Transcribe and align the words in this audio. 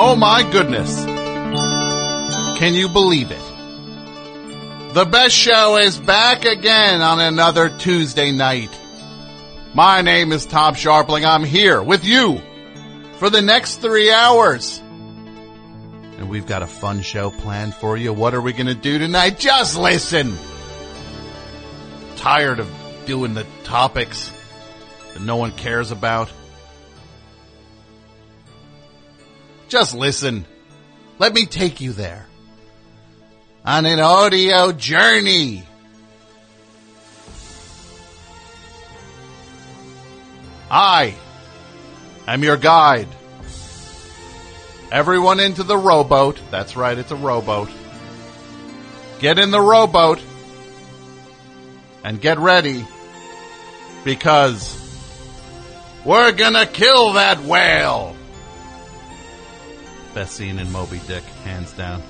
Oh 0.00 0.14
my 0.14 0.48
goodness. 0.52 1.04
Can 2.56 2.72
you 2.72 2.88
believe 2.88 3.32
it? 3.32 4.94
The 4.94 5.04
best 5.04 5.34
show 5.34 5.76
is 5.76 5.98
back 5.98 6.44
again 6.44 7.00
on 7.00 7.18
another 7.20 7.68
Tuesday 7.68 8.30
night. 8.30 8.70
My 9.74 10.02
name 10.02 10.30
is 10.30 10.46
Tom 10.46 10.74
Scharpling. 10.76 11.28
I'm 11.28 11.42
here 11.42 11.82
with 11.82 12.04
you 12.04 12.40
for 13.14 13.28
the 13.28 13.42
next 13.42 13.78
three 13.78 14.12
hours. 14.12 14.78
And 14.78 16.30
we've 16.30 16.46
got 16.46 16.62
a 16.62 16.68
fun 16.68 17.02
show 17.02 17.32
planned 17.32 17.74
for 17.74 17.96
you. 17.96 18.12
What 18.12 18.34
are 18.34 18.40
we 18.40 18.52
going 18.52 18.66
to 18.66 18.76
do 18.76 19.00
tonight? 19.00 19.40
Just 19.40 19.76
listen. 19.76 20.38
Tired 22.14 22.60
of 22.60 22.70
doing 23.04 23.34
the 23.34 23.46
topics 23.64 24.30
that 25.14 25.22
no 25.22 25.38
one 25.38 25.50
cares 25.50 25.90
about. 25.90 26.30
Just 29.68 29.94
listen. 29.94 30.46
Let 31.18 31.34
me 31.34 31.46
take 31.46 31.80
you 31.80 31.92
there. 31.92 32.26
On 33.64 33.84
an 33.84 34.00
audio 34.00 34.72
journey. 34.72 35.62
I 40.70 41.14
am 42.26 42.42
your 42.42 42.56
guide. 42.56 43.08
Everyone 44.90 45.38
into 45.38 45.62
the 45.62 45.76
rowboat. 45.76 46.40
That's 46.50 46.76
right, 46.76 46.96
it's 46.96 47.10
a 47.10 47.16
rowboat. 47.16 47.68
Get 49.18 49.38
in 49.38 49.50
the 49.50 49.60
rowboat 49.60 50.22
and 52.04 52.20
get 52.20 52.38
ready 52.38 52.86
because 54.04 54.76
we're 56.04 56.32
gonna 56.32 56.66
kill 56.66 57.14
that 57.14 57.42
whale. 57.42 58.16
Best 60.14 60.36
scene 60.36 60.58
in 60.58 60.70
Moby 60.72 61.00
Dick, 61.06 61.22
hands 61.44 61.72
down. 61.72 62.02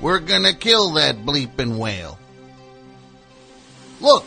We're 0.00 0.20
gonna 0.20 0.54
kill 0.54 0.92
that 0.92 1.16
bleeping 1.24 1.76
whale. 1.78 2.18
Look, 4.00 4.26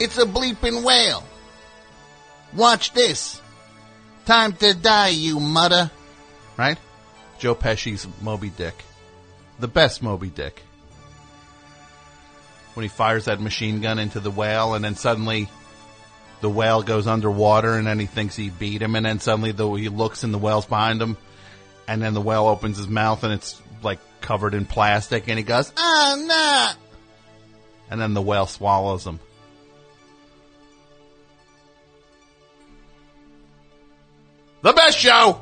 it's 0.00 0.16
a 0.18 0.24
bleeping 0.24 0.84
whale. 0.84 1.24
Watch 2.54 2.92
this. 2.92 3.40
Time 4.24 4.52
to 4.54 4.74
die, 4.74 5.08
you 5.08 5.40
mudder. 5.40 5.90
Right? 6.56 6.78
Joe 7.38 7.54
Pesci's 7.54 8.06
Moby 8.20 8.50
Dick. 8.50 8.74
The 9.58 9.68
best 9.68 10.02
Moby 10.02 10.28
Dick. 10.28 10.62
When 12.74 12.84
he 12.84 12.88
fires 12.88 13.26
that 13.26 13.40
machine 13.40 13.80
gun 13.80 13.98
into 13.98 14.20
the 14.20 14.30
whale 14.30 14.74
and 14.74 14.84
then 14.84 14.94
suddenly 14.94 15.48
the 16.40 16.50
whale 16.50 16.82
goes 16.82 17.06
underwater 17.06 17.74
and 17.74 17.86
then 17.86 17.98
he 17.98 18.06
thinks 18.06 18.36
he 18.36 18.50
beat 18.50 18.82
him 18.82 18.94
and 18.94 19.04
then 19.04 19.20
suddenly 19.20 19.52
the, 19.52 19.68
he 19.72 19.88
looks 19.88 20.24
and 20.24 20.32
the 20.32 20.38
whale's 20.38 20.66
behind 20.66 21.00
him 21.02 21.16
and 21.86 22.02
then 22.02 22.14
the 22.14 22.20
whale 22.20 22.46
opens 22.46 22.76
his 22.76 22.88
mouth 22.88 23.24
and 23.24 23.32
it's 23.32 23.60
like 23.82 23.98
covered 24.20 24.54
in 24.54 24.64
plastic 24.66 25.28
and 25.28 25.38
he 25.38 25.44
goes, 25.44 25.72
oh 25.76 26.24
no! 26.26 26.82
And 27.90 28.00
then 28.00 28.14
the 28.14 28.22
whale 28.22 28.46
swallows 28.46 29.06
him. 29.06 29.18
The 34.62 34.72
best 34.72 34.98
show! 34.98 35.40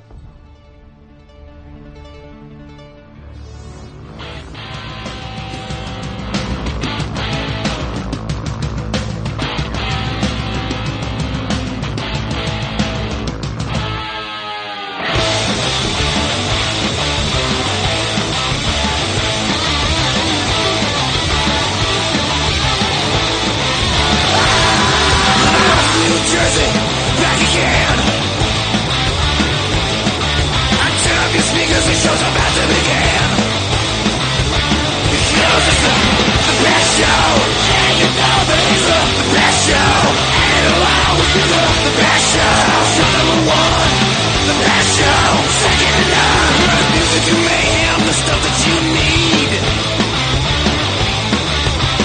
Stuff 48.17 48.41
that 48.41 48.57
you 48.65 48.77
need. 48.97 49.51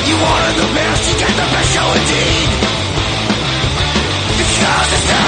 You 0.10 0.16
wanted 0.20 0.56
the 0.60 0.70
best, 0.76 1.08
you 1.08 1.16
got 1.24 1.34
the 1.40 1.48
best 1.56 1.70
show 1.72 1.88
indeed. 1.96 2.50
Because 4.36 4.88
it's 4.92 5.08
the, 5.08 5.24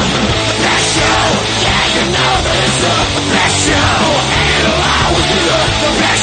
best 0.63 0.87
show 0.95 1.23
Yeah, 1.63 1.83
you 1.95 2.03
know 2.11 2.33
that 2.43 2.57
it's 2.65 2.79
the, 2.83 2.97
best 3.31 3.57
show 3.67 3.95
And 4.33 4.47
it'll 4.57 4.83
always 4.83 5.27
be 5.31 5.39
the 5.47 5.91
best 6.01 6.22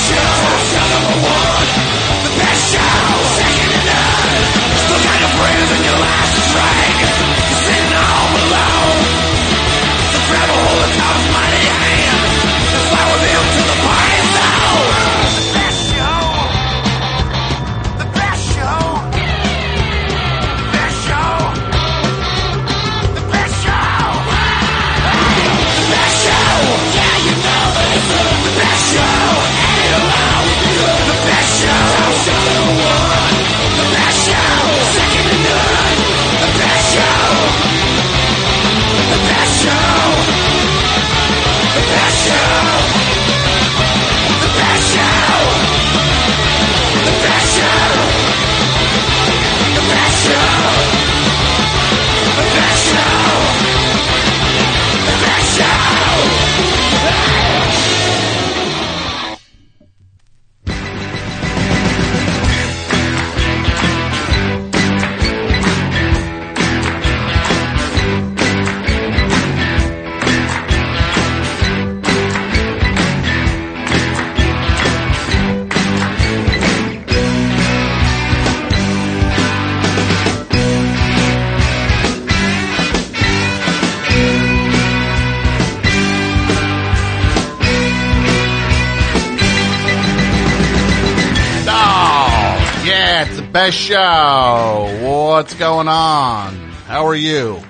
best 93.60 93.77
show. 93.77 94.98
What's 95.03 95.53
going 95.53 95.86
on? 95.86 96.54
How 96.86 97.07
are 97.07 97.15
you? 97.15 97.60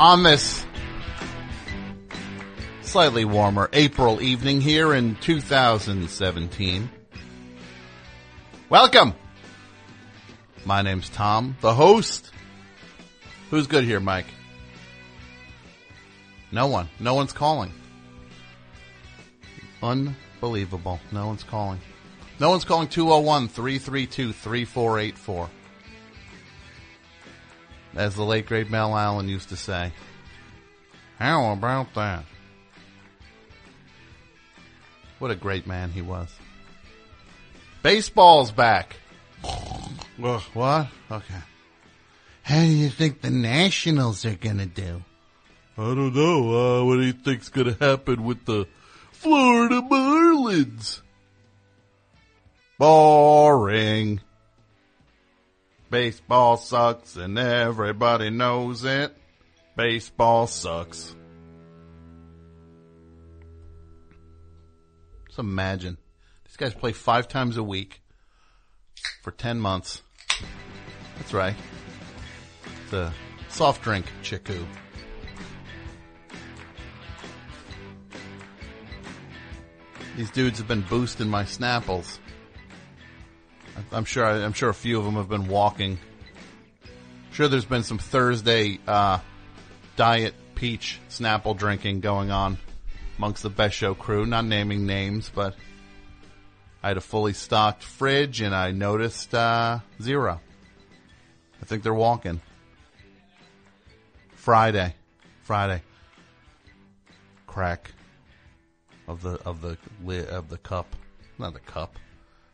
On 0.00 0.22
this 0.22 0.64
slightly 2.80 3.26
warmer 3.26 3.68
April 3.74 4.22
evening 4.22 4.62
here 4.62 4.94
in 4.94 5.16
2017. 5.16 6.88
Welcome. 8.70 9.12
My 10.64 10.80
name's 10.80 11.10
Tom, 11.10 11.54
the 11.60 11.74
host. 11.74 12.30
Who's 13.50 13.66
good 13.66 13.84
here, 13.84 14.00
Mike? 14.00 14.26
No 16.50 16.68
one. 16.68 16.88
No 16.98 17.12
one's 17.12 17.34
calling. 17.34 17.72
Unbelievable. 19.82 20.98
No 21.12 21.26
one's 21.26 21.44
calling. 21.44 21.80
No 22.42 22.50
one's 22.50 22.64
calling 22.64 22.88
201 22.88 23.46
332 23.50 24.32
3484. 24.32 25.50
As 27.94 28.16
the 28.16 28.24
late 28.24 28.46
great 28.46 28.68
Mel 28.68 28.96
Allen 28.96 29.28
used 29.28 29.50
to 29.50 29.56
say. 29.56 29.92
How 31.20 31.52
about 31.52 31.94
that? 31.94 32.24
What 35.20 35.30
a 35.30 35.36
great 35.36 35.68
man 35.68 35.92
he 35.92 36.02
was. 36.02 36.34
Baseball's 37.84 38.50
back. 38.50 38.96
Well, 40.18 40.42
what? 40.52 40.88
Okay. 41.10 41.42
How 42.42 42.60
do 42.60 42.66
you 42.66 42.90
think 42.90 43.22
the 43.22 43.30
Nationals 43.30 44.26
are 44.26 44.34
gonna 44.34 44.66
do? 44.66 45.02
I 45.78 45.94
don't 45.94 46.14
know. 46.14 46.80
Uh, 46.80 46.84
what 46.84 46.96
do 46.96 47.02
you 47.02 47.12
think's 47.12 47.48
gonna 47.48 47.76
happen 47.80 48.24
with 48.24 48.44
the 48.44 48.66
Florida 49.12 49.80
Marlins? 49.80 51.01
Boring. 52.82 54.20
Baseball 55.88 56.56
sucks 56.56 57.14
and 57.14 57.38
everybody 57.38 58.28
knows 58.28 58.82
it. 58.82 59.16
Baseball 59.76 60.48
sucks. 60.48 61.14
Just 65.28 65.38
imagine. 65.38 65.96
These 66.44 66.56
guys 66.56 66.74
play 66.74 66.90
five 66.90 67.28
times 67.28 67.56
a 67.56 67.62
week 67.62 68.02
for 69.22 69.30
10 69.30 69.60
months. 69.60 70.02
That's 71.18 71.32
right. 71.32 71.54
A 72.90 73.12
soft 73.48 73.82
drink, 73.82 74.06
Chiku. 74.22 74.66
These 80.16 80.32
dudes 80.32 80.58
have 80.58 80.66
been 80.66 80.82
boosting 80.82 81.28
my 81.28 81.44
Snapples. 81.44 82.18
I'm 83.92 84.04
sure. 84.04 84.24
I'm 84.24 84.52
sure 84.52 84.70
a 84.70 84.74
few 84.74 84.98
of 84.98 85.04
them 85.04 85.14
have 85.14 85.28
been 85.28 85.48
walking. 85.48 85.98
Sure, 87.32 87.48
there's 87.48 87.64
been 87.64 87.82
some 87.82 87.98
Thursday 87.98 88.78
uh, 88.86 89.18
diet 89.96 90.34
peach 90.54 91.00
Snapple 91.08 91.56
drinking 91.56 92.00
going 92.00 92.30
on 92.30 92.58
amongst 93.16 93.42
the 93.42 93.50
Best 93.50 93.74
Show 93.74 93.94
crew. 93.94 94.26
Not 94.26 94.44
naming 94.44 94.86
names, 94.86 95.30
but 95.34 95.54
I 96.82 96.88
had 96.88 96.96
a 96.96 97.00
fully 97.00 97.32
stocked 97.32 97.82
fridge 97.82 98.40
and 98.40 98.54
I 98.54 98.72
noticed 98.72 99.34
uh, 99.34 99.78
zero. 100.00 100.40
I 101.60 101.64
think 101.64 101.82
they're 101.82 101.94
walking. 101.94 102.40
Friday, 104.34 104.94
Friday. 105.42 105.82
Crack 107.46 107.92
of 109.06 109.22
the 109.22 109.40
of 109.44 109.60
the 109.60 109.76
of 110.28 110.48
the 110.48 110.58
cup, 110.58 110.96
not 111.38 111.52
the 111.52 111.60
cup, 111.60 111.96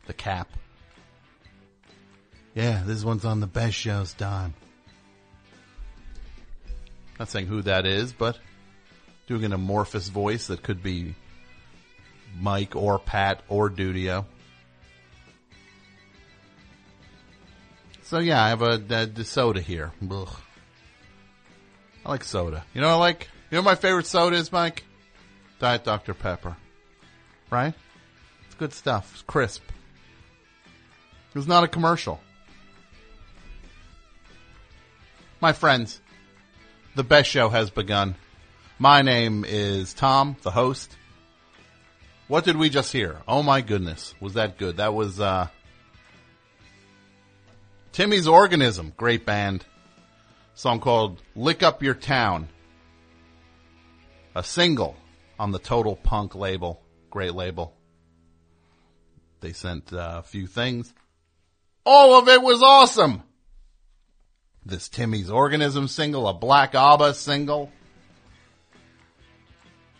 the 0.05 0.13
cap. 0.13 0.49
Yeah, 2.55 2.83
this 2.85 3.03
one's 3.03 3.25
on 3.25 3.39
the 3.39 3.47
best 3.47 3.75
show's 3.75 4.13
dime. 4.13 4.53
Not 7.19 7.29
saying 7.29 7.47
who 7.47 7.61
that 7.63 7.85
is, 7.85 8.13
but 8.13 8.39
doing 9.27 9.43
an 9.43 9.53
amorphous 9.53 10.09
voice 10.09 10.47
that 10.47 10.63
could 10.63 10.81
be 10.81 11.15
Mike 12.39 12.75
or 12.75 12.97
Pat 12.97 13.41
or 13.49 13.69
Dudio. 13.69 14.25
So 18.03 18.19
yeah, 18.19 18.43
I 18.43 18.49
have 18.49 18.61
a, 18.61 18.81
a, 18.89 19.21
a 19.21 19.23
soda 19.23 19.61
here. 19.61 19.91
Ugh. 20.09 20.29
I 22.05 22.09
like 22.09 22.23
soda. 22.23 22.65
You 22.73 22.81
know 22.81 22.89
I 22.89 22.95
like? 22.95 23.29
You 23.51 23.57
know 23.57 23.61
my 23.61 23.75
favorite 23.75 24.07
soda 24.07 24.35
is, 24.35 24.51
Mike? 24.51 24.83
Diet 25.59 25.83
Dr. 25.83 26.13
Pepper. 26.13 26.55
Right? 27.51 27.73
It's 28.47 28.55
good 28.55 28.73
stuff. 28.73 29.11
It's 29.13 29.21
crisp. 29.23 29.63
It 31.29 31.37
was 31.37 31.47
not 31.47 31.63
a 31.63 31.67
commercial. 31.67 32.19
My 35.41 35.53
friends, 35.53 36.01
the 36.95 37.03
best 37.03 37.29
show 37.29 37.47
has 37.47 37.69
begun. 37.69 38.15
My 38.77 39.01
name 39.01 39.45
is 39.47 39.93
Tom, 39.93 40.35
the 40.41 40.51
host. 40.51 40.97
What 42.27 42.43
did 42.43 42.57
we 42.57 42.69
just 42.69 42.91
hear? 42.91 43.21
Oh 43.25 43.41
my 43.41 43.61
goodness, 43.61 44.13
was 44.19 44.33
that 44.33 44.57
good? 44.57 44.77
That 44.77 44.93
was 44.93 45.21
uh 45.21 45.47
Timmy's 47.93 48.27
Organism, 48.27 48.91
great 48.97 49.25
band. 49.25 49.63
Song 50.55 50.81
called 50.81 51.21
Lick 51.37 51.63
Up 51.63 51.81
Your 51.81 51.93
Town. 51.93 52.49
A 54.35 54.43
single 54.43 54.97
on 55.39 55.51
the 55.51 55.59
Total 55.59 55.95
Punk 55.95 56.35
label. 56.35 56.81
Great 57.09 57.33
label. 57.33 57.77
They 59.39 59.53
sent 59.53 59.93
uh, 59.93 60.15
a 60.19 60.23
few 60.23 60.47
things. 60.47 60.93
All 61.85 62.19
of 62.19 62.27
it 62.27 62.41
was 62.41 62.61
awesome! 62.61 63.23
This 64.65 64.89
Timmy's 64.89 65.29
Organism 65.29 65.87
single, 65.87 66.27
a 66.27 66.33
Black 66.33 66.75
Abba 66.75 67.13
single. 67.13 67.71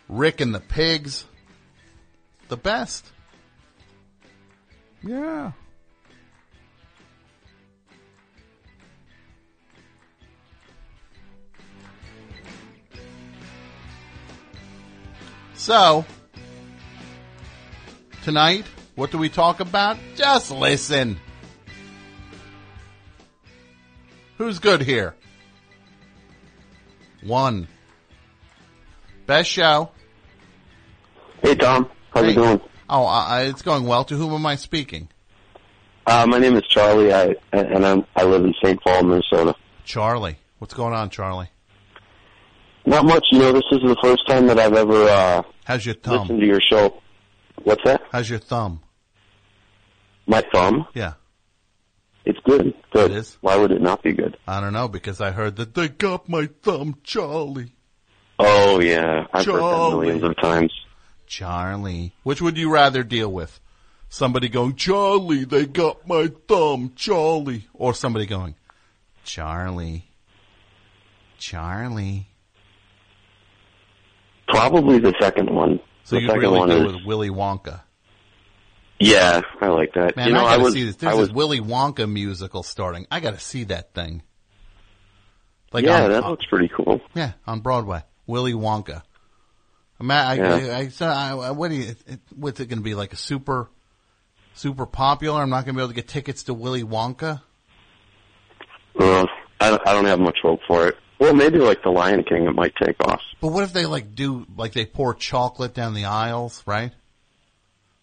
Rick 0.08 0.40
and 0.40 0.54
the 0.54 0.60
Pigs. 0.60 1.24
The 2.48 2.56
best. 2.56 3.06
Yeah. 5.02 5.52
So, 15.54 16.04
tonight, 18.22 18.64
what 18.94 19.10
do 19.10 19.18
we 19.18 19.28
talk 19.28 19.60
about? 19.60 19.98
Just 20.16 20.50
listen. 20.50 21.20
Who's 24.40 24.58
good 24.58 24.80
here? 24.80 25.14
One. 27.22 27.68
Best 29.26 29.50
show. 29.50 29.90
Hey 31.42 31.54
Tom, 31.56 31.90
how's 32.14 32.24
Hey. 32.24 32.30
it 32.30 32.36
going? 32.36 32.60
Oh, 32.88 33.04
uh, 33.06 33.40
it's 33.42 33.60
going 33.60 33.84
well. 33.86 34.02
To 34.04 34.16
whom 34.16 34.32
am 34.32 34.46
I 34.46 34.56
speaking? 34.56 35.10
Uh, 36.06 36.24
my 36.26 36.38
name 36.38 36.56
is 36.56 36.62
Charlie. 36.68 37.12
I 37.12 37.34
and 37.52 37.84
I'm 37.84 38.06
I 38.16 38.24
live 38.24 38.42
in 38.42 38.54
St. 38.64 38.82
Paul, 38.82 39.02
Minnesota. 39.02 39.54
Charlie. 39.84 40.38
What's 40.58 40.72
going 40.72 40.94
on, 40.94 41.10
Charlie? 41.10 41.50
Not 42.86 43.04
much, 43.04 43.26
you 43.32 43.40
know. 43.40 43.52
This 43.52 43.62
is 43.72 43.80
the 43.82 43.96
first 44.02 44.26
time 44.26 44.46
that 44.46 44.58
I've 44.58 44.72
ever 44.72 45.04
uh, 45.04 45.42
How's 45.64 45.84
your 45.84 45.96
listened 45.96 46.28
thumb? 46.28 46.40
to 46.40 46.46
your 46.46 46.62
show. 46.62 47.02
What's 47.62 47.84
that? 47.84 48.00
How's 48.10 48.30
your 48.30 48.38
thumb? 48.38 48.80
My 50.26 50.42
thumb. 50.50 50.86
Yeah. 50.94 51.12
It's 52.24 52.38
good. 52.44 52.74
Good. 52.92 53.10
It 53.12 53.16
is? 53.16 53.38
Why 53.40 53.56
would 53.56 53.70
it 53.72 53.80
not 53.80 54.02
be 54.02 54.12
good? 54.12 54.36
I 54.46 54.60
don't 54.60 54.72
know 54.72 54.88
because 54.88 55.20
I 55.20 55.30
heard 55.30 55.56
that 55.56 55.74
they 55.74 55.88
got 55.88 56.28
my 56.28 56.48
thumb, 56.62 56.98
Charlie. 57.02 57.72
Oh 58.38 58.80
yeah, 58.80 59.26
I've 59.32 59.44
heard 59.44 59.54
that 59.54 59.60
Charlie. 59.60 60.06
millions 60.06 60.22
of 60.24 60.36
times. 60.36 60.72
Charlie. 61.26 62.12
Which 62.22 62.42
would 62.42 62.58
you 62.58 62.70
rather 62.72 63.02
deal 63.02 63.30
with? 63.32 63.60
Somebody 64.08 64.48
going, 64.48 64.74
Charlie, 64.74 65.44
they 65.44 65.66
got 65.66 66.06
my 66.08 66.30
thumb, 66.48 66.92
Charlie. 66.96 67.68
Or 67.72 67.94
somebody 67.94 68.26
going, 68.26 68.56
Charlie. 69.24 70.06
Charlie. 71.38 72.26
Probably 74.48 74.98
the 74.98 75.14
second 75.20 75.54
one. 75.54 75.78
So 76.04 76.16
the 76.16 76.22
you 76.22 76.28
second 76.28 76.40
really 76.42 76.58
one 76.58 76.68
deal 76.68 76.86
is. 76.88 76.92
with 76.96 77.04
Willy 77.04 77.30
Wonka. 77.30 77.82
Yeah, 79.00 79.40
I 79.62 79.68
like 79.68 79.94
that. 79.94 80.14
Man, 80.16 80.28
you 80.28 80.34
know, 80.34 80.40
I 80.44 80.52
gotta 80.56 80.62
was. 80.64 80.74
see 80.74 80.84
this. 80.84 80.96
I 80.96 81.06
There's 81.06 81.16
was. 81.18 81.28
this 81.28 81.34
Willy 81.34 81.60
Wonka 81.60 82.10
musical 82.10 82.62
starting. 82.62 83.06
I 83.10 83.20
gotta 83.20 83.38
see 83.40 83.64
that 83.64 83.94
thing. 83.94 84.22
Like 85.72 85.84
yeah, 85.84 86.04
on, 86.04 86.10
that 86.10 86.24
looks 86.24 86.44
pretty 86.46 86.68
cool. 86.68 87.00
Yeah, 87.14 87.32
on 87.46 87.60
Broadway. 87.60 88.02
Willy 88.26 88.52
Wonka. 88.52 89.02
Matt, 90.02 90.26
I, 90.26 90.34
Yeah. 90.34 90.54
I, 90.74 90.78
I, 90.78 90.88
so 90.88 91.06
I, 91.06 91.30
I- 91.36 91.50
what 91.52 91.68
do 91.70 91.76
you, 91.76 91.94
it, 92.06 92.20
what's 92.34 92.58
it 92.60 92.66
going 92.66 92.78
to 92.78 92.82
be 92.84 92.94
like 92.94 93.12
a 93.12 93.16
super, 93.16 93.68
super 94.54 94.86
popular? 94.86 95.42
I'm 95.42 95.50
not 95.50 95.64
going 95.64 95.74
to 95.74 95.78
be 95.78 95.82
able 95.82 95.88
to 95.88 95.94
get 95.94 96.08
tickets 96.08 96.44
to 96.44 96.54
Willy 96.54 96.82
Wonka. 96.82 97.42
Uh, 98.98 99.26
I, 99.60 99.78
I 99.86 99.92
don't 99.92 100.06
have 100.06 100.18
much 100.20 100.38
hope 100.42 100.60
for 100.66 100.88
it. 100.88 100.96
Well, 101.18 101.34
maybe 101.34 101.58
like 101.58 101.82
the 101.82 101.90
Lion 101.90 102.24
King, 102.24 102.44
it 102.46 102.54
might 102.54 102.72
take 102.82 102.96
off. 103.06 103.20
But 103.42 103.48
what 103.48 103.62
if 103.64 103.72
they 103.74 103.84
like 103.86 104.14
do, 104.14 104.46
like 104.56 104.72
they 104.72 104.86
pour 104.86 105.14
chocolate 105.14 105.74
down 105.74 105.92
the 105.94 106.06
aisles, 106.06 106.62
right? 106.66 106.92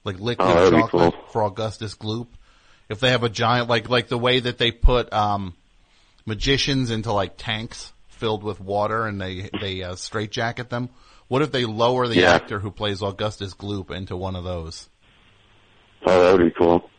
Like 0.08 0.20
liquid 0.22 0.48
Oh, 0.50 0.72
chocolate 0.72 1.14
cool. 1.14 1.24
for 1.34 1.44
Augustus 1.44 1.94
Gloop. 1.96 2.28
If 2.88 3.02
they 3.02 3.10
have 3.10 3.24
a 3.24 3.30
giant, 3.30 3.68
like, 3.68 3.90
like 3.90 4.08
the 4.08 4.18
way 4.18 4.40
that 4.40 4.58
they 4.58 4.72
put, 4.72 5.12
um, 5.12 5.54
magicians 6.26 6.90
into 6.92 7.12
like 7.12 7.34
tanks 7.38 7.92
filled 8.08 8.42
with 8.42 8.62
water 8.62 9.06
and 9.06 9.20
they, 9.20 9.50
they, 9.60 9.84
uh, 9.84 9.96
straitjacket 9.96 10.70
them. 10.70 10.90
What 11.28 11.42
if 11.42 11.52
they 11.52 11.66
lower 11.66 12.08
the 12.08 12.22
Yeah. 12.22 12.32
actor 12.32 12.60
who 12.60 12.72
plays 12.72 13.02
Augustus 13.02 13.54
Gloop 13.54 13.92
into 13.92 14.16
one 14.16 14.38
of 14.38 14.46
those? 14.46 14.88
Oh, 16.06 16.24
that 16.24 16.38
would 16.40 16.46
be 16.46 16.52
cool. 16.58 16.90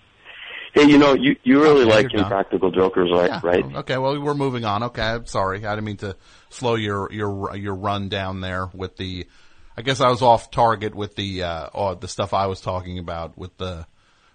Hey, 0.75 0.85
you 0.85 0.99
know, 0.99 1.15
you 1.15 1.35
you 1.45 1.62
really 1.62 1.87
Okay, 1.87 2.03
like. 2.03 2.12
Impractical 2.15 2.71
Jokers, 2.71 3.11
right? 3.11 3.31
Yeah. 3.31 3.41
Right? 3.43 3.65
Okay. 3.65 3.97
Well, 3.97 4.21
we're 4.21 4.35
moving 4.35 4.67
on. 4.67 4.83
Okay. 4.83 5.00
I'm 5.03 5.25
sorry. 5.25 5.65
I 5.65 5.75
didn't 5.75 5.87
mean 5.87 5.97
to 5.99 6.15
slow 6.50 6.75
your 6.75 7.11
your 7.11 7.57
your 7.57 7.75
run 7.75 8.11
down 8.11 8.43
there 8.43 8.69
with 8.75 8.99
the. 8.99 9.27
I 9.78 9.82
guess 9.82 10.00
I 10.00 10.11
was 10.11 10.23
off 10.23 10.50
target 10.50 10.92
with 10.92 11.14
the 11.14 11.44
uh 11.44 11.68
oh, 11.73 11.94
the 11.94 12.08
stuff 12.08 12.35
I 12.35 12.47
was 12.47 12.61
talking 12.61 12.99
about 12.99 13.38
with 13.38 13.56
the. 13.58 13.87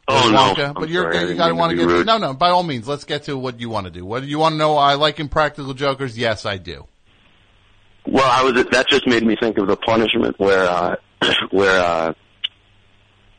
Oh, 0.08 0.24
with 0.24 0.32
no. 0.32 0.40
Wonka. 0.40 0.68
I'm 0.70 0.74
but 0.74 0.88
you're 0.88 1.12
sorry. 1.12 1.32
You 1.32 1.36
gotta 1.36 1.54
want 1.54 1.72
to 1.72 1.76
get 1.76 1.86
rude. 1.86 2.08
no 2.08 2.18
no 2.18 2.34
by 2.34 2.52
all 2.52 2.64
means 2.64 2.88
let's 2.88 3.04
get 3.04 3.24
to 3.24 3.38
what 3.38 3.60
you 3.60 3.70
want 3.70 3.86
to 3.86 3.92
do. 3.92 4.06
What 4.06 4.22
do 4.22 4.30
you 4.30 4.40
want 4.40 4.54
to 4.54 4.58
know? 4.58 4.78
I 4.78 4.94
like 4.94 5.20
Impractical 5.20 5.74
Jokers. 5.74 6.18
Yes, 6.18 6.46
I 6.46 6.56
do. 6.56 6.88
Well, 8.08 8.24
I 8.26 8.42
was. 8.44 8.54
That 8.72 8.88
just 8.88 9.06
made 9.06 9.24
me 9.26 9.36
think 9.36 9.58
of 9.58 9.68
the 9.68 9.76
punishment 9.76 10.40
where, 10.40 10.64
uh, 10.64 10.96
where, 11.52 11.84
uh, 11.84 12.14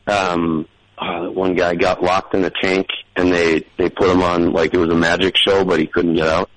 um, 0.05 0.67
uh, 0.99 1.31
one 1.31 1.55
guy 1.55 1.73
got 1.73 2.03
locked 2.03 2.35
in 2.35 2.45
a 2.45 2.51
tank 2.61 2.85
and 3.15 3.33
they 3.33 3.65
they 3.79 3.89
put 3.89 4.11
him 4.11 4.21
on 4.21 4.53
like 4.53 4.75
it 4.75 4.77
was 4.77 4.91
a 4.91 4.95
magic 4.95 5.35
show, 5.37 5.65
but 5.65 5.79
he 5.79 5.87
couldn't 5.87 6.13
get 6.13 6.27
out. 6.27 6.51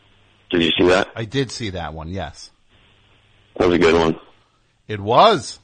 Did 0.51 0.63
you 0.63 0.73
see 0.79 0.89
that? 0.89 1.09
I 1.17 1.25
did 1.25 1.51
see 1.51 1.71
that 1.71 1.95
one. 1.95 2.09
Yes, 2.09 2.51
That 3.57 3.69
was 3.69 3.77
a 3.77 3.79
good 3.79 3.95
one. 3.95 4.21
It 4.89 4.99
was. 5.01 5.59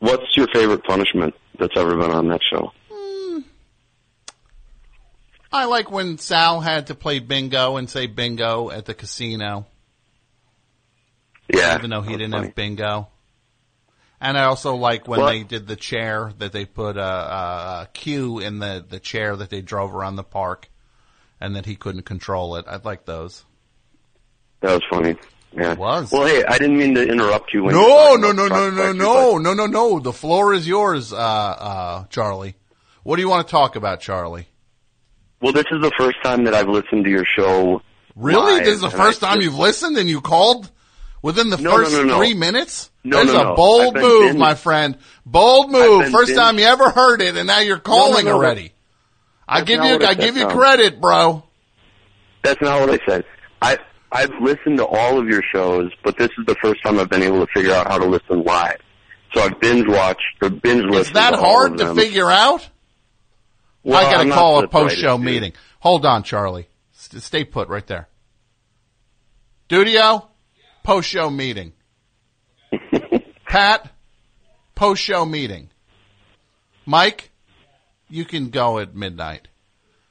What's 0.00 0.34
your 0.36 0.48
favorite 0.52 0.82
punishment 0.84 1.34
that's 1.58 1.76
ever 1.76 1.96
been 1.96 2.10
on 2.10 2.28
that 2.28 2.40
show? 2.50 2.72
Hmm. 2.90 3.38
I 5.52 5.66
like 5.66 5.90
when 5.90 6.16
Sal 6.18 6.60
had 6.60 6.86
to 6.88 6.94
play 6.94 7.18
bingo 7.18 7.76
and 7.76 7.88
say 7.90 8.06
bingo 8.06 8.70
at 8.70 8.86
the 8.86 8.94
casino, 8.94 9.66
Yeah, 11.52 11.76
even 11.76 11.90
though 11.90 12.02
he 12.02 12.12
didn't 12.12 12.32
funny. 12.32 12.46
have 12.46 12.54
bingo. 12.54 13.08
And 14.22 14.38
I 14.38 14.44
also 14.44 14.74
like 14.76 15.08
when 15.08 15.20
What? 15.20 15.30
they 15.32 15.42
did 15.42 15.66
the 15.66 15.76
chair 15.76 16.32
that 16.38 16.52
they 16.52 16.64
put 16.66 16.96
a, 16.96 17.02
a, 17.02 17.82
a 17.82 17.88
cue 17.92 18.38
in 18.38 18.58
the, 18.58 18.84
the 18.88 19.00
chair 19.00 19.34
that 19.36 19.50
they 19.50 19.60
drove 19.62 19.94
around 19.94 20.16
the 20.16 20.22
park, 20.22 20.68
and 21.40 21.56
that 21.56 21.64
he 21.66 21.74
couldn't 21.74 22.02
control 22.02 22.56
it. 22.56 22.66
I 22.68 22.78
like 22.84 23.06
those. 23.06 23.44
That 24.60 24.72
was 24.74 24.82
funny. 24.90 25.16
Yeah, 25.52 25.72
It 25.72 25.78
was. 25.78 26.12
Well, 26.12 26.26
hey, 26.26 26.44
I 26.44 26.58
didn't 26.58 26.78
mean 26.78 26.94
to 26.94 27.02
interrupt 27.02 27.52
you. 27.52 27.64
When 27.64 27.74
No, 27.74 28.14
no, 28.14 28.30
no, 28.32 28.46
no, 28.46 28.70
no, 28.70 28.92
no, 28.92 29.38
no, 29.38 29.52
no, 29.54 29.66
no. 29.66 29.98
The 29.98 30.12
floor 30.12 30.54
is 30.54 30.66
yours, 30.66 31.12
uh, 31.12 31.16
uh, 31.16 32.04
Charlie. 32.04 32.54
What 33.02 33.16
do 33.16 33.22
you 33.22 33.28
want 33.28 33.46
to 33.46 33.50
talk 33.50 33.74
about, 33.76 34.00
Charlie? 34.00 34.46
Well, 35.40 35.52
this 35.52 35.64
is 35.72 35.80
the 35.82 35.90
first 35.98 36.16
time 36.22 36.44
that 36.44 36.54
I've 36.54 36.68
listened 36.68 37.04
to 37.04 37.10
your 37.10 37.24
show. 37.36 37.82
Really? 38.14 38.54
live, 38.56 38.64
this 38.64 38.74
is 38.74 38.80
the 38.80 38.90
first 38.90 39.20
time 39.20 39.36
just- 39.36 39.44
you've 39.44 39.58
listened 39.58 39.96
and 39.96 40.08
you 40.08 40.20
called 40.20 40.70
within 41.22 41.50
the 41.50 41.56
No, 41.56 41.72
first 41.72 41.92
no, 41.92 42.04
no. 42.04 42.18
three 42.18 42.34
minutes? 42.34 42.90
No, 43.02 43.24
That's 43.24 43.32
a 43.32 43.54
bold 43.54 43.94
been 43.94 44.02
move, 44.02 44.36
my 44.36 44.54
friend. 44.54 44.98
Bold 45.24 45.70
move. 45.72 46.10
First 46.10 46.34
time 46.34 46.58
you 46.58 46.66
ever 46.66 46.90
heard 46.90 47.22
it, 47.22 47.36
and 47.36 47.46
now 47.46 47.60
you're 47.60 47.78
calling 47.78 48.28
already. 48.28 48.72
I 49.48 49.62
give 49.62 49.82
you, 49.82 49.98
I 50.06 50.10
I 50.10 50.14
give 50.14 50.36
you 50.36 50.46
credit, 50.46 51.00
bro. 51.00 51.42
That's 52.42 52.60
not 52.60 52.80
what 52.80 52.90
I 52.90 52.98
said. 53.08 53.24
I 53.60 53.78
I've 54.12 54.32
listened 54.40 54.78
to 54.78 54.86
all 54.86 55.18
of 55.18 55.28
your 55.28 55.42
shows, 55.42 55.92
but 56.02 56.16
this 56.18 56.30
is 56.38 56.46
the 56.46 56.56
first 56.56 56.82
time 56.82 56.98
I've 56.98 57.08
been 57.08 57.22
able 57.22 57.46
to 57.46 57.52
figure 57.52 57.72
out 57.72 57.86
how 57.86 57.98
to 57.98 58.06
listen 58.06 58.42
live. 58.42 58.78
So 59.32 59.40
I've 59.40 59.60
binge 59.60 59.86
watched 59.86 60.20
or 60.42 60.50
binge 60.50 60.82
listened. 60.84 61.06
Is 61.06 61.12
that 61.12 61.30
to 61.30 61.36
hard 61.36 61.78
to 61.78 61.94
figure 61.94 62.30
out? 62.30 62.68
Well, 63.82 64.04
I 64.04 64.10
gotta 64.10 64.30
call 64.30 64.64
a 64.64 64.68
post 64.68 64.96
show 64.96 65.16
meeting. 65.16 65.52
Hold 65.78 66.04
on, 66.04 66.22
Charlie. 66.22 66.68
Stay 66.92 67.44
put 67.44 67.68
right 67.68 67.86
there. 67.86 68.08
Dudio, 69.68 70.26
post 70.82 71.08
show 71.08 71.30
meeting. 71.30 71.72
Pat, 73.46 73.90
post 74.74 75.00
show 75.00 75.24
meeting. 75.24 75.70
Mike, 76.84 77.30
you 78.08 78.24
can 78.24 78.50
go 78.50 78.80
at 78.80 78.94
midnight. 78.94 79.48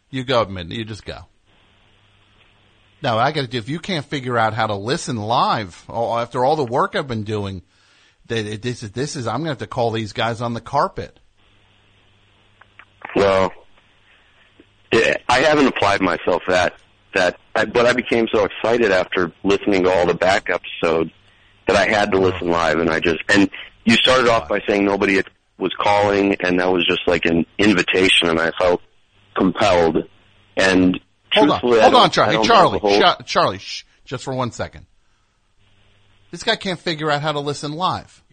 You 0.09 0.23
go 0.23 0.41
at 0.41 0.49
midnight. 0.49 0.77
You 0.77 0.85
just 0.85 1.05
go. 1.05 1.25
No, 3.01 3.17
I 3.17 3.31
got 3.31 3.41
to 3.41 3.47
do. 3.47 3.57
If 3.57 3.69
you 3.69 3.79
can't 3.79 4.05
figure 4.05 4.37
out 4.37 4.53
how 4.53 4.67
to 4.67 4.75
listen 4.75 5.15
live 5.15 5.85
oh, 5.87 6.17
after 6.17 6.43
all 6.43 6.55
the 6.55 6.65
work 6.65 6.95
I've 6.95 7.07
been 7.07 7.23
doing, 7.23 7.61
that 8.27 8.61
this 8.61 8.83
is 8.83 8.91
this 8.91 9.15
is. 9.15 9.27
I'm 9.27 9.39
gonna 9.39 9.49
have 9.49 9.59
to 9.59 9.67
call 9.67 9.91
these 9.91 10.13
guys 10.13 10.41
on 10.41 10.53
the 10.53 10.61
carpet. 10.61 11.19
Well, 13.15 13.51
I 14.93 15.39
haven't 15.41 15.67
applied 15.67 16.01
myself 16.01 16.43
that 16.47 16.73
that, 17.13 17.39
I, 17.55 17.65
but 17.65 17.85
I 17.85 17.93
became 17.93 18.27
so 18.31 18.45
excited 18.45 18.91
after 18.91 19.31
listening 19.43 19.83
to 19.83 19.91
all 19.91 20.05
the 20.05 20.13
back 20.13 20.49
episodes 20.49 21.11
that 21.67 21.75
I 21.75 21.85
had 21.85 22.11
to 22.11 22.17
uh-huh. 22.17 22.27
listen 22.27 22.49
live, 22.49 22.79
and 22.79 22.89
I 22.89 22.99
just 22.99 23.19
and 23.29 23.49
you 23.85 23.95
started 23.95 24.27
off 24.27 24.47
by 24.49 24.61
saying 24.67 24.85
nobody 24.85 25.21
was 25.57 25.73
calling, 25.79 26.35
and 26.41 26.59
that 26.59 26.71
was 26.71 26.85
just 26.85 27.01
like 27.07 27.25
an 27.25 27.45
invitation, 27.57 28.29
and 28.29 28.39
I 28.39 28.51
felt 28.59 28.81
compelled. 29.35 30.07
And 30.57 30.99
Hold 31.33 31.49
on, 31.51 31.59
hold 31.59 31.95
on, 31.95 32.09
Charlie. 32.11 32.37
Hey, 32.37 32.43
Charlie, 32.43 32.79
have 32.79 32.81
whole- 32.81 33.15
Charlie, 33.25 33.57
shh, 33.59 33.83
just 34.05 34.23
for 34.23 34.33
one 34.33 34.51
second. 34.51 34.85
This 36.31 36.43
guy 36.43 36.55
can't 36.55 36.79
figure 36.79 37.09
out 37.09 37.21
how 37.21 37.31
to 37.31 37.39
listen 37.39 37.73
live. 37.73 38.23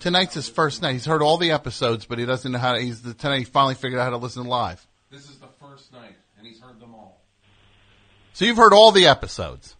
Tonight's 0.00 0.34
his 0.34 0.48
first 0.48 0.80
night. 0.80 0.92
He's 0.92 1.06
heard 1.06 1.22
all 1.22 1.38
the 1.38 1.50
episodes, 1.50 2.06
but 2.06 2.20
he 2.20 2.24
doesn't 2.24 2.52
know 2.52 2.58
how. 2.58 2.74
To, 2.74 2.80
he's 2.80 3.02
the, 3.02 3.14
tonight 3.14 3.38
he 3.38 3.44
finally 3.44 3.74
figured 3.74 4.00
out 4.00 4.04
how 4.04 4.10
to 4.10 4.16
listen 4.16 4.44
live. 4.44 4.86
This 5.10 5.22
is 5.28 5.38
the 5.38 5.48
first 5.60 5.92
night, 5.92 6.14
and 6.38 6.46
he's 6.46 6.60
heard 6.60 6.78
them 6.78 6.94
all. 6.94 7.20
So 8.32 8.44
you've 8.44 8.56
heard 8.58 8.72
all 8.72 8.92
the 8.92 9.08
episodes, 9.08 9.74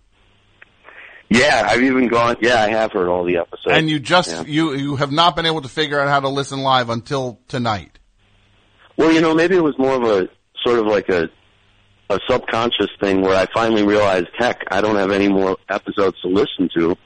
Yeah, 1.31 1.69
I've 1.71 1.83
even 1.83 2.09
gone. 2.09 2.35
Yeah, 2.41 2.61
I 2.63 2.71
have 2.71 2.91
heard 2.93 3.07
all 3.09 3.23
the 3.23 3.37
episodes. 3.37 3.67
and 3.71 3.89
you 3.89 4.01
just 4.01 4.29
Yeah. 4.31 4.43
you 4.45 4.73
you 4.75 4.97
have 4.97 5.13
not 5.13 5.37
been 5.37 5.47
able 5.47 5.63
to 5.63 5.69
figure 5.69 6.01
out 6.01 6.09
how 6.09 6.19
to 6.19 6.29
listen 6.29 6.61
live 6.61 6.91
until 6.91 7.39
tonight. 7.47 8.01
Well, 8.97 9.13
you 9.13 9.21
know, 9.21 9.35
maybe 9.37 9.55
it 9.55 9.63
was 9.63 9.79
more 9.79 9.95
of 9.95 10.03
a 10.03 10.29
sort 10.65 10.81
of 10.81 10.87
like 10.87 11.09
a 11.11 11.29
a 12.11 12.19
subconscious 12.29 12.89
thing 13.01 13.21
where 13.23 13.37
I 13.37 13.47
finally 13.53 13.85
realized, 13.85 14.29
heck, 14.39 14.63
I 14.71 14.81
don't 14.81 14.97
have 14.97 15.11
any 15.11 15.29
more 15.29 15.57
episodes 15.69 16.21
to 16.23 16.29
listen 16.29 16.69
to. 16.77 16.97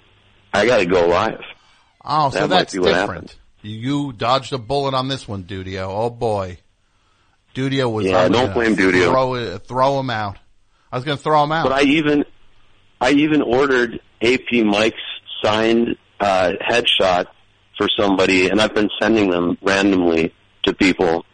I 0.53 0.67
got 0.67 0.79
to 0.79 0.87
go 0.87 1.07
live. 1.09 1.41
Oh, 2.05 2.31
so 2.31 2.41
That 2.41 2.49
that's 2.51 2.73
different. 2.73 2.95
happened. 2.97 3.35
You, 3.63 4.13
dodged 4.13 4.53
a 4.53 4.59
bullet 4.59 4.95
on 4.95 5.09
this 5.09 5.27
one, 5.29 5.45
Dudio. 5.45 5.87
Oh 5.89 6.11
boy, 6.11 6.59
Dudio 7.55 7.93
was. 7.93 8.07
Yeah, 8.07 8.29
don't 8.29 8.53
blame 8.53 8.75
Dudio. 8.77 9.09
Throw 9.11 9.59
throw 9.59 10.01
him 10.01 10.11
out. 10.11 10.39
I 10.91 10.97
was 10.97 11.05
going 11.05 11.17
to 11.17 11.23
throw 11.23 11.43
him 11.45 11.53
out. 11.53 11.65
But 11.65 11.73
I 11.73 11.83
even 11.83 12.25
I 13.01 13.11
even 13.13 13.41
ordered 13.43 14.01
AP 14.21 14.53
Mike's 14.65 14.97
signed 15.45 15.97
uh, 16.19 16.53
headshot 16.61 17.27
for 17.79 17.89
somebody, 17.97 18.49
and 18.49 18.61
I've 18.61 18.75
been 18.75 18.91
sending 19.01 19.31
them 19.31 19.59
randomly 19.63 20.35
to 20.65 20.73
people. 20.75 21.25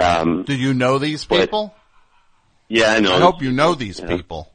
Um, 0.00 0.44
Do 0.44 0.54
you 0.54 0.72
know 0.74 0.98
these 0.98 1.24
But- 1.26 1.40
people? 1.42 1.74
Yeah, 2.68 2.92
I 2.92 3.00
know. 3.00 3.14
I 3.14 3.20
hope 3.20 3.42
you 3.42 3.52
know 3.52 3.74
these 3.74 4.00
Yeah. 4.00 4.06
people. 4.08 4.50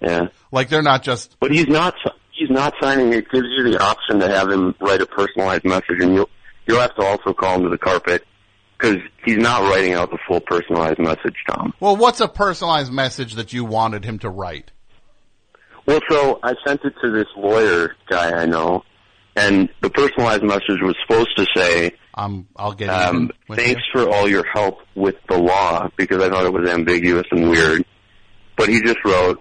Yeah, 0.00 0.28
Like 0.52 0.68
they're 0.68 0.82
not 0.82 1.02
just. 1.02 1.36
but 1.40 1.50
he's 1.50 1.66
not. 1.66 1.94
He's 2.30 2.50
not 2.50 2.72
signing. 2.80 3.12
It 3.12 3.28
gives 3.32 3.46
you 3.56 3.64
the 3.68 3.82
option 3.82 4.20
to 4.20 4.28
have 4.28 4.48
him 4.48 4.74
write 4.80 5.00
a 5.00 5.06
personalized 5.06 5.64
message, 5.64 6.00
and 6.00 6.14
you'll 6.14 6.30
you'll 6.66 6.78
have 6.80 6.94
to 6.94 7.02
also 7.04 7.32
call 7.32 7.56
him 7.56 7.64
to 7.64 7.68
the 7.68 7.78
carpet 7.78 8.24
because 8.78 8.98
he's 9.24 9.38
not 9.38 9.62
writing 9.68 9.94
out 9.94 10.10
the 10.10 10.18
full 10.28 10.40
personalized 10.40 11.00
message, 11.00 11.34
Tom. 11.48 11.74
Well, 11.80 11.96
what's 11.96 12.20
a 12.20 12.28
personalized 12.28 12.92
message 12.92 13.34
that 13.34 13.52
you 13.52 13.64
wanted 13.64 14.04
him 14.04 14.20
to 14.20 14.28
write? 14.30 14.70
Well, 15.86 15.98
so 16.08 16.38
I 16.44 16.54
sent 16.64 16.84
it 16.84 16.94
to 17.02 17.10
this 17.10 17.26
lawyer 17.36 17.96
guy 18.08 18.30
I 18.40 18.46
know, 18.46 18.84
and 19.38 19.68
the 19.80 19.90
personalized 19.90 20.42
message 20.42 20.80
was 20.82 20.94
supposed 21.06 21.36
to 21.36 21.46
say, 21.56 21.92
Um, 22.14 22.48
I'll 22.56 22.72
get 22.72 22.88
um, 22.90 23.30
"Thanks 23.54 23.82
you. 23.94 24.00
for 24.04 24.10
all 24.10 24.28
your 24.28 24.44
help 24.52 24.78
with 24.94 25.14
the 25.28 25.38
law," 25.38 25.88
because 25.96 26.22
I 26.22 26.28
thought 26.28 26.44
it 26.44 26.52
was 26.52 26.68
ambiguous 26.68 27.26
and 27.30 27.48
weird. 27.50 27.84
But 28.56 28.68
he 28.68 28.82
just 28.82 28.98
wrote 29.04 29.40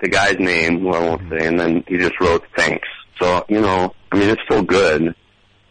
the 0.00 0.08
guy's 0.08 0.38
name, 0.38 0.80
who 0.80 0.90
I 0.94 1.00
won't 1.00 1.22
say, 1.30 1.46
and 1.46 1.60
then 1.60 1.84
he 1.86 1.98
just 1.98 2.18
wrote 2.20 2.44
"Thanks." 2.56 2.88
So 3.20 3.44
you 3.48 3.60
know, 3.60 3.94
I 4.10 4.16
mean, 4.18 4.30
it's 4.30 4.42
still 4.44 4.62
good, 4.62 5.14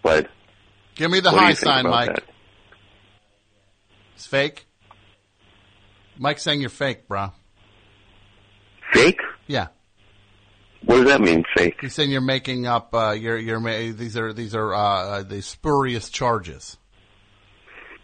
but 0.03 0.27
Give 0.95 1.09
me 1.09 1.19
the 1.19 1.31
high 1.31 1.53
sign, 1.53 1.89
Mike. 1.89 2.09
that? 2.13 2.23
It's 4.15 4.27
fake. 4.27 4.65
Mike's 6.19 6.43
saying 6.43 6.61
you're 6.61 6.69
fake, 6.69 7.07
bro. 7.07 7.31
Fake? 8.93 9.19
Yeah, 9.47 9.67
What 10.85 10.97
does 10.97 11.05
that 11.05 11.21
mean? 11.21 11.43
Fake? 11.55 11.77
he's 11.81 11.93
saying 11.93 12.11
you're 12.11 12.21
making 12.21 12.67
up. 12.67 12.93
Uh, 12.93 13.11
you're 13.11 13.37
you're 13.37 13.59
ma- 13.59 13.71
these 13.71 14.17
are 14.17 14.33
these 14.33 14.53
are 14.53 14.73
uh, 14.73 14.79
uh, 14.79 15.23
the 15.23 15.41
spurious 15.41 16.09
charges. 16.09 16.77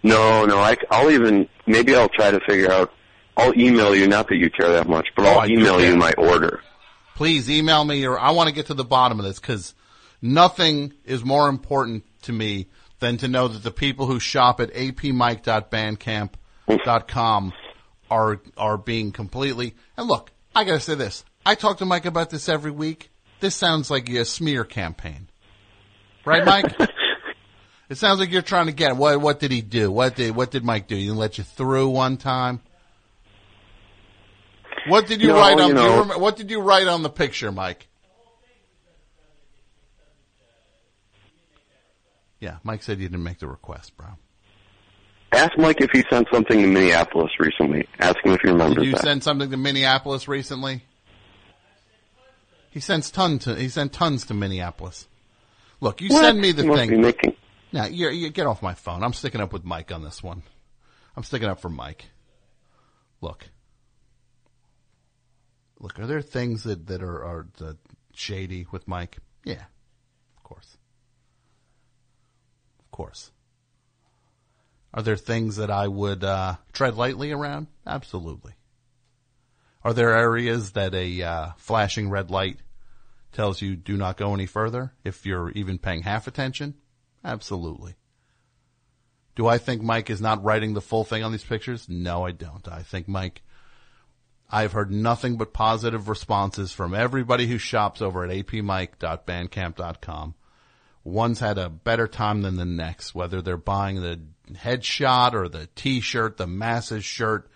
No, 0.02 0.46
no. 0.46 0.60
I, 0.60 0.78
will 0.92 1.12
even 1.12 1.50
maybe 1.68 1.94
I'll 1.96 2.08
try 2.10 2.32
to 2.32 2.40
figure 2.48 2.72
out. 2.72 2.92
I'll 3.36 3.58
email 3.58 3.94
you. 3.96 4.08
Not 4.08 4.28
that 4.30 4.38
you 4.38 4.50
care 4.50 4.70
that 4.72 4.88
much, 4.88 5.08
but 5.16 5.26
Oh, 5.26 5.40
I'll 5.40 5.50
email 5.50 5.82
you 5.82 5.96
my 5.96 6.14
order. 6.18 6.62
Please 7.16 7.50
email 7.50 7.84
me, 7.84 8.06
or 8.06 8.18
I 8.20 8.32
want 8.32 8.48
to 8.48 8.56
get 8.56 8.68
to 8.68 8.74
the 8.74 8.86
bottom 8.86 9.20
of 9.20 9.26
this 9.26 9.40
because 9.40 9.74
nothing 10.22 10.94
is 11.06 11.24
more 11.26 11.50
important 11.50 12.06
to 12.24 12.32
me 12.32 12.68
than 13.00 13.18
to 13.18 13.28
know 13.28 13.48
that 13.50 13.64
the 13.64 13.72
people 13.72 14.06
who 14.06 14.20
shop 14.20 14.60
at 14.62 14.74
apmike.bandcamp.com 14.74 17.54
are 18.10 18.42
are 18.58 18.78
being 18.78 19.12
completely. 19.12 19.76
And 19.98 20.08
look, 20.08 20.32
I 20.56 20.64
got 20.64 20.74
to 20.74 20.80
say 20.80 20.96
this. 20.96 21.26
I 21.50 21.56
talk 21.56 21.79
to 21.79 21.86
Mike 21.86 22.06
about 22.06 22.29
this 22.29 22.48
every 22.48 22.70
week. 22.70 23.10
This 23.39 23.56
sounds 23.56 23.89
like 23.89 24.08
a 24.10 24.24
smear 24.24 24.63
campaign, 24.63 25.29
right, 26.24 26.46
Mike? 26.46 26.75
it 27.89 27.96
sounds 27.98 28.20
like 28.20 28.29
you're 28.32 28.44
trying 28.44 28.68
to 28.68 28.72
get 28.72 28.96
what. 28.96 29.20
What 29.20 29.39
did 29.39 29.50
he 29.51 29.62
do? 29.62 29.89
What 29.89 30.15
did 30.15 30.36
what 30.36 30.51
did 30.51 30.63
Mike 30.63 30.88
do? 30.88 30.96
He 30.96 31.10
let 31.10 31.39
you 31.39 31.44
through 31.44 31.89
one 31.89 32.18
time. 32.18 32.60
What 34.88 35.08
did 35.08 35.22
you 35.24 35.29
No, 35.29 35.38
write 35.38 35.53
on? 35.53 35.60
you 35.60 35.68
you 35.70 35.74
know- 35.74 35.89
remember, 36.01 36.20
what 36.20 36.36
did 36.38 36.51
you 36.51 36.62
write 36.62 36.86
on 36.88 37.01
the 37.01 37.10
picture, 37.10 37.51
Mike? 37.51 37.88
Yeah, 42.39 42.58
Mike 42.63 42.84
said 42.84 43.00
you 43.00 43.10
didn't 43.10 43.24
make 43.24 43.39
the 43.39 43.48
request, 43.48 43.98
bro. 43.98 44.08
Ask 45.32 45.58
Mike 45.58 45.82
if 45.82 45.89
he 45.91 46.03
sent 46.12 46.27
something 46.32 46.62
to 46.62 46.68
Minneapolis 46.68 47.32
recently. 47.39 47.88
Ask 48.00 48.18
him 48.24 48.34
if 48.34 48.41
he 48.41 48.50
remembers 48.50 48.75
Did 48.84 48.86
you 48.86 48.91
that. 48.94 49.01
send 49.01 49.24
something 49.24 49.50
to 49.50 49.58
Minneapolis 49.58 50.27
recently? 50.27 50.84
He 52.70 52.80
sends 52.80 53.10
tons 53.12 53.44
to, 53.46 53.56
he 53.56 53.70
sent 53.70 53.94
tons 53.94 54.26
to 54.28 54.34
Minneapolis. 54.34 55.08
Look, 55.82 56.02
you 56.02 56.10
What? 56.10 56.22
send 56.24 56.40
me 56.42 56.52
the 56.52 56.66
must 56.66 56.80
thing. 56.80 57.02
making. 57.02 57.36
Now, 57.72 57.86
you 57.86 58.10
you 58.10 58.30
get 58.30 58.48
off 58.48 58.62
my 58.62 58.74
phone. 58.74 59.04
I'm 59.04 59.14
sticking 59.14 59.42
up 59.42 59.54
with 59.54 59.64
Mike 59.64 59.92
on 59.92 60.04
this 60.04 60.22
one. 60.24 60.44
I'm 61.16 61.24
sticking 61.24 61.48
up 61.48 61.60
for 61.62 61.70
Mike. 61.70 62.06
Look. 63.22 63.50
Look, 65.80 66.00
are 66.00 66.08
there 66.08 66.22
things 66.22 66.64
that, 66.64 66.88
that 66.88 67.02
are, 67.02 67.24
are 67.24 67.48
shady 68.14 68.66
with 68.72 68.88
Mike? 68.88 69.18
Yeah. 69.46 69.64
Of 70.38 70.44
course. 70.44 70.78
Of 72.80 72.92
course. 72.92 73.32
Are 74.94 75.02
there 75.04 75.16
things 75.16 75.56
that 75.58 75.70
I 75.72 75.88
would 75.88 76.24
uh, 76.24 76.56
tread 76.74 76.96
lightly 76.96 77.32
around? 77.32 77.68
Absolutely. 77.86 78.54
Are 79.89 79.93
there 79.93 80.15
areas 80.15 80.74
that 80.74 80.93
a 80.93 81.24
uh, 81.24 81.50
flashing 81.58 82.12
red 82.12 82.29
light 82.29 82.60
tells 83.31 83.60
you 83.60 83.75
do 83.75 83.98
not 83.98 84.17
go 84.17 84.36
any 84.36 84.46
further 84.46 84.93
if 85.03 85.25
you're 85.25 85.50
even 85.53 85.79
paying 85.79 86.03
half 86.03 86.27
attention? 86.27 86.75
Absolutely. 87.25 87.96
Do 89.36 89.48
I 89.48 89.58
think 89.58 89.81
Mike 89.81 90.12
is 90.12 90.22
not 90.22 90.43
writing 90.43 90.75
the 90.75 90.79
full 90.79 91.05
thing 91.05 91.24
on 91.24 91.31
these 91.31 91.43
pictures? 91.43 91.89
No, 91.89 92.24
I 92.24 92.34
don't. 92.34 92.67
I 92.67 92.84
think 92.84 93.08
Mike, 93.08 93.41
I've 94.48 94.74
heard 94.74 94.91
nothing 94.91 95.38
but 95.38 95.53
positive 95.53 96.08
responses 96.08 96.72
from 96.72 96.93
everybody 96.93 97.48
who 97.48 97.58
shops 97.58 98.00
over 98.00 98.24
at 98.24 98.29
apmike.bandcamp.com. 98.29 100.36
One's 101.03 101.39
had 101.39 101.58
a 101.58 101.67
better 101.67 102.08
time 102.08 102.43
than 102.43 102.58
the 102.58 102.65
next, 102.65 103.15
whether 103.15 103.41
they're 103.41 103.58
buying 103.58 104.01
the 104.01 104.19
headshot 104.51 105.34
or 105.34 105.50
the 105.50 105.67
t-shirt, 105.74 106.38
the 106.38 106.46
masses 106.46 107.03
shirt, 107.03 107.50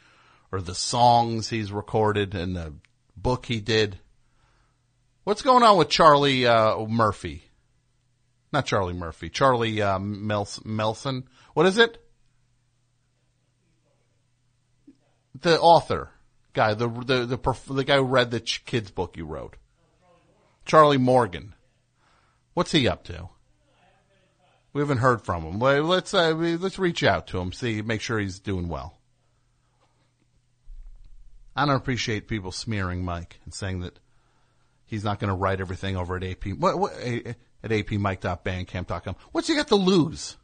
or 0.53 0.62
the 0.62 0.75
songs 0.75 1.50
he's 1.50 1.72
recorded 1.72 2.36
and 2.36 2.55
the 2.55 2.72
book 3.17 3.48
he 3.48 3.60
did. 3.60 3.98
What's 5.24 5.41
going 5.41 5.63
on 5.63 5.77
with 5.77 5.89
Charlie 5.89 6.45
uh, 6.45 6.86
Murphy? 6.86 7.43
Not 8.51 8.67
Charlie 8.67 8.93
Murphy. 8.93 9.31
Charlie 9.31 9.81
uh, 9.81 9.98
Melson. 9.98 11.24
What 11.55 11.65
is 11.65 11.79
it? 11.79 11.98
The 15.41 15.60
author 15.60 16.12
guy, 16.53 16.75
the 16.75 16.88
the 16.88 17.25
the, 17.25 17.74
the 17.74 17.83
guy 17.83 17.95
who 17.95 18.03
read 18.03 18.29
the 18.29 18.39
ch- 18.39 18.63
kids 18.63 18.91
book 18.91 19.17
you 19.17 19.25
wrote. 19.25 19.55
Charlie 20.65 21.00
Morgan. 21.00 21.55
What's 22.53 22.72
he 22.72 22.88
up 22.88 23.05
to? 23.05 23.27
We 24.72 24.81
haven't 24.81 25.00
heard 25.00 25.24
from 25.24 25.43
him. 25.43 25.60
Let's 25.60 26.13
uh, 26.13 26.36
let's 26.36 26.77
reach 26.77 27.03
out 27.03 27.25
to 27.27 27.39
him, 27.39 27.53
see, 27.53 27.81
make 27.81 28.01
sure 28.01 28.19
he's 28.19 28.39
doing 28.39 28.67
well. 28.67 29.00
I 31.55 31.65
don't 31.65 31.75
appreciate 31.75 32.27
people 32.27 32.51
smearing 32.51 33.05
Mike 33.05 33.39
and 33.45 33.53
saying 33.53 33.81
that 33.81 34.00
he's 34.86 35.03
not 35.03 35.19
going 35.19 35.29
to 35.29 35.36
write 35.36 35.62
everything 35.62 35.95
over 35.95 36.15
at 36.17 36.24
AP 36.24 36.48
what, 36.57 36.77
what, 36.79 36.93
at 36.93 37.36
apmike.bandcamp.com. 37.63 39.15
What's 39.31 39.48
he 39.48 39.55
got 39.55 39.67
to 39.69 39.75
lose? 39.75 40.38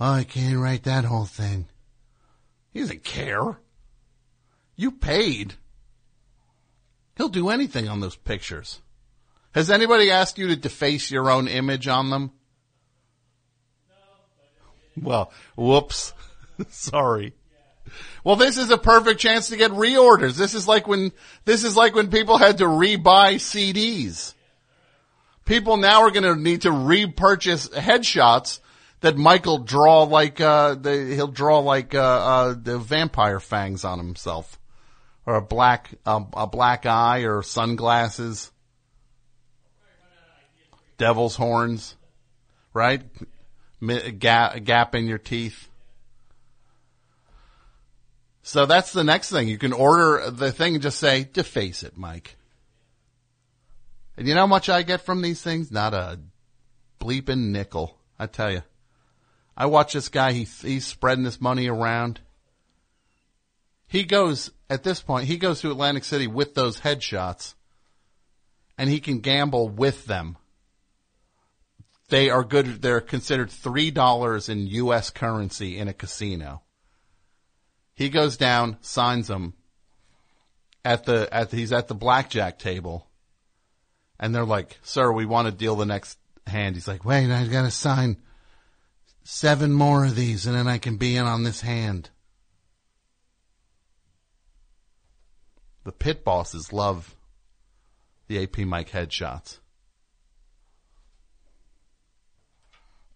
Oh, 0.00 0.12
I 0.12 0.24
can't 0.24 0.58
write 0.58 0.84
that 0.84 1.04
whole 1.04 1.24
thing. 1.24 1.66
He 2.72 2.80
doesn't 2.80 3.04
care. 3.04 3.58
You 4.76 4.92
paid. 4.92 5.54
He'll 7.16 7.28
do 7.28 7.48
anything 7.48 7.88
on 7.88 8.00
those 8.00 8.14
pictures. 8.14 8.80
Has 9.52 9.70
anybody 9.70 10.10
asked 10.10 10.38
you 10.38 10.48
to 10.48 10.56
deface 10.56 11.10
your 11.10 11.30
own 11.30 11.48
image 11.48 11.88
on 11.88 12.10
them? 12.10 12.30
Well, 14.96 15.32
whoops. 15.56 16.12
Sorry. 16.68 17.34
Well, 18.24 18.36
this 18.36 18.58
is 18.58 18.70
a 18.70 18.78
perfect 18.78 19.20
chance 19.20 19.48
to 19.48 19.56
get 19.56 19.70
reorders. 19.70 20.36
This 20.36 20.54
is 20.54 20.68
like 20.68 20.86
when, 20.86 21.12
this 21.44 21.64
is 21.64 21.76
like 21.76 21.94
when 21.94 22.10
people 22.10 22.38
had 22.38 22.58
to 22.58 22.64
rebuy 22.64 23.36
CDs. 23.36 24.34
People 25.44 25.76
now 25.76 26.02
are 26.02 26.10
going 26.10 26.24
to 26.24 26.36
need 26.36 26.62
to 26.62 26.72
repurchase 26.72 27.68
headshots 27.68 28.60
that 29.00 29.16
Michael 29.16 29.58
draw 29.58 30.02
like, 30.02 30.40
uh, 30.40 30.74
the, 30.74 31.14
he'll 31.14 31.26
draw 31.28 31.60
like, 31.60 31.94
uh, 31.94 31.98
uh, 32.00 32.54
the 32.60 32.78
vampire 32.78 33.40
fangs 33.40 33.84
on 33.84 33.98
himself. 33.98 34.58
Or 35.24 35.36
a 35.36 35.42
black, 35.42 35.90
uh, 36.04 36.24
a 36.34 36.46
black 36.46 36.86
eye 36.86 37.20
or 37.20 37.42
sunglasses. 37.42 38.50
Devil's 40.96 41.36
horns. 41.36 41.96
Right? 42.74 43.02
Gap, 44.18 44.64
gap 44.64 44.94
in 44.94 45.06
your 45.06 45.18
teeth. 45.18 45.68
So 48.48 48.64
that's 48.64 48.94
the 48.94 49.04
next 49.04 49.30
thing. 49.30 49.46
You 49.46 49.58
can 49.58 49.74
order 49.74 50.30
the 50.30 50.50
thing 50.50 50.72
and 50.72 50.82
just 50.82 50.98
say, 50.98 51.28
deface 51.30 51.82
it, 51.82 51.98
Mike. 51.98 52.38
And 54.16 54.26
you 54.26 54.32
know 54.32 54.40
how 54.40 54.46
much 54.46 54.70
I 54.70 54.80
get 54.80 55.02
from 55.02 55.20
these 55.20 55.42
things? 55.42 55.70
Not 55.70 55.92
a 55.92 56.18
bleeping 56.98 57.50
nickel. 57.50 57.98
I 58.18 58.24
tell 58.24 58.50
you. 58.50 58.62
I 59.54 59.66
watch 59.66 59.92
this 59.92 60.08
guy, 60.08 60.32
he, 60.32 60.44
he's 60.44 60.86
spreading 60.86 61.24
this 61.24 61.42
money 61.42 61.68
around. 61.68 62.20
He 63.86 64.04
goes, 64.04 64.50
at 64.70 64.82
this 64.82 65.02
point, 65.02 65.26
he 65.26 65.36
goes 65.36 65.60
to 65.60 65.70
Atlantic 65.70 66.04
City 66.04 66.26
with 66.26 66.54
those 66.54 66.80
headshots 66.80 67.52
and 68.78 68.88
he 68.88 68.98
can 68.98 69.20
gamble 69.20 69.68
with 69.68 70.06
them. 70.06 70.38
They 72.08 72.30
are 72.30 72.44
good, 72.44 72.80
they're 72.80 73.02
considered 73.02 73.50
$3 73.50 74.48
in 74.48 74.66
US 74.68 75.10
currency 75.10 75.76
in 75.76 75.86
a 75.86 75.92
casino. 75.92 76.62
He 77.98 78.10
goes 78.10 78.36
down, 78.36 78.76
signs 78.80 79.26
them 79.26 79.54
at 80.84 81.04
the, 81.04 81.28
at 81.34 81.50
the, 81.50 81.56
he's 81.56 81.72
at 81.72 81.88
the 81.88 81.96
blackjack 81.96 82.60
table 82.60 83.08
and 84.20 84.32
they're 84.32 84.44
like, 84.44 84.78
sir, 84.84 85.10
we 85.10 85.26
want 85.26 85.46
to 85.46 85.52
deal 85.52 85.74
the 85.74 85.84
next 85.84 86.16
hand. 86.46 86.76
He's 86.76 86.86
like, 86.86 87.04
wait, 87.04 87.28
I 87.28 87.44
gotta 87.48 87.72
sign 87.72 88.18
seven 89.24 89.72
more 89.72 90.04
of 90.04 90.14
these 90.14 90.46
and 90.46 90.54
then 90.54 90.68
I 90.68 90.78
can 90.78 90.96
be 90.96 91.16
in 91.16 91.26
on 91.26 91.42
this 91.42 91.60
hand. 91.60 92.10
The 95.82 95.90
pit 95.90 96.22
bosses 96.22 96.72
love 96.72 97.16
the 98.28 98.40
AP 98.40 98.58
Mike 98.58 98.90
headshots. 98.90 99.58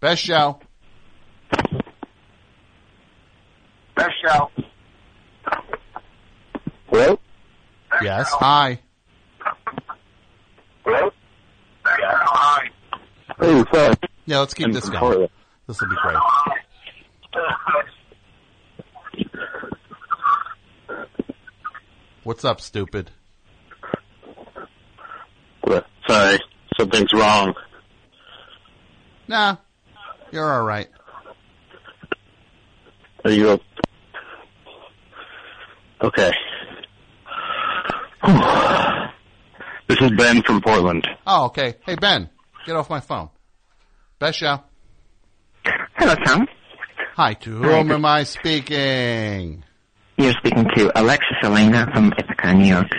Best 0.00 0.24
show. 0.24 0.58
Best 3.94 4.14
show. 4.26 4.50
Hello? 6.92 7.18
Yes. 8.02 8.28
Hi. 8.32 8.78
Hello? 10.84 11.10
Yeah, 11.86 11.92
hi. 12.20 12.68
Hey, 13.40 13.64
sorry. 13.72 13.94
Yeah, 14.26 14.40
let's 14.40 14.52
keep 14.52 14.66
I'm 14.66 14.72
this 14.74 14.90
going. 14.90 14.98
Florida. 14.98 15.30
This 15.66 15.80
will 15.80 15.88
be 15.88 15.96
great. 16.02 16.18
What's 22.24 22.44
up, 22.44 22.60
stupid? 22.60 23.10
What? 25.62 25.86
Sorry, 26.06 26.38
something's 26.76 27.14
wrong. 27.14 27.54
Nah, 29.28 29.56
you're 30.30 30.52
all 30.52 30.64
right. 30.64 30.88
Are 33.24 33.30
you 33.30 33.50
o- 33.52 33.60
okay? 36.02 36.32
this 39.88 40.00
is 40.00 40.12
Ben 40.16 40.42
from 40.42 40.60
Portland. 40.60 41.06
Oh, 41.26 41.46
okay. 41.46 41.74
Hey, 41.84 41.96
Ben, 41.96 42.30
get 42.66 42.76
off 42.76 42.88
my 42.88 43.00
phone. 43.00 43.30
Best 44.20 44.38
show. 44.38 44.60
Hello, 45.96 46.14
Tom. 46.24 46.46
Hi, 47.16 47.34
to 47.34 47.50
whom 47.56 47.90
am 47.90 48.04
I 48.04 48.22
speaking? 48.22 49.64
You're 50.16 50.34
speaking 50.34 50.68
to 50.76 50.92
Alexis 51.00 51.36
Elena 51.42 51.88
from 51.92 52.12
Ithaca, 52.16 52.54
New 52.54 52.66
York, 52.66 52.90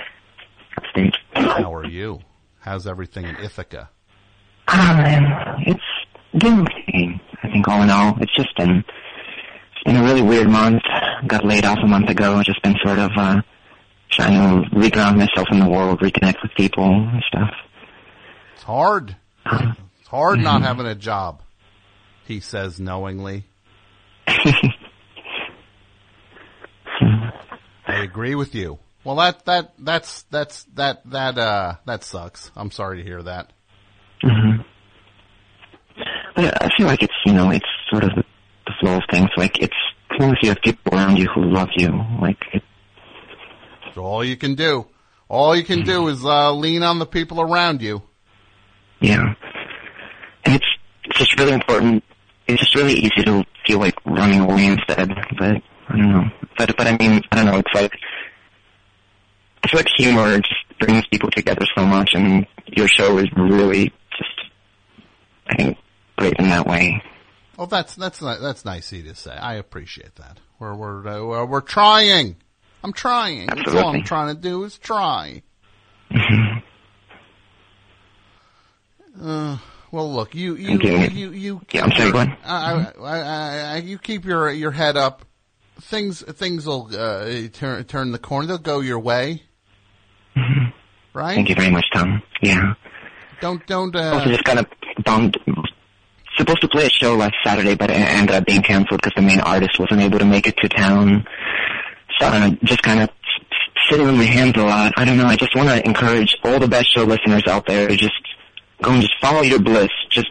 upstate. 0.77 1.15
How 1.33 1.73
are 1.73 1.85
you? 1.85 2.19
How's 2.59 2.85
everything 2.85 3.23
in 3.23 3.37
Ithaca? 3.37 3.89
Um, 4.67 4.99
it's 5.65 5.81
doing 6.37 6.61
okay. 6.61 7.21
I 7.43 7.49
think 7.49 7.65
all 7.69 7.81
in 7.81 7.89
all, 7.89 8.17
it's 8.19 8.35
just 8.35 8.55
been 8.57 8.83
it's 8.83 9.83
been 9.85 9.95
a 9.95 10.03
really 10.03 10.21
weird 10.21 10.49
month. 10.49 10.81
Got 11.27 11.45
laid 11.45 11.63
off 11.63 11.79
a 11.81 11.87
month 11.87 12.09
ago. 12.09 12.35
I've 12.35 12.45
just 12.45 12.61
been 12.61 12.75
sort 12.83 12.99
of 12.99 13.11
uh 13.15 13.41
trying 14.15 14.63
to 14.63 14.69
reground 14.75 15.17
myself 15.17 15.47
in 15.51 15.59
the 15.59 15.69
world, 15.69 15.99
reconnect 15.99 16.41
with 16.41 16.51
people 16.55 16.85
and 16.85 17.23
stuff. 17.27 17.49
It's 18.53 18.63
hard. 18.63 19.15
It's 19.45 20.07
hard 20.07 20.39
not 20.39 20.61
having 20.61 20.85
a 20.85 20.95
job, 20.95 21.41
he 22.25 22.39
says 22.39 22.79
knowingly. 22.79 23.45
I 24.27 24.53
agree 27.87 28.35
with 28.35 28.55
you. 28.55 28.79
Well, 29.03 29.15
that, 29.17 29.45
that, 29.45 29.73
that's, 29.77 30.23
that's, 30.31 30.63
that, 30.75 31.01
that, 31.09 31.37
uh, 31.37 31.75
that 31.85 32.03
sucks. 32.03 32.51
I'm 32.55 32.71
sorry 32.71 32.97
to 32.97 33.03
hear 33.03 33.21
that. 33.23 33.51
hmm 34.21 34.61
But 36.35 36.63
I 36.63 36.69
feel 36.77 36.87
like 36.87 37.03
it's 37.03 37.13
you 37.25 37.33
know 37.33 37.49
it's 37.49 37.65
sort 37.91 38.03
of 38.05 38.11
the, 38.15 38.23
the 38.65 38.73
flow 38.79 38.95
of 38.97 39.03
things. 39.11 39.29
Like 39.35 39.59
it's 39.59 39.75
as 40.11 40.19
long 40.19 40.31
as 40.31 40.37
you 40.41 40.49
have 40.49 40.61
people 40.63 40.93
around 40.93 41.17
you 41.17 41.27
who 41.33 41.43
love 41.43 41.69
you. 41.75 41.89
Like 42.21 42.37
it, 42.53 42.63
It's 43.93 43.99
all 43.99 44.23
you 44.23 44.35
can 44.35 44.55
do. 44.55 44.87
All 45.29 45.55
you 45.55 45.63
can 45.63 45.83
do 45.83 46.07
is 46.07 46.25
uh, 46.25 46.51
lean 46.51 46.81
on 46.81 46.97
the 46.97 47.05
people 47.05 47.39
around 47.39 47.83
you. 47.83 48.01
Yeah. 48.99 49.35
And 50.43 50.55
it's, 50.55 50.65
it's 51.03 51.19
just 51.19 51.39
really 51.39 51.51
important. 51.51 52.03
It's 52.47 52.59
just 52.59 52.73
really 52.73 52.93
easy 52.93 53.21
to 53.25 53.45
feel 53.67 53.77
like 53.77 53.93
running 54.03 54.39
away 54.39 54.65
instead. 54.65 55.09
But 55.37 55.61
I 55.89 55.95
don't 55.95 56.11
know. 56.11 56.23
But 56.57 56.75
but 56.75 56.87
I 56.87 56.97
mean 56.97 57.21
I 57.31 57.35
don't 57.35 57.45
know. 57.45 57.59
It's 57.59 57.73
like 57.75 57.93
I 59.63 59.67
feel 59.67 59.79
like 59.79 59.89
humor 59.95 60.39
just 60.39 60.79
brings 60.79 61.05
people 61.07 61.29
together 61.29 61.65
so 61.77 61.85
much, 61.85 62.15
and 62.15 62.47
your 62.75 62.87
show 62.87 63.19
is 63.19 63.27
really 63.37 63.93
just 64.17 64.49
I 65.47 65.55
think 65.55 65.77
great 66.17 66.33
in 66.39 66.49
that 66.49 66.65
way. 66.65 66.99
Oh, 67.59 67.67
that's 67.67 67.95
that's 67.95 68.17
that's 68.17 68.65
nice 68.65 68.91
of 68.91 68.97
you 68.97 69.03
to 69.05 69.15
say. 69.15 69.31
I 69.31 69.53
appreciate 69.55 70.15
that. 70.15 70.39
We're 70.57 70.73
we're 70.73 71.07
uh, 71.07 71.23
we're, 71.23 71.45
we're 71.45 71.61
trying. 71.61 72.37
I'm 72.83 72.93
trying. 72.93 73.47
That's 73.47 73.73
all 73.73 73.95
I'm 73.95 74.03
trying 74.03 74.35
to 74.35 74.41
do 74.41 74.63
is 74.65 74.77
try. 74.77 75.41
Uh, 79.21 79.57
well, 79.91 80.11
look, 80.11 80.33
you 80.35 80.55
you 80.55 80.75
Okay. 80.77 81.09
you 81.11 81.31
you. 81.31 81.61
Yeah, 81.71 81.83
I'm 81.83 81.91
sorry, 81.91 82.11
go. 82.11 82.19
I, 82.19 82.35
I, 82.43 82.91
I, 82.99 83.59
I, 83.73 83.77
you 83.77 83.97
keep 83.97 84.25
your 84.25 84.51
your 84.51 84.71
head 84.71 84.97
up. 84.97 85.25
Things 85.81 86.21
things 86.23 86.65
will 86.65 86.89
uh, 86.95 87.47
turn 87.53 87.83
turn 87.85 88.11
the 88.11 88.19
corner. 88.19 88.47
They'll 88.47 88.57
go 88.57 88.79
your 88.79 88.99
way. 88.99 89.43
Right? 91.13 91.35
Thank 91.35 91.49
you 91.49 91.55
very 91.55 91.69
much, 91.69 91.85
Tom. 91.93 92.23
Yeah. 92.41 92.73
Don't 93.39 93.65
don't. 93.67 93.95
Also, 93.95 94.17
Uh, 94.17 94.25
just 94.31 94.43
kind 94.43 94.59
of 94.59 94.65
bummed. 95.05 95.37
Supposed 96.37 96.61
to 96.61 96.67
play 96.67 96.87
a 96.87 96.89
show 96.89 97.15
last 97.15 97.35
Saturday, 97.43 97.75
but 97.75 97.91
it 97.91 97.93
ended 97.97 98.35
up 98.35 98.45
being 98.47 98.63
canceled 98.63 98.99
because 99.01 99.13
the 99.15 99.21
main 99.21 99.39
artist 99.39 99.77
wasn't 99.79 100.01
able 100.01 100.17
to 100.17 100.25
make 100.25 100.47
it 100.47 100.57
to 100.57 100.69
town. 100.69 101.25
Don't 102.31 102.63
just 102.63 102.81
kind 102.81 103.01
of 103.01 103.09
sitting 103.89 104.07
on 104.07 104.17
my 104.17 104.23
hands 104.23 104.55
a 104.57 104.63
lot. 104.63 104.93
I 104.97 105.05
don't 105.05 105.17
know. 105.17 105.25
I 105.25 105.35
just 105.35 105.55
want 105.55 105.69
to 105.69 105.85
encourage 105.85 106.35
all 106.43 106.59
the 106.59 106.67
best 106.67 106.93
show 106.93 107.03
listeners 107.03 107.43
out 107.47 107.65
there 107.65 107.87
to 107.87 107.95
just 107.95 108.13
go 108.81 108.91
and 108.91 109.01
just 109.01 109.13
follow 109.21 109.41
your 109.41 109.59
bliss. 109.59 109.89
Just 110.09 110.29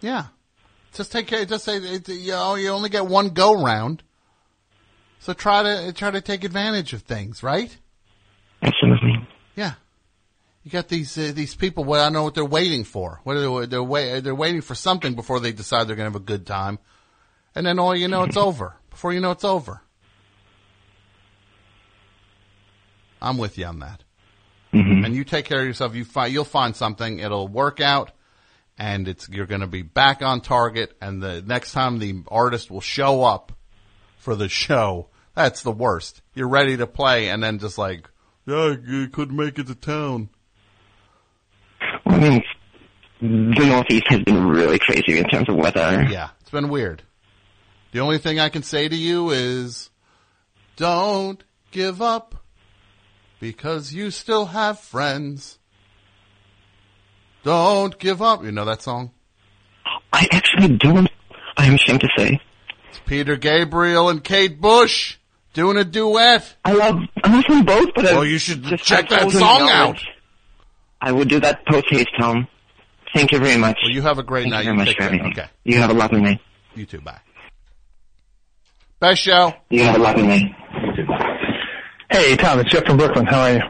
yeah. 0.00 0.26
Just 0.92 1.12
take 1.12 1.26
care. 1.26 1.44
Just 1.44 1.64
say 1.64 1.78
it, 1.78 2.08
you 2.08 2.32
know 2.32 2.54
you 2.56 2.68
only 2.68 2.90
get 2.90 3.06
one 3.06 3.30
go 3.30 3.62
round. 3.62 4.02
So 5.20 5.32
try 5.32 5.62
to 5.62 5.92
try 5.92 6.10
to 6.10 6.20
take 6.20 6.44
advantage 6.44 6.92
of 6.92 7.02
things, 7.02 7.42
right? 7.42 7.76
absolutely. 8.62 9.26
Yeah. 9.56 9.74
You 10.64 10.70
got 10.70 10.88
these 10.88 11.16
uh, 11.16 11.32
these 11.34 11.54
people. 11.54 11.84
Well, 11.84 12.00
I 12.00 12.06
don't 12.06 12.12
know 12.12 12.22
what 12.24 12.34
they're 12.34 12.44
waiting 12.44 12.84
for. 12.84 13.20
What 13.24 13.36
are 13.36 13.60
they, 13.60 13.66
they're 13.66 13.82
wait, 13.82 14.20
they're 14.20 14.34
waiting 14.34 14.60
for 14.60 14.74
something 14.74 15.14
before 15.14 15.40
they 15.40 15.52
decide 15.52 15.88
they're 15.88 15.96
going 15.96 16.10
to 16.10 16.12
have 16.12 16.22
a 16.22 16.24
good 16.24 16.46
time, 16.46 16.78
and 17.54 17.66
then 17.66 17.78
all 17.78 17.96
you 17.96 18.08
know, 18.08 18.22
it's 18.22 18.36
over. 18.48 18.76
Before 19.02 19.12
you 19.12 19.18
know, 19.18 19.32
it's 19.32 19.42
over. 19.42 19.80
I'm 23.20 23.36
with 23.36 23.58
you 23.58 23.64
on 23.66 23.80
that. 23.80 24.04
hmm 24.70 25.04
And 25.04 25.12
you 25.12 25.24
take 25.24 25.44
care 25.44 25.58
of 25.58 25.66
yourself. 25.66 25.96
You 25.96 26.04
find 26.04 26.32
you'll 26.32 26.44
find 26.44 26.76
something. 26.76 27.18
It'll 27.18 27.48
work 27.48 27.80
out, 27.80 28.12
and 28.78 29.08
it's 29.08 29.28
you're 29.28 29.46
going 29.46 29.62
to 29.62 29.66
be 29.66 29.82
back 29.82 30.22
on 30.22 30.40
target. 30.40 30.96
And 31.00 31.20
the 31.20 31.42
next 31.42 31.72
time 31.72 31.98
the 31.98 32.22
artist 32.28 32.70
will 32.70 32.80
show 32.80 33.24
up 33.24 33.50
for 34.18 34.36
the 34.36 34.48
show, 34.48 35.08
that's 35.34 35.64
the 35.64 35.72
worst. 35.72 36.22
You're 36.34 36.46
ready 36.46 36.76
to 36.76 36.86
play, 36.86 37.28
and 37.28 37.42
then 37.42 37.58
just 37.58 37.78
like, 37.78 38.08
yeah, 38.46 38.76
I 38.76 39.08
couldn't 39.10 39.36
make 39.36 39.58
it 39.58 39.66
to 39.66 39.74
town. 39.74 40.28
I 42.06 42.18
mean, 42.20 42.44
the 43.20 43.66
Northeast 43.66 44.06
has 44.10 44.20
been 44.20 44.46
really 44.46 44.78
crazy 44.78 45.18
in 45.18 45.24
terms 45.24 45.48
of 45.48 45.56
weather. 45.56 46.06
Yeah, 46.08 46.28
it's 46.40 46.50
been 46.50 46.68
weird. 46.68 47.02
The 47.92 48.00
only 48.00 48.18
thing 48.18 48.40
I 48.40 48.48
can 48.48 48.62
say 48.62 48.88
to 48.88 48.96
you 48.96 49.30
is, 49.30 49.90
don't 50.76 51.42
give 51.70 52.00
up, 52.02 52.42
because 53.40 53.92
you 53.92 54.10
still 54.10 54.46
have 54.46 54.78
friends. 54.80 55.58
Don't 57.42 57.98
give 57.98 58.22
up. 58.22 58.44
You 58.44 58.52
know 58.52 58.64
that 58.64 58.82
song? 58.82 59.10
I 60.12 60.26
actually 60.32 60.76
don't. 60.76 61.08
I 61.56 61.66
am 61.66 61.74
ashamed 61.74 62.00
to 62.00 62.08
say. 62.16 62.40
It's 62.90 63.00
Peter 63.04 63.36
Gabriel 63.36 64.08
and 64.08 64.22
Kate 64.22 64.60
Bush 64.60 65.16
doing 65.54 65.76
a 65.76 65.84
duet. 65.84 66.56
I 66.64 66.72
love. 66.72 66.96
I 67.22 67.34
love 67.34 67.44
them 67.48 67.64
both, 67.64 67.88
but 67.94 68.06
I 68.06 68.12
Well, 68.14 68.24
you 68.24 68.38
should 68.38 68.64
check 68.78 69.08
that 69.08 69.30
song 69.32 69.68
out. 69.68 70.00
I 71.00 71.12
will 71.12 71.24
do 71.24 71.40
that 71.40 71.66
post 71.66 71.86
haste, 71.90 72.10
Tom. 72.18 72.46
Thank 73.12 73.32
you 73.32 73.38
very 73.38 73.58
much. 73.58 73.76
Well, 73.82 73.90
you 73.92 74.02
have 74.02 74.18
a 74.18 74.22
great 74.22 74.44
Thank 74.44 74.52
night. 74.52 74.60
you 74.60 74.64
very 74.66 74.76
much 74.76 74.88
for 74.90 74.94
care. 74.94 75.06
everything. 75.08 75.32
Okay. 75.32 75.46
You 75.64 75.78
have 75.78 75.90
a 75.90 75.94
lovely 75.94 76.20
night. 76.22 76.40
You 76.74 76.86
too. 76.86 77.00
Bye. 77.00 77.20
Best 79.02 79.22
show. 79.22 79.52
You 79.68 79.82
have 79.82 79.96
a 79.96 79.98
lovely 79.98 80.22
night. 80.22 80.54
Hey, 82.08 82.36
Tom, 82.36 82.60
it's 82.60 82.70
Jeff 82.70 82.84
from 82.86 82.98
Brooklyn. 82.98 83.26
How 83.26 83.40
are 83.40 83.52
you? 83.54 83.60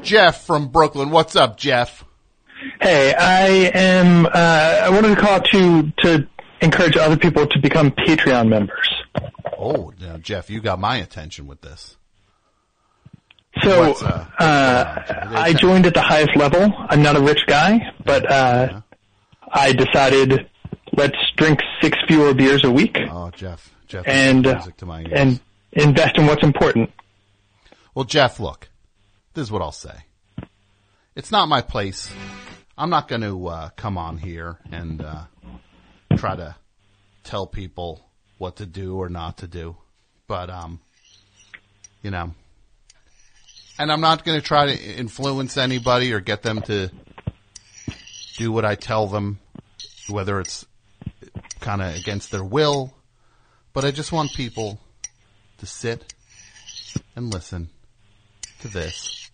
Jeff 0.00 0.46
from 0.46 0.68
Brooklyn. 0.68 1.10
What's 1.10 1.34
up, 1.34 1.56
Jeff? 1.56 2.04
Hey, 2.80 3.12
I 3.12 3.48
am. 3.74 4.26
Uh, 4.26 4.30
I 4.32 4.88
wanted 4.90 5.16
to 5.16 5.20
call 5.20 5.40
to 5.40 5.90
to 6.04 6.28
encourage 6.60 6.96
other 6.96 7.16
people 7.16 7.48
to 7.48 7.58
become 7.58 7.90
Patreon 7.90 8.46
members. 8.46 8.88
Oh, 9.58 9.92
now, 10.00 10.18
Jeff, 10.18 10.48
you 10.50 10.60
got 10.60 10.78
my 10.78 10.98
attention 10.98 11.48
with 11.48 11.62
this. 11.62 11.96
So, 13.64 13.92
uh, 14.02 14.26
uh, 14.38 15.02
I 15.30 15.52
joined 15.52 15.86
at 15.86 15.94
the 15.94 16.00
highest 16.00 16.36
level. 16.36 16.72
I'm 16.88 17.02
not 17.02 17.16
a 17.16 17.20
rich 17.20 17.44
guy, 17.48 17.92
but 18.04 18.30
uh, 18.30 18.82
I 19.50 19.72
decided 19.72 20.48
let's 20.96 21.18
drink 21.36 21.58
six 21.82 21.98
fewer 22.06 22.34
beers 22.34 22.62
a 22.64 22.70
week 22.70 22.96
Oh, 23.10 23.32
Jeff. 23.34 23.72
Jeff. 23.86 24.04
and 24.06 24.46
uh, 24.46 24.54
music 24.54 24.76
to 24.78 24.86
my 24.86 25.00
ears. 25.00 25.12
and 25.14 25.40
invest 25.72 26.16
in 26.18 26.26
what's 26.26 26.42
important. 26.42 26.90
Well, 27.94 28.04
Jeff, 28.04 28.40
look, 28.40 28.68
this 29.34 29.42
is 29.44 29.50
what 29.50 29.62
I'll 29.62 29.72
say. 29.72 30.04
It's 31.14 31.30
not 31.32 31.48
my 31.48 31.62
place. 31.62 32.10
I'm 32.76 32.90
not 32.90 33.08
going 33.08 33.22
to 33.22 33.46
uh, 33.46 33.68
come 33.70 33.96
on 33.96 34.18
here 34.18 34.58
and 34.70 35.00
uh, 35.00 35.22
try 36.16 36.36
to 36.36 36.56
tell 37.24 37.46
people 37.46 38.06
what 38.38 38.56
to 38.56 38.66
do 38.66 38.96
or 38.96 39.08
not 39.08 39.38
to 39.38 39.46
do. 39.46 39.76
But, 40.26 40.50
um, 40.50 40.80
you 42.02 42.10
know, 42.10 42.34
and 43.78 43.92
I'm 43.92 44.00
not 44.00 44.24
going 44.24 44.38
to 44.38 44.46
try 44.46 44.74
to 44.74 44.98
influence 44.98 45.56
anybody 45.56 46.12
or 46.12 46.20
get 46.20 46.42
them 46.42 46.60
to 46.62 46.90
do 48.36 48.52
what 48.52 48.64
I 48.64 48.74
tell 48.74 49.06
them, 49.06 49.38
whether 50.08 50.40
it's 50.40 50.66
kind 51.60 51.80
of 51.80 51.94
against 51.94 52.30
their 52.30 52.44
will. 52.44 52.92
But 53.76 53.84
I 53.84 53.90
just 53.90 54.10
want 54.10 54.32
people 54.32 54.80
to 55.58 55.66
sit 55.66 56.14
and 57.14 57.30
listen 57.30 57.68
to 58.60 58.68
this. 58.68 59.30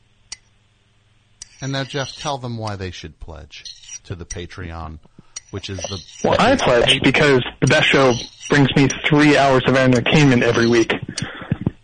And 1.60 1.70
now, 1.70 1.84
Jeff, 1.84 2.16
tell 2.16 2.38
them 2.38 2.58
why 2.58 2.74
they 2.74 2.90
should 2.90 3.20
pledge 3.20 3.62
to 4.02 4.16
the 4.16 4.24
Patreon, 4.24 4.98
which 5.52 5.70
is 5.70 5.78
the. 5.78 6.04
Well, 6.24 6.40
I 6.40 6.56
pledge 6.56 7.02
because 7.04 7.44
the 7.60 7.68
best 7.68 7.86
show 7.86 8.14
brings 8.50 8.66
me 8.74 8.88
three 9.08 9.36
hours 9.36 9.62
of 9.68 9.76
entertainment 9.76 10.42
every 10.42 10.66
week, 10.66 10.92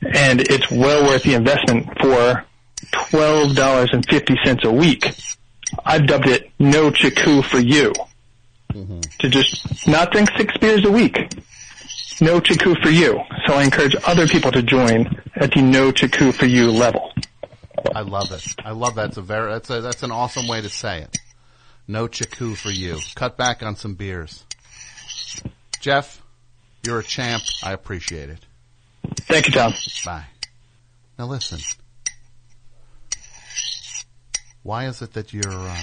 and 0.03 0.40
it's 0.40 0.68
well 0.68 1.05
worth 1.05 1.23
the 1.23 1.35
investment 1.35 1.87
for 2.01 2.44
twelve 2.90 3.55
dollars 3.55 3.90
and 3.92 4.05
fifty 4.05 4.35
cents 4.44 4.64
a 4.64 4.73
week. 4.73 5.05
I've 5.85 6.09
dubbed 6.09 6.27
it 6.27 6.51
"No 6.59 6.90
Chiku 6.90 7.40
for 7.40 7.61
You," 7.61 7.92
mm-hmm. 8.73 8.99
to 9.21 9.29
just 9.29 9.87
not 9.87 10.11
drink 10.11 10.29
six 10.37 10.57
beers 10.59 10.85
a 10.85 10.90
week. 10.90 11.16
No 12.21 12.41
Chiku 12.41 12.75
for 12.83 12.91
You. 12.91 13.21
So 13.47 13.55
I 13.55 13.65
encourage 13.65 13.95
other 14.07 14.27
people 14.27 14.51
to 14.53 14.63
join 14.63 15.23
at 15.37 15.53
the 15.53 15.63
No 15.63 15.93
Chiku 15.93 16.33
for 16.33 16.47
You 16.47 16.71
level. 16.71 17.13
I 17.95 18.01
love 18.01 18.33
it. 18.33 18.45
I 18.65 18.73
love 18.73 18.97
that. 18.97 19.09
It's 19.09 19.17
a 19.17 19.23
very 19.23 19.53
that's 19.53 19.71
a 19.71 19.81
that's 19.81 20.03
an 20.03 20.11
awesome 20.11 20.49
way 20.49 20.61
to 20.61 20.69
say 20.69 21.01
it. 21.03 21.17
No 21.87 22.07
chiku 22.07 22.55
for 22.55 22.71
you. 22.71 22.99
Cut 23.15 23.37
back 23.37 23.63
on 23.63 23.77
some 23.77 23.95
beers. 23.95 24.45
Jeff, 25.81 26.23
you're 26.85 26.99
a 26.99 27.05
champ. 27.05 27.43
I 27.63 27.73
appreciate 27.73 28.31
it. 28.31 28.45
Thank 29.23 29.47
you, 29.47 29.53
Tom. 29.53 29.73
Bye. 30.05 30.27
Now 31.19 31.27
listen. 31.27 31.61
Why 34.63 34.87
is 34.87 35.01
it 35.01 35.15
that 35.15 35.33
you're 35.33 35.43
uh, 35.47 35.83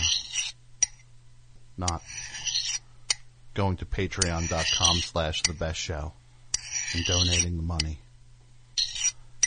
not 1.77 2.03
going 3.55 3.77
to 3.77 3.85
patreon.com 3.85 4.97
slash 4.97 5.41
the 5.43 5.53
best 5.53 5.79
show 5.79 6.13
and 6.95 7.05
donating 7.05 7.57
the 7.57 7.63
money? 7.63 7.99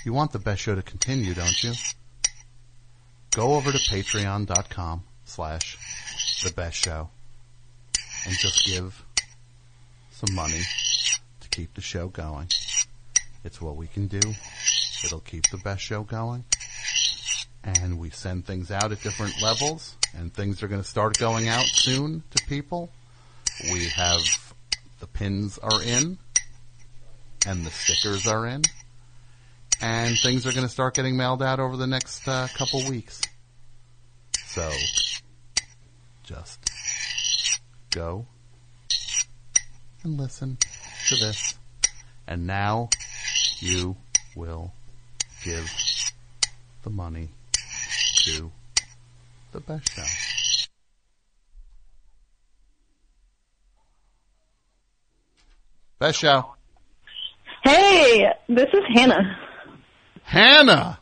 You 0.05 0.13
want 0.13 0.33
the 0.33 0.39
best 0.39 0.61
show 0.61 0.75
to 0.75 0.83
continue, 0.83 1.35
don't 1.35 1.63
you? 1.63 1.73
Go 3.35 3.55
over 3.55 3.73
to 3.73 3.79
patreon.com 3.79 5.03
slash 5.25 5.79
the 6.45 6.53
best 6.53 6.77
show 6.77 7.09
and 8.27 8.35
just 8.39 8.65
give 8.67 9.03
some 10.13 10.35
money 10.35 10.61
to 11.41 11.49
keep 11.49 11.75
the 11.75 11.81
show 11.81 12.09
going. 12.09 12.49
It's 13.45 13.61
what 13.61 13.77
we 13.77 13.87
can 13.87 14.09
do. 14.09 14.21
It'll 15.05 15.21
keep 15.21 15.49
the 15.51 15.59
best 15.59 15.83
show 15.83 16.03
going. 16.03 16.45
And 17.65 17.99
we 17.99 18.11
send 18.11 18.47
things 18.47 18.71
out 18.71 18.93
at 18.93 19.03
different 19.03 19.41
levels 19.43 19.97
and 20.17 20.33
things 20.33 20.63
are 20.63 20.69
going 20.69 20.83
to 20.83 20.89
start 20.89 21.19
going 21.19 21.49
out 21.49 21.65
soon 21.65 22.23
to 22.31 22.45
people. 22.47 22.91
We 23.73 23.89
have 23.89 24.21
the 25.01 25.07
pins 25.07 25.59
are 25.59 25.83
in 25.83 26.19
and 27.47 27.65
the 27.65 27.71
stickers 27.71 28.27
are 28.27 28.47
in 28.47 28.63
and 29.81 30.19
things 30.19 30.47
are 30.47 30.53
going 30.53 30.67
to 30.67 30.73
start 30.73 30.95
getting 30.95 31.17
mailed 31.17 31.43
out 31.43 31.61
over 31.61 31.77
the 31.77 31.87
next 31.87 32.27
uh, 32.27 32.49
couple 32.55 32.81
weeks. 32.89 33.21
So, 34.47 34.71
just 36.25 36.59
go 37.91 38.27
and 40.03 40.19
listen 40.19 40.59
to 41.09 41.17
this, 41.17 41.55
and 42.27 42.47
now 42.47 42.89
you 43.61 43.97
will 44.35 44.73
give 45.45 45.71
the 46.83 46.91
money 46.91 47.29
to 48.17 48.51
the 49.53 49.61
best 49.61 49.93
show. 49.93 50.03
Best 56.01 56.21
show. 56.21 56.58
Hey, 57.69 58.25
this 58.49 58.69
is 58.73 58.81
Hannah. 58.95 59.39
Hannah! 60.23 60.99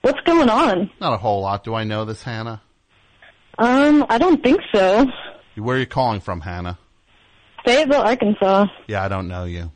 What's 0.00 0.20
going 0.22 0.48
on? 0.48 0.90
Not 0.98 1.12
a 1.12 1.18
whole 1.18 1.42
lot. 1.42 1.62
Do 1.62 1.74
I 1.74 1.84
know 1.84 2.06
this, 2.06 2.22
Hannah? 2.22 2.62
Um, 3.58 4.06
I 4.08 4.16
don't 4.16 4.42
think 4.42 4.62
so. 4.74 5.04
Where 5.56 5.76
are 5.76 5.78
you 5.78 5.84
calling 5.84 6.20
from, 6.20 6.40
Hannah? 6.40 6.78
Fayetteville, 7.66 8.00
Arkansas. 8.00 8.68
Yeah, 8.86 9.04
I 9.04 9.08
don't 9.08 9.28
know 9.28 9.44
you. 9.44 9.72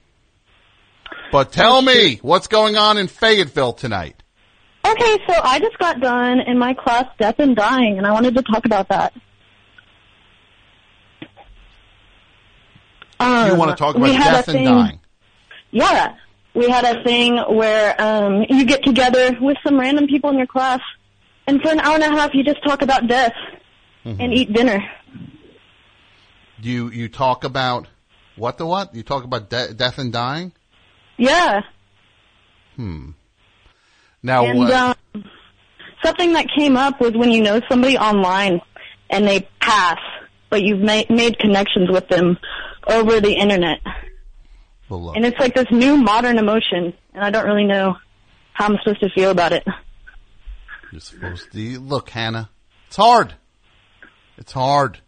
But 1.31 1.53
tell 1.53 1.83
me, 1.83 2.21
what's 2.23 2.47
going 2.47 2.77
on 2.79 2.97
in 2.97 3.07
Fayetteville 3.07 3.75
tonight? 3.75 4.23
Okay, 4.83 5.19
so 5.29 5.35
I 5.43 5.59
just 5.59 5.77
got 5.79 6.01
done 6.01 6.41
in 6.41 6.59
my 6.59 6.73
class 6.73 7.05
Death 7.19 7.39
and 7.39 7.55
Dying, 7.55 7.99
and 7.99 8.07
I 8.07 8.13
wanted 8.13 8.35
to 8.37 8.43
talk 8.43 8.65
about 8.65 8.89
that. 8.89 9.13
Um, 13.21 13.49
You 13.51 13.57
want 13.57 13.73
to 13.73 13.77
talk 13.77 13.95
about 13.95 14.07
death 14.07 14.49
and 14.49 14.65
dying? 14.65 15.01
Yeah. 15.75 16.15
We 16.55 16.71
had 16.71 16.85
a 16.85 17.03
thing 17.03 17.37
where 17.51 18.01
um, 18.01 18.45
you 18.49 18.65
get 18.65 18.85
together 18.85 19.37
with 19.41 19.57
some 19.67 19.79
random 19.79 20.07
people 20.07 20.31
in 20.31 20.39
your 20.39 20.47
class, 20.47 20.79
and 21.49 21.61
for 21.61 21.71
an 21.73 21.81
hour 21.81 21.97
and 21.97 22.05
a 22.05 22.11
half 22.11 22.31
you 22.33 22.45
just 22.45 22.63
talk 22.65 22.81
about 22.83 23.07
death 23.09 23.35
Mm-hmm. 24.05 24.21
and 24.21 24.35
eat 24.35 24.53
dinner. 24.53 24.81
Do 26.61 26.69
you 26.69 26.91
you 26.91 27.09
talk 27.09 27.43
about 27.45 27.89
what 28.37 28.59
the 28.59 28.67
what? 28.67 28.95
You 28.95 29.03
talk 29.03 29.25
about 29.25 29.49
de- 29.49 29.73
death 29.73 29.97
and 29.99 30.13
dying? 30.13 30.53
Yeah. 31.17 31.63
Hmm. 32.77 33.13
Now 34.23 34.45
and 34.45 34.59
what? 34.59 34.71
um, 34.73 35.25
something 36.05 36.35
that 36.35 36.47
came 36.55 36.77
up 36.77 37.01
was 37.01 37.13
when 37.13 37.31
you 37.33 37.43
know 37.43 37.63
somebody 37.67 37.97
online 37.97 38.61
and 39.09 39.27
they 39.27 39.49
pass, 39.61 39.99
but 40.51 40.63
you've 40.63 40.81
made, 40.81 41.09
made 41.09 41.39
connections 41.39 41.89
with 41.91 42.07
them 42.09 42.37
over 42.87 43.21
the 43.23 43.33
internet. 43.33 43.81
And 45.17 45.25
it's 45.25 45.39
like 45.39 45.55
this 45.55 45.67
new 45.71 45.97
modern 45.97 46.39
emotion, 46.39 46.93
and 47.15 47.25
I 47.25 47.31
don't 47.31 47.47
really 47.47 47.65
know 47.65 47.97
how 48.53 48.67
I'm 48.67 48.79
supposed 48.79 49.01
to 49.01 49.11
feel 49.11 49.31
about 49.31 49.53
it. 49.53 49.67
you're 50.93 51.01
supposed 51.01 51.53
to 51.53 51.81
look, 51.81 52.11
Hannah. 52.11 52.51
It's 52.89 52.97
hard. 52.97 53.35
It's 54.37 54.53
hard. 54.53 55.01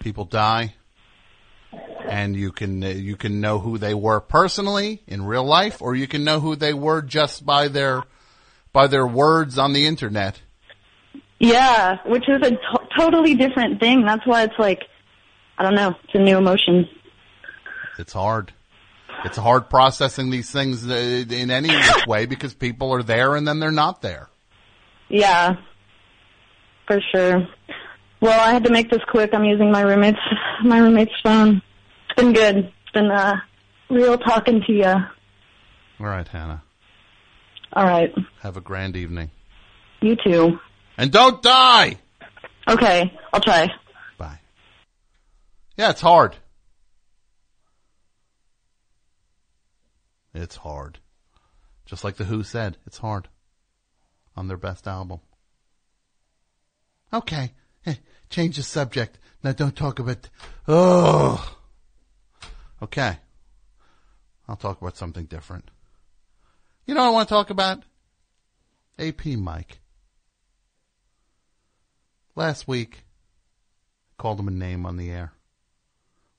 People 0.00 0.24
die, 0.24 0.74
and 2.08 2.34
you 2.34 2.50
can 2.50 2.82
uh, 2.82 2.88
you 2.88 3.16
can 3.16 3.40
know 3.40 3.58
who 3.60 3.78
they 3.78 3.94
were 3.94 4.20
personally 4.20 5.02
in 5.06 5.24
real 5.24 5.44
life, 5.44 5.80
or 5.80 5.94
you 5.94 6.08
can 6.08 6.24
know 6.24 6.40
who 6.40 6.56
they 6.56 6.74
were 6.74 7.02
just 7.02 7.46
by 7.46 7.68
their 7.68 8.02
by 8.72 8.86
their 8.88 9.06
words 9.06 9.58
on 9.58 9.72
the 9.72 9.86
internet. 9.86 10.40
Yeah, 11.38 11.98
which 12.06 12.28
is 12.28 12.40
a 12.46 12.58
totally 12.98 13.34
different 13.34 13.80
thing. 13.80 14.04
That's 14.04 14.24
why 14.26 14.44
it's 14.44 14.58
like, 14.58 14.82
I 15.58 15.64
don't 15.64 15.74
know, 15.74 15.94
it's 16.04 16.14
a 16.14 16.18
new 16.18 16.38
emotion. 16.38 16.88
It's 17.98 18.12
hard. 18.12 18.52
It's 19.24 19.36
hard 19.36 19.70
processing 19.70 20.30
these 20.30 20.50
things 20.50 20.88
uh, 20.88 20.94
in 20.94 21.50
any 21.50 21.70
way 22.06 22.26
because 22.26 22.54
people 22.54 22.92
are 22.92 23.02
there 23.02 23.36
and 23.36 23.46
then 23.46 23.60
they're 23.60 23.70
not 23.70 24.02
there. 24.02 24.28
Yeah, 25.08 25.54
for 26.86 27.00
sure. 27.14 27.46
Well, 28.20 28.40
I 28.40 28.52
had 28.52 28.64
to 28.64 28.70
make 28.72 28.90
this 28.90 29.02
quick. 29.10 29.30
I'm 29.34 29.44
using 29.44 29.70
my 29.70 29.82
roommate's 29.82 30.18
my 30.64 30.78
roommate's 30.78 31.12
phone. 31.22 31.60
It's 32.08 32.16
been 32.20 32.32
good. 32.32 32.56
It's 32.56 32.92
been 32.94 33.10
uh, 33.10 33.36
real 33.90 34.16
talking 34.18 34.62
to 34.66 34.72
you. 34.72 34.84
All 34.86 36.06
right, 36.06 36.26
Hannah. 36.26 36.62
All 37.74 37.84
right, 37.86 38.12
Have 38.42 38.56
a 38.56 38.60
grand 38.60 38.96
evening. 38.96 39.30
you 40.02 40.14
too. 40.22 40.58
And 40.98 41.10
don't 41.10 41.40
die! 41.42 41.96
Okay, 42.68 43.10
I'll 43.32 43.40
try. 43.40 43.70
Bye. 44.18 44.38
Yeah, 45.78 45.90
it's 45.90 46.02
hard. 46.02 46.36
It's 50.34 50.56
hard. 50.56 50.98
Just 51.84 52.04
like 52.04 52.16
The 52.16 52.24
Who 52.24 52.42
said, 52.42 52.78
it's 52.86 52.98
hard. 52.98 53.28
On 54.36 54.48
their 54.48 54.56
best 54.56 54.86
album. 54.86 55.20
Okay. 57.12 57.52
Eh, 57.84 57.96
change 58.30 58.56
the 58.56 58.62
subject. 58.62 59.18
Now 59.42 59.52
don't 59.52 59.76
talk 59.76 59.98
about, 59.98 60.28
oh. 60.66 61.56
Okay. 62.80 63.18
I'll 64.48 64.56
talk 64.56 64.80
about 64.80 64.96
something 64.96 65.26
different. 65.26 65.70
You 66.86 66.94
know 66.94 67.02
what 67.02 67.08
I 67.08 67.12
want 67.12 67.28
to 67.28 67.34
talk 67.34 67.50
about? 67.50 67.84
AP 68.98 69.26
Mike. 69.26 69.80
Last 72.34 72.66
week, 72.66 73.04
I 74.12 74.22
called 74.22 74.40
him 74.40 74.48
a 74.48 74.52
name 74.52 74.86
on 74.86 74.96
the 74.96 75.10
air. 75.10 75.32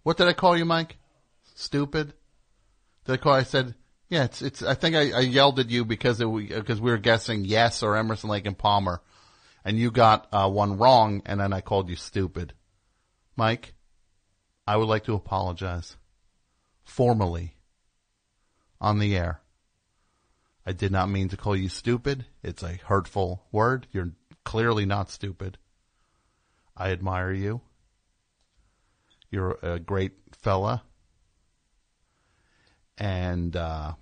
What 0.02 0.18
did 0.18 0.28
I 0.28 0.34
call 0.34 0.58
you, 0.58 0.66
Mike? 0.66 0.98
Stupid? 1.56 2.14
Did 3.06 3.14
I 3.14 3.18
call? 3.18 3.34
I 3.34 3.44
said, 3.44 3.76
yeah, 4.10 4.26
it's 4.26 4.42
it's. 4.42 4.62
I 4.62 4.74
think 4.74 4.96
I, 4.96 5.12
I 5.12 5.20
yelled 5.22 5.60
at 5.60 5.70
you 5.70 5.86
because 5.86 6.22
it, 6.22 6.28
because 6.30 6.82
we 6.82 6.92
were 6.92 6.98
guessing 6.98 7.46
yes 7.46 7.82
or 7.84 7.96
Emerson 7.96 8.30
Lake 8.30 8.46
and 8.46 8.58
Palmer, 8.58 9.02
and 9.66 9.78
you 9.78 9.92
got 9.92 10.28
uh, 10.32 10.50
one 10.50 10.78
wrong, 10.78 11.22
and 11.26 11.40
then 11.40 11.54
I 11.54 11.62
called 11.62 11.90
you 11.90 11.96
stupid. 11.96 12.54
Mike, 13.36 13.74
I 14.68 14.78
would 14.78 14.88
like 14.88 15.06
to 15.06 15.14
apologize 15.14 15.98
formally 16.84 17.56
on 18.80 19.00
the 19.00 19.16
air. 19.16 19.42
I 20.66 20.72
did 20.72 20.92
not 20.92 21.10
mean 21.10 21.30
to 21.30 21.38
call 21.38 21.56
you 21.56 21.70
stupid. 21.70 22.26
It's 22.42 22.64
a 22.64 22.80
hurtful 22.86 23.44
word. 23.52 23.88
You're 23.92 24.12
clearly 24.44 24.86
not 24.86 25.10
stupid. 25.10 25.58
I 26.78 26.92
admire 26.92 27.32
you. 27.32 27.62
You're 29.30 29.58
a 29.62 29.80
great 29.80 30.14
fella. 30.32 30.84
And 32.98 33.56
uh, 33.56 33.94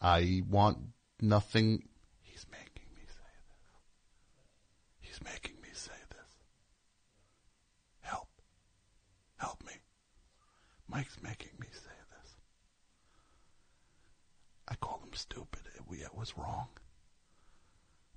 I 0.00 0.42
want 0.48 0.78
nothing. 1.20 1.82
He's 2.22 2.46
making 2.50 2.88
me 2.94 3.02
say 3.06 3.32
this. 3.48 3.58
He's 5.00 5.20
making 5.24 5.56
me 5.62 5.68
say 5.72 5.92
this. 6.10 6.44
Help. 8.00 8.28
Help 9.36 9.62
me. 9.64 9.72
Mike's 10.88 11.18
making 11.22 11.50
me 11.58 11.66
say 11.72 11.90
this. 12.10 12.34
I 14.68 14.74
called 14.76 15.02
him 15.02 15.14
stupid. 15.14 15.62
It, 15.74 15.82
it 16.00 16.14
was 16.14 16.36
wrong. 16.38 16.68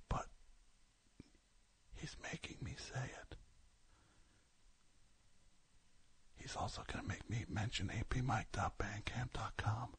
But 0.10 0.28
he's 1.96 2.15
making 2.32 2.58
me 2.63 2.76
say 2.78 3.02
it. 3.04 3.36
He's 6.36 6.56
also 6.56 6.84
going 6.92 7.04
to 7.04 7.10
make 7.10 7.28
me 7.30 7.46
mention 7.50 7.89
apmike.bandcamp.com 7.89 9.89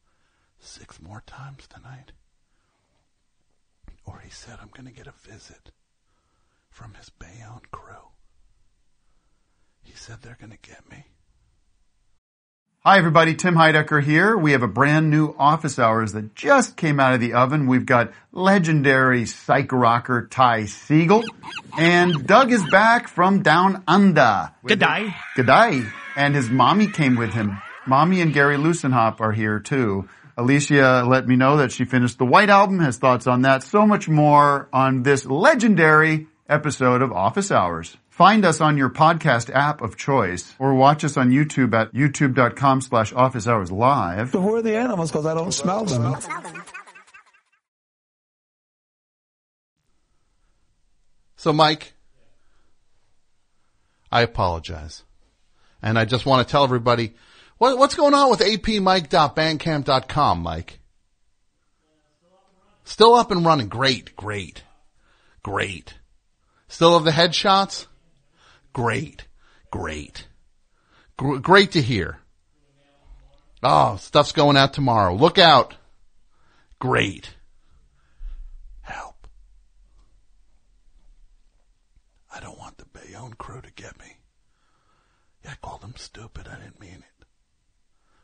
six 0.61 1.01
more 1.01 1.23
times 1.25 1.67
tonight. 1.67 2.11
Or 4.05 4.19
he 4.19 4.29
said 4.29 4.57
I'm 4.61 4.69
going 4.73 4.87
to 4.87 4.93
get 4.93 5.07
a 5.07 5.29
visit 5.29 5.71
from 6.69 6.93
his 6.93 7.09
Bayonne 7.09 7.61
crew. 7.71 8.09
He 9.83 9.93
said 9.95 10.17
they're 10.21 10.37
going 10.39 10.51
to 10.51 10.69
get 10.69 10.89
me. 10.89 11.05
Hi 12.83 12.97
everybody, 12.97 13.35
Tim 13.35 13.53
Heidecker 13.53 14.01
here. 14.01 14.35
We 14.35 14.53
have 14.53 14.63
a 14.63 14.67
brand 14.67 15.11
new 15.11 15.35
office 15.37 15.77
hours 15.77 16.13
that 16.13 16.33
just 16.33 16.77
came 16.77 16.99
out 16.99 17.13
of 17.13 17.19
the 17.19 17.33
oven. 17.33 17.67
We've 17.67 17.85
got 17.85 18.11
legendary 18.31 19.27
psych 19.27 19.71
rocker 19.71 20.27
Ty 20.27 20.63
Segall. 20.63 21.23
And 21.77 22.25
Doug 22.25 22.51
is 22.51 22.63
back 22.71 23.07
from 23.07 23.43
down 23.43 23.83
under. 23.87 24.51
G'day. 24.65 25.13
G'day. 25.37 25.91
And 26.15 26.33
his 26.33 26.49
mommy 26.49 26.87
came 26.87 27.17
with 27.17 27.33
him. 27.33 27.61
Mommy 27.85 28.19
and 28.21 28.33
Gary 28.33 28.57
Lussenhop 28.57 29.21
are 29.21 29.31
here 29.31 29.59
too. 29.59 30.07
Alicia 30.37 31.03
let 31.07 31.27
me 31.27 31.35
know 31.35 31.57
that 31.57 31.71
she 31.71 31.85
finished 31.85 32.17
the 32.17 32.25
White 32.25 32.49
Album, 32.49 32.79
has 32.79 32.97
thoughts 32.97 33.27
on 33.27 33.41
that, 33.43 33.63
so 33.63 33.85
much 33.85 34.07
more 34.07 34.69
on 34.71 35.03
this 35.03 35.25
legendary 35.25 36.27
episode 36.47 37.01
of 37.01 37.11
Office 37.11 37.51
Hours. 37.51 37.97
Find 38.09 38.45
us 38.45 38.61
on 38.61 38.77
your 38.77 38.89
podcast 38.89 39.49
app 39.53 39.81
of 39.81 39.97
choice 39.97 40.53
or 40.59 40.75
watch 40.75 41.03
us 41.03 41.17
on 41.17 41.31
YouTube 41.31 41.73
at 41.73 41.93
youtube.com 41.93 42.81
slash 42.81 43.13
office 43.13 43.47
hours 43.47 43.71
live. 43.71 44.31
So 44.31 44.41
who 44.41 44.55
are 44.55 44.61
the 44.61 44.75
animals? 44.75 45.11
Because 45.11 45.25
I 45.25 45.33
don't 45.33 45.53
smell 45.53 45.85
them. 45.85 46.17
So, 51.37 51.51
Mike, 51.51 51.93
I 54.11 54.21
apologize. 54.21 55.03
And 55.81 55.97
I 55.97 56.05
just 56.05 56.27
want 56.27 56.47
to 56.47 56.51
tell 56.51 56.63
everybody 56.63 57.15
what, 57.61 57.77
what's 57.77 57.93
going 57.93 58.15
on 58.15 58.31
with 58.31 58.39
apmike.bandcamp.com, 58.39 60.39
Mike? 60.39 60.79
Still 62.83 63.13
up 63.13 63.29
and 63.29 63.45
running. 63.45 63.67
Great, 63.67 64.15
great, 64.15 64.63
great. 65.43 65.93
Still 66.67 66.95
have 66.95 67.03
the 67.03 67.11
headshots? 67.11 67.85
Great, 68.73 69.27
great. 69.69 70.25
Gr- 71.17 71.37
great 71.37 71.73
to 71.73 71.83
hear. 71.83 72.17
Oh, 73.61 73.95
stuff's 73.97 74.31
going 74.31 74.57
out 74.57 74.73
tomorrow. 74.73 75.13
Look 75.13 75.37
out. 75.37 75.75
Great. 76.79 77.35
Help. 78.81 79.27
I 82.33 82.39
don't 82.39 82.57
want 82.57 82.79
the 82.79 82.85
Bayonne 82.85 83.35
crew 83.35 83.61
to 83.61 83.71
get 83.71 83.99
me. 83.99 84.17
Yeah, 85.45 85.51
I 85.51 85.55
called 85.61 85.81
them 85.81 85.93
stupid. 85.95 86.47
I 86.47 86.55
didn't 86.55 86.79
mean 86.79 87.03
it. 87.07 87.10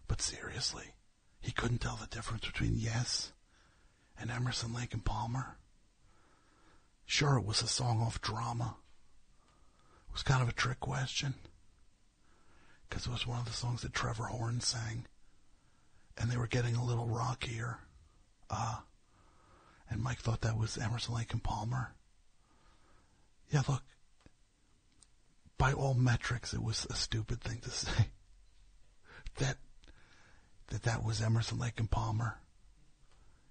But 0.07 0.21
seriously, 0.21 0.95
he 1.39 1.51
couldn't 1.51 1.79
tell 1.79 1.97
the 1.97 2.07
difference 2.07 2.45
between 2.45 2.77
yes 2.77 3.33
and 4.19 4.31
Emerson, 4.31 4.73
Lake 4.73 4.93
and 4.93 5.03
Palmer. 5.03 5.57
Sure, 7.05 7.37
it 7.37 7.45
was 7.45 7.61
a 7.61 7.67
song 7.67 8.01
off 8.01 8.21
drama. 8.21 8.75
It 10.09 10.13
was 10.13 10.23
kind 10.23 10.41
of 10.41 10.49
a 10.49 10.53
trick 10.53 10.79
question. 10.79 11.35
Because 12.87 13.05
it 13.05 13.11
was 13.11 13.27
one 13.27 13.39
of 13.39 13.45
the 13.45 13.51
songs 13.51 13.81
that 13.81 13.93
Trevor 13.93 14.25
Horn 14.25 14.61
sang. 14.61 15.05
And 16.17 16.31
they 16.31 16.37
were 16.37 16.47
getting 16.47 16.75
a 16.75 16.83
little 16.83 17.07
rockier. 17.07 17.79
Uh, 18.49 18.77
and 19.89 20.01
Mike 20.01 20.19
thought 20.19 20.41
that 20.41 20.57
was 20.57 20.77
Emerson, 20.77 21.15
Lake 21.15 21.33
and 21.33 21.43
Palmer. 21.43 21.93
Yeah, 23.49 23.63
look. 23.67 23.83
By 25.57 25.73
all 25.73 25.93
metrics, 25.93 26.53
it 26.53 26.61
was 26.61 26.85
a 26.89 26.95
stupid 26.95 27.41
thing 27.41 27.59
to 27.59 27.69
say. 27.71 28.07
That 29.37 29.57
that 30.69 30.83
that 30.83 31.03
was 31.03 31.21
Emerson, 31.21 31.59
Lake 31.59 31.79
and 31.79 31.89
Palmer. 31.89 32.39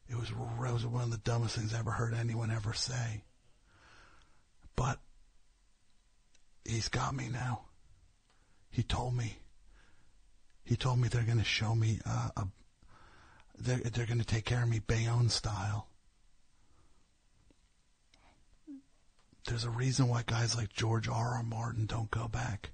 It 0.09 0.17
was, 0.17 0.31
it 0.31 0.73
was 0.73 0.87
one 0.87 1.05
of 1.05 1.11
the 1.11 1.19
dumbest 1.19 1.57
things 1.57 1.75
I 1.75 1.79
ever 1.79 1.91
heard 1.91 2.15
anyone 2.15 2.51
ever 2.51 2.73
say. 2.73 3.25
But 4.77 5.01
he's 6.65 6.89
got 6.89 7.15
me 7.15 7.29
now. 7.29 7.63
He 8.71 8.83
told 8.83 9.15
me. 9.17 9.39
He 10.65 10.77
told 10.77 10.99
me 10.99 11.09
they're 11.09 11.23
going 11.23 11.39
to 11.39 11.45
show 11.45 11.75
me 11.75 12.01
uh, 12.05 12.29
a. 12.37 12.47
They're 13.59 13.79
they're 13.79 14.07
going 14.07 14.19
to 14.19 14.25
take 14.25 14.45
care 14.45 14.63
of 14.63 14.69
me 14.69 14.81
Bayonne 14.81 15.31
style. 15.31 15.89
There's 19.47 19.65
a 19.65 19.71
reason 19.71 20.09
why 20.09 20.25
guys 20.27 20.57
like 20.57 20.73
George 20.73 21.09
R. 21.09 21.37
R. 21.37 21.43
Martin 21.43 21.87
don't 21.87 22.11
go 22.11 22.27
back. 22.29 22.71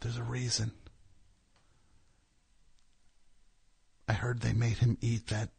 There's 0.00 0.18
a 0.18 0.22
reason. 0.22 0.72
I 4.08 4.14
heard 4.14 4.40
they 4.40 4.54
made 4.54 4.78
him 4.78 4.96
eat 5.02 5.26
that 5.26 5.50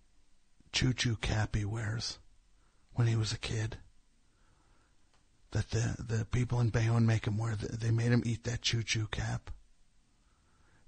choo 0.72 0.92
choo 0.94 1.16
cap 1.16 1.56
he 1.56 1.66
wears 1.66 2.18
when 2.94 3.06
he 3.06 3.16
was 3.16 3.32
a 3.32 3.38
kid. 3.38 3.78
That 5.52 5.70
the, 5.70 5.96
the 6.00 6.26
people 6.26 6.60
in 6.60 6.70
Bayonne 6.70 7.06
make 7.06 7.26
him 7.26 7.38
wear, 7.38 7.56
they 7.56 7.92
made 7.92 8.12
him 8.12 8.24
eat 8.26 8.44
that 8.46 8.64
choo 8.64 8.82
choo 8.84 9.08
cap 9.12 9.52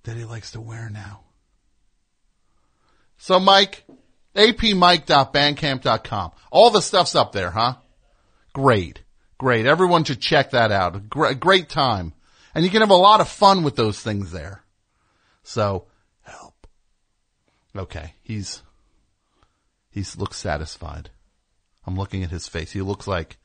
that 0.03 0.17
he 0.17 0.25
likes 0.25 0.51
to 0.51 0.61
wear 0.61 0.89
now. 0.89 1.21
So 3.17 3.39
Mike, 3.39 3.85
apmike.bandcamp.com. 4.35 6.31
All 6.51 6.71
the 6.71 6.81
stuff's 6.81 7.15
up 7.15 7.31
there, 7.31 7.51
huh? 7.51 7.75
Great. 8.53 9.03
Great. 9.37 9.67
Everyone 9.67 10.03
should 10.03 10.19
check 10.21 10.49
that 10.51 10.71
out. 10.71 11.09
Great, 11.09 11.39
great 11.39 11.69
time. 11.69 12.13
And 12.55 12.65
you 12.65 12.71
can 12.71 12.81
have 12.81 12.89
a 12.89 12.95
lot 12.95 13.21
of 13.21 13.29
fun 13.29 13.61
with 13.63 13.75
those 13.75 13.99
things 13.99 14.31
there. 14.31 14.63
So. 15.43 15.85
Okay. 17.75 18.13
He's, 18.21 18.63
he 19.89 20.03
looks 20.17 20.37
satisfied. 20.37 21.09
I'm 21.85 21.95
looking 21.95 22.23
at 22.23 22.31
his 22.31 22.47
face. 22.47 22.71
He 22.71 22.81
looks 22.81 23.07
like, 23.07 23.37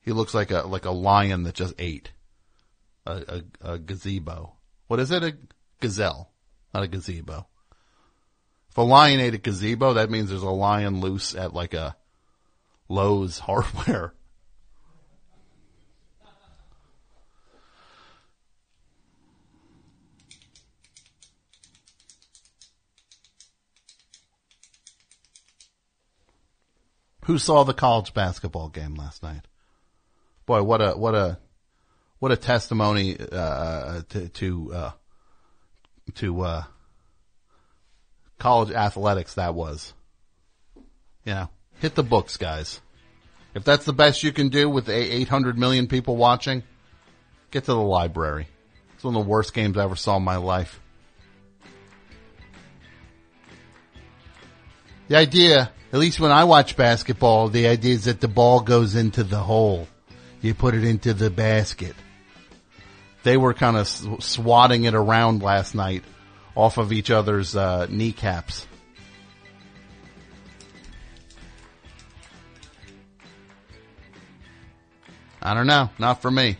he 0.00 0.12
looks 0.12 0.34
like 0.34 0.50
a, 0.50 0.62
like 0.62 0.84
a 0.84 0.90
lion 0.90 1.44
that 1.44 1.54
just 1.54 1.74
ate 1.78 2.12
a, 3.06 3.42
a, 3.62 3.72
a 3.72 3.78
gazebo. 3.78 4.54
What 4.86 5.00
is 5.00 5.10
it? 5.10 5.24
A 5.24 5.36
gazelle, 5.80 6.30
not 6.74 6.82
a 6.82 6.88
gazebo. 6.88 7.46
If 8.70 8.76
a 8.76 8.82
lion 8.82 9.20
ate 9.20 9.34
a 9.34 9.38
gazebo, 9.38 9.94
that 9.94 10.10
means 10.10 10.28
there's 10.28 10.42
a 10.42 10.50
lion 10.50 11.00
loose 11.00 11.34
at 11.34 11.54
like 11.54 11.74
a 11.74 11.96
Lowe's 12.88 13.38
hardware. 13.38 14.14
Who 27.26 27.38
saw 27.38 27.64
the 27.64 27.74
college 27.74 28.14
basketball 28.14 28.68
game 28.68 28.94
last 28.94 29.20
night? 29.20 29.42
Boy, 30.46 30.62
what 30.62 30.80
a 30.80 30.92
what 30.92 31.16
a 31.16 31.38
what 32.20 32.30
a 32.30 32.36
testimony 32.36 33.16
uh, 33.18 34.02
to 34.10 34.28
to 34.28 34.72
uh, 34.72 34.90
to 36.14 36.40
uh, 36.42 36.64
college 38.38 38.70
athletics 38.70 39.34
that 39.34 39.56
was. 39.56 39.92
You 41.24 41.34
know, 41.34 41.48
hit 41.80 41.96
the 41.96 42.04
books, 42.04 42.36
guys. 42.36 42.80
If 43.56 43.64
that's 43.64 43.84
the 43.84 43.92
best 43.92 44.22
you 44.22 44.32
can 44.32 44.48
do 44.48 44.70
with 44.70 44.88
800 44.88 45.58
million 45.58 45.88
people 45.88 46.14
watching, 46.14 46.62
get 47.50 47.64
to 47.64 47.72
the 47.72 47.76
library. 47.76 48.46
It's 48.94 49.02
one 49.02 49.16
of 49.16 49.24
the 49.24 49.28
worst 49.28 49.52
games 49.52 49.76
I 49.76 49.82
ever 49.82 49.96
saw 49.96 50.18
in 50.18 50.22
my 50.22 50.36
life. 50.36 50.80
The 55.08 55.16
idea, 55.16 55.70
at 55.92 55.98
least 55.98 56.18
when 56.18 56.32
I 56.32 56.44
watch 56.44 56.76
basketball, 56.76 57.48
the 57.48 57.68
idea 57.68 57.94
is 57.94 58.04
that 58.06 58.20
the 58.20 58.28
ball 58.28 58.60
goes 58.60 58.96
into 58.96 59.22
the 59.22 59.38
hole. 59.38 59.86
You 60.40 60.52
put 60.54 60.74
it 60.74 60.84
into 60.84 61.14
the 61.14 61.30
basket. 61.30 61.94
They 63.22 63.36
were 63.36 63.54
kind 63.54 63.76
of 63.76 63.88
swatting 63.88 64.84
it 64.84 64.94
around 64.94 65.42
last 65.42 65.74
night 65.74 66.02
off 66.54 66.78
of 66.78 66.92
each 66.92 67.10
other's 67.10 67.54
uh, 67.54 67.86
kneecaps. 67.88 68.66
I 75.40 75.54
don't 75.54 75.68
know. 75.68 75.90
Not 75.98 76.22
for 76.22 76.30
me. 76.30 76.56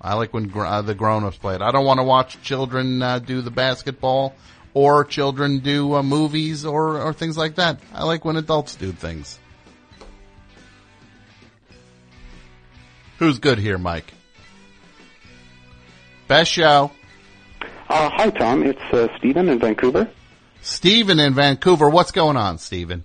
I 0.00 0.14
like 0.14 0.32
when 0.32 0.44
gr- 0.44 0.66
uh, 0.66 0.82
the 0.82 0.94
grown-ups 0.94 1.38
play 1.38 1.56
it. 1.56 1.62
I 1.62 1.72
don't 1.72 1.84
want 1.84 1.98
to 1.98 2.04
watch 2.04 2.40
children 2.42 3.02
uh, 3.02 3.18
do 3.18 3.40
the 3.40 3.50
basketball 3.50 4.34
or 4.74 5.04
children 5.04 5.60
do 5.60 5.94
uh, 5.94 6.02
movies 6.02 6.64
or, 6.66 7.00
or 7.00 7.12
things 7.12 7.38
like 7.38 7.54
that. 7.54 7.80
I 7.92 8.04
like 8.04 8.24
when 8.24 8.36
adults 8.36 8.74
do 8.74 8.92
things. 8.92 9.38
Who's 13.18 13.38
good 13.38 13.58
here, 13.58 13.78
Mike? 13.78 14.12
Best 16.26 16.50
show. 16.50 16.90
Uh, 17.88 18.10
hi, 18.12 18.30
Tom. 18.30 18.64
It's 18.64 18.82
uh, 18.92 19.08
Stephen 19.18 19.48
in 19.48 19.60
Vancouver. 19.60 20.10
Stephen 20.60 21.20
in 21.20 21.34
Vancouver. 21.34 21.88
What's 21.88 22.10
going 22.10 22.36
on, 22.36 22.58
Stephen? 22.58 23.04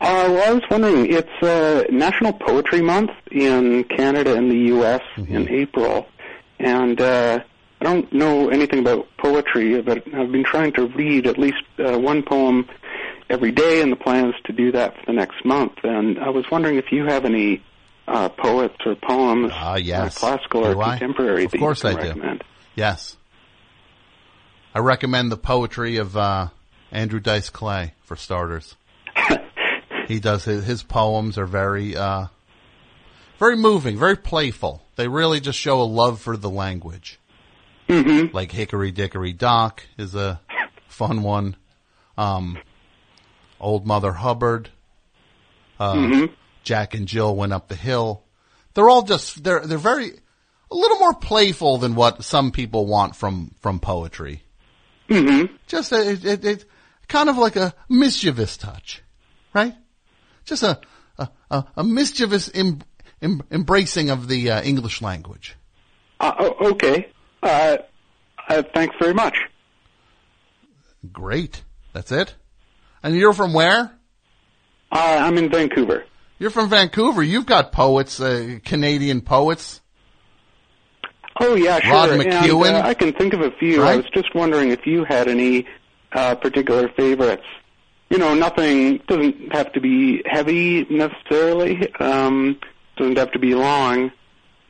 Uh, 0.00 0.26
well, 0.30 0.48
I 0.48 0.52
was 0.54 0.62
wondering, 0.70 1.12
it's 1.12 1.42
uh, 1.42 1.84
National 1.90 2.32
Poetry 2.32 2.80
Month 2.80 3.10
in 3.30 3.84
Canada 3.84 4.34
and 4.34 4.50
the 4.50 4.56
U.S. 4.68 5.02
in 5.16 5.50
April, 5.50 6.06
and 6.58 6.98
uh, 6.98 7.40
I 7.80 7.84
don't 7.84 8.12
know 8.12 8.50
anything 8.50 8.80
about 8.80 9.06
poetry, 9.18 9.80
but 9.80 9.98
I've 10.14 10.30
been 10.30 10.44
trying 10.44 10.72
to 10.74 10.86
read 10.88 11.26
at 11.26 11.38
least 11.38 11.62
uh, 11.78 11.98
one 11.98 12.22
poem 12.22 12.68
every 13.30 13.52
day, 13.52 13.80
and 13.80 13.90
the 13.90 13.96
plan 13.96 14.28
is 14.28 14.34
to 14.44 14.52
do 14.52 14.72
that 14.72 14.94
for 14.96 15.06
the 15.06 15.12
next 15.12 15.44
month. 15.44 15.72
And 15.82 16.18
I 16.18 16.28
was 16.30 16.44
wondering 16.50 16.76
if 16.76 16.92
you 16.92 17.06
have 17.06 17.24
any 17.24 17.62
uh, 18.06 18.28
poets 18.28 18.74
or 18.84 18.96
poems, 18.96 19.52
Ah, 19.54 19.76
yes. 19.76 20.16
uh, 20.16 20.20
classical 20.20 20.66
or 20.66 20.82
I? 20.82 20.98
contemporary, 20.98 21.44
Of 21.44 21.52
that 21.52 21.58
course 21.58 21.82
you 21.84 21.90
I 21.90 21.92
can 21.94 22.02
do. 22.02 22.08
recommend. 22.08 22.44
Yes. 22.74 23.16
I 24.74 24.80
recommend 24.80 25.32
the 25.32 25.36
poetry 25.36 25.96
of 25.96 26.16
uh, 26.16 26.48
Andrew 26.92 27.20
Dice 27.20 27.50
Clay 27.50 27.94
for 28.02 28.14
starters. 28.16 28.76
he 30.06 30.20
does 30.20 30.44
his, 30.44 30.64
his 30.64 30.82
poems 30.82 31.38
are 31.38 31.46
very 31.46 31.96
uh, 31.96 32.26
very 33.38 33.56
moving, 33.56 33.96
very 33.96 34.16
playful. 34.16 34.82
They 34.96 35.08
really 35.08 35.40
just 35.40 35.58
show 35.58 35.80
a 35.80 35.84
love 35.84 36.20
for 36.20 36.36
the 36.36 36.50
language. 36.50 37.18
Mm-hmm. 37.90 38.34
Like 38.34 38.52
Hickory 38.52 38.92
Dickory 38.92 39.32
Dock 39.32 39.82
is 39.98 40.14
a 40.14 40.40
fun 40.88 41.22
one. 41.22 41.56
Um, 42.16 42.58
Old 43.58 43.86
Mother 43.86 44.12
Hubbard. 44.12 44.70
Uh, 45.78 45.94
Mhm. 45.94 46.32
Jack 46.62 46.94
and 46.94 47.08
Jill 47.08 47.34
went 47.34 47.52
up 47.52 47.68
the 47.68 47.74
hill. 47.74 48.22
They're 48.74 48.88
all 48.88 49.02
just 49.02 49.42
they're 49.42 49.66
they're 49.66 49.78
very 49.78 50.10
a 50.70 50.74
little 50.74 50.98
more 50.98 51.14
playful 51.14 51.78
than 51.78 51.94
what 51.94 52.22
some 52.22 52.50
people 52.52 52.86
want 52.86 53.16
from 53.16 53.52
from 53.60 53.80
poetry. 53.80 54.42
Mm-hmm. 55.08 55.52
Just 55.66 55.90
a, 55.92 56.10
it, 56.10 56.24
it, 56.24 56.44
it 56.44 56.64
kind 57.08 57.28
of 57.28 57.36
like 57.38 57.56
a 57.56 57.74
mischievous 57.88 58.56
touch, 58.56 59.02
right? 59.54 59.74
Just 60.44 60.62
a 60.62 60.78
a, 61.18 61.28
a, 61.50 61.64
a 61.78 61.82
mischievous 61.84 62.50
em, 62.54 62.80
em, 63.20 63.42
embracing 63.50 64.10
of 64.10 64.28
the 64.28 64.50
uh, 64.50 64.62
English 64.62 65.02
language. 65.02 65.56
Uh, 66.20 66.50
okay. 66.60 67.08
Uh, 67.42 67.78
uh, 68.48 68.62
thanks 68.74 68.94
very 69.00 69.14
much. 69.14 69.38
Great. 71.12 71.62
That's 71.92 72.12
it. 72.12 72.34
And 73.02 73.14
you're 73.14 73.32
from 73.32 73.54
where? 73.54 73.92
Uh, 74.92 75.18
I'm 75.22 75.38
in 75.38 75.50
Vancouver. 75.50 76.04
You're 76.38 76.50
from 76.50 76.68
Vancouver. 76.68 77.22
You've 77.22 77.46
got 77.46 77.72
poets, 77.72 78.20
uh, 78.20 78.58
Canadian 78.64 79.20
poets. 79.20 79.80
Oh 81.38 81.54
yeah, 81.54 81.80
sure. 81.80 81.92
Rod 81.92 82.10
And, 82.10 82.32
uh, 82.32 82.82
I 82.84 82.92
can 82.94 83.12
think 83.12 83.32
of 83.32 83.40
a 83.40 83.50
few. 83.52 83.82
I 83.82 83.96
was 83.96 84.04
just 84.12 84.34
wondering 84.34 84.70
if 84.70 84.86
you 84.86 85.04
had 85.04 85.26
any 85.28 85.66
uh, 86.12 86.34
particular 86.34 86.88
favorites. 86.88 87.44
You 88.10 88.18
know, 88.18 88.34
nothing 88.34 89.00
doesn't 89.06 89.52
have 89.52 89.72
to 89.72 89.80
be 89.80 90.22
heavy 90.26 90.84
necessarily. 90.90 91.94
Um, 91.94 92.58
doesn't 92.96 93.16
have 93.16 93.32
to 93.32 93.38
be 93.38 93.54
long. 93.54 94.10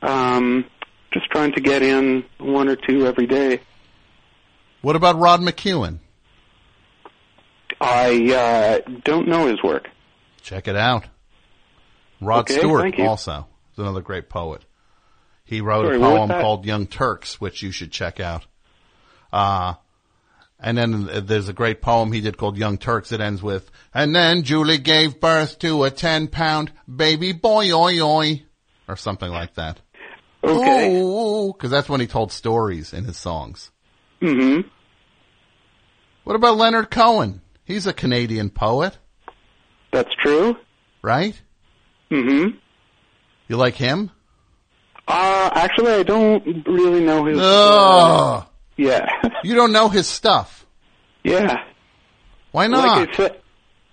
Um, 0.01 0.65
just 1.11 1.29
trying 1.29 1.53
to 1.53 1.61
get 1.61 1.81
in 1.81 2.23
one 2.39 2.67
or 2.67 2.75
two 2.75 3.05
every 3.05 3.27
day. 3.27 3.61
What 4.81 4.95
about 4.95 5.19
Rod 5.19 5.41
McKuen? 5.41 5.99
I 7.79 8.33
uh, 8.85 8.91
don't 9.03 9.27
know 9.27 9.47
his 9.47 9.61
work. 9.63 9.89
Check 10.41 10.67
it 10.67 10.75
out. 10.75 11.05
Rod 12.19 12.41
Okay, 12.41 12.59
Stewart 12.59 12.99
also 12.99 13.47
is 13.73 13.79
another 13.79 14.01
great 14.01 14.29
poet. 14.29 14.63
He 15.43 15.61
wrote 15.61 15.85
Sorry, 15.85 15.97
a 15.97 15.99
poem 15.99 16.29
called 16.29 16.65
Young 16.65 16.87
Turks, 16.87 17.41
which 17.41 17.61
you 17.61 17.71
should 17.71 17.91
check 17.91 18.19
out. 18.19 18.45
Uh, 19.33 19.73
and 20.59 20.77
then 20.77 21.09
there's 21.25 21.49
a 21.49 21.53
great 21.53 21.81
poem 21.81 22.11
he 22.11 22.21
did 22.21 22.37
called 22.37 22.57
Young 22.57 22.77
Turks. 22.77 23.11
It 23.11 23.19
ends 23.19 23.41
with, 23.41 23.69
and 23.93 24.15
then 24.15 24.43
Julie 24.43 24.77
gave 24.77 25.19
birth 25.19 25.57
to 25.59 25.83
a 25.83 25.89
10 25.89 26.27
pound 26.27 26.71
baby 26.87 27.33
boy, 27.33 27.71
oi, 27.71 27.99
oi, 27.99 28.43
or 28.87 28.95
something 28.95 29.31
like 29.31 29.55
that. 29.55 29.79
Okay. 30.43 31.53
Cause 31.59 31.69
that's 31.69 31.87
when 31.89 32.01
he 32.01 32.07
told 32.07 32.31
stories 32.31 32.93
in 32.93 33.03
his 33.05 33.17
songs. 33.17 33.71
Mm-hmm. 34.21 34.67
What 36.23 36.35
about 36.35 36.57
Leonard 36.57 36.89
Cohen? 36.89 37.41
He's 37.65 37.87
a 37.87 37.93
Canadian 37.93 38.49
poet, 38.49 38.97
That's 39.91 40.09
true. 40.21 40.55
right? 41.01 41.39
Mm-hmm. 42.09 42.57
You 43.47 43.57
like 43.57 43.75
him? 43.75 44.11
Uh, 45.07 45.49
actually, 45.53 45.93
I 45.93 46.03
don't 46.03 46.67
really 46.67 47.01
know 47.03 47.25
his. 47.25 47.37
uh, 47.39 48.37
Ugh. 48.37 48.47
yeah. 48.77 49.05
You 49.43 49.55
don't 49.55 49.71
know 49.71 49.89
his 49.89 50.07
stuff. 50.07 50.65
yeah. 51.23 51.55
Why 52.51 52.67
not? 52.67 52.85
Like 52.99 53.09
I 53.09 53.15
said, 53.17 53.31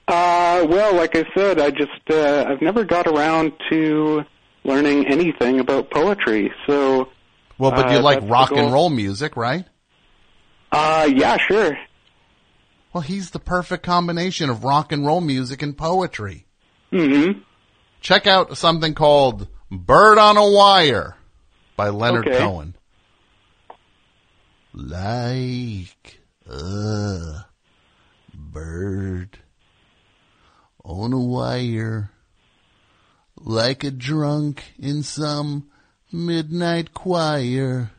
uh, 0.09 0.67
well, 0.69 0.95
like 0.95 1.17
I 1.17 1.25
said, 1.35 1.61
I 1.61 1.71
just 1.71 1.91
uh, 2.11 2.45
I've 2.49 2.61
never 2.61 2.85
got 2.85 3.07
around 3.07 3.53
to 3.71 4.23
learning 4.69 5.07
anything 5.07 5.59
about 5.59 5.91
poetry. 5.91 6.53
So, 6.66 7.09
well, 7.59 7.71
but 7.73 7.91
you 7.91 7.99
uh, 7.99 8.03
like 8.03 8.21
rock 8.23 8.53
and 8.53 8.73
roll 8.73 8.91
music, 8.91 9.37
right? 9.37 9.64
uh, 10.71 11.09
yeah, 11.12 11.37
sure. 11.39 11.77
Well, 12.93 13.03
he's 13.03 13.31
the 13.31 13.39
perfect 13.39 13.83
combination 13.83 14.49
of 14.51 14.64
rock 14.64 14.93
and 14.93 15.05
roll 15.05 15.21
music 15.21 15.62
and 15.62 15.77
poetry. 15.77 16.47
Mm-hmm. 16.93 17.41
Check 18.01 18.27
out 18.27 18.57
something 18.57 18.95
called 18.95 19.49
Bird 19.71 20.19
on 20.19 20.37
a 20.37 20.49
Wire 20.51 21.16
by 21.77 21.89
Leonard 21.89 22.29
Okay. 22.29 22.39
Cohen. 22.39 22.75
Like 24.73 26.21
a 26.49 27.45
bird 28.35 29.39
on 30.85 31.12
a 31.12 31.19
wire, 31.19 32.11
like 33.41 33.84
a 33.84 33.91
drunk 33.91 34.64
in 34.78 35.03
some 35.03 35.68
midnight 36.12 36.95
choir. 36.95 37.91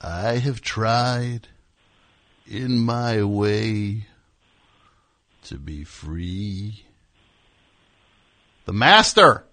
I 0.00 0.36
have 0.36 0.60
tried 0.60 1.48
in 2.46 2.78
my 2.78 3.22
way 3.22 4.06
to 5.44 5.56
be 5.56 5.84
free. 5.84 6.84
The 8.64 8.72
Master. 8.72 9.44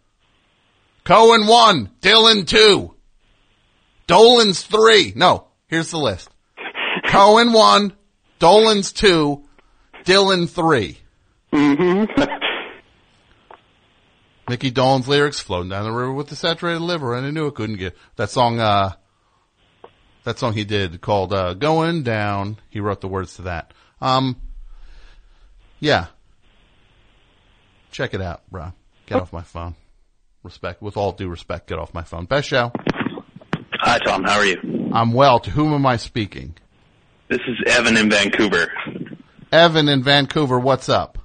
Cohen 1.03 1.47
one, 1.47 1.89
Dylan 2.01 2.47
two, 2.47 2.93
Dolenz 4.07 4.65
three. 4.65 5.13
No, 5.15 5.47
here's 5.67 5.89
the 5.89 5.97
list. 5.97 6.29
Cohen 7.07 7.53
one, 7.53 7.93
Dolenz 8.39 8.93
two, 8.93 9.43
Dylan 10.05 10.47
three. 10.47 10.99
Mm-hmm. 11.51 12.21
Mickey 14.52 14.70
Dolenz 14.70 15.08
lyrics 15.08 15.39
floating 15.39 15.70
down 15.70 15.86
the 15.86 15.93
river 15.93 16.12
with 16.12 16.28
the 16.28 16.36
saturated 16.36 16.82
liver, 16.82 17.16
and 17.16 17.26
I 17.26 17.32
knew 17.32 17.47
it 17.47 17.56
couldn't 17.56 17.78
get 17.78 17.95
that 18.18 18.30
song. 18.30 18.60
Uh, 18.60 18.91
that 20.26 20.39
song 20.39 20.52
he 20.52 20.66
did 20.66 20.99
called 20.99 21.32
uh, 21.32 21.54
"Going 21.54 22.04
Down." 22.04 22.58
He 22.70 22.82
wrote 22.82 22.99
the 22.99 23.08
words 23.08 23.38
to 23.38 23.43
that. 23.43 23.74
Um, 24.02 24.36
yeah, 25.80 26.08
check 27.91 28.14
it 28.14 28.22
out, 28.22 28.41
bro. 28.52 28.74
Get 29.06 29.22
off 29.22 29.32
my 29.32 29.41
phone. 29.41 29.76
Respect, 30.43 30.82
with 30.82 30.97
all 30.97 31.14
due 31.14 31.30
respect, 31.30 31.68
get 31.68 31.80
off 31.80 31.93
my 31.93 32.04
phone. 32.04 32.26
Best 32.26 32.49
show. 32.49 32.74
Hi, 33.80 33.99
Tom. 33.99 34.26
How 34.26 34.36
are 34.36 34.45
you? 34.45 34.91
I'm 34.91 35.14
well. 35.14 35.39
To 35.39 35.49
whom 35.49 35.74
am 35.74 35.86
I 35.86 35.95
speaking? 35.95 36.56
This 37.30 37.39
is 37.47 37.56
Evan 37.68 37.95
in 37.95 38.10
Vancouver. 38.10 38.68
Evan 39.49 39.88
in 39.88 40.04
Vancouver. 40.04 40.60
What's 40.60 40.89
up? 40.89 41.20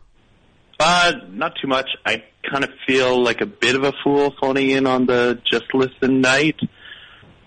Uh, 0.78 1.12
not 1.30 1.54
too 1.60 1.66
much. 1.66 1.88
I 2.04 2.22
kind 2.50 2.64
of 2.64 2.70
feel 2.86 3.22
like 3.22 3.40
a 3.40 3.46
bit 3.46 3.74
of 3.74 3.84
a 3.84 3.92
fool 4.02 4.34
phoning 4.40 4.70
in 4.70 4.86
on 4.86 5.06
the 5.06 5.40
just 5.44 5.72
listen 5.74 6.20
night, 6.20 6.58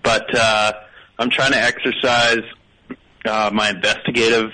but 0.02 0.34
uh, 0.34 0.72
I'm 1.18 1.30
trying 1.30 1.52
to 1.52 1.60
exercise 1.60 2.42
uh, 3.24 3.50
my 3.52 3.70
investigative 3.70 4.50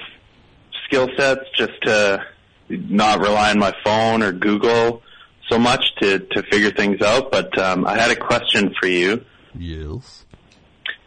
skill 0.85 1.09
sets 1.17 1.45
just 1.57 1.81
to 1.83 2.25
not 2.69 3.21
rely 3.21 3.51
on 3.51 3.59
my 3.59 3.73
phone 3.85 4.23
or 4.23 4.33
Google 4.33 5.03
so 5.49 5.59
much 5.59 5.85
to 6.01 6.19
to 6.19 6.43
figure 6.51 6.71
things 6.71 7.01
out. 7.03 7.31
But 7.31 7.57
um, 7.59 7.87
I 7.87 7.99
had 7.99 8.11
a 8.11 8.17
question 8.17 8.75
for 8.81 8.89
you. 8.89 9.25
Yes. 9.59 10.25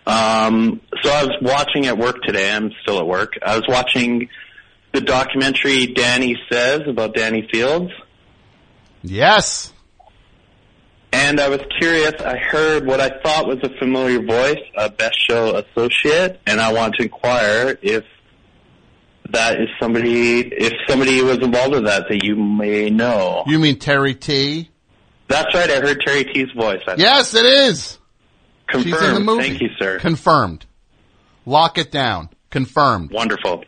Um, 0.06 0.82
so 1.04 1.12
I 1.12 1.24
was 1.24 1.38
watching 1.42 1.86
at 1.86 1.98
work 1.98 2.24
today. 2.24 2.52
I'm 2.52 2.72
still 2.82 3.00
at 3.00 3.06
work. 3.06 3.34
I 3.46 3.56
was 3.56 3.66
watching 3.68 4.30
the 4.92 5.02
documentary 5.02 5.88
Danny 5.88 6.36
Says 6.52 6.82
about 6.88 7.14
Danny 7.14 7.48
Fields. 7.52 7.92
Yes. 9.02 9.74
And 11.12 11.40
I 11.40 11.50
was 11.50 11.62
curious. 11.80 12.14
I 12.22 12.38
heard 12.38 12.86
what 12.86 13.00
I 13.00 13.10
thought 13.24 13.48
was 13.48 13.58
a 13.64 13.70
familiar 13.80 14.22
voice, 14.22 14.62
a 14.78 14.90
Best 14.90 15.18
Show 15.28 15.56
associate, 15.56 16.40
and 16.46 16.62
I 16.62 16.72
want 16.72 16.96
to 16.96 17.04
inquire 17.04 17.78
if 17.82 18.04
that 19.32 19.60
is 19.60 19.70
somebody, 19.80 20.42
if 20.42 20.74
somebody 20.88 21.22
was 21.24 21.38
involved 21.38 21.74
with 21.74 21.86
that 21.86 22.08
that 22.10 22.24
you 22.24 22.36
may 22.36 22.90
know. 22.90 23.44
You 23.48 23.58
mean 23.60 23.80
Terre 23.80 24.14
T? 24.14 24.70
That's 25.28 25.54
right. 25.54 25.70
I 25.70 25.80
heard 25.80 26.02
Terre 26.06 26.24
T's 26.24 26.52
voice. 26.56 26.82
Yes, 26.98 27.34
it 27.34 27.46
is. 27.46 27.98
Confirmed. 28.68 28.96
She's 28.96 29.08
in 29.08 29.14
the 29.16 29.20
movie. 29.20 29.50
Thank 29.50 29.62
you, 29.62 29.70
sir. 29.80 30.00
Confirmed. 30.00 30.66
Lock 31.46 31.78
it 31.80 31.92
down. 31.92 32.30
Confirmed. 32.52 33.12
Wonderful. 33.12 33.64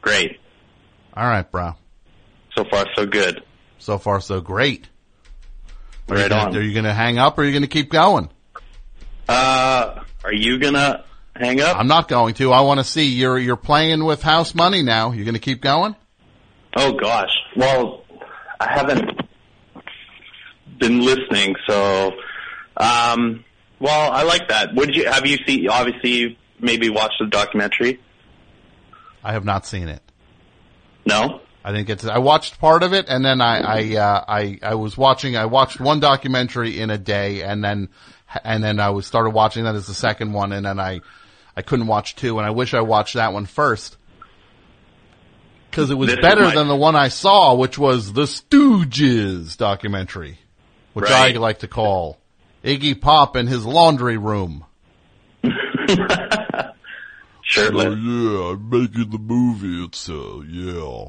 Great. 0.00 0.38
All 1.16 1.26
right, 1.26 1.48
bro. 1.50 1.72
So 2.56 2.64
far, 2.70 2.86
so 2.94 3.06
good. 3.06 3.42
So 3.84 3.98
far, 3.98 4.18
so 4.22 4.40
great. 4.40 4.88
Are 6.08 6.16
you 6.16 6.22
Right 6.22 6.30
gonna, 6.30 6.42
on. 6.42 6.56
Are 6.56 6.62
you 6.62 6.72
going 6.72 6.86
to 6.86 6.94
hang 6.94 7.18
up 7.18 7.36
or 7.36 7.42
are 7.42 7.44
you 7.44 7.52
going 7.52 7.64
to 7.64 7.68
keep 7.68 7.90
going? 7.90 8.30
Uh, 9.28 10.00
are 10.24 10.32
you 10.32 10.58
gonna 10.58 11.04
hang 11.36 11.60
up? 11.60 11.76
I'm 11.76 11.86
not 11.86 12.08
going 12.08 12.32
to. 12.34 12.50
I 12.50 12.62
want 12.62 12.80
to 12.80 12.84
see 12.84 13.08
you're 13.08 13.38
you're 13.38 13.56
playing 13.56 14.02
with 14.02 14.22
house 14.22 14.54
money 14.54 14.82
now. 14.82 15.12
You're 15.12 15.26
going 15.26 15.34
to 15.34 15.40
keep 15.40 15.60
going? 15.60 15.96
Oh 16.74 16.92
gosh. 16.94 17.28
Well, 17.56 18.04
I 18.58 18.72
haven't 18.72 19.20
been 20.78 21.02
listening, 21.02 21.54
so 21.68 22.12
um 22.78 23.44
well, 23.80 24.12
I 24.12 24.22
like 24.22 24.48
that. 24.48 24.74
Would 24.74 24.96
you 24.96 25.10
have 25.10 25.26
you 25.26 25.36
seen 25.46 25.68
obviously 25.68 26.10
you 26.10 26.36
maybe 26.58 26.88
watched 26.88 27.16
the 27.20 27.26
documentary? 27.26 28.00
I 29.22 29.32
have 29.32 29.44
not 29.44 29.66
seen 29.66 29.88
it. 29.88 30.00
No? 31.04 31.42
I 31.66 31.72
didn't 31.72 31.86
get 31.86 32.00
to. 32.00 32.12
I 32.12 32.18
watched 32.18 32.60
part 32.60 32.82
of 32.82 32.92
it, 32.92 33.06
and 33.08 33.24
then 33.24 33.40
I 33.40 33.60
I 33.60 33.96
uh, 33.96 34.24
I 34.28 34.58
I 34.62 34.74
was 34.74 34.98
watching. 34.98 35.34
I 35.36 35.46
watched 35.46 35.80
one 35.80 35.98
documentary 35.98 36.78
in 36.78 36.90
a 36.90 36.98
day, 36.98 37.42
and 37.42 37.64
then 37.64 37.88
and 38.44 38.62
then 38.62 38.78
I 38.80 38.90
was 38.90 39.06
started 39.06 39.30
watching 39.30 39.64
that 39.64 39.74
as 39.74 39.86
the 39.86 39.94
second 39.94 40.32
one, 40.34 40.52
and 40.52 40.66
then 40.66 40.78
I 40.78 41.00
I 41.56 41.62
couldn't 41.62 41.86
watch 41.86 42.16
two, 42.16 42.38
and 42.38 42.46
I 42.46 42.50
wish 42.50 42.74
I 42.74 42.82
watched 42.82 43.14
that 43.14 43.32
one 43.32 43.46
first 43.46 43.96
because 45.70 45.90
it 45.90 45.94
was 45.94 46.10
This 46.10 46.20
better 46.20 46.42
my- 46.42 46.54
than 46.54 46.68
the 46.68 46.76
one 46.76 46.96
I 46.96 47.08
saw, 47.08 47.54
which 47.54 47.78
was 47.78 48.12
the 48.12 48.24
Stooges 48.24 49.56
documentary, 49.56 50.38
which 50.92 51.06
Right. 51.08 51.34
I 51.34 51.38
like 51.38 51.60
to 51.60 51.68
call 51.68 52.18
Iggy 52.62 53.00
Pop 53.00 53.36
in 53.36 53.46
his 53.46 53.64
laundry 53.64 54.16
room. 54.18 54.64
Shirtless. 57.42 57.86
Oh, 57.86 57.94
yeah, 57.96 58.52
I'm 58.52 58.70
making 58.70 59.10
the 59.10 59.18
movie. 59.18 59.84
It's, 59.84 60.08
uh, 60.08 60.40
yeah. 60.48 61.08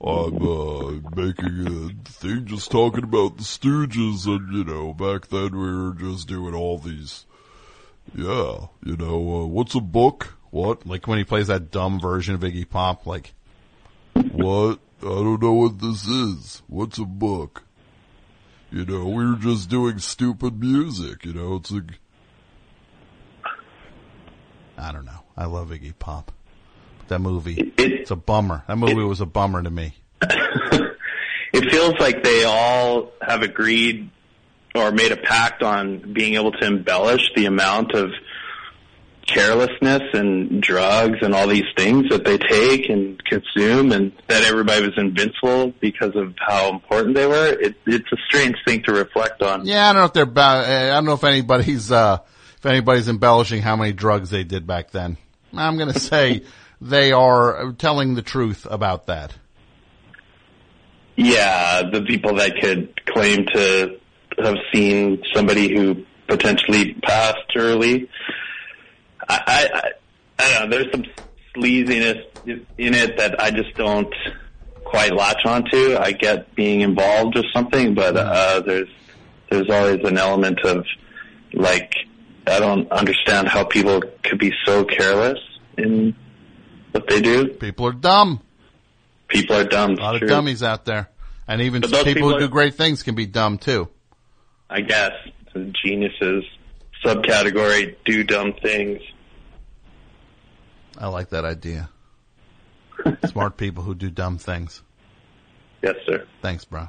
I'm, 0.00 0.42
uh, 0.42 0.90
making 1.16 1.66
a 1.66 2.08
thing 2.10 2.46
just 2.46 2.70
talking 2.70 3.04
about 3.04 3.36
the 3.38 3.44
Stooges 3.44 4.26
and, 4.26 4.52
you 4.52 4.64
know, 4.64 4.92
back 4.92 5.28
then 5.28 5.52
we 5.52 5.74
were 5.74 5.94
just 5.94 6.28
doing 6.28 6.54
all 6.54 6.78
these, 6.78 7.24
yeah, 8.14 8.66
you 8.84 8.96
know, 8.96 9.42
uh, 9.42 9.46
what's 9.46 9.74
a 9.74 9.80
book? 9.80 10.34
What? 10.50 10.86
Like 10.86 11.06
when 11.06 11.18
he 11.18 11.24
plays 11.24 11.46
that 11.46 11.70
dumb 11.70 11.98
version 12.00 12.34
of 12.34 12.40
Iggy 12.42 12.68
Pop, 12.68 13.06
like 13.06 13.34
What? 14.14 14.78
I 15.00 15.06
don't 15.06 15.42
know 15.42 15.52
what 15.52 15.80
this 15.80 16.06
is. 16.06 16.62
What's 16.66 16.98
a 16.98 17.04
book? 17.04 17.64
You 18.70 18.84
know, 18.84 19.04
we 19.06 19.26
were 19.26 19.36
just 19.36 19.68
doing 19.68 19.98
stupid 19.98 20.58
music. 20.58 21.24
You 21.24 21.32
know, 21.32 21.56
it's 21.56 21.70
like 21.70 21.98
I 24.76 24.92
don't 24.92 25.04
know. 25.04 25.20
I 25.36 25.44
love 25.46 25.68
Iggy 25.70 25.94
Pop. 25.98 26.32
That 27.08 27.20
movie, 27.20 27.72
it's 27.76 28.10
a 28.10 28.16
bummer. 28.16 28.64
That 28.66 28.76
movie 28.76 28.94
was 28.94 29.20
a 29.20 29.26
bummer 29.26 29.62
to 29.62 29.70
me. 29.70 29.94
it 30.22 31.70
feels 31.70 31.94
like 31.98 32.22
they 32.22 32.44
all 32.44 33.12
have 33.20 33.42
agreed 33.42 34.10
or 34.74 34.90
made 34.90 35.12
a 35.12 35.16
pact 35.16 35.62
on 35.62 36.12
being 36.12 36.34
able 36.34 36.52
to 36.52 36.66
embellish 36.66 37.30
the 37.36 37.46
amount 37.46 37.92
of 37.92 38.10
carelessness 39.26 40.02
and 40.12 40.62
drugs 40.62 41.18
and 41.22 41.34
all 41.34 41.46
these 41.46 41.64
things 41.76 42.08
that 42.10 42.24
they 42.24 42.36
take 42.36 42.90
and 42.90 43.22
consume 43.24 43.92
and 43.92 44.12
that 44.26 44.44
everybody 44.44 44.84
was 44.84 44.92
invincible 44.98 45.72
because 45.80 46.14
of 46.14 46.34
how 46.38 46.70
important 46.70 47.14
they 47.14 47.26
were. 47.26 47.56
It, 47.58 47.76
it's 47.86 48.12
a 48.12 48.16
strange 48.26 48.56
thing 48.66 48.82
to 48.82 48.92
reflect 48.92 49.40
on. 49.42 49.66
Yeah, 49.66 49.88
I 49.88 49.92
don't 49.92 50.02
know 50.02 50.06
if 50.06 50.12
they're. 50.12 50.26
Ba- 50.26 50.40
I 50.40 50.88
don't 50.90 51.06
know 51.06 51.14
if 51.14 51.24
anybody's. 51.24 51.90
Uh, 51.90 52.18
if 52.64 52.70
anybody's 52.70 53.08
embellishing 53.08 53.60
how 53.60 53.76
many 53.76 53.92
drugs 53.92 54.30
they 54.30 54.42
did 54.42 54.66
back 54.66 54.90
then. 54.90 55.18
I'm 55.54 55.76
going 55.76 55.92
to 55.92 55.98
say 56.00 56.44
they 56.80 57.12
are 57.12 57.72
telling 57.72 58.14
the 58.14 58.22
truth 58.22 58.66
about 58.68 59.06
that. 59.06 59.34
Yeah, 61.16 61.82
the 61.90 62.02
people 62.02 62.36
that 62.36 62.60
could 62.60 63.04
claim 63.06 63.46
to 63.54 64.00
have 64.38 64.56
seen 64.72 65.22
somebody 65.32 65.74
who 65.74 66.04
potentially 66.26 66.94
passed 66.94 67.52
early. 67.56 68.08
I, 69.28 69.40
I, 69.46 69.90
I 70.38 70.58
don't 70.58 70.70
know. 70.70 70.76
There's 70.76 70.92
some 70.92 71.04
sleaziness 71.54 72.24
in 72.46 72.94
it 72.94 73.16
that 73.18 73.40
I 73.40 73.50
just 73.50 73.74
don't 73.76 74.12
quite 74.84 75.14
latch 75.14 75.44
onto. 75.44 75.96
I 75.96 76.12
get 76.12 76.54
being 76.54 76.80
involved 76.80 77.36
with 77.36 77.46
something, 77.52 77.94
but 77.94 78.16
uh, 78.16 78.60
there's 78.60 78.88
there's 79.50 79.70
always 79.70 80.00
an 80.04 80.18
element 80.18 80.60
of 80.64 80.84
like 81.52 81.92
I 82.46 82.58
don't 82.60 82.90
understand 82.90 83.48
how 83.48 83.64
people 83.64 84.02
could 84.22 84.38
be 84.38 84.52
so 84.64 84.84
careless 84.84 85.38
in 85.78 86.14
what 86.94 87.08
they 87.08 87.20
do. 87.20 87.48
People 87.48 87.86
are 87.88 87.92
dumb. 87.92 88.40
People 89.28 89.56
are 89.56 89.64
dumb. 89.64 89.92
A 89.92 89.94
lot 90.00 90.18
true. 90.18 90.26
of 90.26 90.28
dummies 90.30 90.62
out 90.62 90.84
there, 90.84 91.08
and 91.48 91.60
even 91.60 91.82
people, 91.82 92.04
people 92.04 92.28
who 92.30 92.36
are- 92.36 92.40
do 92.40 92.48
great 92.48 92.74
things 92.74 93.02
can 93.02 93.14
be 93.16 93.26
dumb 93.26 93.58
too. 93.58 93.88
I 94.70 94.80
guess 94.80 95.12
the 95.52 95.72
geniuses 95.84 96.44
subcategory 97.04 97.96
do 98.04 98.22
dumb 98.22 98.54
things. 98.54 99.02
I 100.96 101.08
like 101.08 101.30
that 101.30 101.44
idea. 101.44 101.90
Smart 103.26 103.56
people 103.56 103.82
who 103.82 103.94
do 103.94 104.08
dumb 104.10 104.38
things. 104.38 104.82
Yes, 105.82 105.96
sir. 106.06 106.26
Thanks, 106.40 106.64
bro. 106.64 106.88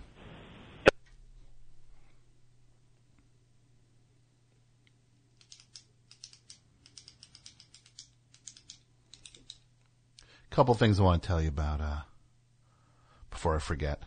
Couple 10.56 10.74
things 10.74 11.02
I 11.02 11.04
want 11.04 11.22
to 11.22 11.28
tell 11.28 11.42
you 11.42 11.50
about 11.50 11.82
uh, 11.82 12.00
before 13.30 13.58
I 13.58 13.60
forget. 13.60 14.02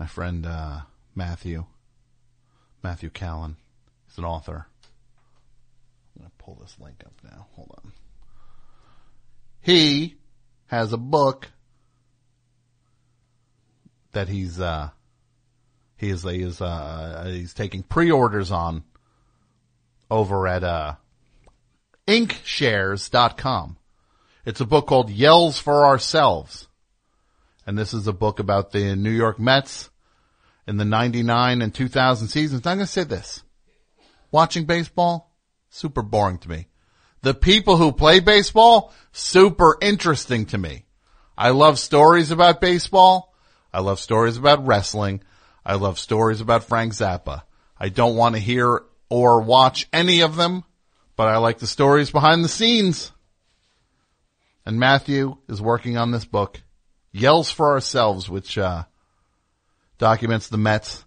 My 0.00 0.06
friend 0.06 0.44
uh, 0.44 0.80
Matthew, 1.14 1.64
Matthew 2.82 3.08
Callan, 3.08 3.54
he's 4.08 4.18
an 4.18 4.24
author. 4.24 4.66
I'm 6.16 6.22
going 6.22 6.28
to 6.28 6.44
pull 6.44 6.58
this 6.60 6.74
link 6.80 7.04
up 7.06 7.12
now. 7.22 7.46
Hold 7.52 7.72
on. 7.84 7.92
He 9.60 10.16
has 10.66 10.92
a 10.92 10.98
book 10.98 11.52
that 14.10 14.28
he's 14.28 14.58
uh 14.58 14.90
he 15.96 16.10
is 16.10 16.24
he 16.24 16.42
is 16.42 16.60
uh 16.60 17.26
he's 17.28 17.54
taking 17.54 17.84
pre-orders 17.84 18.50
on 18.50 18.82
over 20.10 20.48
at 20.48 20.64
uh 20.64 20.94
inkshares.com. 22.06 23.76
It's 24.44 24.60
a 24.60 24.66
book 24.66 24.86
called 24.86 25.10
Yells 25.10 25.58
for 25.58 25.84
Ourselves. 25.84 26.68
And 27.66 27.76
this 27.76 27.92
is 27.92 28.06
a 28.06 28.12
book 28.12 28.38
about 28.38 28.70
the 28.70 28.94
New 28.94 29.10
York 29.10 29.40
Mets 29.40 29.90
in 30.66 30.76
the 30.76 30.84
99 30.84 31.62
and 31.62 31.74
2000 31.74 32.28
seasons. 32.28 32.66
I'm 32.66 32.78
going 32.78 32.86
to 32.86 32.92
say 32.92 33.04
this. 33.04 33.42
Watching 34.30 34.64
baseball, 34.64 35.32
super 35.68 36.02
boring 36.02 36.38
to 36.38 36.48
me. 36.48 36.68
The 37.22 37.34
people 37.34 37.76
who 37.76 37.90
play 37.90 38.20
baseball, 38.20 38.92
super 39.10 39.76
interesting 39.80 40.46
to 40.46 40.58
me. 40.58 40.84
I 41.36 41.50
love 41.50 41.78
stories 41.78 42.30
about 42.30 42.60
baseball. 42.60 43.34
I 43.72 43.80
love 43.80 43.98
stories 43.98 44.36
about 44.36 44.66
wrestling. 44.66 45.22
I 45.64 45.74
love 45.74 45.98
stories 45.98 46.40
about 46.40 46.64
Frank 46.64 46.92
Zappa. 46.92 47.42
I 47.78 47.88
don't 47.88 48.16
want 48.16 48.36
to 48.36 48.40
hear 48.40 48.82
or 49.10 49.40
watch 49.40 49.88
any 49.92 50.20
of 50.20 50.36
them, 50.36 50.64
but 51.16 51.28
I 51.28 51.38
like 51.38 51.58
the 51.58 51.66
stories 51.66 52.10
behind 52.10 52.44
the 52.44 52.48
scenes. 52.48 53.10
And 54.64 54.78
Matthew 54.78 55.36
is 55.48 55.62
working 55.62 55.96
on 55.96 56.10
this 56.10 56.24
book, 56.24 56.62
Yells 57.12 57.50
for 57.50 57.72
Ourselves, 57.72 58.28
which, 58.28 58.58
uh, 58.58 58.84
documents 59.98 60.48
the 60.48 60.58
Mets 60.58 61.04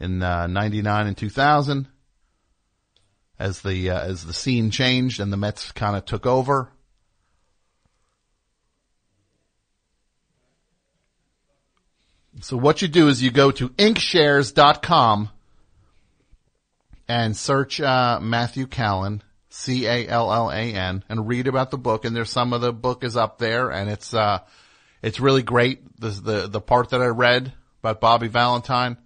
in, 0.00 0.22
uh, 0.22 0.46
99 0.46 1.06
and 1.08 1.16
2000 1.16 1.88
as 3.38 3.60
the, 3.60 3.90
uh, 3.90 4.00
as 4.00 4.24
the 4.24 4.32
scene 4.32 4.70
changed 4.70 5.20
and 5.20 5.32
the 5.32 5.36
Mets 5.36 5.72
kind 5.72 5.96
of 5.96 6.04
took 6.06 6.24
over. 6.24 6.72
So 12.40 12.56
what 12.56 12.80
you 12.80 12.88
do 12.88 13.08
is 13.08 13.22
you 13.22 13.30
go 13.30 13.50
to 13.50 13.70
inkshares.com 13.70 15.30
and 17.08 17.36
search 17.36 17.80
uh, 17.80 18.18
Matthew 18.20 18.66
Callan, 18.66 19.22
C 19.48 19.86
A 19.86 20.08
L 20.08 20.32
L 20.32 20.50
A 20.50 20.54
N, 20.74 21.04
and 21.08 21.28
read 21.28 21.46
about 21.46 21.70
the 21.70 21.78
book. 21.78 22.04
And 22.04 22.14
there's 22.14 22.30
some 22.30 22.52
of 22.52 22.60
the 22.60 22.72
book 22.72 23.04
is 23.04 23.16
up 23.16 23.38
there, 23.38 23.70
and 23.70 23.90
it's 23.90 24.12
uh, 24.14 24.40
it's 25.02 25.20
really 25.20 25.42
great. 25.42 26.00
The 26.00 26.10
the 26.10 26.48
the 26.48 26.60
part 26.60 26.90
that 26.90 27.00
I 27.00 27.06
read 27.06 27.52
about 27.80 28.00
Bobby 28.00 28.28
Valentine. 28.28 28.96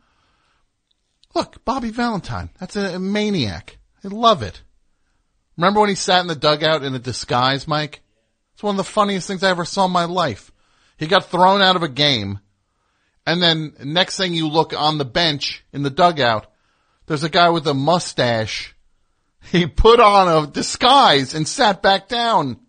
Look, 1.35 1.65
Bobby 1.65 1.91
Valentine, 1.91 2.51
that's 2.59 2.75
a, 2.75 2.97
a 2.97 2.99
maniac. 2.99 3.79
I 4.05 4.09
love 4.09 4.43
it. 4.43 4.63
Remember 5.57 5.81
when 5.81 5.91
he 5.91 5.95
sat 5.95 6.23
in 6.23 6.27
the 6.27 6.35
dugout 6.35 6.83
in 6.83 6.95
a 6.95 6.99
disguise, 6.99 7.69
Mike? 7.69 8.01
It's 8.55 8.63
one 8.63 8.75
of 8.75 8.79
the 8.79 8.93
funniest 8.93 9.29
things 9.29 9.43
I 9.43 9.51
ever 9.51 9.65
saw 9.65 9.85
in 9.85 9.93
my 9.93 10.07
life. 10.07 10.51
He 10.97 11.07
got 11.07 11.27
thrown 11.27 11.63
out 11.63 11.77
of 11.77 11.83
a 11.83 11.89
game, 11.89 12.41
and 13.27 13.43
then 13.43 13.75
next 13.85 14.17
thing 14.17 14.35
you 14.35 14.49
look 14.49 14.73
on 14.75 14.99
the 14.99 15.05
bench 15.05 15.65
in 15.73 15.83
the 15.83 15.91
dugout, 15.91 16.50
there's 17.11 17.25
a 17.25 17.29
guy 17.29 17.51
with 17.51 17.67
a 17.67 17.75
mustache. 17.75 18.77
He 19.51 19.67
put 19.67 19.99
on 19.99 20.29
a 20.29 20.47
disguise 20.47 21.35
and 21.35 21.49
sat 21.49 21.83
back 21.83 22.07
down. 22.07 22.61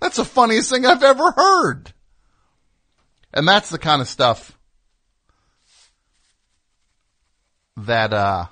That's 0.00 0.16
the 0.16 0.24
funniest 0.24 0.70
thing 0.70 0.84
I've 0.84 1.04
ever 1.04 1.30
heard. 1.30 1.92
And 3.32 3.46
that's 3.46 3.70
the 3.70 3.78
kind 3.78 4.02
of 4.02 4.08
stuff 4.08 4.58
that, 7.76 8.12
uh, 8.12 8.46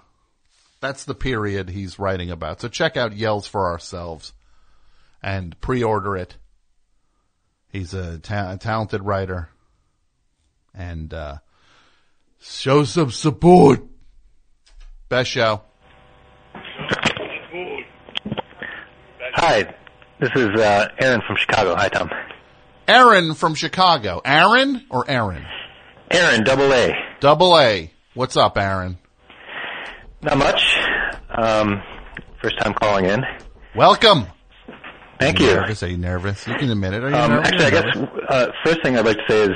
that's 0.81 1.05
the 1.05 1.17
period 1.17 1.69
he's 1.69 1.99
writing 1.99 2.31
about. 2.31 2.61
So 2.61 2.69
check 2.69 2.97
out 2.97 3.13
Yells 3.13 3.49
for 3.49 3.73
Ourselves 3.73 4.33
and 5.21 5.61
pre-order 5.61 6.17
it. 6.17 6.37
He's 7.73 7.93
a, 7.93 8.21
ta- 8.21 8.53
a 8.53 8.57
talented 8.57 9.03
writer 9.03 9.49
and, 10.73 11.13
uh, 11.13 11.39
show 12.41 12.85
some 12.85 13.11
support. 13.11 13.83
Best 15.09 15.31
show. 15.31 15.63
Hi, 19.35 19.75
this 20.21 20.31
is 20.35 20.49
uh, 20.61 20.89
Aaron 21.01 21.23
from 21.27 21.37
Chicago. 21.37 21.75
Hi, 21.77 21.89
Tom. 21.89 22.11
Aaron 22.87 23.35
from 23.35 23.55
Chicago. 23.55 24.21
Aaron 24.25 24.85
or 24.91 25.09
Aaron? 25.09 25.45
Aaron, 26.11 26.45
double 26.45 26.73
A. 26.73 26.93
Double 27.21 27.59
A. 27.59 27.91
What's 28.15 28.37
up, 28.37 28.59
Aaron? 28.59 28.99
Not 30.23 30.37
much. 30.39 30.77
Um, 31.31 31.83
first 32.43 32.59
time 32.59 32.75
calling 32.75 33.07
in. 33.07 33.23
Welcome. 33.77 34.27
Thank 35.21 35.41
Are 35.41 35.43
you. 35.45 35.55
Nervous? 35.55 35.83
Are 35.83 35.89
you 35.89 35.97
nervous? 35.99 36.47
You 36.47 36.55
can 36.55 36.71
admit 36.71 36.95
it. 36.95 37.03
Are 37.05 37.11
you 37.11 37.17
Um, 37.17 37.31
nervous? 37.33 37.49
actually, 37.49 37.65
I 37.67 37.71
guess 37.71 37.97
uh, 38.29 38.47
first 38.65 38.83
thing 38.83 38.97
I'd 38.99 39.05
like 39.07 39.17
to 39.17 39.23
say 39.29 39.43
is 39.45 39.51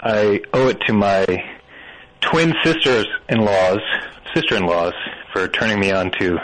I 0.00 0.40
owe 0.52 0.68
it 0.68 0.80
to 0.86 0.92
my 0.92 1.24
twin 2.20 2.52
sisters-in-laws, 2.64 3.80
sister-in-laws, 4.36 4.92
for 5.32 5.48
turning 5.48 5.80
me 5.80 5.90
on 5.92 6.10
to 6.20 6.38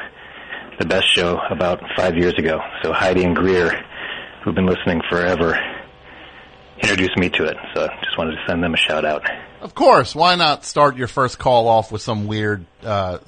the 0.78 0.86
best 0.86 1.06
show 1.14 1.38
about 1.50 1.82
five 1.96 2.16
years 2.16 2.34
ago. 2.38 2.58
So 2.82 2.92
Heidi 2.92 3.22
and 3.24 3.36
Greer, 3.36 3.70
who've 4.42 4.54
been 4.54 4.66
listening 4.66 5.02
forever, 5.10 5.58
introduced 6.80 7.16
me 7.18 7.28
to 7.30 7.44
it. 7.44 7.56
So 7.74 7.84
I 7.84 8.00
just 8.02 8.16
wanted 8.16 8.32
to 8.36 8.42
send 8.48 8.62
them 8.62 8.74
a 8.74 8.76
shout 8.78 9.04
out. 9.04 9.28
Of 9.60 9.74
course. 9.74 10.14
Why 10.14 10.34
not 10.34 10.64
start 10.64 10.96
your 10.96 11.06
first 11.06 11.38
call 11.38 11.68
off 11.68 11.92
with 11.92 12.02
some 12.02 12.26
weird, 12.26 12.64
uh, 12.82 13.18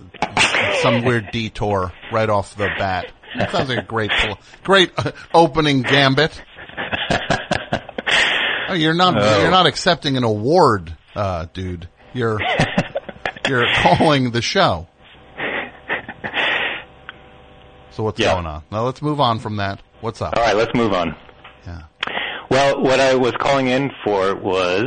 some 0.82 1.04
weird 1.04 1.30
detour 1.30 1.92
right 2.12 2.28
off 2.28 2.56
the 2.56 2.68
bat? 2.78 3.12
That 3.38 3.50
sounds 3.52 3.68
like 3.68 3.78
a 3.78 3.82
great, 3.82 4.10
great 4.62 4.92
uh, 4.96 5.12
opening 5.32 5.82
gambit. 5.82 6.40
Oh, 8.66 8.72
you're 8.72 8.94
not 8.94 9.14
Oh. 9.18 9.42
you're 9.42 9.50
not 9.50 9.66
accepting 9.66 10.16
an 10.16 10.24
award, 10.24 10.96
uh, 11.14 11.46
dude. 11.52 11.86
You're 12.14 12.38
you're 13.48 13.66
calling 13.76 14.30
the 14.30 14.42
show. 14.42 14.86
So 17.90 18.02
what's 18.02 18.18
Yeah. 18.18 18.34
going 18.34 18.46
on? 18.46 18.62
Now 18.72 18.82
let's 18.82 19.00
move 19.02 19.20
on 19.20 19.38
from 19.38 19.56
that. 19.56 19.80
What's 20.00 20.20
up? 20.20 20.36
All 20.36 20.42
right, 20.42 20.56
let's 20.56 20.74
move 20.74 20.92
on. 20.92 21.14
Yeah. 21.66 21.82
Well, 22.50 22.82
what 22.82 23.00
I 23.00 23.14
was 23.14 23.32
calling 23.38 23.68
in 23.68 23.90
for 24.04 24.34
was 24.34 24.86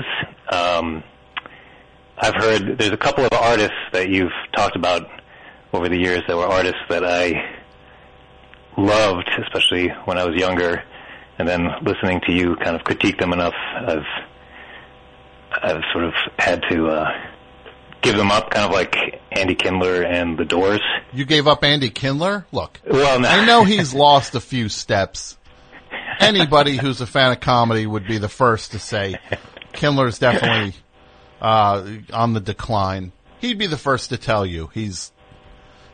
um, 0.51 1.03
I've 2.18 2.36
heard 2.36 2.78
there's 2.78 2.91
a 2.91 2.97
couple 2.97 3.26
of 3.26 3.32
artists 3.34 3.76
that 3.93 4.10
you've 4.10 4.32
talked 4.55 4.76
about 4.76 5.08
over 5.74 5.88
the 5.89 5.97
years 5.97 6.22
that 6.28 6.36
were 6.36 6.45
artists 6.47 6.80
that 6.89 7.05
I 7.05 7.34
loved, 8.78 9.30
especially 9.41 9.89
when 10.05 10.18
I 10.18 10.26
was 10.26 10.36
younger, 10.36 10.84
and 11.39 11.47
then 11.47 11.68
listening 11.84 12.22
to 12.28 12.32
you 12.34 12.55
kind 12.58 12.76
of 12.76 12.84
critique 12.84 13.20
them 13.20 13.32
enough, 13.34 13.53
I've 13.76 14.05
I've 15.64 15.82
sort 15.93 16.03
of 16.05 16.14
had 16.38 16.62
to 16.70 16.88
uh, 16.88 17.12
give 18.02 18.16
them 18.16 18.32
up, 18.32 18.52
kind 18.52 18.66
of 18.66 18.72
like 18.72 18.95
Andy 19.32 19.56
Kindler 19.56 20.04
and 20.04 20.38
the 20.38 20.45
Doors. 20.45 20.82
You 21.14 21.26
gave 21.26 21.48
up 21.48 21.64
Andy 21.64 21.89
Kindler? 21.89 22.45
Look. 22.52 22.80
Well, 22.89 23.20
no. 23.20 23.28
I 23.28 23.45
know 23.45 23.64
he's 23.64 23.93
lost 23.93 24.36
a 24.36 24.39
few 24.39 24.70
steps. 24.70 25.38
Anybody 26.20 26.78
who's 26.78 27.02
a 27.02 27.06
fan 27.08 27.32
of 27.32 27.39
comedy 27.39 27.86
would 27.86 28.08
be 28.08 28.18
the 28.18 28.30
first 28.30 28.72
to 28.72 28.80
say 28.80 29.20
Kindler's 29.74 30.20
definitely 30.20 30.74
uh, 31.41 31.88
on 32.14 32.34
the 32.34 32.39
decline. 32.39 33.12
He'd 33.39 33.60
be 33.60 33.68
the 33.68 33.78
first 33.78 34.10
to 34.10 34.18
tell 34.18 34.45
you 34.45 34.68
he's 34.74 35.12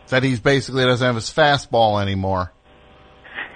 that 0.09 0.23
he's 0.23 0.39
basically 0.39 0.83
doesn't 0.83 1.05
have 1.05 1.15
his 1.15 1.29
fastball 1.29 2.01
anymore, 2.01 2.51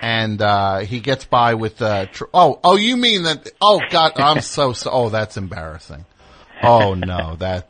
and 0.02 0.42
uh, 0.42 0.80
he 0.80 1.00
gets 1.00 1.24
by 1.26 1.54
with 1.54 1.82
uh, 1.82 2.08
tr- 2.08 2.26
oh 2.34 2.60
oh 2.64 2.76
you 2.76 2.98
mean 2.98 3.24
that 3.24 3.48
oh 3.62 3.80
god 3.90 4.14
I'm 4.18 4.42
so 4.42 4.74
so 4.74 4.90
oh 4.92 5.10
that's 5.10 5.38
embarrassing 5.38 6.06
oh 6.64 6.96
no 6.96 7.36
that 7.38 7.70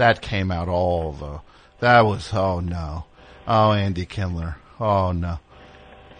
that 0.00 0.22
came 0.22 0.50
out 0.50 0.68
all 0.68 1.12
the 1.12 1.40
that 1.80 2.00
was 2.02 2.32
oh 2.34 2.60
no. 2.60 3.04
Oh 3.46 3.72
Andy 3.72 4.06
Kindler. 4.06 4.56
Oh 4.78 5.12
no. 5.12 5.38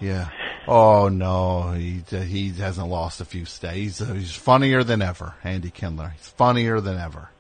Yeah. 0.01 0.29
Oh 0.69 1.09
no. 1.09 1.73
He 1.73 2.03
he 2.11 2.51
hasn't 2.51 2.89
lost 2.89 3.21
a 3.21 3.25
few 3.25 3.45
stays 3.45 3.99
he's, 3.99 4.09
he's 4.09 4.35
funnier 4.35 4.85
than 4.85 5.03
ever 5.03 5.35
Andy 5.43 5.71
Kindler. 5.71 6.13
He's 6.17 6.29
funnier 6.29 6.81
than 6.81 6.99
ever. 6.99 7.31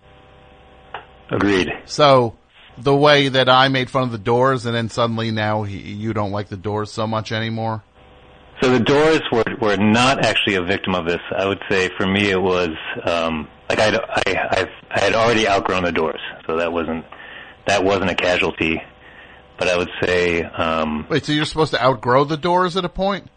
Agreed. 1.30 1.70
so 1.84 2.36
the 2.76 2.96
way 2.96 3.28
that 3.28 3.48
I 3.48 3.68
made 3.68 3.90
fun 3.90 4.04
of 4.04 4.12
the 4.12 4.18
Doors, 4.18 4.66
and 4.66 4.74
then 4.74 4.88
suddenly 4.88 5.30
now 5.30 5.62
he, 5.64 5.78
you 5.78 6.12
don't 6.12 6.32
like 6.32 6.48
the 6.48 6.56
Doors 6.56 6.90
so 6.90 7.06
much 7.06 7.30
anymore. 7.30 7.82
So 8.62 8.70
the 8.70 8.80
Doors 8.80 9.22
were 9.32 9.44
were 9.60 9.76
not 9.76 10.24
actually 10.24 10.56
a 10.56 10.62
victim 10.62 10.94
of 10.94 11.06
this. 11.06 11.20
I 11.36 11.46
would 11.46 11.60
say 11.70 11.88
for 11.96 12.06
me 12.06 12.30
it 12.30 12.40
was 12.40 12.70
um, 13.04 13.48
like 13.68 13.78
I'd, 13.78 13.94
I 13.94 14.22
I 14.26 14.70
I 14.90 15.00
had 15.00 15.14
already 15.14 15.48
outgrown 15.48 15.84
the 15.84 15.92
Doors, 15.92 16.20
so 16.46 16.58
that 16.58 16.72
wasn't 16.72 17.04
that 17.66 17.84
wasn't 17.84 18.10
a 18.10 18.14
casualty. 18.14 18.82
But 19.58 19.68
I 19.68 19.76
would 19.76 19.90
say 20.02 20.42
um, 20.42 21.06
Wait, 21.08 21.24
so 21.24 21.32
you're 21.32 21.44
supposed 21.44 21.72
to 21.72 21.82
outgrow 21.82 22.24
the 22.24 22.36
Doors 22.36 22.76
at 22.76 22.84
a 22.84 22.88
point? 22.88 23.28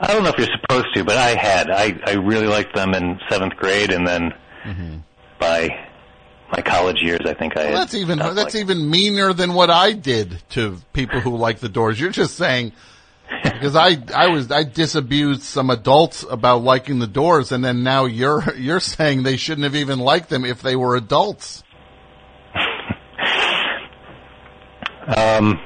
I 0.00 0.12
don't 0.12 0.22
know 0.22 0.30
if 0.30 0.38
you're 0.38 0.56
supposed 0.60 0.94
to, 0.94 1.04
but 1.04 1.16
I 1.16 1.34
had 1.34 1.70
I 1.70 1.98
I 2.06 2.12
really 2.14 2.46
liked 2.46 2.74
them 2.74 2.94
in 2.94 3.18
seventh 3.28 3.56
grade, 3.56 3.90
and 3.90 4.06
then 4.06 4.32
by 5.40 5.68
my 6.52 6.62
college 6.62 6.98
years, 7.02 7.20
I 7.24 7.34
think 7.34 7.56
I 7.56 7.62
had 7.62 7.70
Well, 7.72 7.80
that's 7.80 7.94
even 7.94 8.18
that's 8.18 8.54
even 8.54 8.88
meaner 8.88 9.32
than 9.32 9.54
what 9.54 9.70
I 9.70 9.92
did 9.92 10.40
to 10.50 10.78
people 10.92 11.20
who 11.20 11.36
like 11.36 11.58
the 11.58 11.68
Doors. 11.68 11.98
You're 11.98 12.10
just 12.10 12.36
saying 12.36 12.72
because 13.42 13.76
I 13.76 13.96
I 14.14 14.28
was 14.28 14.50
I 14.50 14.64
disabused 14.64 15.42
some 15.42 15.70
adults 15.70 16.24
about 16.28 16.62
liking 16.62 16.98
the 16.98 17.06
Doors, 17.06 17.52
and 17.52 17.64
then 17.64 17.82
now 17.82 18.04
you're 18.06 18.54
you're 18.56 18.80
saying 18.80 19.22
they 19.22 19.36
shouldn't 19.36 19.64
have 19.64 19.76
even 19.76 19.98
liked 19.98 20.28
them 20.30 20.44
if 20.44 20.62
they 20.62 20.76
were 20.76 20.96
adults. 20.96 21.62
Um, 25.06 25.58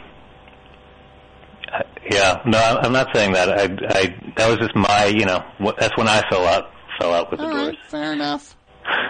yeah, 2.11 2.41
no, 2.47 2.59
I'm 2.59 2.93
not 2.93 3.09
saying 3.15 3.33
that. 3.33 3.49
I, 3.49 3.63
I, 3.99 4.33
that 4.37 4.49
was 4.49 4.59
just 4.59 4.77
my, 4.77 5.07
you 5.07 5.25
know, 5.25 5.43
that's 5.79 5.97
when 5.97 6.07
I 6.09 6.23
fell 6.31 6.47
out, 6.47 6.71
fell 7.01 7.13
out 7.13 7.31
with 7.31 7.41
the 7.41 7.47
All 7.47 7.53
Doors. 7.53 7.77
fair 7.89 8.13
enough. 8.13 8.57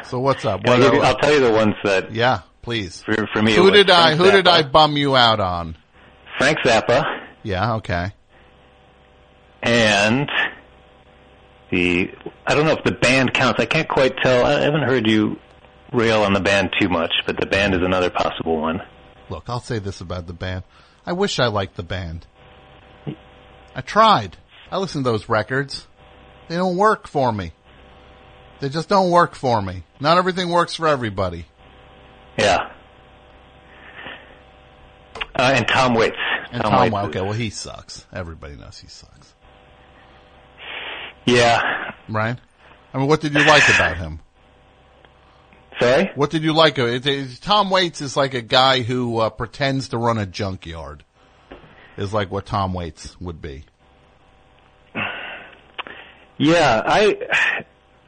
So 0.05 0.21
what's 0.21 0.45
up? 0.45 0.61
I'll, 0.67 0.79
you- 0.79 1.01
I'll 1.01 1.17
tell 1.17 1.33
you 1.33 1.41
the 1.41 1.51
ones 1.53 1.75
that. 1.85 2.13
Yeah, 2.15 2.41
please. 2.63 3.03
For, 3.03 3.27
for 3.33 3.43
me, 3.43 3.55
who 3.55 3.71
did 3.71 3.91
I 3.91 4.17
Frank 4.17 4.21
who 4.21 4.31
did 4.31 4.49
I 4.49 4.63
bum 4.63 4.97
you 4.97 5.17
out 5.17 5.41
on? 5.41 5.77
Frank 6.39 6.59
Zappa 6.65 7.03
Yeah, 7.43 7.75
okay. 7.77 8.13
And 9.63 10.31
the. 11.71 12.11
I 12.47 12.55
don't 12.55 12.67
know 12.67 12.73
if 12.73 12.85
the 12.85 12.93
band 12.93 13.35
counts. 13.35 13.61
I 13.61 13.67
can't 13.67 13.89
quite 13.89 14.17
tell. 14.17 14.45
I 14.45 14.61
haven't 14.61 14.83
heard 14.83 15.07
you 15.07 15.39
rail 15.93 16.23
on 16.23 16.33
the 16.33 16.41
band 16.41 16.71
too 16.81 16.89
much, 16.89 17.13
but 17.27 17.39
the 17.41 17.47
band 17.47 17.75
is 17.75 17.81
another 17.83 18.11
possible 18.11 18.61
one. 18.61 18.83
Look, 19.29 19.45
I'll 19.49 19.61
say 19.61 19.79
this 19.79 20.01
about 20.01 20.27
the 20.27 20.33
band. 20.33 20.65
I 21.07 21.13
wish 21.13 21.39
I 21.39 21.47
liked 21.47 21.77
the 21.77 21.83
band. 21.83 22.27
I 23.75 23.81
tried. 23.81 24.37
I 24.71 24.79
listened 24.79 25.05
to 25.05 25.11
those 25.11 25.29
records. 25.29 25.87
They 26.49 26.57
don't 26.57 26.77
work 26.77 27.09
for 27.09 27.33
me. 27.33 27.53
They 28.61 28.69
just 28.69 28.89
don't 28.89 29.11
work 29.11 29.35
for 29.35 29.61
me. 29.61 29.85
Not 30.01 30.19
everything 30.19 30.49
works 30.49 30.75
for 30.75 30.87
everybody. 30.87 31.47
Yeah. 32.39 32.71
Uh, 35.35 35.53
and 35.55 35.67
Tom 35.67 35.95
Waits. 35.95 36.17
And 36.53 36.63
Tom 36.63 36.73
Tom, 36.73 36.91
Waits 36.91 37.09
okay, 37.09 37.21
well 37.21 37.33
he 37.33 37.51
sucks. 37.51 38.07
Everybody 38.13 38.57
knows 38.57 38.79
he 38.79 38.89
sucks. 38.89 39.35
Yeah. 41.27 41.93
Right? 42.09 42.39
I 42.95 42.99
mean, 42.99 43.09
what 43.09 43.21
did 43.21 43.33
you 43.35 43.45
like 43.47 43.69
about 43.69 43.97
him? 43.97 44.21
Sorry? 45.81 46.11
What 46.15 46.31
did 46.31 46.43
you 46.43 46.53
like? 46.53 46.79
of 46.79 46.89
it? 46.89 47.07
It- 47.07 47.41
Tom 47.41 47.71
Waits 47.71 48.01
is 48.01 48.17
like 48.17 48.35
a 48.35 48.43
guy 48.43 48.83
who 48.83 49.19
uh, 49.19 49.31
pretends 49.31 49.89
to 49.89 49.99
run 49.99 50.19
a 50.19 50.27
junkyard. 50.27 51.05
Is 51.97 52.13
like 52.15 52.31
what 52.31 52.47
Tom 52.47 52.73
Waits 52.73 53.21
would 53.21 53.43
be. 53.43 53.65
Yeah, 56.39 56.83
I 56.85 57.19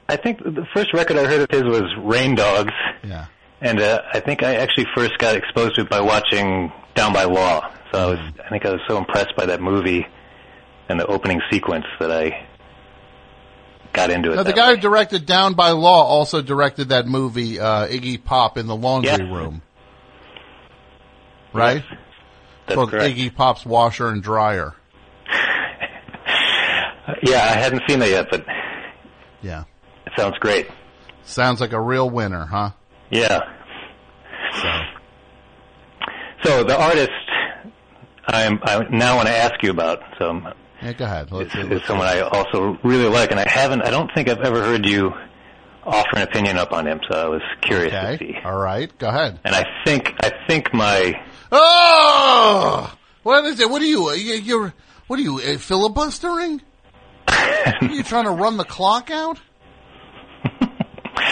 I 0.09 0.17
think 0.17 0.39
the 0.43 0.67
first 0.75 0.93
record 0.95 1.17
I 1.19 1.25
heard 1.27 1.43
of 1.43 1.51
his 1.51 1.65
was 1.65 1.85
Rain 1.99 2.35
Dogs. 2.35 2.73
Yeah. 3.03 3.27
And 3.61 3.81
uh, 3.81 4.03
I 4.13 4.21
think 4.21 4.43
I 4.43 4.57
actually 4.57 4.87
first 4.95 5.17
got 5.19 5.37
exposed 5.37 5.77
to 5.77 5.83
it 5.83 5.91
by 5.91 6.01
watching 6.01 6.73
Down 6.95 7.13
by 7.13 7.25
Law. 7.25 7.71
So 7.93 7.99
I 7.99 8.07
was 8.07 8.19
I 8.45 8.49
think 8.49 8.67
I 8.67 8.71
was 8.73 8.81
so 8.89 8.97
impressed 8.99 9.37
by 9.37 9.47
that 9.47 9.61
movie 9.61 10.07
and 10.89 10.99
the 10.99 11.07
opening 11.07 11.41
sequence 11.51 11.85
that 12.01 12.11
I 12.11 12.47
got 13.95 14.11
into 14.11 14.33
it. 14.33 14.37
Now, 14.37 14.43
the 14.43 14.53
guy 14.53 14.69
way. 14.71 14.75
who 14.75 14.81
directed 14.83 15.25
Down 15.25 15.55
by 15.55 15.71
Law 15.71 16.05
also 16.05 16.43
directed 16.43 16.91
that 16.91 17.07
movie 17.07 17.59
uh, 17.59 17.87
Iggy 17.87 18.23
Pop 18.23 18.59
in 18.59 18.67
the 18.67 18.77
Laundry 18.77 19.11
Yes. 19.13 19.21
Room. 19.21 19.63
Right? 21.55 21.83
That's 22.67 22.75
Called 22.77 22.91
correct. 22.91 23.17
Iggy 23.17 23.35
Pop's 23.35 23.65
Washer 23.65 24.09
and 24.09 24.23
Dryer. 24.23 24.75
Yeah, 27.23 27.37
I 27.45 27.57
hadn't 27.59 27.83
seen 27.87 27.99
that 27.99 28.09
yet, 28.09 28.29
but 28.31 28.47
Yeah. 29.43 29.65
it 30.07 30.13
sounds 30.17 30.39
great. 30.39 30.69
Sounds 31.25 31.61
like 31.61 31.73
a 31.73 31.81
real 31.81 32.09
winner, 32.09 32.47
huh? 32.47 32.71
Yeah. 33.11 33.41
So. 34.63 34.71
So 36.45 36.65
the 36.65 36.81
artist 36.81 37.11
I'm, 38.27 38.59
I 38.63 38.87
now 38.91 39.17
want 39.17 39.29
to 39.29 39.37
ask 39.37 39.53
you 39.63 39.71
about. 39.71 40.01
So 40.19 40.41
Yeah, 40.85 40.93
go 40.93 41.05
ahead. 41.07 41.33
Let's, 41.33 41.55
is, 41.55 41.71
is 41.71 41.83
someone 41.85 42.07
I 42.07 42.21
also 42.21 42.79
really 42.85 43.09
like, 43.09 43.31
and 43.31 43.41
I 43.41 43.49
haven't. 43.49 43.83
I 43.83 43.91
don't 43.91 44.11
think 44.15 44.29
I've 44.29 44.41
ever 44.41 44.63
heard 44.63 44.85
you 44.85 45.13
offer 45.83 46.17
an 46.17 46.23
opinion 46.23 46.59
up 46.59 46.73
on 46.73 46.87
him. 46.87 47.01
So 47.11 47.17
I 47.19 47.27
was 47.29 47.43
curious 47.63 47.93
to 47.93 48.19
see. 48.19 48.37
All 48.45 48.57
right, 48.57 48.97
go 48.99 49.09
ahead. 49.09 49.41
And 49.45 49.55
I 49.55 49.65
think 49.87 50.13
I 50.23 50.31
think 50.47 50.75
my 50.75 51.15
Oh! 51.51 52.95
What 53.23 53.45
is 53.47 53.61
it? 53.61 53.71
What 53.71 53.81
are 53.81 53.87
you? 53.87 54.13
you- 54.13 54.35
You're 54.35 54.75
what 55.07 55.19
are 55.19 55.23
you 55.23 55.39
uh, 55.39 55.57
filibustering? 55.59 56.61
are 57.29 57.75
you 57.85 58.03
trying 58.03 58.25
to 58.25 58.31
run 58.33 58.57
the 58.59 58.65
clock 58.65 59.11
out? 59.11 59.41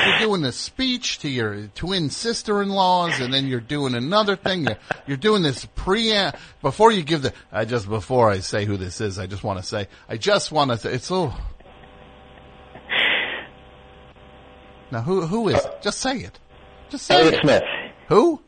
You're 0.07 0.18
doing 0.18 0.45
a 0.45 0.53
speech 0.53 1.18
to 1.20 1.28
your 1.28 1.66
twin 1.68 2.11
sister-in-laws, 2.11 3.20
and 3.20 3.32
then 3.32 3.47
you're 3.47 3.61
doing 3.61 3.95
another 3.95 4.36
thing. 4.36 4.64
You're, 4.64 4.78
you're 5.07 5.16
doing 5.16 5.43
this 5.43 5.66
pre 5.74 6.12
before 6.61 6.90
you 6.93 7.03
give 7.03 7.22
the. 7.22 7.32
I 7.51 7.64
just 7.64 7.88
before 7.88 8.30
I 8.30 8.40
say 8.40 8.64
who 8.64 8.76
this 8.76 9.01
is, 9.01 9.18
I 9.18 9.26
just 9.26 9.45
want 9.45 9.59
to 9.61 9.64
say. 9.64 9.88
I 10.09 10.16
just 10.16 10.51
want 10.51 10.70
to. 10.70 10.76
say 10.78 10.93
It's 10.93 11.11
oh. 11.11 11.34
Now 14.90 15.01
who 15.01 15.22
who 15.22 15.49
is? 15.49 15.64
it? 15.64 15.82
Just 15.82 16.01
say 16.01 16.18
it. 16.18 16.38
Just 16.90 17.07
say 17.07 17.14
Elliott 17.14 17.34
it. 17.34 17.40
Smith. 17.43 17.62
Who? 18.09 18.43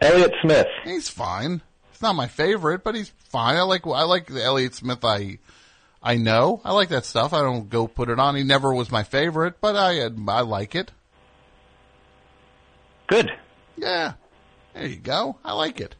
Elliott 0.00 0.32
Smith. 0.42 0.66
He's 0.84 1.08
fine. 1.08 1.62
He's 1.90 2.02
not 2.02 2.14
my 2.14 2.28
favorite, 2.28 2.84
but 2.84 2.94
he's 2.94 3.12
fine. 3.30 3.56
I 3.56 3.62
like 3.62 3.86
I 3.86 4.04
like 4.04 4.26
the 4.26 4.44
Elliott 4.44 4.74
Smith. 4.74 5.04
I 5.04 5.38
I 6.02 6.16
know 6.16 6.60
I 6.64 6.72
like 6.72 6.90
that 6.90 7.04
stuff. 7.04 7.32
I 7.32 7.42
don't 7.42 7.68
go 7.68 7.86
put 7.88 8.08
it 8.08 8.18
on. 8.20 8.36
He 8.36 8.44
never 8.44 8.72
was 8.72 8.90
my 8.90 9.02
favorite, 9.02 9.60
but 9.60 9.76
I 9.76 10.04
I 10.04 10.40
like 10.42 10.74
it. 10.74 10.92
Good. 13.08 13.30
Yeah, 13.76 14.14
there 14.74 14.86
you 14.86 14.96
go. 14.96 15.38
I 15.44 15.54
like 15.54 15.80
it. 15.80 15.94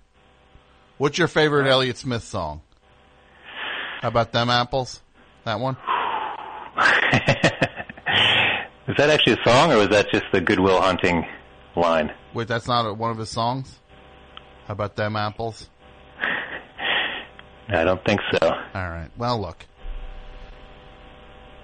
What's 0.98 1.18
your 1.18 1.28
favorite 1.28 1.68
Elliott 1.68 1.96
Smith 1.96 2.24
song? 2.24 2.60
How 4.00 4.08
about 4.08 4.32
them 4.32 4.50
apples? 4.50 5.00
That 5.44 5.60
one. 5.60 5.76
Is 8.88 8.96
that 8.96 9.10
actually 9.10 9.34
a 9.34 9.44
song, 9.44 9.72
or 9.72 9.78
was 9.78 9.88
that 9.88 10.10
just 10.10 10.24
the 10.32 10.40
Goodwill 10.40 10.80
Hunting 10.80 11.24
line? 11.76 12.12
Wait, 12.34 12.48
that's 12.48 12.66
not 12.66 12.96
one 12.96 13.10
of 13.10 13.18
his 13.18 13.28
songs? 13.28 13.78
How 14.66 14.72
about 14.72 14.96
them 14.96 15.14
apples? 15.14 15.68
I 17.68 17.84
don't 17.84 18.02
think 18.04 18.20
so. 18.32 18.48
All 18.48 18.88
right. 18.88 19.10
Well, 19.16 19.40
look. 19.40 19.64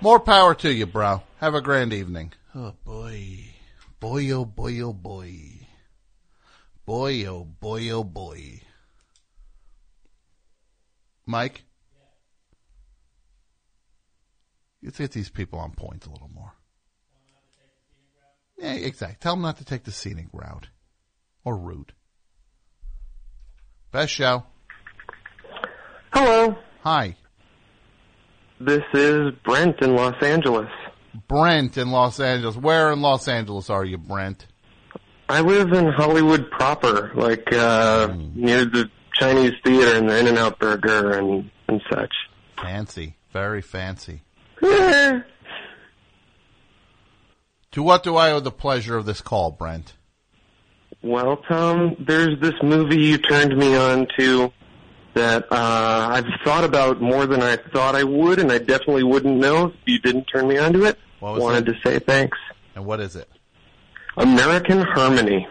More 0.05 0.21
power 0.21 0.55
to 0.57 0.71
you, 0.71 0.85
bro. 0.85 1.23
Have 1.41 1.55
a 1.55 1.63
grand 1.63 1.95
evening. 1.95 2.35
Oh 2.55 2.75
boy. 2.85 3.39
Boy 4.01 4.31
oh 4.33 4.45
boy 4.45 4.79
oh 4.81 4.93
boy. 4.93 5.33
Boy 6.85 7.25
oh 7.25 7.45
boy 7.45 7.89
oh 7.89 8.05
boy. 8.05 8.61
Mike? 11.25 11.65
Let's 14.83 14.99
get 14.99 15.13
these 15.13 15.31
people 15.31 15.59
on 15.59 15.71
point 15.71 16.05
a 16.05 16.11
little 16.11 16.31
more. 16.35 16.53
Yeah, 18.59 18.75
exactly. 18.75 19.17
Tell 19.21 19.33
them 19.33 19.41
not 19.41 19.57
to 19.57 19.65
take 19.65 19.85
the 19.85 19.91
scenic 19.91 20.27
route. 20.35 20.69
Or 21.47 21.57
route. 21.57 21.93
Best 23.91 24.13
show. 24.13 24.45
Hello. 26.13 26.59
Hi. 26.83 27.17
This 28.61 28.83
is 28.93 29.33
Brent 29.45 29.81
in 29.83 29.97
Los 29.97 30.15
Angeles. 30.23 30.69
Brent 31.29 31.77
in 31.77 31.91
Los 31.91 32.21
Angeles. 32.21 32.57
Where 32.57 32.93
in 32.93 33.01
Los 33.01 33.29
Angeles 33.29 33.71
are 33.71 33.85
you, 33.85 33.99
Brent? 33.99 34.47
I 35.29 35.41
live 35.41 35.73
in 35.73 35.89
Hollywood 35.89 36.51
proper, 36.51 37.13
like 37.15 37.53
uh 37.53 38.15
near 38.35 38.65
the 38.65 38.91
Chinese 39.15 39.55
theater 39.65 39.97
and 39.97 40.09
the 40.09 40.19
In 40.19 40.27
and 40.27 40.39
Out 40.39 40.59
Burger 40.59 41.19
and 41.19 41.51
and 41.69 41.81
such. 41.91 42.13
Fancy. 42.61 43.17
Very 43.33 43.63
fancy. 43.63 44.23
To 44.61 45.25
what 47.83 48.05
do 48.05 48.17
I 48.17 48.31
owe 48.31 48.41
the 48.41 48.53
pleasure 48.53 48.97
of 48.97 49.05
this 49.05 49.21
call, 49.21 49.51
Brent? 49.51 49.95
Well, 51.03 51.39
Tom, 51.49 51.97
there's 51.99 52.39
this 52.41 52.55
movie 52.63 53.01
you 53.01 53.19
turned 53.19 53.57
me 53.57 53.77
on 53.77 54.07
to 54.19 54.53
that 55.15 55.51
uh, 55.51 56.09
I've 56.13 56.27
thought 56.45 56.65
about 56.65 57.01
more 57.01 57.27
than 57.27 57.43
I 57.43 57.57
thought 57.57 57.95
I 57.95 58.05
would, 58.05 58.39
and 58.39 58.51
I 58.53 58.59
definitely 58.59 59.05
wouldn't 59.05 59.37
know 59.37 59.67
if 59.69 59.75
you 59.87 59.99
didn't 59.99 60.25
turn 60.25 60.49
me 60.49 60.59
on 60.59 60.73
to 60.75 60.85
it. 60.85 60.99
What 61.21 61.41
Wanted 61.41 61.67
to 61.67 61.75
say 61.85 61.99
thanks. 61.99 62.37
And 62.75 62.85
what 62.85 63.01
is 63.01 63.17
it? 63.17 63.29
American 64.17 64.81
Harmony. 64.81 65.47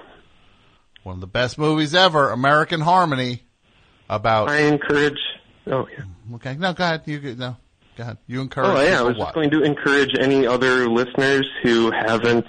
One 1.03 1.15
of 1.15 1.21
the 1.21 1.27
best 1.27 1.57
movies 1.57 1.93
ever, 1.93 2.31
American 2.31 2.79
Harmony, 2.79 3.43
about. 4.09 4.49
I 4.49 4.59
encourage. 4.59 5.19
Oh 5.67 5.87
yeah. 5.91 6.35
Okay, 6.35 6.55
no, 6.55 6.73
go 6.73 6.83
ahead. 6.83 7.01
You 7.05 7.19
go- 7.19 7.33
no, 7.33 7.57
go 7.97 8.03
ahead. 8.03 8.17
You 8.27 8.41
encourage. 8.41 8.69
Oh 8.69 8.81
yeah, 8.81 8.99
I 8.99 9.03
was 9.03 9.17
what? 9.17 9.25
just 9.25 9.35
going 9.35 9.49
to 9.51 9.63
encourage 9.63 10.11
any 10.17 10.45
other 10.47 10.87
listeners 10.87 11.49
who 11.61 11.91
haven't 11.91 12.45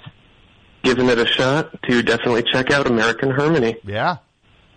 given 0.83 1.09
it 1.09 1.17
a 1.17 1.25
shot 1.25 1.81
to 1.83 2.03
definitely 2.03 2.43
check 2.43 2.71
out 2.71 2.87
American 2.87 3.31
Harmony. 3.31 3.75
Yeah. 3.83 4.17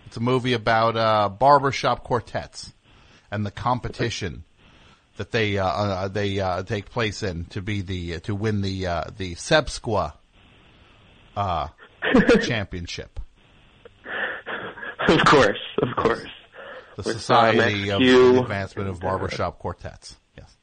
It's 0.09 0.17
a 0.17 0.21
movie 0.21 0.53
about 0.53 0.97
uh, 0.97 1.29
barbershop 1.29 2.03
quartets 2.03 2.73
and 3.29 3.45
the 3.45 3.51
competition 3.51 4.43
that 5.17 5.29
they 5.29 5.59
uh, 5.59 5.67
uh, 5.67 6.07
they 6.07 6.39
uh, 6.39 6.63
take 6.63 6.89
place 6.89 7.21
in 7.21 7.45
to 7.51 7.61
be 7.61 7.81
the 7.81 8.19
to 8.21 8.33
win 8.33 8.61
the 8.61 8.87
uh, 8.87 9.03
the 9.15 9.35
Sebsqua 9.35 10.13
uh, 11.37 11.67
championship. 12.41 13.19
Of 15.07 15.23
course, 15.25 15.59
of 15.79 15.95
course. 15.95 16.25
The 16.95 17.03
With, 17.03 17.07
uh, 17.09 17.11
Society 17.11 17.91
of 17.91 17.99
the 17.99 18.39
Advancement 18.39 18.89
of 18.89 18.99
Barbershop 18.99 19.59
Quartets. 19.59 20.15
Yes. 20.35 20.57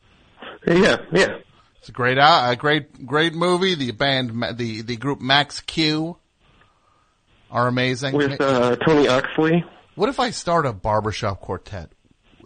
Yeah, 0.67 0.97
yeah. 1.13 1.39
It's 1.79 1.89
a 1.89 1.93
great, 1.93 2.19
uh, 2.19 2.49
a 2.49 2.57
great, 2.57 3.07
great 3.07 3.33
movie. 3.33 3.77
The 3.77 3.93
band, 3.93 4.59
the 4.59 4.83
the 4.83 4.97
group 4.97 5.21
Max 5.21 5.61
Q, 5.61 6.17
are 7.51 7.69
amazing. 7.69 8.15
With 8.15 8.41
uh, 8.41 8.77
Tony 8.77 9.09
Oxley. 9.09 9.65
What 9.95 10.09
if 10.09 10.21
I 10.21 10.31
start 10.31 10.67
a 10.67 10.73
barbershop 10.73 11.41
quartet? 11.41 11.91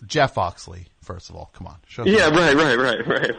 Jeff 0.07 0.39
Oxley, 0.39 0.87
first 1.03 1.31
of 1.31 1.37
all, 1.37 1.51
come 1.53 1.67
on. 1.67 1.77
Show 1.87 2.05
Yeah, 2.05 2.29
right, 2.29 2.55
right, 2.55 2.79
right, 2.79 3.07
right. 3.07 3.35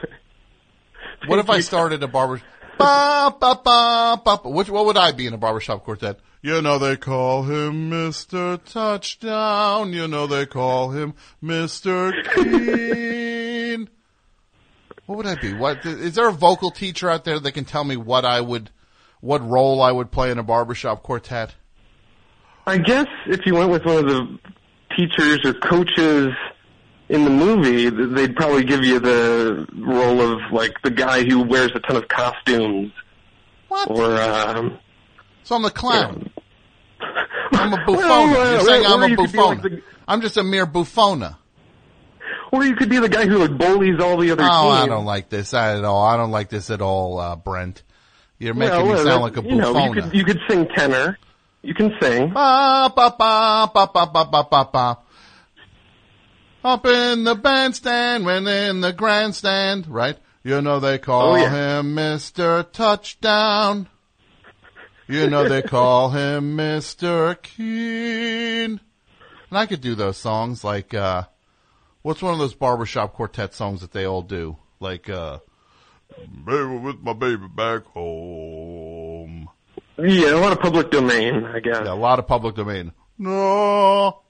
What 1.27 1.39
if 1.39 1.49
I 1.49 1.59
started 1.61 2.03
a 2.03 2.07
barbershop? 2.07 2.47
Ba, 2.77 3.35
ba, 3.39 3.59
ba, 3.63 4.21
ba, 4.23 4.39
ba. 4.43 4.49
Which, 4.49 4.69
what 4.69 4.85
would 4.85 4.97
I 4.97 5.11
be 5.11 5.27
in 5.27 5.33
a 5.33 5.37
barbershop 5.37 5.83
quartet? 5.83 6.19
You 6.41 6.61
know 6.61 6.79
they 6.79 6.97
call 6.97 7.43
him 7.43 7.91
Mr. 7.91 8.59
Touchdown. 8.63 9.93
You 9.93 10.07
know 10.07 10.25
they 10.25 10.47
call 10.47 10.89
him 10.89 11.13
Mr. 11.43 12.11
Keen. 12.33 13.87
What 15.05 15.17
would 15.17 15.27
I 15.27 15.35
be? 15.35 15.53
What 15.53 15.85
is 15.85 16.15
there 16.15 16.27
a 16.27 16.33
vocal 16.33 16.71
teacher 16.71 17.09
out 17.09 17.25
there 17.25 17.39
that 17.39 17.51
can 17.51 17.65
tell 17.65 17.83
me 17.83 17.95
what 17.95 18.25
I 18.25 18.41
would, 18.41 18.71
what 19.21 19.47
role 19.47 19.81
I 19.81 19.91
would 19.91 20.11
play 20.11 20.31
in 20.31 20.37
a 20.37 20.43
barbershop 20.43 21.03
quartet? 21.03 21.55
I 22.67 22.77
guess 22.77 23.07
if 23.27 23.45
you 23.45 23.55
went 23.55 23.71
with 23.71 23.85
one 23.85 23.97
of 23.97 24.05
the 24.05 24.39
teachers 24.95 25.39
or 25.45 25.53
coaches 25.53 26.33
in 27.09 27.23
the 27.23 27.29
movie, 27.29 27.89
they'd 27.89 28.35
probably 28.35 28.63
give 28.63 28.83
you 28.83 28.99
the 28.99 29.67
role 29.77 30.21
of 30.21 30.39
like 30.51 30.73
the 30.83 30.91
guy 30.91 31.23
who 31.23 31.41
wears 31.43 31.71
a 31.75 31.79
ton 31.79 31.97
of 31.97 32.07
costumes. 32.07 32.91
What? 33.67 33.89
Or 33.89 34.15
um, 34.21 34.77
So 35.43 35.55
I'm 35.55 35.63
the 35.63 35.71
clown. 35.71 36.29
I'm 37.53 37.73
a 37.73 37.77
buffona. 37.85 37.97
Well, 37.97 38.51
You're 38.53 38.61
saying 38.61 38.85
or 38.85 38.89
I'm 38.89 39.03
a 39.03 39.07
you 39.07 39.15
could 39.17 39.33
like 39.33 39.61
buffona. 39.61 39.61
the- 39.77 39.81
I'm 40.07 40.21
just 40.21 40.37
a 40.37 40.43
mere 40.43 40.65
buffona. 40.65 41.37
or 42.51 42.63
you 42.65 42.75
could 42.75 42.89
be 42.89 42.99
the 42.99 43.07
guy 43.09 43.25
who 43.25 43.37
like 43.39 43.57
bullies 43.57 43.99
all 44.01 44.17
the 44.17 44.31
other 44.31 44.43
Oh, 44.43 44.69
teams. 44.71 44.83
I 44.83 44.87
don't 44.87 45.05
like 45.05 45.29
this 45.29 45.53
at 45.53 45.83
all. 45.85 46.03
I 46.05 46.17
don't 46.17 46.31
like 46.31 46.49
this 46.49 46.69
at 46.69 46.81
all, 46.81 47.17
uh, 47.19 47.35
Brent. 47.37 47.81
You're 48.41 48.55
making 48.55 48.75
Well, 48.75 48.85
me 48.85 48.91
well, 48.93 49.05
sound 49.05 49.21
like 49.21 49.37
a 49.37 49.43
you 49.47 49.55
know, 49.55 49.85
you 49.85 49.93
could 49.93 50.13
you 50.15 50.25
could 50.25 50.39
sing 50.49 50.67
tenor. 50.75 51.19
You 51.61 51.75
can 51.75 51.93
sing. 52.01 52.29
Ba, 52.29 52.91
ba, 52.95 53.13
ba, 53.15 53.69
ba, 53.71 53.87
ba, 53.93 54.07
ba, 54.11 54.25
ba, 54.25 54.47
ba, 54.49 54.69
ba. 54.73 54.97
Up 56.63 56.83
in 56.87 57.23
the 57.23 57.35
bandstand, 57.35 58.25
when 58.25 58.47
in 58.47 58.81
the 58.81 58.93
grandstand, 58.93 59.87
right? 59.87 60.17
You 60.43 60.59
know 60.61 60.79
they 60.79 60.97
call 60.97 61.33
Oh, 61.33 61.35
yeah. 61.35 61.79
him 61.79 61.95
Mr. 61.95 62.65
Touchdown. 62.71 63.87
You 65.07 65.29
know 65.29 65.47
they 65.47 65.61
call 65.77 66.09
him 66.09 66.57
Mr. 66.57 67.39
Keen. 67.43 68.79
And 69.51 69.57
I 69.59 69.67
could 69.67 69.81
do 69.81 69.93
those 69.93 70.17
songs 70.17 70.63
like, 70.63 70.95
uh, 70.95 71.25
what's 72.01 72.23
one 72.23 72.33
of 72.33 72.39
those 72.39 72.55
barbershop 72.55 73.13
quartet 73.13 73.53
songs 73.53 73.81
that 73.81 73.91
they 73.91 74.05
all 74.05 74.23
do? 74.23 74.57
Like, 74.79 75.09
uh, 75.11 75.39
baby 76.45 76.77
with 76.77 76.99
my 77.01 77.13
baby 77.13 77.47
back 77.47 77.85
home. 77.85 79.49
Yeah, 79.97 80.35
a 80.35 80.39
lot 80.39 80.51
of 80.51 80.59
public 80.59 80.89
domain, 80.91 81.45
I 81.45 81.59
guess. 81.59 81.81
Yeah, 81.83 81.93
a 81.93 81.95
lot 81.95 82.19
of 82.19 82.27
public 82.27 82.55
domain. 82.55 82.91
No. 83.17 84.21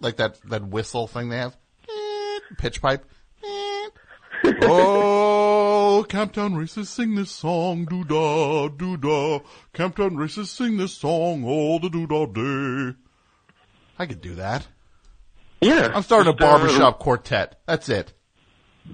Like 0.00 0.16
that, 0.16 0.38
that 0.48 0.66
whistle 0.66 1.06
thing 1.06 1.28
they 1.28 1.38
have. 1.38 1.56
Pitch 2.58 2.82
pipe. 2.82 3.04
oh, 4.44 6.04
Camptown 6.08 6.56
Racers 6.56 6.88
sing 6.88 7.14
this 7.14 7.30
song, 7.30 7.84
doo 7.84 8.04
da, 8.04 8.68
doo 8.68 8.96
da. 8.96 9.40
Camptown 9.74 10.16
Racers 10.18 10.50
sing 10.50 10.76
this 10.76 10.94
song 10.94 11.44
all 11.44 11.78
the 11.78 11.88
doo 11.88 12.06
da 12.06 12.26
day. 12.26 12.96
I 13.98 14.06
could 14.06 14.20
do 14.20 14.36
that. 14.36 14.66
Yeah. 15.60 15.92
I'm 15.94 16.02
starting 16.02 16.32
a 16.32 16.36
uh, 16.36 16.38
barbershop 16.38 16.98
quartet. 17.00 17.60
That's 17.66 17.88
it. 17.88 18.12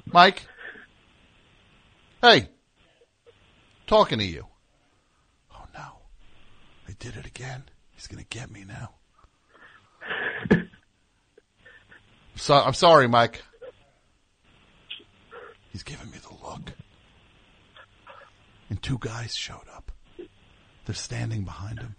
Mike? 0.06 0.42
Hey. 2.20 2.48
Talking 3.86 4.18
to 4.18 4.24
you. 4.24 4.46
Oh 5.52 5.64
no. 5.74 5.98
I 6.88 6.92
did 6.98 7.16
it 7.16 7.26
again. 7.26 7.64
He's 7.94 8.06
gonna 8.06 8.24
get 8.28 8.50
me 8.50 8.64
now. 8.64 8.90
so, 12.36 12.54
I'm 12.54 12.74
sorry, 12.74 13.06
Mike. 13.06 13.42
He's 15.72 15.82
giving 15.82 16.10
me 16.10 16.18
the 16.18 16.34
look. 16.46 16.72
And 18.70 18.82
two 18.82 18.98
guys 18.98 19.36
showed 19.36 19.68
up. 19.74 19.92
They're 20.86 20.94
standing 20.94 21.44
behind 21.44 21.80
him. 21.80 21.96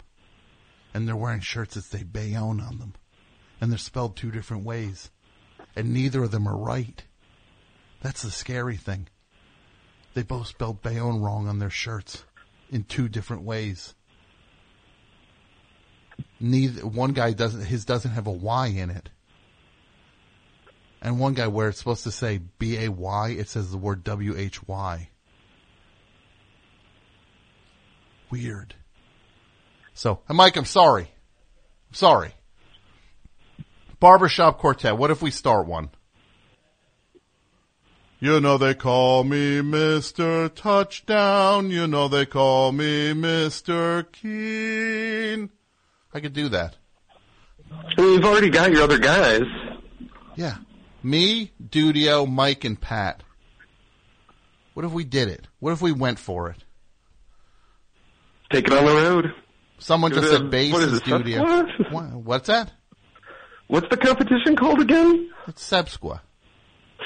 And 0.92 1.06
they're 1.06 1.16
wearing 1.16 1.40
shirts 1.40 1.74
that 1.74 1.84
say 1.84 2.02
Bayonne 2.02 2.60
on 2.60 2.78
them. 2.78 2.94
And 3.60 3.70
they're 3.70 3.78
spelled 3.78 4.16
two 4.16 4.30
different 4.30 4.64
ways. 4.64 5.10
And 5.76 5.94
neither 5.94 6.24
of 6.24 6.32
them 6.32 6.48
are 6.48 6.56
right. 6.56 7.04
That's 8.02 8.22
the 8.22 8.30
scary 8.30 8.76
thing. 8.76 9.08
They 10.18 10.24
both 10.24 10.48
spelled 10.48 10.82
Bayonne 10.82 11.20
wrong 11.20 11.46
on 11.46 11.60
their 11.60 11.70
shirts 11.70 12.24
in 12.70 12.82
two 12.82 13.08
different 13.08 13.44
ways. 13.44 13.94
Neither 16.40 16.84
one 16.84 17.12
guy 17.12 17.32
doesn't 17.34 17.66
his 17.66 17.84
doesn't 17.84 18.10
have 18.10 18.26
a 18.26 18.32
Y 18.32 18.66
in 18.66 18.90
it. 18.90 19.10
And 21.00 21.20
one 21.20 21.34
guy 21.34 21.46
where 21.46 21.68
it's 21.68 21.78
supposed 21.78 22.02
to 22.02 22.10
say 22.10 22.40
B 22.58 22.84
A 22.84 22.88
Y, 22.88 23.28
it 23.28 23.48
says 23.48 23.70
the 23.70 23.76
word 23.76 24.02
W 24.02 24.36
H 24.36 24.66
Y. 24.66 25.08
Weird. 28.28 28.74
So, 29.94 30.22
Mike, 30.28 30.56
I'm 30.56 30.64
sorry. 30.64 31.12
I'm 31.90 31.94
sorry. 31.94 32.34
Barbershop 34.00 34.58
Quartet. 34.58 34.98
What 34.98 35.12
if 35.12 35.22
we 35.22 35.30
start 35.30 35.68
one? 35.68 35.90
You 38.20 38.40
know 38.40 38.58
they 38.58 38.74
call 38.74 39.22
me 39.22 39.60
Mr. 39.60 40.52
Touchdown. 40.52 41.70
You 41.70 41.86
know 41.86 42.08
they 42.08 42.26
call 42.26 42.72
me 42.72 43.12
Mr. 43.12 44.10
Keen. 44.10 45.50
I 46.12 46.20
could 46.20 46.32
do 46.32 46.48
that. 46.48 46.76
Mean, 47.96 48.14
you've 48.14 48.24
already 48.24 48.50
got 48.50 48.72
your 48.72 48.82
other 48.82 48.98
guys. 48.98 49.42
Yeah. 50.34 50.56
Me, 51.02 51.52
Dudio, 51.62 52.28
Mike, 52.28 52.64
and 52.64 52.80
Pat. 52.80 53.22
What 54.74 54.84
if 54.84 54.90
we 54.90 55.04
did 55.04 55.28
it? 55.28 55.46
What 55.60 55.72
if 55.72 55.80
we 55.80 55.92
went 55.92 56.18
for 56.18 56.50
it? 56.50 56.64
Take 58.50 58.66
it 58.66 58.72
on 58.72 58.84
the 58.84 58.92
road. 58.92 59.26
Someone 59.78 60.12
just 60.12 60.28
said 60.28 60.50
bass 60.50 60.72
what 60.72 60.82
is 60.82 60.98
studio. 60.98 61.44
What? 61.90 62.12
What's 62.14 62.48
that? 62.48 62.72
What's 63.68 63.88
the 63.90 63.96
competition 63.96 64.56
called 64.56 64.80
again? 64.80 65.30
It's 65.46 65.68
Sebsqua. 65.70 66.20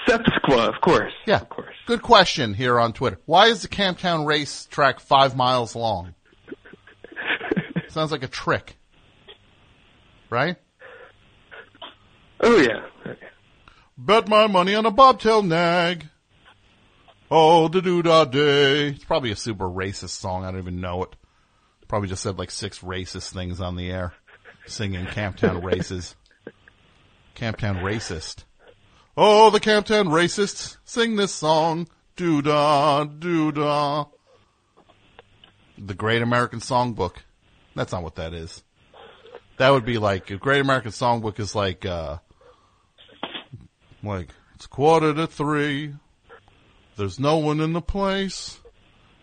Sepsqua, 0.09 0.68
of 0.68 0.80
course. 0.80 1.12
Yeah. 1.26 1.40
Of 1.40 1.49
course. 1.49 1.74
Good 1.86 2.03
question 2.03 2.55
here 2.55 2.78
on 2.78 2.93
Twitter. 2.93 3.18
Why 3.26 3.47
is 3.47 3.62
the 3.62 3.68
Camptown 3.68 4.26
race 4.26 4.66
track 4.66 5.01
five 5.01 5.36
miles 5.36 5.76
long? 5.76 6.14
Sounds 7.88 8.12
like 8.12 8.22
a 8.22 8.28
trick. 8.28 8.76
Right? 10.30 10.57
Oh 12.40 12.57
yeah. 12.57 13.14
Bet 13.97 14.28
my 14.28 14.47
money 14.47 14.74
on 14.74 14.86
a 14.86 14.90
bobtail 14.90 15.43
nag. 15.43 16.07
Oh, 17.30 17.68
the 17.68 17.80
doo 17.80 18.03
da 18.03 18.24
day. 18.24 18.88
It's 18.88 19.05
probably 19.05 19.30
a 19.30 19.36
super 19.36 19.66
racist 19.66 20.11
song. 20.11 20.45
I 20.45 20.51
don't 20.51 20.61
even 20.61 20.80
know 20.80 21.03
it. 21.05 21.14
Probably 21.88 22.09
just 22.09 22.22
said 22.22 22.38
like 22.38 22.51
six 22.51 22.80
racist 22.80 23.32
things 23.32 23.61
on 23.61 23.76
the 23.76 23.90
air. 23.90 24.14
Singing 24.66 25.07
Camptown 25.07 25.62
races. 25.64 26.16
Camptown 27.36 27.82
racist. 27.82 28.45
Oh, 29.16 29.50
the 29.50 29.60
Camptown 29.60 30.08
racists 30.08 30.78
sing 30.84 31.16
this 31.16 31.34
song. 31.34 31.86
Doo 32.16 32.40
da, 32.40 33.04
doo 33.04 33.52
da. 33.52 34.06
The 35.76 35.94
Great 35.94 36.22
American 36.22 36.60
Songbook. 36.60 37.16
That's 37.74 37.92
not 37.92 38.02
what 38.02 38.14
that 38.14 38.32
is. 38.32 38.62
That 39.58 39.70
would 39.70 39.84
be 39.84 39.98
like, 39.98 40.30
a 40.30 40.36
Great 40.36 40.60
American 40.60 40.92
Songbook 40.92 41.38
is 41.40 41.54
like, 41.54 41.84
uh, 41.84 42.18
like, 44.02 44.30
it's 44.54 44.66
quarter 44.66 45.12
to 45.12 45.26
three. 45.26 45.94
There's 46.96 47.20
no 47.20 47.36
one 47.36 47.60
in 47.60 47.74
the 47.74 47.82
place. 47.82 48.60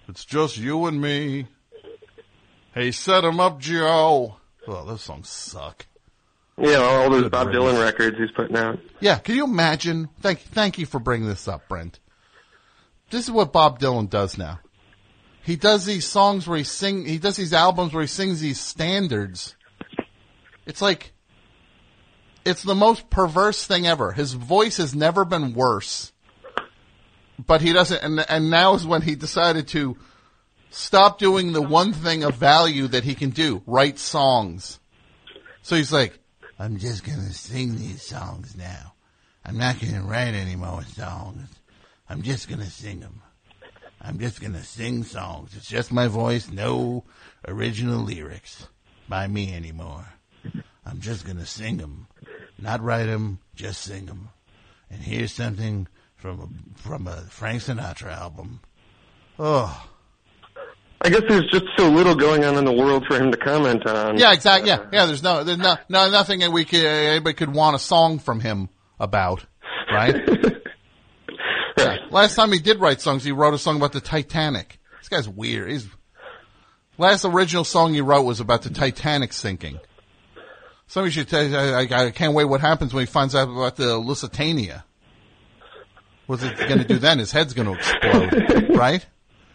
It's 0.08 0.26
just 0.26 0.58
you 0.58 0.86
and 0.86 1.02
me. 1.02 1.48
Hey, 2.74 2.92
set 2.92 3.24
'em 3.26 3.40
up, 3.40 3.60
Joe. 3.60 4.38
Oh, 4.68 4.86
those 4.86 5.02
songs 5.02 5.30
suck. 5.30 5.88
Yeah, 6.60 6.78
all 6.78 7.10
those 7.10 7.30
Bob. 7.30 7.48
Dylan 7.48 7.82
records 7.82 8.18
he's 8.18 8.32
putting 8.32 8.58
out. 8.58 8.80
Yeah, 9.00 9.18
can 9.20 9.36
you 9.36 9.46
imagine? 9.46 10.10
Thank, 10.20 10.40
thank 10.40 10.78
you 10.78 10.86
for 10.86 11.00
bringing 11.00 11.28
this 11.28 11.48
up, 11.48 11.68
Brent. 11.70 12.00
This 13.10 13.26
is 13.26 13.32
what 13.32 13.54
Bob 13.54 13.80
Dylan 13.80 14.10
does 14.10 14.38
now. 14.38 14.60
He 15.44 15.56
does 15.56 15.86
these 15.86 16.06
songs 16.06 16.48
where 16.48 16.58
he 16.58 16.64
sing, 16.64 17.06
he 17.06 17.18
does 17.18 17.36
these 17.36 17.54
albums 17.54 17.94
where 17.94 18.04
he 18.04 18.08
sings 18.08 18.42
these 18.42 18.60
standards. 18.60 19.56
It's 20.66 20.82
like, 20.82 21.14
it's 22.46 22.62
the 22.64 22.76
most 22.76 23.10
perverse 23.10 23.66
thing 23.66 23.88
ever. 23.88 24.12
His 24.12 24.34
voice 24.34 24.78
has 24.78 24.94
never 24.94 25.26
been 25.26 25.54
worse. 25.54 26.12
But 27.44 27.62
he 27.62 27.74
doesn't, 27.74 28.04
and, 28.04 28.26
and 28.30 28.50
now 28.50 28.76
is 28.76 28.86
when 28.86 29.02
he 29.02 29.16
decided 29.16 29.70
to 29.70 29.98
stop 30.72 31.20
doing 31.20 31.54
the 31.54 31.62
one 31.62 31.94
thing 31.94 32.24
of 32.24 32.36
value 32.36 32.88
that 32.88 33.04
he 33.04 33.16
can 33.16 33.30
do, 33.30 33.64
write 33.66 33.98
songs. 33.98 34.80
So 35.62 35.76
he's 35.76 35.92
like, 35.92 36.20
I'm 36.62 36.78
just 36.78 37.06
gonna 37.06 37.32
sing 37.32 37.78
these 37.78 38.02
songs 38.02 38.58
now. 38.58 38.94
I'm 39.46 39.58
not 39.58 39.80
gonna 39.80 40.04
write 40.04 40.34
any 40.34 40.58
more 40.58 40.84
songs. 40.84 41.48
I'm 42.10 42.22
just 42.22 42.50
gonna 42.50 42.70
sing 42.70 43.00
them. 43.00 43.22
I'm 44.02 44.20
just 44.20 44.42
gonna 44.42 44.64
sing 44.64 45.06
songs. 45.06 45.56
It's 45.56 45.70
just 45.70 45.94
my 45.94 46.10
voice, 46.10 46.52
no 46.52 47.06
original 47.48 48.02
lyrics 48.02 48.68
by 49.08 49.26
me 49.28 49.54
anymore. 49.54 50.06
I'm 50.86 51.00
just 51.00 51.26
gonna 51.26 51.46
sing 51.46 51.78
them, 51.78 52.08
not 52.58 52.82
write 52.82 53.06
them, 53.06 53.40
just 53.56 53.82
sing 53.82 54.08
them. 54.08 54.28
And 54.90 55.02
here's 55.02 55.32
something 55.32 55.88
from 56.18 56.42
a, 56.42 56.82
from 56.82 57.08
a 57.08 57.22
Frank 57.30 57.62
Sinatra 57.62 58.12
album. 58.12 58.60
Oh, 59.38 59.89
I 61.02 61.10
guess 61.10 61.22
there's 61.30 61.50
just 61.50 61.66
so 61.78 61.90
little 61.90 62.16
going 62.16 62.44
on 62.44 62.58
in 62.58 62.66
the 62.66 62.74
world 62.74 63.06
for 63.08 63.16
him 63.16 63.32
to 63.32 63.38
comment 63.38 63.86
on. 63.86 64.18
yeah, 64.18 64.34
exactly. 64.34 64.70
Yeah, 64.70 64.86
yeah. 64.92 65.06
There's 65.06 65.24
no, 65.24 65.44
there's 65.44 65.58
no, 65.58 65.72
uh, 65.72 65.78
no, 65.88 66.10
nothing 66.12 66.40
that 66.40 66.52
we 66.52 66.66
could 66.66 66.84
anybody 66.86 67.34
could 67.36 67.54
want 67.54 67.76
a 67.76 67.80
song 67.80 68.20
from 68.20 68.40
him 68.42 68.70
about, 69.00 69.46
right? 69.92 70.16
Yeah. 71.80 71.98
Last 72.12 72.36
time 72.36 72.52
he 72.52 72.60
did 72.60 72.80
write 72.80 73.02
songs, 73.02 73.24
he 73.24 73.32
wrote 73.32 73.54
a 73.54 73.58
song 73.58 73.78
about 73.78 73.94
the 73.94 74.02
Titanic. 74.02 74.80
This 75.00 75.08
guy's 75.08 75.30
weird. 75.30 75.72
He's 75.72 75.88
last 76.98 77.26
original 77.26 77.64
song 77.64 77.94
he 77.94 78.02
wrote 78.02 78.24
was 78.24 78.40
about 78.40 78.64
the 78.64 78.70
Titanic 78.70 79.34
sinking. 79.34 79.80
Somebody 80.88 81.12
should 81.12 81.30
tell 81.30 81.44
you, 81.44 81.56
I, 81.56 81.84
I, 81.84 82.06
I 82.08 82.12
can't 82.12 82.34
wait 82.34 82.46
what 82.46 82.62
happens 82.62 82.94
when 82.94 83.06
he 83.06 83.12
finds 83.12 83.36
out 83.36 83.48
about 83.48 83.76
the 83.76 83.98
Lusitania. 83.98 84.84
What's 86.26 86.44
it 86.44 86.58
going 86.58 86.80
to 86.80 86.84
do 86.84 86.98
then? 86.98 87.20
His 87.20 87.32
head's 87.32 87.54
going 87.54 87.68
to 87.68 87.74
explode, 87.74 88.70
right? 88.76 89.06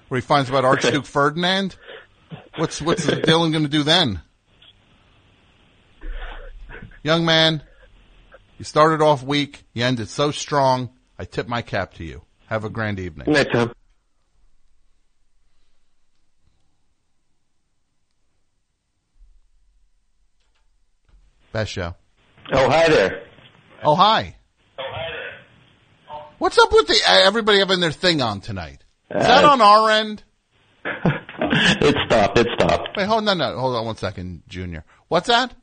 Where 0.09 0.21
he 0.21 0.27
finds 0.27 0.49
about 0.49 0.65
Archduke 0.65 1.07
Ferdinand. 1.07 1.77
What's 2.57 2.81
what's 2.81 3.07
Dylan 3.07 3.53
going 3.53 3.65
to 3.65 3.69
do 3.69 3.83
then? 3.83 4.21
Young 7.03 7.25
man, 7.25 7.63
you 8.59 8.65
started 8.65 9.03
off 9.03 9.23
weak. 9.23 9.65
You 9.73 9.85
ended 9.85 10.09
so 10.09 10.31
strong. 10.31 10.91
I 11.19 11.25
tip 11.25 11.49
my 11.49 11.63
cap 11.63 11.95
to 11.95 12.05
you. 12.05 12.23
Have 12.47 12.65
a 12.65 12.71
grand 12.71 12.99
evening. 12.99 13.31
Night, 13.31 13.49
Tom. 13.53 13.73
Best 21.53 21.73
show. 21.73 21.95
Oh, 22.53 22.69
hi 22.69 22.89
there. 22.89 23.23
Oh, 23.85 23.95
hi. 23.95 24.37
Oh, 24.79 24.83
hi 24.83 25.07
there. 25.13 25.35
Oh. 26.11 26.27
What's 26.39 26.59
up 26.59 26.73
with 26.73 26.89
the 26.89 27.01
uh, 27.09 27.27
everybody 27.27 27.61
having 27.61 27.81
their 27.81 27.93
thing 27.93 28.21
on 28.21 28.41
tonight? 28.41 28.84
Is 29.11 29.27
that 29.27 29.45
Uh, 29.45 29.51
on 29.51 29.61
our 29.61 29.91
end? 29.91 30.23
It 31.57 31.95
stopped. 32.07 32.39
It 32.39 32.49
stopped. 32.59 32.97
Wait, 32.97 33.07
hold 33.07 33.29
on, 33.29 33.39
no, 33.39 33.57
hold 33.59 33.77
on 33.77 33.85
one 33.85 33.97
second, 33.97 34.43
Junior. 34.49 34.85
What's 35.09 35.29
that? 35.29 35.55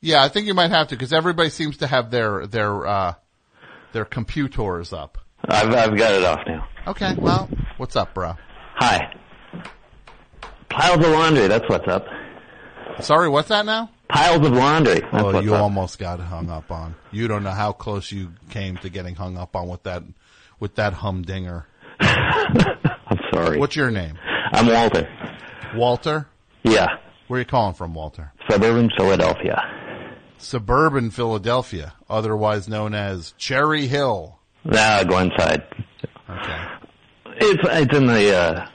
Yeah, 0.00 0.22
I 0.22 0.28
think 0.28 0.46
you 0.46 0.54
might 0.54 0.70
have 0.70 0.88
to 0.88 0.94
because 0.96 1.12
everybody 1.12 1.50
seems 1.50 1.78
to 1.78 1.86
have 1.86 2.10
their 2.10 2.46
their 2.46 2.86
uh 2.86 3.14
their 3.92 4.04
computers 4.04 4.92
up. 4.92 5.18
I've 5.44 5.68
I've 5.74 5.96
got 5.96 6.12
it 6.12 6.24
off 6.24 6.40
now. 6.46 6.66
Okay, 6.88 7.14
well, 7.18 7.48
what's 7.76 7.94
up, 7.96 8.14
bro? 8.14 8.34
Hi. 8.76 9.14
Piles 10.70 11.04
of 11.04 11.10
laundry. 11.12 11.46
That's 11.48 11.68
what's 11.68 11.86
up. 11.88 12.06
Sorry, 13.00 13.28
what's 13.28 13.48
that 13.48 13.66
now? 13.66 13.90
Piles 14.08 14.44
of 14.46 14.52
laundry. 14.52 15.00
That's 15.00 15.12
Oh, 15.24 15.40
you 15.40 15.54
up. 15.54 15.62
almost 15.62 15.98
got 15.98 16.20
hung 16.20 16.48
up 16.50 16.70
on. 16.70 16.94
You 17.10 17.28
don't 17.28 17.42
know 17.42 17.50
how 17.50 17.72
close 17.72 18.10
you 18.10 18.32
came 18.50 18.76
to 18.78 18.88
getting 18.88 19.14
hung 19.14 19.36
up 19.36 19.54
on 19.56 19.68
with 19.68 19.82
that 19.84 20.02
with 20.58 20.76
that 20.76 20.94
humdinger. 20.94 21.66
I'm 23.06 23.18
sorry. 23.32 23.58
What's 23.58 23.76
your 23.76 23.90
name? 23.90 24.18
I'm 24.52 24.66
Walter. 24.66 25.08
Walter? 25.74 26.28
Yeah. 26.62 26.86
Where 27.28 27.38
are 27.38 27.40
you 27.40 27.46
calling 27.46 27.74
from, 27.74 27.94
Walter? 27.94 28.32
Suburban 28.50 28.90
Philadelphia. 28.96 29.62
Suburban 30.38 31.10
Philadelphia, 31.10 31.94
otherwise 32.10 32.68
known 32.68 32.94
as 32.94 33.32
Cherry 33.38 33.86
Hill. 33.86 34.38
Nah, 34.64 35.04
Glenside. 35.04 35.62
Okay. 36.28 36.64
It's 37.36 37.62
it's 37.64 37.96
in 37.96 38.06
the 38.06 38.36
uh, 38.36 38.66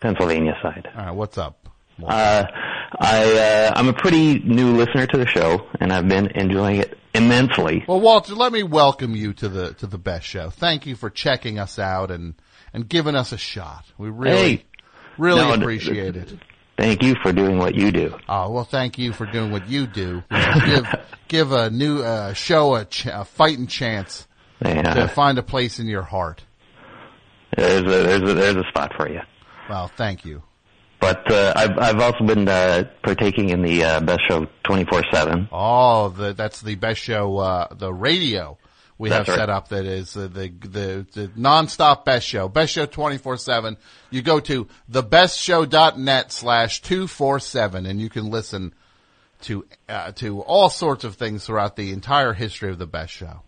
Pennsylvania 0.00 0.56
side. 0.62 0.88
All 0.96 1.06
right, 1.06 1.14
what's 1.14 1.38
up? 1.38 1.68
Uh, 2.02 2.44
I 2.98 3.38
uh, 3.38 3.72
I'm 3.76 3.88
a 3.88 3.92
pretty 3.92 4.38
new 4.40 4.76
listener 4.76 5.06
to 5.06 5.18
the 5.18 5.26
show, 5.26 5.66
and 5.80 5.92
I've 5.92 6.08
been 6.08 6.26
enjoying 6.34 6.80
it 6.80 6.98
immensely. 7.14 7.84
Well, 7.86 8.00
Walter, 8.00 8.34
let 8.34 8.52
me 8.52 8.62
welcome 8.62 9.14
you 9.14 9.32
to 9.34 9.48
the 9.48 9.74
to 9.74 9.86
the 9.86 9.98
best 9.98 10.26
show. 10.26 10.50
Thank 10.50 10.86
you 10.86 10.96
for 10.96 11.10
checking 11.10 11.58
us 11.58 11.78
out 11.78 12.10
and 12.10 12.34
and 12.74 12.86
giving 12.88 13.14
us 13.14 13.32
a 13.32 13.38
shot. 13.38 13.84
We 13.96 14.10
really 14.10 14.36
Hey. 14.56 14.64
really 15.16 15.40
No, 15.40 15.54
appreciate 15.54 16.16
it. 16.16 16.32
Thank 16.76 17.02
you 17.04 17.14
for 17.22 17.32
doing 17.32 17.56
what 17.58 17.74
you 17.76 17.92
do. 17.92 18.18
Oh, 18.28 18.50
well, 18.50 18.64
thank 18.64 18.98
you 18.98 19.12
for 19.12 19.26
doing 19.26 19.50
what 19.52 19.68
you 19.68 19.86
do. 19.86 20.22
give 20.66 20.86
give 21.28 21.52
a 21.52 21.70
new 21.70 22.02
uh, 22.02 22.32
show 22.34 22.74
a, 22.74 22.84
ch- 22.84 23.06
a 23.06 23.24
fighting 23.24 23.68
chance 23.68 24.26
Yeah. 24.64 24.82
to 24.94 25.08
find 25.08 25.38
a 25.38 25.42
place 25.42 25.78
in 25.78 25.86
your 25.86 26.02
heart. 26.02 26.42
There's 27.56 27.82
a 27.82 27.84
there's 27.84 28.22
a 28.22 28.34
there's 28.34 28.56
a 28.56 28.64
spot 28.68 28.92
for 28.96 29.08
you. 29.08 29.20
Well, 29.70 29.88
thank 29.88 30.24
you. 30.24 30.42
But 31.00 31.30
uh, 31.30 31.52
I've 31.54 31.78
I've 31.78 32.00
also 32.00 32.24
been 32.24 32.48
uh, 32.48 32.84
partaking 33.02 33.50
in 33.50 33.62
the 33.62 33.84
uh, 33.84 34.00
best 34.00 34.22
show 34.28 34.46
twenty 34.64 34.84
four 34.84 35.02
seven. 35.12 35.48
Oh, 35.52 36.08
the, 36.08 36.32
that's 36.32 36.60
the 36.62 36.74
best 36.74 37.00
show, 37.00 37.36
uh, 37.38 37.68
the 37.72 37.92
radio 37.94 38.58
we 38.98 39.08
That's 39.08 39.26
have 39.26 39.36
right. 39.36 39.42
set 39.42 39.50
up 39.50 39.68
that 39.68 39.84
is 39.86 40.16
uh, 40.16 40.28
the, 40.28 40.48
the, 40.48 41.06
the 41.12 41.28
nonstop 41.36 42.04
best 42.04 42.26
show, 42.26 42.48
best 42.48 42.72
show 42.72 42.86
24-7. 42.86 43.76
You 44.10 44.22
go 44.22 44.40
to 44.40 44.68
thebestshow.net 44.90 46.30
slash 46.32 46.80
247 46.82 47.86
and 47.86 48.00
you 48.00 48.08
can 48.08 48.30
listen 48.30 48.72
to, 49.42 49.66
uh, 49.88 50.12
to 50.12 50.40
all 50.42 50.70
sorts 50.70 51.04
of 51.04 51.16
things 51.16 51.44
throughout 51.44 51.76
the 51.76 51.92
entire 51.92 52.32
history 52.32 52.70
of 52.70 52.78
the 52.78 52.86
best 52.86 53.12
show. 53.12 53.42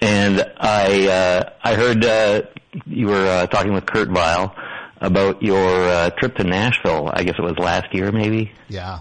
and 0.00 0.44
I 0.58 1.08
uh, 1.08 1.50
I 1.62 1.74
heard 1.74 2.04
uh, 2.04 2.42
you 2.86 3.06
were 3.06 3.26
uh, 3.26 3.46
talking 3.46 3.72
with 3.72 3.86
Kurt 3.86 4.08
Vile 4.08 4.54
about 5.00 5.42
your 5.42 5.68
uh, 5.88 6.10
trip 6.18 6.34
to 6.36 6.44
Nashville. 6.44 7.10
I 7.12 7.24
guess 7.24 7.34
it 7.38 7.42
was 7.42 7.58
last 7.58 7.94
year, 7.94 8.10
maybe. 8.10 8.52
Yeah. 8.68 9.00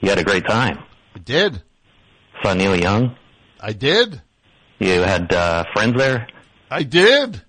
You 0.00 0.10
had 0.10 0.18
a 0.18 0.24
great 0.24 0.46
time. 0.46 0.78
I 1.14 1.18
did. 1.18 1.62
Saw 2.42 2.52
Neil 2.54 2.76
Young. 2.76 3.16
I 3.60 3.72
did. 3.72 4.20
You 4.78 5.00
had 5.02 5.32
uh, 5.32 5.64
friends 5.72 5.96
there, 5.96 6.26
I 6.70 6.82
did. 6.82 7.40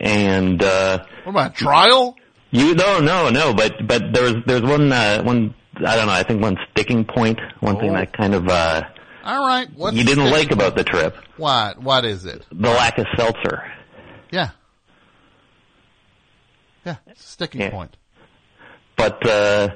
and 0.00 0.62
uh, 0.62 1.04
What 1.24 1.30
about 1.32 1.54
trial? 1.54 2.16
you 2.50 2.74
no 2.74 3.00
no 3.00 3.28
no, 3.30 3.52
but 3.52 3.86
but 3.86 4.02
there 4.12 4.22
was 4.22 4.34
there's 4.46 4.62
one 4.62 4.90
uh, 4.92 5.22
one 5.22 5.54
I 5.84 5.96
don't 5.96 6.06
know 6.06 6.12
I 6.12 6.22
think 6.22 6.40
one 6.42 6.56
sticking 6.72 7.04
point, 7.04 7.38
one 7.60 7.78
thing 7.78 7.90
Oh. 7.90 7.94
that 7.94 8.12
kind 8.16 8.34
of 8.34 8.48
uh, 8.48 8.82
All 9.24 9.46
right. 9.46 9.68
What's 9.74 9.96
you 9.96 10.04
didn't 10.04 10.30
like 10.30 10.50
about 10.52 10.76
the 10.76 10.84
trip, 10.84 11.16
What? 11.36 11.82
What 11.82 12.04
is 12.04 12.24
it? 12.24 12.46
the 12.50 12.70
lack 12.70 12.98
of 12.98 13.06
seltzer. 13.16 13.62
Yeah. 14.30 14.50
Yeah. 16.86 16.96
Sticking 17.16 17.60
Yeah. 17.60 17.70
point. 17.70 17.96
But 18.96 19.26
uh, 19.28 19.68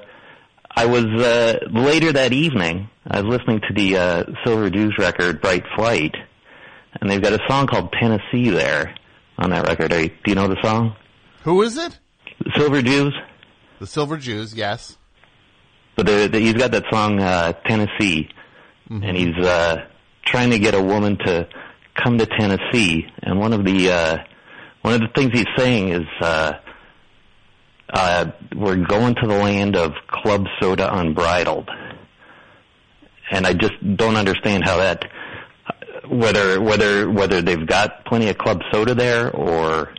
I 0.75 0.87
was 0.87 1.05
uh, 1.05 1.59
later 1.71 2.13
that 2.13 2.33
evening. 2.33 2.89
I 3.07 3.21
was 3.21 3.39
listening 3.39 3.61
to 3.69 3.75
the 3.75 3.97
uh, 3.99 4.25
Silver 4.45 4.71
Jews 4.71 4.95
record, 4.99 5.41
Bright 5.41 5.65
Flight, 5.77 6.15
and 7.01 7.11
they've 7.11 7.23
got 7.23 7.33
a 7.33 7.41
song 7.49 7.67
called 7.67 7.93
Tennessee 7.93 8.51
there 8.51 8.95
on 9.39 9.51
that 9.51 9.67
record. 9.67 9.93
Are 9.93 10.01
you, 10.01 10.09
do 10.09 10.17
you 10.27 10.35
know 10.35 10.49
the 10.49 10.61
song? 10.63 10.97
Who 11.45 11.63
is 11.63 11.77
it? 11.77 11.99
The 12.45 12.53
Silver 12.57 12.83
Jews. 12.83 13.15
The 13.81 13.87
Silver 13.87 14.17
Jews. 14.17 14.55
Yes. 14.55 14.97
But 15.97 16.07
the, 16.07 16.29
the, 16.29 16.39
he's 16.39 16.55
got 16.55 16.71
that 16.73 16.85
song 16.91 17.21
uh, 17.21 17.53
Tennessee, 17.67 18.29
and 18.89 19.17
he's 19.17 19.37
uh, 19.45 19.87
trying 20.25 20.51
to 20.51 20.59
get 20.59 20.75
a 20.75 20.83
woman 20.83 21.19
to 21.19 21.49
come 21.95 22.19
to 22.19 22.27
Tennessee. 22.27 23.07
And 23.23 23.39
one 23.39 23.53
of 23.53 23.65
the 23.65 23.91
uh, 23.91 24.19
one 24.83 24.95
of 24.95 25.01
the 25.01 25.09
things 25.15 25.33
he's 25.33 25.47
saying 25.57 25.91
is, 25.91 26.07
uh, 26.21 26.53
uh, 27.93 28.27
"We're 28.57 28.77
going 28.77 29.15
to 29.17 29.27
the 29.27 29.35
land 29.35 29.77
of 29.77 29.93
club 30.09 30.47
soda 30.61 30.95
unbridled." 30.97 31.71
And 33.31 33.47
I 33.47 33.53
just 33.53 33.75
don't 33.97 34.17
understand 34.17 34.65
how 34.65 34.79
that 34.79 35.05
whether 36.09 36.61
whether 36.61 37.11
whether 37.11 37.43
they've 37.43 37.67
got 37.67 38.05
plenty 38.07 38.29
of 38.29 38.39
club 38.39 38.61
soda 38.73 38.95
there 38.95 39.31
or 39.35 39.93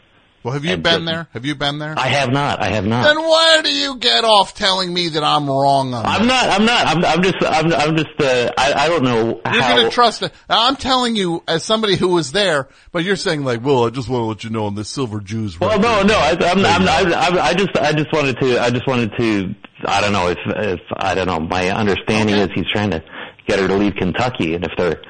Well, 0.43 0.53
have 0.53 0.65
you 0.65 0.75
been 0.77 0.83
just- 0.83 1.05
there? 1.05 1.27
Have 1.33 1.45
you 1.45 1.55
been 1.55 1.79
there? 1.79 1.95
I 1.97 2.07
have 2.07 2.29
not. 2.29 2.61
I 2.61 2.67
have 2.69 2.85
not. 2.85 3.03
Then 3.05 3.17
why 3.23 3.61
do 3.63 3.73
you 3.73 3.95
get 3.97 4.25
off 4.25 4.53
telling 4.53 4.93
me 4.93 5.09
that 5.09 5.23
I'm 5.23 5.49
wrong 5.49 5.93
on 5.93 6.05
I'm 6.05 6.27
not. 6.27 6.49
I'm 6.49 6.65
not. 6.65 6.87
I'm, 6.87 7.05
I'm 7.05 7.23
just. 7.23 7.35
I'm. 7.41 7.73
I'm 7.73 7.95
just. 7.95 8.09
Uh, 8.19 8.51
I. 8.57 8.73
I 8.73 8.89
don't 8.89 9.03
know 9.03 9.41
You're 9.51 9.61
how. 9.61 9.75
to 9.83 9.89
trust 9.89 10.21
it. 10.23 10.33
I'm 10.49 10.75
telling 10.75 11.15
you 11.15 11.41
as 11.47 11.63
somebody 11.63 11.95
who 11.95 12.09
was 12.09 12.31
there, 12.33 12.67
but 12.91 13.03
you're 13.05 13.15
saying 13.15 13.43
like, 13.45 13.63
well, 13.63 13.85
I 13.85 13.89
just 13.89 14.09
want 14.09 14.21
to 14.21 14.25
let 14.25 14.43
you 14.43 14.49
know 14.49 14.65
on 14.65 14.75
the 14.75 14.83
Silver 14.83 15.21
Jews. 15.21 15.57
Well, 15.59 15.79
no, 15.79 16.01
no. 16.03 16.15
I, 16.17 16.31
I'm, 16.31 16.59
I'm, 16.65 16.87
I'm, 16.87 17.13
I'm, 17.13 17.39
I 17.39 17.53
just, 17.53 17.77
I 17.77 17.93
just 17.93 18.11
wanted 18.11 18.37
to, 18.41 18.61
I 18.61 18.69
just 18.69 18.85
wanted 18.87 19.11
to, 19.17 19.55
I 19.85 20.01
don't 20.01 20.11
know 20.13 20.27
if, 20.27 20.37
if 20.45 20.79
I 20.97 21.15
don't 21.15 21.27
know. 21.27 21.39
My 21.39 21.69
understanding 21.69 22.35
is 22.35 22.49
he's 22.53 22.69
trying 22.73 22.91
to 22.91 23.01
get 23.47 23.59
her 23.59 23.67
to 23.69 23.75
leave 23.75 23.93
Kentucky, 23.95 24.55
and 24.55 24.63
if 24.65 24.71
there, 24.77 25.01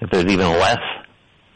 if 0.00 0.10
there's 0.10 0.30
even 0.32 0.46
less 0.58 0.78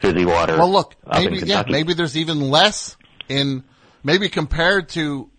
fizzy 0.01 0.25
water. 0.25 0.57
Well, 0.57 0.71
look, 0.71 0.95
maybe 1.11 1.39
yeah, 1.39 1.63
maybe 1.67 1.93
there's 1.93 2.17
even 2.17 2.39
less 2.49 2.97
in 3.29 3.63
maybe 4.03 4.29
compared 4.29 4.89
to 4.89 5.29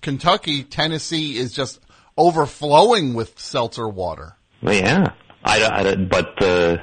Kentucky, 0.00 0.62
Tennessee 0.64 1.36
is 1.36 1.52
just 1.52 1.80
overflowing 2.16 3.14
with 3.14 3.38
seltzer 3.38 3.88
water. 3.88 4.36
Yeah. 4.62 5.12
I, 5.44 5.62
I, 5.64 5.94
but 5.96 6.42
uh, 6.42 6.76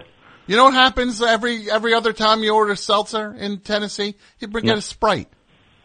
You 0.46 0.56
know 0.58 0.66
what 0.66 0.74
happens 0.74 1.22
every 1.22 1.70
every 1.72 1.94
other 1.94 2.14
time 2.14 2.44
you 2.44 2.54
order 2.54 2.76
seltzer 2.76 3.34
in 3.34 3.60
Tennessee? 3.60 4.16
You 4.40 4.48
bring 4.50 4.66
Yeah. 4.66 4.74
get 4.74 4.80
a 4.80 4.82
Sprite. 4.82 5.30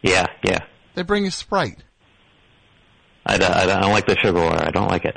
yeah, 0.02 0.26
yeah. 0.44 0.58
They 0.94 1.02
bring 1.02 1.24
you 1.24 1.30
Sprite. 1.30 1.82
I, 3.24 3.38
don't- 3.38 3.52
I, 3.54 3.66
don't- 3.66 3.76
I 3.76 3.80
don't 3.80 3.92
like 3.92 4.06
the 4.06 4.16
sugar 4.22 4.40
water. 4.40 4.62
I 4.64 4.70
don't 4.70 4.88
like 4.88 5.04
it. 5.04 5.16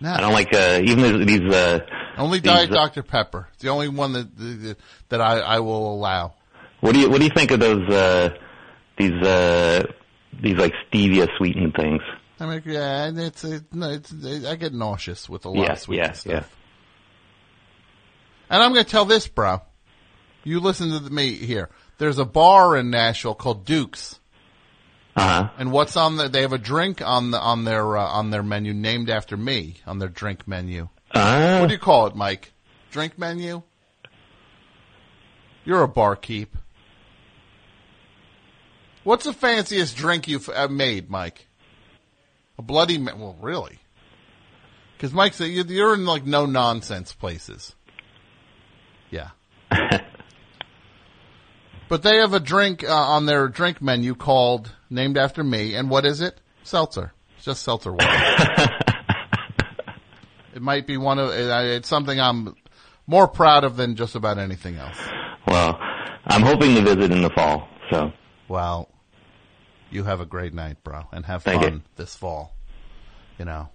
No. 0.00 0.12
I 0.12 0.20
don't 0.20 0.32
like 0.32 0.54
uh, 0.54 0.80
even 0.82 1.26
these. 1.26 1.40
these 1.40 1.54
uh, 1.54 1.78
Only 2.20 2.40
Diet 2.40 2.70
Dr 2.70 3.02
Pepper. 3.02 3.48
It's 3.54 3.62
the 3.62 3.68
only 3.70 3.88
one 3.88 4.12
that 4.12 4.36
that, 4.36 4.76
that 5.08 5.20
I, 5.20 5.38
I 5.40 5.60
will 5.60 5.94
allow. 5.94 6.34
What 6.80 6.92
do 6.94 7.00
you 7.00 7.10
What 7.10 7.18
do 7.18 7.24
you 7.24 7.32
think 7.34 7.50
of 7.50 7.60
those 7.60 7.88
uh, 7.88 8.30
these 8.98 9.12
uh, 9.26 9.82
these 10.42 10.56
like 10.56 10.72
stevia 10.92 11.28
sweetened 11.38 11.74
things? 11.74 12.02
I 12.38 12.46
mean, 12.46 12.62
yeah, 12.64 13.10
it's, 13.14 13.44
it, 13.44 13.64
no, 13.74 13.90
it's 13.90 14.12
I 14.46 14.56
get 14.56 14.72
nauseous 14.72 15.28
with 15.28 15.44
a 15.44 15.50
lot 15.50 15.58
Yeah, 15.62 15.72
of 15.72 15.78
sweet 15.78 15.96
yeah, 15.98 16.12
stuff. 16.12 16.32
yeah. 16.32 16.44
And 18.48 18.62
I'm 18.62 18.72
going 18.72 18.84
to 18.84 18.90
tell 18.90 19.04
this, 19.04 19.28
bro. 19.28 19.60
You 20.42 20.60
listen 20.60 20.90
to 20.90 21.10
me 21.12 21.34
here. 21.34 21.68
There's 21.98 22.18
a 22.18 22.24
bar 22.24 22.76
in 22.76 22.88
Nashville 22.90 23.34
called 23.34 23.66
Duke's. 23.66 24.18
Uh 25.14 25.20
huh. 25.44 25.50
And 25.58 25.70
what's 25.70 25.96
on 25.96 26.16
the? 26.16 26.28
They 26.28 26.42
have 26.42 26.52
a 26.54 26.58
drink 26.58 27.02
on 27.02 27.30
the 27.30 27.38
on 27.38 27.64
their 27.64 27.96
uh, 27.98 28.04
on 28.06 28.30
their 28.30 28.42
menu 28.42 28.72
named 28.72 29.10
after 29.10 29.36
me 29.36 29.76
on 29.86 29.98
their 29.98 30.08
drink 30.08 30.48
menu. 30.48 30.88
Uh, 31.12 31.58
What 31.58 31.68
do 31.68 31.72
you 31.74 31.78
call 31.80 32.06
it, 32.06 32.14
Mike? 32.14 32.52
Drink 32.90 33.18
menu. 33.18 33.62
You're 35.64 35.82
a 35.82 35.88
barkeep. 35.88 36.56
What's 39.04 39.24
the 39.24 39.32
fanciest 39.32 39.96
drink 39.96 40.28
you've 40.28 40.48
uh, 40.48 40.68
made, 40.68 41.10
Mike? 41.10 41.46
A 42.58 42.62
bloody 42.62 42.98
ma- 42.98 43.14
well, 43.16 43.36
really? 43.40 43.78
Because 44.96 45.12
Mike 45.12 45.34
said 45.34 45.46
you- 45.50 45.64
you're 45.64 45.94
in 45.94 46.04
like 46.06 46.24
no 46.26 46.46
nonsense 46.46 47.12
places. 47.12 47.74
Yeah. 49.10 49.30
But 51.88 52.04
they 52.04 52.18
have 52.18 52.34
a 52.34 52.38
drink 52.38 52.84
uh, 52.88 52.92
on 52.94 53.26
their 53.26 53.48
drink 53.48 53.82
menu 53.82 54.14
called 54.14 54.70
named 54.90 55.18
after 55.18 55.42
me, 55.42 55.74
and 55.74 55.90
what 55.90 56.06
is 56.06 56.20
it? 56.20 56.40
Seltzer. 56.62 57.12
It's 57.34 57.46
just 57.46 57.64
seltzer 57.64 57.90
water. 57.92 58.68
it 60.54 60.62
might 60.62 60.86
be 60.86 60.96
one 60.96 61.18
of 61.18 61.28
uh, 61.30 61.62
it's 61.64 61.88
something 61.88 62.20
I'm 62.20 62.54
more 63.06 63.28
proud 63.28 63.64
of 63.64 63.76
than 63.76 63.96
just 63.96 64.14
about 64.14 64.38
anything 64.38 64.76
else. 64.76 64.98
Well, 65.46 65.78
I'm 66.26 66.42
hoping 66.42 66.74
to 66.76 66.82
visit 66.82 67.10
in 67.12 67.22
the 67.22 67.30
fall. 67.30 67.68
So 67.90 68.12
Well, 68.48 68.88
you 69.90 70.04
have 70.04 70.20
a 70.20 70.26
great 70.26 70.54
night, 70.54 70.82
bro, 70.84 71.02
and 71.12 71.24
have 71.26 71.42
Thank 71.42 71.62
fun 71.62 71.72
you. 71.72 71.80
this 71.96 72.14
fall. 72.14 72.54
You 73.38 73.44
know. 73.46 73.68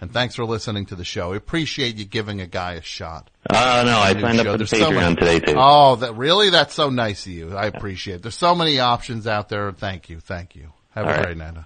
And 0.00 0.12
thanks 0.12 0.34
for 0.34 0.44
listening 0.44 0.86
to 0.86 0.96
the 0.96 1.04
show. 1.04 1.32
I 1.32 1.36
appreciate 1.36 1.94
you 1.94 2.04
giving 2.04 2.40
a 2.40 2.46
guy 2.48 2.72
a 2.72 2.82
shot. 2.82 3.30
Oh 3.48 3.82
no, 3.86 3.98
I 3.98 4.14
signed 4.20 4.40
up 4.40 4.46
for 4.46 4.52
the 4.52 4.56
There's 4.58 4.70
so 4.70 4.90
Patreon 4.90 4.94
many- 4.96 5.14
today 5.14 5.38
too. 5.38 5.54
Oh, 5.56 5.94
that 5.96 6.16
really? 6.16 6.50
That's 6.50 6.74
so 6.74 6.90
nice 6.90 7.24
of 7.26 7.32
you. 7.32 7.54
I 7.56 7.66
appreciate 7.66 8.16
it. 8.16 8.22
There's 8.22 8.34
so 8.36 8.56
many 8.56 8.80
options 8.80 9.28
out 9.28 9.48
there. 9.48 9.70
Thank 9.70 10.08
you. 10.10 10.18
Thank 10.18 10.56
you. 10.56 10.72
Have 10.90 11.04
All 11.06 11.12
a 11.12 11.14
right. 11.16 11.24
great 11.26 11.36
night. 11.36 11.56
Uh, 11.56 11.62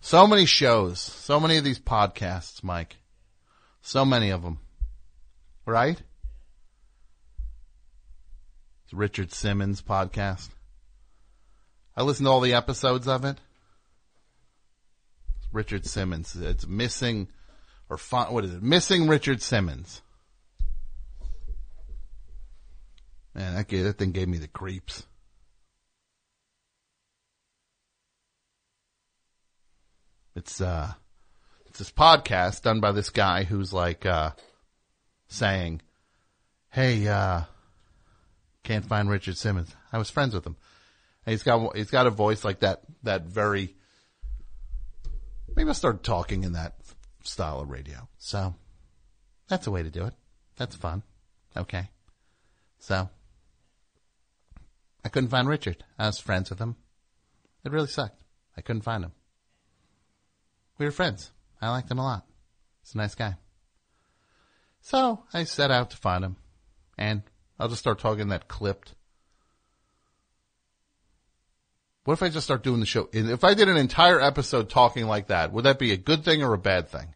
so 0.00 0.26
many 0.26 0.46
shows. 0.46 0.98
So 0.98 1.38
many 1.38 1.58
of 1.58 1.64
these 1.64 1.78
podcasts, 1.78 2.64
Mike. 2.64 2.96
So 3.86 4.04
many 4.04 4.30
of 4.30 4.42
them. 4.42 4.58
Right? 5.64 6.02
It's 8.84 8.92
Richard 8.92 9.32
Simmons 9.32 9.80
podcast. 9.80 10.48
I 11.96 12.02
listened 12.02 12.26
to 12.26 12.32
all 12.32 12.40
the 12.40 12.54
episodes 12.54 13.06
of 13.06 13.24
it. 13.24 13.36
It's 15.36 15.46
Richard 15.52 15.86
Simmons. 15.86 16.34
It's 16.34 16.66
missing 16.66 17.28
or 17.88 17.96
what 17.96 18.44
is 18.44 18.54
it? 18.54 18.60
Missing 18.60 19.06
Richard 19.06 19.40
Simmons. 19.40 20.02
Man, 23.36 23.54
that, 23.54 23.68
gave, 23.68 23.84
that 23.84 23.98
thing 23.98 24.10
gave 24.10 24.26
me 24.26 24.38
the 24.38 24.48
creeps. 24.48 25.06
It's 30.34 30.60
uh, 30.60 30.94
this 31.78 31.90
podcast 31.90 32.62
done 32.62 32.80
by 32.80 32.92
this 32.92 33.10
guy 33.10 33.44
who's 33.44 33.72
like 33.72 34.06
uh, 34.06 34.30
saying, 35.28 35.82
"Hey, 36.70 37.06
uh, 37.08 37.42
can't 38.66 38.84
find 38.84 39.08
Richard 39.08 39.36
Simmons. 39.36 39.74
I 39.92 39.98
was 39.98 40.10
friends 40.10 40.34
with 40.34 40.44
him. 40.44 40.56
And 41.24 41.32
he's 41.32 41.44
got 41.44 41.76
he's 41.76 41.90
got 41.90 42.06
a 42.06 42.10
voice 42.10 42.44
like 42.44 42.60
that. 42.60 42.82
That 43.04 43.22
very. 43.22 43.74
Maybe 45.54 45.68
I'll 45.68 45.74
start 45.74 46.02
talking 46.02 46.44
in 46.44 46.52
that 46.52 46.74
style 47.22 47.60
of 47.60 47.70
radio. 47.70 48.08
So 48.18 48.54
that's 49.48 49.66
a 49.66 49.70
way 49.70 49.82
to 49.82 49.90
do 49.90 50.04
it. 50.04 50.14
That's 50.56 50.74
fun. 50.74 51.02
Okay. 51.56 51.88
So 52.78 53.08
I 55.04 55.08
couldn't 55.08 55.30
find 55.30 55.48
Richard. 55.48 55.84
I 55.98 56.06
was 56.06 56.18
friends 56.18 56.50
with 56.50 56.58
him. 56.58 56.76
It 57.64 57.72
really 57.72 57.86
sucked. 57.86 58.22
I 58.56 58.60
couldn't 58.60 58.82
find 58.82 59.04
him. 59.04 59.12
We 60.78 60.86
were 60.86 60.92
friends. 60.92 61.30
I 61.60 61.70
liked 61.70 61.90
him 61.90 61.98
a 61.98 62.04
lot. 62.04 62.26
He's 62.82 62.94
a 62.94 62.98
nice 62.98 63.14
guy. 63.14 63.36
So 64.80 65.24
I 65.32 65.44
set 65.44 65.70
out 65.70 65.90
to 65.90 65.96
find 65.96 66.24
him. 66.24 66.36
And 66.98 67.22
I'll 67.58 67.68
just 67.68 67.80
start 67.80 67.98
talking 67.98 68.28
that 68.28 68.48
clipped. 68.48 68.94
What 72.04 72.14
if 72.14 72.22
I 72.22 72.28
just 72.28 72.46
start 72.46 72.62
doing 72.62 72.80
the 72.80 72.86
show? 72.86 73.08
If 73.12 73.42
I 73.42 73.54
did 73.54 73.68
an 73.68 73.76
entire 73.76 74.20
episode 74.20 74.70
talking 74.70 75.06
like 75.06 75.26
that, 75.26 75.52
would 75.52 75.64
that 75.64 75.78
be 75.78 75.92
a 75.92 75.96
good 75.96 76.24
thing 76.24 76.42
or 76.42 76.54
a 76.54 76.58
bad 76.58 76.88
thing? 76.88 77.14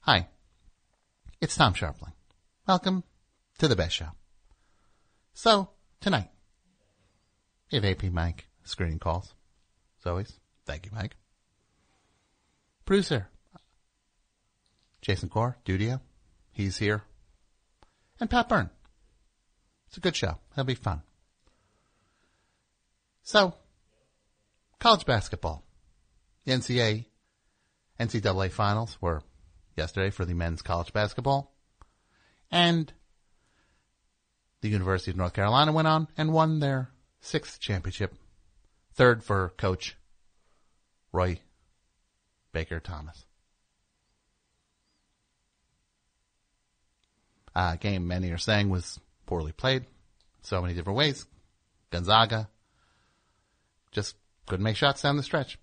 Hi. 0.00 0.28
It's 1.40 1.56
Tom 1.56 1.74
Scharpling. 1.74 2.12
Welcome 2.66 3.04
to 3.58 3.68
the 3.68 3.76
best 3.76 3.94
show. 3.96 4.08
So, 5.34 5.70
tonight, 6.00 6.30
we 7.70 7.76
have 7.76 7.84
AP 7.84 8.04
Mike 8.04 8.46
screening 8.64 8.98
calls. 8.98 9.34
As 10.00 10.06
always, 10.06 10.32
thank 10.64 10.86
you, 10.86 10.92
Mike. 10.94 11.16
Producer, 12.90 13.28
Jason 15.00 15.28
Core, 15.28 15.56
Dudio, 15.64 16.00
he's 16.50 16.78
here. 16.78 17.04
And 18.18 18.28
Pat 18.28 18.48
Byrne. 18.48 18.68
It's 19.86 19.96
a 19.96 20.00
good 20.00 20.16
show. 20.16 20.38
It'll 20.50 20.64
be 20.64 20.74
fun. 20.74 21.02
So, 23.22 23.54
college 24.80 25.06
basketball. 25.06 25.62
The 26.44 26.50
NCAA, 26.50 27.04
NCAA 28.00 28.50
finals 28.50 28.98
were 29.00 29.22
yesterday 29.76 30.10
for 30.10 30.24
the 30.24 30.34
men's 30.34 30.60
college 30.60 30.92
basketball. 30.92 31.54
And 32.50 32.92
the 34.62 34.68
University 34.68 35.12
of 35.12 35.16
North 35.16 35.34
Carolina 35.34 35.70
went 35.70 35.86
on 35.86 36.08
and 36.16 36.32
won 36.32 36.58
their 36.58 36.90
sixth 37.20 37.60
championship. 37.60 38.16
Third 38.94 39.22
for 39.22 39.50
coach 39.50 39.96
Roy 41.12 41.38
Baker 42.52 42.80
Thomas. 42.80 43.24
Uh, 47.54 47.76
game 47.76 48.06
many 48.06 48.30
are 48.30 48.38
saying 48.38 48.68
was 48.70 48.98
poorly 49.26 49.52
played. 49.52 49.84
So 50.42 50.62
many 50.62 50.74
different 50.74 50.96
ways. 50.96 51.26
Gonzaga 51.90 52.48
just 53.92 54.16
couldn't 54.46 54.64
make 54.64 54.76
shots 54.76 55.02
down 55.02 55.16
the 55.16 55.22
stretch. 55.22 55.58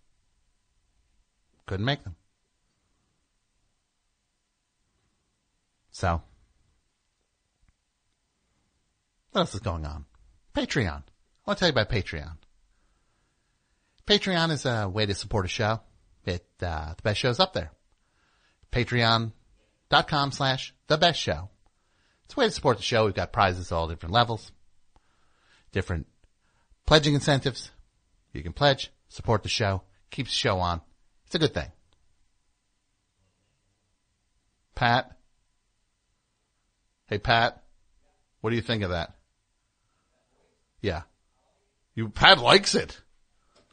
Couldn't 1.65 1.85
make 1.85 2.03
them. 2.03 2.15
So, 5.91 6.21
what 9.31 9.41
else 9.41 9.55
is 9.55 9.61
going 9.61 9.85
on? 9.85 10.05
Patreon. 10.55 11.03
I 11.03 11.03
want 11.45 11.57
to 11.57 11.59
tell 11.59 11.69
you 11.69 11.71
about 11.71 11.89
Patreon. 11.89 12.37
Patreon 14.05 14.51
is 14.51 14.65
a 14.65 14.87
way 14.87 15.05
to 15.05 15.15
support 15.15 15.45
a 15.45 15.49
show. 15.49 15.81
It, 16.27 16.45
uh, 16.61 16.93
the 16.93 17.01
best 17.03 17.19
show's 17.19 17.39
up 17.39 17.53
there. 17.53 17.71
Patreon.com 18.73 20.31
slash 20.33 20.73
the 20.87 20.97
best 20.97 21.21
show. 21.21 21.49
It's 22.25 22.35
a 22.35 22.39
way 22.39 22.45
to 22.47 22.51
support 22.51 22.77
the 22.77 22.83
show. 22.83 23.05
We've 23.05 23.13
got 23.13 23.31
prizes 23.31 23.71
at 23.71 23.75
all 23.75 23.87
different 23.87 24.13
levels, 24.13 24.51
different 25.71 26.05
pledging 26.85 27.13
incentives. 27.13 27.71
You 28.33 28.43
can 28.43 28.51
pledge, 28.51 28.91
support 29.07 29.43
the 29.43 29.49
show, 29.49 29.83
keeps 30.11 30.29
the 30.31 30.35
show 30.35 30.59
on. 30.59 30.81
It's 31.27 31.35
a 31.35 31.39
good 31.39 31.53
thing. 31.53 31.71
Pat? 34.75 35.17
Hey, 37.05 37.19
Pat? 37.19 37.63
What 38.41 38.49
do 38.49 38.57
you 38.57 38.61
think 38.61 38.83
of 38.83 38.89
that? 38.89 39.15
Yeah. 40.81 41.03
You, 41.95 42.09
Pat 42.09 42.37
likes 42.39 42.75
it. 42.75 42.99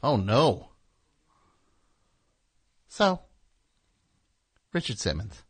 Oh 0.01 0.15
no. 0.15 0.69
So, 2.95 3.19
Richard 4.71 4.99
Simmons. 4.99 5.43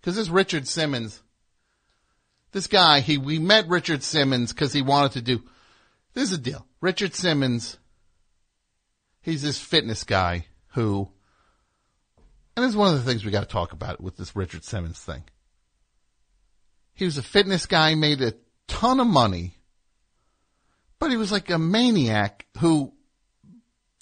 Cause 0.00 0.16
this 0.16 0.30
Richard 0.30 0.66
Simmons, 0.66 1.20
this 2.52 2.66
guy, 2.66 3.00
he, 3.00 3.18
we 3.18 3.38
met 3.38 3.68
Richard 3.68 4.02
Simmons 4.02 4.54
cause 4.54 4.72
he 4.72 4.80
wanted 4.80 5.12
to 5.12 5.20
do, 5.20 5.42
this 6.14 6.24
is 6.24 6.30
the 6.30 6.38
deal. 6.38 6.66
Richard 6.80 7.14
Simmons, 7.14 7.76
he's 9.20 9.42
this 9.42 9.60
fitness 9.60 10.02
guy 10.04 10.46
who, 10.68 11.10
and 12.56 12.64
this 12.64 12.70
is 12.70 12.76
one 12.76 12.94
of 12.94 13.04
the 13.04 13.10
things 13.10 13.22
we 13.22 13.30
got 13.30 13.46
to 13.46 13.52
talk 13.52 13.74
about 13.74 14.00
with 14.00 14.16
this 14.16 14.34
Richard 14.34 14.64
Simmons 14.64 14.98
thing. 14.98 15.24
He 16.94 17.04
was 17.04 17.18
a 17.18 17.22
fitness 17.22 17.66
guy, 17.66 17.94
made 17.96 18.22
a 18.22 18.32
ton 18.66 18.98
of 18.98 19.06
money, 19.06 19.58
but 20.98 21.10
he 21.10 21.18
was 21.18 21.30
like 21.30 21.50
a 21.50 21.58
maniac 21.58 22.46
who 22.60 22.94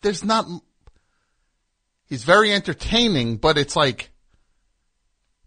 there's 0.02 0.24
not, 0.24 0.46
he's 2.08 2.24
very 2.24 2.52
entertaining, 2.52 3.36
but 3.36 3.58
it's 3.58 3.76
like, 3.76 4.10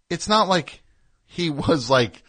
it's 0.10 0.28
not 0.28 0.48
like 0.48 0.82
he 1.26 1.50
was 1.50 1.90
like 1.90 2.24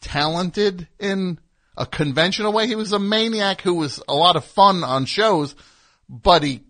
talented 0.00 0.88
in 0.98 1.38
a 1.76 1.86
conventional 1.86 2.52
way. 2.52 2.66
He 2.66 2.74
was 2.74 2.92
a 2.92 2.98
maniac 2.98 3.62
who 3.62 3.74
was 3.74 4.02
a 4.08 4.14
lot 4.14 4.36
of 4.36 4.44
fun 4.44 4.84
on 4.84 5.06
shows, 5.06 5.54
but 6.08 6.42
he, 6.42 6.62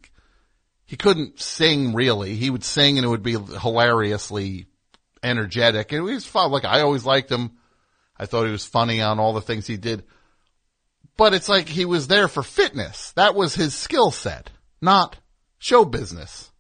he 0.85 0.97
couldn't 0.97 1.41
sing 1.41 1.95
really. 1.95 2.35
He 2.35 2.51
would 2.51 2.65
sing 2.65 2.99
and 2.99 3.05
it 3.05 3.09
would 3.09 3.23
be 3.23 3.37
hilariously 3.37 4.67
energetic. 5.23 5.93
And 5.93 6.09
he 6.09 6.15
was 6.15 6.27
fun. 6.27 6.51
Like 6.51 6.65
I 6.65 6.81
always 6.81 7.05
liked 7.05 7.31
him. 7.31 7.53
I 8.17 8.27
thought 8.27 8.45
he 8.45 8.53
was 8.53 8.67
funny 8.67 9.01
on 9.01 9.19
all 9.19 9.33
the 9.33 9.41
things 9.41 9.67
he 9.67 9.77
did. 9.77 10.05
But 11.17 11.35
it's 11.35 11.49
like 11.49 11.69
he 11.69 11.85
was 11.85 12.07
there 12.07 12.29
for 12.29 12.43
fitness. 12.43 13.13
That 13.13 13.35
was 13.35 13.55
his 13.55 13.75
skill 13.75 14.11
set, 14.11 14.51
not 14.81 15.17
show 15.59 15.85
business. 15.85 16.51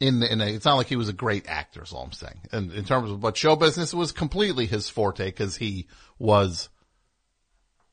In, 0.00 0.20
the, 0.20 0.32
in 0.32 0.40
a, 0.40 0.46
it's 0.46 0.64
not 0.64 0.76
like 0.76 0.86
he 0.86 0.96
was 0.96 1.10
a 1.10 1.14
great 1.14 1.46
actor 1.46 1.82
is 1.82 1.92
all 1.92 2.04
I'm 2.04 2.12
saying. 2.12 2.40
And 2.52 2.72
in 2.72 2.84
terms 2.86 3.10
of, 3.10 3.20
but 3.20 3.36
show 3.36 3.54
business 3.54 3.92
was 3.92 4.12
completely 4.12 4.64
his 4.64 4.88
forte 4.88 5.26
because 5.26 5.56
he 5.56 5.88
was 6.18 6.70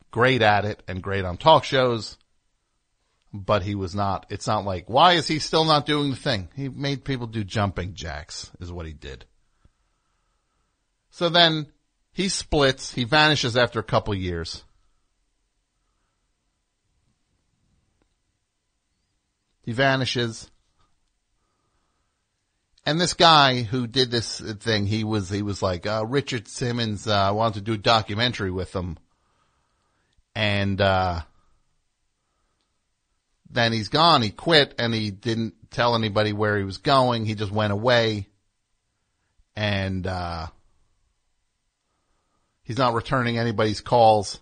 great 0.10 0.42
at 0.42 0.64
it 0.64 0.82
and 0.88 1.04
great 1.04 1.26
on 1.26 1.36
talk 1.36 1.66
shows. 1.66 2.18
But 3.34 3.62
he 3.64 3.76
was 3.76 3.94
not, 3.94 4.26
it's 4.30 4.48
not 4.48 4.64
like, 4.64 4.90
why 4.90 5.14
is 5.14 5.28
he 5.28 5.40
still 5.40 5.66
not 5.66 5.86
doing 5.86 6.12
the 6.12 6.16
thing? 6.16 6.48
He 6.56 6.70
made 6.70 7.04
people 7.04 7.28
do 7.28 7.44
jumping 7.44 7.94
jacks 7.94 8.50
is 8.62 8.72
what 8.72 8.86
he 8.86 8.94
did. 8.94 9.26
So 11.10 11.28
then 11.28 11.68
he 12.14 12.30
splits. 12.30 12.94
He 12.94 13.04
vanishes 13.04 13.58
after 13.58 13.80
a 13.80 13.84
couple 13.84 14.16
years. 14.16 14.64
He 19.64 19.74
vanishes. 19.74 20.50
And 22.88 23.02
this 23.02 23.16
guy 23.16 23.64
who 23.64 23.86
did 23.86 24.12
this 24.12 24.40
thing, 24.40 24.86
he 24.86 25.04
was, 25.04 25.30
he 25.30 25.42
was 25.42 25.62
like, 25.62 25.86
uh, 25.86 26.06
Richard 26.06 26.48
Simmons, 26.48 27.06
uh, 27.06 27.32
wanted 27.34 27.56
to 27.56 27.62
do 27.66 27.74
a 27.74 27.78
documentary 27.78 28.50
with 28.50 28.74
him. 28.74 28.98
And, 30.34 30.80
uh, 30.80 31.20
then 33.50 33.74
he's 33.74 33.90
gone. 33.90 34.22
He 34.22 34.30
quit 34.30 34.74
and 34.80 34.94
he 34.94 35.12
didn't 35.12 35.70
tell 35.70 35.96
anybody 35.96 36.32
where 36.32 36.58
he 36.58 36.64
was 36.64 36.78
going. 36.78 37.26
He 37.26 37.36
just 37.36 37.52
went 37.52 37.74
away. 37.74 38.30
And, 39.54 40.08
uh, 40.08 40.48
he's 42.64 42.78
not 42.78 42.94
returning 42.94 43.38
anybody's 43.38 43.82
calls. 43.82 44.40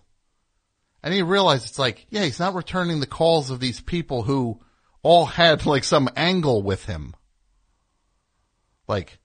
And 1.02 1.12
he 1.12 1.22
realized 1.22 1.66
it's 1.66 1.80
like, 1.80 2.06
yeah, 2.10 2.22
he's 2.22 2.38
not 2.38 2.54
returning 2.54 3.00
the 3.00 3.06
calls 3.06 3.50
of 3.50 3.58
these 3.58 3.80
people 3.80 4.22
who 4.22 4.60
all 5.02 5.26
had 5.26 5.66
like 5.66 5.82
some 5.82 6.08
angle 6.14 6.62
with 6.62 6.84
him. 6.84 7.16
Like, 8.88 9.18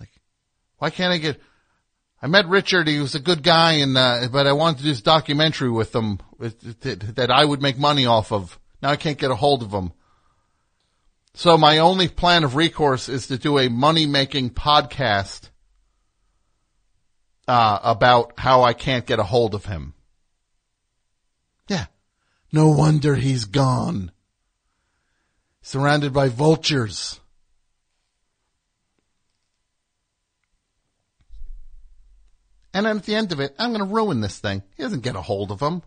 like, 0.00 0.10
why 0.78 0.90
can't 0.90 1.12
I 1.12 1.18
get, 1.18 1.40
I 2.20 2.26
met 2.26 2.48
Richard, 2.48 2.88
he 2.88 2.98
was 2.98 3.14
a 3.14 3.20
good 3.20 3.42
guy 3.42 3.74
and, 3.74 3.96
uh, 3.96 4.28
but 4.32 4.46
I 4.46 4.52
wanted 4.52 4.78
to 4.78 4.82
do 4.84 4.88
this 4.88 5.02
documentary 5.02 5.70
with 5.70 5.94
him 5.94 6.18
that, 6.38 7.30
I 7.30 7.44
would 7.44 7.62
make 7.62 7.78
money 7.78 8.06
off 8.06 8.32
of. 8.32 8.58
Now 8.82 8.90
I 8.90 8.96
can't 8.96 9.18
get 9.18 9.30
a 9.30 9.36
hold 9.36 9.62
of 9.62 9.72
him. 9.72 9.92
So 11.34 11.58
my 11.58 11.78
only 11.78 12.08
plan 12.08 12.44
of 12.44 12.56
recourse 12.56 13.08
is 13.08 13.26
to 13.28 13.38
do 13.38 13.58
a 13.58 13.68
money 13.68 14.06
making 14.06 14.50
podcast 14.50 15.50
uh, 17.46 17.78
about 17.82 18.32
how 18.38 18.62
I 18.62 18.72
can't 18.72 19.06
get 19.06 19.18
a 19.18 19.22
hold 19.22 19.54
of 19.54 19.66
him. 19.66 19.94
Yeah. 21.68 21.86
No 22.52 22.68
wonder 22.68 23.14
he's 23.14 23.44
gone. 23.44 24.12
Surrounded 25.66 26.12
by 26.12 26.28
vultures. 26.28 27.18
And 32.72 32.86
then 32.86 32.98
at 32.98 33.02
the 33.02 33.16
end 33.16 33.32
of 33.32 33.40
it, 33.40 33.52
I'm 33.58 33.72
going 33.72 33.84
to 33.84 33.92
ruin 33.92 34.20
this 34.20 34.38
thing. 34.38 34.62
He 34.76 34.84
doesn't 34.84 35.02
get 35.02 35.16
a 35.16 35.20
hold 35.20 35.50
of 35.50 35.58
him. 35.58 35.82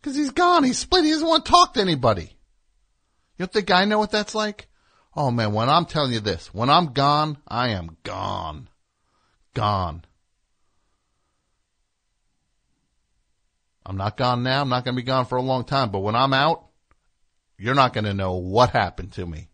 Because 0.00 0.16
he's 0.16 0.30
gone. 0.30 0.64
He's 0.64 0.78
split. 0.78 1.04
He 1.04 1.10
doesn't 1.10 1.28
want 1.28 1.44
to 1.44 1.50
talk 1.50 1.74
to 1.74 1.82
anybody. 1.82 2.34
You 3.36 3.40
don't 3.40 3.52
think 3.52 3.70
I 3.70 3.84
know 3.84 3.98
what 3.98 4.10
that's 4.10 4.34
like? 4.34 4.68
Oh 5.14 5.30
man, 5.30 5.52
when 5.52 5.68
I'm 5.68 5.84
telling 5.84 6.12
you 6.12 6.20
this, 6.20 6.46
when 6.54 6.70
I'm 6.70 6.94
gone, 6.94 7.36
I 7.46 7.72
am 7.72 7.98
gone. 8.04 8.70
Gone. 9.52 10.02
I'm 13.84 13.98
not 13.98 14.16
gone 14.16 14.42
now. 14.44 14.62
I'm 14.62 14.70
not 14.70 14.86
going 14.86 14.94
to 14.94 15.02
be 15.02 15.06
gone 15.06 15.26
for 15.26 15.36
a 15.36 15.42
long 15.42 15.64
time, 15.64 15.90
but 15.90 16.00
when 16.00 16.16
I'm 16.16 16.32
out, 16.32 16.68
you're 17.62 17.74
not 17.74 17.92
going 17.92 18.04
to 18.04 18.14
know 18.14 18.34
what 18.34 18.70
happened 18.70 19.12
to 19.12 19.24
me. 19.24 19.48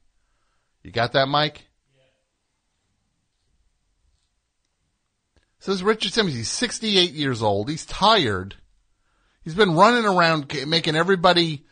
You 0.82 0.90
got 0.90 1.12
that, 1.12 1.28
Mike? 1.28 1.66
So 5.60 5.72
this 5.72 5.80
is 5.80 5.84
Richard 5.84 6.12
Simmons. 6.12 6.34
He's 6.34 6.50
68 6.50 7.12
years 7.12 7.42
old. 7.42 7.68
He's 7.68 7.84
tired. 7.84 8.54
He's 9.42 9.54
been 9.54 9.74
running 9.74 10.06
around 10.06 10.50
making 10.66 10.96
everybody 10.96 11.66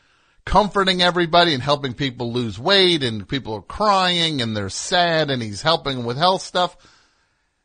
comforting 0.45 1.03
everybody 1.03 1.55
and 1.55 1.63
helping 1.63 1.93
people 1.93 2.33
lose 2.33 2.59
weight 2.59 3.03
and 3.03 3.29
people 3.29 3.55
are 3.55 3.63
crying 3.63 4.41
and 4.41 4.57
they're 4.57 4.69
sad 4.69 5.31
and 5.31 5.43
he's 5.43 5.63
helping 5.63 6.05
with 6.05 6.17
health 6.17 6.43
stuff. 6.43 6.77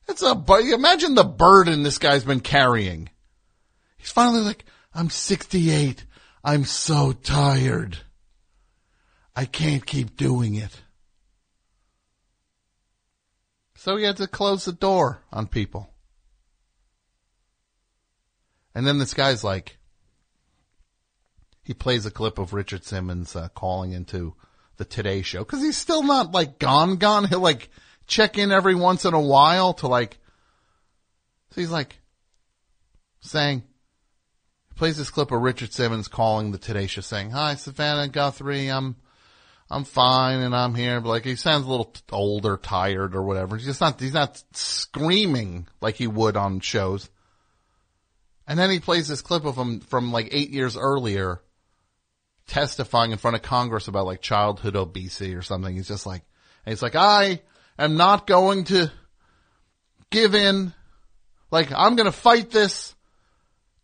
It's 0.07 0.23
a, 0.23 0.31
imagine 0.73 1.13
the 1.13 1.23
burden 1.23 1.83
this 1.83 1.99
guy's 1.99 2.23
been 2.23 2.39
carrying. 2.39 3.09
He's 3.97 4.11
finally 4.11 4.41
like, 4.41 4.65
I'm 4.95 5.09
68. 5.09 6.05
I'm 6.43 6.65
so 6.65 7.11
tired. 7.11 7.99
I 9.35 9.45
can't 9.45 9.85
keep 9.85 10.17
doing 10.17 10.55
it. 10.55 10.81
So 13.75 13.97
he 13.97 14.03
had 14.03 14.17
to 14.17 14.27
close 14.27 14.65
the 14.65 14.73
door 14.73 15.23
on 15.31 15.47
people. 15.47 15.89
And 18.75 18.85
then 18.85 18.99
this 18.99 19.13
guy's 19.13 19.43
like, 19.43 19.77
he 21.63 21.73
plays 21.73 22.05
a 22.05 22.11
clip 22.11 22.37
of 22.37 22.53
Richard 22.53 22.83
Simmons 22.83 23.35
uh, 23.35 23.49
calling 23.49 23.93
into 23.93 24.35
the 24.77 24.85
Today 24.85 25.21
Show 25.21 25.39
because 25.39 25.61
he's 25.61 25.77
still 25.77 26.03
not 26.03 26.31
like 26.31 26.59
gone, 26.59 26.97
gone. 26.97 27.25
He'll 27.25 27.39
like 27.39 27.69
check 28.07 28.37
in 28.37 28.51
every 28.51 28.75
once 28.75 29.05
in 29.05 29.13
a 29.13 29.21
while 29.21 29.73
to 29.75 29.87
like, 29.87 30.17
so 31.51 31.61
he's 31.61 31.71
like 31.71 31.99
saying, 33.21 33.63
he 34.69 34.75
plays 34.75 34.97
this 34.97 35.09
clip 35.09 35.31
of 35.31 35.41
Richard 35.41 35.73
Simmons 35.73 36.07
calling 36.07 36.51
the 36.51 36.57
Today 36.57 36.87
Show 36.87 37.01
saying, 37.01 37.31
hi, 37.31 37.55
Savannah 37.55 38.07
Guthrie, 38.07 38.67
I'm, 38.67 38.95
I'm 39.71 39.85
fine 39.85 40.39
and 40.39 40.55
I'm 40.55 40.75
here. 40.75 40.99
But 40.99 41.09
like 41.09 41.25
he 41.25 41.35
sounds 41.35 41.65
a 41.65 41.69
little 41.69 41.93
old 42.11 42.45
or 42.45 42.57
tired 42.57 43.15
or 43.15 43.23
whatever. 43.23 43.55
He's 43.55 43.65
just 43.65 43.81
not, 43.81 43.99
he's 43.99 44.13
not 44.13 44.43
screaming 44.53 45.67
like 45.79 45.95
he 45.95 46.07
would 46.07 46.35
on 46.35 46.59
shows. 46.59 47.09
And 48.47 48.59
then 48.59 48.69
he 48.69 48.79
plays 48.79 49.07
this 49.07 49.21
clip 49.21 49.45
of 49.45 49.55
him 49.55 49.79
from 49.79 50.11
like 50.11 50.29
eight 50.31 50.49
years 50.49 50.75
earlier 50.75 51.41
testifying 52.47 53.11
in 53.11 53.17
front 53.17 53.35
of 53.35 53.41
Congress 53.41 53.87
about 53.87 54.05
like 54.05 54.21
childhood 54.21 54.75
obesity 54.75 55.35
or 55.35 55.41
something. 55.41 55.73
He's 55.73 55.87
just 55.87 56.05
like, 56.05 56.23
and 56.65 56.73
he's 56.73 56.81
like, 56.81 56.95
I 56.95 57.41
am 57.79 57.95
not 57.95 58.27
going 58.27 58.65
to 58.65 58.91
give 60.09 60.35
in. 60.35 60.73
Like, 61.49 61.71
I'm 61.71 61.95
going 61.95 62.05
to 62.05 62.11
fight 62.11 62.51
this 62.51 62.95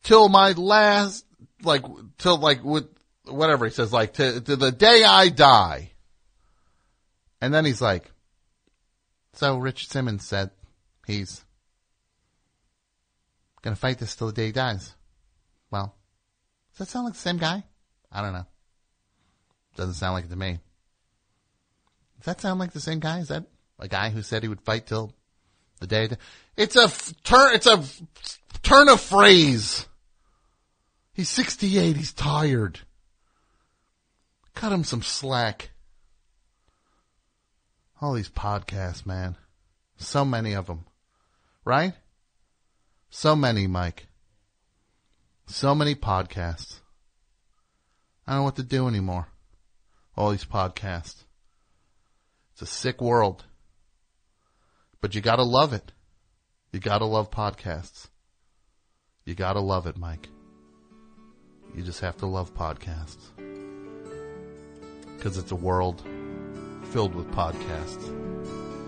till 0.04 0.30
my 0.30 0.52
last, 0.52 1.26
like, 1.64 1.84
till 2.18 2.38
like 2.38 2.64
with 2.64 2.88
whatever 3.30 3.66
he 3.66 3.72
says, 3.72 3.94
like 3.94 4.14
to, 4.14 4.42
to 4.42 4.56
the 4.56 4.72
day 4.72 5.04
I 5.04 5.30
die. 5.30 5.92
And 7.42 7.54
then 7.54 7.66
he's 7.66 7.82
like, 7.82 8.12
so 9.34 9.58
Richard 9.58 9.90
Simmons 9.90 10.26
said 10.26 10.50
he's 11.06 11.44
to 13.76 13.80
fight 13.80 14.00
this 14.00 14.16
till 14.16 14.28
the 14.28 14.34
day 14.34 14.46
he 14.48 14.52
dies. 14.52 14.94
Well, 15.72 15.96
does 16.72 16.80
that 16.80 16.92
sound 16.92 17.06
like 17.06 17.14
the 17.14 17.20
same 17.20 17.38
guy? 17.38 17.64
I 18.12 18.22
don't 18.22 18.34
know. 18.34 18.46
Doesn't 19.76 19.96
sound 19.96 20.14
like 20.14 20.26
it 20.26 20.30
to 20.30 20.36
me. 20.36 20.60
Does 22.18 22.26
that 22.26 22.42
sound 22.42 22.60
like 22.60 22.72
the 22.72 22.80
same 22.80 23.00
guy? 23.00 23.20
Is 23.20 23.28
that 23.28 23.46
a 23.80 23.88
guy 23.88 24.10
who 24.10 24.22
said 24.22 24.44
he 24.44 24.50
would 24.50 24.62
fight 24.62 24.88
till 24.88 25.14
the 25.80 25.88
day? 25.88 26.10
It's 26.56 26.76
a 26.76 26.84
f- 26.84 27.14
turn. 27.24 27.54
It's 27.54 27.68
a 27.68 27.74
f- 27.74 28.02
turn 28.64 28.90
of 28.90 29.00
phrase. 29.00 29.86
He's 31.14 31.30
68. 31.30 31.96
He's 31.96 32.14
tired. 32.14 32.80
Cut 34.58 34.72
him 34.72 34.84
some 34.84 35.04
slack. 35.04 35.70
All 38.02 38.14
these 38.14 38.28
podcasts, 38.28 39.06
man. 39.06 39.36
So 39.98 40.26
many 40.26 40.54
of 40.54 40.66
them. 40.66 40.88
Right? 41.64 41.94
So 43.12 43.36
many, 43.36 43.68
Mike. 43.68 44.08
So 45.46 45.76
many 45.76 45.94
podcasts. 45.94 46.80
I 48.26 48.32
don't 48.32 48.40
know 48.40 48.46
what 48.46 48.56
to 48.56 48.64
do 48.64 48.88
anymore. 48.88 49.28
All 50.16 50.32
these 50.32 50.44
podcasts. 50.44 51.26
It's 52.54 52.64
a 52.64 52.66
sick 52.66 53.00
world. 53.00 53.46
But 55.02 55.14
you 55.14 55.22
gotta 55.22 55.44
love 55.44 55.72
it. 55.72 55.92
You 56.72 56.80
gotta 56.80 57.06
love 57.06 57.30
podcasts. 57.30 58.08
You 59.24 59.36
gotta 59.36 59.60
love 59.60 59.86
it, 59.86 59.98
Mike. 59.98 60.30
You 61.76 61.84
just 61.84 62.00
have 62.00 62.18
to 62.18 62.26
love 62.26 62.56
podcasts. 62.56 63.67
Because 65.18 65.38
it's 65.38 65.52
a 65.52 65.56
world 65.56 66.02
filled 66.92 67.16
with 67.16 67.30
podcasts. 67.32 68.14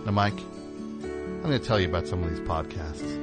Now, 0.06 0.12
Mike, 0.12 0.40
I'm 0.40 1.42
going 1.42 1.60
to 1.60 1.66
tell 1.66 1.80
you 1.80 1.90
about 1.90 2.08
some 2.08 2.24
of 2.24 2.30
these 2.30 2.40
podcasts. 2.42 3.18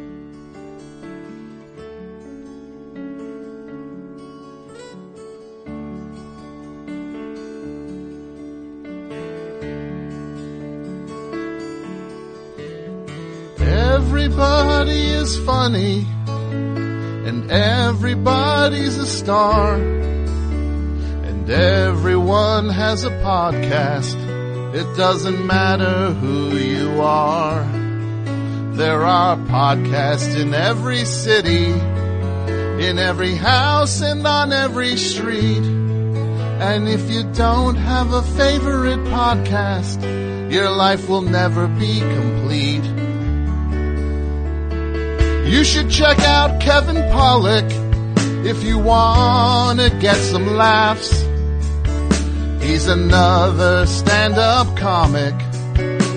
Everybody 13.58 15.06
is 15.06 15.38
funny, 15.46 16.04
and 16.26 17.50
everybody's 17.50 18.98
a 18.98 19.06
star, 19.06 19.76
and 21.46 21.54
everyone 21.54 22.68
has 22.68 23.04
a 23.04 23.10
podcast. 23.22 24.16
It 24.74 24.96
doesn't 24.96 25.46
matter 25.46 26.12
who 26.14 26.56
you 26.56 27.00
are. 27.00 27.62
There 28.72 29.04
are 29.04 29.36
podcasts 29.36 30.36
in 30.36 30.54
every 30.54 31.04
city, 31.04 31.66
in 32.84 32.98
every 32.98 33.36
house, 33.36 34.02
and 34.02 34.26
on 34.26 34.52
every 34.52 34.96
street. 34.96 35.62
And 36.58 36.88
if 36.88 37.08
you 37.08 37.22
don't 37.32 37.76
have 37.76 38.12
a 38.12 38.22
favorite 38.22 39.04
podcast, 39.04 40.02
your 40.50 40.70
life 40.70 41.08
will 41.08 41.22
never 41.22 41.68
be 41.68 42.00
complete. 42.00 42.84
You 45.48 45.62
should 45.62 45.90
check 45.90 46.18
out 46.20 46.60
Kevin 46.60 46.96
Pollock 47.12 47.70
if 48.44 48.64
you 48.64 48.78
want 48.78 49.78
to 49.78 49.90
get 50.00 50.16
some 50.16 50.56
laughs. 50.56 51.24
He's 52.60 52.86
another 52.86 53.86
stand-up 53.86 54.76
comic 54.76 55.34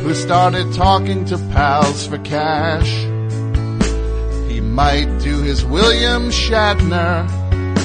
who 0.04 0.14
started 0.14 0.74
talking 0.74 1.26
to 1.26 1.38
pals 1.54 2.08
for 2.08 2.18
cash. 2.20 2.90
He 4.50 4.62
might 4.62 5.10
do 5.20 5.42
his 5.42 5.64
William 5.66 6.30
Shatner 6.30 7.28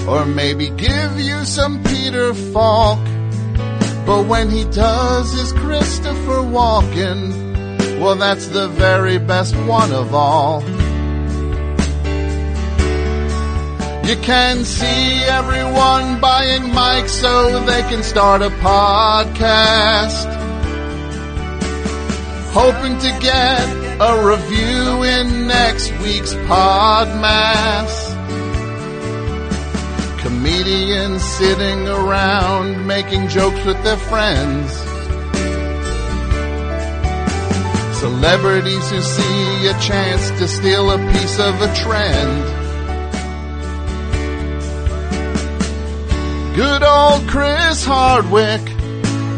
or 0.06 0.26
maybe 0.26 0.70
give 0.70 1.18
you 1.18 1.44
some 1.44 1.82
Peter 1.84 2.34
Falk. 2.34 2.98
But 4.06 4.26
when 4.26 4.50
he 4.50 4.64
does 4.64 5.32
his 5.32 5.52
Christopher 5.52 6.40
Walken, 6.42 8.00
well 8.00 8.16
that's 8.16 8.48
the 8.48 8.68
very 8.68 9.18
best 9.18 9.56
one 9.56 9.92
of 9.92 10.14
all. 10.14 10.62
You 14.06 14.16
can 14.16 14.66
see 14.66 15.24
everyone 15.24 16.20
buying 16.20 16.64
mics 16.64 17.08
so 17.08 17.64
they 17.64 17.80
can 17.84 18.02
start 18.02 18.42
a 18.42 18.50
podcast. 18.50 20.28
Hoping 22.52 22.98
to 22.98 23.10
get 23.22 23.64
a 23.98 24.26
review 24.26 25.04
in 25.04 25.46
next 25.46 25.90
week's 26.02 26.34
Podmass. 26.34 28.12
Comedians 30.20 31.22
sitting 31.22 31.88
around 31.88 32.86
making 32.86 33.28
jokes 33.28 33.64
with 33.64 33.82
their 33.84 33.96
friends. 33.96 34.70
Celebrities 37.98 38.90
who 38.90 39.00
see 39.00 39.66
a 39.66 39.80
chance 39.80 40.28
to 40.38 40.46
steal 40.46 40.90
a 40.90 40.98
piece 41.12 41.38
of 41.38 41.58
a 41.62 41.74
trend. 41.74 42.63
Good 46.54 46.84
old 46.84 47.26
Chris 47.26 47.84
Hardwick 47.84 48.62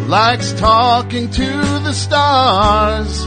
likes 0.06 0.52
talking 0.52 1.30
to 1.30 1.46
the 1.82 1.94
stars. 1.94 3.24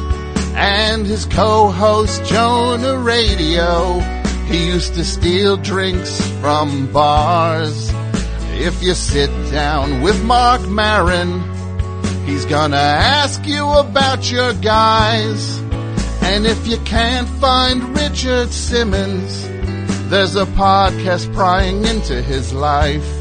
And 0.54 1.08
his 1.08 1.26
co-host 1.26 2.24
Jonah 2.26 3.00
Radio, 3.00 4.00
he 4.46 4.68
used 4.68 4.94
to 4.94 5.04
steal 5.04 5.58
drinks 5.58 6.22
from 6.40 6.94
bars. 6.94 7.92
If 8.62 8.84
you 8.84 8.94
sit 8.94 9.32
down 9.50 10.04
with 10.04 10.24
Marc 10.24 10.62
Maron, 10.68 11.42
he's 12.28 12.46
gonna 12.46 12.76
ask 12.76 13.44
you 13.48 13.68
about 13.68 14.32
your 14.32 14.54
guys. 14.54 15.58
And 16.22 16.46
if 16.46 16.68
you 16.68 16.78
can't 16.86 17.28
find 17.28 17.98
Richard 17.98 18.52
Simmons, 18.52 19.48
there's 20.12 20.36
a 20.36 20.46
podcast 20.46 21.34
prying 21.34 21.86
into 21.86 22.22
his 22.22 22.54
life. 22.54 23.19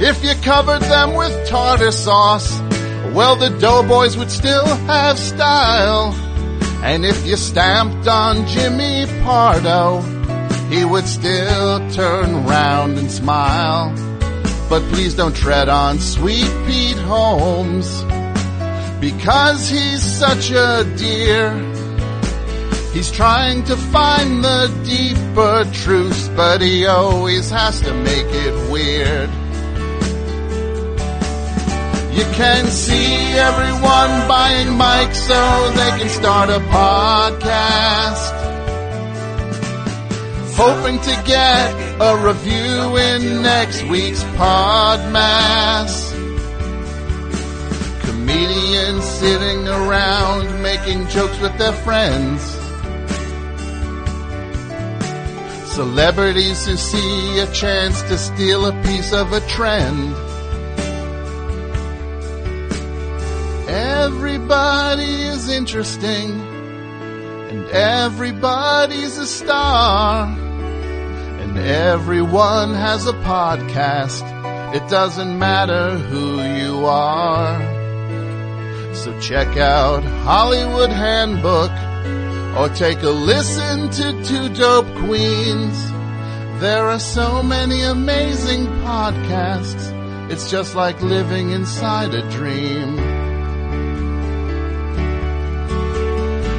If 0.00 0.24
you 0.24 0.34
covered 0.42 0.82
them 0.82 1.14
with 1.14 1.48
tartar 1.48 1.92
sauce, 1.92 2.60
well, 3.14 3.36
the 3.36 3.50
Doughboys 3.60 4.16
would 4.16 4.30
still 4.30 4.66
have 4.66 5.18
style. 5.18 6.12
And 6.82 7.04
if 7.04 7.24
you 7.24 7.36
stamped 7.36 8.08
on 8.08 8.46
Jimmy 8.48 9.06
Pardo, 9.22 10.00
he 10.68 10.84
would 10.84 11.06
still 11.06 11.90
turn 11.90 12.44
round 12.44 12.98
and 12.98 13.10
smile. 13.10 13.94
But 14.68 14.82
please 14.92 15.14
don't 15.14 15.36
tread 15.36 15.68
on 15.68 16.00
Sweet 16.00 16.50
Pete 16.66 16.98
Holmes 16.98 18.02
because 19.00 19.68
he's 19.68 20.02
such 20.02 20.50
a 20.50 20.84
dear. 20.96 21.54
He's 22.92 23.12
trying 23.12 23.62
to 23.64 23.76
find 23.76 24.42
the 24.42 24.66
deeper 24.84 25.70
truths, 25.72 26.28
but 26.30 26.60
he 26.60 26.86
always 26.86 27.48
has 27.50 27.80
to 27.82 27.94
make 27.94 28.26
it 28.28 28.72
weird. 28.72 29.30
You 32.14 32.22
can 32.26 32.70
see 32.70 33.32
everyone 33.34 34.28
buying 34.28 34.68
mics 34.68 35.16
so 35.16 35.70
they 35.72 35.98
can 35.98 36.08
start 36.08 36.48
a 36.48 36.60
podcast. 36.70 38.30
Hoping 40.54 41.00
to 41.00 41.22
get 41.26 41.74
a 42.00 42.16
review 42.24 42.96
in 42.98 43.42
next 43.42 43.82
week's 43.88 44.22
Podmass. 44.38 46.12
Comedians 48.02 49.04
sitting 49.04 49.66
around 49.66 50.62
making 50.62 51.08
jokes 51.08 51.40
with 51.40 51.58
their 51.58 51.72
friends. 51.72 52.40
Celebrities 55.74 56.64
who 56.64 56.76
see 56.76 57.40
a 57.40 57.52
chance 57.52 58.02
to 58.02 58.16
steal 58.16 58.66
a 58.66 58.82
piece 58.84 59.12
of 59.12 59.32
a 59.32 59.40
trend. 59.48 60.14
Everybody 64.04 65.22
is 65.32 65.48
interesting, 65.48 66.32
and 67.48 67.64
everybody's 67.70 69.16
a 69.16 69.26
star, 69.26 70.26
and 70.26 71.56
everyone 71.56 72.74
has 72.74 73.06
a 73.06 73.14
podcast. 73.14 74.22
It 74.74 74.86
doesn't 74.90 75.38
matter 75.38 75.96
who 75.96 76.42
you 76.42 76.84
are. 76.84 77.58
So 78.94 79.18
check 79.20 79.56
out 79.56 80.04
Hollywood 80.04 80.90
Handbook 80.90 81.72
or 82.58 82.68
take 82.76 83.02
a 83.02 83.08
listen 83.08 83.88
to 83.88 84.22
Two 84.22 84.50
Dope 84.50 84.94
Queens. 85.06 85.90
There 86.60 86.84
are 86.84 87.00
so 87.00 87.42
many 87.42 87.80
amazing 87.80 88.66
podcasts. 88.84 89.90
It's 90.30 90.50
just 90.50 90.74
like 90.74 91.00
living 91.00 91.52
inside 91.52 92.12
a 92.12 92.28
dream. 92.30 93.13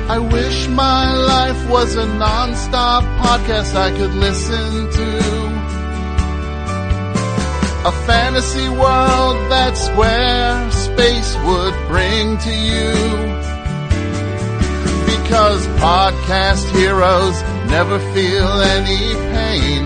I 0.08 0.20
wish 0.20 0.68
my 0.68 1.12
life 1.18 1.68
was 1.68 1.96
a 1.96 2.06
non-stop 2.06 3.04
podcast 3.26 3.76
I 3.76 3.90
could 3.90 4.14
listen 4.14 4.92
to. 4.92 5.10
A 7.88 7.92
fantasy 8.06 8.70
world 8.70 9.38
that 9.50 9.74
Squarespace 9.74 11.32
would 11.48 11.76
bring 11.88 12.38
to 12.38 12.54
you. 12.54 12.94
Because 15.10 15.66
podcast 15.82 16.70
heroes 16.78 17.42
never 17.72 17.98
feel 18.14 18.62
any 18.78 19.06
pain. 19.34 19.86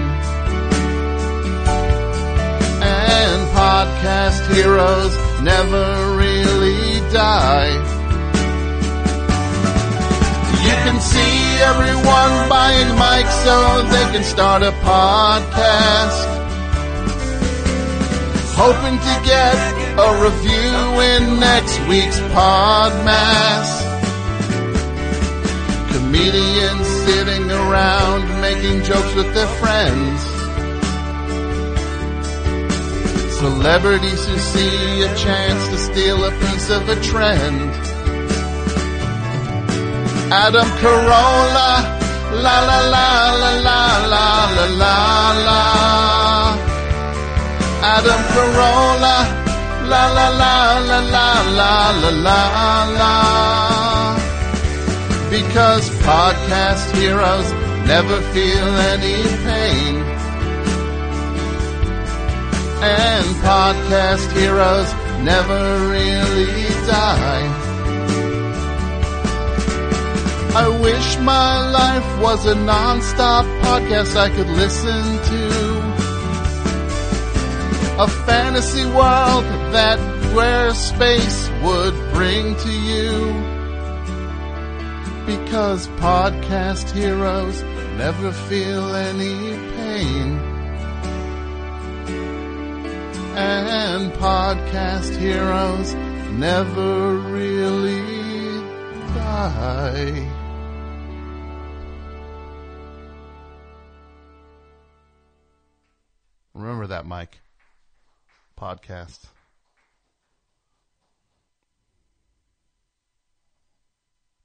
And 2.84 3.40
podcast 3.56 4.54
heroes 4.54 5.16
never 5.42 6.18
really 6.18 7.00
die. 7.14 7.99
You 10.70 10.76
can 10.86 11.02
see 11.02 11.40
everyone 11.72 12.48
buying 12.48 12.90
mics 12.96 13.36
so 13.44 13.82
they 13.90 14.06
can 14.14 14.24
start 14.24 14.62
a 14.62 14.70
podcast. 14.86 16.20
Hoping 18.54 19.00
to 19.00 19.14
get 19.26 19.58
a 19.98 20.10
review 20.22 20.78
in 21.10 21.40
next 21.40 21.80
week's 21.88 22.20
Podmass. 22.36 23.70
Comedians 25.92 26.88
sitting 27.08 27.50
around 27.50 28.22
making 28.40 28.84
jokes 28.84 29.16
with 29.16 29.34
their 29.34 29.52
friends. 29.58 30.22
Celebrities 33.40 34.24
who 34.28 34.38
see 34.38 35.02
a 35.02 35.16
chance 35.16 35.68
to 35.70 35.78
steal 35.80 36.26
a 36.26 36.32
piece 36.42 36.70
of 36.70 36.88
a 36.90 37.02
trend. 37.02 37.89
Adam 40.32 40.70
Carolla, 40.78 41.70
la 42.44 42.58
la 42.70 42.80
la 42.94 43.08
la 43.42 43.52
la 43.66 43.80
la 44.14 44.26
la 44.54 44.68
la 44.82 44.96
la. 45.48 45.62
Adam 47.82 48.22
Carolla, 48.34 49.18
la 49.90 50.04
la 50.18 50.30
la 50.42 50.54
la 50.90 51.00
la 51.14 51.28
la 51.58 51.74
la 52.02 52.12
la 52.26 52.42
la. 53.00 53.16
Because 55.32 55.90
podcast 56.06 56.92
heroes 56.92 57.52
never 57.88 58.22
feel 58.34 58.68
any 58.94 59.24
pain. 59.48 59.96
And 62.86 63.26
podcast 63.42 64.32
heroes 64.38 64.94
never 65.24 65.90
really 65.90 66.70
die. 66.86 67.69
I 70.56 70.68
wish 70.82 71.18
my 71.20 71.70
life 71.70 72.22
was 72.22 72.46
a 72.46 72.56
non-stop 72.56 73.46
podcast 73.64 74.16
I 74.16 74.30
could 74.30 74.48
listen 74.48 75.04
to. 75.32 75.70
A 78.02 78.08
fantasy 78.26 78.86
world 78.86 79.46
that 79.74 80.00
space 80.74 81.50
would 81.64 81.94
bring 82.14 82.56
to 82.56 82.72
you. 82.72 83.34
Because 85.26 85.88
podcast 86.00 86.92
heroes 86.92 87.62
never 87.98 88.32
feel 88.32 88.96
any 88.96 89.56
pain. 89.76 90.40
And 93.36 94.12
podcast 94.14 95.16
heroes 95.18 95.94
never 96.32 97.18
really 97.18 98.62
die. 99.16 100.39
Remember 106.60 106.88
that, 106.88 107.06
Mike. 107.06 107.40
Podcast. 108.60 109.20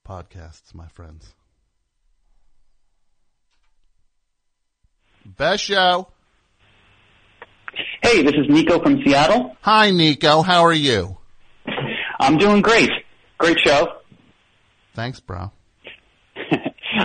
Podcasts, 0.09 0.73
my 0.74 0.86
friends. 0.86 1.35
Best 5.27 5.65
show. 5.65 6.07
Hey, 8.01 8.23
this 8.23 8.35
is 8.35 8.47
Nico 8.49 8.78
from 8.81 9.03
Seattle. 9.03 9.57
Hi, 9.62 9.91
Nico. 9.91 10.43
How 10.43 10.62
are 10.62 10.73
you? 10.73 11.16
I'm 12.20 12.36
doing 12.39 12.62
great. 12.62 12.91
Great 13.39 13.59
show. 13.59 13.89
Thanks, 14.95 15.20
bro. 15.20 15.51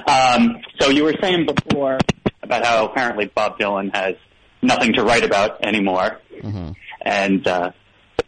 Um, 0.07 0.61
so 0.79 0.89
you 0.89 1.03
were 1.03 1.15
saying 1.19 1.47
before 1.47 1.97
about 2.43 2.63
how 2.63 2.85
apparently 2.85 3.25
Bob 3.25 3.57
Dylan 3.57 3.89
has 3.95 4.15
nothing 4.61 4.93
to 4.93 5.03
write 5.03 5.23
about 5.23 5.63
anymore, 5.65 6.19
Mm-hmm. 6.41 6.71
and 7.01 7.45
uh, 7.47 7.71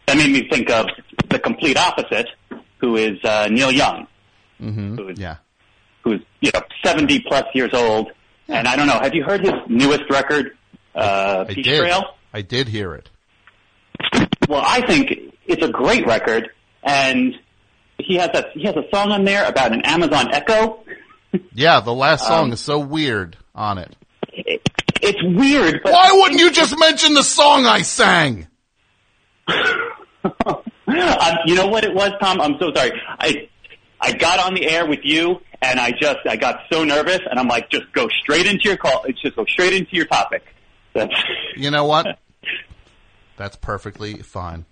that 0.06 0.18
made 0.18 0.32
me 0.32 0.48
think 0.50 0.70
of 0.70 0.88
the 1.30 1.40
complete 1.40 1.78
opposite, 1.78 2.28
who 2.80 2.96
is 2.98 3.18
uh, 3.24 3.48
Neil 3.50 3.72
Young, 3.72 4.08
Mm-hmm. 4.62 4.96
Who 4.98 5.08
is- 5.10 5.20
Yeah. 5.20 5.38
who's 6.04 6.20
you 6.42 6.52
know 6.54 6.62
70 6.84 7.22
plus 7.28 7.46
years 7.54 7.74
old, 7.74 8.12
and 8.48 8.68
I 8.68 8.76
don't 8.76 8.88
know. 8.88 9.00
Have 9.00 9.14
you 9.16 9.24
heard 9.24 9.42
his 9.42 9.54
newest 9.68 10.04
record, 10.10 10.58
uh, 10.96 11.46
I 11.48 11.54
Peace 11.54 11.66
did. 11.66 11.80
Trail? 11.80 12.04
I 12.34 12.42
did 12.42 12.68
hear 12.68 12.96
it. 12.96 13.10
Well, 14.50 14.64
I 14.66 14.86
think 14.86 15.14
it's 15.46 15.64
a 15.64 15.70
great 15.70 16.06
record, 16.06 16.50
and 16.84 17.34
he 17.98 18.16
has 18.16 18.30
a 18.34 18.46
he 18.54 18.64
has 18.64 18.76
a 18.76 18.84
song 18.94 19.12
on 19.12 19.24
there 19.24 19.46
about 19.48 19.72
an 19.72 19.82
Amazon 19.84 20.34
Echo. 20.34 20.84
Yeah, 21.54 21.80
the 21.80 21.94
last 21.94 22.28
song 22.28 22.46
Um, 22.48 22.52
is 22.54 22.60
so 22.60 22.80
weird 22.80 23.38
on 23.56 23.78
it. 23.78 23.96
It's 25.02 25.22
weird. 25.24 25.82
But 25.84 25.94
Why 25.94 26.10
wouldn't 26.14 26.40
you 26.40 26.52
just 26.52 26.78
mention 26.80 27.14
the 27.14 27.24
song 27.24 27.66
I 27.66 27.82
sang? 27.82 28.48
um, 29.48 30.64
you 31.46 31.56
know 31.56 31.68
what 31.68 31.84
it 31.84 31.94
was, 31.94 32.12
Tom? 32.22 32.40
I'm 32.42 32.56
so 32.60 32.72
sorry. 32.74 32.92
I 33.20 33.50
I 34.00 34.14
got 34.14 34.40
on 34.40 34.54
the 34.54 34.68
air 34.70 34.86
with 34.88 35.00
you, 35.04 35.42
and 35.62 35.80
I 35.80 35.92
just 35.92 36.20
I 36.28 36.36
got 36.36 36.62
so 36.72 36.84
nervous, 36.84 37.20
and 37.30 37.40
I'm 37.40 37.48
like, 37.48 37.70
just 37.70 37.92
go 37.94 38.08
straight 38.22 38.46
into 38.46 38.64
your 38.66 38.78
call. 38.78 39.04
Just 39.22 39.36
go 39.36 39.46
straight 39.46 39.74
into 39.74 39.92
your 39.96 40.06
topic. 40.06 40.44
That's, 40.94 41.14
You 41.56 41.72
know 41.72 41.86
what? 41.86 42.06
That's 43.38 43.56
perfectly 43.56 44.16
fine. 44.22 44.66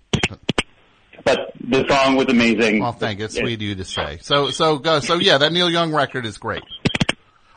but 1.24 1.52
the 1.60 1.86
song 1.88 2.16
was 2.16 2.26
amazing. 2.28 2.80
Well, 2.80 2.92
thank 2.92 3.18
you. 3.18 3.24
It's 3.24 3.34
sweet 3.36 3.54
of 3.54 3.62
you 3.62 3.74
to 3.76 3.84
say. 3.84 4.18
So, 4.22 4.50
so 4.50 4.78
go. 4.78 5.00
So, 5.00 5.14
yeah, 5.16 5.38
that 5.38 5.52
Neil 5.52 5.70
Young 5.70 5.92
record 5.92 6.24
is 6.26 6.38
great, 6.38 6.62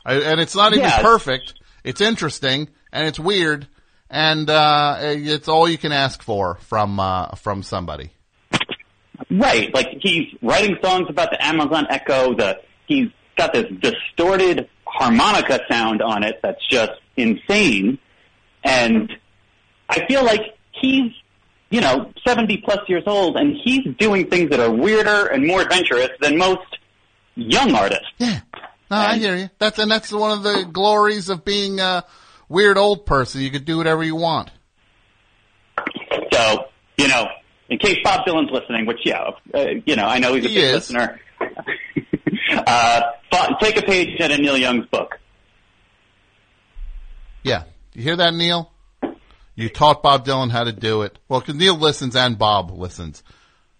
I, 0.06 0.16
and 0.16 0.40
it's 0.42 0.56
not 0.56 0.74
even 0.74 0.86
Yeah. 0.86 1.02
perfect. 1.02 1.54
It's 1.84 2.02
interesting 2.02 2.70
and 2.94 3.08
it's 3.08 3.20
weird, 3.20 3.68
and 4.10 4.50
uh, 4.50 4.98
it's 5.02 5.48
all 5.48 5.68
you 5.68 5.78
can 5.78 5.92
ask 5.92 6.22
for 6.22 6.56
from 6.62 7.00
uh, 7.00 7.30
from 7.36 7.64
somebody. 7.64 8.12
Right, 9.30 9.74
like 9.74 9.88
he's 10.00 10.28
writing 10.42 10.78
songs 10.82 11.08
about 11.10 11.32
the 11.32 11.44
Amazon 11.44 11.88
Echo. 11.90 12.36
The 12.36 12.60
he's 12.86 13.10
got 13.36 13.54
this 13.54 13.66
distorted 13.82 14.70
harmonica 14.86 15.62
sound 15.70 16.02
on 16.02 16.24
it 16.24 16.40
that's 16.44 16.66
just 16.70 16.94
insane, 17.18 17.98
and 18.64 19.12
I 19.90 20.06
feel 20.06 20.24
like 20.24 20.42
he's 20.72 21.12
you 21.72 21.82
know 21.82 22.12
seventy 22.26 22.58
plus 22.58 22.88
years 22.88 23.04
old, 23.08 23.38
and 23.38 23.56
he's 23.64 23.86
doing 23.98 24.30
things 24.30 24.52
that 24.52 24.60
are 24.60 24.72
weirder 24.72 25.28
and 25.28 25.46
more 25.48 25.62
adventurous 25.62 26.12
than 26.22 26.38
most 26.38 26.78
young 27.36 27.74
artists. 27.74 28.06
Yeah, 28.20 28.42
no, 28.96 29.02
I 29.02 29.18
hear 29.18 29.36
you. 29.36 29.50
That's 29.60 29.80
and 29.80 29.90
that's 29.92 30.12
one 30.12 30.32
of 30.32 30.44
the 30.44 30.68
glories 30.72 31.30
of 31.30 31.44
being 31.46 31.80
a 31.80 32.04
weird 32.50 32.78
old 32.78 33.06
person. 33.06 33.42
You 33.42 33.52
could 33.52 33.66
do 33.66 33.78
whatever 33.78 34.04
you 34.04 34.16
want. 34.16 34.52
So 36.32 36.66
you 36.98 37.08
know, 37.08 37.26
in 37.70 37.80
case 37.80 37.98
Bob 38.04 38.26
Dylan's 38.26 38.52
listening, 38.52 38.86
which 38.86 39.00
yeah, 39.06 39.32
uh, 39.54 39.66
you 39.86 39.96
know, 39.96 40.06
I 40.06 40.20
know 40.20 40.34
he's 40.36 40.46
a 40.46 40.50
He 40.50 40.56
big 40.56 40.64
is. 40.66 40.74
listener. 40.74 41.20
uh, 42.68 43.02
take 43.62 43.78
a 43.78 43.82
page 43.84 44.20
out 44.22 44.32
of 44.32 44.40
Neil 44.40 44.58
Young's 44.58 44.86
book. 44.88 45.18
Yeah, 47.44 47.64
you 47.94 48.04
hear 48.04 48.16
that, 48.16 48.34
Neil? 48.34 48.72
You 49.56 49.70
taught 49.70 50.02
Bob 50.02 50.26
Dylan 50.26 50.50
how 50.50 50.64
to 50.64 50.72
do 50.72 51.04
it. 51.04 51.20
Well, 51.28 51.42
'cause 51.42 51.56
Neil 51.56 51.76
listens 51.78 52.16
and 52.16 52.38
Bob 52.38 52.72
listens. 52.72 53.22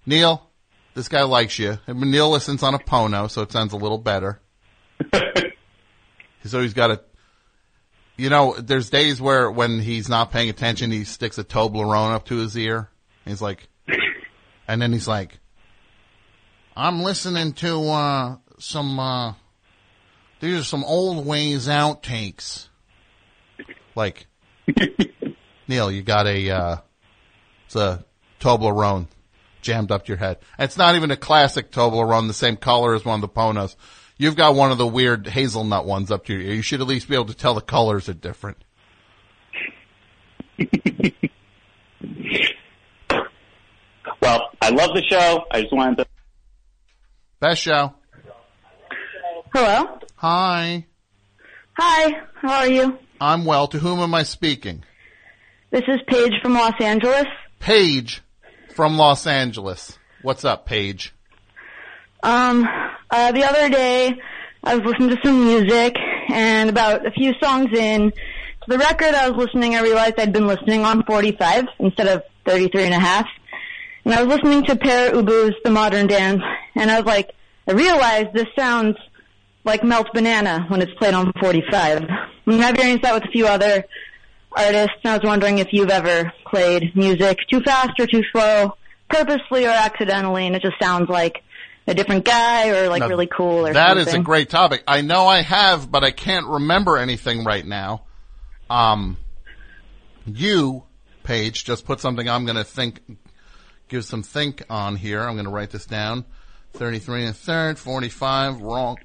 Neil, 0.06 0.48
this 0.94 1.08
guy 1.08 1.24
likes 1.24 1.58
you. 1.58 1.80
And 1.88 2.00
Neil 2.12 2.30
listens 2.30 2.62
on 2.62 2.76
a 2.76 2.80
Pono, 2.80 3.30
so 3.30 3.42
it 3.42 3.52
sounds 3.52 3.74
a 3.74 3.78
little 3.78 3.98
better. 3.98 4.40
so 6.46 6.62
he's 6.62 6.74
got 6.74 6.92
a. 6.92 7.02
You 8.16 8.30
know, 8.30 8.56
there's 8.60 8.92
days 8.92 9.20
where 9.20 9.50
when 9.50 9.80
he's 9.80 10.08
not 10.08 10.32
paying 10.32 10.50
attention, 10.50 10.92
he 10.92 11.04
sticks 11.04 11.38
a 11.40 11.44
Toblerone 11.44 12.14
up 12.14 12.26
to 12.26 12.36
his 12.36 12.56
ear. 12.56 12.90
He's 13.26 13.42
like, 13.42 13.68
and 14.68 14.82
then 14.82 14.94
he's 14.94 15.08
like, 15.08 15.40
"I'm 16.76 17.02
listening 17.02 17.54
to 17.54 17.90
uh 17.90 18.38
some 18.60 19.00
uh 19.00 19.34
these 20.40 20.60
are 20.60 20.64
some 20.64 20.84
old 20.84 21.26
ways 21.26 21.68
outtakes." 21.68 22.68
Like, 23.96 24.28
Neil, 25.68 25.92
you 25.92 26.02
got 26.02 26.28
a, 26.28 26.50
uh, 26.50 26.78
it's 27.66 27.76
a 27.76 28.06
Toblerone 28.40 29.08
jammed 29.62 29.92
up 29.92 30.06
to 30.06 30.10
your 30.10 30.18
head. 30.18 30.40
And 30.58 30.66
it's 30.66 30.78
not 30.78 30.96
even 30.96 31.12
a 31.12 31.18
classic 31.18 31.72
Toblerone, 31.72 32.28
the 32.28 32.34
same 32.34 32.58
color 32.58 32.96
as 32.96 33.06
one 33.06 33.16
of 33.16 33.22
the 33.22 33.30
Ponos. 33.30 33.76
You've 34.24 34.38
got 34.38 34.56
one 34.56 34.72
of 34.72 34.78
the 34.78 34.88
weird 34.88 35.28
hazelnut 35.28 35.86
ones 35.86 36.10
up 36.10 36.28
to 36.28 36.34
your 36.34 36.42
ear. 36.42 36.54
You 36.54 36.62
should 36.62 36.80
at 36.80 36.88
least 36.88 37.10
be 37.10 37.16
able 37.16 37.26
to 37.26 37.34
tell 37.34 37.56
the 37.56 37.60
colors 37.60 38.08
are 38.08 38.14
different. 38.14 38.56
Well, 44.22 44.50
I 44.62 44.70
love 44.70 44.92
the 44.96 45.04
show. 45.10 45.44
I 45.52 45.64
just 45.64 45.74
wanted 45.74 45.98
to. 45.98 46.06
Best 47.42 47.64
show. 47.64 47.96
Hello. 49.54 50.00
Hi. 50.16 50.86
Hi. 51.78 52.22
How 52.36 52.60
are 52.60 52.68
you? 52.70 52.98
I'm 53.20 53.44
well. 53.44 53.68
To 53.68 53.78
whom 53.78 54.00
am 54.00 54.16
I 54.16 54.24
speaking? 54.24 54.86
This 55.70 55.84
is 55.86 56.00
Paige 56.08 56.32
from 56.42 56.54
Los 56.54 56.80
Angeles. 56.80 57.26
Paige 57.60 58.24
from 58.74 58.96
Los 58.96 59.28
Angeles. 59.28 60.00
What's 60.22 60.46
up, 60.46 60.66
Paige? 60.66 61.14
Um, 62.24 62.66
uh, 63.14 63.32
the 63.32 63.44
other 63.44 63.70
day, 63.70 64.20
I 64.64 64.76
was 64.76 64.86
listening 64.86 65.10
to 65.10 65.18
some 65.24 65.46
music, 65.46 65.96
and 66.30 66.68
about 66.68 67.06
a 67.06 67.12
few 67.12 67.34
songs 67.40 67.70
in 67.78 68.12
to 68.12 68.68
the 68.68 68.80
record 68.80 69.14
I 69.14 69.30
was 69.30 69.46
listening, 69.46 69.76
I 69.76 69.82
realized 69.82 70.16
I'd 70.18 70.34
been 70.34 70.48
listening 70.48 70.84
on 70.84 71.04
45 71.04 71.66
instead 71.80 72.08
of 72.08 72.24
33 72.48 72.86
and 72.86 72.94
a 72.96 73.00
half. 73.00 73.28
And 74.04 74.16
I 74.16 74.24
was 74.24 74.36
listening 74.36 74.64
to 74.66 74.76
Pere 74.76 75.12
Ubu's 75.12 75.54
The 75.64 75.70
Modern 75.70 76.08
Dance, 76.08 76.42
and 76.76 76.90
I 76.90 76.98
was 76.98 77.06
like, 77.06 77.36
I 77.68 77.74
realized 77.74 78.34
this 78.34 78.48
sounds 78.58 78.98
like 79.64 79.84
Melt 79.84 80.08
Banana 80.14 80.66
when 80.70 80.82
it's 80.82 80.94
played 80.96 81.14
on 81.14 81.32
45. 81.40 82.02
And 82.48 82.64
I've 82.64 82.72
experienced 82.72 83.04
that 83.04 83.14
with 83.14 83.26
a 83.26 83.32
few 83.32 83.46
other 83.46 83.86
artists, 84.52 84.98
and 85.04 85.12
I 85.12 85.18
was 85.18 85.24
wondering 85.24 85.60
if 85.60 85.68
you've 85.72 85.92
ever 85.92 86.34
played 86.50 86.96
music 86.96 87.38
too 87.48 87.62
fast 87.62 87.92
or 88.00 88.08
too 88.08 88.24
slow, 88.32 88.76
purposely 89.08 89.68
or 89.68 89.70
accidentally, 89.70 90.48
and 90.48 90.56
it 90.56 90.64
just 90.64 90.80
sounds 90.82 91.10
like 91.10 91.44
a 91.88 91.94
different 91.94 92.26
guy 92.26 92.70
or 92.70 92.90
like 92.90 93.02
Now, 93.02 93.08
really 93.08 93.28
cool 93.28 93.68
or 93.68 93.74
That 93.74 93.98
is 93.98 94.06
something. 94.06 94.22
a 94.22 94.24
great 94.24 94.50
topic. 94.50 94.84
I 94.88 95.02
know 95.02 95.26
I 95.28 95.42
have, 95.42 95.92
but 95.92 96.04
I 96.04 96.12
can't 96.12 96.48
remember 96.48 96.98
anything 96.98 97.44
right 97.44 97.66
now. 97.66 98.04
Um, 98.70 99.18
you, 100.26 100.84
Paige, 101.24 101.66
just 101.66 101.86
put 101.86 102.00
something 102.00 102.28
I'm 102.28 102.46
going 102.46 102.56
to 102.58 102.64
think, 102.64 103.02
give 103.90 104.06
some 104.06 104.24
think 104.24 104.64
on 104.70 104.96
here. 104.96 105.22
I'm 105.22 105.34
going 105.36 105.46
to 105.46 105.52
write 105.52 105.72
this 105.72 105.86
down. 105.86 106.26
33 106.74 107.26
and 107.26 107.36
third, 107.36 107.78
45, 107.78 108.62
wrong 108.62 108.98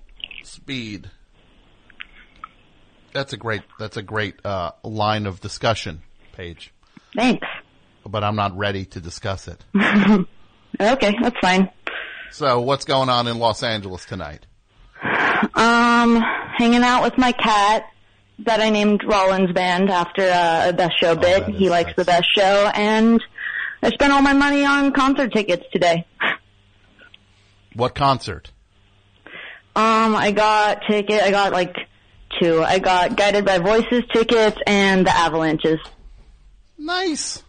speed. 0.42 1.10
That's 3.12 3.32
a 3.32 3.36
great, 3.36 3.62
that's 3.78 3.96
a 3.96 4.02
great, 4.02 4.44
uh, 4.44 4.72
line 4.82 5.26
of 5.26 5.40
discussion, 5.40 6.02
Paige. 6.32 6.72
Thanks. 7.14 7.46
But 8.06 8.24
I'm 8.24 8.36
not 8.36 8.56
ready 8.56 8.84
to 8.86 9.00
discuss 9.00 9.48
it. 9.48 9.62
okay, 10.80 11.14
that's 11.20 11.36
fine. 11.40 11.68
So 12.32 12.60
what's 12.60 12.84
going 12.84 13.08
on 13.08 13.26
in 13.26 13.38
Los 13.38 13.62
Angeles 13.62 14.04
tonight? 14.04 14.46
Um, 15.54 16.20
hanging 16.56 16.82
out 16.82 17.02
with 17.02 17.16
my 17.18 17.32
cat 17.32 17.84
that 18.40 18.60
I 18.60 18.70
named 18.70 19.02
Rollins 19.04 19.52
Band 19.52 19.90
after 19.90 20.22
uh, 20.22 20.68
a 20.68 20.72
Best 20.72 20.94
Oh, 21.02 21.14
Show 21.14 21.16
bit. 21.16 21.48
he 21.48 21.68
likes 21.70 21.92
the 21.96 22.04
Best 22.04 22.26
Show, 22.34 22.70
and 22.74 23.22
I 23.82 23.90
spent 23.90 24.12
all 24.12 24.22
my 24.22 24.32
money 24.34 24.64
on 24.64 24.92
concert 24.92 25.32
tickets 25.32 25.64
today. 25.72 26.06
What 27.74 27.94
concert? 27.94 28.50
Um, 29.76 30.14
I 30.16 30.32
got 30.32 30.82
ticket. 30.88 31.22
I 31.22 31.30
got 31.30 31.52
like 31.52 31.76
two. 32.40 32.62
I 32.62 32.78
got 32.78 33.16
Guided 33.16 33.44
by 33.44 33.58
Voices 33.58 34.02
tickets 34.12 34.58
and 34.66 35.06
the 35.06 35.16
Avalanches. 35.16 35.78
Nice. 36.76 37.42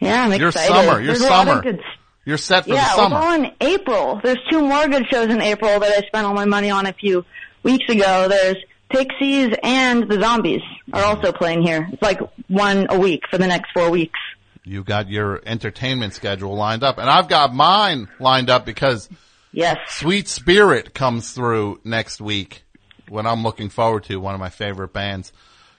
Yeah, 0.00 0.24
I'm 0.24 0.32
Your 0.38 0.48
excited. 0.48 0.68
summer, 0.74 1.00
your 1.00 1.06
There's 1.14 1.20
a 1.20 1.28
lot 1.30 1.48
of 1.48 1.54
summer. 1.54 1.62
good 1.62 1.80
You're 2.24 2.38
set 2.38 2.64
for 2.64 2.70
yeah, 2.70 2.84
the 2.84 2.96
summer. 2.96 3.16
well, 3.16 3.32
in 3.34 3.52
April. 3.60 4.20
There's 4.22 4.38
two 4.50 4.62
more 4.62 4.88
good 4.88 5.04
shows 5.10 5.30
in 5.30 5.40
April 5.40 5.78
that 5.80 5.90
I 5.90 6.06
spent 6.06 6.26
all 6.26 6.34
my 6.34 6.46
money 6.46 6.70
on 6.70 6.86
a 6.86 6.92
few 6.92 7.24
weeks 7.62 7.88
ago. 7.88 8.28
There's 8.28 8.56
Pixies 8.88 9.54
and 9.62 10.08
the 10.08 10.20
Zombies 10.20 10.62
are 10.92 11.04
also 11.04 11.32
playing 11.32 11.62
here. 11.62 11.88
It's 11.92 12.02
like 12.02 12.20
one 12.48 12.86
a 12.90 12.98
week 12.98 13.22
for 13.30 13.38
the 13.38 13.46
next 13.46 13.72
four 13.72 13.90
weeks. 13.90 14.18
You 14.62 14.84
got 14.84 15.10
your 15.10 15.42
entertainment 15.44 16.14
schedule 16.14 16.54
lined 16.54 16.82
up, 16.82 16.98
and 16.98 17.10
I've 17.10 17.28
got 17.28 17.52
mine 17.52 18.08
lined 18.18 18.48
up 18.48 18.64
because 18.64 19.10
yes, 19.52 19.76
Sweet 19.88 20.28
Spirit 20.28 20.94
comes 20.94 21.32
through 21.32 21.80
next 21.84 22.20
week. 22.20 22.62
When 23.08 23.26
I'm 23.26 23.42
looking 23.42 23.68
forward 23.68 24.04
to 24.04 24.16
one 24.16 24.32
of 24.32 24.40
my 24.40 24.48
favorite 24.48 24.94
bands. 24.94 25.30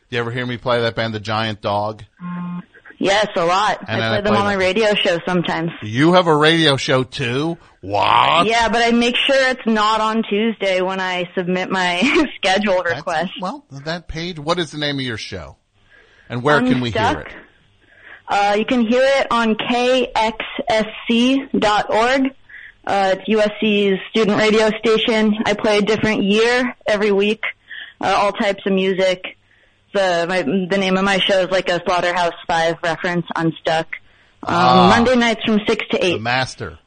Do 0.09 0.15
you 0.15 0.19
ever 0.19 0.29
hear 0.29 0.45
me 0.45 0.57
play 0.57 0.81
that 0.81 0.93
band, 0.93 1.15
The 1.15 1.19
Giant 1.19 1.61
Dog? 1.61 2.03
Yes, 2.97 3.27
a 3.35 3.45
lot. 3.45 3.83
And 3.87 4.01
I 4.01 4.07
I 4.07 4.09
play 4.09 4.21
them 4.21 4.33
play 4.33 4.39
on 4.39 4.45
my 4.45 4.53
radio 4.53 4.93
show 4.95 5.19
sometimes. 5.25 5.71
You 5.83 6.13
have 6.13 6.27
a 6.27 6.35
radio 6.35 6.77
show 6.77 7.03
too? 7.03 7.57
What? 7.81 8.47
Yeah, 8.47 8.69
but 8.69 8.81
I 8.81 8.91
make 8.91 9.15
sure 9.15 9.49
it's 9.49 9.65
not 9.65 10.01
on 10.01 10.23
Tuesday 10.23 10.81
when 10.81 10.99
I 10.99 11.25
submit 11.35 11.69
my 11.69 12.01
schedule 12.35 12.81
request. 12.83 13.31
well, 13.41 13.65
that 13.71 14.07
page. 14.07 14.39
What 14.39 14.59
is 14.59 14.71
the 14.71 14.77
name 14.77 14.97
of 14.97 15.05
your 15.05 15.17
show? 15.17 15.57
And 16.29 16.41
where 16.41 16.59
can 16.61 16.81
we 16.81 16.91
hear 16.91 17.25
it? 17.27 17.33
Uh, 18.27 18.55
you 18.57 18.65
can 18.65 18.81
hear 18.87 19.03
it 19.03 19.27
on 19.29 19.55
kxsc.org. 21.09 22.21
Uh, 22.87 23.15
it's 23.15 23.29
USC's 23.29 23.99
student 24.09 24.37
radio 24.39 24.69
station. 24.79 25.35
I 25.45 25.53
play 25.53 25.79
a 25.79 25.81
different 25.81 26.23
year 26.23 26.75
every 26.87 27.11
week, 27.11 27.43
uh, 28.01 28.15
all 28.17 28.31
types 28.31 28.65
of 28.65 28.73
music. 28.73 29.23
The 29.95 30.25
my, 30.27 30.41
the 30.41 30.77
name 30.77 30.97
of 30.97 31.03
my 31.05 31.19
show 31.19 31.39
is 31.39 31.49
like 31.51 31.69
a 31.69 31.81
Slaughterhouse 31.85 32.33
Five 32.47 32.75
reference. 32.83 33.25
Unstuck. 33.35 33.87
Um, 34.43 34.53
Ah. 34.55 34.93
Monday 34.95 35.15
nights 35.15 35.41
from 35.45 35.59
six 35.67 35.83
to 35.91 36.05
eight. 36.05 36.13
The. 36.13 36.19
Master. 36.19 36.77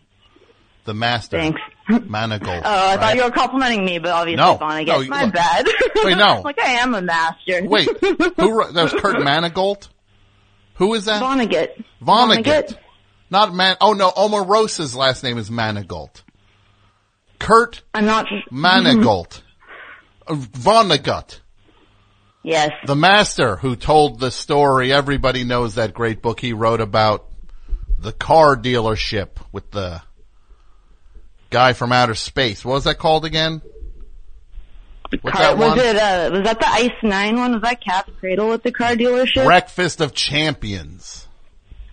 The 0.85 0.94
Master. 0.94 1.39
Thanks. 1.39 1.60
Manigault. 1.89 2.62
Oh, 2.64 2.68
I 2.70 2.90
right? 2.97 3.01
thought 3.01 3.16
you 3.16 3.24
were 3.24 3.30
complimenting 3.30 3.85
me, 3.85 3.98
but 3.98 4.10
obviously 4.10 4.36
No. 4.44 4.59
Vonnegut. 4.59 4.86
No, 4.86 5.01
you- 5.01 5.09
My 5.10 5.24
look. 5.24 5.32
bad. 5.35 5.66
Wait, 6.05 6.16
no. 6.18 6.43
like 6.44 6.60
I 6.60 6.72
am 6.82 6.94
a 6.94 7.01
master. 7.02 7.64
Wait, 7.64 7.89
who 8.01 8.72
that 8.72 8.82
was 8.82 8.93
Kurt 8.93 9.16
Manigault? 9.16 9.89
Who 10.74 10.93
is 10.94 11.06
that? 11.06 11.22
Vonnegut. 11.22 11.82
Vonnegut. 12.02 12.76
Not 13.30 13.55
Man, 13.55 13.76
oh 13.80 13.94
no, 13.94 14.10
Omarosa's 14.10 14.94
last 14.94 15.24
name 15.24 15.39
is 15.39 15.48
Manigault. 15.51 16.22
Kurt 17.39 17.82
I'm 17.94 18.05
not. 18.05 18.26
Manigault. 18.52 19.43
Vonnegut. 20.28 21.40
Yes. 22.49 22.70
The 22.87 22.97
master 22.97 23.57
who 23.57 23.77
told 23.77 24.20
the 24.20 24.31
story, 24.31 24.91
everybody 24.91 25.45
knows 25.45 25.75
that 25.75 25.93
great 25.93 26.23
book 26.23 26.41
he 26.41 26.55
wrote 26.55 26.81
about 26.81 27.27
the 27.99 28.11
car 28.11 28.57
dealership 28.57 29.33
with 29.53 29.70
the 29.70 30.01
guy 31.51 31.75
from 31.75 31.93
outer 31.93 32.15
space. 32.15 32.65
What 32.65 32.73
was 32.73 32.85
that 32.85 32.97
called 32.97 33.27
again? 33.27 33.61
What's 35.20 35.37
car, 35.37 35.43
that 35.43 35.59
was 35.59 35.77
one? 35.77 35.79
it? 35.79 35.97
Uh, 35.97 36.31
was 36.33 36.43
that 36.45 36.59
the 36.59 36.69
Ice 36.69 36.91
Nine 37.03 37.37
one? 37.37 37.53
Was 37.53 37.62
that 37.65 37.85
Cat's 37.85 38.12
Cradle 38.19 38.49
with 38.49 38.62
the 38.62 38.73
car 38.73 38.93
dealership? 38.93 39.45
Breakfast 39.45 40.01
of 40.01 40.15
Champions. 40.15 41.29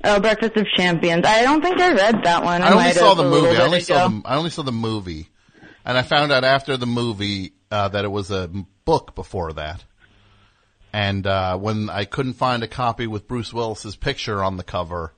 Oh, 0.06 0.22
Breakfast 0.22 0.56
of 0.56 0.68
Champions. 0.77 1.26
I 1.26 1.41
don't 1.41 1.61
think 1.61 1.82
I 1.82 1.94
read 1.95 2.23
that 2.23 2.45
one. 2.45 2.61
I, 2.61 2.68
I 2.68 2.72
only 2.72 2.91
saw 2.94 3.14
the 3.14 3.23
movie. 3.23 3.57
I 3.57 3.65
only 3.65 3.82
saw 3.82 4.06
ago. 4.06 4.22
the 4.22 4.30
I 4.30 4.38
only 4.38 4.52
saw 4.52 4.61
the 4.61 4.72
movie, 4.72 5.27
and 5.84 5.98
I 5.98 6.02
found 6.03 6.32
out 6.32 6.45
after 6.45 6.77
the 6.77 6.86
movie 6.86 7.52
uh, 7.69 7.90
that 7.90 8.06
it 8.06 8.11
was 8.11 8.32
a 8.32 8.49
book 8.86 9.15
before 9.15 9.52
that. 9.52 9.84
And 10.95 11.27
uh, 11.27 11.57
when 11.57 11.89
I 11.89 12.05
couldn't 12.05 12.35
find 12.35 12.63
a 12.63 12.69
copy 12.69 13.05
with 13.05 13.27
Bruce 13.27 13.53
Willis's 13.53 13.97
picture 13.97 14.41
on 14.41 14.55
the 14.55 14.63
cover 14.63 15.11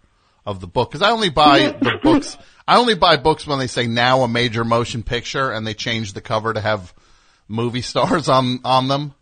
of 0.43 0.59
the 0.59 0.65
book, 0.65 0.89
because 0.89 1.03
I 1.03 1.11
only 1.11 1.29
buy 1.29 1.59
the 1.79 1.99
books. 2.01 2.35
I 2.67 2.77
only 2.77 2.95
buy 2.95 3.17
books 3.17 3.45
when 3.45 3.59
they 3.59 3.67
say 3.67 3.85
now 3.85 4.23
a 4.23 4.27
major 4.27 4.63
motion 4.63 5.03
picture, 5.03 5.51
and 5.51 5.67
they 5.67 5.75
change 5.75 6.13
the 6.13 6.21
cover 6.21 6.51
to 6.51 6.59
have 6.59 6.95
movie 7.47 7.83
stars 7.83 8.27
on 8.37 8.61
on 8.65 8.87
them. 8.87 9.13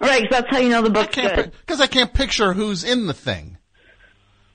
Right, 0.00 0.22
'cause 0.22 0.30
that's 0.32 0.50
how 0.50 0.58
you 0.58 0.68
know 0.70 0.82
the 0.82 0.90
book's 0.90 1.14
good. 1.14 1.52
Because 1.60 1.80
I 1.80 1.86
can't 1.86 2.12
picture 2.12 2.52
who's 2.52 2.82
in 2.82 3.06
the 3.06 3.14
thing, 3.14 3.56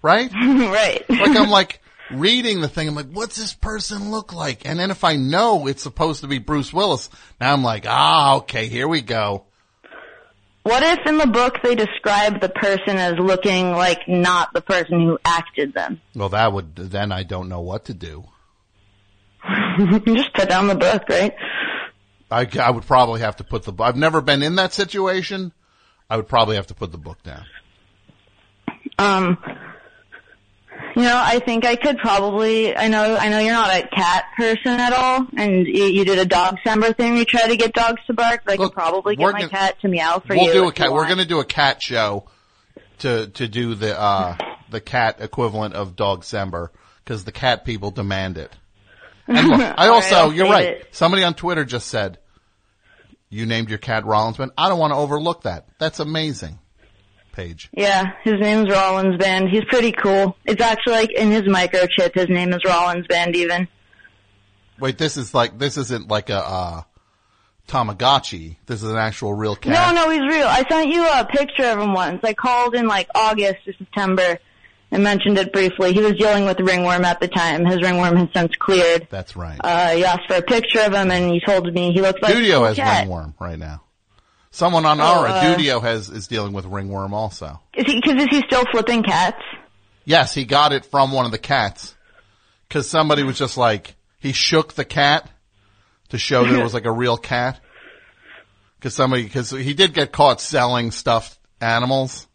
right? 0.01 0.29
right. 0.33 1.09
like 1.09 1.37
I'm 1.37 1.49
like 1.49 1.81
reading 2.11 2.59
the 2.59 2.67
thing. 2.67 2.89
I'm 2.89 2.95
like, 2.95 3.11
what's 3.13 3.37
this 3.37 3.53
person 3.53 4.11
look 4.11 4.33
like? 4.33 4.67
And 4.67 4.77
then 4.77 4.91
if 4.91 5.05
I 5.05 5.15
know 5.15 5.67
it's 5.67 5.83
supposed 5.83 6.19
to 6.19 6.27
be 6.27 6.39
Bruce 6.39 6.73
Willis, 6.73 7.09
now 7.39 7.53
I'm 7.53 7.63
like, 7.63 7.85
ah, 7.87 8.39
okay, 8.39 8.67
here 8.67 8.89
we 8.89 8.99
go. 8.99 9.45
What 10.67 10.83
if 10.83 11.07
in 11.07 11.17
the 11.17 11.27
book 11.27 11.59
they 11.63 11.75
describe 11.75 12.41
the 12.41 12.49
person 12.49 12.97
as 12.97 13.13
looking 13.17 13.71
like 13.71 14.05
not 14.05 14.51
the 14.51 14.59
person 14.59 14.99
who 14.99 15.17
acted 15.23 15.73
them? 15.73 16.01
Well, 16.13 16.27
that 16.27 16.51
would 16.51 16.75
then 16.75 17.13
I 17.13 17.23
don't 17.23 17.47
know 17.47 17.61
what 17.61 17.85
to 17.85 17.93
do. 17.93 18.25
Just 20.05 20.33
put 20.33 20.49
down 20.49 20.67
the 20.67 20.75
book, 20.75 21.03
right? 21.07 21.33
I, 22.29 22.45
I 22.59 22.71
would 22.71 22.85
probably 22.85 23.21
have 23.21 23.37
to 23.37 23.45
put 23.45 23.63
the. 23.63 23.71
I've 23.81 23.95
never 23.95 24.19
been 24.19 24.43
in 24.43 24.55
that 24.55 24.73
situation. 24.73 25.53
I 26.09 26.17
would 26.17 26.27
probably 26.27 26.57
have 26.57 26.67
to 26.67 26.73
put 26.73 26.91
the 26.91 26.97
book 26.97 27.23
down. 27.23 27.45
Um, 28.99 29.37
you 30.97 31.03
know, 31.03 31.21
I 31.23 31.39
think 31.39 31.63
I 31.63 31.75
could 31.75 31.97
probably. 31.99 32.75
I 32.75 32.87
know, 32.87 33.15
I 33.15 33.29
know 33.29 33.39
you're 33.39 33.53
not 33.53 33.69
a 33.73 33.87
cat 33.87 34.25
person 34.35 34.79
at 34.79 34.93
all, 34.93 35.27
and 35.37 35.67
you, 35.67 35.85
you 35.85 36.03
did 36.05 36.17
a 36.17 36.25
dog 36.25 36.57
December 36.57 36.91
thing. 36.93 37.15
You 37.17 37.23
try 37.23 37.47
to 37.47 37.55
get 37.55 37.73
dogs 37.73 38.01
to 38.07 38.13
bark, 38.13 38.41
but 38.45 38.53
I 38.53 38.57
could 38.57 38.73
probably 38.73 39.15
get 39.15 39.23
my 39.23 39.31
gonna- 39.31 39.49
cat 39.49 39.79
to 39.81 39.87
meow 39.87 40.19
for 40.25 40.33
you. 40.33 40.41
we'll 40.41 40.53
do 40.53 40.67
a 40.67 40.71
cat. 40.71 40.91
We're 40.91 41.05
going 41.05 41.19
to 41.19 41.25
do 41.25 41.39
a 41.39 41.45
cat 41.45 41.81
show 41.81 42.25
to 42.99 43.27
to 43.27 43.47
do 43.47 43.75
the 43.75 43.97
uh 43.99 44.35
the 44.71 44.81
cat 44.81 45.17
equivalent 45.21 45.75
of 45.75 45.95
Dog 45.95 46.23
Sember 46.23 46.69
because 47.03 47.23
the 47.23 47.31
cat 47.31 47.63
people 47.63 47.91
demand 47.91 48.37
it. 48.37 48.51
And 49.29 49.49
look, 49.49 49.59
I 49.59 49.89
also, 49.89 50.15
I'll 50.15 50.33
you're 50.33 50.49
right. 50.49 50.67
it. 50.77 50.87
Somebody 50.91 51.23
on 51.23 51.33
Twitter 51.33 51.65
just 51.65 51.87
said 51.89 52.17
you 53.29 53.45
named 53.45 53.69
your 53.69 53.77
cat 53.77 54.03
Rollinsman. 54.05 54.51
I 54.57 54.69
don't 54.69 54.79
want 54.79 54.93
to 54.93 54.97
overlook 54.97 55.43
that. 55.43 55.67
That's 55.79 55.99
amazing. 55.99 56.59
Paige. 57.37 57.69
Yeah, 57.71 58.13
his 58.23 58.39
name's 58.39 58.67
Rollins 58.69 59.17
Band. 59.17 59.47
He's 59.49 59.63
pretty 59.65 59.91
cool. 59.91 60.35
It's 60.43 60.61
actually 60.61 60.93
like 60.93 61.11
in 61.11 61.29
his 61.31 61.43
microchip. 61.43 62.15
His 62.15 62.27
name 62.29 62.51
is 62.51 62.59
Rollins 62.65 63.05
Band. 63.07 63.35
Even. 63.35 63.67
Wait, 64.79 64.97
this 64.97 65.17
is 65.17 65.33
like 65.35 65.57
this 65.59 65.77
isn't 65.77 66.07
like 66.07 66.29
a 66.31 66.43
uh 66.43 66.81
Tamagotchi. 67.67 68.57
This 68.65 68.81
is 68.81 68.89
an 68.89 68.97
actual 68.97 69.33
real 69.33 69.55
cat. 69.55 69.73
no, 69.95 70.03
no, 70.05 70.09
he's 70.09 70.21
real. 70.21 70.47
I 70.47 70.63
sent 70.69 70.89
you 70.89 71.05
a 71.07 71.25
picture 71.25 71.65
of 71.65 71.79
him 71.79 71.93
once. 71.93 72.21
I 72.23 72.33
called 72.33 72.73
in 72.75 72.87
like 72.87 73.07
August 73.13 73.67
or 73.67 73.73
September 73.73 74.39
and 74.89 75.03
mentioned 75.03 75.37
it 75.37 75.51
briefly. 75.53 75.93
He 75.93 75.99
was 75.99 76.13
dealing 76.13 76.45
with 76.45 76.59
ringworm 76.59 77.03
at 77.05 77.19
the 77.19 77.27
time. 77.27 77.65
His 77.65 77.81
ringworm 77.81 78.15
has 78.15 78.29
since 78.33 78.55
cleared. 78.55 79.07
That's 79.11 79.35
right. 79.35 79.59
Uh, 79.63 79.91
he 79.91 80.05
asked 80.05 80.27
for 80.27 80.35
a 80.37 80.41
picture 80.41 80.79
of 80.79 80.93
him 80.93 81.11
and 81.11 81.29
he 81.29 81.41
told 81.45 81.71
me 81.73 81.91
he 81.91 82.01
looks 82.01 82.21
like 82.21 82.33
a 82.33 82.37
Dudio 82.37 82.55
cool 82.55 82.65
has 82.65 82.77
cat. 82.77 82.99
ringworm 83.01 83.35
right 83.39 83.59
now. 83.59 83.83
Someone 84.51 84.85
on 84.85 84.99
Oh, 84.99 85.03
our 85.03 85.27
uh, 85.27 85.43
Dudio 85.43 85.81
has 85.81 86.09
is 86.09 86.27
dealing 86.27 86.53
with 86.53 86.65
ringworm 86.65 87.13
also. 87.13 87.59
Is 87.73 87.85
he, 87.85 88.01
cause 88.01 88.15
is 88.15 88.27
he 88.29 88.41
still 88.47 88.63
flipping 88.71 89.03
cats? 89.03 89.41
Yes, 90.05 90.33
he 90.33 90.45
got 90.45 90.71
it 90.71 90.85
from 90.85 91.11
one 91.11 91.25
of 91.25 91.31
the 91.31 91.37
cats. 91.37 91.95
Cause 92.69 92.89
somebody 92.89 93.23
was 93.23 93.37
just 93.37 93.57
like, 93.57 93.95
he 94.19 94.31
shook 94.33 94.73
the 94.73 94.85
cat 94.85 95.29
to 96.09 96.17
show 96.17 96.43
that 96.43 96.57
it 96.57 96.63
was 96.63 96.73
like 96.73 96.85
a 96.85 96.91
real 96.91 97.17
cat. 97.17 97.59
Cause 98.81 98.93
somebody, 98.93 99.27
cause 99.29 99.51
he 99.51 99.73
did 99.73 99.93
get 99.93 100.11
caught 100.11 100.39
selling 100.39 100.91
stuffed 100.91 101.37
animals 101.59 102.27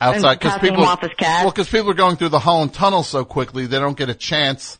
outside. 0.00 0.40
Cause 0.40 0.58
people, 0.58 0.78
them 0.78 0.88
off 0.88 1.02
as 1.02 1.10
cats? 1.16 1.44
well, 1.44 1.52
cause 1.52 1.68
people 1.68 1.90
are 1.90 1.94
going 1.94 2.16
through 2.16 2.30
the 2.30 2.38
Holland 2.38 2.72
Tunnel 2.72 3.02
so 3.02 3.24
quickly, 3.24 3.66
they 3.66 3.78
don't 3.78 3.96
get 3.96 4.08
a 4.08 4.14
chance 4.14 4.78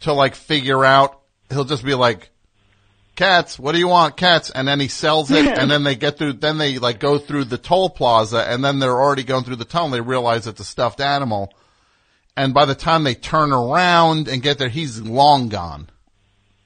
to 0.00 0.12
like 0.12 0.34
figure 0.34 0.84
out, 0.84 1.20
he'll 1.50 1.64
just 1.64 1.84
be 1.84 1.94
like, 1.94 2.30
cats, 3.20 3.58
what 3.58 3.72
do 3.72 3.78
you 3.78 3.86
want? 3.88 4.16
Cats. 4.16 4.50
And 4.50 4.66
then 4.66 4.80
he 4.80 4.88
sells 4.88 5.30
it 5.30 5.46
and 5.58 5.70
then 5.70 5.84
they 5.84 5.94
get 5.94 6.16
through, 6.18 6.34
then 6.34 6.58
they 6.58 6.78
like 6.78 6.98
go 6.98 7.18
through 7.18 7.44
the 7.44 7.58
toll 7.58 7.90
plaza 7.90 8.38
and 8.48 8.64
then 8.64 8.78
they're 8.78 8.98
already 8.98 9.24
going 9.24 9.44
through 9.44 9.56
the 9.56 9.64
tunnel. 9.64 9.90
They 9.90 10.00
realize 10.00 10.46
it's 10.46 10.60
a 10.60 10.64
stuffed 10.64 11.00
animal. 11.00 11.52
And 12.36 12.54
by 12.54 12.64
the 12.64 12.74
time 12.74 13.04
they 13.04 13.14
turn 13.14 13.52
around 13.52 14.28
and 14.28 14.42
get 14.42 14.58
there, 14.58 14.70
he's 14.70 15.00
long 15.00 15.48
gone. 15.50 15.90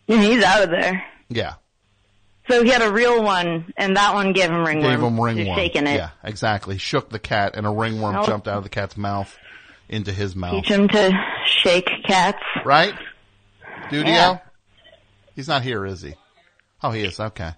Yeah, 0.06 0.20
he's 0.20 0.44
out 0.44 0.62
of 0.62 0.70
there. 0.70 1.04
Yeah. 1.28 1.54
So 2.48 2.62
he 2.62 2.70
had 2.70 2.82
a 2.82 2.92
real 2.92 3.24
one 3.24 3.72
and 3.76 3.96
that 3.96 4.14
one 4.14 4.32
gave 4.32 4.50
him 4.50 4.64
ringworm. 4.64 4.92
Gave 4.94 5.02
him 5.02 5.20
ringworm. 5.20 5.56
shaking 5.56 5.86
it. 5.86 5.96
Yeah, 5.96 6.10
exactly. 6.22 6.78
Shook 6.78 7.10
the 7.10 7.18
cat 7.18 7.56
and 7.56 7.66
a 7.66 7.70
ringworm 7.70 8.14
Nope. 8.14 8.26
jumped 8.26 8.46
out 8.46 8.58
of 8.58 8.62
the 8.62 8.68
cat's 8.70 8.96
mouth 8.96 9.34
into 9.88 10.12
his 10.12 10.36
mouth. 10.36 10.62
Teach 10.62 10.68
him 10.68 10.86
to 10.88 11.10
shake 11.46 11.88
cats. 12.06 12.42
Right? 12.64 12.94
Dudio? 13.90 14.06
Yeah. 14.06 14.38
He's 15.34 15.48
not 15.48 15.62
here, 15.62 15.84
is 15.84 16.00
he? 16.00 16.14
Oh, 16.84 16.90
he 16.90 17.00
is. 17.00 17.18
Okay. 17.18 17.50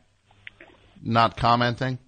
Not 1.03 1.37
commenting? 1.37 1.99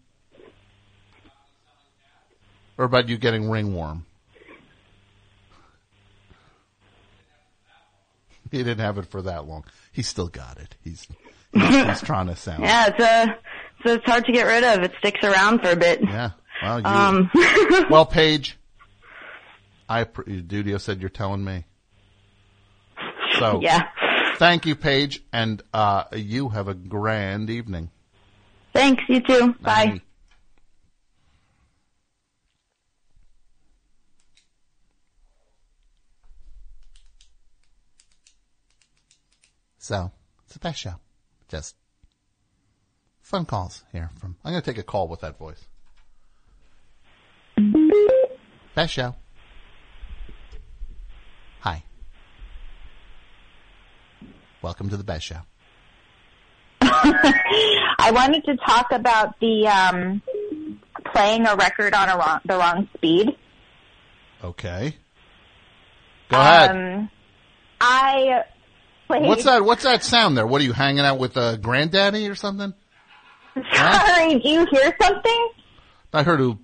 Or 2.78 2.84
about 2.84 3.08
you 3.08 3.18
getting 3.18 3.50
ringworm? 3.50 4.06
He 8.50 8.58
didn't 8.58 8.78
have 8.78 8.96
it 8.96 9.04
for 9.04 9.20
that 9.20 9.46
long. 9.46 9.64
He 9.92 10.00
still 10.00 10.28
got 10.28 10.56
it. 10.56 10.74
He's 10.82 11.06
he's, 11.52 11.84
he's 11.86 12.00
trying 12.00 12.28
to 12.28 12.36
sound. 12.36 12.62
Yeah, 12.64 12.86
it's 12.86 12.98
uh 12.98 13.26
so 13.84 13.92
it's 13.92 14.04
hard 14.06 14.24
to 14.24 14.32
get 14.32 14.44
rid 14.46 14.64
of. 14.64 14.82
It 14.84 14.92
sticks 15.00 15.22
around 15.22 15.60
for 15.60 15.70
a 15.70 15.76
bit. 15.76 16.00
Yeah. 16.02 16.30
Well, 16.62 16.80
you, 16.80 16.86
Um, 16.86 17.30
well, 17.90 18.06
Paige, 18.06 18.58
I 19.86 20.04
Dudio 20.04 20.80
said 20.80 21.00
you're 21.02 21.10
telling 21.10 21.44
me. 21.44 21.64
So 23.38 23.60
Yeah. 23.60 23.82
Thank 24.38 24.66
you, 24.66 24.76
Paige, 24.76 25.20
and 25.32 25.60
uh, 25.74 26.04
you 26.12 26.50
have 26.50 26.68
a 26.68 26.74
grand 26.74 27.50
evening. 27.50 27.90
Thanks, 28.72 29.02
you 29.08 29.20
too. 29.20 29.54
Bye. 29.60 30.00
So 39.78 40.12
it's 40.44 40.52
the 40.52 40.60
best 40.60 40.78
show. 40.78 40.94
Just 41.48 41.74
fun 43.20 43.44
calls 43.44 43.82
here 43.90 44.10
from. 44.20 44.36
I'm 44.44 44.52
going 44.52 44.62
to 44.62 44.70
take 44.70 44.78
a 44.78 44.84
call 44.84 45.08
with 45.08 45.20
that 45.22 45.36
voice. 45.36 45.64
Best 48.76 48.92
show. 48.92 49.16
Hi. 51.60 51.82
Welcome 54.60 54.88
to 54.90 54.96
the 54.96 55.04
best 55.04 55.24
show. 55.24 55.40
I 56.80 58.10
wanted 58.12 58.44
to 58.44 58.56
talk 58.56 58.90
about 58.90 59.38
the 59.40 59.68
um, 59.68 60.22
playing 61.12 61.46
a 61.46 61.54
record 61.54 61.94
on 61.94 62.08
a 62.08 62.16
wrong, 62.16 62.40
the 62.44 62.56
wrong 62.56 62.88
speed. 62.96 63.28
Okay. 64.42 64.96
Go 66.28 66.40
ahead. 66.40 66.70
Um, 66.70 67.10
I 67.80 68.42
played. 69.06 69.26
What's 69.26 69.44
that? 69.44 69.64
What's 69.64 69.84
that 69.84 70.02
sound 70.02 70.36
there? 70.36 70.46
What 70.46 70.60
are 70.60 70.64
you 70.64 70.72
hanging 70.72 71.04
out 71.04 71.18
with 71.18 71.36
uh, 71.36 71.56
granddaddy 71.56 72.28
or 72.28 72.34
something? 72.34 72.74
Sorry, 73.74 74.40
do 74.40 74.48
you 74.48 74.66
hear 74.70 74.94
something? 75.00 75.48
I 76.12 76.22
heard 76.24 76.40
a. 76.40 76.58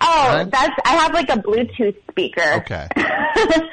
Oh, 0.00 0.26
Right. 0.28 0.50
that's 0.50 0.74
I 0.84 0.94
have 0.96 1.12
like 1.14 1.28
a 1.30 1.36
Bluetooth 1.36 1.96
speaker. 2.10 2.42
Okay. 2.56 2.86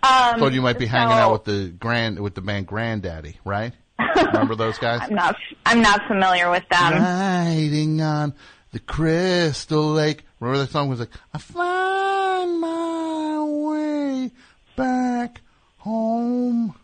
Um, 0.00 0.38
Thought 0.38 0.52
you 0.52 0.62
might 0.62 0.78
be 0.78 0.86
hanging 0.86 1.08
so- 1.08 1.14
out 1.22 1.32
with 1.32 1.44
the 1.44 1.68
grand 1.70 2.20
with 2.20 2.34
the 2.36 2.40
band 2.40 2.68
Grandaddy, 2.68 3.34
right? 3.44 3.72
Remember 4.16 4.54
those 4.54 4.78
guys? 4.78 5.00
I'm 5.02 5.14
not. 5.14 5.36
I'm 5.66 5.82
not 5.82 6.06
familiar 6.06 6.48
with 6.50 6.62
them. 6.70 6.92
Riding 7.02 8.00
on 8.00 8.32
the 8.72 8.78
crystal 8.78 9.88
lake. 9.90 10.24
Remember 10.38 10.60
that 10.64 10.70
song 10.70 10.88
was 10.88 11.00
like, 11.00 11.10
I 11.34 11.38
find 11.38 12.60
my 12.60 13.42
way 13.44 14.30
back 14.76 15.40
home. 15.78 16.76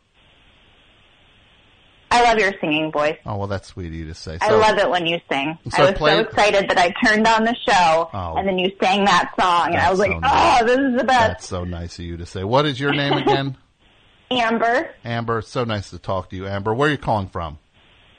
I 2.15 2.23
love 2.23 2.39
your 2.39 2.53
singing 2.61 2.93
voice. 2.93 3.17
Oh 3.27 3.37
well, 3.37 3.47
that's 3.47 3.69
sweet 3.69 3.87
of 3.89 3.95
you 3.95 4.07
to 4.07 4.15
say. 4.15 4.39
So, 4.39 4.47
I 4.47 4.53
love 4.71 4.79
it 4.79 4.89
when 4.89 5.07
you 5.07 5.19
sing. 5.31 5.59
So 5.71 5.83
I 5.83 5.91
was 5.91 5.99
play 5.99 6.13
so 6.13 6.21
excited 6.21 6.69
that 6.71 6.79
I 6.79 6.93
turned 7.05 7.27
on 7.27 7.45
the 7.45 7.55
show 7.69 8.11
Oh. 8.13 8.35
and 8.37 8.47
then 8.47 8.59
you 8.59 8.71
sang 8.83 9.05
that 9.05 9.33
song, 9.39 9.73
and 9.73 9.77
I 9.81 9.91
was 9.91 9.99
That's 9.99 10.11
like, 10.13 10.21
nice. 10.21 10.63
"Oh, 10.63 10.67
this 10.67 10.79
is 10.79 10.97
the 10.97 11.05
best." 11.05 11.29
That's 11.29 11.47
so 11.49 11.65
nice 11.65 11.99
of 11.99 12.05
you 12.05 12.17
to 12.19 12.27
say. 12.27 12.45
What 12.45 12.67
is 12.67 12.79
your 12.79 12.93
name 12.93 13.15
again? 13.15 13.57
Amber, 14.31 14.91
Amber. 15.05 15.43
So 15.43 15.65
nice 15.65 15.91
to 15.91 15.99
talk 15.99 16.31
to 16.31 16.37
you, 16.37 16.47
Amber. 16.47 16.73
Where 16.75 16.89
are 16.89 16.93
you 16.93 16.99
calling 16.99 17.29
from? 17.29 17.59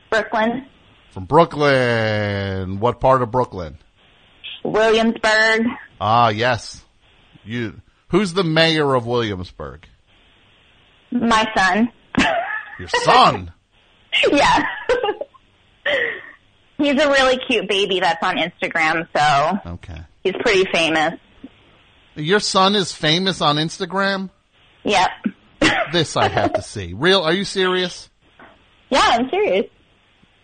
Brooklyn. 0.09 0.67
From 1.11 1.26
Brooklyn. 1.26 2.80
What 2.80 2.99
part 2.99 3.22
of 3.22 3.31
Brooklyn? 3.31 3.77
Williamsburg. 4.63 5.65
Ah, 6.01 6.30
yes. 6.30 6.84
You. 7.43 7.81
Who's 8.09 8.34
the 8.34 8.43
mayor 8.43 8.93
of 8.93 9.05
Williamsburg? 9.05 9.88
My 11.11 11.45
son. 11.55 11.91
Your 12.80 12.89
son. 12.89 13.51
yeah. 14.31 14.63
he's 16.77 17.01
a 17.01 17.09
really 17.09 17.37
cute 17.47 17.67
baby 17.67 17.99
that's 17.99 18.21
on 18.23 18.37
Instagram, 18.37 19.07
so 19.15 19.71
Okay. 19.73 19.99
he's 20.23 20.33
pretty 20.41 20.65
famous. 20.71 21.19
Your 22.15 22.39
son 22.39 22.75
is 22.75 22.91
famous 22.93 23.41
on 23.41 23.57
Instagram. 23.57 24.29
Yep. 24.83 25.09
This 25.91 26.15
I 26.15 26.27
have 26.29 26.53
to 26.53 26.61
see. 26.61 26.93
Real? 26.95 27.21
Are 27.21 27.33
you 27.33 27.43
serious? 27.45 28.09
Yeah, 28.89 29.01
I'm 29.03 29.29
serious. 29.29 29.65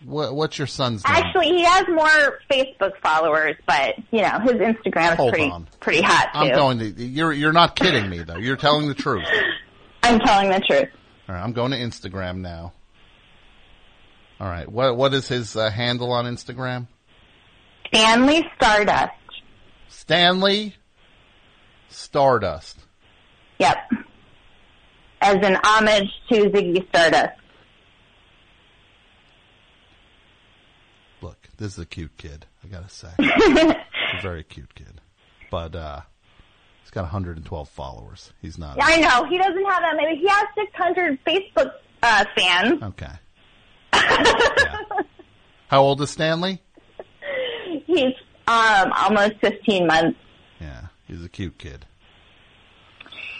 What, 0.04 0.34
what's 0.34 0.58
your 0.58 0.66
son's 0.66 1.04
name? 1.06 1.14
Actually, 1.14 1.46
he 1.50 1.62
has 1.62 1.84
more 1.88 2.40
Facebook 2.50 2.92
followers, 3.02 3.54
but 3.66 3.94
you 4.10 4.20
know 4.22 4.40
his 4.40 4.54
Instagram 4.54 5.12
is 5.12 5.16
Hold 5.16 5.32
pretty 5.32 5.50
on. 5.50 5.68
pretty 5.78 6.02
hot 6.02 6.30
too. 6.32 6.38
I'm 6.40 6.54
going 6.54 6.78
to. 6.80 6.86
You're 7.04 7.32
you're 7.32 7.52
not 7.52 7.76
kidding 7.76 8.10
me 8.10 8.18
though. 8.24 8.36
You're 8.36 8.56
telling 8.56 8.88
the 8.88 8.94
truth. 8.94 9.24
I'm 10.02 10.18
telling 10.18 10.48
the 10.50 10.58
truth. 10.60 10.88
All 11.28 11.36
right, 11.36 11.40
I'm 11.42 11.52
going 11.52 11.70
to 11.70 11.78
Instagram 11.78 12.38
now. 12.38 12.72
All 14.42 14.48
right. 14.48 14.68
What 14.68 14.96
what 14.96 15.14
is 15.14 15.28
his 15.28 15.54
uh, 15.54 15.70
handle 15.70 16.10
on 16.10 16.24
Instagram? 16.24 16.88
Stanley 17.86 18.44
Stardust. 18.56 19.12
Stanley 19.86 20.74
Stardust. 21.88 22.80
Yep. 23.60 23.76
As 25.20 25.36
an 25.36 25.58
homage 25.62 26.10
to 26.32 26.50
Ziggy 26.50 26.88
Stardust. 26.88 27.38
Look, 31.20 31.38
this 31.56 31.74
is 31.74 31.78
a 31.78 31.86
cute 31.86 32.16
kid. 32.16 32.44
I 32.64 32.66
gotta 32.66 32.88
say, 32.88 33.10
a 33.20 34.22
very 34.22 34.42
cute 34.42 34.74
kid. 34.74 35.00
But 35.52 35.76
uh, 35.76 36.00
he's 36.82 36.90
got 36.90 37.02
112 37.02 37.68
followers. 37.68 38.32
He's 38.42 38.58
not. 38.58 38.76
Yeah, 38.76 38.86
I 38.86 38.96
know 38.96 39.24
he 39.24 39.38
doesn't 39.38 39.64
have 39.66 39.82
that 39.82 39.94
many. 39.94 40.16
He 40.16 40.26
has 40.26 40.46
600 40.56 41.24
Facebook 41.24 41.70
uh, 42.02 42.24
fans. 42.34 42.82
Okay. 42.82 43.12
Yeah. 43.92 44.76
How 45.68 45.82
old 45.82 46.00
is 46.02 46.10
Stanley? 46.10 46.60
He's 47.86 48.14
um 48.46 48.92
almost 48.96 49.34
15 49.40 49.86
months. 49.86 50.18
Yeah, 50.60 50.86
he's 51.06 51.24
a 51.24 51.28
cute 51.28 51.58
kid. 51.58 51.86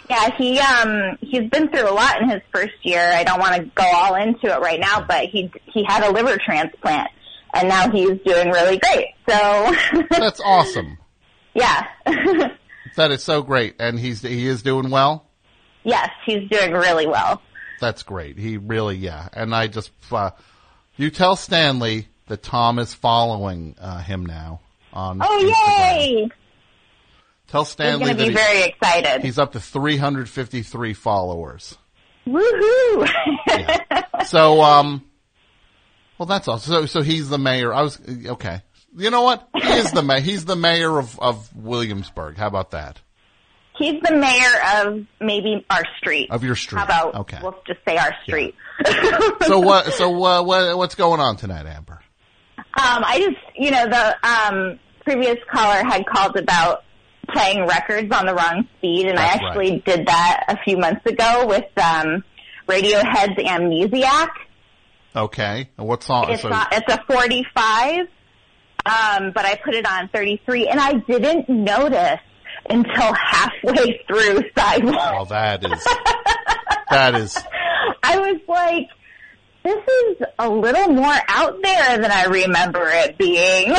Yeah, 0.09 0.29
he 0.37 0.59
um 0.59 1.17
he's 1.21 1.49
been 1.49 1.69
through 1.69 1.89
a 1.89 1.93
lot 1.93 2.21
in 2.21 2.29
his 2.29 2.41
first 2.53 2.73
year. 2.83 3.01
I 3.13 3.23
don't 3.23 3.39
want 3.39 3.55
to 3.55 3.63
go 3.75 3.83
all 3.93 4.15
into 4.15 4.47
it 4.47 4.59
right 4.59 4.79
now, 4.79 5.03
but 5.07 5.25
he 5.25 5.51
he 5.65 5.83
had 5.87 6.03
a 6.03 6.11
liver 6.11 6.37
transplant 6.37 7.09
and 7.53 7.69
now 7.69 7.89
he's 7.89 8.19
doing 8.25 8.49
really 8.49 8.77
great. 8.79 9.07
So 9.29 9.75
That's 10.09 10.41
awesome. 10.43 10.97
yeah. 11.53 11.87
That 12.95 13.09
is 13.09 13.23
so 13.23 13.41
great, 13.41 13.77
and 13.79 13.97
he's 13.99 14.21
he 14.21 14.45
is 14.45 14.61
doing 14.61 14.91
well. 14.91 15.25
yes, 15.83 16.11
he's 16.27 16.47
doing 16.47 16.73
really 16.73 17.07
well. 17.07 17.41
That's 17.83 18.03
great. 18.03 18.37
He 18.37 18.55
really, 18.57 18.95
yeah. 18.95 19.27
And 19.33 19.53
I 19.53 19.67
just, 19.67 19.91
uh, 20.09 20.31
you 20.95 21.09
tell 21.09 21.35
Stanley 21.35 22.07
that 22.27 22.41
Tom 22.41 22.79
is 22.79 22.93
following 22.93 23.75
uh, 23.77 24.01
him 24.01 24.25
now 24.25 24.61
on. 24.93 25.19
Oh 25.21 25.53
Instagram. 25.67 26.07
yay! 26.07 26.29
Tell 27.47 27.65
He's 27.65 27.71
Stanley 27.73 28.05
going 28.05 28.17
to 28.17 28.23
that 28.23 28.29
be 28.29 28.33
very 28.33 28.63
excited. 28.63 29.21
he's 29.21 29.37
up 29.37 29.51
to 29.51 29.59
353 29.59 30.93
followers. 30.93 31.77
Woohoo! 32.25 33.09
So, 34.25 34.61
um, 34.61 35.03
well, 36.17 36.25
that's 36.27 36.47
awesome. 36.47 36.71
So, 36.71 36.85
so 36.85 37.01
he's 37.01 37.27
the 37.27 37.37
mayor. 37.37 37.73
I 37.73 37.81
was 37.81 37.99
okay. 38.27 38.61
You 38.95 39.09
know 39.09 39.23
what? 39.23 39.49
He 39.53 39.67
is 39.73 39.91
the 39.91 40.01
mayor. 40.01 40.21
He's 40.21 40.45
the 40.45 40.55
mayor 40.55 40.97
of 40.97 41.19
of 41.19 41.53
Williamsburg. 41.53 42.37
How 42.37 42.47
about 42.47 42.71
that? 42.71 43.01
He's 43.77 43.99
the 44.01 44.15
mayor 44.15 44.85
of 44.85 45.05
maybe 45.19 45.65
our 45.69 45.83
street. 45.97 46.29
Of 46.29 46.43
your 46.43 46.55
street. 46.55 46.79
How 46.79 46.85
about 46.85 47.15
Okay. 47.15 47.39
we'll 47.41 47.59
just 47.65 47.79
say 47.87 47.97
our 47.97 48.13
street. 48.23 48.55
So 49.43 49.59
what? 49.59 49.93
So 49.93 50.23
uh, 50.23 50.43
what? 50.43 50.77
What's 50.77 50.95
going 50.95 51.19
on 51.19 51.37
tonight, 51.37 51.65
Amber? 51.65 51.99
Um, 52.57 52.65
I 52.75 53.19
just, 53.19 53.37
you 53.55 53.71
know, 53.71 53.85
the 53.87 54.27
um, 54.27 54.79
previous 55.03 55.37
caller 55.51 55.83
had 55.83 56.05
called 56.07 56.37
about 56.37 56.83
playing 57.31 57.67
records 57.67 58.11
on 58.11 58.25
the 58.25 58.33
wrong 58.33 58.67
speed, 58.77 59.07
and 59.07 59.19
I 59.19 59.27
That's 59.27 59.43
actually 59.43 59.83
did 59.85 60.07
that 60.07 60.45
a 60.47 60.57
few 60.63 60.77
months 60.77 61.05
ago 61.05 61.45
with 61.47 61.65
um, 61.77 62.23
Radiohead's 62.67 63.37
Amnesiac. 63.37 64.29
Okay. 65.15 65.69
And 65.77 65.87
what 65.87 66.03
song? 66.03 66.29
It's 66.29 66.41
so, 66.41 66.49
not, 66.49 66.73
it's 66.73 66.91
a 66.91 67.03
45, 67.05 68.07
um, 68.85 69.31
but 69.33 69.45
I 69.45 69.59
put 69.63 69.75
it 69.75 69.85
on 69.85 70.09
33, 70.09 70.67
and 70.67 70.79
I 70.79 70.93
didn't 70.93 71.47
notice 71.49 72.19
until 72.69 73.13
halfway 73.13 74.01
through 74.07 74.41
Sidewalk. 74.57 74.95
well, 74.95 75.25
that 75.25 75.63
is 75.63 75.83
that 76.89 77.15
is 77.15 77.37
I 78.03 78.17
was 78.17 78.39
like, 78.47 78.87
this 79.63 79.83
is 79.87 80.25
a 80.39 80.49
little 80.49 80.89
more 80.89 81.15
out 81.27 81.61
there 81.61 81.97
than 81.97 82.11
I 82.11 82.25
remember 82.25 82.81
it 82.89 83.17
being. 83.17 83.73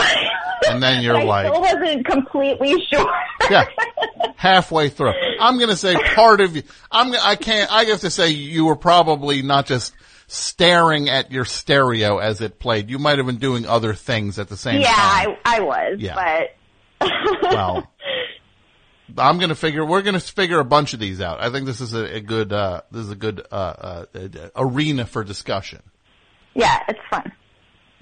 And 0.69 0.83
then 0.83 1.03
you're 1.03 1.17
I 1.19 1.25
like- 1.25 1.47
still 1.47 1.61
wasn't 1.61 2.07
completely 2.07 2.75
sure. 2.93 3.13
yeah. 3.51 3.65
Halfway 4.37 4.89
through, 4.91 5.13
I'm 5.41 5.57
going 5.59 5.71
to 5.71 5.77
say 5.77 5.95
part 6.15 6.41
of 6.41 6.57
you. 6.57 6.63
I'm. 6.91 7.15
I 7.15 7.37
can't. 7.37 7.71
I 7.73 7.85
have 7.85 8.01
to 8.01 8.11
say 8.11 8.31
you 8.31 8.67
were 8.67 8.77
probably 8.77 9.41
not 9.43 9.65
just 9.67 9.95
staring 10.27 11.09
at 11.09 11.31
your 11.33 11.45
stereo 11.47 12.19
as 12.19 12.41
it 12.43 12.59
played. 12.59 12.91
You 12.91 12.99
might 12.99 13.17
have 13.19 13.27
been 13.27 13.39
doing 13.39 13.67
other 13.67 13.95
things 13.95 14.39
at 14.39 14.49
the 14.49 14.57
same 14.57 14.81
yeah, 14.83 14.93
time. 14.93 15.37
I, 15.47 15.57
I 15.57 15.61
was, 15.61 15.97
Yeah. 15.99 16.47
but 17.01 17.11
well, 17.43 17.91
I'm 19.17 19.39
going 19.39 19.51
to 19.51 19.55
figure. 19.55 19.85
We're 19.85 20.03
going 20.03 20.19
to 20.19 20.21
figure 20.21 20.59
a 20.61 20.65
bunch 20.65 20.95
of 20.95 21.01
these 21.01 21.21
out. 21.21 21.41
I 21.41 21.51
think 21.51 21.67
this 21.67 21.81
is 21.81 21.95
a, 21.95 22.17
a 22.17 22.21
good. 22.21 22.53
Uh, 22.53 22.83
this 22.91 23.03
is 23.03 23.11
a 23.11 23.17
good 23.17 23.47
uh, 23.51 24.05
uh, 24.15 24.49
arena 24.57 25.07
for 25.07 25.25
discussion. 25.25 25.83
yeah, 26.55 26.81
it's 26.89 27.01
fun. 27.11 27.33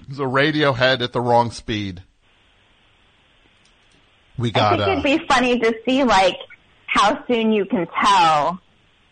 It's 0.09 0.19
a 0.19 0.23
Radiohead 0.23 1.01
at 1.01 1.13
the 1.13 1.21
wrong 1.21 1.51
speed. 1.51 2.03
We 4.37 4.51
got. 4.51 4.79
I 4.79 4.85
think 4.85 5.05
it'd 5.05 5.21
be 5.21 5.27
funny 5.27 5.59
to 5.59 5.75
see 5.85 6.03
like 6.03 6.37
how 6.87 7.25
soon 7.27 7.51
you 7.51 7.65
can 7.65 7.87
tell 8.03 8.59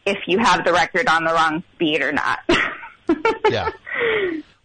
if 0.06 0.18
you 0.28 0.40
have 0.40 0.65
the 0.65 0.73
record 0.73 1.07
on 1.07 1.23
the 1.23 1.34
wrong 1.34 1.64
speed 1.76 2.02
or 2.02 2.11
not. 2.11 2.40
yeah. 3.49 3.69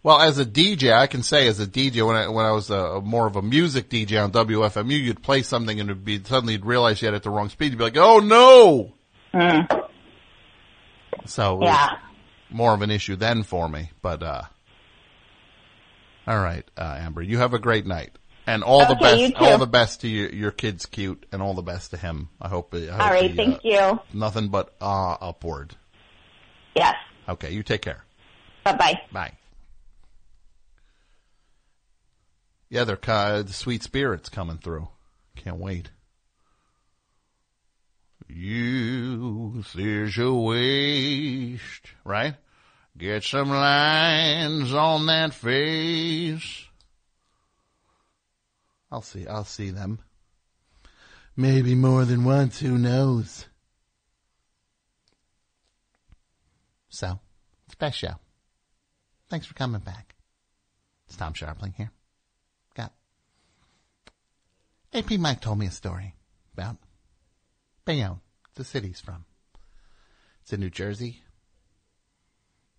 Well, 0.07 0.21
as 0.21 0.39
a 0.39 0.45
DJ, 0.45 0.93
I 0.93 1.05
can 1.07 1.21
say 1.21 1.49
as 1.49 1.59
a 1.59 1.67
DJ, 1.67 2.07
when 2.07 2.15
I, 2.15 2.29
when 2.29 2.45
I 2.45 2.51
was 2.51 2.69
a, 2.69 3.01
more 3.01 3.27
of 3.27 3.35
a 3.35 3.41
music 3.41 3.89
DJ 3.89 4.23
on 4.23 4.31
WFMU, 4.31 4.97
you'd 4.97 5.21
play 5.21 5.41
something 5.41 5.81
and 5.81 5.89
it'd 5.89 6.05
be, 6.05 6.23
suddenly 6.23 6.53
you'd 6.53 6.65
realize 6.65 7.01
you 7.01 7.07
had 7.07 7.13
it 7.13 7.17
at 7.17 7.23
the 7.23 7.29
wrong 7.29 7.49
speed. 7.49 7.73
You'd 7.73 7.77
be 7.77 7.83
like, 7.83 7.97
oh 7.97 8.19
no! 8.19 8.93
So, 11.25 11.61
Yeah. 11.61 11.97
more 12.49 12.73
of 12.73 12.81
an 12.83 12.89
issue 12.89 13.17
then 13.17 13.43
for 13.43 13.67
me, 13.67 13.91
but, 14.01 14.23
uh, 14.23 14.43
all 16.25 16.39
right, 16.39 16.63
uh, 16.77 16.95
Amber, 16.99 17.21
you 17.21 17.39
have 17.39 17.53
a 17.53 17.59
great 17.59 17.85
night. 17.85 18.11
And 18.45 18.63
all 18.63 18.85
the 18.85 18.95
Okay, 18.95 19.19
you 19.23 19.33
best, 19.33 19.41
all 19.41 19.57
the 19.57 19.67
best 19.67 19.99
to 20.01 20.07
your, 20.07 20.29
your 20.29 20.51
kid's 20.51 20.85
cute 20.85 21.25
and 21.33 21.41
all 21.41 21.53
the 21.53 21.61
best 21.61 21.91
to 21.91 21.97
him. 21.97 22.29
I 22.39 22.47
hope, 22.47 22.73
I 22.73 22.85
hope 22.85 23.01
All 23.01 23.09
right, 23.09 23.29
he, 23.29 23.35
thank 23.35 23.55
uh, 23.55 23.59
you. 23.61 23.99
Nothing 24.13 24.47
but, 24.47 24.73
uh, 24.79 25.17
upward. 25.19 25.75
Yes. 26.77 26.95
Okay, 27.27 27.51
you 27.51 27.61
take 27.61 27.81
care. 27.81 28.05
Bye-bye. 28.63 28.77
bye. 28.77 29.01
Bye. 29.11 29.33
Yeah, 32.69 32.83
they're 32.83 32.97
kind 32.97 33.47
the 33.47 33.53
sweet 33.53 33.83
spirits 33.83 34.29
coming 34.29 34.57
through. 34.57 34.89
Can't 35.35 35.57
wait. 35.57 35.91
Youth 38.27 39.73
is 39.77 40.17
a 40.17 40.33
waste, 40.33 41.93
right? 42.03 42.35
Get 42.97 43.23
some 43.23 43.49
lines 43.49 44.73
on 44.73 45.05
that 45.05 45.33
face. 45.33 46.65
I'll 48.91 49.01
see, 49.01 49.27
I'll 49.27 49.45
see 49.45 49.69
them. 49.69 49.99
Maybe 51.35 51.75
more 51.75 52.03
than 52.03 52.25
once, 52.25 52.59
who 52.59 52.77
knows? 52.77 53.45
So, 56.89 57.19
it's 57.67 57.95
show. 57.95 58.15
Thanks 59.29 59.45
for 59.45 59.53
coming 59.53 59.81
back. 59.81 60.15
It's 61.05 61.15
Tom 61.15 61.33
Scharpling 61.33 61.75
here. 61.75 61.91
AP 64.93 65.11
Mike 65.11 65.41
told 65.41 65.59
me 65.59 65.65
a 65.65 65.71
story 65.71 66.15
about 66.53 66.77
Bayonne, 67.85 68.21
the 68.55 68.63
city 68.63 68.87
he's 68.87 69.01
from. 69.01 69.25
It's 70.41 70.53
in 70.53 70.59
New 70.61 70.69
Jersey, 70.69 71.23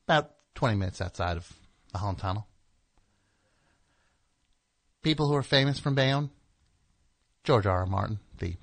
about 0.06 0.30
20 0.54 0.76
minutes 0.76 1.00
outside 1.00 1.36
of 1.36 1.52
the 1.92 1.98
Holland 1.98 2.18
Tunnel. 2.18 2.46
People 5.02 5.28
who 5.28 5.34
are 5.34 5.42
famous 5.42 5.78
from 5.78 5.94
Bayonne, 5.94 6.30
George 7.44 7.66
R. 7.66 7.80
R. 7.80 7.86
Martin, 7.86 8.20
the 8.38 8.56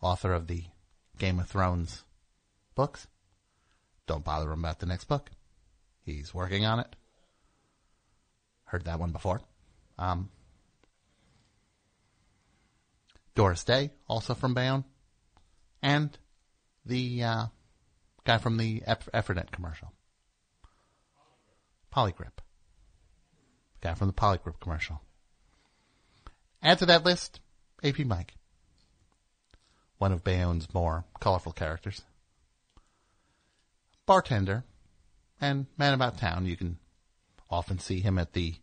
author 0.00 0.32
of 0.32 0.46
the 0.46 0.64
Game 1.18 1.40
of 1.40 1.48
Thrones 1.48 2.04
books. 2.74 3.08
Don't 4.06 4.24
bother 4.24 4.50
him 4.52 4.60
about 4.60 4.78
the 4.78 4.86
next 4.86 5.04
book. 5.04 5.30
He's 6.04 6.32
working 6.32 6.64
on 6.64 6.78
it. 6.78 6.94
Heard 8.64 8.84
that 8.84 9.00
one 9.00 9.10
before. 9.10 9.40
Um, 9.98 10.30
Doris 13.38 13.62
Day, 13.62 13.92
also 14.08 14.34
from 14.34 14.52
Bayonne. 14.52 14.82
And 15.80 16.10
the 16.84 17.22
uh, 17.22 17.46
guy 18.24 18.38
from 18.38 18.56
the 18.56 18.82
Eff- 18.84 19.08
Efferdent 19.14 19.52
commercial. 19.52 19.92
Poligrip. 21.94 22.40
Guy 23.80 23.94
from 23.94 24.08
the 24.08 24.12
Poligrip 24.12 24.58
commercial. 24.58 25.00
Add 26.64 26.80
to 26.80 26.86
that 26.86 27.04
list, 27.04 27.38
AP 27.84 28.00
Mike. 28.00 28.34
One 29.98 30.10
of 30.10 30.24
Bayonne's 30.24 30.74
more 30.74 31.04
colorful 31.20 31.52
characters. 31.52 32.02
Bartender 34.04 34.64
and 35.40 35.66
man 35.76 35.94
about 35.94 36.18
town. 36.18 36.44
You 36.44 36.56
can 36.56 36.78
often 37.48 37.78
see 37.78 38.00
him 38.00 38.18
at 38.18 38.32
the 38.32 38.56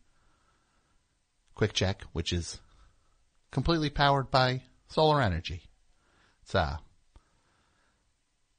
QuickChek, 1.56 2.02
which 2.12 2.34
is 2.34 2.60
completely 3.56 3.90
powered 3.90 4.30
by 4.30 4.62
solar 4.90 5.22
energy. 5.22 5.62
It's, 6.44 6.54
uh, 6.54 6.76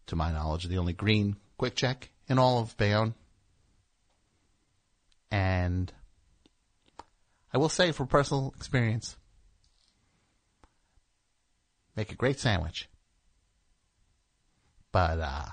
to 0.06 0.16
my 0.16 0.32
knowledge, 0.32 0.64
the 0.64 0.78
only 0.78 0.94
green 0.94 1.36
QuickChek 1.60 2.04
in 2.28 2.38
all 2.38 2.60
of 2.60 2.74
Bayonne. 2.78 3.12
And 5.30 5.92
I 7.52 7.58
will 7.58 7.68
say, 7.68 7.92
from 7.92 8.06
personal 8.06 8.54
experience, 8.56 9.18
make 11.94 12.10
a 12.10 12.16
great 12.16 12.40
sandwich. 12.40 12.88
But, 14.92 15.20
uh, 15.20 15.48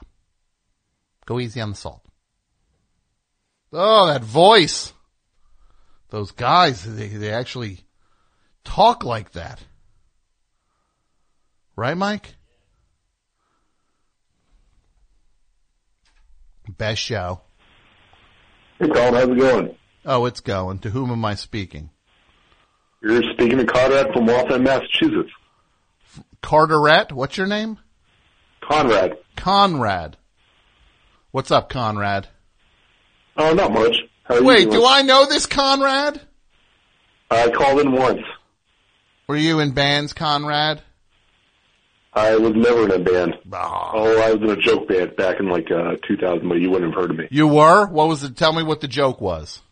go 1.26 1.42
easy 1.42 1.60
on 1.60 1.72
the 1.72 1.76
salt. 1.76 2.06
Oh, 3.74 4.08
that 4.08 4.24
voice! 4.24 4.94
Those 6.12 6.32
guys, 6.32 6.86
they, 6.86 7.10
they 7.10 7.34
actually 7.34 7.84
talk 8.64 9.04
like 9.04 9.32
that. 9.34 9.60
Right, 11.76 11.98
Mike? 11.98 12.36
Best 16.78 17.02
show. 17.02 17.42
Hey, 18.80 18.88
Carl, 18.88 19.14
how's 19.14 19.30
it 19.30 19.38
going? 19.38 19.76
Oh, 20.06 20.26
it's 20.26 20.40
going. 20.40 20.80
To 20.80 20.90
whom 20.90 21.12
am 21.12 21.24
I 21.26 21.36
speaking? 21.36 21.90
You're 23.02 23.22
speaking 23.34 23.58
to 23.58 23.66
Conrad 23.66 24.14
from 24.14 24.26
Waltham, 24.26 24.64
Massachusetts. 24.64 25.32
Carteret? 26.42 27.12
What's 27.12 27.38
your 27.38 27.48
name? 27.48 27.80
Conrad. 28.62 29.18
Conrad. 29.36 30.18
What's 31.32 31.52
up, 31.52 31.70
Conrad? 31.70 32.28
Oh, 33.36 33.54
not 33.54 33.74
much. 33.74 33.98
How 34.24 34.38
are 34.38 34.44
Wait, 34.44 34.70
do 34.70 34.86
I 34.86 35.02
know 35.02 35.26
this 35.26 35.46
Conrad? 35.46 36.22
I 37.30 37.50
called 37.50 37.82
in 37.82 37.92
once. 37.92 38.22
Were 39.34 39.40
you 39.40 39.62
in 39.62 39.72
bands, 39.72 40.14
Conrad? 40.14 40.84
I 42.14 42.38
was 42.38 42.52
never 42.54 42.84
in 42.84 42.92
a 42.92 43.00
band. 43.00 43.34
Oh, 43.52 44.22
I 44.22 44.32
was 44.32 44.44
in 44.44 44.50
a 44.52 44.62
joke 44.62 44.88
band 44.88 45.16
back 45.16 45.40
in 45.40 45.50
like 45.50 45.72
uh 45.72 45.96
2000, 46.08 46.48
but 46.48 46.60
you 46.60 46.70
wouldn't 46.70 46.94
have 46.94 47.02
heard 47.02 47.10
of 47.10 47.18
me. 47.18 47.30
You 47.32 47.48
were? 47.48 47.88
What 47.88 48.08
was 48.10 48.24
it? 48.24 48.38
Tell 48.38 48.54
me 48.54 48.62
what 48.62 48.82
the 48.82 48.88
joke 48.88 49.20
was. 49.20 49.64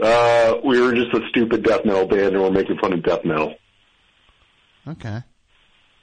Uh, 0.00 0.58
we 0.64 0.80
were 0.80 0.94
just 0.94 1.12
a 1.12 1.20
stupid 1.30 1.64
death 1.64 1.84
metal 1.84 2.06
band, 2.06 2.36
and 2.36 2.40
we're 2.40 2.52
making 2.52 2.78
fun 2.78 2.92
of 2.92 3.02
death 3.02 3.24
metal. 3.24 3.56
Okay. 4.86 5.24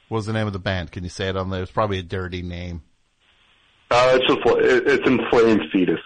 What 0.10 0.18
was 0.18 0.26
the 0.26 0.34
name 0.34 0.48
of 0.48 0.52
the 0.52 0.60
band? 0.60 0.92
Can 0.92 1.06
you 1.06 1.10
say 1.10 1.30
it 1.30 1.38
on 1.38 1.50
there? 1.50 1.64
It's 1.64 1.72
probably 1.72 2.00
a 2.00 2.04
dirty 2.04 2.42
name. 2.42 2.84
Uh, 3.90 4.20
it's 4.20 4.28
just 4.28 4.42
it, 4.46 4.88
it's 4.88 5.08
inflamed 5.08 5.62
fetus. 5.72 6.02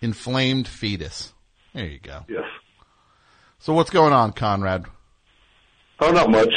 Inflamed 0.00 0.66
fetus. 0.66 1.34
There 1.74 1.84
you 1.84 1.98
go. 1.98 2.24
Yes. 2.26 2.44
So 3.58 3.74
what's 3.74 3.90
going 3.90 4.14
on, 4.14 4.32
Conrad? 4.32 4.86
Oh, 6.00 6.10
not 6.10 6.30
much. 6.30 6.52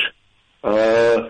Uh, 0.64 1.30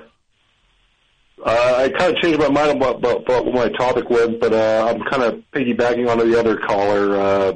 uh, 1.44 1.76
I 1.78 1.90
kind 1.98 2.16
of 2.16 2.22
changed 2.22 2.40
my 2.40 2.50
mind 2.50 2.78
about, 2.78 2.98
about, 2.98 3.24
about 3.24 3.46
what 3.46 3.56
my 3.56 3.70
topic 3.70 4.10
was, 4.10 4.30
but 4.40 4.54
uh, 4.54 4.88
I'm 4.88 5.02
kind 5.10 5.24
of 5.24 5.44
piggybacking 5.52 6.10
onto 6.10 6.30
the 6.30 6.40
other 6.40 6.58
caller 6.58 7.20
uh, 7.20 7.54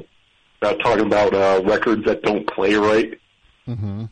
about 0.60 0.80
talking 0.80 1.06
about 1.06 1.32
uh, 1.32 1.62
records 1.64 2.04
that 2.06 2.22
don't 2.22 2.46
play 2.48 2.74
right. 2.74 3.18
Mm-hmm. 3.68 4.06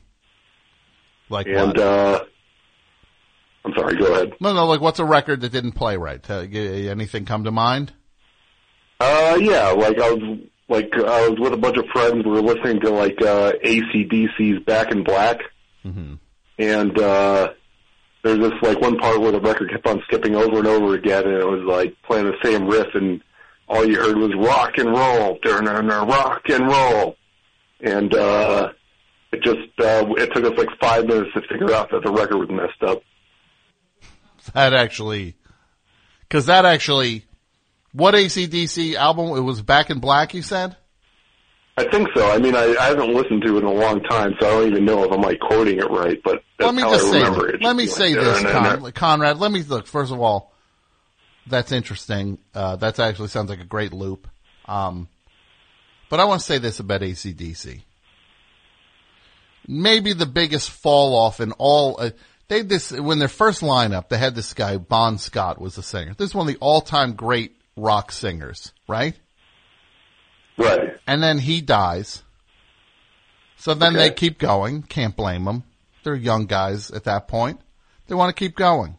Like 1.28 1.48
and 1.48 1.77
what? 1.77 1.78
uh, 1.78 2.24
I'm 3.64 3.74
sorry. 3.77 3.97
Go 3.97 4.12
ahead. 4.12 4.35
No, 4.40 4.55
no. 4.55 4.66
Like, 4.66 4.81
what's 4.81 5.01
a 5.01 5.05
record 5.05 5.40
that 5.40 5.51
didn't 5.51 5.73
play 5.73 5.97
right? 5.97 6.24
Uh, 6.31 6.43
anything 6.43 7.24
come 7.24 7.44
to 7.44 7.51
mind? 7.51 7.93
Uh, 9.01 9.36
yeah, 9.40 9.70
like 9.70 9.98
I 9.98 10.12
was 10.12 10.39
like 10.68 10.94
I 10.94 11.28
was 11.28 11.40
with 11.40 11.52
a 11.52 11.56
bunch 11.56 11.77
of 11.77 11.86
friends. 11.86 12.24
We 12.24 12.31
were 12.31 12.43
listening 12.43 12.81
to 12.82 12.90
like 12.90 13.20
uh, 13.20 13.52
ACDC's 13.64 14.64
Back 14.64 14.93
in 14.93 15.02
Black, 15.02 15.40
Mm-hmm. 15.86 16.14
And 16.59 16.99
uh, 16.99 17.53
there's 18.23 18.39
this 18.39 18.62
like 18.62 18.81
one 18.81 18.99
part 18.99 19.20
where 19.20 19.33
the 19.33 19.41
record 19.41 19.70
kept 19.70 19.87
on 19.87 20.03
skipping 20.07 20.35
over 20.35 20.59
and 20.59 20.66
over 20.66 20.95
again, 20.95 21.24
and 21.24 21.35
it 21.35 21.47
was 21.47 21.62
like 21.62 21.95
playing 22.03 22.27
the 22.27 22.37
same 22.43 22.66
riff, 22.66 22.89
and 22.95 23.23
all 23.69 23.85
you 23.85 23.97
heard 23.97 24.16
was 24.16 24.35
rock 24.35 24.78
and 24.78 24.91
roll, 24.91 25.39
rock 26.07 26.49
and 26.49 26.69
roll, 26.69 27.16
and 27.81 28.15
uh, 28.15 28.73
it 29.33 29.43
just 29.43 29.59
uh, 29.78 30.07
it 30.16 30.33
took 30.33 30.45
us 30.45 30.59
like 30.59 30.69
five 30.81 31.07
minutes 31.07 31.33
to 31.35 31.43
figure 31.43 31.73
out 31.73 31.91
that 31.91 32.03
the 32.03 32.12
record 32.12 32.39
was 32.39 32.51
messed 32.51 32.83
up. 32.83 33.03
That 34.55 34.74
actually, 34.74 35.37
because 36.20 36.47
that 36.47 36.65
actually, 36.65 37.24
what 37.93 38.15
ACDC 38.15 38.95
album? 38.95 39.37
It 39.37 39.41
was 39.41 39.62
Back 39.62 39.91
in 39.91 39.99
Black. 39.99 40.35
You 40.35 40.43
said. 40.43 40.77
I 41.78 41.85
think 41.85 42.09
so. 42.15 42.31
I 42.31 42.39
mean, 42.39 42.57
I, 42.57 42.74
I 42.81 42.86
haven't 42.86 43.12
listened 43.12 43.43
to 43.43 43.57
it 43.57 43.61
in 43.61 43.65
a 43.65 43.73
long 43.73 44.03
time, 44.03 44.35
so 44.40 44.47
I 44.47 44.51
don't 44.51 44.70
even 44.70 44.85
know 44.86 45.05
if 45.05 45.12
I'm 45.12 45.20
like 45.20 45.39
quoting 45.40 45.78
it 45.78 45.90
right. 45.90 46.19
But 46.24 46.43
that's 46.59 46.66
Let 46.66 46.74
me 46.74 46.82
how 46.82 46.93
just 46.93 47.07
I 47.07 47.11
say. 47.11 47.48
It. 47.48 47.62
Let 47.62 47.77
me 47.77 47.86
say 47.86 48.15
like, 48.15 48.81
this, 48.81 48.93
Conrad. 48.93 49.39
Let 49.39 49.53
me 49.53 49.62
look. 49.62 49.86
First 49.86 50.11
of 50.11 50.20
all, 50.20 50.55
that's 51.47 51.73
interesting. 51.73 52.39
Uh, 52.55 52.77
that 52.77 52.98
actually 52.98 53.28
sounds 53.28 53.51
like 53.51 53.61
a 53.61 53.65
great 53.65 53.93
loop. 53.93 54.27
Um, 54.65 55.09
but 56.09 56.19
I 56.19 56.24
want 56.24 56.40
to 56.40 56.47
say 56.47 56.59
this 56.59 56.81
about 56.81 57.03
ACDC. 57.03 57.82
Maybe 59.69 60.12
the 60.12 60.27
biggest 60.27 60.70
fall 60.70 61.15
off 61.15 61.40
in 61.40 61.53
all. 61.53 62.01
Uh, 62.01 62.11
they 62.48 62.62
this 62.62 62.90
when 62.90 63.19
their 63.19 63.28
first 63.28 63.61
lineup, 63.61 64.09
they 64.09 64.16
had 64.16 64.35
this 64.35 64.55
guy 64.55 64.78
Bon 64.78 65.19
Scott 65.19 65.61
was 65.61 65.74
the 65.74 65.82
singer. 65.82 66.15
This 66.16 66.31
is 66.31 66.35
one 66.35 66.48
of 66.48 66.55
the 66.55 66.61
all 66.61 66.81
time 66.81 67.15
great 67.15 67.57
rock 67.77 68.12
singers, 68.12 68.73
right? 68.89 69.15
Right. 70.57 70.97
And 71.07 71.23
then 71.23 71.39
he 71.39 71.61
dies. 71.61 72.23
So 73.59 73.74
then 73.74 73.95
they 73.95 74.11
keep 74.11 74.39
going. 74.39 74.83
Can't 74.83 75.16
blame 75.16 75.45
them. 75.45 75.65
They're 76.03 76.15
young 76.15 76.47
guys 76.47 76.91
at 76.91 77.05
that 77.05 77.27
point. 77.27 77.61
They 78.07 78.15
want 78.15 78.35
to 78.35 78.39
keep 78.39 78.55
going. 78.55 78.97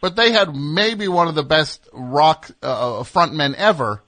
But 0.00 0.14
they 0.14 0.30
had 0.30 0.54
maybe 0.54 1.08
one 1.08 1.26
of 1.26 1.34
the 1.34 1.42
best 1.42 1.88
rock 1.92 2.50
uh, 2.62 3.02
frontmen 3.02 3.54
ever. 3.54 4.02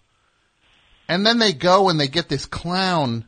And 1.09 1.25
then 1.25 1.39
they 1.39 1.53
go 1.53 1.89
and 1.89 1.99
they 1.99 2.09
get 2.09 2.29
this 2.29 2.47
clown 2.47 3.27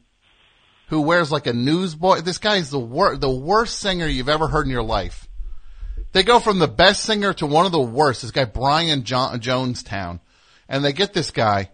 who 0.88 1.00
wears 1.00 1.32
like 1.32 1.46
a 1.46 1.52
newsboy. 1.52 2.20
This 2.20 2.38
guy 2.38 2.56
is 2.56 2.70
the 2.70 2.78
wor- 2.78 3.16
the 3.16 3.30
worst 3.30 3.78
singer 3.78 4.06
you've 4.06 4.28
ever 4.28 4.48
heard 4.48 4.66
in 4.66 4.72
your 4.72 4.82
life. 4.82 5.26
They 6.12 6.22
go 6.22 6.40
from 6.40 6.58
the 6.58 6.68
best 6.68 7.04
singer 7.04 7.32
to 7.34 7.46
one 7.46 7.66
of 7.66 7.72
the 7.72 7.80
worst. 7.80 8.22
This 8.22 8.32
guy 8.32 8.44
Brian 8.44 9.04
jo- 9.04 9.32
Jonestown, 9.34 10.20
and 10.68 10.84
they 10.84 10.92
get 10.92 11.12
this 11.12 11.30
guy, 11.30 11.70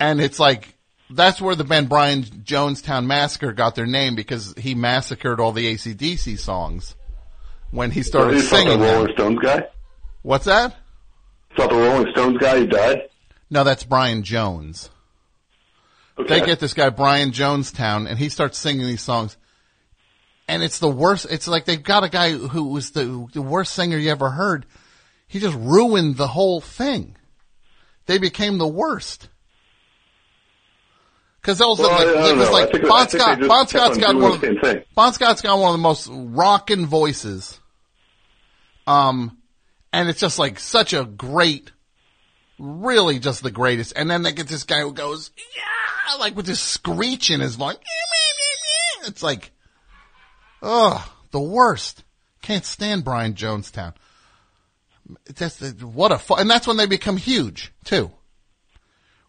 and 0.00 0.20
it's 0.20 0.38
like 0.38 0.74
that's 1.10 1.40
where 1.40 1.54
the 1.54 1.64
band 1.64 1.88
Brian 1.88 2.22
Jonestown 2.22 3.06
Massacre 3.06 3.52
got 3.52 3.74
their 3.74 3.86
name 3.86 4.14
because 4.14 4.54
he 4.56 4.74
massacred 4.74 5.40
all 5.40 5.52
the 5.52 5.74
ACDC 5.74 6.38
songs 6.38 6.94
when 7.70 7.90
he 7.90 8.02
started 8.02 8.36
Is 8.36 8.48
singing. 8.48 8.78
the. 8.80 8.84
Rolling 8.86 9.12
Stones 9.14 9.38
guy? 9.40 9.68
What's 10.22 10.46
that? 10.46 10.72
Is 11.52 11.56
that 11.58 11.70
the 11.70 11.76
Rolling 11.76 12.10
Stones 12.12 12.38
guy 12.38 12.58
who 12.58 12.66
died? 12.66 13.02
No, 13.50 13.62
that's 13.64 13.84
Brian 13.84 14.22
Jones. 14.22 14.90
Okay. 16.18 16.40
They 16.40 16.46
get 16.46 16.60
this 16.60 16.74
guy 16.74 16.90
Brian 16.90 17.32
Jonestown, 17.32 18.08
and 18.08 18.18
he 18.18 18.28
starts 18.28 18.56
singing 18.58 18.86
these 18.86 19.02
songs, 19.02 19.36
and 20.48 20.62
it's 20.62 20.78
the 20.78 20.88
worst. 20.88 21.26
It's 21.28 21.48
like 21.48 21.64
they've 21.64 21.82
got 21.82 22.04
a 22.04 22.08
guy 22.08 22.32
who 22.32 22.68
was 22.68 22.92
the 22.92 23.26
the 23.32 23.42
worst 23.42 23.74
singer 23.74 23.98
you 23.98 24.10
ever 24.10 24.30
heard. 24.30 24.64
He 25.26 25.40
just 25.40 25.56
ruined 25.56 26.16
the 26.16 26.28
whole 26.28 26.60
thing. 26.60 27.16
They 28.06 28.18
became 28.18 28.58
the 28.58 28.68
worst. 28.68 29.28
Because 31.44 31.58
those 31.58 31.78
Well, 31.78 31.90
I- 31.90 32.22
I 32.22 32.30
it 32.30 32.36
was 32.38 32.48
like 32.50 32.72
think- 32.72 32.88
Bon 32.88 33.06
Scott. 33.06 33.38
Bon 33.46 33.68
Scott's 33.68 33.98
got 33.98 34.14
one 34.16 34.32
of 34.32 34.40
thing. 34.40 34.82
Bon 34.94 35.12
Scott's 35.12 35.42
got 35.42 35.58
one 35.58 35.68
of 35.68 35.74
the 35.74 35.82
most 35.82 36.08
rocking 36.10 36.86
voices. 36.86 37.60
Um, 38.86 39.36
and 39.92 40.08
it's 40.08 40.20
just 40.20 40.38
like 40.38 40.58
such 40.58 40.94
a 40.94 41.04
great, 41.04 41.70
really 42.58 43.18
just 43.18 43.42
the 43.42 43.50
greatest. 43.50 43.92
And 43.94 44.10
then 44.10 44.22
they 44.22 44.32
get 44.32 44.48
this 44.48 44.64
guy 44.64 44.80
who 44.80 44.94
goes, 44.94 45.32
yeah, 45.54 46.16
like 46.18 46.34
with 46.34 46.46
this 46.46 46.60
screech 46.60 47.30
in 47.30 47.40
his 47.40 47.56
voice. 47.56 47.76
It's 49.06 49.22
like, 49.22 49.52
ugh, 50.62 50.98
the 51.30 51.38
worst. 51.40 52.04
Can't 52.40 52.64
stand 52.64 53.04
Brian 53.04 53.34
Jonestown. 53.34 53.92
That's 55.26 55.56
the, 55.56 55.86
what 55.86 56.10
a 56.10 56.16
fu- 56.18 56.36
and 56.36 56.48
that's 56.48 56.66
when 56.66 56.78
they 56.78 56.86
become 56.86 57.18
huge 57.18 57.70
too. 57.84 58.10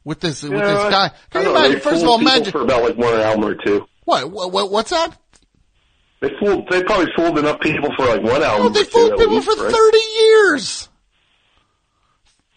With 0.05 0.19
this 0.19 0.43
with 0.43 0.53
Yeah, 0.53 0.59
this 0.59 0.93
guy. 0.93 1.09
Can 1.31 1.41
you 1.41 1.45
don't 1.45 1.53
know, 1.55 1.59
imagine? 1.59 1.79
First 1.81 2.03
of 2.03 2.09
all, 2.09 2.19
people 2.19 2.31
imagine 2.33 2.51
for 2.51 2.61
about 2.61 2.83
like 2.83 2.95
one 2.95 3.13
album 3.15 3.45
or 3.45 3.55
two. 3.55 3.85
what, 4.05 4.31
what 4.31 4.71
what's 4.71 4.91
that? 4.91 5.17
They 6.21 6.29
fooled. 6.39 6.69
They 6.69 6.83
probably 6.83 7.11
fooled 7.15 7.37
enough 7.39 7.59
people 7.59 7.89
for 7.97 8.05
like 8.05 8.21
one 8.23 8.41
album. 8.41 8.67
Oh, 8.67 8.69
they 8.69 8.81
or 8.81 8.85
two 8.85 8.89
fooled 8.91 9.11
at 9.13 9.17
people 9.17 9.33
least, 9.35 9.45
for 9.47 9.63
right? 9.63 9.73
thirty 9.73 9.97
years. 10.19 10.89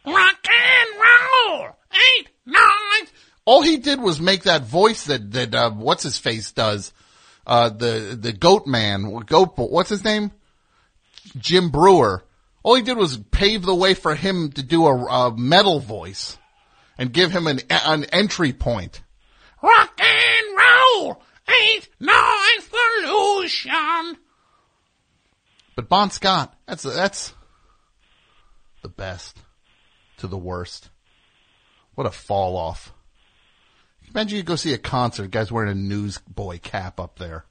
Rock 0.06 0.46
and 0.48 1.00
roll, 1.00 1.68
eight, 1.92 2.28
nine. 2.46 3.08
All 3.44 3.62
he 3.62 3.78
did 3.78 4.00
was 4.00 4.20
make 4.20 4.44
that 4.44 4.62
voice 4.62 5.04
that 5.06 5.32
that 5.32 5.54
uh, 5.54 5.70
what's 5.70 6.02
his 6.02 6.18
face 6.18 6.52
does. 6.52 6.92
Uh, 7.46 7.70
the 7.70 8.16
the 8.18 8.32
goat 8.32 8.66
man, 8.66 9.20
goat. 9.26 9.52
What's 9.56 9.90
his 9.90 10.04
name? 10.04 10.32
Jim 11.36 11.70
Breuer. 11.70 12.24
All 12.62 12.74
he 12.74 12.82
did 12.82 12.96
was 12.96 13.16
pave 13.16 13.62
the 13.62 13.74
way 13.74 13.94
for 13.94 14.14
him 14.14 14.52
to 14.52 14.62
do 14.62 14.86
a, 14.86 14.94
a 14.94 15.36
metal 15.36 15.80
voice 15.80 16.37
and 16.98 17.12
give 17.12 17.30
him 17.30 17.46
an 17.46 17.60
an 17.70 18.04
entry 18.06 18.52
point. 18.52 19.00
Rock 19.62 20.00
and 20.00 20.58
roll, 20.58 21.22
eight, 21.48 21.88
nine 22.00 22.60
solution. 22.60 24.18
But 25.76 25.88
Bon 25.88 26.10
Scott, 26.10 26.54
that's 26.66 26.82
that's 26.82 27.32
the 28.82 28.88
best 28.88 29.38
to 30.18 30.26
the 30.26 30.36
worst. 30.36 30.90
What 31.94 32.06
a 32.06 32.10
fall 32.10 32.56
off. 32.56 32.92
Imagine 34.10 34.36
you 34.36 34.42
go 34.42 34.56
see 34.56 34.72
a 34.72 34.78
concert, 34.78 35.30
guy's 35.30 35.52
wearing 35.52 35.70
a 35.70 35.74
newsboy 35.74 36.58
cap 36.60 36.98
up 36.98 37.18
there. 37.18 37.44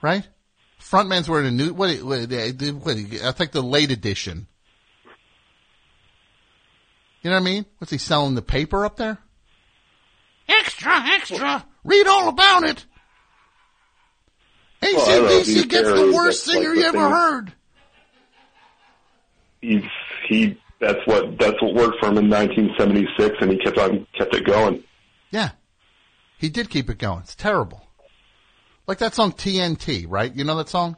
Right? 0.00 0.26
Frontman's 0.80 1.28
wearing 1.28 1.46
a 1.46 1.50
new, 1.50 1.72
what, 1.74 1.96
what, 2.02 2.20
what, 2.20 2.32
I 2.32 3.32
think 3.32 3.52
the 3.52 3.62
late 3.62 3.90
edition. 3.90 4.46
You 7.22 7.30
know 7.30 7.36
what 7.36 7.42
I 7.42 7.44
mean? 7.44 7.66
What's 7.78 7.90
he 7.92 7.98
selling 7.98 8.34
the 8.34 8.42
paper 8.42 8.84
up 8.84 8.96
there? 8.96 9.18
Extra, 10.48 10.92
extra, 10.92 11.64
read 11.84 12.06
all 12.06 12.28
about 12.28 12.64
it. 12.64 12.86
Well, 14.82 15.00
I 15.00 15.16
don't 15.16 15.24
know 15.26 15.30
if 15.38 15.46
ACDC 15.46 15.54
you 15.56 15.66
gets 15.66 15.88
care, 15.88 15.96
the 15.96 16.12
worst 16.12 16.46
that's 16.46 16.56
like 16.56 16.62
singer 16.64 16.74
the 16.74 16.80
you 16.80 16.86
ever 16.86 16.98
thing. 16.98 17.10
heard. 17.10 17.52
He's 19.60 19.82
he. 20.28 20.60
That's 20.80 21.06
what 21.06 21.38
that's 21.38 21.60
what 21.60 21.74
worked 21.74 21.98
for 22.00 22.08
him 22.08 22.16
in 22.16 22.30
1976, 22.30 23.36
and 23.42 23.50
he 23.52 23.58
kept 23.58 23.76
on 23.78 24.06
kept 24.16 24.34
it 24.34 24.46
going. 24.46 24.82
Yeah. 25.30 25.50
He 26.38 26.48
did 26.48 26.70
keep 26.70 26.88
it 26.88 26.96
going. 26.96 27.20
It's 27.20 27.34
terrible. 27.34 27.86
Like 28.86 28.98
that 28.98 29.14
song 29.14 29.32
TNT, 29.32 30.06
right? 30.08 30.34
You 30.34 30.44
know 30.44 30.56
that 30.56 30.70
song? 30.70 30.96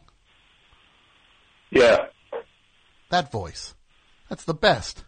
Yeah. 1.71 2.07
That 3.11 3.33
voice. 3.33 3.75
That's 4.29 4.45
the 4.45 4.55
best. 4.55 5.05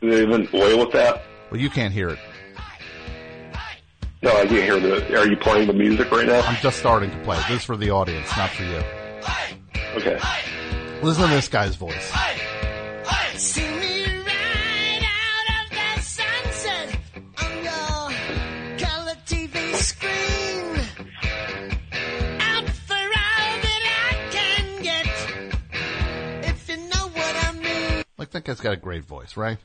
Do 0.00 0.10
they 0.10 0.22
even 0.22 0.48
oil 0.54 0.78
with 0.78 0.92
that? 0.92 1.22
Well, 1.50 1.60
you 1.60 1.68
can't 1.68 1.92
hear 1.92 2.08
it. 2.10 2.18
No, 4.22 4.30
I 4.30 4.46
can't 4.46 4.50
hear 4.50 4.78
the. 4.80 5.18
Are 5.18 5.26
you 5.26 5.36
playing 5.36 5.66
the 5.66 5.72
music 5.72 6.10
right 6.10 6.26
now? 6.26 6.40
I'm 6.42 6.56
just 6.56 6.78
starting 6.78 7.10
to 7.10 7.18
play. 7.18 7.36
This 7.48 7.60
is 7.60 7.64
for 7.64 7.76
the 7.76 7.90
audience, 7.90 8.28
not 8.36 8.50
for 8.50 8.64
you. 8.64 8.82
Okay. 9.96 10.18
Listen 11.02 11.24
to 11.28 11.34
this 11.34 11.48
guy's 11.48 11.76
voice. 11.76 12.12
See 13.36 13.62
me 13.62 14.04
right 14.04 15.02
out 15.02 15.64
of 15.64 15.70
that 15.70 16.00
sunset 16.02 16.98
on 17.38 17.56
your 17.64 18.10
color 18.78 19.16
TV 19.24 19.74
screen. 19.76 20.76
Out 22.40 22.68
for 22.68 22.94
all 22.94 23.54
that 23.62 23.82
I 24.10 24.28
can 24.30 24.82
get. 24.82 25.06
If 26.44 26.68
you 26.68 26.76
know 26.76 27.08
what 27.08 27.44
I 27.44 27.52
mean. 27.52 28.04
Like 28.18 28.30
that 28.32 28.44
guy's 28.44 28.60
got 28.60 28.74
a 28.74 28.76
great 28.76 29.04
voice, 29.04 29.36
right? 29.38 29.58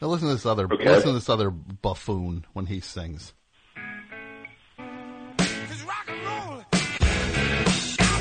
Now 0.00 0.08
listen 0.08 0.28
to 0.28 0.34
this 0.34 0.46
other 0.46 0.64
Okay. 0.72 0.88
listen 0.88 1.08
to 1.08 1.12
this 1.14 1.28
other 1.28 1.50
buffoon 1.50 2.46
when 2.52 2.66
he 2.66 2.80
sings. 2.80 3.34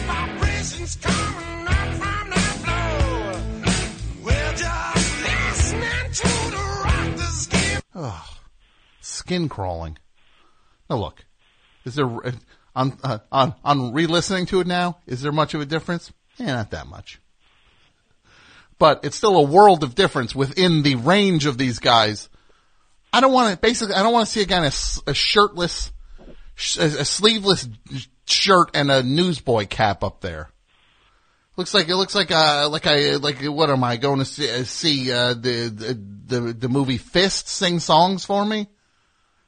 Vibrations 0.07 0.95
coming 0.97 1.67
up 1.67 1.93
from 1.95 2.29
the 2.29 2.39
floor. 2.63 3.33
We're 4.23 4.53
just 4.53 5.23
listening 5.23 6.11
to 6.11 6.51
the 6.51 6.81
rock 6.85 7.17
that's 7.17 7.47
giving. 7.47 7.81
Ugh. 7.95 8.27
Skin 9.01 9.49
crawling. 9.49 9.97
Now 10.89 10.97
look, 10.97 11.25
is 11.85 11.95
there 11.95 12.09
on 12.75 12.97
uh, 13.03 13.19
on 13.31 13.55
on 13.63 13.93
re-listening 13.93 14.45
to 14.47 14.61
it 14.61 14.67
now? 14.67 14.97
Is 15.05 15.21
there 15.21 15.31
much 15.31 15.53
of 15.53 15.61
a 15.61 15.65
difference? 15.65 16.11
Yeah, 16.37 16.53
not 16.55 16.71
that 16.71 16.87
much. 16.87 17.19
But 18.79 19.01
it's 19.03 19.17
still 19.17 19.37
a 19.37 19.43
world 19.43 19.83
of 19.83 19.93
difference 19.93 20.33
within 20.33 20.81
the 20.83 20.95
range 20.95 21.45
of 21.45 21.57
these 21.57 21.79
guys. 21.79 22.29
I 23.11 23.21
don't 23.21 23.33
want 23.33 23.53
to 23.53 23.59
basically. 23.59 23.95
I 23.95 24.03
don't 24.03 24.13
want 24.13 24.25
to 24.25 24.31
see 24.31 24.41
a 24.41 24.45
guy 24.45 24.59
in 24.59 24.63
a, 24.63 25.11
a 25.11 25.13
shirtless, 25.13 25.91
a, 26.79 26.85
a 26.85 27.05
sleeveless 27.05 27.67
shirt 28.25 28.71
and 28.73 28.89
a 28.89 29.03
newsboy 29.03 29.67
cap 29.67 30.03
up 30.03 30.21
there. 30.21 30.49
Looks 31.57 31.73
like 31.73 31.89
it 31.89 31.95
looks 31.97 32.15
like 32.15 32.31
uh 32.31 32.69
like 32.71 32.87
I 32.87 33.17
like 33.17 33.43
what 33.43 33.69
am 33.69 33.83
I 33.83 33.97
going 33.97 34.19
to 34.19 34.25
see, 34.25 34.49
uh, 34.49 34.63
see 34.63 35.11
uh, 35.11 35.33
the, 35.33 35.67
the 35.67 36.37
the 36.37 36.53
the 36.53 36.69
movie 36.69 36.97
Fist 36.97 37.49
sing 37.49 37.79
songs 37.79 38.23
for 38.23 38.45
me? 38.45 38.61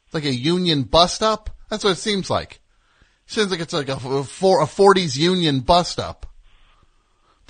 It's 0.06 0.14
like 0.14 0.26
a 0.26 0.36
union 0.36 0.84
bust 0.84 1.24
up. 1.24 1.49
That's 1.70 1.86
what 1.86 1.91
it 1.91 1.99
seems 1.99 2.30
like. 2.30 2.60
Seems 3.28 3.49
like 3.49 3.62
it's 3.62 3.72
like 3.72 3.88
a 3.88 4.26
for 4.26 4.62
a 4.62 4.68
forties 4.68 5.18
union 5.18 5.62
bust 5.62 5.99
up. 5.99 6.26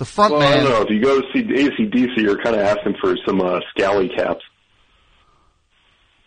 The 0.02 0.06
front 0.06 0.32
Well, 0.34 0.42
I 0.42 0.50
man. 0.56 0.64
don't 0.64 0.72
know. 0.72 0.82
If 0.82 0.90
you 0.90 1.00
go 1.00 1.20
to 1.20 1.26
see 1.32 1.44
ACDC, 1.44 2.16
you're 2.16 2.42
kind 2.42 2.56
of 2.56 2.62
asking 2.62 2.96
for 3.00 3.16
some 3.24 3.40
uh, 3.40 3.60
scally 3.70 4.08
caps. 4.08 4.42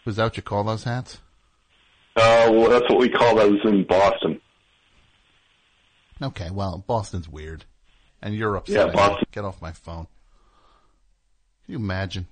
Was 0.06 0.16
that 0.16 0.24
what 0.24 0.38
you 0.38 0.44
call 0.44 0.64
those 0.64 0.86
hats? 0.86 1.18
Uh, 2.16 2.48
well, 2.54 2.70
that's 2.70 2.90
what 2.90 3.00
we 3.00 3.10
call 3.10 3.36
those 3.36 3.60
in 3.66 3.84
Boston. 3.84 4.40
Okay, 6.22 6.50
well, 6.52 6.86
Boston's 6.88 7.28
weird. 7.28 7.66
And 8.22 8.34
you're 8.34 8.56
upset. 8.56 8.88
Yeah. 8.88 8.94
Boston. 8.94 9.26
Get 9.34 9.44
off 9.44 9.62
my 9.62 9.74
phone. 9.74 10.08
Can 11.66 11.74
you 11.74 11.78
imagine? 11.78 12.28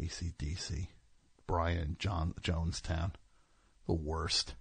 ACDC. 0.00 0.86
Brian 1.46 1.96
John 1.98 2.32
Jonestown. 2.40 3.12
The 3.86 3.92
worst. 3.92 4.54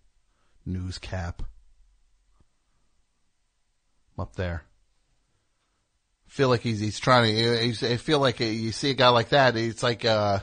News 0.65 0.97
cap. 0.97 1.43
Up 4.19 4.35
there. 4.35 4.63
Feel 6.27 6.49
like 6.49 6.61
he's 6.61 6.79
he's 6.79 6.99
trying 6.99 7.33
to. 7.33 7.57
He's, 7.59 7.81
I 7.81 7.97
feel 7.97 8.19
like 8.19 8.39
you 8.39 8.71
see 8.71 8.91
a 8.91 8.93
guy 8.93 9.09
like 9.09 9.29
that. 9.29 9.55
It's 9.55 9.81
like 9.81 10.03
uh, 10.03 10.39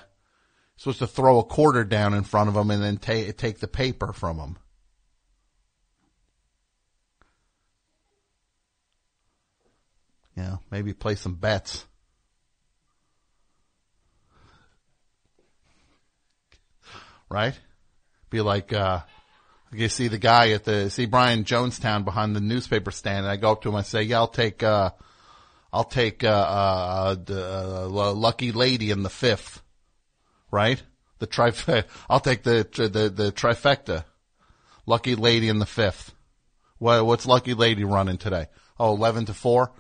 supposed 0.76 0.98
to 1.00 1.06
throw 1.06 1.38
a 1.38 1.44
quarter 1.44 1.84
down 1.84 2.14
in 2.14 2.24
front 2.24 2.48
of 2.48 2.56
him 2.56 2.70
and 2.70 2.82
then 2.82 2.96
take 2.96 3.36
take 3.36 3.60
the 3.60 3.68
paper 3.68 4.12
from 4.12 4.38
him. 4.38 4.58
Yeah, 10.36 10.56
maybe 10.70 10.92
play 10.92 11.14
some 11.14 11.34
bets. 11.34 11.86
Right? 17.28 17.58
Be 18.30 18.40
like, 18.40 18.72
uh, 18.72 19.00
you 19.78 19.88
see 19.88 20.08
the 20.08 20.18
guy 20.18 20.50
at 20.50 20.64
the, 20.64 20.90
see 20.90 21.06
Brian 21.06 21.44
Jonestown 21.44 22.04
behind 22.04 22.34
the 22.34 22.40
newspaper 22.40 22.90
stand 22.90 23.18
and 23.18 23.28
I 23.28 23.36
go 23.36 23.52
up 23.52 23.62
to 23.62 23.68
him 23.68 23.74
and 23.74 23.80
I 23.80 23.84
say, 23.84 24.02
yeah, 24.02 24.18
I'll 24.18 24.28
take, 24.28 24.62
uh, 24.62 24.90
I'll 25.72 25.84
take, 25.84 26.24
uh, 26.24 26.28
uh, 26.28 27.14
the, 27.14 27.84
uh, 27.84 28.12
lucky 28.12 28.52
lady 28.52 28.90
in 28.90 29.02
the 29.02 29.10
fifth. 29.10 29.62
Right? 30.50 30.82
The 31.18 31.26
trif, 31.26 31.84
I'll 32.10 32.20
take 32.20 32.42
the, 32.42 32.66
the, 32.72 33.08
the 33.08 33.32
trifecta. 33.32 34.04
Lucky 34.86 35.14
lady 35.14 35.48
in 35.48 35.58
the 35.58 35.66
fifth. 35.66 36.14
What, 36.78 37.04
what's 37.04 37.26
lucky 37.26 37.54
lady 37.54 37.84
running 37.84 38.18
today? 38.18 38.46
Oh, 38.78 38.94
11 38.94 39.26
to 39.26 39.34
4? 39.34 39.72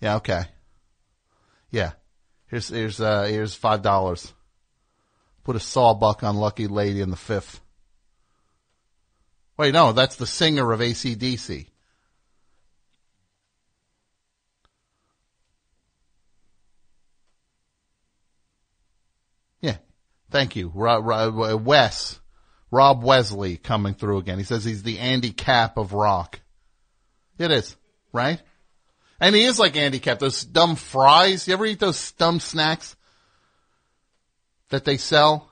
Yeah, 0.00 0.16
okay. 0.16 0.44
Yeah. 1.70 1.92
Here's, 2.52 2.68
here's, 2.68 3.00
uh, 3.00 3.22
here's 3.22 3.54
five 3.54 3.80
dollars. 3.80 4.30
Put 5.42 5.56
a 5.56 5.60
sawbuck 5.60 6.22
on 6.22 6.36
Lucky 6.36 6.66
Lady 6.66 7.00
in 7.00 7.08
the 7.08 7.16
fifth. 7.16 7.61
Wait, 9.56 9.72
no, 9.72 9.92
that's 9.92 10.16
the 10.16 10.26
singer 10.26 10.72
of 10.72 10.80
ACDC. 10.80 11.66
Yeah. 19.60 19.76
Thank 20.30 20.56
you. 20.56 20.72
Ro- 20.74 21.00
Ro- 21.00 21.56
Wes. 21.56 22.18
Rob 22.70 23.04
Wesley 23.04 23.58
coming 23.58 23.92
through 23.92 24.18
again. 24.18 24.38
He 24.38 24.44
says 24.44 24.64
he's 24.64 24.82
the 24.82 24.98
Andy 24.98 25.30
Capp 25.30 25.76
of 25.76 25.92
rock. 25.92 26.40
It 27.38 27.50
is, 27.50 27.76
right? 28.14 28.40
And 29.20 29.36
he 29.36 29.44
is 29.44 29.58
like 29.58 29.76
Andy 29.76 29.98
Capp. 29.98 30.18
Those 30.18 30.42
dumb 30.42 30.76
fries. 30.76 31.46
You 31.46 31.52
ever 31.52 31.66
eat 31.66 31.80
those 31.80 32.12
dumb 32.12 32.40
snacks 32.40 32.96
that 34.70 34.86
they 34.86 34.96
sell? 34.96 35.51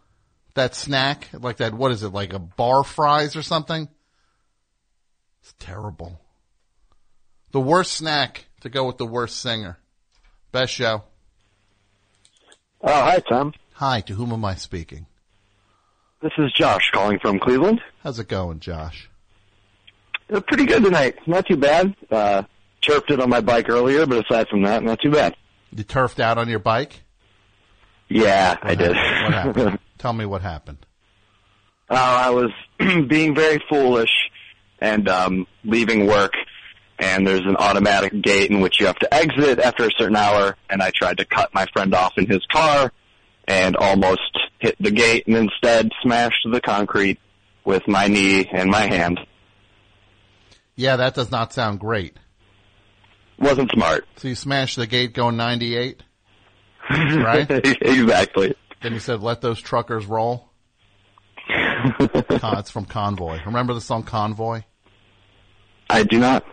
That 0.55 0.75
snack? 0.75 1.29
Like 1.33 1.59
that, 1.59 1.75
what 1.75 1.93
is 1.93 2.03
it? 2.03 2.09
Like 2.11 2.33
a 2.33 2.39
bar 2.39 2.85
fries 2.85 3.37
or 3.37 3.43
something? 3.43 3.89
It's 5.43 5.55
terrible. 5.59 6.21
The 7.53 7.61
worst 7.61 7.93
snack 7.93 8.47
to 8.61 8.69
go 8.69 8.87
with 8.87 8.99
the 8.99 9.07
worst 9.07 9.39
singer. 9.39 9.79
Best 10.53 10.73
show. 10.73 11.05
Oh, 12.83 12.93
hi, 12.93 13.19
Tom. 13.29 13.53
Hi, 13.75 14.01
to 14.03 14.15
whom 14.15 14.33
am 14.33 14.45
I 14.45 14.55
speaking? 14.55 15.07
This 16.23 16.33
is 16.39 16.53
Josh 16.53 16.91
calling 16.93 17.19
from 17.19 17.39
Cleveland. 17.39 17.81
How's 18.03 18.19
it 18.19 18.29
going, 18.29 18.61
Josh? 18.61 19.09
Uh, 20.33 20.41
pretty 20.41 20.67
good 20.67 20.85
tonight. 20.85 21.17
Not 21.27 21.47
too 21.47 21.57
bad. 21.57 21.95
Uh, 22.11 22.43
chirped 22.81 23.11
it 23.11 23.21
on 23.21 23.31
my 23.31 23.41
bike 23.41 23.69
earlier, 23.69 24.07
but 24.07 24.25
aside 24.25 24.49
from 24.49 24.63
that, 24.65 24.83
not 24.83 25.01
too 25.01 25.11
bad. 25.11 25.35
You 25.75 25.85
turfed 25.85 26.21
out 26.21 26.37
on 26.39 26.49
your 26.49 26.59
bike? 26.59 27.03
Yeah, 28.09 28.57
I 28.61 28.75
did. 28.75 28.97
What 29.31 29.57
happened? 29.57 29.79
Tell 29.99 30.13
me 30.13 30.25
what 30.25 30.43
happened. 30.43 30.79
Uh, 31.89 31.95
I 31.95 32.31
was 32.31 32.51
being 33.09 33.35
very 33.35 33.63
foolish 33.69 34.11
and 34.81 35.09
um, 35.09 35.47
leaving 35.65 36.07
work, 36.07 36.33
and 36.99 37.27
there's 37.27 37.45
an 37.45 37.57
automatic 37.57 38.21
gate 38.23 38.51
in 38.51 38.61
which 38.61 38.81
you 38.81 38.87
have 38.87 38.99
to 39.01 39.13
exit 39.13 39.59
after 39.59 39.85
a 39.85 39.91
certain 39.99 40.17
hour, 40.17 40.57
and 40.69 40.83
I 40.83 40.91
tried 40.91 41.19
to 41.19 41.25
cut 41.25 41.53
my 41.55 41.67
friend 41.73 41.95
off 41.95 42.15
in 42.17 42.27
his 42.27 42.45
car 42.51 42.93
and 43.47 43.77
almost 43.77 44.39
hit 44.59 44.77
the 44.81 44.91
gate 44.91 45.27
and 45.27 45.37
instead 45.37 45.91
smashed 46.03 46.47
the 46.51 46.61
concrete 46.61 47.19
with 47.65 47.87
my 47.89 48.07
knee 48.07 48.47
and 48.53 48.71
my 48.71 48.87
hand. 48.87 49.21
Yeah, 50.77 50.97
that 50.97 51.15
does 51.15 51.31
not 51.31 51.53
sound 51.53 51.81
great. 51.81 52.17
Wasn't 53.39 53.71
smart. 53.73 54.07
So 54.17 54.29
you 54.29 54.35
smashed 54.35 54.77
the 54.77 54.87
gate 54.87 55.15
going 55.15 55.37
98? 55.37 56.03
right? 56.91 57.47
exactly. 57.51 58.55
Then 58.83 58.93
he 58.93 58.99
said, 58.99 59.23
let 59.23 59.41
those 59.41 59.61
truckers 59.61 60.07
roll? 60.07 60.51
Con- 61.49 62.59
it's 62.59 62.71
from 62.71 62.85
Convoy. 62.87 63.41
Remember 63.45 63.75
the 63.75 63.81
song 63.81 64.03
Convoy? 64.03 64.63
I 65.89 66.05
do 66.05 66.19
not. 66.19 66.45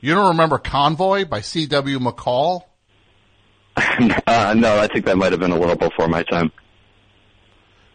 You 0.00 0.14
don't 0.14 0.28
remember 0.28 0.58
Convoy 0.58 1.24
by 1.24 1.40
C.W. 1.40 1.98
McCall? 2.00 2.64
uh, 3.76 4.54
no, 4.56 4.78
I 4.78 4.88
think 4.88 5.06
that 5.06 5.16
might 5.16 5.32
have 5.32 5.40
been 5.40 5.52
a 5.52 5.58
little 5.58 5.76
before 5.76 6.08
my 6.08 6.22
time. 6.24 6.52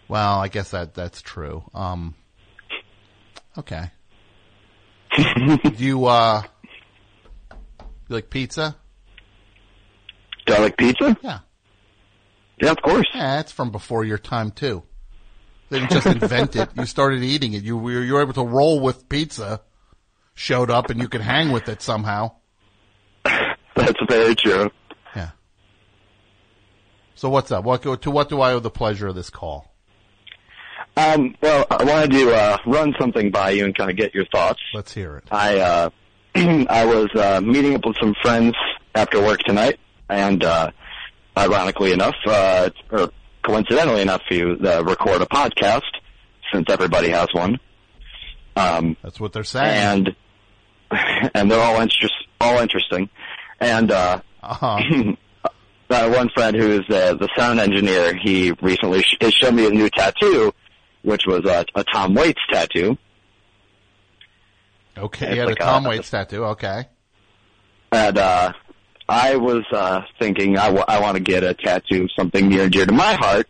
Well, 0.07 0.39
I 0.39 0.47
guess 0.47 0.71
that 0.71 0.93
that's 0.93 1.21
true. 1.21 1.63
Um, 1.73 2.15
okay. 3.57 3.91
Do 5.15 5.59
you 5.77 6.05
uh, 6.05 6.43
you 8.07 8.15
like 8.15 8.29
pizza? 8.29 8.75
Do 10.45 10.53
I 10.53 10.59
like 10.59 10.77
pizza? 10.77 11.17
Yeah. 11.21 11.39
Yeah, 12.63 12.71
of 12.71 12.81
course. 12.81 13.07
Yeah, 13.13 13.39
it's 13.39 13.51
from 13.51 13.71
before 13.71 14.05
your 14.05 14.17
time 14.17 14.51
too. 14.51 14.83
They 15.69 15.79
didn't 15.79 15.91
just 15.91 16.05
invent 16.05 16.55
it. 16.55 16.69
You 16.75 16.85
started 16.85 17.23
eating 17.23 17.53
it. 17.53 17.63
You 17.63 17.77
were 17.77 18.03
you 18.03 18.13
were 18.13 18.21
able 18.21 18.33
to 18.33 18.43
roll 18.43 18.79
with 18.79 19.09
pizza. 19.09 19.61
Showed 20.35 20.71
up 20.71 20.89
and 20.89 20.99
you 20.99 21.07
could 21.07 21.21
hang 21.21 21.51
with 21.51 21.69
it 21.69 21.81
somehow. 21.81 22.31
That's 23.23 23.99
very 24.09 24.35
true. 24.35 24.71
Yeah. 25.15 25.31
So 27.15 27.29
what's 27.29 27.51
up? 27.51 27.63
What 27.65 27.83
to 28.01 28.11
what 28.11 28.29
do 28.29 28.41
I 28.41 28.53
owe 28.53 28.59
the 28.59 28.71
pleasure 28.71 29.07
of 29.07 29.15
this 29.15 29.29
call? 29.29 29.73
Um, 30.95 31.35
well, 31.41 31.65
I 31.71 31.83
wanted 31.83 32.11
to 32.11 32.35
uh, 32.35 32.57
run 32.65 32.93
something 32.99 33.31
by 33.31 33.51
you 33.51 33.65
and 33.65 33.75
kind 33.75 33.89
of 33.89 33.97
get 33.97 34.13
your 34.13 34.25
thoughts. 34.25 34.59
Let's 34.73 34.93
hear 34.93 35.17
it. 35.17 35.23
I 35.31 35.59
uh, 35.59 35.89
I 36.35 36.85
was 36.85 37.09
uh, 37.15 37.41
meeting 37.41 37.75
up 37.75 37.85
with 37.85 37.97
some 37.99 38.13
friends 38.21 38.55
after 38.93 39.19
work 39.21 39.39
tonight, 39.39 39.79
and 40.09 40.43
uh, 40.43 40.71
ironically 41.37 41.91
enough, 41.91 42.15
uh, 42.25 42.69
or 42.91 43.09
coincidentally 43.43 44.01
enough, 44.01 44.21
for 44.27 44.33
you 44.33 44.57
uh, 44.63 44.83
record 44.83 45.21
a 45.21 45.25
podcast 45.25 45.81
since 46.51 46.69
everybody 46.69 47.09
has 47.09 47.27
one. 47.33 47.59
Um, 48.55 48.95
That's 49.01 49.19
what 49.19 49.33
they're 49.33 49.43
saying. 49.43 50.07
and 50.91 51.31
and 51.33 51.49
they're 51.49 51.61
all 51.61 51.81
interest 51.81 52.13
all 52.39 52.59
interesting. 52.59 53.09
And 53.59 53.91
uh, 53.91 54.21
uh-huh. 54.41 55.13
uh, 55.89 56.09
one 56.09 56.29
friend 56.29 56.55
who 56.55 56.71
is 56.71 56.89
uh, 56.89 57.15
the 57.15 57.29
sound 57.37 57.59
engineer, 57.59 58.15
he 58.15 58.51
recently 58.61 59.01
sh- 59.01 59.17
he 59.19 59.31
showed 59.31 59.53
me 59.53 59.65
a 59.65 59.69
new 59.69 59.89
tattoo, 59.89 60.53
which 61.03 61.25
was 61.25 61.45
a, 61.45 61.65
a 61.75 61.83
Tom 61.83 62.13
Waits 62.13 62.41
tattoo. 62.51 62.97
Okay, 64.97 65.37
had 65.37 65.47
like 65.47 65.59
a 65.59 65.63
Tom 65.63 65.85
Waits 65.85 66.09
tattoo. 66.09 66.45
Okay. 66.45 66.87
And 67.91 68.17
uh, 68.17 68.53
I 69.09 69.35
was 69.35 69.63
uh, 69.71 70.01
thinking 70.19 70.57
I, 70.57 70.67
w- 70.67 70.85
I 70.87 70.99
want 70.99 71.17
to 71.17 71.23
get 71.23 71.43
a 71.43 71.53
tattoo, 71.53 72.07
something 72.17 72.47
near 72.49 72.63
and 72.63 72.71
dear 72.71 72.85
to 72.85 72.91
my 72.93 73.13
heart. 73.13 73.47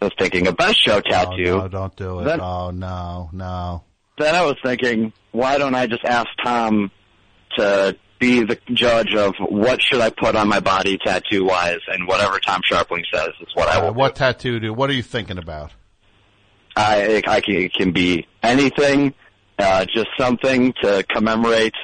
I 0.00 0.06
was 0.06 0.14
thinking 0.18 0.46
a 0.48 0.52
best 0.52 0.82
show 0.84 1.00
tattoo. 1.00 1.48
Oh, 1.48 1.58
no, 1.60 1.68
don't 1.68 1.96
do 1.96 2.20
it. 2.20 2.24
Then- 2.24 2.40
oh 2.40 2.70
no, 2.70 3.30
no. 3.32 3.84
Then 4.18 4.34
I 4.34 4.44
was 4.44 4.56
thinking, 4.62 5.12
why 5.32 5.56
don't 5.58 5.74
I 5.74 5.86
just 5.86 6.04
ask 6.04 6.28
Tom 6.44 6.90
to 7.56 7.96
be 8.18 8.44
the 8.44 8.58
judge 8.74 9.14
of 9.14 9.34
what 9.48 9.82
should 9.82 10.00
I 10.00 10.10
put 10.10 10.36
on 10.36 10.48
my 10.48 10.60
body 10.60 10.98
tattoo 10.98 11.44
wise, 11.46 11.80
and 11.88 12.06
whatever 12.06 12.38
Tom 12.38 12.60
Scharpling 12.70 13.04
says 13.12 13.30
is 13.40 13.48
what 13.54 13.68
I 13.68 13.80
Uh, 13.80 13.86
will. 13.86 13.94
what 13.94 14.14
tattoo 14.14 14.60
do? 14.60 14.72
What 14.74 14.90
are 14.90 14.92
you 14.92 15.02
thinking 15.02 15.38
about? 15.38 15.72
I, 16.76 17.22
I 17.26 17.40
can, 17.40 17.54
it 17.56 17.74
can 17.74 17.92
be 17.92 18.26
anything, 18.42 19.14
uh, 19.58 19.84
just 19.86 20.08
something 20.18 20.72
to 20.82 21.02
commemorate 21.08 21.74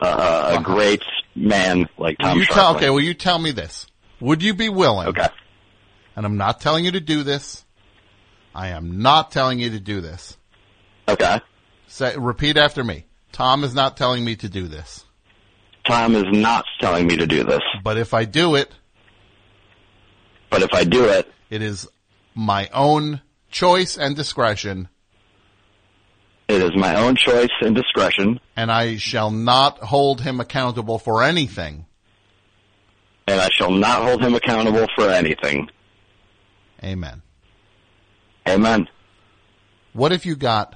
uh, 0.00 0.56
a 0.58 0.62
great 0.62 1.02
man 1.34 1.88
like 1.98 2.18
Will 2.18 2.28
Tom 2.28 2.38
you 2.38 2.46
tell, 2.46 2.76
okay, 2.76 2.90
will 2.90 3.00
you 3.00 3.14
tell 3.14 3.38
me 3.38 3.50
this? 3.50 3.86
Would 4.20 4.42
you 4.42 4.54
be 4.54 4.68
willing? 4.68 5.08
Okay. 5.08 5.28
And 6.16 6.26
I'm 6.26 6.36
not 6.36 6.60
telling 6.60 6.84
you 6.84 6.92
to 6.92 7.00
do 7.00 7.22
this. 7.22 7.64
I 8.54 8.68
am 8.68 9.00
not 9.02 9.30
telling 9.30 9.60
you 9.60 9.70
to 9.70 9.80
do 9.80 10.00
this. 10.00 10.36
Okay. 11.08 11.40
Say, 11.86 12.16
repeat 12.16 12.56
after 12.56 12.82
me. 12.82 13.06
Tom 13.32 13.62
is 13.62 13.74
not 13.74 13.96
telling 13.96 14.24
me 14.24 14.36
to 14.36 14.48
do 14.48 14.66
this. 14.66 15.04
Tom 15.86 16.14
is 16.16 16.24
not 16.26 16.64
telling 16.80 17.06
me 17.06 17.16
to 17.16 17.26
do 17.26 17.44
this. 17.44 17.62
But 17.82 17.98
if 17.98 18.12
I 18.12 18.24
do 18.24 18.56
it, 18.56 18.70
but 20.50 20.62
if 20.62 20.74
I 20.74 20.84
do 20.84 21.04
it, 21.04 21.30
it 21.50 21.62
is 21.62 21.88
my 22.34 22.68
own 22.74 23.20
choice 23.50 23.96
and 23.96 24.14
discretion, 24.16 24.88
It 26.48 26.62
is 26.62 26.74
my 26.76 26.94
own 26.96 27.16
choice 27.16 27.50
and 27.60 27.74
discretion, 27.76 28.40
and 28.56 28.72
I 28.72 28.96
shall 28.96 29.30
not 29.30 29.78
hold 29.78 30.20
him 30.22 30.40
accountable 30.40 30.98
for 30.98 31.22
anything. 31.22 31.84
and 33.26 33.38
I 33.40 33.48
shall 33.50 33.70
not 33.70 34.02
hold 34.02 34.24
him 34.24 34.34
accountable 34.34 34.86
for 34.96 35.10
anything. 35.10 35.68
Amen. 36.82 37.20
Amen. 38.48 38.88
What 39.92 40.12
if 40.12 40.24
you 40.24 40.36
got 40.36 40.74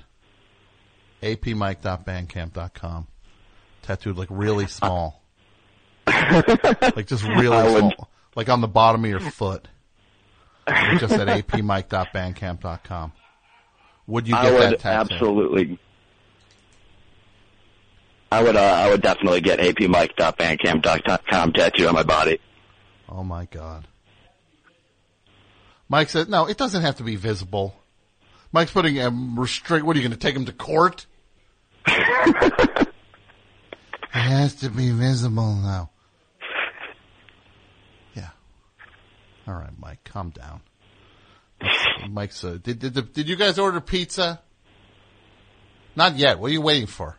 apmike.bandcamp.com 1.22 3.06
tattooed 3.82 4.18
like 4.18 4.28
really 4.30 4.66
small? 4.66 5.22
like 6.06 7.06
just 7.06 7.24
really 7.24 7.78
small. 7.78 8.10
Like 8.36 8.50
on 8.50 8.60
the 8.60 8.68
bottom 8.68 9.04
of 9.04 9.10
your 9.10 9.20
foot. 9.20 9.68
Just 10.98 11.14
at 11.14 11.28
apmike.bandcamp.com. 11.28 13.12
Would 14.06 14.28
you 14.28 14.34
I 14.34 14.42
get 14.42 14.52
would 14.52 14.62
that 14.62 14.80
tattoo? 14.80 15.14
absolutely. 15.14 15.78
I 18.30 18.42
would. 18.42 18.56
Uh, 18.56 18.60
I 18.60 18.88
would 18.90 19.02
definitely 19.02 19.40
get 19.42 19.58
apmike.bandcamp.com 19.58 21.52
tattoo 21.52 21.88
on 21.88 21.94
my 21.94 22.02
body. 22.02 22.40
Oh 23.08 23.22
my 23.22 23.44
god. 23.46 23.86
Mike 25.92 26.08
said, 26.08 26.30
no, 26.30 26.46
it 26.46 26.56
doesn't 26.56 26.80
have 26.80 26.96
to 26.96 27.02
be 27.02 27.16
visible. 27.16 27.74
Mike's 28.50 28.70
putting 28.70 28.98
a 28.98 29.10
restrict, 29.10 29.84
what 29.84 29.94
are 29.94 30.00
you 30.00 30.08
going 30.08 30.18
to 30.18 30.26
take 30.26 30.34
him 30.34 30.46
to 30.46 30.52
court? 30.52 31.04
it 31.86 32.88
has 34.08 34.54
to 34.54 34.70
be 34.70 34.90
visible 34.90 35.54
now. 35.54 35.90
Yeah. 38.14 38.30
All 39.46 39.52
right, 39.52 39.78
Mike, 39.78 40.02
calm 40.04 40.30
down. 40.30 40.62
Mike's, 42.09 42.44
uh, 42.44 42.59
did, 42.62 42.78
did, 42.78 43.12
did 43.12 43.28
you 43.28 43.36
guys 43.36 43.59
order 43.59 43.80
pizza? 43.80 44.40
Not 45.94 46.16
yet. 46.16 46.39
What 46.39 46.51
are 46.51 46.55
you 46.55 46.60
waiting 46.60 46.86
for? 46.86 47.16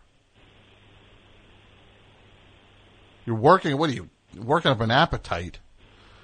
You're 3.26 3.38
working, 3.38 3.78
what 3.78 3.90
are 3.90 3.94
you, 3.94 4.10
working 4.36 4.72
up 4.72 4.82
an 4.82 4.92
appetite? 4.92 5.60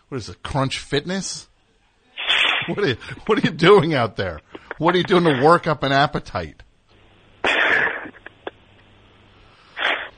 What 0.10 0.18
is 0.18 0.30
it, 0.30 0.44
Crunch 0.44 0.80
Fitness? 0.80 1.48
What 2.68 2.84
are 2.84 2.88
you, 2.90 2.98
what 3.26 3.40
are 3.40 3.42
you 3.42 3.52
doing 3.52 3.96
out 3.96 4.16
there? 4.16 4.42
What 4.78 4.94
are 4.94 5.00
you 5.00 5.04
doing 5.04 5.24
to 5.24 5.42
work 5.44 5.66
up 5.66 5.82
an 5.82 5.92
appetite? 5.92 6.62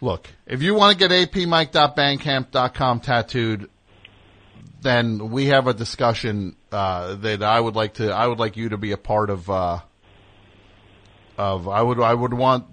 Look, 0.01 0.27
if 0.45 0.61
you 0.61 0.73
want 0.73 0.99
to 0.99 1.07
get 1.07 1.11
apmike.bandcamp.com 1.11 2.99
tattooed, 2.99 3.69
then 4.81 5.29
we 5.29 5.45
have 5.45 5.67
a 5.67 5.73
discussion 5.73 6.57
uh, 6.71 7.15
that 7.15 7.43
I 7.43 7.59
would 7.59 7.75
like 7.75 7.95
to. 7.95 8.11
I 8.11 8.27
would 8.27 8.39
like 8.39 8.57
you 8.57 8.69
to 8.69 8.77
be 8.77 8.91
a 8.91 8.97
part 8.97 9.29
of. 9.29 9.49
Uh, 9.49 9.79
of 11.37 11.67
I 11.67 11.81
would. 11.81 11.99
I 11.99 12.13
would 12.13 12.33
want. 12.33 12.65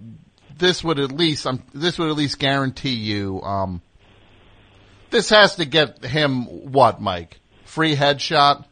This 0.56 0.82
would 0.82 0.98
at 0.98 1.12
least. 1.12 1.46
Um, 1.46 1.62
this 1.74 1.98
would 1.98 2.08
at 2.08 2.16
least 2.16 2.38
guarantee 2.38 2.94
you. 2.94 3.40
Um, 3.42 3.82
this 5.10 5.30
has 5.30 5.56
to 5.56 5.64
get 5.64 6.04
him 6.04 6.44
what, 6.72 7.00
Mike? 7.00 7.40
Free 7.64 7.96
headshot. 7.96 8.64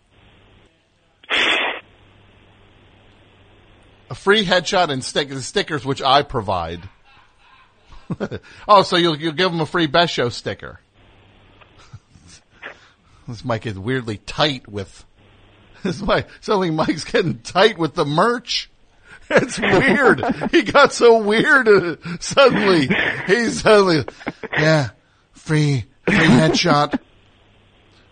A 4.09 4.15
free 4.15 4.45
headshot 4.45 4.91
and 4.91 5.03
stick, 5.03 5.33
stickers 5.33 5.85
which 5.85 6.01
I 6.01 6.23
provide. 6.23 6.89
oh, 8.69 8.83
so 8.83 8.97
you'll 8.97 9.17
you'll 9.17 9.33
give 9.33 9.51
him 9.53 9.61
a 9.61 9.67
free 9.67 9.87
best 9.87 10.13
show 10.13 10.29
sticker. 10.29 10.81
This 13.29 13.45
mic 13.45 13.67
is 13.67 13.77
weirdly 13.77 14.19
tight 14.19 14.69
with. 14.69 15.05
This 15.87 16.03
mic. 16.03 16.27
Suddenly, 16.41 16.73
Mike's 16.73 17.05
getting 17.05 17.39
tight 17.39 17.79
with 17.79 17.95
the 17.95 18.05
merch. 18.05 18.69
It's 19.31 19.59
weird. 19.61 20.21
he 20.51 20.63
got 20.63 20.93
so 20.93 21.19
weird 21.19 21.69
uh, 21.69 21.97
suddenly. 22.19 22.89
He's 23.29 23.61
suddenly, 23.61 24.05
yeah, 24.53 24.91
free, 25.33 25.85
free 26.05 26.17
headshot, 26.17 26.99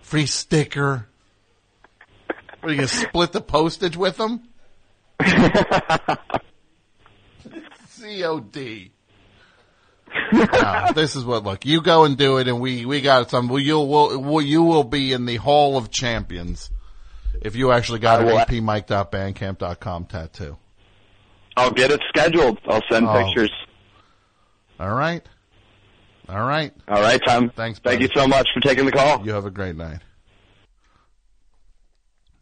free 0.03 0.27
sticker. 0.27 1.09
Are 2.63 2.71
you 2.71 2.77
gonna 2.77 2.87
split 2.89 3.33
the 3.33 3.41
postage 3.41 3.97
with 3.97 4.17
them? 4.17 4.49
COD. 8.01 8.91
This 10.95 11.17
is 11.17 11.25
what, 11.25 11.43
look, 11.43 11.67
you 11.67 11.83
go 11.83 12.05
and 12.05 12.17
do 12.17 12.37
it 12.39 12.47
and 12.47 12.61
we, 12.61 12.85
we 12.87 13.01
got 13.01 13.31
some, 13.31 13.51
you'll, 13.51 13.89
will, 13.89 14.43
you 14.43 14.63
will 14.63 14.85
be 14.85 15.13
in 15.13 15.27
the 15.27 15.37
Hall 15.37 15.77
of 15.77 15.91
Champions 15.91 16.71
if 17.45 17.55
you 17.55 17.71
actually 17.71 18.01
got 18.01 18.21
an 18.23 18.29
apmike.bandcamp.com 18.29 20.07
tattoo. 20.07 20.57
I'll 21.57 21.71
get 21.71 21.91
it 21.93 22.01
scheduled. 22.09 22.59
I'll 22.67 22.83
send 22.91 23.07
Oh. 23.07 23.23
pictures. 23.25 23.53
All 24.81 24.93
right. 24.93 25.25
All 26.29 26.43
right. 26.45 26.73
All 26.89 27.01
right, 27.01 27.21
Tom. 27.25 27.51
Thanks. 27.55 27.79
Thank 27.79 28.01
you 28.01 28.09
so 28.15 28.27
much 28.27 28.49
for 28.53 28.61
taking 28.61 28.87
the 28.87 28.93
call. 28.93 29.25
You 29.25 29.33
have 29.35 29.45
a 29.45 29.51
great 29.51 29.77
night. 29.77 30.01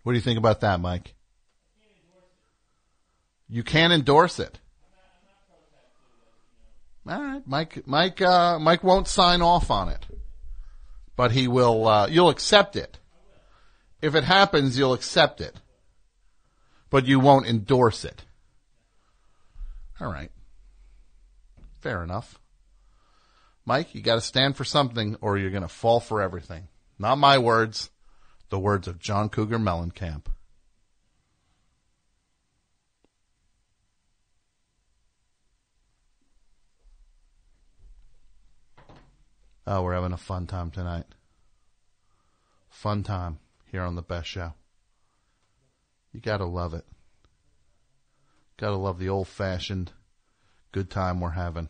What 0.05 0.13
do 0.13 0.17
you 0.17 0.23
think 0.23 0.39
about 0.39 0.61
that, 0.61 0.81
Mike? 0.81 1.15
You 3.49 3.63
can't 3.63 3.93
endorse 3.93 4.39
it. 4.39 4.59
All 7.07 7.21
right, 7.21 7.43
Mike. 7.45 7.83
Mike. 7.87 8.23
Uh, 8.23 8.59
Mike 8.59 8.83
won't 8.85 9.09
sign 9.09 9.43
off 9.43 9.71
on 9.71 9.89
it, 9.89 10.07
but 11.17 11.33
he 11.33 11.49
will. 11.49 11.87
Uh, 11.87 12.07
you'll 12.07 12.31
accept 12.31 12.77
it. 12.77 12.99
If 14.03 14.17
it 14.17 14.25
happens, 14.25 14.77
you'll 14.77 14.95
accept 14.95 15.41
it, 15.41 15.55
but 16.91 17.07
you 17.07 17.21
won't 17.21 17.47
endorse 17.47 18.05
it. 18.05 18.25
All 20.01 20.13
right. 20.13 20.33
Fair 21.81 22.03
enough. 22.03 22.41
Mike, 23.65 23.95
you 23.95 24.03
got 24.03 24.17
to 24.17 24.21
stand 24.21 24.57
for 24.57 24.65
something 24.65 25.17
or 25.21 25.39
you're 25.39 25.51
going 25.51 25.63
to 25.63 25.69
fall 25.69 26.01
for 26.01 26.21
everything. 26.21 26.67
Not 26.99 27.17
my 27.17 27.39
words, 27.39 27.91
the 28.51 28.59
words 28.59 28.89
of 28.89 28.99
John 28.99 29.29
Cougar 29.29 29.61
Mellencamp. 29.61 30.27
Oh, 39.65 39.83
we're 39.83 39.95
having 39.95 40.13
a 40.13 40.17
fun 40.17 40.49
time 40.49 40.73
tonight. 40.73 41.07
Fun 42.69 43.05
time 43.05 43.39
here 43.73 43.83
on 43.83 43.97
the 43.97 44.03
best 44.03 44.29
show. 44.29 44.53
You 46.13 46.21
gotta 46.21 46.45
love 46.45 46.75
it. 46.75 46.85
Gotta 48.59 48.77
love 48.77 48.99
the 48.99 49.09
old 49.09 49.27
fashioned 49.27 49.91
good 50.71 50.91
time 50.91 51.21
we're 51.21 51.31
having. 51.31 51.69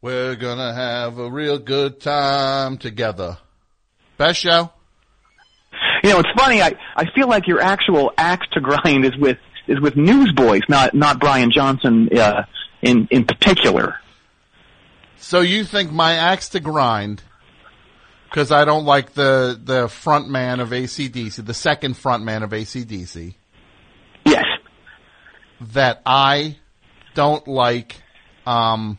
We're 0.00 0.36
gonna 0.36 0.74
have 0.74 1.18
a 1.18 1.30
real 1.30 1.58
good 1.58 2.00
time 2.00 2.78
together. 2.78 3.38
Best 4.16 4.40
show? 4.40 4.70
You 6.02 6.10
know, 6.10 6.20
it's 6.20 6.30
funny. 6.36 6.62
I 6.62 6.72
I 6.96 7.04
feel 7.14 7.28
like 7.28 7.46
your 7.46 7.60
actual 7.60 8.12
axe 8.16 8.46
to 8.52 8.60
grind 8.60 9.04
is 9.04 9.16
with 9.18 9.38
is 9.66 9.80
with 9.80 9.96
Newsboys, 9.96 10.62
not 10.68 10.94
not 10.94 11.20
Brian 11.20 11.50
Johnson 11.50 12.08
uh, 12.16 12.44
in 12.80 13.06
in 13.10 13.24
particular. 13.24 13.96
So 15.18 15.40
you 15.40 15.64
think 15.64 15.92
my 15.92 16.12
axe 16.12 16.50
to 16.50 16.60
grind, 16.60 17.22
because 18.36 18.52
I 18.52 18.66
don't 18.66 18.84
like 18.84 19.14
the, 19.14 19.58
the 19.64 19.88
front 19.88 20.28
man 20.28 20.60
of 20.60 20.68
ACDC, 20.68 21.42
the 21.46 21.54
second 21.54 21.96
front 21.96 22.22
man 22.22 22.42
of 22.42 22.50
ACDC. 22.50 23.34
Yes. 24.26 24.44
That 25.72 26.02
I 26.04 26.58
don't 27.14 27.48
like, 27.48 27.96
um, 28.44 28.98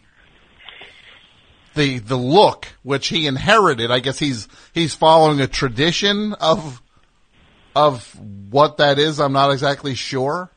the, 1.76 2.00
the 2.00 2.16
look 2.16 2.66
which 2.82 3.10
he 3.10 3.28
inherited. 3.28 3.92
I 3.92 4.00
guess 4.00 4.18
he's, 4.18 4.48
he's 4.74 4.96
following 4.96 5.40
a 5.40 5.46
tradition 5.46 6.34
of, 6.34 6.82
of 7.76 8.20
what 8.50 8.78
that 8.78 8.98
is. 8.98 9.20
I'm 9.20 9.34
not 9.34 9.52
exactly 9.52 9.94
sure. 9.94 10.50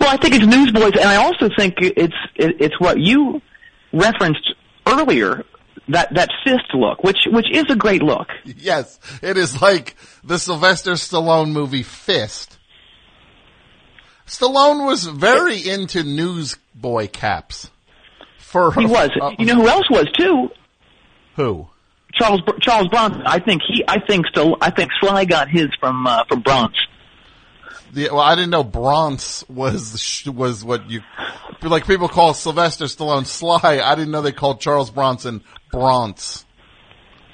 Well, 0.00 0.08
I 0.08 0.16
think 0.16 0.36
it's 0.36 0.46
Newsboys, 0.46 0.92
and 0.92 1.06
I 1.06 1.16
also 1.16 1.50
think 1.54 1.74
it's 1.80 2.16
it, 2.36 2.56
it's 2.60 2.80
what 2.80 2.98
you 2.98 3.42
referenced 3.92 4.54
earlier 4.86 5.44
that 5.88 6.14
that 6.14 6.30
fist 6.44 6.74
look, 6.74 7.02
which 7.04 7.18
which 7.30 7.50
is 7.50 7.64
a 7.68 7.76
great 7.76 8.02
look. 8.02 8.28
Yes, 8.44 8.98
it 9.22 9.36
is 9.36 9.60
like 9.60 9.96
the 10.22 10.38
Sylvester 10.38 10.92
Stallone 10.92 11.52
movie 11.52 11.82
Fist. 11.82 12.58
Stallone 14.26 14.86
was 14.86 15.04
very 15.04 15.68
into 15.68 16.02
newsboy 16.02 17.08
caps. 17.08 17.70
For 18.38 18.72
He 18.72 18.86
was. 18.86 19.10
uh, 19.20 19.32
you 19.38 19.46
know 19.46 19.56
who 19.56 19.68
else 19.68 19.88
was 19.90 20.06
too? 20.16 20.48
Who? 21.36 21.68
Charles 22.14 22.40
Charles 22.60 22.88
Bronson. 22.88 23.22
I 23.26 23.40
think 23.40 23.62
he. 23.66 23.84
I 23.86 23.98
think 24.06 24.26
still. 24.26 24.56
I 24.60 24.70
think 24.70 24.90
Sly 25.00 25.24
got 25.24 25.48
his 25.50 25.66
from 25.80 26.06
uh, 26.06 26.24
from 26.28 26.40
Bronx. 26.40 26.74
The, 27.94 28.08
well, 28.10 28.20
I 28.20 28.34
didn't 28.34 28.50
know 28.50 28.64
Bronx 28.64 29.48
was 29.48 30.24
was 30.26 30.64
what 30.64 30.90
you 30.90 31.00
like. 31.62 31.86
People 31.86 32.08
call 32.08 32.34
Sylvester 32.34 32.86
Stallone 32.86 33.24
Sly. 33.26 33.80
I 33.80 33.94
didn't 33.94 34.10
know 34.10 34.20
they 34.22 34.32
called 34.32 34.60
Charles 34.60 34.90
Bronson 34.90 35.42
Bronx. 35.70 36.44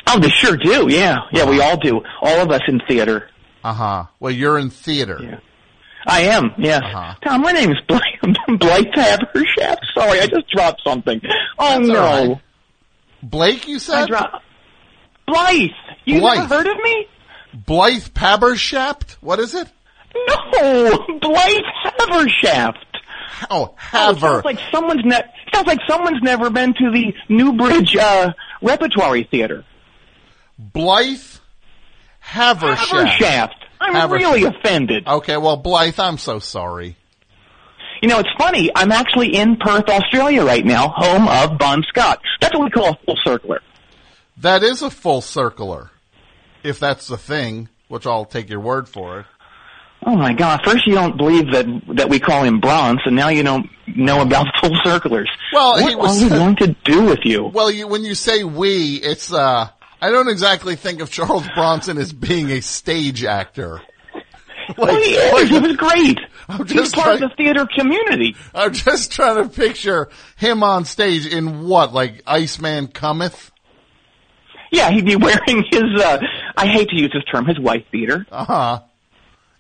Oh, 0.07 0.19
they 0.19 0.29
sure 0.29 0.57
do. 0.57 0.87
Yeah, 0.93 1.17
yeah. 1.33 1.49
We 1.49 1.61
all 1.63 1.79
do. 1.79 2.01
All 2.21 2.41
of 2.41 2.51
us 2.51 2.61
in 2.69 2.81
theater. 2.87 3.31
Uh 3.65 3.73
huh. 3.73 4.05
Well, 4.19 4.33
you're 4.33 4.59
in 4.59 4.71
theater. 4.71 5.19
Yeah. 5.23 5.41
I 6.07 6.23
am. 6.23 6.51
Yes. 6.59 6.83
Uh-huh. 6.83 7.15
Tom, 7.25 7.43
my 7.43 7.53
name 7.53 7.71
is 7.71 7.77
Blythe, 7.89 8.59
Blake 8.59 8.93
Habershaft. 8.93 9.79
Sorry, 9.95 10.21
I 10.21 10.27
just 10.27 10.49
dropped 10.51 10.83
something. 10.87 11.21
Oh 11.59 11.77
That's 11.79 11.89
no. 11.89 11.95
right. 12.29 12.41
Blake, 13.23 13.69
you 13.69 13.79
said? 13.79 14.05
I 14.05 14.07
dro- 14.07 14.39
Blythe. 15.27 15.71
You 16.05 16.21
Blythe. 16.21 16.39
never 16.39 16.55
heard 16.57 16.67
of 16.67 16.83
me? 16.83 17.07
Blythe 17.55 18.09
Pabershaft? 18.09 19.13
What 19.21 19.39
is 19.41 19.55
it? 19.55 19.69
No, 20.15 21.07
Blythe 21.21 21.63
Habershaft. 21.85 22.75
Oh, 23.51 23.75
Oh, 23.93 24.13
Haber. 24.15 24.21
sounds 24.21 24.45
like 24.45 24.59
someone's 24.73 25.05
ne- 25.05 25.23
sounds 25.55 25.67
like 25.67 25.79
someone's 25.89 26.23
never 26.23 26.51
been 26.51 26.75
to 26.75 26.91
the 26.91 27.15
Newbridge 27.29 27.97
uh, 27.97 28.33
Repertory 28.61 29.25
Theater. 29.31 29.65
Blythe 30.59 31.19
Habershaft. 32.25 32.77
Habershaft. 32.77 33.55
I'm 33.81 33.95
Habershaft. 33.95 34.11
really 34.13 34.45
offended. 34.45 35.07
Okay, 35.07 35.37
well, 35.39 35.57
Blythe, 35.57 35.99
I'm 35.99 36.19
so 36.19 36.39
sorry. 36.39 36.97
You 38.03 38.09
know, 38.09 38.19
it's 38.19 38.29
funny. 38.39 38.71
I'm 38.75 38.93
actually 38.93 39.35
in 39.37 39.57
Perth, 39.57 39.89
Australia 39.89 40.45
right 40.45 40.65
now, 40.65 40.89
home 40.95 41.29
of 41.29 41.59
Bon 41.59 41.83
Scott. 41.89 42.21
That's 42.41 42.55
what 42.57 42.65
we 42.65 42.71
call 42.71 42.91
a 42.93 42.99
full 43.05 43.17
circler. 43.27 43.59
That 44.39 44.63
is 44.63 44.83
a 44.83 44.91
full 44.91 45.21
circler. 45.21 45.91
If 46.63 46.79
that's 46.79 47.07
the 47.09 47.17
thing, 47.19 47.69
which 47.89 48.07
I'll 48.07 48.25
take 48.27 48.49
your 48.51 48.61
word 48.61 48.89
for 48.89 49.21
it. 49.21 49.27
Oh 50.07 50.17
my 50.17 50.33
God! 50.33 50.63
First 50.65 50.87
you 50.87 50.95
don't 50.95 51.17
believe 51.19 51.53
that 51.53 51.67
that 51.97 52.09
we 52.09 52.19
call 52.21 52.43
him 52.43 52.59
bronze, 52.61 53.01
and 53.05 53.15
now 53.15 53.29
you 53.29 53.43
don't 53.43 53.69
know 53.87 54.23
about 54.23 54.47
full 54.61 54.75
circlers. 54.83 55.29
Well, 55.53 55.73
what 55.73 55.91
he 55.91 55.95
was- 55.97 56.21
are 56.21 56.25
we 56.25 56.31
going 56.31 56.57
to 56.57 56.77
do 56.85 57.05
with 57.05 57.21
you? 57.25 57.45
Well, 57.53 57.71
you, 57.71 57.87
when 57.87 58.03
you 58.05 58.15
say 58.15 58.43
we, 58.45 58.95
it's, 58.97 59.31
uh, 59.33 59.69
I 60.01 60.11
don't 60.11 60.29
exactly 60.29 60.77
think 60.77 61.01
of 61.03 61.11
Charles 61.11 61.47
Bronson 61.55 61.99
as 61.99 62.13
being 62.15 62.51
a 62.51 62.61
stage 62.63 63.25
actor. 63.25 63.83
well, 64.79 64.97
he 64.97 65.11
is. 65.15 65.51
he 65.51 65.59
was 65.59 65.77
great. 65.77 66.19
I'm 66.49 66.67
He's 66.67 66.75
just 66.77 66.95
part 66.95 67.15
of 67.15 67.21
the 67.21 67.31
theater 67.37 67.67
community. 67.67 68.37
I'm 68.55 68.73
just 68.73 69.13
trying 69.13 69.43
to 69.43 69.49
picture 69.51 70.09
him 70.37 70.63
on 70.63 70.85
stage 70.87 71.27
in 71.27 71.63
what, 71.69 71.93
like 71.93 72.23
Iceman 72.27 72.89
Cometh? 72.89 73.51
Yeah, 74.73 74.91
he'd 74.91 75.05
be 75.05 75.17
wearing 75.17 75.65
his. 75.71 75.83
uh 76.03 76.19
I 76.57 76.67
hate 76.69 76.89
to 76.89 76.97
use 76.97 77.11
this 77.13 77.25
term, 77.31 77.45
his 77.47 77.59
wife 77.61 77.85
beater. 77.93 78.25
Uh 78.33 78.45
huh. 78.45 78.81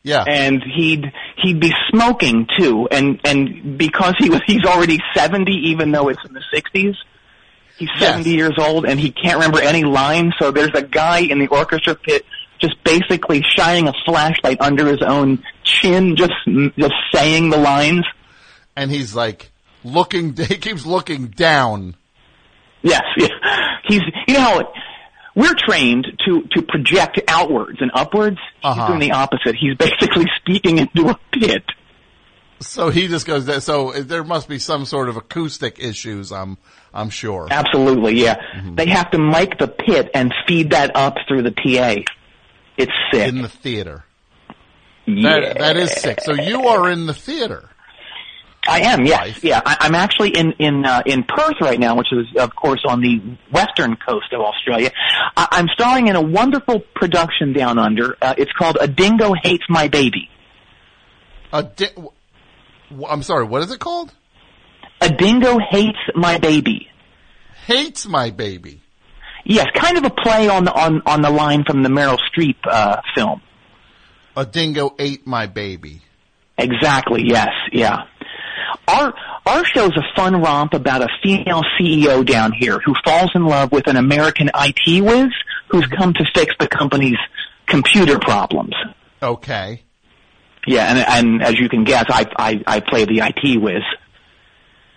Yeah. 0.02 0.24
And 0.26 0.62
he'd 0.62 1.12
he'd 1.42 1.60
be 1.60 1.72
smoking 1.90 2.46
too, 2.58 2.88
and 2.90 3.20
and 3.24 3.76
because 3.76 4.14
he 4.18 4.30
was 4.30 4.40
he's 4.46 4.64
already 4.64 4.98
seventy, 5.14 5.70
even 5.70 5.92
though 5.92 6.08
it's 6.08 6.24
in 6.26 6.32
the 6.32 6.42
sixties. 6.52 6.94
He's 7.78 7.90
seventy 7.98 8.32
years 8.32 8.56
old, 8.58 8.84
and 8.84 9.00
he 9.00 9.10
can't 9.10 9.36
remember 9.36 9.60
any 9.62 9.84
lines. 9.84 10.34
So 10.38 10.50
there's 10.50 10.72
a 10.74 10.82
guy 10.82 11.20
in 11.20 11.38
the 11.38 11.46
orchestra 11.46 11.94
pit 11.94 12.26
just 12.60 12.82
basically 12.84 13.42
shining 13.56 13.88
a 13.88 13.94
flashlight 14.04 14.60
under 14.60 14.86
his 14.86 15.02
own 15.02 15.42
chin, 15.64 16.16
just 16.16 16.32
just 16.78 16.94
saying 17.12 17.50
the 17.50 17.56
lines. 17.56 18.04
And 18.76 18.90
he's 18.90 19.14
like 19.14 19.50
looking, 19.82 20.36
he 20.36 20.56
keeps 20.56 20.86
looking 20.86 21.28
down. 21.28 21.96
Yes, 22.82 23.02
yeah. 23.16 23.28
he's 23.88 24.02
you 24.28 24.34
know 24.34 24.40
how 24.40 24.72
we're 25.34 25.54
trained 25.54 26.06
to 26.26 26.42
to 26.52 26.62
project 26.62 27.20
outwards 27.28 27.78
and 27.80 27.90
upwards. 27.94 28.38
He's 28.62 28.70
Uh-huh. 28.70 28.88
doing 28.88 29.00
the 29.00 29.12
opposite. 29.12 29.54
He's 29.56 29.76
basically 29.76 30.26
speaking 30.40 30.78
into 30.78 31.08
a 31.08 31.18
pit. 31.32 31.62
So 32.62 32.90
he 32.90 33.08
just 33.08 33.26
goes 33.26 33.46
there. 33.46 33.60
So 33.62 33.92
there 33.92 34.22
must 34.22 34.46
be 34.46 34.58
some 34.58 34.84
sort 34.84 35.08
of 35.08 35.16
acoustic 35.16 35.78
issues. 35.78 36.30
I'm 36.30 36.58
I'm 36.92 37.08
sure. 37.08 37.48
Absolutely, 37.50 38.20
yeah. 38.20 38.36
Mm-hmm. 38.54 38.74
They 38.74 38.86
have 38.88 39.10
to 39.12 39.18
mic 39.18 39.58
the 39.58 39.68
pit 39.68 40.10
and 40.12 40.34
feed 40.46 40.70
that 40.72 40.94
up 40.94 41.14
through 41.26 41.42
the 41.42 41.52
PA. 41.52 42.02
It's 42.76 42.92
sick. 43.10 43.28
In 43.28 43.40
the 43.40 43.48
theater. 43.48 44.04
Yeah. 45.06 45.40
That, 45.40 45.58
that 45.58 45.76
is 45.78 45.90
sick. 45.92 46.20
So 46.20 46.34
you 46.34 46.66
are 46.68 46.90
in 46.90 47.06
the 47.06 47.14
theater. 47.14 47.69
I 48.68 48.80
am, 48.82 49.06
yes, 49.06 49.42
yeah. 49.42 49.60
I, 49.64 49.78
I'm 49.80 49.94
actually 49.94 50.30
in 50.36 50.52
in 50.58 50.84
uh, 50.84 51.02
in 51.06 51.24
Perth 51.24 51.56
right 51.62 51.80
now, 51.80 51.96
which 51.96 52.12
is 52.12 52.26
of 52.36 52.54
course 52.54 52.82
on 52.86 53.00
the 53.00 53.18
western 53.50 53.96
coast 53.96 54.32
of 54.32 54.40
Australia. 54.42 54.90
I, 55.36 55.48
I'm 55.52 55.68
starring 55.68 56.08
in 56.08 56.16
a 56.16 56.20
wonderful 56.22 56.80
production 56.94 57.52
down 57.54 57.78
under. 57.78 58.16
Uh, 58.20 58.34
it's 58.36 58.52
called 58.52 58.76
A 58.80 58.86
Dingo 58.86 59.32
Hates 59.42 59.64
My 59.68 59.88
Baby. 59.88 60.28
A 61.52 61.62
di- 61.62 61.86
w- 61.94 62.10
I'm 63.08 63.22
sorry. 63.22 63.44
What 63.46 63.62
is 63.62 63.70
it 63.72 63.80
called? 63.80 64.12
A 65.00 65.08
Dingo 65.08 65.58
Hates 65.58 65.98
My 66.14 66.38
Baby. 66.38 66.88
Hates 67.66 68.06
my 68.06 68.30
baby. 68.30 68.82
Yes, 69.44 69.66
kind 69.74 69.96
of 69.96 70.04
a 70.04 70.10
play 70.10 70.48
on 70.48 70.64
the 70.64 70.72
on 70.72 71.02
on 71.06 71.22
the 71.22 71.30
line 71.30 71.64
from 71.64 71.82
the 71.82 71.88
Meryl 71.88 72.18
Streep 72.30 72.56
uh, 72.64 73.00
film. 73.14 73.40
A 74.36 74.44
dingo 74.44 74.94
ate 74.98 75.26
my 75.26 75.46
baby. 75.46 76.02
Exactly. 76.58 77.22
Yes. 77.24 77.48
Yeah. 77.72 78.04
Our 78.88 79.14
our 79.46 79.64
show's 79.64 79.96
a 79.96 80.02
fun 80.16 80.40
romp 80.40 80.74
about 80.74 81.02
a 81.02 81.08
female 81.22 81.62
CEO 81.78 82.24
down 82.24 82.52
here 82.52 82.78
who 82.84 82.94
falls 83.04 83.30
in 83.34 83.44
love 83.44 83.72
with 83.72 83.86
an 83.86 83.96
American 83.96 84.50
IT 84.54 85.02
whiz 85.02 85.32
who's 85.68 85.86
come 85.86 86.12
to 86.14 86.24
fix 86.34 86.54
the 86.58 86.66
company's 86.66 87.18
computer 87.66 88.18
problems. 88.18 88.74
Okay. 89.22 89.82
Yeah, 90.66 90.90
and 90.90 90.98
and 90.98 91.42
as 91.42 91.58
you 91.58 91.68
can 91.68 91.84
guess, 91.84 92.04
I 92.08 92.26
I, 92.36 92.62
I 92.66 92.80
play 92.80 93.04
the 93.04 93.20
IT 93.20 93.60
whiz. 93.60 93.82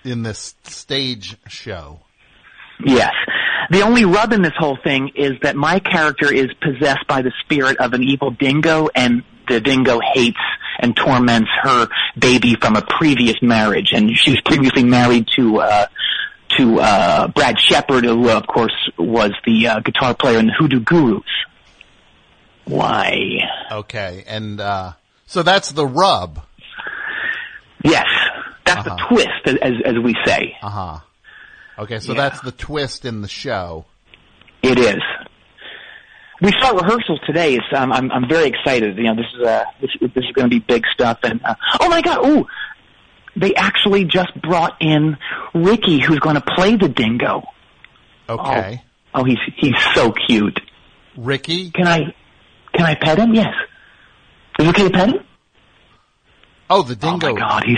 In 0.04 0.24
this 0.24 0.56
stage 0.64 1.38
show. 1.48 2.00
Yes. 2.84 3.14
The 3.70 3.82
only 3.82 4.04
rub 4.04 4.34
in 4.34 4.42
this 4.42 4.54
whole 4.58 4.78
thing 4.84 5.12
is 5.16 5.34
that 5.42 5.56
my 5.56 5.80
character 5.80 6.34
is 6.34 6.48
possessed 6.62 7.08
by 7.08 7.22
the 7.22 7.32
spirit 7.44 7.78
of 7.78 7.94
an 7.94 8.04
evil 8.04 8.32
dingo, 8.32 8.90
and 8.94 9.24
the 9.48 9.60
dingo 9.62 10.00
hates 10.14 10.40
and 10.80 10.96
torments 10.96 11.50
her 11.62 11.88
baby 12.18 12.56
from 12.56 12.76
a 12.76 12.82
previous 12.82 13.36
marriage, 13.42 13.92
and 13.94 14.12
she 14.18 14.32
was 14.32 14.42
previously 14.42 14.84
married 14.84 15.28
to 15.36 15.60
uh, 15.60 15.86
to 16.58 16.80
uh, 16.80 17.28
Brad 17.30 17.60
Shepherd, 17.60 18.04
who 18.06 18.30
of 18.30 18.46
course 18.48 18.74
was 18.98 19.32
the 19.46 19.68
uh, 19.68 19.80
guitar 19.80 20.14
player 20.16 20.40
in 20.40 20.48
the 20.48 20.54
Hoodoo 20.54 20.80
Gurus. 20.82 21.24
Why? 22.66 23.40
Okay. 23.72 24.24
And 24.28 24.60
uh 24.62 24.94
so 25.26 25.44
that's 25.44 25.72
the 25.72 25.86
rub. 25.86 26.42
Yes, 27.84 28.06
that's 28.66 28.88
Uh-huh. 28.88 28.96
the 28.96 29.16
twist, 29.16 29.62
as 29.62 29.74
as 29.86 29.96
we 30.04 30.16
say. 30.26 30.56
Uh 30.62 30.70
huh. 30.70 31.00
Okay, 31.80 32.00
so 32.00 32.14
Yeah. 32.14 32.22
that's 32.30 32.42
the 32.42 32.52
twist 32.52 33.04
in 33.06 33.22
the 33.22 33.28
show. 33.28 33.86
It 34.62 34.78
is. 34.80 35.02
We 36.44 36.52
start 36.52 36.76
rehearsals 36.76 37.22
today. 37.26 37.56
It's, 37.56 37.66
um, 37.74 37.94
I'm 37.94 38.12
I'm 38.12 38.28
very 38.28 38.48
excited. 38.48 38.98
You 38.98 39.04
know, 39.04 39.16
this 39.16 39.28
is 39.34 39.48
uh 39.48 39.64
this 39.80 39.90
this 40.02 40.26
is 40.26 40.32
going 40.34 40.50
to 40.50 40.54
be 40.54 40.60
big 40.60 40.84
stuff. 40.94 41.20
And 41.24 41.40
uh, 41.44 41.56
oh 41.80 41.88
my 41.88 42.02
god, 42.02 42.26
ooh, 42.28 42.46
they 43.38 43.56
actually 43.56 44.04
just 44.04 44.40
brought 44.42 44.76
in 44.82 45.18
Ricky, 45.54 46.00
who's 46.00 46.20
going 46.20 46.36
to 46.36 46.42
play 46.42 46.76
the 46.76 46.90
dingo. 46.90 47.44
Okay. 48.28 48.84
Oh, 49.14 49.22
oh, 49.22 49.24
he's 49.24 49.38
he's 49.56 49.76
so 49.94 50.12
cute. 50.12 50.60
Ricky, 51.16 51.72
Can 51.72 51.88
I 51.88 52.14
can 52.74 52.86
I 52.88 52.96
pet 52.96 53.20
him? 53.20 53.34
Yes. 53.34 53.54
Is 54.60 54.68
it 54.68 54.70
okay 54.70 54.84
to 54.84 54.90
pet 54.90 55.10
him? 55.10 55.26
Oh, 56.70 56.82
the 56.84 56.96
dingo. 56.96 57.30
Oh 57.30 57.34
my 57.36 57.40
god, 57.40 57.64
he's 57.66 57.78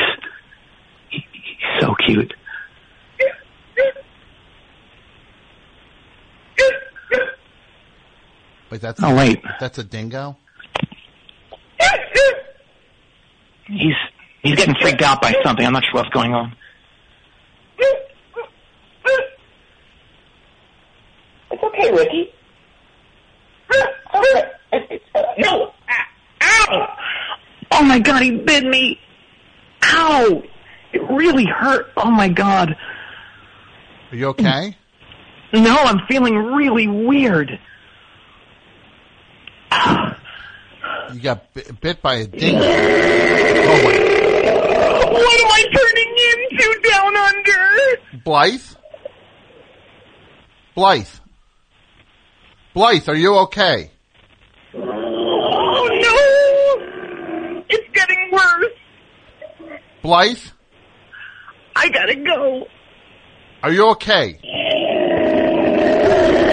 he, 1.09 1.23
he's 1.31 1.81
so 1.81 1.93
cute. 2.03 2.33
Wait, 8.69 8.81
that's 8.81 9.01
Oh, 9.03 9.15
wait. 9.15 9.41
That's 9.59 9.77
a 9.77 9.83
dingo. 9.83 10.37
He's 13.67 13.95
he's 14.43 14.55
getting 14.55 14.75
freaked 14.79 15.01
out 15.01 15.21
by 15.21 15.33
something. 15.43 15.65
I'm 15.65 15.73
not 15.73 15.83
sure 15.83 16.01
what's 16.01 16.09
going 16.09 16.33
on. 16.33 16.55
It's 21.51 21.63
okay, 21.63 21.91
Ricky. 21.91 22.31
Okay. 24.13 25.01
No. 25.39 25.73
Ow! 26.41 26.97
Oh 27.71 27.83
my 27.83 27.99
god, 27.99 28.21
he 28.21 28.31
bit 28.31 28.63
me. 28.65 28.99
Ow! 29.83 30.43
It 30.93 31.01
really 31.09 31.45
hurt. 31.45 31.87
Oh 31.97 32.11
my 32.11 32.29
god. 32.29 32.75
Are 34.11 34.15
you 34.15 34.27
okay? 34.27 34.77
No, 35.53 35.75
I'm 35.75 35.99
feeling 36.07 36.35
really 36.35 36.87
weird. 36.87 37.59
You 41.13 41.19
got 41.21 41.53
bi- 41.53 41.61
bit 41.81 42.01
by 42.01 42.15
a 42.15 42.25
dingo. 42.27 42.59
Oh 42.61 43.85
wait, 43.85 44.01
What 45.11 45.39
am 45.41 45.51
I 45.51 45.63
turning 45.75 46.11
into 46.31 46.67
down 46.89 47.15
under? 47.15 47.63
Blythe. 48.23 48.75
Blythe. 50.75 51.07
Blythe, 52.73 53.07
are 53.09 53.15
you 53.15 53.35
okay? 53.39 53.91
Oh 54.73 54.79
no! 56.01 57.63
It's 57.69 57.89
getting 57.93 58.29
worse. 58.31 58.73
Blythe, 60.01 60.39
I 61.75 61.89
gotta 61.89 62.15
go. 62.15 62.65
are 63.63 63.71
you 63.71 63.89
okay? 63.91 64.39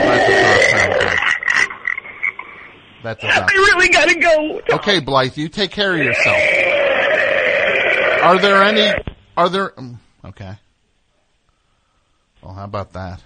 That 0.04 0.26
does 0.28 0.42
not 0.42 0.60
sound 0.70 0.92
good. 1.00 1.18
That 3.02 3.20
does 3.20 3.34
not. 3.34 3.42
I 3.50 3.52
really 3.54 3.88
gotta 3.88 4.14
go. 4.18 4.60
Okay, 4.76 5.00
Blythe, 5.00 5.36
you 5.36 5.48
take 5.48 5.70
care 5.70 5.92
of 5.94 5.98
yourself. 5.98 6.36
Are 8.22 8.38
there 8.38 8.62
any? 8.62 8.92
Are 9.36 9.48
there? 9.48 9.70
mm, 9.70 9.98
Okay. 10.24 10.52
Well, 12.42 12.54
how 12.54 12.64
about 12.64 12.92
that? 12.92 13.20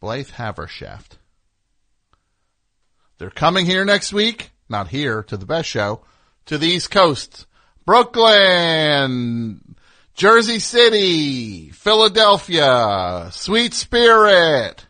Blythe 0.00 0.28
Habershaft. 0.30 1.16
They're 3.18 3.30
coming 3.30 3.64
here 3.66 3.84
next 3.84 4.12
week. 4.12 4.50
Not 4.68 4.88
here 4.88 5.22
to 5.24 5.36
the 5.36 5.46
best 5.46 5.68
show. 5.68 6.02
To 6.46 6.58
the 6.58 6.66
East 6.66 6.90
Coast. 6.90 7.46
Brooklyn. 7.86 9.74
Jersey 10.14 10.58
City. 10.58 11.70
Philadelphia. 11.70 13.28
Sweet 13.32 13.72
Spirit. 13.74 14.84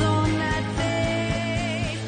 On 0.00 0.38
that 0.38 0.64
face. 0.76 1.98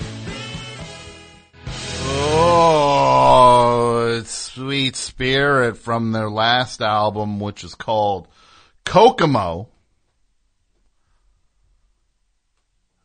Oh, 2.07 4.17
it's 4.19 4.31
Sweet 4.31 4.97
Spirit 4.97 5.77
from 5.77 6.13
their 6.13 6.31
last 6.31 6.81
album, 6.81 7.41
which 7.41 7.65
is 7.65 7.75
called 7.75 8.29
Kokomo. 8.85 9.69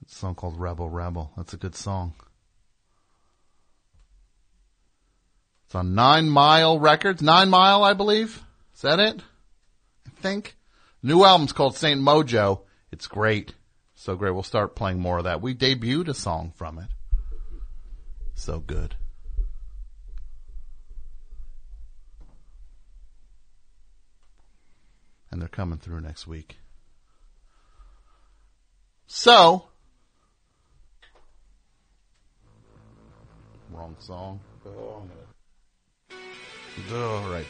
It's 0.02 0.04
a 0.04 0.04
song 0.15 0.35
called 0.35 0.59
Rebel 0.59 0.89
Rebel. 0.89 1.31
That's 1.35 1.53
a 1.53 1.57
good 1.57 1.75
song. 1.75 2.13
It's 5.65 5.75
on 5.75 5.93
Nine 5.93 6.29
Mile 6.29 6.79
Records. 6.79 7.21
Nine 7.21 7.49
Mile, 7.49 7.83
I 7.83 7.93
believe. 7.93 8.41
Is 8.73 8.81
that 8.81 8.99
it? 8.99 9.21
I 10.07 10.09
think. 10.21 10.55
New 11.03 11.23
album's 11.23 11.51
called 11.51 11.75
Saint 11.75 12.01
Mojo. 12.01 12.61
It's 12.91 13.07
great. 13.07 13.53
So 13.95 14.15
great. 14.15 14.31
We'll 14.31 14.43
start 14.43 14.75
playing 14.75 14.99
more 14.99 15.17
of 15.17 15.25
that. 15.25 15.41
We 15.41 15.53
debuted 15.53 16.07
a 16.07 16.13
song 16.13 16.53
from 16.55 16.79
it. 16.79 16.87
So 18.35 18.59
good. 18.59 18.95
And 25.29 25.41
they're 25.41 25.49
coming 25.49 25.77
through 25.77 26.01
next 26.01 26.25
week. 26.25 26.57
So, 29.07 29.67
wrong 33.76 33.95
song. 33.99 34.39
Oh. 34.65 35.03
Oh, 36.91 37.31
right. 37.31 37.45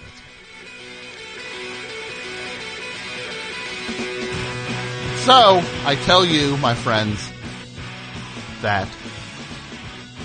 So 5.24 5.62
I 5.86 5.96
tell 6.06 6.26
you, 6.26 6.58
my 6.58 6.74
friends, 6.74 7.32
that 8.62 8.88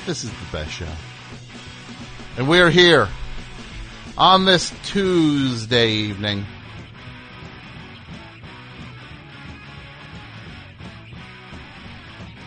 this 0.07 0.25
is 0.25 0.31
the 0.31 0.47
best 0.53 0.71
show, 0.71 0.89
and 2.37 2.49
we're 2.49 2.71
here 2.71 3.09
on 4.17 4.45
this 4.45 4.73
Tuesday 4.85 5.91
evening. 5.91 6.47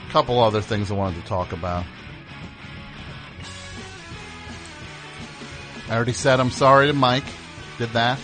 A 0.07 0.11
couple 0.11 0.39
other 0.39 0.61
things 0.61 0.91
I 0.91 0.93
wanted 0.93 1.21
to 1.21 1.27
talk 1.27 1.51
about. 1.53 1.85
I 5.89 5.95
already 5.95 6.13
said 6.13 6.39
I'm 6.39 6.51
sorry 6.51 6.87
to 6.87 6.93
Mike. 6.93 7.25
Did 7.77 7.89
that? 7.89 8.19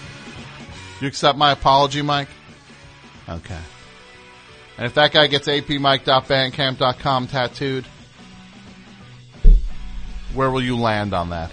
You 1.02 1.08
accept 1.08 1.38
my 1.38 1.52
apology, 1.52 2.02
Mike? 2.02 2.30
Okay. 3.28 3.60
And 4.78 4.86
if 4.86 4.94
that 4.96 5.12
guy 5.12 5.28
gets 5.28 5.48
apmike.bandcamp.com 5.48 7.28
tattooed, 7.28 7.86
where 10.34 10.50
will 10.52 10.64
you 10.64 10.78
land 10.78 11.14
on 11.14 11.30
that? 11.30 11.52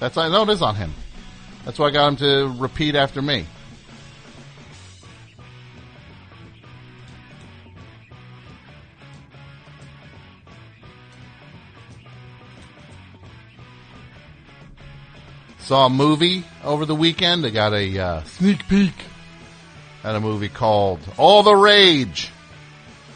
That's 0.00 0.16
I 0.16 0.28
know 0.28 0.42
it 0.42 0.48
is 0.48 0.62
on 0.62 0.74
him. 0.74 0.94
That's 1.64 1.78
why 1.78 1.88
I 1.88 1.90
got 1.90 2.08
him 2.08 2.16
to 2.16 2.54
repeat 2.58 2.94
after 2.94 3.22
me. 3.22 3.46
Saw 15.64 15.86
a 15.86 15.90
movie 15.90 16.44
over 16.62 16.84
the 16.84 16.94
weekend. 16.94 17.46
I 17.46 17.48
got 17.48 17.72
a 17.72 17.98
uh, 17.98 18.22
sneak 18.24 18.68
peek 18.68 18.92
at 20.04 20.14
a 20.14 20.20
movie 20.20 20.50
called 20.50 21.00
All 21.16 21.42
the 21.42 21.56
Rage, 21.56 22.30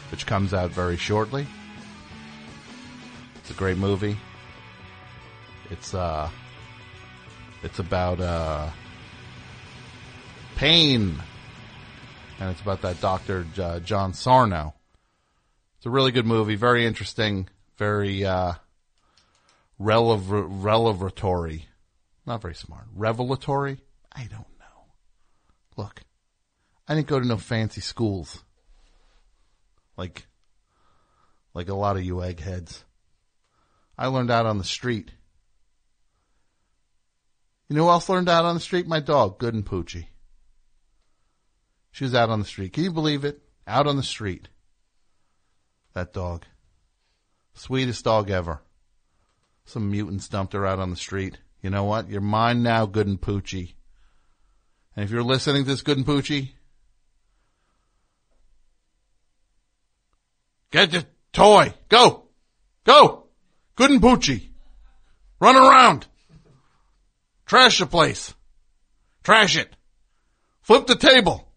which 0.09 0.25
comes 0.25 0.51
out 0.51 0.71
very 0.71 0.97
shortly. 0.97 1.45
It's 3.35 3.51
a 3.51 3.53
great 3.53 3.77
movie. 3.77 4.17
It's 5.69 5.93
uh, 5.93 6.27
it's 7.61 7.77
about 7.77 8.19
uh, 8.19 8.71
pain, 10.55 11.21
and 12.39 12.49
it's 12.49 12.61
about 12.61 12.81
that 12.81 12.99
Doctor 12.99 13.45
uh, 13.61 13.79
John 13.79 14.15
Sarno. 14.15 14.73
It's 15.77 15.85
a 15.85 15.91
really 15.91 16.11
good 16.11 16.25
movie, 16.25 16.55
very 16.55 16.87
interesting, 16.87 17.47
very 17.77 18.25
uh. 18.25 18.53
Not 22.25 22.41
very 22.41 22.55
smart. 22.55 22.85
Revelatory? 22.95 23.79
I 24.11 24.21
don't 24.21 24.47
know. 24.59 24.93
Look, 25.77 26.01
I 26.87 26.95
didn't 26.95 27.07
go 27.07 27.19
to 27.19 27.27
no 27.27 27.37
fancy 27.37 27.81
schools. 27.81 28.43
Like, 29.97 30.27
like 31.53 31.69
a 31.69 31.75
lot 31.75 31.97
of 31.97 32.03
you 32.03 32.23
eggheads. 32.23 32.83
I 33.97 34.07
learned 34.07 34.31
out 34.31 34.45
on 34.45 34.57
the 34.57 34.63
street. 34.63 35.11
You 37.67 37.75
know 37.75 37.83
who 37.83 37.89
else 37.89 38.09
learned 38.09 38.29
out 38.29 38.45
on 38.45 38.55
the 38.55 38.61
street? 38.61 38.87
My 38.87 38.99
dog, 38.99 39.37
Good 39.37 39.53
and 39.53 39.65
Poochie. 39.65 40.07
She 41.91 42.03
was 42.03 42.15
out 42.15 42.29
on 42.29 42.39
the 42.39 42.45
street. 42.45 42.73
Can 42.73 42.83
you 42.83 42.91
believe 42.91 43.25
it? 43.25 43.41
Out 43.67 43.87
on 43.87 43.97
the 43.97 44.03
street. 44.03 44.47
That 45.93 46.13
dog. 46.13 46.45
Sweetest 47.53 48.03
dog 48.05 48.29
ever. 48.29 48.61
Some 49.65 49.91
mutants 49.91 50.27
dumped 50.27 50.53
her 50.53 50.65
out 50.65 50.79
on 50.79 50.89
the 50.89 50.95
street. 50.95 51.39
You 51.61 51.69
know 51.69 51.83
what? 51.83 52.09
You're 52.09 52.21
mine 52.21 52.63
now, 52.63 52.85
Good 52.85 53.07
and 53.07 53.19
Poochie. 53.19 53.73
And 54.95 55.03
if 55.05 55.11
you're 55.11 55.23
listening 55.23 55.63
to 55.63 55.69
this, 55.69 55.81
Good 55.81 55.97
and 55.97 56.05
Poochie, 56.05 56.49
get 60.71 60.91
the 60.91 61.05
toy. 61.33 61.73
Go. 61.89 62.23
Go. 62.85 63.27
Good 63.75 63.91
and 63.91 64.01
Poochie. 64.01 64.49
Run 65.39 65.55
around. 65.55 66.07
Trash 67.45 67.79
the 67.79 67.85
place. 67.85 68.33
Trash 69.23 69.57
it. 69.57 69.75
Flip 70.61 70.85
the 70.85 70.95
table. 70.95 71.47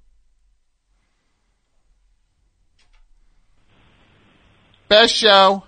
Best 4.89 5.15
show. 5.15 5.65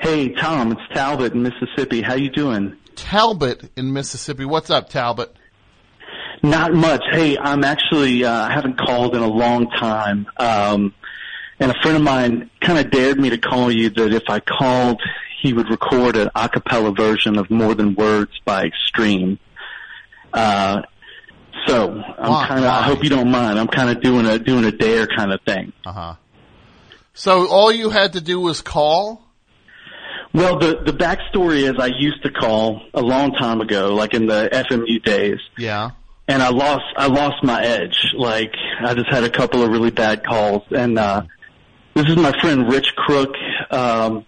Hey, 0.00 0.30
Tom, 0.30 0.72
it's 0.72 0.80
Talbot 0.92 1.34
in 1.34 1.42
Mississippi. 1.42 2.02
How 2.02 2.14
you 2.14 2.30
doing? 2.30 2.76
Talbot 2.98 3.70
in 3.76 3.92
Mississippi. 3.92 4.44
What's 4.44 4.70
up, 4.70 4.88
Talbot? 4.88 5.34
Not 6.42 6.74
much. 6.74 7.02
Hey, 7.12 7.38
I'm 7.38 7.62
actually 7.64 8.24
uh, 8.24 8.48
I 8.48 8.52
haven't 8.52 8.76
called 8.78 9.14
in 9.14 9.22
a 9.22 9.28
long 9.28 9.70
time, 9.70 10.26
um, 10.36 10.94
and 11.60 11.70
a 11.70 11.74
friend 11.80 11.96
of 11.96 12.02
mine 12.02 12.50
kind 12.60 12.78
of 12.78 12.90
dared 12.90 13.18
me 13.18 13.30
to 13.30 13.38
call 13.38 13.70
you. 13.70 13.90
That 13.90 14.12
if 14.12 14.24
I 14.28 14.40
called, 14.40 15.00
he 15.40 15.52
would 15.52 15.70
record 15.70 16.16
an 16.16 16.28
a 16.34 16.48
cappella 16.48 16.92
version 16.92 17.38
of 17.38 17.50
"More 17.50 17.74
Than 17.74 17.94
Words" 17.94 18.32
by 18.44 18.64
Extreme. 18.64 19.38
Uh, 20.32 20.82
so 21.66 22.02
I'm 22.18 22.46
kind 22.46 22.64
of. 22.64 22.70
I 22.70 22.82
hope 22.82 23.04
you 23.04 23.10
don't 23.10 23.30
mind. 23.30 23.58
I'm 23.58 23.68
kind 23.68 23.90
of 23.90 24.02
doing 24.02 24.26
a 24.26 24.38
doing 24.38 24.64
a 24.64 24.72
dare 24.72 25.06
kind 25.06 25.32
of 25.32 25.40
thing. 25.42 25.72
Uh 25.86 25.92
huh. 25.92 26.14
So 27.14 27.48
all 27.48 27.70
you 27.72 27.90
had 27.90 28.12
to 28.14 28.20
do 28.20 28.40
was 28.40 28.60
call? 28.60 29.27
Well, 30.34 30.58
the 30.58 30.80
the 30.84 30.92
backstory 30.92 31.62
is 31.70 31.78
I 31.78 31.86
used 31.86 32.22
to 32.22 32.30
call 32.30 32.82
a 32.94 33.00
long 33.02 33.32
time 33.32 33.60
ago, 33.60 33.94
like 33.94 34.14
in 34.14 34.26
the 34.26 34.48
FMU 34.52 35.02
days. 35.02 35.38
Yeah. 35.56 35.90
and 36.28 36.42
I 36.42 36.50
lost 36.50 36.84
I 36.96 37.06
lost 37.06 37.42
my 37.42 37.62
edge. 37.62 37.98
Like 38.16 38.54
I 38.80 38.94
just 38.94 39.08
had 39.08 39.24
a 39.24 39.30
couple 39.30 39.62
of 39.62 39.70
really 39.70 39.90
bad 39.90 40.24
calls, 40.24 40.62
and 40.70 40.98
uh, 40.98 41.22
this 41.94 42.06
is 42.08 42.16
my 42.16 42.38
friend 42.40 42.70
Rich 42.70 42.94
Crook, 42.96 43.34
um, 43.70 44.26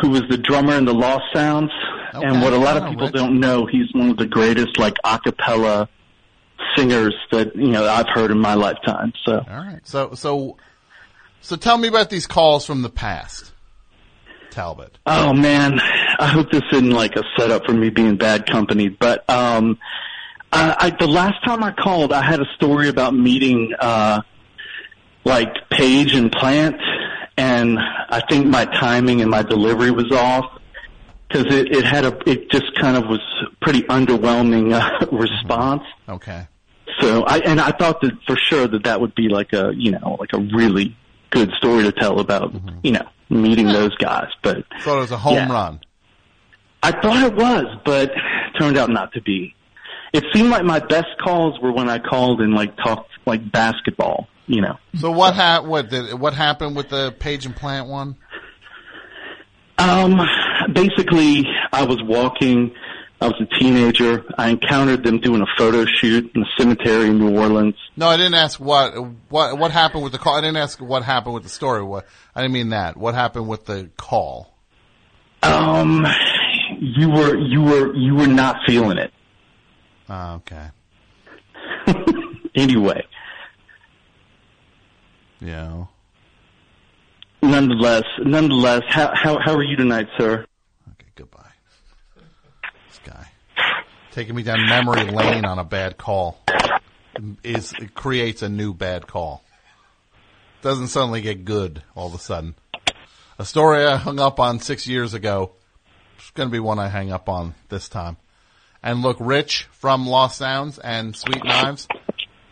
who 0.00 0.10
was 0.10 0.22
the 0.30 0.38
drummer 0.38 0.74
in 0.76 0.84
the 0.86 0.94
Lost 0.94 1.24
Sounds. 1.34 1.70
and 2.14 2.40
what 2.42 2.52
a 2.52 2.58
lot 2.58 2.76
of 2.78 2.88
people 2.88 3.06
Rich. 3.06 3.14
don't 3.14 3.38
know, 3.38 3.66
he's 3.66 3.92
one 3.92 4.10
of 4.10 4.16
the 4.16 4.26
greatest 4.26 4.78
like 4.78 4.96
a 5.04 5.18
cappella 5.18 5.88
singers 6.76 7.14
that 7.32 7.54
you 7.56 7.68
know 7.68 7.86
I've 7.86 8.08
heard 8.08 8.30
in 8.30 8.38
my 8.38 8.54
lifetime. 8.54 9.12
So 9.26 9.34
All 9.48 9.56
right. 9.58 9.80
So 9.84 10.14
so 10.14 10.56
so 11.42 11.56
tell 11.56 11.76
me 11.78 11.88
about 11.88 12.08
these 12.10 12.26
calls 12.26 12.64
from 12.66 12.82
the 12.82 12.90
past, 12.90 13.49
Talbot. 14.50 14.98
Oh 15.06 15.32
man, 15.32 15.80
I 15.80 16.26
hope 16.26 16.50
this 16.50 16.62
isn't 16.72 16.90
like 16.90 17.16
a 17.16 17.22
setup 17.38 17.64
for 17.64 17.72
me 17.72 17.90
being 17.90 18.16
bad 18.16 18.46
company. 18.46 18.88
But 18.88 19.28
um, 19.30 19.78
I, 20.52 20.76
I, 20.78 20.90
the 20.90 21.06
last 21.06 21.42
time 21.44 21.62
I 21.62 21.72
called, 21.72 22.12
I 22.12 22.22
had 22.22 22.40
a 22.40 22.46
story 22.56 22.88
about 22.88 23.14
meeting 23.14 23.72
uh, 23.78 24.22
like 25.24 25.54
Page 25.70 26.14
and 26.14 26.30
Plant, 26.32 26.76
and 27.36 27.78
I 27.78 28.22
think 28.28 28.46
my 28.46 28.64
timing 28.64 29.20
and 29.20 29.30
my 29.30 29.42
delivery 29.42 29.90
was 29.90 30.10
off 30.12 30.60
because 31.28 31.52
it, 31.54 31.74
it 31.74 31.84
had 31.84 32.04
a 32.04 32.18
it 32.28 32.50
just 32.50 32.74
kind 32.80 32.96
of 32.96 33.04
was 33.04 33.20
pretty 33.62 33.82
underwhelming 33.82 34.72
uh, 34.72 35.06
response. 35.12 35.82
Okay. 36.08 36.46
So 37.00 37.22
I 37.24 37.38
and 37.38 37.60
I 37.60 37.70
thought 37.70 38.00
that 38.02 38.12
for 38.26 38.36
sure 38.36 38.66
that 38.66 38.84
that 38.84 39.00
would 39.00 39.14
be 39.14 39.28
like 39.28 39.52
a 39.52 39.72
you 39.74 39.92
know 39.92 40.16
like 40.18 40.32
a 40.32 40.38
really 40.38 40.96
good 41.30 41.50
story 41.52 41.84
to 41.84 41.92
tell 41.92 42.18
about 42.18 42.52
you 42.82 42.92
know 42.92 43.06
meeting 43.30 43.66
those 43.68 43.94
guys, 43.96 44.28
but 44.42 44.64
Thought 44.82 44.98
it 44.98 45.00
was 45.00 45.10
a 45.12 45.16
home 45.16 45.34
Yeah. 45.34 45.50
run. 45.52 45.80
I 46.82 46.90
thought 46.92 47.22
it 47.24 47.34
was, 47.34 47.66
but 47.84 48.10
turned 48.58 48.76
out 48.76 48.90
not 48.90 49.12
to 49.12 49.20
be. 49.22 49.54
It 50.12 50.24
seemed 50.34 50.50
like 50.50 50.64
my 50.64 50.80
best 50.80 51.08
calls 51.22 51.58
were 51.60 51.72
when 51.72 51.88
I 51.88 51.98
called 51.98 52.40
and 52.40 52.54
like 52.54 52.76
talked 52.76 53.10
like 53.26 53.52
basketball, 53.52 54.28
you 54.46 54.60
know. 54.60 54.76
So 54.96 55.10
what 55.10 55.34
ha- 55.34 55.62
what 55.62 55.88
did 55.90 56.18
what 56.18 56.34
happened 56.34 56.74
with 56.74 56.88
the 56.88 57.12
Page 57.18 57.46
and 57.46 57.54
Plant 57.54 57.88
one? 57.88 58.16
Um, 59.78 60.20
basically, 60.72 61.46
I 61.72 61.84
was 61.84 61.98
walking. 62.02 62.72
I 63.22 63.26
was 63.26 63.34
a 63.40 63.58
teenager. 63.58 64.24
I 64.38 64.48
encountered 64.48 65.04
them 65.04 65.20
doing 65.20 65.42
a 65.42 65.46
photo 65.58 65.84
shoot 65.84 66.30
in 66.34 66.42
a 66.42 66.46
cemetery 66.58 67.08
in 67.08 67.18
New 67.18 67.38
Orleans. 67.38 67.74
No, 67.96 68.08
I 68.08 68.16
didn't 68.16 68.34
ask 68.34 68.58
what 68.58 68.92
what 69.28 69.58
what 69.58 69.70
happened 69.72 70.02
with 70.04 70.12
the 70.12 70.18
call. 70.18 70.36
I 70.36 70.40
didn't 70.40 70.56
ask 70.56 70.80
what 70.80 71.02
happened 71.04 71.34
with 71.34 71.42
the 71.42 71.50
story. 71.50 71.82
What 71.82 72.06
I 72.34 72.40
didn't 72.40 72.54
mean 72.54 72.70
that. 72.70 72.96
What 72.96 73.14
happened 73.14 73.46
with 73.46 73.66
the 73.66 73.90
call? 73.98 74.54
Um, 75.42 76.06
you 76.80 77.10
were 77.10 77.36
you 77.36 77.62
were 77.62 77.94
you 77.94 78.14
were 78.14 78.26
not 78.26 78.56
feeling 78.66 78.96
it. 78.98 79.12
Oh, 80.08 80.40
okay. 80.46 80.68
Anyway, 82.56 83.06
Yeah. 85.40 85.84
nonetheless, 87.42 88.02
nonetheless, 88.18 88.82
how 88.88 89.12
how 89.14 89.38
how 89.38 89.54
are 89.54 89.62
you 89.62 89.76
tonight, 89.76 90.08
sir? 90.18 90.44
Taking 94.12 94.34
me 94.34 94.42
down 94.42 94.66
memory 94.66 95.04
lane 95.04 95.44
on 95.44 95.58
a 95.58 95.64
bad 95.64 95.96
call 95.96 96.38
is 97.44 97.72
it 97.74 97.94
creates 97.94 98.42
a 98.42 98.48
new 98.48 98.74
bad 98.74 99.06
call. 99.06 99.42
Doesn't 100.62 100.88
suddenly 100.88 101.20
get 101.20 101.44
good 101.44 101.82
all 101.94 102.08
of 102.08 102.14
a 102.14 102.18
sudden. 102.18 102.54
A 103.38 103.44
story 103.44 103.84
I 103.84 103.96
hung 103.96 104.20
up 104.20 104.40
on 104.40 104.60
six 104.60 104.86
years 104.86 105.14
ago 105.14 105.52
It's 106.18 106.30
going 106.32 106.48
to 106.48 106.52
be 106.52 106.60
one 106.60 106.78
I 106.78 106.88
hang 106.88 107.12
up 107.12 107.28
on 107.28 107.54
this 107.70 107.88
time. 107.88 108.18
And 108.82 109.02
look, 109.02 109.16
Rich 109.20 109.68
from 109.72 110.06
Lost 110.06 110.38
Sounds 110.38 110.78
and 110.78 111.16
Sweet 111.16 111.44
Knives, 111.44 111.88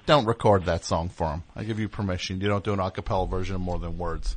don't 0.06 0.24
record 0.26 0.64
that 0.64 0.84
song 0.84 1.10
for 1.10 1.30
him. 1.30 1.42
I 1.54 1.64
give 1.64 1.78
you 1.78 1.88
permission. 1.88 2.40
You 2.40 2.48
don't 2.48 2.64
do 2.64 2.72
an 2.72 2.80
a 2.80 2.90
cappella 2.90 3.26
version 3.26 3.56
of 3.56 3.60
more 3.60 3.78
than 3.78 3.98
words. 3.98 4.36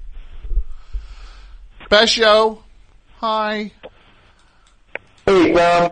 Best 1.89 2.13
show. 2.13 2.63
Hi. 3.17 3.71
Hey, 5.25 5.53
Tom. 5.53 5.91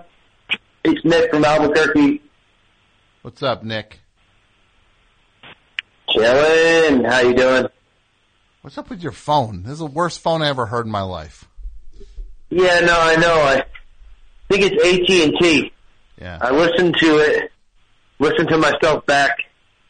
It's 0.84 1.04
Nick 1.04 1.32
from 1.32 1.46
Albuquerque. 1.46 2.22
What's 3.22 3.44
up, 3.44 3.64
Nick? 3.64 4.00
Chillin'. 6.10 7.06
How 7.08 7.20
you 7.20 7.34
doing? 7.36 7.66
What's 8.62 8.78
up 8.78 8.90
with 8.90 9.02
your 9.02 9.12
phone? 9.12 9.64
This 9.64 9.74
is 9.74 9.80
the 9.80 9.86
worst 9.86 10.20
phone 10.22 10.42
I 10.42 10.50
ever 10.50 10.66
heard 10.66 10.86
in 10.86 10.92
my 10.92 11.02
life. 11.02 11.48
Yeah, 12.50 12.80
no, 12.82 12.96
I 12.98 13.16
know. 13.16 13.34
I 13.36 13.64
think 14.50 14.64
it's 14.72 14.84
AT 14.84 15.24
and 15.28 15.34
T. 15.40 15.72
Yeah. 16.20 16.38
I 16.42 16.52
listened 16.52 16.96
to 17.00 17.18
it, 17.20 17.52
listened 18.20 18.50
to 18.50 18.58
myself 18.58 19.06
back 19.06 19.38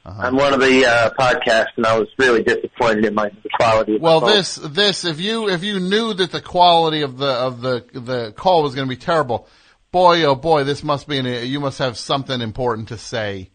Uh-huh. 0.05 0.27
on 0.27 0.35
one 0.35 0.53
of 0.53 0.59
the 0.59 0.85
uh, 0.85 1.09
podcasts, 1.19 1.75
and 1.77 1.85
I 1.85 1.97
was 1.97 2.07
really 2.17 2.43
disappointed 2.43 3.05
in 3.05 3.13
my 3.15 3.29
the 3.29 3.49
quality. 3.55 3.95
Of 3.95 4.01
Well, 4.01 4.19
this 4.21 4.55
this 4.55 5.05
if 5.05 5.19
you 5.19 5.49
if 5.49 5.63
you 5.63 5.79
knew 5.79 6.13
that 6.13 6.31
the 6.31 6.41
quality 6.41 7.01
of 7.01 7.17
the 7.17 7.27
of 7.31 7.61
the 7.61 7.85
the 7.93 8.33
call 8.35 8.61
was 8.63 8.75
going 8.75 8.87
to 8.87 8.95
be 8.95 8.99
terrible, 9.01 9.47
boy 9.91 10.23
oh 10.23 10.35
boy, 10.35 10.63
this 10.63 10.83
must 10.83 11.07
be 11.07 11.17
an, 11.17 11.47
you 11.47 11.59
must 11.59 11.79
have 11.79 11.97
something 11.97 12.41
important 12.41 12.89
to 12.89 12.97
say 12.97 13.51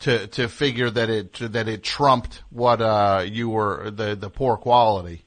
to 0.00 0.26
to 0.28 0.48
figure 0.48 0.90
that 0.90 1.08
it 1.08 1.34
that 1.52 1.68
it 1.68 1.82
trumped 1.82 2.42
what 2.50 2.80
uh 2.80 3.24
you 3.26 3.48
were 3.48 3.90
the 3.90 4.14
the 4.14 4.30
poor 4.30 4.56
quality. 4.56 5.24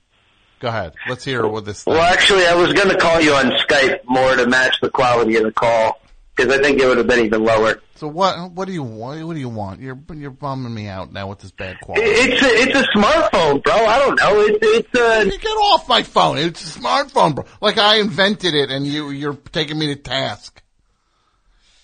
Go 0.59 0.67
ahead, 0.67 0.93
let's 1.07 1.23
hear 1.23 1.47
what 1.47 1.63
this. 1.63 1.85
Well, 1.85 2.01
actually, 2.01 2.45
I 2.45 2.53
was 2.53 2.73
going 2.73 2.89
to 2.89 2.97
call 2.97 3.21
you 3.21 3.33
on 3.33 3.45
Skype 3.51 3.99
more 4.05 4.35
to 4.35 4.45
match 4.45 4.75
the 4.81 4.89
quality 4.89 5.37
of 5.37 5.43
the 5.43 5.53
call 5.53 6.01
because 6.39 6.57
I 6.57 6.61
think 6.61 6.79
it 6.79 6.87
would 6.87 6.97
have 6.97 7.07
been 7.07 7.25
even 7.25 7.43
lower. 7.43 7.81
So 7.95 8.07
what 8.07 8.51
what 8.51 8.65
do 8.65 8.73
you 8.73 8.83
want? 8.83 9.25
What 9.25 9.33
do 9.33 9.39
you 9.39 9.49
want? 9.49 9.81
You're 9.81 9.99
you're 10.13 10.31
bumming 10.31 10.73
me 10.73 10.87
out 10.87 11.11
now 11.11 11.27
with 11.27 11.39
this 11.39 11.51
bad 11.51 11.79
quality. 11.81 12.07
It's 12.07 12.41
a, 12.41 12.47
it's 12.47 12.75
a 12.75 12.97
smartphone, 12.97 13.61
bro. 13.61 13.73
I 13.73 13.99
don't 13.99 14.19
know. 14.19 14.39
It's 14.39 14.57
it's 14.61 14.99
a. 14.99 15.37
Get 15.37 15.49
off 15.49 15.89
my 15.89 16.03
phone. 16.03 16.37
It's 16.37 16.77
a 16.77 16.79
smartphone, 16.79 17.35
bro. 17.35 17.45
Like 17.61 17.77
I 17.77 17.99
invented 17.99 18.53
it, 18.53 18.71
and 18.71 18.87
you 18.87 19.09
you're 19.09 19.33
taking 19.33 19.77
me 19.77 19.87
to 19.87 19.95
task. 19.97 20.61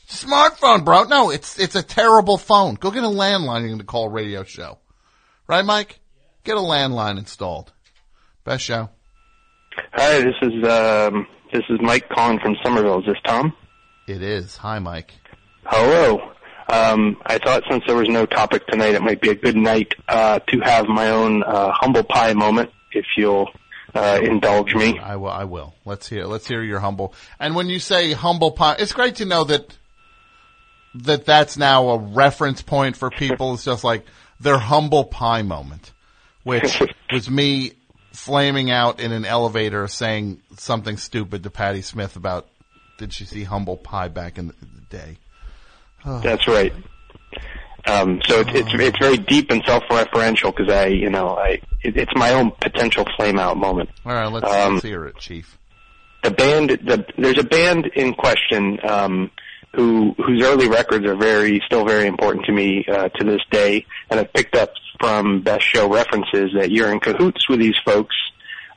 Smartphone, 0.07 0.85
bro. 0.85 1.03
No, 1.03 1.31
it's 1.31 1.59
it's 1.59 1.75
a 1.75 1.83
terrible 1.83 2.37
phone. 2.37 2.75
Go 2.75 2.91
get 2.91 3.03
a 3.03 3.07
landline. 3.07 3.61
You're 3.61 3.69
going 3.69 3.79
to 3.79 3.85
call 3.85 4.05
a 4.05 4.09
radio 4.09 4.43
show, 4.43 4.77
right, 5.47 5.65
Mike? 5.65 5.99
Get 6.45 6.55
a 6.55 6.61
landline 6.61 7.17
installed. 7.17 7.73
Best 8.45 8.63
show. 8.63 8.89
Hi, 9.93 10.19
this 10.19 10.35
is 10.41 10.63
um, 10.63 11.27
this 11.51 11.63
is 11.69 11.79
Mike 11.81 12.07
calling 12.07 12.39
from 12.39 12.55
Somerville. 12.63 12.99
Is 12.99 13.07
this 13.07 13.17
Tom? 13.25 13.53
It 14.07 14.21
is. 14.21 14.57
Hi, 14.57 14.77
Mike. 14.79 15.13
Hello. 15.65 16.31
Um, 16.69 17.17
I 17.25 17.39
thought 17.39 17.63
since 17.69 17.83
there 17.87 17.95
was 17.95 18.07
no 18.07 18.25
topic 18.25 18.65
tonight, 18.67 18.93
it 18.93 19.01
might 19.01 19.19
be 19.19 19.29
a 19.29 19.35
good 19.35 19.55
night 19.55 19.93
uh, 20.07 20.39
to 20.39 20.59
have 20.59 20.87
my 20.87 21.09
own 21.09 21.43
uh, 21.43 21.71
humble 21.71 22.03
pie 22.03 22.33
moment, 22.33 22.69
if 22.91 23.05
you'll 23.17 23.49
uh, 23.95 24.19
indulge 24.21 24.75
me. 24.75 24.99
I 24.99 25.15
will. 25.15 25.29
I 25.29 25.45
will. 25.45 25.73
Let's 25.85 26.07
hear. 26.07 26.25
Let's 26.25 26.47
hear 26.47 26.61
your 26.61 26.79
humble. 26.79 27.13
And 27.39 27.55
when 27.55 27.67
you 27.67 27.79
say 27.79 28.13
humble 28.13 28.51
pie, 28.51 28.75
it's 28.77 28.93
great 28.93 29.15
to 29.15 29.25
know 29.25 29.43
that 29.45 29.75
that 30.95 31.25
that's 31.25 31.57
now 31.57 31.89
a 31.89 31.97
reference 31.97 32.61
point 32.61 32.95
for 32.95 33.09
people. 33.09 33.55
It's 33.55 33.65
just 33.65 33.83
like 33.83 34.05
their 34.39 34.59
humble 34.59 35.05
pie 35.05 35.41
moment, 35.41 35.93
which 36.43 36.81
was 37.11 37.29
me 37.29 37.73
flaming 38.11 38.69
out 38.69 38.99
in 38.99 39.11
an 39.11 39.25
elevator 39.25 39.87
saying 39.87 40.41
something 40.57 40.97
stupid 40.97 41.43
to 41.43 41.49
Patti 41.49 41.81
Smith 41.81 42.15
about 42.15 42.47
did 42.97 43.13
she 43.13 43.25
see 43.25 43.43
humble 43.43 43.77
pie 43.77 44.07
back 44.07 44.37
in 44.37 44.47
the 44.47 44.53
day? 44.89 45.17
Oh. 46.05 46.19
That's 46.23 46.47
right. 46.47 46.73
Um, 47.87 48.19
so 48.25 48.39
it's, 48.39 48.49
it's 48.53 48.69
it's 48.73 48.97
very 48.97 49.17
deep 49.17 49.51
and 49.51 49.63
self-referential 49.63 50.55
because 50.55 50.73
I, 50.73 50.87
you 50.87 51.09
know, 51.11 51.37
I 51.37 51.61
it, 51.83 51.95
it's 51.97 52.11
my 52.15 52.31
own 52.33 52.51
potential 52.59 53.05
flame 53.15 53.37
out 53.37 53.57
moment. 53.57 53.89
All 54.05 54.11
right, 54.13 54.25
let's, 54.31 54.51
Um, 54.51 54.73
let's 54.75 54.85
hear 54.85 55.05
it, 55.05 55.17
Chief. 55.17 55.57
the 56.23 56.31
band 56.31 56.69
the 56.71 57.05
there's 57.17 57.37
a 57.37 57.43
band 57.43 57.85
in 57.95 58.15
question 58.15 58.79
um 58.83 59.29
who 59.75 60.15
whose 60.17 60.41
early 60.43 60.67
records 60.67 61.05
are 61.05 61.15
very 61.15 61.61
still 61.67 61.85
very 61.85 62.07
important 62.07 62.45
to 62.45 62.51
me 62.51 62.83
uh, 62.87 63.09
to 63.09 63.23
this 63.23 63.41
day 63.51 63.85
and 64.09 64.19
I've 64.19 64.33
picked 64.33 64.55
up 64.55 64.71
from 64.99 65.41
best 65.41 65.63
show 65.63 65.87
references 65.87 66.53
that 66.57 66.71
you're 66.71 66.91
in 66.91 66.99
cahoots 66.99 67.47
with 67.47 67.59
these 67.59 67.75
folks 67.85 68.15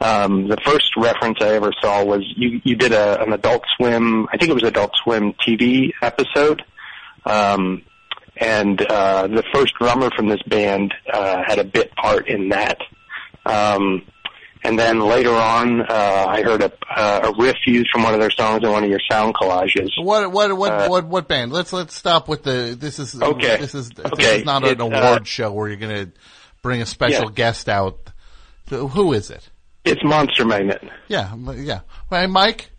um 0.00 0.48
the 0.48 0.56
first 0.64 0.96
reference 0.96 1.38
I 1.40 1.54
ever 1.54 1.72
saw 1.82 2.04
was 2.04 2.22
you 2.36 2.60
you 2.64 2.76
did 2.76 2.92
a 2.92 3.20
an 3.22 3.32
adult 3.32 3.64
swim 3.76 4.26
I 4.32 4.36
think 4.36 4.50
it 4.50 4.54
was 4.54 4.62
adult 4.64 4.92
swim 5.02 5.32
TV 5.34 5.92
episode 6.02 6.62
um 7.26 7.82
and 8.36 8.80
uh 8.80 9.26
the 9.26 9.42
first 9.52 9.74
drummer 9.80 10.10
from 10.16 10.28
this 10.28 10.42
band 10.46 10.94
uh 11.12 11.42
had 11.46 11.58
a 11.58 11.64
bit 11.64 11.94
part 11.96 12.28
in 12.28 12.50
that 12.50 12.78
um 13.46 14.02
and 14.64 14.76
then 14.76 14.98
later 14.98 15.30
on, 15.32 15.82
uh, 15.82 16.26
I 16.28 16.42
heard 16.42 16.62
a, 16.62 16.72
uh, 16.94 17.30
a 17.32 17.40
riff 17.42 17.54
used 17.64 17.90
from 17.92 18.02
one 18.02 18.12
of 18.12 18.18
their 18.18 18.32
songs 18.32 18.64
in 18.64 18.70
one 18.72 18.82
of 18.82 18.90
your 18.90 18.98
sound 19.08 19.32
collages. 19.36 19.88
What 20.02 20.32
what 20.32 20.54
what 20.56 20.72
Uh, 20.72 20.88
what 20.88 21.06
what 21.06 21.28
band? 21.28 21.52
Let's 21.52 21.72
let's 21.72 21.94
stop 21.94 22.28
with 22.28 22.42
the. 22.42 22.76
This 22.78 22.98
is 22.98 23.14
Okay. 23.22 23.56
This 23.56 23.76
is 23.76 23.90
this 23.90 24.06
Okay. 24.12 24.40
is 24.40 24.44
not 24.44 24.64
an 24.64 24.70
It, 24.70 24.80
uh, 24.80 24.84
award 24.84 25.28
show 25.28 25.52
where 25.52 25.68
you're 25.68 25.76
going 25.76 26.06
to 26.06 26.12
bring 26.60 26.82
a 26.82 26.86
special 26.86 27.26
Yeah. 27.26 27.34
guest 27.36 27.68
out. 27.68 28.10
Who 28.68 29.12
is 29.12 29.30
it? 29.30 29.48
It's 29.88 30.04
Monster 30.04 30.44
Magnet. 30.44 30.82
Yeah, 31.08 31.34
yeah. 31.54 31.80
Hey, 32.10 32.26
Mike, 32.26 32.70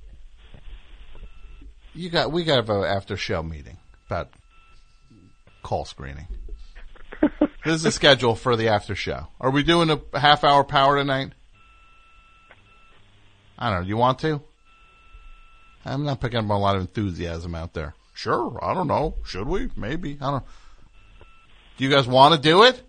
you 1.96 2.12
got 2.12 2.32
we 2.32 2.44
got 2.44 2.70
an 2.70 2.84
after 2.84 3.18
show 3.18 3.42
meeting 3.42 3.78
about 4.06 4.30
call 5.64 5.86
screening. 5.86 6.28
this 7.66 7.74
is 7.74 7.82
the 7.82 7.92
schedule 7.92 8.36
for 8.36 8.56
the 8.56 8.68
after 8.68 8.94
show. 8.94 9.26
Are 9.42 9.50
we 9.50 9.64
doing 9.64 9.90
a 9.90 10.20
half 10.20 10.44
hour 10.44 10.64
power 10.64 10.98
tonight? 10.98 11.32
I 13.58 13.72
don't 13.72 13.80
know. 13.80 13.84
Do 13.86 13.90
you 13.90 13.98
want 13.98 14.20
to? 14.20 14.44
I'm 15.86 16.04
not 16.04 16.22
picking 16.22 16.38
up 16.38 16.48
a 16.48 16.54
lot 16.54 16.76
of 16.76 16.82
enthusiasm 16.82 17.56
out 17.56 17.74
there. 17.74 17.96
Sure. 18.14 18.60
I 18.62 18.76
don't 18.76 18.88
know. 18.88 19.16
Should 19.26 19.48
we? 19.48 19.72
Maybe. 19.76 20.20
I 20.22 20.30
don't. 20.30 20.44
Do 21.78 21.84
you 21.84 21.90
guys 21.90 22.06
want 22.06 22.36
to 22.36 22.40
do 22.40 22.62
it? 22.64 22.84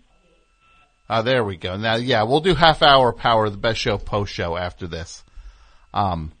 Ah, 1.13 1.23
there 1.23 1.43
we 1.43 1.57
go. 1.57 1.75
Now, 1.75 1.95
yeah, 1.95 2.23
we'll 2.23 2.39
do 2.39 2.55
half 2.55 2.81
hour 2.81 3.11
power, 3.11 3.49
the 3.49 3.57
best 3.57 3.81
show 3.81 3.97
post 3.97 4.31
show 4.31 4.55
after 4.55 4.87
this. 4.87 5.25
Um, 5.93 6.31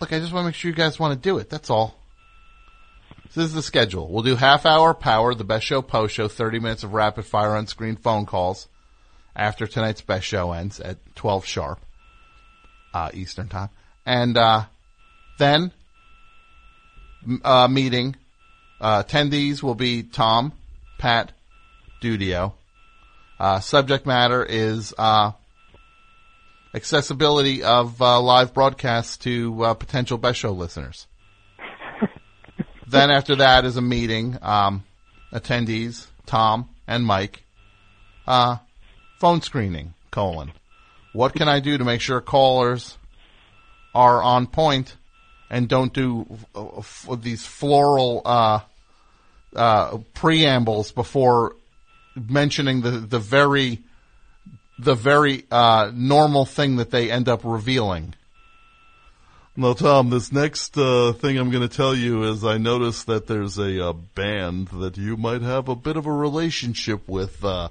look, 0.00 0.10
I 0.10 0.20
just 0.20 0.32
want 0.32 0.44
to 0.44 0.46
make 0.46 0.54
sure 0.54 0.70
you 0.70 0.74
guys 0.74 0.98
want 0.98 1.12
to 1.12 1.28
do 1.28 1.36
it. 1.36 1.50
That's 1.50 1.68
all. 1.68 1.94
This 3.34 3.44
is 3.44 3.52
the 3.52 3.60
schedule. 3.60 4.08
We'll 4.08 4.22
do 4.22 4.36
half 4.36 4.64
hour 4.64 4.94
power, 4.94 5.34
the 5.34 5.44
best 5.44 5.66
show 5.66 5.82
post 5.82 6.14
show, 6.14 6.28
30 6.28 6.60
minutes 6.60 6.82
of 6.82 6.94
rapid 6.94 7.26
fire 7.26 7.54
on 7.54 7.66
screen 7.66 7.96
phone 7.96 8.24
calls 8.24 8.68
after 9.36 9.66
tonight's 9.66 10.00
best 10.00 10.24
show 10.24 10.52
ends 10.52 10.80
at 10.80 10.96
12 11.16 11.44
sharp, 11.44 11.78
uh, 12.94 13.10
Eastern 13.12 13.48
time. 13.48 13.68
And, 14.06 14.38
uh, 14.38 14.64
then, 15.36 15.72
uh, 17.44 17.68
meeting, 17.68 18.16
uh, 18.80 19.02
attendees 19.02 19.62
will 19.62 19.74
be 19.74 20.04
Tom, 20.04 20.54
Pat, 20.96 21.32
Dudio. 22.00 22.54
Uh, 23.42 23.58
subject 23.58 24.06
matter 24.06 24.44
is, 24.44 24.94
uh, 24.96 25.32
accessibility 26.74 27.64
of, 27.64 28.00
uh, 28.00 28.20
live 28.20 28.54
broadcasts 28.54 29.16
to, 29.16 29.64
uh, 29.64 29.74
potential 29.74 30.16
best 30.16 30.38
show 30.38 30.52
listeners. 30.52 31.08
then 32.86 33.10
after 33.10 33.34
that 33.34 33.64
is 33.64 33.76
a 33.76 33.82
meeting, 33.82 34.38
um, 34.42 34.84
attendees, 35.32 36.06
Tom 36.24 36.68
and 36.86 37.04
Mike, 37.04 37.42
uh, 38.28 38.58
phone 39.18 39.42
screening, 39.42 39.94
colon. 40.12 40.52
What 41.12 41.34
can 41.34 41.48
I 41.48 41.58
do 41.58 41.76
to 41.76 41.82
make 41.82 42.00
sure 42.00 42.20
callers 42.20 42.96
are 43.92 44.22
on 44.22 44.46
point 44.46 44.96
and 45.50 45.68
don't 45.68 45.92
do 45.92 46.28
uh, 46.54 46.78
f- 46.78 47.08
these 47.20 47.44
floral, 47.44 48.22
uh, 48.24 48.60
uh, 49.56 49.98
preambles 50.14 50.92
before 50.92 51.56
mentioning 52.14 52.82
the, 52.82 52.90
the 52.90 53.18
very, 53.18 53.82
the 54.78 54.94
very, 54.94 55.44
uh, 55.50 55.90
normal 55.94 56.44
thing 56.44 56.76
that 56.76 56.90
they 56.90 57.10
end 57.10 57.28
up 57.28 57.42
revealing. 57.44 58.14
Now, 59.54 59.74
Tom, 59.74 60.08
this 60.08 60.32
next 60.32 60.78
uh, 60.78 61.12
thing 61.12 61.36
I'm 61.36 61.50
going 61.50 61.68
to 61.68 61.76
tell 61.76 61.94
you 61.94 62.22
is 62.24 62.42
I 62.42 62.56
noticed 62.56 63.06
that 63.08 63.26
there's 63.26 63.58
a 63.58 63.88
uh, 63.88 63.92
band 63.92 64.68
that 64.68 64.96
you 64.96 65.18
might 65.18 65.42
have 65.42 65.68
a 65.68 65.76
bit 65.76 65.98
of 65.98 66.06
a 66.06 66.12
relationship 66.12 67.06
with. 67.06 67.44
Uh, 67.44 67.68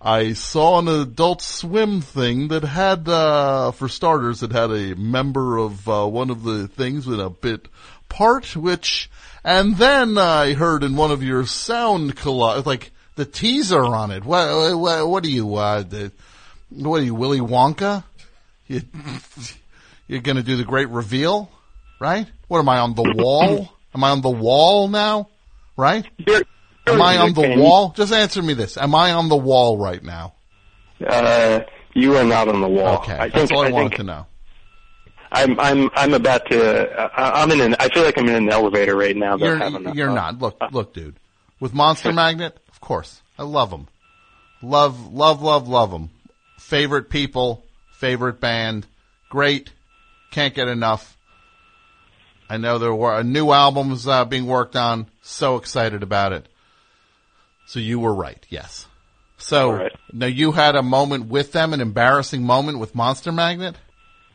I 0.00 0.32
saw 0.32 0.78
an 0.78 0.88
Adult 0.88 1.42
Swim 1.42 2.00
thing 2.00 2.48
that 2.48 2.64
had, 2.64 3.08
uh, 3.08 3.72
for 3.72 3.88
starters, 3.88 4.42
it 4.42 4.52
had 4.52 4.70
a 4.70 4.96
member 4.96 5.58
of 5.58 5.86
uh, 5.86 6.06
one 6.06 6.30
of 6.30 6.44
the 6.44 6.66
things 6.66 7.06
with 7.06 7.20
a 7.20 7.28
bit 7.28 7.68
part, 8.08 8.56
which, 8.56 9.10
and 9.44 9.76
then 9.76 10.16
I 10.16 10.54
heard 10.54 10.82
in 10.82 10.96
one 10.96 11.10
of 11.10 11.22
your 11.22 11.44
sound 11.44 12.16
colli 12.16 12.62
like 12.62 12.91
the 13.16 13.24
teaser 13.24 13.84
on 13.84 14.10
it. 14.10 14.24
What, 14.24 14.78
what, 14.78 15.08
what 15.08 15.24
are 15.24 15.30
you, 15.30 15.54
uh, 15.54 15.82
the, 15.82 16.12
what 16.70 17.00
are 17.00 17.04
you, 17.04 17.14
Willy 17.14 17.40
Wonka? 17.40 18.04
You, 18.66 18.82
you're 20.08 20.20
going 20.20 20.36
to 20.36 20.42
do 20.42 20.56
the 20.56 20.64
great 20.64 20.88
reveal? 20.88 21.50
right? 22.02 22.26
What 22.48 22.58
am 22.58 22.68
I 22.68 22.78
on 22.78 22.94
the 22.94 23.14
wall? 23.16 23.68
Am 23.94 24.02
I 24.02 24.08
on 24.08 24.22
the 24.22 24.30
wall 24.30 24.88
now? 24.88 25.28
Right? 25.76 26.06
am 26.86 27.02
I 27.02 27.18
on 27.18 27.34
the 27.34 27.56
wall? 27.58 27.92
Just 27.94 28.10
answer 28.10 28.40
me 28.40 28.54
this. 28.54 28.78
Am 28.78 28.94
I 28.94 29.12
on 29.12 29.28
the 29.28 29.36
wall 29.36 29.76
right 29.76 30.02
now? 30.02 30.32
Uh, 31.06 31.60
you 31.92 32.16
are 32.16 32.24
not 32.24 32.48
on 32.48 32.62
the 32.62 32.68
wall. 32.68 32.96
Okay, 32.96 33.12
I 33.12 33.28
that's 33.28 33.50
think, 33.50 33.52
all 33.52 33.64
I, 33.64 33.68
I 33.68 33.70
wanted 33.70 33.96
to 33.98 34.02
know. 34.04 34.26
I'm 35.30 35.60
I'm 35.60 35.90
I'm 35.94 36.14
about 36.14 36.46
to. 36.50 36.90
Uh, 36.90 37.10
I'm 37.14 37.50
in 37.50 37.60
an. 37.60 37.76
I 37.78 37.90
feel 37.90 38.02
like 38.02 38.16
I'm 38.16 38.26
in 38.28 38.34
an 38.34 38.48
elevator 38.48 38.96
right 38.96 39.14
now. 39.14 39.36
You're, 39.36 39.94
you're 39.94 40.10
not. 40.10 40.38
Look, 40.38 40.56
look, 40.72 40.94
dude. 40.94 41.16
With 41.60 41.74
Monster 41.74 42.12
Magnet, 42.14 42.58
course, 42.82 43.22
I 43.38 43.44
love 43.44 43.70
them. 43.70 43.88
Love, 44.60 45.12
love, 45.12 45.40
love, 45.40 45.66
love 45.66 45.90
them. 45.90 46.10
Favorite 46.58 47.08
people, 47.08 47.64
favorite 47.92 48.40
band, 48.40 48.86
great. 49.30 49.70
Can't 50.30 50.54
get 50.54 50.68
enough. 50.68 51.16
I 52.48 52.58
know 52.58 52.78
there 52.78 52.94
were 52.94 53.18
a 53.18 53.24
new 53.24 53.50
albums 53.50 54.06
uh, 54.06 54.26
being 54.26 54.46
worked 54.46 54.76
on. 54.76 55.06
So 55.22 55.56
excited 55.56 56.02
about 56.02 56.32
it. 56.32 56.46
So 57.66 57.80
you 57.80 57.98
were 57.98 58.14
right. 58.14 58.44
Yes. 58.50 58.86
So 59.38 59.88
now 60.12 60.26
you 60.26 60.52
had 60.52 60.76
a 60.76 60.82
moment 60.82 61.26
with 61.26 61.52
them, 61.52 61.72
an 61.72 61.80
embarrassing 61.80 62.42
moment 62.42 62.78
with 62.78 62.94
Monster 62.94 63.32
Magnet. 63.32 63.76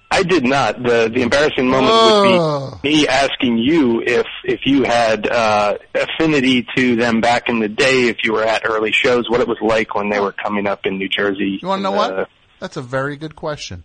I 0.10 0.24
did 0.24 0.44
not. 0.46 0.82
The 0.82 1.12
the 1.14 1.22
embarrassing 1.22 1.68
moment 1.68 1.94
would 1.94 2.82
be 2.82 2.90
me 2.90 3.08
asking 3.08 3.58
you 3.58 4.02
if 4.02 4.26
if 4.44 4.62
you 4.66 4.84
had 4.84 5.28
uh, 5.28 5.78
affinity 5.94 6.66
to 6.78 6.96
them 6.96 7.20
back 7.22 7.50
in 7.50 7.60
the 7.60 7.68
day, 7.68 8.08
if 8.08 8.18
you 8.24 8.34
were 8.34 8.44
at 8.44 8.62
early 8.66 8.92
shows, 8.92 9.30
what 9.30 9.42
it 9.42 9.48
was 9.48 9.58
like 9.62 9.96
when 9.96 10.10
they 10.10 10.20
were 10.20 10.32
coming 10.32 10.66
up 10.66 10.86
in 10.86 10.98
New 10.98 11.10
Jersey. 11.10 11.60
You 11.62 11.68
want 11.68 11.80
to 11.80 11.84
know 11.84 11.92
the- 11.92 11.98
what? 12.16 12.30
That's 12.60 12.78
a 12.78 12.82
very 12.82 13.18
good 13.18 13.36
question. 13.36 13.84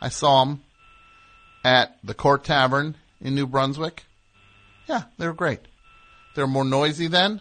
I 0.00 0.08
saw 0.08 0.44
them 0.44 0.62
at 1.62 1.96
the 2.02 2.14
Court 2.14 2.42
Tavern 2.42 2.96
in 3.20 3.34
New 3.34 3.46
Brunswick. 3.46 4.04
Yeah, 4.88 5.02
they 5.18 5.26
were 5.26 5.34
great. 5.34 5.60
They're 6.34 6.46
more 6.48 6.64
noisy 6.64 7.06
then. 7.06 7.40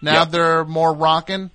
Now 0.00 0.20
Yep. 0.20 0.30
they're 0.30 0.64
more 0.64 0.92
rocking. 0.94 1.50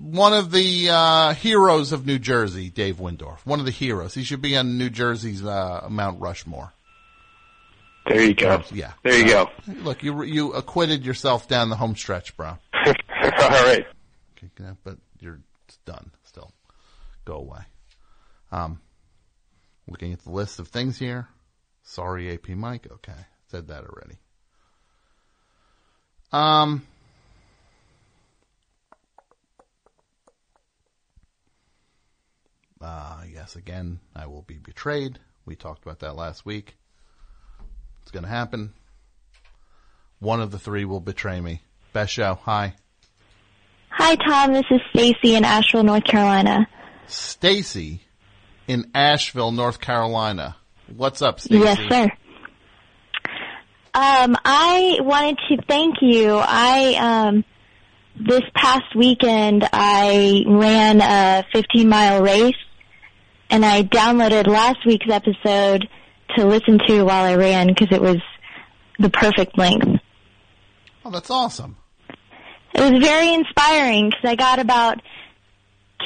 One 0.00 0.32
of 0.32 0.52
the 0.52 0.88
uh, 0.90 1.34
heroes 1.34 1.92
of 1.92 2.06
New 2.06 2.18
Jersey, 2.20 2.70
Dave 2.70 2.96
Wyndorf. 2.98 3.38
One 3.44 3.58
of 3.58 3.64
the 3.64 3.72
heroes. 3.72 4.14
He 4.14 4.22
should 4.22 4.40
be 4.40 4.56
on 4.56 4.78
New 4.78 4.90
Jersey's 4.90 5.44
uh, 5.44 5.88
Mount 5.90 6.20
Rushmore. 6.20 6.72
There 8.06 8.22
you 8.22 8.34
go. 8.34 8.62
Yeah. 8.72 8.92
There 9.02 9.18
you 9.18 9.26
go. 9.26 9.50
Look, 9.66 10.02
you 10.02 10.22
you 10.22 10.52
acquitted 10.52 11.04
yourself 11.04 11.48
down 11.48 11.68
the 11.68 11.76
home 11.76 11.94
stretch, 11.94 12.36
bro. 12.36 12.48
All 12.74 12.92
right. 13.22 13.84
Okay, 14.38 14.70
but 14.84 14.98
you're 15.20 15.40
done. 15.84 16.10
Still, 16.24 16.52
go 17.24 17.34
away. 17.34 17.60
Um, 18.50 18.80
looking 19.88 20.12
at 20.12 20.20
the 20.20 20.30
list 20.30 20.58
of 20.58 20.68
things 20.68 20.98
here. 20.98 21.28
Sorry, 21.82 22.32
AP 22.32 22.50
Mike. 22.50 22.86
Okay, 22.90 23.12
said 23.48 23.68
that 23.68 23.84
already. 23.84 24.18
Um. 26.32 26.86
Uh, 32.80 33.22
yes, 33.32 33.56
again, 33.56 34.00
I 34.14 34.26
will 34.26 34.42
be 34.42 34.58
betrayed. 34.58 35.18
We 35.44 35.56
talked 35.56 35.82
about 35.82 36.00
that 36.00 36.14
last 36.14 36.46
week. 36.46 36.76
It's 38.02 38.10
going 38.10 38.24
to 38.24 38.28
happen. 38.30 38.72
One 40.20 40.40
of 40.40 40.50
the 40.50 40.58
three 40.58 40.84
will 40.84 41.00
betray 41.00 41.40
me. 41.40 41.62
Best 41.92 42.12
show. 42.12 42.38
Hi. 42.44 42.74
Hi, 43.90 44.16
Tom. 44.16 44.52
This 44.52 44.64
is 44.70 44.80
Stacy 44.90 45.34
in 45.34 45.44
Asheville, 45.44 45.84
North 45.84 46.04
Carolina. 46.04 46.68
Stacy 47.06 48.02
in 48.66 48.90
Asheville, 48.94 49.52
North 49.52 49.80
Carolina. 49.80 50.56
What's 50.94 51.22
up, 51.22 51.40
Stacy? 51.40 51.62
Yes, 51.62 51.78
sir. 51.88 52.10
Um, 53.94 54.36
I 54.44 54.98
wanted 55.00 55.38
to 55.48 55.62
thank 55.66 55.96
you. 56.02 56.36
I 56.36 57.26
um, 57.30 57.44
this 58.14 58.42
past 58.54 58.94
weekend 58.94 59.68
I 59.72 60.44
ran 60.46 61.00
a 61.00 61.44
15 61.52 61.88
mile 61.88 62.22
race, 62.22 62.54
and 63.50 63.64
I 63.64 63.82
downloaded 63.82 64.46
last 64.46 64.84
week's 64.86 65.08
episode 65.08 65.88
to 66.36 66.44
listen 66.44 66.78
to 66.86 67.02
while 67.04 67.24
I 67.24 67.36
ran 67.36 67.68
because 67.68 67.88
it 67.90 68.00
was 68.00 68.18
the 68.98 69.10
perfect 69.10 69.56
length. 69.56 70.00
Oh, 71.04 71.10
that's 71.10 71.30
awesome. 71.30 71.76
It 72.74 72.92
was 72.92 73.02
very 73.02 73.32
inspiring 73.32 74.10
because 74.10 74.24
I 74.24 74.36
got 74.36 74.58
about 74.58 75.00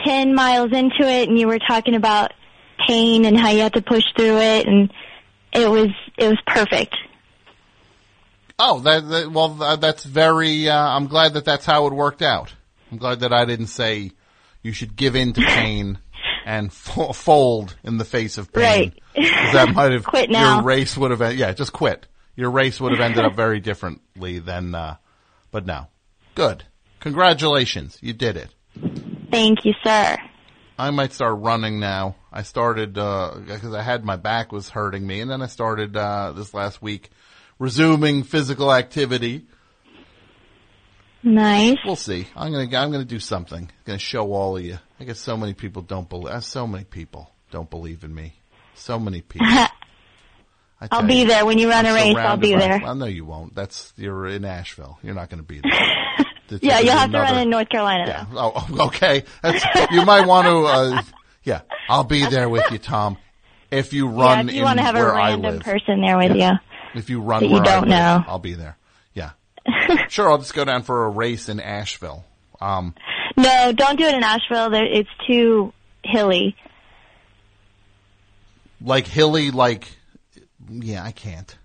10 0.06 0.35
miles 0.35 0.73
into 0.73 1.02
it 1.02 1.28
and 1.28 1.39
you 1.39 1.48
were 1.48 1.59
talking 1.59 1.94
about 1.94 2.32
pain 2.86 3.24
and 3.24 3.39
how 3.39 3.51
you 3.51 3.60
had 3.60 3.74
to 3.74 3.82
push 3.82 4.05
through 4.16 4.39
it 4.39 4.66
and 4.66 4.93
it 5.52 5.69
was, 5.69 5.89
it 6.16 6.28
was 6.28 6.39
perfect. 6.47 6.94
Oh, 8.59 8.81
that, 8.81 9.09
that 9.09 9.32
well, 9.32 9.48
that's 9.77 10.05
very. 10.05 10.69
Uh, 10.69 10.78
I'm 10.78 11.09
glad 11.09 11.35
that 11.35 11.44
that's 11.44 11.66
how 11.66 11.86
it 11.89 11.93
worked 11.93 12.23
out. 12.23 12.55
I'm 12.93 12.98
glad 12.98 13.20
that 13.20 13.32
I 13.32 13.44
didn't 13.44 13.66
say 13.66 14.12
you 14.62 14.73
should 14.73 14.94
give 14.94 15.16
in 15.16 15.32
to 15.32 15.40
pain 15.47 15.98
and 16.44 16.73
fo- 16.73 17.12
fold 17.12 17.77
in 17.85 17.98
the 17.98 18.05
face 18.05 18.39
of 18.39 18.52
pain. 18.52 18.93
Right. 19.14 19.52
That 19.52 19.73
might 19.74 19.93
have 19.93 20.05
Quit 20.06 20.31
now. 20.31 20.56
your 20.56 20.64
race 20.64 20.97
would 20.97 21.10
have. 21.10 21.35
Yeah, 21.36 21.52
just 21.52 21.73
quit. 21.73 22.06
Your 22.36 22.51
race 22.51 22.81
would 22.81 22.93
have 22.93 23.01
ended 23.01 23.24
up 23.24 23.35
very 23.36 23.60
differently 23.60 24.39
than. 24.39 24.74
Uh, 24.74 24.97
but 25.51 25.66
no, 25.66 25.89
good. 26.35 26.64
Congratulations, 27.01 27.98
you 28.01 28.12
did 28.12 28.36
it. 28.36 28.48
Thank 29.31 29.64
you, 29.64 29.73
sir. 29.85 30.16
I 30.78 30.90
might 30.90 31.12
start 31.12 31.39
running 31.40 31.78
now. 31.78 32.16
I 32.32 32.43
started 32.43 32.94
because 32.94 33.74
I 33.74 33.82
had 33.82 34.05
my 34.05 34.16
back 34.16 34.51
was 34.52 34.69
hurting 34.70 35.06
me, 35.06 35.20
and 35.20 35.31
then 35.31 35.43
I 35.43 35.47
started 35.47 35.97
uh, 35.97 36.32
this 36.32 36.55
last 36.55 36.81
week 36.81 37.10
resuming 37.59 38.23
physical 38.23 38.73
activity. 38.73 39.47
Nice. 41.23 41.78
We'll 41.85 41.97
see. 41.97 42.27
I'm 42.35 42.53
gonna 42.53 42.65
I'm 42.77 42.90
gonna 42.90 43.05
do 43.05 43.20
something. 43.20 43.70
gonna 43.85 43.99
show 43.99 44.32
all 44.32 44.57
of 44.57 44.65
you. 44.65 44.78
I 44.99 45.05
guess 45.05 45.19
so 45.20 45.36
many 45.36 45.55
people 45.55 45.82
don't 45.82 46.09
believe. 46.09 46.43
So 46.44 46.66
many 46.66 46.85
people 46.85 47.31
don't 47.51 47.70
believe 47.70 48.03
in 48.05 48.15
me. 48.15 48.35
So 48.74 48.99
many 48.99 49.20
people. 49.23 49.47
I'll 50.90 51.07
be 51.07 51.20
you, 51.20 51.27
there 51.28 51.47
when 51.47 51.59
you 51.59 51.69
run 51.70 51.86
I'm 51.86 51.93
a 51.93 51.94
race. 51.94 52.16
I'll 52.16 52.36
be 52.36 52.55
by- 52.55 52.61
there. 52.61 52.81
Well, 52.82 52.94
no, 52.97 53.07
you 53.07 53.24
won't. 53.24 53.55
That's 53.55 53.93
you're 53.97 54.27
in 54.27 54.44
Asheville. 54.44 54.99
You're 55.03 55.15
not 55.15 55.31
going 55.31 55.39
to 55.40 55.47
be 55.47 55.61
there. 55.61 55.73
Yeah, 56.61 56.81
you'll 56.81 56.93
have 56.99 57.11
to 57.12 57.19
run 57.19 57.39
in 57.39 57.49
North 57.49 57.70
Carolina. 57.70 58.05
Yeah. 58.07 58.27
Oh, 58.35 58.86
okay. 58.89 59.24
That's, 59.40 59.65
you 59.90 60.05
might 60.05 60.27
want 60.27 60.47
to. 60.47 60.65
Uh, 60.66 61.03
yeah, 61.44 61.62
I'll 61.89 62.05
be 62.05 62.27
there 62.27 62.47
with 62.47 62.70
you, 62.70 62.77
Tom. 62.77 63.16
If 63.70 63.94
you 63.94 64.07
run 64.07 64.49
yeah, 64.49 64.51
if 64.51 64.53
you 64.57 64.59
in 64.59 64.65
want 64.65 64.78
to 64.78 64.85
have 64.85 64.94
a 64.97 65.07
random 65.07 65.61
person 65.61 66.03
there 66.03 66.19
with 66.19 66.36
you. 66.36 66.51
if 66.94 67.09
you 67.09 67.23
run 67.23 67.40
that 67.43 67.47
you 67.49 67.55
where 67.55 67.62
don't 67.62 67.81
live, 67.82 67.89
know. 67.89 68.24
I'll 68.27 68.39
be 68.39 68.53
there. 68.53 68.77
Sure, 70.09 70.30
I'll 70.30 70.39
just 70.39 70.55
go 70.55 70.64
down 70.64 70.82
for 70.82 71.05
a 71.05 71.09
race 71.10 71.48
in 71.48 71.60
Asheville. 71.60 72.24
Um, 72.60 72.94
No, 73.36 73.72
don't 73.72 73.98
do 73.98 74.05
it 74.05 74.14
in 74.14 74.22
Asheville. 74.22 74.70
There, 74.70 74.84
it's 74.84 75.09
too 75.26 75.72
hilly. 76.05 76.56
like 78.80 79.06
hilly, 79.06 79.51
like 79.51 79.97
yeah, 80.68 81.02
I 81.05 81.12
can't. 81.12 81.56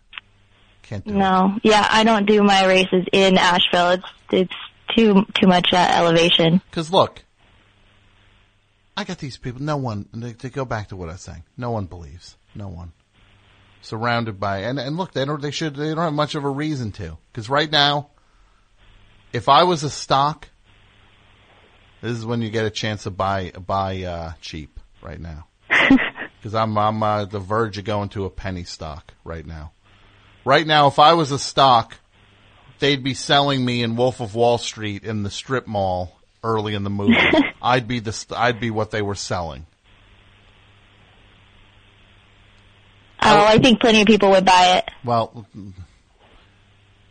Can't 0.83 1.03
do 1.05 1.11
it. 1.11 1.17
No, 1.17 1.57
yeah, 1.63 1.87
I 1.89 2.03
don't 2.03 2.25
do 2.25 2.41
my 2.43 2.65
races 2.65 3.05
in 3.11 3.37
Asheville. 3.37 3.91
It's 3.91 4.05
it's 4.31 4.53
too 4.95 5.25
too 5.33 5.47
much 5.47 5.73
uh, 5.73 5.77
elevation. 5.77 6.61
Because 6.69 6.91
look, 6.91 7.23
I 8.95 9.03
got 9.03 9.17
these 9.19 9.37
people. 9.37 9.61
No 9.61 9.77
one. 9.77 10.05
to 10.39 10.49
go 10.49 10.65
back 10.65 10.89
to 10.89 10.95
what 10.95 11.09
I 11.09 11.13
was 11.13 11.21
saying, 11.21 11.43
no 11.57 11.71
one 11.71 11.85
believes. 11.85 12.37
No 12.55 12.69
one. 12.69 12.93
Surrounded 13.81 14.39
by 14.39 14.59
and 14.59 14.79
and 14.79 14.97
look, 14.97 15.13
they 15.13 15.23
don't. 15.23 15.41
They 15.41 15.51
should. 15.51 15.75
They 15.75 15.89
don't 15.89 15.97
have 15.97 16.13
much 16.13 16.35
of 16.35 16.43
a 16.43 16.49
reason 16.49 16.91
to. 16.93 17.17
Because 17.31 17.49
right 17.49 17.71
now, 17.71 18.09
if 19.31 19.47
I 19.47 19.63
was 19.63 19.83
a 19.83 19.89
stock, 19.89 20.49
this 22.01 22.17
is 22.17 22.25
when 22.25 22.41
you 22.41 22.49
get 22.49 22.65
a 22.65 22.69
chance 22.69 23.03
to 23.03 23.11
buy 23.11 23.51
buy 23.51 24.03
uh, 24.03 24.33
cheap. 24.41 24.79
Right 25.01 25.19
now, 25.19 25.47
because 25.69 26.55
I'm 26.55 26.77
I'm 26.77 27.01
uh, 27.01 27.25
the 27.25 27.39
verge 27.39 27.77
of 27.77 27.85
going 27.85 28.09
to 28.09 28.25
a 28.25 28.29
penny 28.29 28.63
stock 28.63 29.13
right 29.23 29.45
now. 29.45 29.71
Right 30.43 30.65
now, 30.65 30.87
if 30.87 30.97
I 30.97 31.13
was 31.13 31.31
a 31.31 31.39
stock, 31.39 31.95
they'd 32.79 33.03
be 33.03 33.13
selling 33.13 33.63
me 33.63 33.83
in 33.83 33.95
Wolf 33.95 34.21
of 34.21 34.33
Wall 34.33 34.57
Street 34.57 35.03
in 35.03 35.23
the 35.23 35.29
strip 35.29 35.67
mall 35.67 36.17
early 36.43 36.73
in 36.73 36.83
the 36.83 36.89
movie. 36.89 37.17
I'd 37.61 37.87
be 37.87 37.99
the 37.99 38.25
I'd 38.35 38.59
be 38.59 38.71
what 38.71 38.91
they 38.91 39.01
were 39.01 39.15
selling. 39.15 39.65
Oh, 43.21 43.45
I 43.45 43.57
think 43.57 43.79
plenty 43.81 44.01
of 44.01 44.07
people 44.07 44.29
would 44.31 44.45
buy 44.45 44.77
it. 44.77 44.89
Well, 45.03 45.45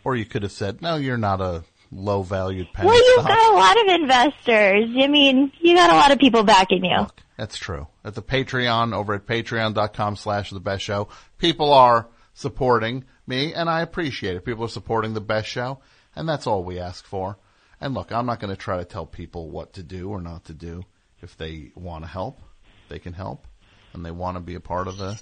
or 0.05 0.17
you 0.17 0.25
could 0.25 0.43
have 0.43 0.53
said, 0.53 0.81
"No, 0.83 0.97
you're 0.97 1.19
not 1.19 1.41
a 1.41 1.65
low 1.93 2.23
valued 2.23 2.69
penny 2.73 2.89
Well, 2.89 2.97
you've 2.97 3.23
stock." 3.25 3.37
got 3.37 3.53
a 3.53 3.57
lot 3.57 3.81
of 3.81 4.01
investors. 4.01 4.91
I 5.03 5.09
mean, 5.09 5.53
you 5.61 5.75
got 5.75 5.91
a 5.91 5.95
lot 5.95 6.13
of 6.13 6.19
people 6.19 6.43
backing 6.43 6.85
you. 6.85 7.07
That's 7.37 7.59
true. 7.59 7.87
At 8.05 8.15
the 8.15 8.23
Patreon 8.23 8.95
over 8.95 9.15
at 9.15 9.27
patreon.com 9.27 10.17
slash 10.17 10.51
the 10.51 10.61
best 10.61 10.83
show, 10.85 11.09
people 11.39 11.73
are 11.73 12.09
supporting 12.35 13.05
me 13.27 13.53
and 13.53 13.69
I 13.69 13.83
appreciate 13.83 14.37
it. 14.37 14.45
People 14.45 14.65
are 14.65 14.69
supporting 14.69 15.13
the 15.13 15.21
best 15.21 15.49
show 15.49 15.81
and 16.15 16.29
that's 16.29 16.47
all 16.47 16.65
we 16.65 16.79
ask 16.79 17.05
for. 17.05 17.37
And 17.81 17.93
look, 17.93 18.11
I'm 18.11 18.25
not 18.27 18.41
going 18.41 18.55
to 18.55 18.61
try 18.61 18.79
to 18.79 18.85
tell 18.87 19.05
people 19.05 19.51
what 19.51 19.75
to 19.75 19.83
do 19.83 20.09
or 20.09 20.21
not 20.23 20.47
to 20.47 20.55
do. 20.55 20.85
If 21.21 21.37
they 21.37 21.73
want 21.75 22.05
to 22.05 22.09
help, 22.11 22.41
they 22.89 22.99
can 22.99 23.13
help 23.13 23.47
and 23.93 24.05
they 24.05 24.11
want 24.11 24.37
to 24.37 24.41
be 24.41 24.55
a 24.55 24.61
part 24.61 24.89
of 24.89 24.97
the 24.97 25.21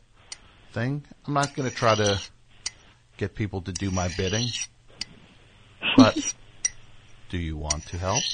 thing. 0.74 1.04
I'm 1.26 1.32
not 1.34 1.54
going 1.54 1.68
to 1.70 1.74
try 1.74 1.94
to 1.94 2.20
get 3.16 3.34
people 3.34 3.62
to 3.62 3.72
do 3.72 3.90
my 3.90 4.08
bidding. 4.16 4.48
But 5.96 6.34
do 7.28 7.38
you 7.38 7.56
want 7.56 7.86
to 7.88 7.98
help? 7.98 8.24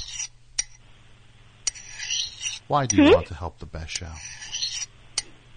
Why 2.68 2.86
do 2.86 2.96
you 2.96 3.08
Hmm? 3.08 3.12
want 3.14 3.26
to 3.26 3.34
help 3.34 3.58
the 3.58 3.66
best 3.66 3.90
show? 3.98 4.12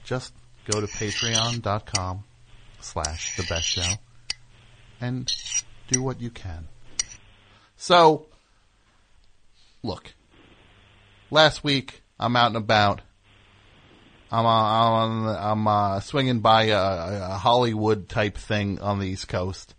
Just 0.03 0.33
go 0.69 0.81
to 0.81 0.87
patreon.com 0.87 2.23
slash 2.81 3.37
the 3.37 3.43
best 3.43 3.67
show 3.67 3.89
and 4.99 5.31
do 5.87 6.01
what 6.01 6.19
you 6.19 6.29
can. 6.29 6.67
So, 7.77 8.25
look, 9.83 10.13
last 11.31 11.63
week 11.63 12.01
I'm 12.19 12.35
out 12.35 12.47
and 12.47 12.57
about. 12.57 13.01
I'm 14.33 14.47
uh, 14.47 14.49
I'm, 14.49 15.27
on- 15.27 15.35
I'm 15.37 15.67
uh, 15.67 15.99
swinging 15.99 16.39
by 16.39 16.63
a, 16.63 16.79
a 17.33 17.37
Hollywood 17.37 18.09
type 18.09 18.35
thing 18.35 18.79
on 18.81 18.97
the 18.99 19.05
East 19.07 19.27
Coast. 19.27 19.75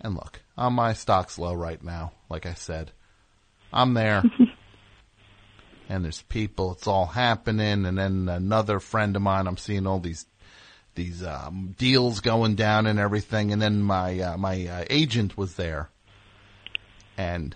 And 0.00 0.14
look, 0.14 0.40
on 0.56 0.72
my 0.72 0.94
stock's 0.94 1.38
low 1.38 1.52
right 1.52 1.82
now. 1.84 2.12
Like 2.30 2.46
I 2.46 2.54
said, 2.54 2.92
I'm 3.70 3.92
there. 3.92 4.22
and 5.90 6.04
there's 6.04 6.22
people. 6.22 6.72
It's 6.72 6.86
all 6.86 7.04
happening. 7.04 7.84
And 7.84 7.98
then 7.98 8.30
another 8.30 8.80
friend 8.80 9.14
of 9.14 9.20
mine, 9.20 9.46
I'm 9.46 9.58
seeing 9.58 9.86
all 9.86 10.00
these 10.00 10.24
these 10.94 11.22
um, 11.22 11.74
deals 11.76 12.20
going 12.20 12.54
down 12.54 12.86
and 12.86 12.98
everything. 12.98 13.52
And 13.52 13.60
then 13.60 13.82
my 13.82 14.20
uh, 14.20 14.36
my 14.38 14.66
uh, 14.66 14.84
agent 14.88 15.36
was 15.36 15.56
there, 15.56 15.90
and 17.18 17.54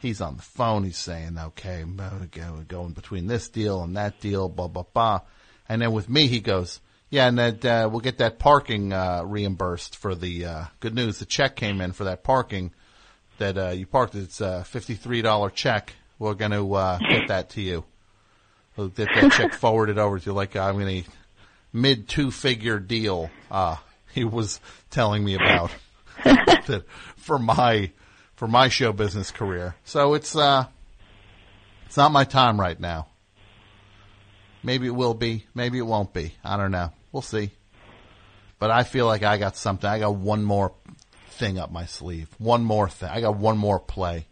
he's 0.00 0.20
on 0.20 0.36
the 0.36 0.42
phone. 0.42 0.84
He's 0.84 0.96
saying, 0.96 1.38
"Okay, 1.38 1.82
I'm 1.82 1.94
about 1.94 2.20
to 2.20 2.38
go 2.38 2.64
going 2.66 2.92
between 2.92 3.26
this 3.26 3.48
deal 3.48 3.82
and 3.82 3.96
that 3.96 4.20
deal, 4.20 4.48
blah 4.48 4.68
blah 4.68 4.84
blah." 4.92 5.20
And 5.68 5.82
then 5.82 5.92
with 5.92 6.08
me, 6.08 6.26
he 6.26 6.40
goes, 6.40 6.80
"Yeah, 7.10 7.28
and 7.28 7.38
that 7.38 7.64
uh, 7.64 7.88
we'll 7.90 8.00
get 8.00 8.18
that 8.18 8.38
parking 8.38 8.92
uh, 8.92 9.22
reimbursed 9.24 9.96
for 9.96 10.14
the 10.14 10.44
uh, 10.44 10.64
good 10.80 10.94
news. 10.94 11.18
The 11.18 11.26
check 11.26 11.56
came 11.56 11.80
in 11.80 11.92
for 11.92 12.04
that 12.04 12.24
parking 12.24 12.72
that 13.38 13.58
uh, 13.58 13.70
you 13.70 13.86
parked. 13.86 14.14
It's 14.14 14.40
a 14.40 14.64
fifty-three 14.64 15.22
dollar 15.22 15.50
check. 15.50 15.94
We're 16.18 16.34
going 16.34 16.52
to 16.52 16.74
uh, 16.74 16.98
get 16.98 17.28
that 17.28 17.50
to 17.50 17.60
you. 17.60 17.84
We'll 18.76 18.88
get 18.88 19.08
that 19.14 19.32
check 19.32 19.52
forwarded 19.54 19.98
over 19.98 20.18
to 20.18 20.26
you. 20.26 20.32
Like 20.32 20.56
I'm 20.56 20.78
going 20.78 21.04
to 21.04 21.10
mid 21.72 22.08
two-figure 22.08 22.78
deal. 22.78 23.30
Uh, 23.50 23.76
he 24.12 24.24
was 24.24 24.60
telling 24.90 25.24
me 25.24 25.34
about 25.34 25.70
that 26.24 26.84
for 27.16 27.38
my 27.38 27.90
for 28.36 28.46
my 28.46 28.68
show 28.68 28.92
business 28.92 29.30
career. 29.30 29.74
So 29.84 30.14
it's 30.14 30.36
uh, 30.36 30.66
it's 31.86 31.96
not 31.96 32.12
my 32.12 32.24
time 32.24 32.60
right 32.60 32.78
now. 32.78 33.08
Maybe 34.62 34.86
it 34.86 34.94
will 34.94 35.14
be. 35.14 35.46
Maybe 35.54 35.78
it 35.78 35.86
won't 35.86 36.12
be. 36.12 36.34
I 36.44 36.56
don't 36.56 36.70
know. 36.70 36.92
We'll 37.12 37.22
see. 37.22 37.50
But 38.58 38.70
I 38.70 38.84
feel 38.84 39.06
like 39.06 39.22
I 39.22 39.36
got 39.38 39.56
something. 39.56 39.88
I 39.88 39.98
got 39.98 40.14
one 40.14 40.42
more 40.42 40.72
thing 41.30 41.58
up 41.58 41.70
my 41.70 41.86
sleeve. 41.86 42.28
One 42.38 42.64
more 42.64 42.88
thing. 42.88 43.08
I 43.08 43.20
got 43.20 43.36
one 43.36 43.58
more 43.58 43.78
play. 43.78 44.26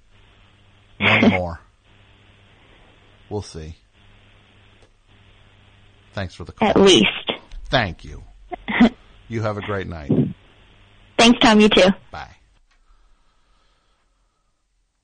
One 0.98 1.28
more. 1.30 1.60
We'll 3.28 3.42
see. 3.42 3.76
Thanks 6.14 6.34
for 6.34 6.44
the 6.44 6.52
call. 6.52 6.68
At 6.68 6.80
least. 6.80 7.32
Thank 7.66 8.04
you. 8.04 8.22
You 9.26 9.40
have 9.40 9.56
a 9.56 9.62
great 9.62 9.86
night. 9.86 10.12
Thanks, 11.16 11.38
Tom. 11.40 11.58
You 11.58 11.70
too. 11.70 11.88
Bye. 12.10 12.33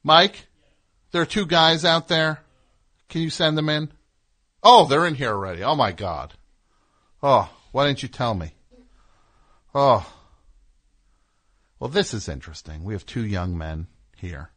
Mike, 0.03 0.47
there 1.13 1.23
are 1.23 1.27
two 1.27 1.47
guys 1.47 1.85
out 1.85 2.09
there. 2.09 2.41
Can 3.09 3.23
you 3.23 3.31
send 3.31 3.59
them 3.59 3.69
in? 3.69 3.91
Oh, 4.63 4.87
they're 4.87 5.07
in 5.07 5.15
here 5.15 5.31
already. 5.31 5.63
Oh 5.63 5.75
my 5.75 5.93
God. 5.93 6.35
Oh, 7.23 7.51
why 7.73 7.87
didn't 7.87 8.03
you 8.03 8.09
tell 8.09 8.35
me? 8.35 8.53
Oh. 9.75 10.11
Well, 11.79 11.91
this 11.91 12.15
is 12.15 12.29
interesting. 12.29 12.85
We 12.85 12.95
have 12.95 13.07
two 13.07 13.25
young 13.25 13.57
men 13.57 13.87
here. 14.17 14.51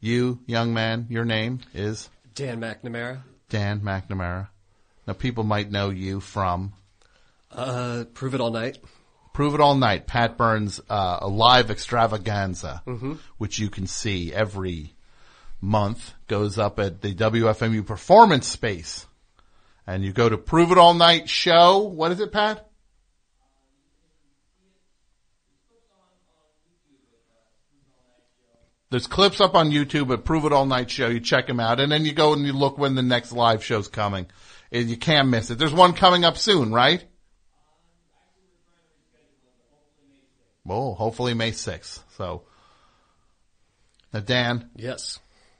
You, 0.00 0.40
young 0.46 0.74
man, 0.74 1.06
your 1.08 1.24
name 1.24 1.60
is 1.72 2.10
Dan 2.34 2.60
McNamara. 2.60 3.22
Dan 3.48 3.80
McNamara. 3.80 4.48
Now, 5.06 5.12
people 5.14 5.44
might 5.44 5.70
know 5.70 5.90
you 5.90 6.20
from 6.20 6.74
Uh, 7.50 8.04
prove 8.14 8.34
it 8.34 8.40
all 8.40 8.50
night. 8.50 8.78
Prove 9.34 9.54
It 9.54 9.60
All 9.60 9.74
Night, 9.74 10.06
Pat 10.06 10.38
Burns' 10.38 10.80
uh, 10.88 11.18
a 11.20 11.28
live 11.28 11.68
extravaganza, 11.70 12.82
Mhm. 12.86 13.18
which 13.36 13.58
you 13.58 13.68
can 13.68 13.86
see 13.88 14.32
every 14.32 14.94
month, 15.60 16.14
goes 16.28 16.56
up 16.56 16.78
at 16.78 17.02
the 17.02 17.12
WFMU 17.14 17.82
Performance 17.82 18.46
Space. 18.46 19.06
And 19.86 20.04
you 20.04 20.12
go 20.12 20.28
to 20.28 20.38
Prove 20.38 20.70
It 20.70 20.78
All 20.78 20.94
Night 20.94 21.28
show. 21.28 21.78
What 21.80 22.12
is 22.12 22.20
it, 22.20 22.30
Pat? 22.32 22.70
There's 28.90 29.06
clips 29.08 29.40
up 29.40 29.54
on 29.56 29.70
YouTube 29.70 30.12
at 30.12 30.24
Prove 30.24 30.44
It 30.44 30.52
All 30.52 30.66
Night 30.66 30.90
Show. 30.90 31.08
You 31.08 31.18
check 31.18 31.46
them 31.48 31.58
out, 31.58 31.80
and 31.80 31.90
then 31.90 32.04
you 32.04 32.12
go 32.12 32.32
and 32.32 32.46
you 32.46 32.52
look 32.52 32.78
when 32.78 32.94
the 32.94 33.02
next 33.02 33.32
live 33.32 33.64
show's 33.64 33.88
coming. 33.88 34.26
And 34.70 34.88
you 34.88 34.96
can't 34.96 35.28
miss 35.28 35.50
it. 35.50 35.58
There's 35.58 35.72
one 35.72 35.94
coming 35.94 36.24
up 36.24 36.36
soon, 36.36 36.72
right? 36.72 37.04
Oh, 40.68 40.94
hopefully 40.94 41.34
May 41.34 41.50
6th. 41.52 42.00
So, 42.16 42.42
now 44.12 44.20
Dan. 44.20 44.70
Yes. 44.76 45.18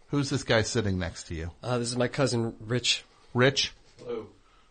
Who's 0.08 0.31
this 0.31 0.44
guy 0.44 0.62
sitting 0.62 0.99
next 0.99 1.24
to 1.24 1.34
you? 1.34 1.50
Uh, 1.62 1.78
this 1.78 1.89
is 1.89 1.97
my 1.97 2.08
cousin 2.08 2.55
Rich. 2.60 3.05
Rich? 3.34 3.73
Hello. 3.99 4.26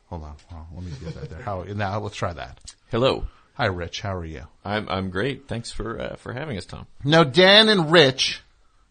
Hold 0.08 0.24
on. 0.24 0.36
Well, 0.52 0.68
let 0.76 0.84
me 0.84 0.92
get 1.04 1.16
that 1.16 1.30
there. 1.30 1.42
How, 1.42 1.64
now 1.64 2.00
let's 2.00 2.16
try 2.16 2.34
that. 2.34 2.60
Hello. 2.92 3.28
Hi, 3.56 3.66
Rich. 3.66 4.02
How 4.02 4.16
are 4.16 4.26
you? 4.26 4.44
I'm 4.66 4.90
I'm 4.90 5.10
great. 5.12 5.48
Thanks 5.48 5.70
for 5.72 6.00
uh, 6.00 6.16
for 6.16 6.34
having 6.34 6.58
us, 6.58 6.66
Tom. 6.66 6.88
Now, 7.04 7.24
Dan 7.24 7.70
and 7.70 7.92
Rich, 7.92 8.42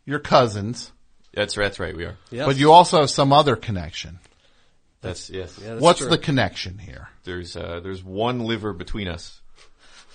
your 0.04 0.20
cousins. 0.20 0.92
That's 1.34 1.56
that's 1.56 1.80
right. 1.80 1.96
We 1.96 2.04
are. 2.04 2.16
But 2.30 2.56
you 2.56 2.70
also 2.70 3.00
have 3.00 3.10
some 3.10 3.32
other 3.32 3.56
connection. 3.56 4.20
That's 5.00 5.30
yes. 5.30 5.58
What's 5.58 6.06
the 6.06 6.18
connection 6.18 6.78
here? 6.78 7.08
There's 7.24 7.56
uh, 7.56 7.80
there's 7.82 8.04
one 8.04 8.40
liver 8.40 8.72
between 8.72 9.08
us. 9.08 9.40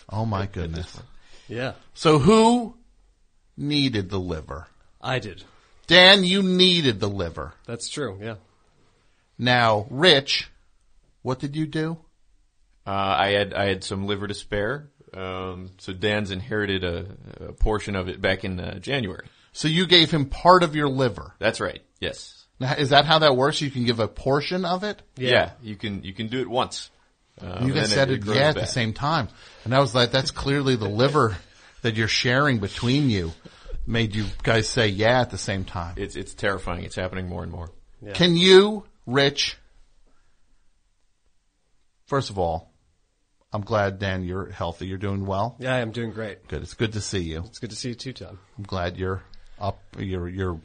Oh 0.10 0.26
my 0.26 0.44
At- 0.44 0.44
at 0.44 0.52
goodness. 0.54 0.98
This 1.48 1.58
point. 1.58 1.60
Yeah. 1.60 1.74
So 1.94 2.20
who 2.20 2.76
needed 3.56 4.10
the 4.10 4.20
liver? 4.20 4.68
I 5.02 5.20
did. 5.20 5.44
Dan, 5.88 6.24
you 6.24 6.44
needed 6.44 7.00
the 7.00 7.10
liver. 7.10 7.54
That's 7.66 7.90
true. 7.90 8.20
Yeah. 8.22 8.36
Now, 9.38 9.88
Rich, 9.90 10.50
what 11.22 11.40
did 11.40 11.56
you 11.56 11.66
do? 11.68 11.98
Uh, 12.86 12.92
I 12.92 13.30
had 13.32 13.54
I 13.54 13.66
had 13.66 13.84
some 13.84 14.06
liver 14.06 14.28
to 14.28 14.34
spare. 14.34 14.90
Um, 15.14 15.72
so 15.78 15.94
Dan's 15.94 16.32
inherited 16.32 16.84
a, 16.84 17.06
a 17.48 17.54
portion 17.54 17.96
of 17.96 18.08
it 18.10 18.22
back 18.22 18.44
in 18.44 18.60
uh, 18.60 18.80
January. 18.80 19.28
So 19.54 19.68
you 19.68 19.88
gave 19.88 20.12
him 20.12 20.28
part 20.28 20.64
of 20.64 20.76
your 20.76 20.90
liver. 20.90 21.34
That's 21.40 21.60
right. 21.60 21.82
Yes. 22.00 22.46
Now, 22.60 22.74
is 22.74 22.90
that 22.90 23.06
how 23.06 23.20
that 23.20 23.36
works? 23.36 23.62
You 23.62 23.72
can 23.72 23.86
give 23.86 24.00
a 24.00 24.08
portion 24.08 24.66
of 24.66 24.84
it? 24.84 25.02
Yeah. 25.16 25.52
you 25.62 25.76
can 25.76 26.04
you 26.04 26.14
can 26.14 26.28
do 26.28 26.42
it 26.42 26.50
once. 26.50 26.90
Um, 27.40 27.68
you 27.68 27.74
guys 27.74 27.92
said 27.92 28.10
then 28.10 28.16
it, 28.16 28.22
grows 28.22 28.38
yeah, 28.38 28.50
at 28.50 28.56
the 28.56 28.66
same 28.66 28.94
time. 28.94 29.28
And 29.64 29.74
I 29.76 29.80
was 29.80 29.94
like, 29.94 30.12
that's 30.12 30.32
clearly 30.32 30.76
the 30.76 30.90
liver 30.90 31.38
that 31.82 31.96
you're 31.96 32.08
sharing 32.08 32.60
between 32.60 33.10
you 33.10 33.32
made 33.86 34.16
you 34.16 34.26
guys 34.44 34.68
say 34.68 34.88
yeah 34.88 35.22
at 35.22 35.30
the 35.30 35.38
same 35.38 35.64
time. 35.64 35.96
It's 35.98 36.16
it's 36.16 36.34
terrifying. 36.34 36.84
It's 36.84 36.96
happening 36.96 37.28
more 37.28 37.44
and 37.44 37.52
more. 37.52 37.72
Can 38.14 38.38
you, 38.38 38.84
Rich, 39.06 39.58
first 42.06 42.30
of 42.30 42.38
all, 42.38 42.72
I'm 43.52 43.62
glad, 43.62 44.00
Dan, 44.00 44.24
you're 44.24 44.52
healthy. 44.52 44.88
You're 44.88 44.98
doing 44.98 45.26
well. 45.26 45.56
Yeah, 45.60 45.74
I'm 45.76 45.92
doing 45.92 46.12
great. 46.12 46.48
Good. 46.48 46.62
It's 46.62 46.74
good 46.74 46.94
to 46.94 47.02
see 47.02 47.20
you. 47.20 47.44
It's 47.46 47.60
good 47.60 47.70
to 47.70 47.76
see 47.76 47.90
you 47.90 47.96
too, 47.96 48.14
Tom. 48.14 48.40
I'm 48.58 48.64
glad 48.66 48.98
you're 48.98 49.24
up. 49.60 49.80
You're, 49.98 50.28
you're, 50.28 50.60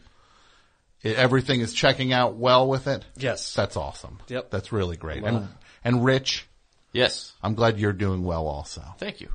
everything 1.05 1.61
is 1.61 1.73
checking 1.73 2.13
out 2.13 2.37
well 2.37 2.69
with 2.69 2.89
it. 2.89 3.05
Yes. 3.17 3.55
That's 3.55 3.77
awesome. 3.77 4.19
Yep. 4.29 4.51
That's 4.51 4.73
really 4.73 4.97
great. 4.97 5.23
Well, 5.23 5.37
And, 5.37 5.49
and 5.85 6.05
Rich. 6.05 6.47
Yes. 6.93 7.33
I'm 7.43 7.55
glad 7.55 7.79
you're 7.79 7.93
doing 7.93 8.23
well 8.23 8.47
also. 8.47 8.83
Thank 8.99 9.21
you. 9.21 9.31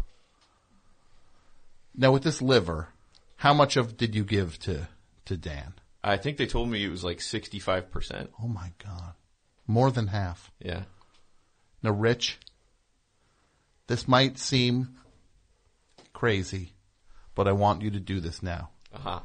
Now 1.95 2.11
with 2.11 2.23
this 2.23 2.41
liver, 2.41 2.89
how 3.37 3.53
much 3.53 3.77
of 3.77 3.97
did 3.97 4.13
you 4.15 4.23
give 4.23 4.59
to, 4.59 4.87
to 5.25 5.37
Dan? 5.37 5.73
I 6.03 6.17
think 6.17 6.37
they 6.37 6.45
told 6.45 6.69
me 6.69 6.83
it 6.83 6.89
was 6.91 7.03
like 7.03 7.19
sixty 7.21 7.59
five 7.59 7.91
percent. 7.91 8.29
Oh 8.41 8.47
my 8.47 8.71
God. 8.83 9.13
More 9.65 9.91
than 9.91 10.07
half. 10.07 10.51
Yeah. 10.59 10.83
Now, 11.83 11.91
Rich, 11.91 12.39
this 13.87 14.07
might 14.07 14.37
seem 14.37 14.95
crazy, 16.13 16.73
but 17.35 17.47
I 17.47 17.51
want 17.51 17.81
you 17.81 17.91
to 17.91 17.99
do 17.99 18.19
this 18.19 18.41
now. 18.41 18.69
Uh 18.93 18.99
huh. 18.99 19.19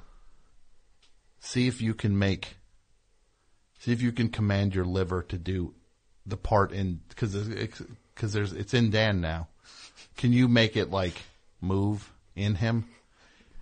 See 1.40 1.66
if 1.68 1.80
you 1.80 1.94
can 1.94 2.18
make, 2.18 2.56
see 3.78 3.92
if 3.92 4.02
you 4.02 4.12
can 4.12 4.28
command 4.28 4.74
your 4.74 4.84
liver 4.84 5.22
to 5.24 5.38
do 5.38 5.74
the 6.26 6.36
part 6.36 6.72
in, 6.72 7.00
cause, 7.16 7.34
it's- 7.34 7.82
cause 8.16 8.32
there's, 8.32 8.52
it's 8.52 8.74
in 8.74 8.90
Dan 8.90 9.20
now. 9.20 9.48
Can 10.16 10.32
you 10.32 10.48
make 10.48 10.76
it 10.76 10.90
like 10.90 11.14
move 11.60 12.10
in 12.36 12.54
him? 12.54 12.86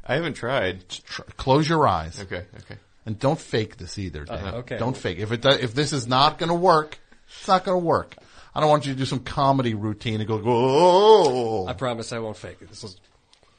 I 0.06 0.14
haven't 0.14 0.34
tried. 0.34 0.88
Tr- 0.88 1.22
close 1.36 1.68
your 1.68 1.86
eyes. 1.86 2.20
Okay. 2.20 2.44
Okay. 2.60 2.76
And 3.06 3.18
don't 3.18 3.38
fake 3.40 3.76
this 3.76 3.98
either, 3.98 4.24
Dan. 4.24 4.38
Uh-huh. 4.38 4.56
Okay. 4.58 4.78
Don't 4.78 4.96
fake. 4.96 5.18
If 5.18 5.32
it 5.32 5.40
does, 5.40 5.58
if 5.58 5.74
this 5.74 5.92
is 5.92 6.06
not 6.06 6.38
going 6.38 6.48
to 6.50 6.54
work, 6.54 6.98
It's 7.38 7.46
not 7.48 7.64
going 7.64 7.80
to 7.80 7.84
work. 7.84 8.16
I 8.54 8.60
don't 8.60 8.68
want 8.68 8.84
you 8.86 8.92
to 8.92 8.98
do 8.98 9.04
some 9.04 9.20
comedy 9.20 9.74
routine 9.74 10.20
and 10.20 10.26
go, 10.28 10.42
oh. 10.44 11.66
I 11.68 11.72
promise 11.72 12.12
I 12.12 12.18
won't 12.18 12.36
fake 12.36 12.58
it. 12.60 12.68
This 12.68 12.82
is 12.84 12.96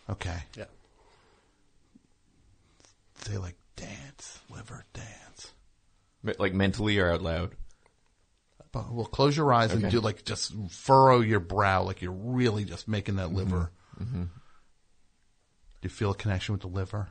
Okay. 0.09 0.35
Yeah. 0.57 0.65
Say 3.19 3.37
like 3.37 3.55
dance, 3.75 4.39
liver 4.53 4.83
dance. 4.93 5.51
Me- 6.23 6.33
Like 6.37 6.53
mentally 6.53 6.97
or 6.99 7.11
out 7.11 7.21
loud. 7.21 7.51
But 8.71 8.91
well, 8.91 9.05
close 9.05 9.35
your 9.35 9.51
eyes 9.53 9.73
and 9.73 9.91
do 9.91 9.99
like 9.99 10.23
just 10.23 10.53
furrow 10.69 11.19
your 11.19 11.41
brow, 11.41 11.83
like 11.83 12.01
you're 12.01 12.11
really 12.13 12.63
just 12.63 12.87
making 12.87 13.17
that 13.17 13.33
liver. 13.33 13.69
Mhm. 13.99 14.29
Do 14.29 14.29
you 15.83 15.89
feel 15.89 16.11
a 16.11 16.15
connection 16.15 16.53
with 16.53 16.61
the 16.61 16.67
liver? 16.67 17.09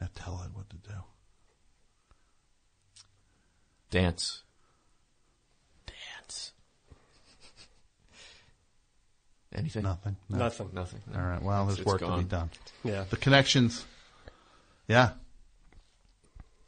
Now 0.00 0.08
tell 0.14 0.40
it 0.44 0.52
what 0.56 0.68
to 0.70 0.76
do. 0.76 0.94
Dance. 3.90 4.42
Dance. 5.86 6.52
Anything? 9.54 9.82
Nothing. 9.84 10.16
No. 10.28 10.38
Nothing. 10.38 10.70
Nothing. 10.72 11.00
All 11.14 11.20
right. 11.22 11.42
Well, 11.42 11.62
It's- 11.62 11.76
there's 11.76 11.78
it's 11.80 11.86
work 11.86 12.00
to 12.00 12.18
be 12.18 12.24
done. 12.28 12.50
Yeah. 12.82 13.04
The 13.10 13.16
connections. 13.16 13.84
Yeah. 14.88 15.12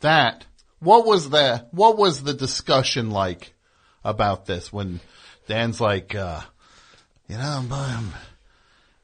That. 0.01 0.47
What 0.81 1.07
was 1.07 1.31
the 1.31 1.67
What 1.71 1.97
was 1.97 2.23
the 2.23 2.35
discussion 2.35 3.11
like 3.11 3.55
about 4.05 4.47
this 4.47 4.73
when 4.73 5.01
Dan's 5.49 5.81
like, 5.81 6.15
uh, 6.15 6.41
you 7.29 7.37
know, 7.37 7.43
I'm, 7.43 7.73
I'm 7.73 8.13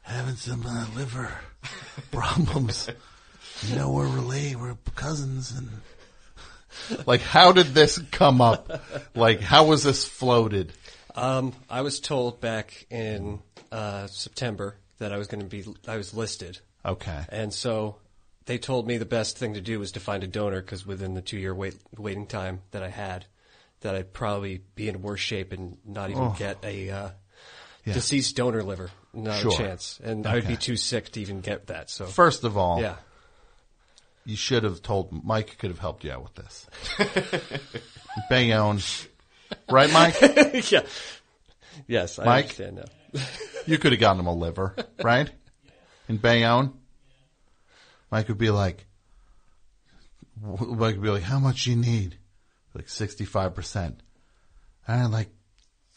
having 0.03 0.37
some 0.37 0.65
uh, 0.67 0.87
liver 0.95 1.33
problems. 2.11 2.89
You 3.63 3.77
know, 3.77 3.91
we're 3.91 4.09
related, 4.09 4.61
we're 4.61 4.77
cousins, 4.95 5.53
and 5.53 5.69
like, 7.07 7.21
how 7.21 7.53
did 7.53 7.69
this 7.69 7.99
come 8.11 8.41
up? 8.41 8.83
Like, 9.15 9.41
how 9.41 9.67
was 9.67 9.83
this 9.83 10.05
floated? 10.05 10.73
Um, 11.15 11.53
I 11.69 11.83
was 11.83 12.01
told 12.01 12.41
back 12.41 12.87
in 12.91 13.41
uh, 13.71 14.07
September 14.07 14.77
that 14.99 15.13
I 15.13 15.19
was 15.19 15.27
going 15.27 15.41
to 15.41 15.47
be 15.47 15.65
I 15.87 15.97
was 15.97 16.15
listed. 16.15 16.59
Okay. 16.85 17.25
And 17.29 17.53
so 17.53 17.97
they 18.47 18.59
told 18.59 18.87
me 18.87 18.97
the 18.99 19.05
best 19.05 19.39
thing 19.39 19.55
to 19.55 19.61
do 19.61 19.79
was 19.79 19.93
to 19.93 20.01
find 20.01 20.23
a 20.25 20.27
donor 20.27 20.61
because 20.61 20.85
within 20.87 21.15
the 21.15 21.23
two 21.23 21.39
year 21.39 21.55
wait 21.55 21.77
waiting 21.97 22.27
time 22.27 22.61
that 22.73 22.83
I 22.83 22.89
had, 22.89 23.27
that 23.81 23.95
I'd 23.95 24.13
probably 24.13 24.63
be 24.75 24.89
in 24.89 25.03
worse 25.03 25.21
shape 25.21 25.53
and 25.53 25.77
not 25.85 26.11
even 26.11 26.23
Oh. 26.25 26.37
get 26.39 26.59
a 26.65 26.91
uh, 26.91 27.11
Yeah. 27.85 27.95
deceased 27.95 28.37
donor 28.37 28.63
liver. 28.63 28.91
Not 29.15 29.41
Sure. 29.41 29.53
a 29.53 29.57
chance, 29.57 30.01
and 30.03 30.27
I 30.27 30.35
would 30.37 30.47
be 30.49 30.57
too 30.57 30.77
sick 30.77 31.11
to 31.13 31.21
even 31.21 31.41
get 31.43 31.67
that. 31.67 31.91
So 31.91 32.07
First 32.07 32.45
of 32.45 32.57
all, 32.57 32.81
yeah, 32.81 32.97
you 34.25 34.37
should 34.37 34.63
have 34.65 34.81
told 34.83 35.25
Mike 35.25 35.59
could 35.59 35.69
have 35.71 35.79
helped 35.81 36.03
you 36.05 36.13
out 36.13 36.23
with 36.23 36.35
this. 36.35 36.67
Bayonne. 38.31 38.81
Right, 39.71 39.93
Mike? 39.93 40.17
yeah, 40.71 40.83
yes, 41.87 42.19
I 42.19 42.25
Mike? 42.25 42.45
understand 42.45 42.77
now. 42.77 43.21
You 43.67 43.79
could 43.79 43.93
have 43.93 44.01
gotten 44.01 44.19
him 44.19 44.27
a 44.27 44.35
liver, 44.35 44.75
right? 45.05 45.31
In 46.09 46.17
Bayonne. 46.17 46.73
Mike 48.13 48.29
would 48.29 48.39
be 48.39 48.51
like, 48.51 48.85
Mike 50.41 50.61
would 50.97 51.03
be 51.03 51.09
like, 51.09 51.23
how 51.23 51.39
much 51.39 51.67
you 51.67 51.75
need? 51.75 52.17
Like 52.75 52.87
65%. 52.87 53.95
And 54.87 55.13
like, 55.13 55.31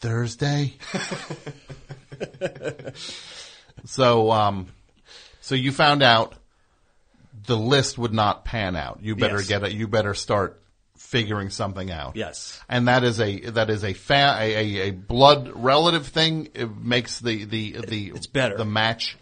Thursday? 0.00 0.74
so, 3.84 4.30
um, 4.30 4.66
so 5.42 5.54
you 5.54 5.72
found 5.72 6.02
out 6.02 6.34
the 7.46 7.56
list 7.56 7.98
would 7.98 8.14
not 8.14 8.46
pan 8.46 8.76
out. 8.76 9.00
You 9.02 9.14
better 9.14 9.36
Yes. 9.36 9.48
get 9.48 9.62
it. 9.64 9.72
You 9.72 9.86
better 9.86 10.14
start 10.14 10.62
figuring 10.96 11.50
something 11.50 11.90
out. 11.90 12.16
Yes. 12.16 12.58
And 12.68 12.88
that 12.88 13.04
is 13.04 13.20
a 13.20 13.40
that 13.50 13.70
is 13.70 13.84
a 13.84 13.92
fa- 13.92 14.36
a, 14.40 14.54
a, 14.54 14.88
a 14.88 14.90
blood 14.90 15.50
relative 15.54 16.06
thing. 16.06 16.48
It 16.54 16.74
makes 16.76 17.20
the 17.20 17.44
the 17.44 17.76
the 17.86 18.12
it's 18.14 18.26
better 18.26 18.56
the 18.56 18.64
match. 18.64 19.16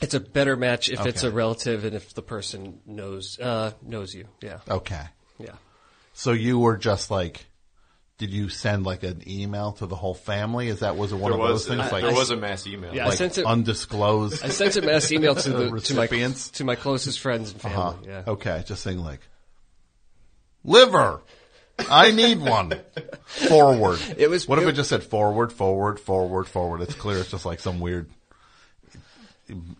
It's 0.00 0.14
a 0.14 0.20
better 0.20 0.56
match 0.56 0.88
if 0.90 1.04
it's 1.06 1.22
a 1.24 1.30
relative 1.30 1.84
and 1.84 1.94
if 1.94 2.14
the 2.14 2.22
person 2.22 2.80
knows 2.86 3.38
uh, 3.38 3.72
knows 3.82 4.14
you. 4.14 4.26
Yeah. 4.42 4.60
Okay. 4.68 5.02
Yeah. 5.38 5.52
So 6.14 6.32
you 6.32 6.58
were 6.58 6.76
just 6.76 7.10
like, 7.10 7.46
did 8.18 8.30
you 8.32 8.48
send 8.48 8.84
like 8.84 9.02
an 9.02 9.22
email 9.28 9.72
to 9.74 9.86
the 9.86 9.94
whole 9.96 10.14
family? 10.14 10.68
Is 10.68 10.80
that 10.80 10.96
was 10.96 11.12
it 11.12 11.16
one 11.16 11.30
There 11.32 11.40
of 11.40 11.48
was- 11.50 11.66
those 11.66 11.76
things? 11.76 11.88
I- 11.88 11.90
like 11.92 12.02
there 12.04 12.14
was 12.14 12.30
a 12.30 12.36
mass 12.36 12.66
email. 12.66 12.94
Yeah, 12.94 13.06
I 13.08 13.14
sent 13.14 13.38
it- 13.38 13.46
undisclosed. 13.46 14.44
I 14.44 14.48
sent 14.48 14.76
a 14.76 14.82
mass 14.82 15.10
email 15.12 15.34
to 15.34 15.50
the 15.50 15.58
to 15.80 15.94
my 15.94 16.02
recipients. 16.02 16.50
to 16.50 16.64
my 16.64 16.74
closest 16.76 17.20
friends 17.20 17.52
and 17.52 17.60
family. 17.60 17.78
Uh-huh. 17.78 17.94
Yeah. 18.04 18.22
Okay, 18.26 18.62
just 18.66 18.82
saying 18.82 18.98
like, 18.98 19.20
liver. 20.64 21.22
I 21.88 22.10
need 22.10 22.40
one. 22.40 22.72
Forward. 23.26 24.00
It 24.16 24.28
was- 24.28 24.48
What 24.48 24.58
if 24.58 24.64
it- 24.64 24.70
it 24.70 24.72
just 24.72 24.88
said 24.90 25.04
forward, 25.04 25.52
forward, 25.52 26.00
forward, 26.00 26.48
forward? 26.48 26.80
It's 26.80 26.94
clear. 26.94 27.18
It's 27.18 27.30
just 27.30 27.46
like 27.46 27.60
some 27.60 27.78
weird 27.78 28.10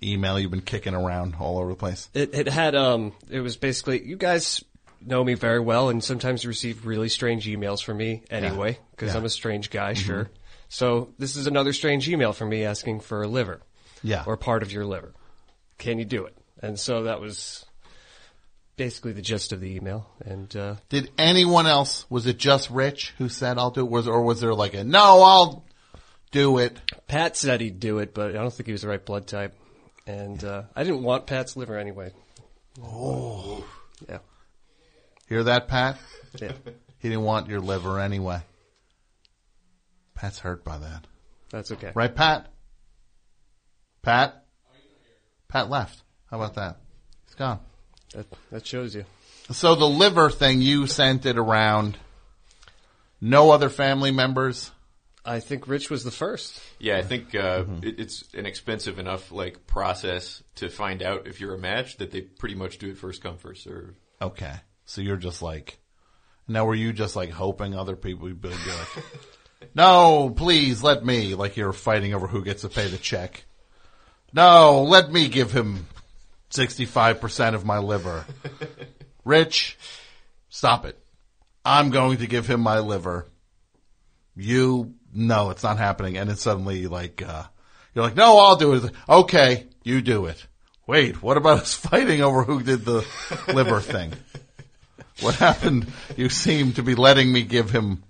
email 0.03 0.39
you've 0.39 0.51
been 0.51 0.61
kicking 0.63 0.95
around 0.95 1.35
all 1.39 1.59
over 1.59 1.71
the 1.71 1.77
place. 1.77 2.09
It 2.15 2.35
it 2.35 2.49
had 2.49 2.75
um 2.75 3.13
it 3.31 3.41
was 3.41 3.57
basically 3.57 4.05
you 4.07 4.17
guys 4.17 4.63
know 5.01 5.23
me 5.23 5.35
very 5.35 5.61
well 5.61 5.89
and 5.91 6.03
sometimes 6.03 6.43
you 6.45 6.49
receive 6.49 6.85
really 6.87 7.09
strange 7.09 7.47
emails 7.47 7.83
from 7.83 7.97
me 7.99 8.23
anyway 8.31 8.79
because 8.93 9.13
Yeah. 9.13 9.19
I'm 9.21 9.25
a 9.25 9.31
strange 9.31 9.71
guy, 9.71 9.93
Mhm. 9.93 9.97
sure. 9.97 10.31
So 10.69 11.11
this 11.19 11.37
is 11.37 11.47
another 11.47 11.73
strange 11.73 12.09
email 12.09 12.33
from 12.33 12.49
me 12.51 12.65
asking 12.65 13.01
for 13.01 13.23
a 13.23 13.29
liver. 13.29 13.61
Yeah. 14.03 14.25
Or 14.27 14.37
part 14.37 14.63
of 14.63 14.73
your 14.73 14.85
liver. 14.85 15.15
Can 15.79 15.99
you 15.99 16.05
do 16.05 16.25
it? 16.27 16.37
And 16.61 16.79
so 16.79 17.05
that 17.05 17.21
was 17.21 17.65
basically 18.77 19.13
the 19.13 19.23
gist 19.23 19.53
of 19.53 19.61
the 19.61 19.75
email 19.75 20.09
and 20.25 20.55
uh 20.57 20.75
Did 20.89 21.11
anyone 21.19 21.67
else? 21.67 22.07
Was 22.11 22.27
it 22.27 22.39
just 22.39 22.71
Rich 22.71 23.15
who 23.19 23.29
said 23.29 23.59
I'll 23.59 23.71
do 23.71 23.81
it? 23.85 23.91
Was 23.91 24.07
or 24.09 24.23
was 24.23 24.41
there 24.41 24.55
like 24.55 24.75
a 24.75 24.85
no? 24.85 25.23
I'll 25.23 25.65
do 26.31 26.59
it. 26.59 26.79
Pat 27.07 27.37
said 27.37 27.61
he'd 27.61 27.81
do 27.81 27.99
it, 27.99 28.15
but 28.15 28.31
I 28.31 28.35
don't 28.35 28.53
think 28.53 28.67
he 28.67 28.73
was 28.73 28.83
the 28.83 28.89
right 28.89 29.05
blood 29.05 29.27
type. 29.27 29.55
And 30.07 30.43
uh 30.45 30.63
I 30.75 30.85
didn't 30.85 31.03
want 31.03 31.27
Pat's 31.27 31.57
liver 31.57 31.77
anyway. 31.77 32.13
Oh, 32.83 33.65
Yeah. 34.09 34.19
hear 35.29 35.45
that, 35.45 35.69
Pat? 35.69 35.99
Yeah. 36.41 36.53
He 37.01 37.09
didn't 37.09 37.25
want 37.25 37.49
your 37.49 37.61
liver 37.61 37.99
anyway. 38.01 38.41
Pat's 40.15 40.39
hurt 40.39 40.65
by 40.65 40.79
that. 40.79 41.07
That's 41.51 41.71
okay. 41.73 41.93
Right, 41.95 42.15
Pat? 42.15 42.49
Pat? 44.03 44.45
Pat 45.49 45.71
left. 45.71 46.03
How 46.31 46.39
about 46.41 46.55
that? 46.55 46.77
He's 47.27 47.35
gone. 47.35 47.61
That 48.15 48.27
that 48.51 48.67
shows 48.67 48.95
you. 48.95 49.05
So 49.51 49.75
the 49.75 49.89
liver 49.89 50.31
thing, 50.31 50.61
you 50.61 50.87
sent 50.87 51.25
it 51.27 51.39
around. 51.39 51.97
No 53.21 53.51
other 53.51 53.69
family 53.71 54.11
members. 54.11 54.71
I 55.25 55.41
think 55.41 55.69
Rich 55.69 55.91
was 55.91 56.05
the 56.05 56.11
first. 56.11 56.61
Yeah, 56.79 56.97
I 56.97 57.03
think 57.03 57.35
uh, 57.35 57.65
Mm-hmm. 57.65 57.87
it, 57.87 58.01
it's 58.01 58.25
an 58.35 58.47
expensive 58.47 58.99
enough 58.99 59.31
like 59.33 59.67
process 59.67 60.43
to 60.57 60.69
find 60.71 61.03
out 61.03 61.27
if 61.27 61.41
you're 61.41 61.55
a 61.55 61.59
match 61.59 61.99
that 61.99 62.11
they 62.11 62.23
pretty 62.23 62.55
much 62.55 62.79
do 62.79 62.91
it 62.91 62.99
first 62.99 63.23
come 63.23 63.37
first 63.37 63.65
serve. 63.65 63.95
Okay. 64.23 64.55
So 64.87 65.01
you're 65.03 65.17
just 65.19 65.43
like, 65.43 65.79
now 66.47 66.65
were 66.65 66.75
you 66.75 66.93
just 66.95 67.15
like 67.15 67.31
hoping 67.31 67.75
other 67.75 67.95
people 67.97 68.23
would 68.29 68.41
be 68.41 68.49
like, 68.49 69.05
no, 69.75 70.31
please 70.31 70.83
let 70.83 71.05
me, 71.05 71.35
like 71.35 71.57
you're 71.59 71.73
fighting 71.75 72.15
over 72.15 72.27
who 72.27 72.43
gets 72.43 72.63
to 72.63 72.69
pay 72.71 72.87
the 72.89 72.97
check. 72.97 73.45
No, 74.33 74.83
let 74.85 75.13
me 75.13 75.29
give 75.29 75.53
him 75.53 75.87
65% 76.51 77.55
of 77.55 77.65
my 77.67 77.79
liver. 77.79 78.25
Rich, 79.25 79.77
stop 80.49 80.87
it. 80.87 80.99
I'm 81.65 81.91
going 81.91 82.19
to 82.19 82.27
give 82.27 82.47
him 82.47 82.61
my 82.61 82.79
liver. 82.79 83.27
You, 84.37 84.95
no, 85.15 85.51
it's 85.51 85.63
not 85.63 85.79
happening. 85.79 86.17
And 86.19 86.29
then 86.29 86.37
suddenly 86.37 86.87
like, 86.87 87.23
uh, 87.23 87.45
you're 87.95 88.05
like, 88.05 88.17
no, 88.17 88.39
I'll 88.39 88.57
do 88.57 88.75
it. 88.75 88.93
Okay, 89.09 89.67
you 89.85 90.03
do 90.03 90.27
it. 90.27 90.47
Wait, 90.87 91.23
what 91.23 91.37
about 91.37 91.61
us 91.61 91.75
fighting 91.91 92.23
over 92.23 92.43
who 92.45 92.63
did 92.63 92.85
the 92.85 93.07
liver 93.53 93.81
thing? 93.81 94.13
What 95.21 95.35
happened? 95.35 95.87
You 96.17 96.29
seem 96.29 96.73
to 96.75 96.83
be 96.83 96.95
letting 96.95 97.33
me 97.33 97.43
give 97.43 97.71
him 97.71 98.05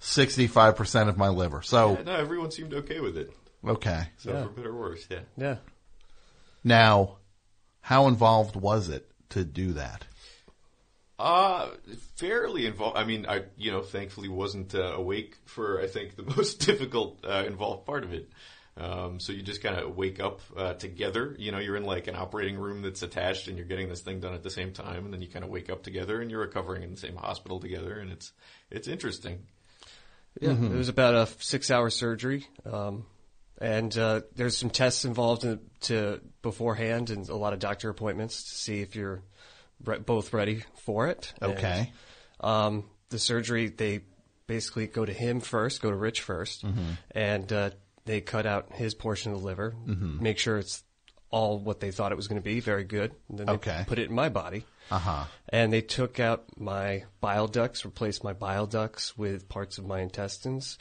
65% 0.00 1.08
of 1.08 1.16
my 1.18 1.28
liver. 1.28 1.62
So, 1.62 1.92
Yeah, 1.96 2.02
no, 2.02 2.12
everyone 2.16 2.50
seemed 2.50 2.72
okay 2.74 3.00
with 3.00 3.16
it. 3.18 3.30
okay. 3.66 4.04
So 4.18 4.44
for 4.44 4.48
better 4.50 4.70
or 4.70 4.78
worse, 4.80 5.06
yeah. 5.10 5.20
Yeah. 5.36 5.56
Now, 6.64 7.18
how 7.82 8.06
involved 8.08 8.56
was 8.56 8.88
it 8.88 9.10
to 9.30 9.44
do 9.44 9.72
that? 9.74 10.04
Uh, 11.20 11.68
fairly 12.16 12.66
involved. 12.66 12.96
I 12.96 13.04
mean, 13.04 13.26
I, 13.28 13.42
you 13.58 13.70
know, 13.70 13.82
thankfully 13.82 14.28
wasn't 14.28 14.74
uh, 14.74 14.94
awake 14.94 15.36
for, 15.44 15.80
I 15.80 15.86
think, 15.86 16.16
the 16.16 16.22
most 16.36 16.60
difficult, 16.64 17.24
uh, 17.24 17.44
involved 17.46 17.86
part 17.86 18.04
of 18.04 18.12
it. 18.12 18.30
Um, 18.76 19.20
so 19.20 19.32
you 19.32 19.42
just 19.42 19.62
kind 19.62 19.76
of 19.78 19.94
wake 19.96 20.20
up, 20.20 20.40
uh, 20.56 20.72
together. 20.74 21.34
You 21.38 21.52
know, 21.52 21.58
you're 21.58 21.76
in 21.76 21.84
like 21.84 22.06
an 22.06 22.16
operating 22.16 22.56
room 22.56 22.80
that's 22.80 23.02
attached 23.02 23.48
and 23.48 23.58
you're 23.58 23.66
getting 23.66 23.88
this 23.90 24.00
thing 24.00 24.20
done 24.20 24.32
at 24.32 24.42
the 24.42 24.50
same 24.50 24.72
time. 24.72 25.04
And 25.04 25.12
then 25.12 25.20
you 25.20 25.28
kind 25.28 25.44
of 25.44 25.50
wake 25.50 25.68
up 25.68 25.82
together 25.82 26.20
and 26.22 26.30
you're 26.30 26.40
recovering 26.40 26.82
in 26.82 26.90
the 26.90 26.96
same 26.96 27.16
hospital 27.16 27.60
together. 27.60 27.98
And 27.98 28.10
it's, 28.10 28.32
it's 28.70 28.88
interesting. 28.88 29.40
Yeah, 30.40 30.50
Mm-hmm. 30.50 30.72
it 30.74 30.76
was 30.78 30.88
about 30.88 31.14
a 31.14 31.26
six-hour 31.40 31.90
surgery, 31.90 32.46
um, 32.64 33.04
and 33.60 33.96
uh, 33.98 34.20
there's 34.36 34.56
some 34.56 34.70
tests 34.70 35.04
involved 35.04 35.44
in, 35.44 35.58
to 35.80 36.20
beforehand, 36.40 37.10
and 37.10 37.28
a 37.28 37.34
lot 37.34 37.52
of 37.52 37.58
doctor 37.58 37.90
appointments 37.90 38.44
to 38.44 38.54
see 38.54 38.80
if 38.80 38.94
you're 38.94 39.22
re- 39.84 39.98
both 39.98 40.32
ready 40.32 40.64
for 40.84 41.08
it. 41.08 41.32
And, 41.40 41.52
Okay. 41.52 41.92
um, 42.40 42.84
the 43.10 43.18
surgery, 43.18 43.68
they 43.68 44.00
basically 44.46 44.86
go 44.86 45.04
to 45.04 45.12
him 45.12 45.40
first, 45.40 45.80
go 45.80 45.90
to 45.90 45.96
Rich 45.96 46.22
1st 46.22 46.64
Mhm. 46.64 46.98
and 47.12 47.52
uh, 47.52 47.70
they 48.04 48.20
cut 48.20 48.46
out 48.46 48.72
his 48.72 48.94
portion 48.94 49.32
of 49.32 49.40
the 49.40 49.44
liver, 49.46 49.74
Mhm. 49.86 50.20
make 50.20 50.38
sure 50.38 50.58
it's 50.58 50.82
all 51.30 51.58
what 51.58 51.78
they 51.78 51.92
thought 51.92 52.10
it 52.10 52.16
was 52.16 52.26
going 52.26 52.40
to 52.40 52.44
be, 52.44 52.58
very 52.58 52.82
good. 52.82 53.12
And 53.28 53.38
then 53.38 53.46
they 53.46 53.52
Okay. 53.52 53.84
put 53.86 53.98
it 54.00 54.08
in 54.08 54.14
my 54.14 54.28
body. 54.28 54.64
Uh-huh. 54.90 55.26
And 55.48 55.72
they 55.72 55.80
took 55.82 56.18
out 56.18 56.44
my 56.58 57.04
bile 57.20 57.46
ducts, 57.46 57.84
replaced 57.84 58.24
my 58.24 58.32
bile 58.32 58.66
ducts 58.66 59.16
with 59.16 59.48
parts 59.48 59.78
of 59.78 59.86
my 59.86 60.00
intestines 60.00 60.76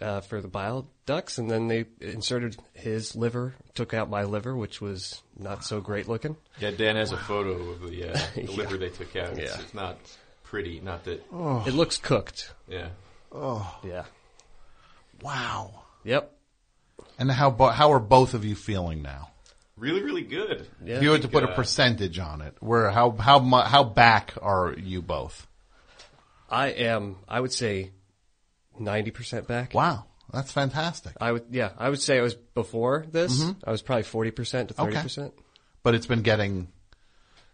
uh, 0.00 0.20
for 0.20 0.40
the 0.40 0.48
bile 0.48 0.88
ducts, 1.06 1.38
and 1.38 1.48
then 1.48 1.68
they 1.68 1.84
inserted 2.00 2.56
his 2.72 3.14
liver, 3.14 3.54
took 3.74 3.94
out 3.94 4.10
my 4.10 4.24
liver, 4.24 4.56
which 4.56 4.80
was 4.80 5.22
not 5.42 5.64
so 5.64 5.80
great 5.80 6.08
looking. 6.08 6.36
Yeah, 6.60 6.70
Dan 6.70 6.96
has 6.96 7.12
a 7.12 7.16
photo 7.16 7.52
of 7.70 7.80
the, 7.82 8.10
uh, 8.10 8.18
the 8.34 8.42
Yeah. 8.44 8.56
liver 8.56 8.76
they 8.76 8.88
took 8.90 9.14
out. 9.16 9.38
It's, 9.38 9.40
Yeah. 9.54 9.60
it's 9.62 9.74
not 9.74 9.98
pretty. 10.44 10.80
Not 10.80 11.04
that. 11.04 11.24
Oh. 11.32 11.64
It 11.66 11.74
looks 11.74 11.96
cooked. 11.98 12.52
Yeah. 12.68 12.88
Oh. 13.32 13.78
Yeah. 13.84 14.04
Wow. 15.22 15.82
Yep. 16.04 16.32
And 17.18 17.30
how 17.30 17.50
bo- 17.50 17.68
how 17.68 17.92
are 17.92 18.00
both 18.00 18.34
of 18.34 18.44
you 18.44 18.54
feeling 18.54 19.02
now? 19.02 19.30
Really, 19.76 20.02
really 20.02 20.22
good. 20.22 20.68
if 20.84 21.02
you 21.02 21.10
had 21.12 21.22
to 21.22 21.28
put 21.28 21.44
a 21.44 21.50
uh, 21.50 21.54
percentage 21.54 22.18
on 22.18 22.40
it, 22.42 22.54
where 22.60 22.90
how 22.90 23.10
how 23.12 23.38
mu- 23.38 23.56
how 23.62 23.84
back 23.84 24.34
are 24.40 24.74
you 24.78 25.02
both? 25.02 25.46
I 26.50 26.68
am, 26.68 27.16
I 27.28 27.40
would 27.40 27.52
say, 27.52 27.92
90% 28.78 29.46
back. 29.46 29.72
Wow. 29.74 30.04
That's 30.32 30.50
fantastic. 30.50 31.12
I 31.20 31.32
would, 31.32 31.44
yeah, 31.50 31.70
I 31.78 31.88
would 31.90 32.00
say 32.00 32.18
I 32.18 32.22
was 32.22 32.34
before 32.34 33.04
this, 33.10 33.38
Mhm. 33.42 33.56
I 33.64 33.70
was 33.70 33.82
probably 33.82 34.04
40% 34.04 34.68
to 34.68 34.74
30%. 34.74 35.32
But 35.82 35.94
it's 35.94 36.06
been 36.06 36.22
getting 36.22 36.68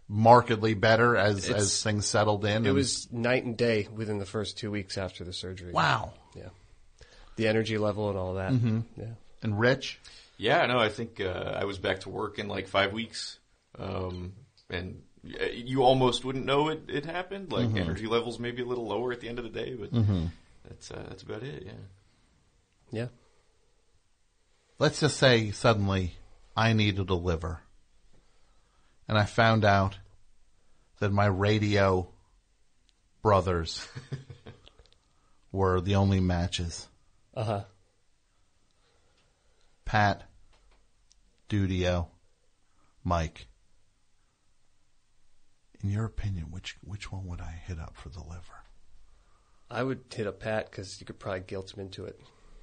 markedly 0.07 0.73
better 0.73 1.15
as 1.15 1.49
as 1.49 1.83
things 1.83 2.05
settled 2.07 2.43
in. 2.45 2.65
It 2.65 2.69
and- 2.69 2.73
was 2.75 3.11
night 3.11 3.43
and 3.43 3.55
day 3.57 3.87
within 3.93 4.17
the 4.17 4.25
first 4.25 4.57
two 4.57 4.71
weeks 4.71 4.97
after 4.97 5.23
the 5.23 5.33
surgery. 5.33 5.71
Wow. 5.71 6.13
Yeah. 6.35 6.49
The 7.35 7.47
energy 7.47 7.77
level 7.77 8.09
and 8.09 8.17
all 8.17 8.33
that. 8.35 8.51
Mhm. 8.51 8.83
Yeah. 8.97 9.05
And 9.43 9.59
Rich, 9.59 9.99
Yeah, 10.37 10.65
no, 10.67 10.79
I 10.79 10.87
think 10.87 11.19
uh, 11.19 11.53
I 11.57 11.65
was 11.65 11.77
back 11.79 11.99
to 12.01 12.09
work 12.09 12.39
in 12.39 12.47
like 12.47 12.67
five 12.69 12.93
weeks, 12.93 13.39
um, 13.77 14.31
and 14.69 15.01
uh, 15.39 15.45
you 15.53 15.83
almost 15.83 16.23
wouldn't 16.23 16.45
know 16.45 16.69
it, 16.69 16.83
it 16.87 17.05
happened. 17.05 17.51
Like 17.51 17.67
Mhm. 17.67 17.77
energy 17.81 18.07
levels 18.07 18.39
maybe 18.39 18.61
a 18.61 18.65
little 18.65 18.87
lower 18.87 19.11
at 19.11 19.19
the 19.19 19.27
end 19.27 19.37
of 19.37 19.43
the 19.43 19.49
day, 19.51 19.73
but 19.75 19.93
Mhm. 19.93 20.31
that's 20.67 20.91
uh, 20.91 21.03
that's 21.09 21.23
about 21.23 21.43
it. 21.43 21.63
Yeah. 21.65 21.73
Yeah. 22.91 23.07
let's 24.79 24.99
just 24.99 25.17
say 25.17 25.51
suddenly 25.51 26.13
I 26.55 26.73
needed 26.73 27.09
a 27.09 27.15
liver, 27.15 27.61
and 29.07 29.17
I 29.17 29.25
found 29.25 29.63
out 29.63 29.97
that 30.99 31.11
my 31.11 31.27
radio 31.27 32.09
brothers 33.21 33.87
were 35.51 35.81
the 35.81 35.95
only 35.95 36.19
matches. 36.19 36.87
Uh 37.35 37.43
huh. 37.43 37.63
Pat, 39.85 40.23
Dudio, 41.49 42.07
Mike. 43.03 43.47
In 45.81 45.89
your 45.91 46.05
opinion, 46.05 46.47
which 46.51 46.75
which 46.81 47.11
one 47.11 47.25
would 47.27 47.39
I 47.39 47.61
hit 47.65 47.79
up 47.79 47.95
for 47.95 48.09
the 48.09 48.19
liver? 48.19 48.65
I 49.71 49.83
would 49.83 50.01
hit 50.13 50.27
up 50.27 50.39
Pat 50.41 50.69
because 50.69 50.99
you 50.99 51.05
could 51.05 51.19
probably 51.19 51.41
guilt 51.41 51.73
him 51.73 51.79
into 51.79 52.03
it. 52.05 52.19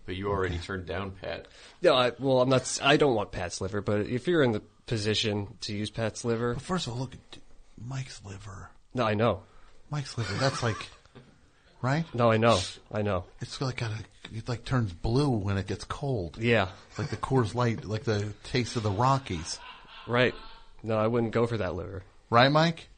But 0.07 0.17
you 0.17 0.29
already 0.29 0.59
turned 0.59 0.87
down 0.87 1.11
Pat. 1.21 1.47
No, 1.83 1.95
I, 1.95 2.13
well, 2.19 2.41
I'm 2.41 2.49
not. 2.49 2.79
I 2.83 2.97
don't 2.97 3.15
want 3.15 3.33
Pat's 3.33 3.61
liver, 3.61 3.81
but 3.81 4.07
if 4.07 4.27
you're 4.29 4.43
in 4.43 4.53
the 4.53 4.63
position 4.87 5.49
to 5.63 5.75
use 5.75 5.91
Pat's 5.91 6.25
liver, 6.25 6.55
But 6.55 6.63
first 6.63 6.87
of 6.87 6.93
all, 6.93 7.01
look 7.01 7.15
at 7.15 7.39
Mike's 7.85 8.21
liver. 8.25 8.71
no, 8.95 9.05
I 9.05 9.15
know. 9.15 9.43
Mike's 9.91 10.17
liver. 10.17 10.33
That's 10.35 10.63
like, 10.63 10.77
right? 11.83 12.05
No, 12.15 12.31
I 12.31 12.37
know. 12.37 12.59
I 12.93 13.03
know. 13.03 13.25
It's 13.41 13.61
like 13.61 13.77
kind 13.79 13.93
of 13.93 14.05
it 14.37 14.49
like 14.49 14.65
turns 14.65 14.93
blue 14.93 15.29
when 15.29 15.59
it 15.59 15.67
gets 15.67 15.85
cold. 15.85 16.39
Yeah. 16.41 16.69
Like 16.99 17.11
the 17.11 17.17
Coors 17.17 17.55
Light, 17.55 17.85
like 17.85 18.05
the 18.05 18.33
taste 18.45 18.77
of 18.77 18.83
the 18.83 18.91
Rockies. 18.91 19.59
Right. 20.07 20.35
No, 20.83 20.97
I 20.97 21.07
wouldn't 21.09 21.33
go 21.33 21.47
for 21.47 21.57
that 21.59 21.75
liver. 21.75 22.03
Right, 22.31 22.51
Mike? 22.51 22.89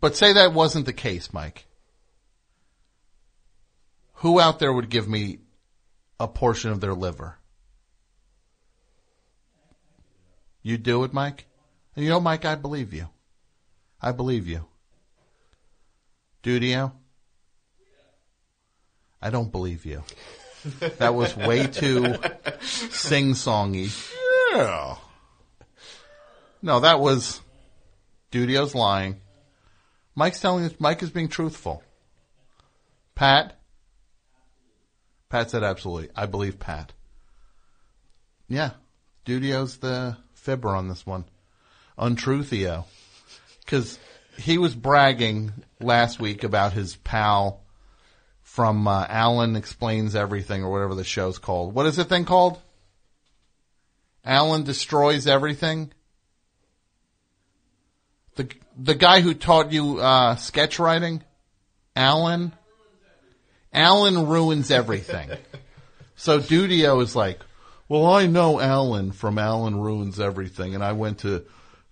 But 0.00 0.16
say 0.16 0.32
that 0.32 0.52
wasn't 0.52 0.86
the 0.86 0.92
case, 0.92 1.32
Mike. 1.32 1.64
Who 4.22 4.38
out 4.38 4.60
there 4.60 4.72
would 4.72 4.88
give 4.88 5.08
me 5.08 5.38
a 6.20 6.28
portion 6.28 6.70
of 6.70 6.80
their 6.80 6.94
liver? 6.94 7.38
You 10.62 10.78
do 10.78 11.02
it, 11.02 11.12
Mike? 11.12 11.46
And 11.96 12.04
you 12.04 12.10
know, 12.10 12.20
Mike, 12.20 12.44
I 12.44 12.54
believe 12.54 12.92
you. 12.92 13.08
I 14.00 14.12
believe 14.12 14.46
you. 14.46 14.64
Dudio? 16.44 16.92
I 19.20 19.30
don't 19.30 19.50
believe 19.50 19.84
you. 19.84 20.04
That 20.98 21.16
was 21.16 21.36
way 21.36 21.66
too 21.66 22.14
sing-songy. 22.60 23.90
Yeah. 24.52 24.98
No, 26.62 26.78
that 26.78 27.00
was 27.00 27.40
Dudio's 28.30 28.76
lying. 28.76 29.20
Mike's 30.14 30.40
telling 30.40 30.64
us 30.64 30.74
Mike 30.78 31.02
is 31.02 31.10
being 31.10 31.26
truthful. 31.28 31.82
Pat? 33.16 33.58
Pat 35.32 35.50
said 35.50 35.64
absolutely. 35.64 36.10
I 36.14 36.26
believe 36.26 36.58
Pat. 36.58 36.92
Yeah. 38.48 38.72
Dudio's 39.24 39.78
the 39.78 40.18
fibber 40.34 40.76
on 40.76 40.88
this 40.88 41.06
one. 41.06 41.24
Untruthio. 41.98 42.84
Cause 43.66 43.98
he 44.36 44.58
was 44.58 44.74
bragging 44.74 45.52
last 45.80 46.20
week 46.20 46.44
about 46.44 46.74
his 46.74 46.96
pal 46.96 47.64
from 48.42 48.86
uh, 48.86 49.06
Alan 49.08 49.56
Explains 49.56 50.14
Everything 50.14 50.64
or 50.64 50.70
whatever 50.70 50.94
the 50.94 51.02
show's 51.02 51.38
called. 51.38 51.74
What 51.74 51.86
is 51.86 51.96
the 51.96 52.04
thing 52.04 52.26
called? 52.26 52.60
Alan 54.26 54.64
Destroys 54.64 55.26
Everything? 55.26 55.94
The 58.34 58.50
the 58.76 58.94
guy 58.94 59.22
who 59.22 59.32
taught 59.32 59.72
you 59.72 59.98
uh, 59.98 60.36
sketch 60.36 60.78
writing, 60.78 61.22
Alan. 61.96 62.52
Alan 63.72 64.26
ruins 64.26 64.70
everything. 64.70 65.30
so 66.16 66.38
Dudio 66.38 67.02
is 67.02 67.16
like, 67.16 67.40
well, 67.88 68.06
I 68.06 68.26
know 68.26 68.60
Alan 68.60 69.12
from 69.12 69.38
Alan 69.38 69.80
ruins 69.80 70.20
everything, 70.20 70.74
and 70.74 70.84
I 70.84 70.92
went 70.92 71.20
to, 71.20 71.44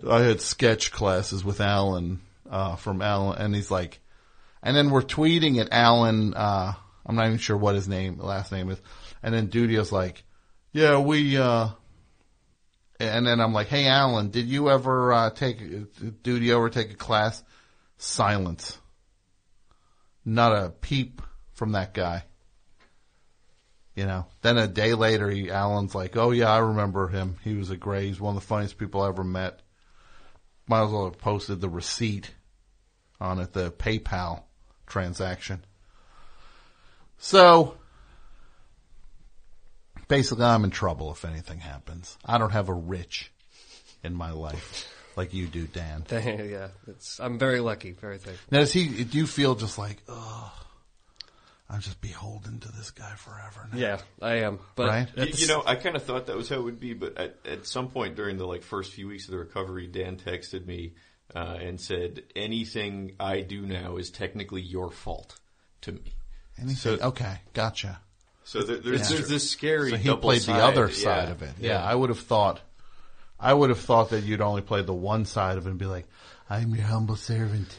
I 0.08 0.20
had 0.20 0.40
sketch 0.40 0.92
classes 0.92 1.44
with 1.44 1.60
Alan 1.60 2.20
uh, 2.50 2.76
from 2.76 3.02
Alan, 3.02 3.38
and 3.38 3.54
he's 3.54 3.70
like, 3.70 4.00
and 4.62 4.76
then 4.76 4.90
we're 4.90 5.02
tweeting 5.02 5.58
at 5.58 5.68
Alan. 5.72 6.34
Uh, 6.34 6.72
I'm 7.06 7.16
not 7.16 7.26
even 7.26 7.38
sure 7.38 7.56
what 7.56 7.74
his 7.74 7.88
name, 7.88 8.18
last 8.18 8.52
name 8.52 8.70
is, 8.70 8.80
and 9.22 9.34
then 9.34 9.48
Dudio's 9.48 9.92
like, 9.92 10.22
yeah, 10.72 10.98
we. 10.98 11.36
Uh, 11.36 11.68
and 13.00 13.26
then 13.26 13.40
I'm 13.40 13.54
like, 13.54 13.68
hey, 13.68 13.86
Alan, 13.86 14.28
did 14.28 14.46
you 14.46 14.68
ever 14.68 15.12
uh, 15.12 15.30
take, 15.30 15.58
you 15.60 16.56
ever 16.56 16.68
take 16.68 16.92
a 16.92 16.96
class? 16.96 17.42
Silence. 17.96 18.78
Not 20.22 20.52
a 20.52 20.68
peep 20.68 21.22
from 21.60 21.72
that 21.72 21.92
guy. 21.92 22.24
You 23.94 24.06
know, 24.06 24.24
then 24.40 24.56
a 24.56 24.66
day 24.66 24.94
later, 24.94 25.28
he, 25.28 25.50
Alan's 25.50 25.94
like, 25.94 26.16
oh 26.16 26.30
yeah, 26.30 26.50
I 26.50 26.56
remember 26.58 27.08
him. 27.08 27.36
He 27.44 27.54
was 27.54 27.68
a 27.68 27.76
great, 27.76 28.06
he's 28.06 28.18
one 28.18 28.34
of 28.34 28.40
the 28.40 28.46
funniest 28.46 28.78
people 28.78 29.02
I 29.02 29.08
ever 29.08 29.22
met. 29.22 29.60
Might 30.66 30.84
as 30.84 30.90
well 30.90 31.04
have 31.04 31.18
posted 31.18 31.60
the 31.60 31.68
receipt 31.68 32.30
on 33.20 33.40
it, 33.40 33.52
the 33.52 33.70
PayPal 33.70 34.44
transaction. 34.86 35.62
So, 37.18 37.76
basically 40.08 40.46
I'm 40.46 40.64
in 40.64 40.70
trouble 40.70 41.12
if 41.12 41.26
anything 41.26 41.58
happens. 41.58 42.16
I 42.24 42.38
don't 42.38 42.52
have 42.52 42.70
a 42.70 42.74
rich 42.74 43.30
in 44.02 44.14
my 44.14 44.30
life 44.30 44.88
like 45.14 45.34
you 45.34 45.46
do, 45.46 45.66
Dan. 45.66 46.06
yeah, 46.10 46.68
it's, 46.86 47.20
I'm 47.20 47.38
very 47.38 47.60
lucky, 47.60 47.92
very 47.92 48.16
thankful. 48.16 48.46
Now, 48.50 48.60
does 48.60 48.72
he? 48.72 49.04
Do 49.04 49.18
you 49.18 49.26
feel 49.26 49.56
just 49.56 49.76
like, 49.76 49.98
oh, 50.08 50.52
I'm 51.70 51.80
just 51.80 52.00
beholden 52.00 52.58
to 52.60 52.72
this 52.72 52.90
guy 52.90 53.14
forever? 53.14 53.68
Now. 53.72 53.78
Yeah, 53.78 53.98
I 54.20 54.36
am. 54.38 54.58
But 54.74 54.88
Right? 54.88 55.08
You, 55.16 55.24
you 55.36 55.46
know, 55.46 55.62
I 55.64 55.76
kind 55.76 55.94
of 55.94 56.02
thought 56.02 56.26
that 56.26 56.36
was 56.36 56.48
how 56.48 56.56
it 56.56 56.64
would 56.64 56.80
be, 56.80 56.94
but 56.94 57.16
at, 57.16 57.36
at 57.44 57.66
some 57.66 57.88
point 57.90 58.16
during 58.16 58.38
the 58.38 58.46
like 58.46 58.62
first 58.62 58.92
few 58.92 59.06
weeks 59.06 59.26
of 59.26 59.30
the 59.30 59.38
recovery, 59.38 59.86
Dan 59.86 60.16
texted 60.16 60.66
me 60.66 60.94
uh, 61.34 61.58
and 61.60 61.80
said, 61.80 62.24
"Anything 62.34 63.12
I 63.20 63.42
do 63.42 63.62
now 63.62 63.98
is 63.98 64.10
technically 64.10 64.62
your 64.62 64.90
fault 64.90 65.38
to 65.82 65.92
me." 65.92 66.02
Anything? 66.60 67.00
okay, 67.00 67.36
gotcha. 67.54 68.00
So 68.44 68.62
there, 68.62 68.78
there's, 68.78 69.08
Yeah. 69.08 69.16
there's 69.16 69.28
this 69.28 69.48
scary. 69.48 69.90
So 69.90 69.96
he 69.96 70.08
double 70.08 70.22
played 70.22 70.42
the 70.42 70.54
other 70.54 70.88
yeah. 70.88 70.94
side 70.94 71.28
of 71.28 71.42
it. 71.42 71.52
Yeah, 71.60 71.82
I 71.82 71.94
would 71.94 72.08
have 72.08 72.18
thought. 72.20 72.60
I 73.38 73.54
would 73.54 73.70
have 73.70 73.78
thought 73.78 74.10
that 74.10 74.24
you'd 74.24 74.40
only 74.40 74.60
play 74.60 74.82
the 74.82 74.92
one 74.92 75.24
side 75.24 75.56
of 75.56 75.66
it 75.66 75.70
and 75.70 75.78
be 75.78 75.86
like, 75.86 76.08
"I'm 76.50 76.74
your 76.74 76.84
humble 76.84 77.16
servant 77.16 77.78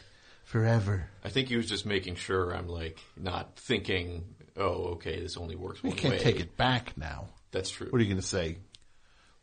forever." 0.52 1.08
I 1.24 1.30
think 1.30 1.48
he 1.48 1.58
was 1.58 1.68
just 1.68 1.86
making 1.86 2.16
sure 2.16 2.52
I'm 2.52 2.68
like 2.68 3.00
not 3.18 3.56
thinking, 3.56 4.26
"Oh, 4.58 4.94
okay, 4.96 5.20
this 5.20 5.38
only 5.38 5.56
works 5.56 5.80
You 5.84 5.92
can't 5.92 6.14
way." 6.16 6.20
take 6.20 6.40
it 6.40 6.58
back 6.58 6.98
now. 6.98 7.30
That's 7.52 7.70
true. 7.70 7.88
What 7.90 8.00
are 8.00 8.04
you 8.04 8.10
going 8.10 8.22
to 8.22 8.28
say? 8.28 8.58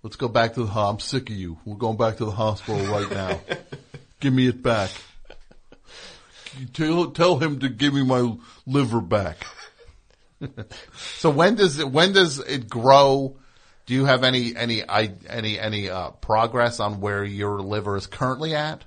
Let's 0.02 0.16
go 0.16 0.28
back 0.28 0.54
to 0.54 0.60
the. 0.60 0.66
ho- 0.66 0.90
I'm 0.90 0.98
sick 1.00 1.28
of 1.30 1.36
you. 1.36 1.58
We're 1.64 1.76
going 1.76 1.96
back 1.96 2.18
to 2.18 2.24
the 2.24 2.30
hospital 2.30 2.84
right 2.86 3.10
now. 3.10 3.40
Give 4.20 4.32
me 4.32 4.48
it 4.48 4.62
back. 4.62 4.90
tell, 6.72 7.10
tell 7.10 7.38
him 7.38 7.60
to 7.60 7.68
give 7.68 7.94
me 7.94 8.04
my 8.04 8.36
liver 8.66 9.00
back. 9.00 9.46
so 11.16 11.30
when 11.30 11.54
does 11.54 11.78
it, 11.78 11.88
when 11.90 12.12
does 12.12 12.38
it 12.40 12.68
grow? 12.68 13.36
Do 13.86 13.94
you 13.94 14.04
have 14.04 14.24
any, 14.24 14.54
any, 14.54 14.82
any, 14.86 15.58
any, 15.58 15.88
uh, 15.88 16.10
progress 16.10 16.78
on 16.80 17.00
where 17.00 17.24
your 17.24 17.60
liver 17.60 17.96
is 17.96 18.06
currently 18.06 18.54
at? 18.54 18.84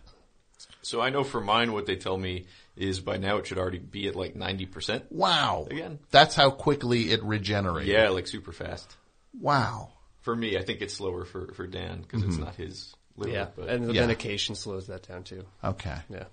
So 0.83 0.99
I 1.01 1.09
know 1.09 1.23
for 1.23 1.39
mine, 1.41 1.73
what 1.73 1.85
they 1.85 1.95
tell 1.95 2.17
me 2.17 2.45
is 2.75 2.99
by 2.99 3.17
now 3.17 3.37
it 3.37 3.45
should 3.47 3.57
already 3.59 3.77
be 3.79 4.07
at 4.07 4.15
like 4.15 4.33
90%. 4.35 5.03
Wow. 5.11 5.67
Again. 5.69 5.99
That's 6.09 6.33
how 6.35 6.49
quickly 6.51 7.11
it 7.11 7.21
regenerates. 7.23 7.87
Yeah, 7.87 8.09
like 8.09 8.27
super 8.27 8.51
fast. 8.51 8.95
Wow. 9.39 9.91
For 10.21 10.35
me, 10.35 10.57
I 10.57 10.63
think 10.63 10.81
it's 10.81 10.93
slower 10.95 11.25
for, 11.25 11.51
for 11.53 11.67
Dan 11.67 12.01
because 12.01 12.23
it's 12.23 12.35
Mhm. 12.37 12.39
not 12.41 12.55
his 12.55 12.95
liver. 13.15 13.31
Yeah, 13.31 13.47
but 13.55 13.69
and 13.69 13.87
the 13.87 13.93
Yeah. 13.93 14.01
medication 14.01 14.55
slows 14.55 14.87
that 14.87 15.07
down 15.07 15.23
too. 15.23 15.45
Okay. 15.63 15.97
Yeah. 16.09 16.25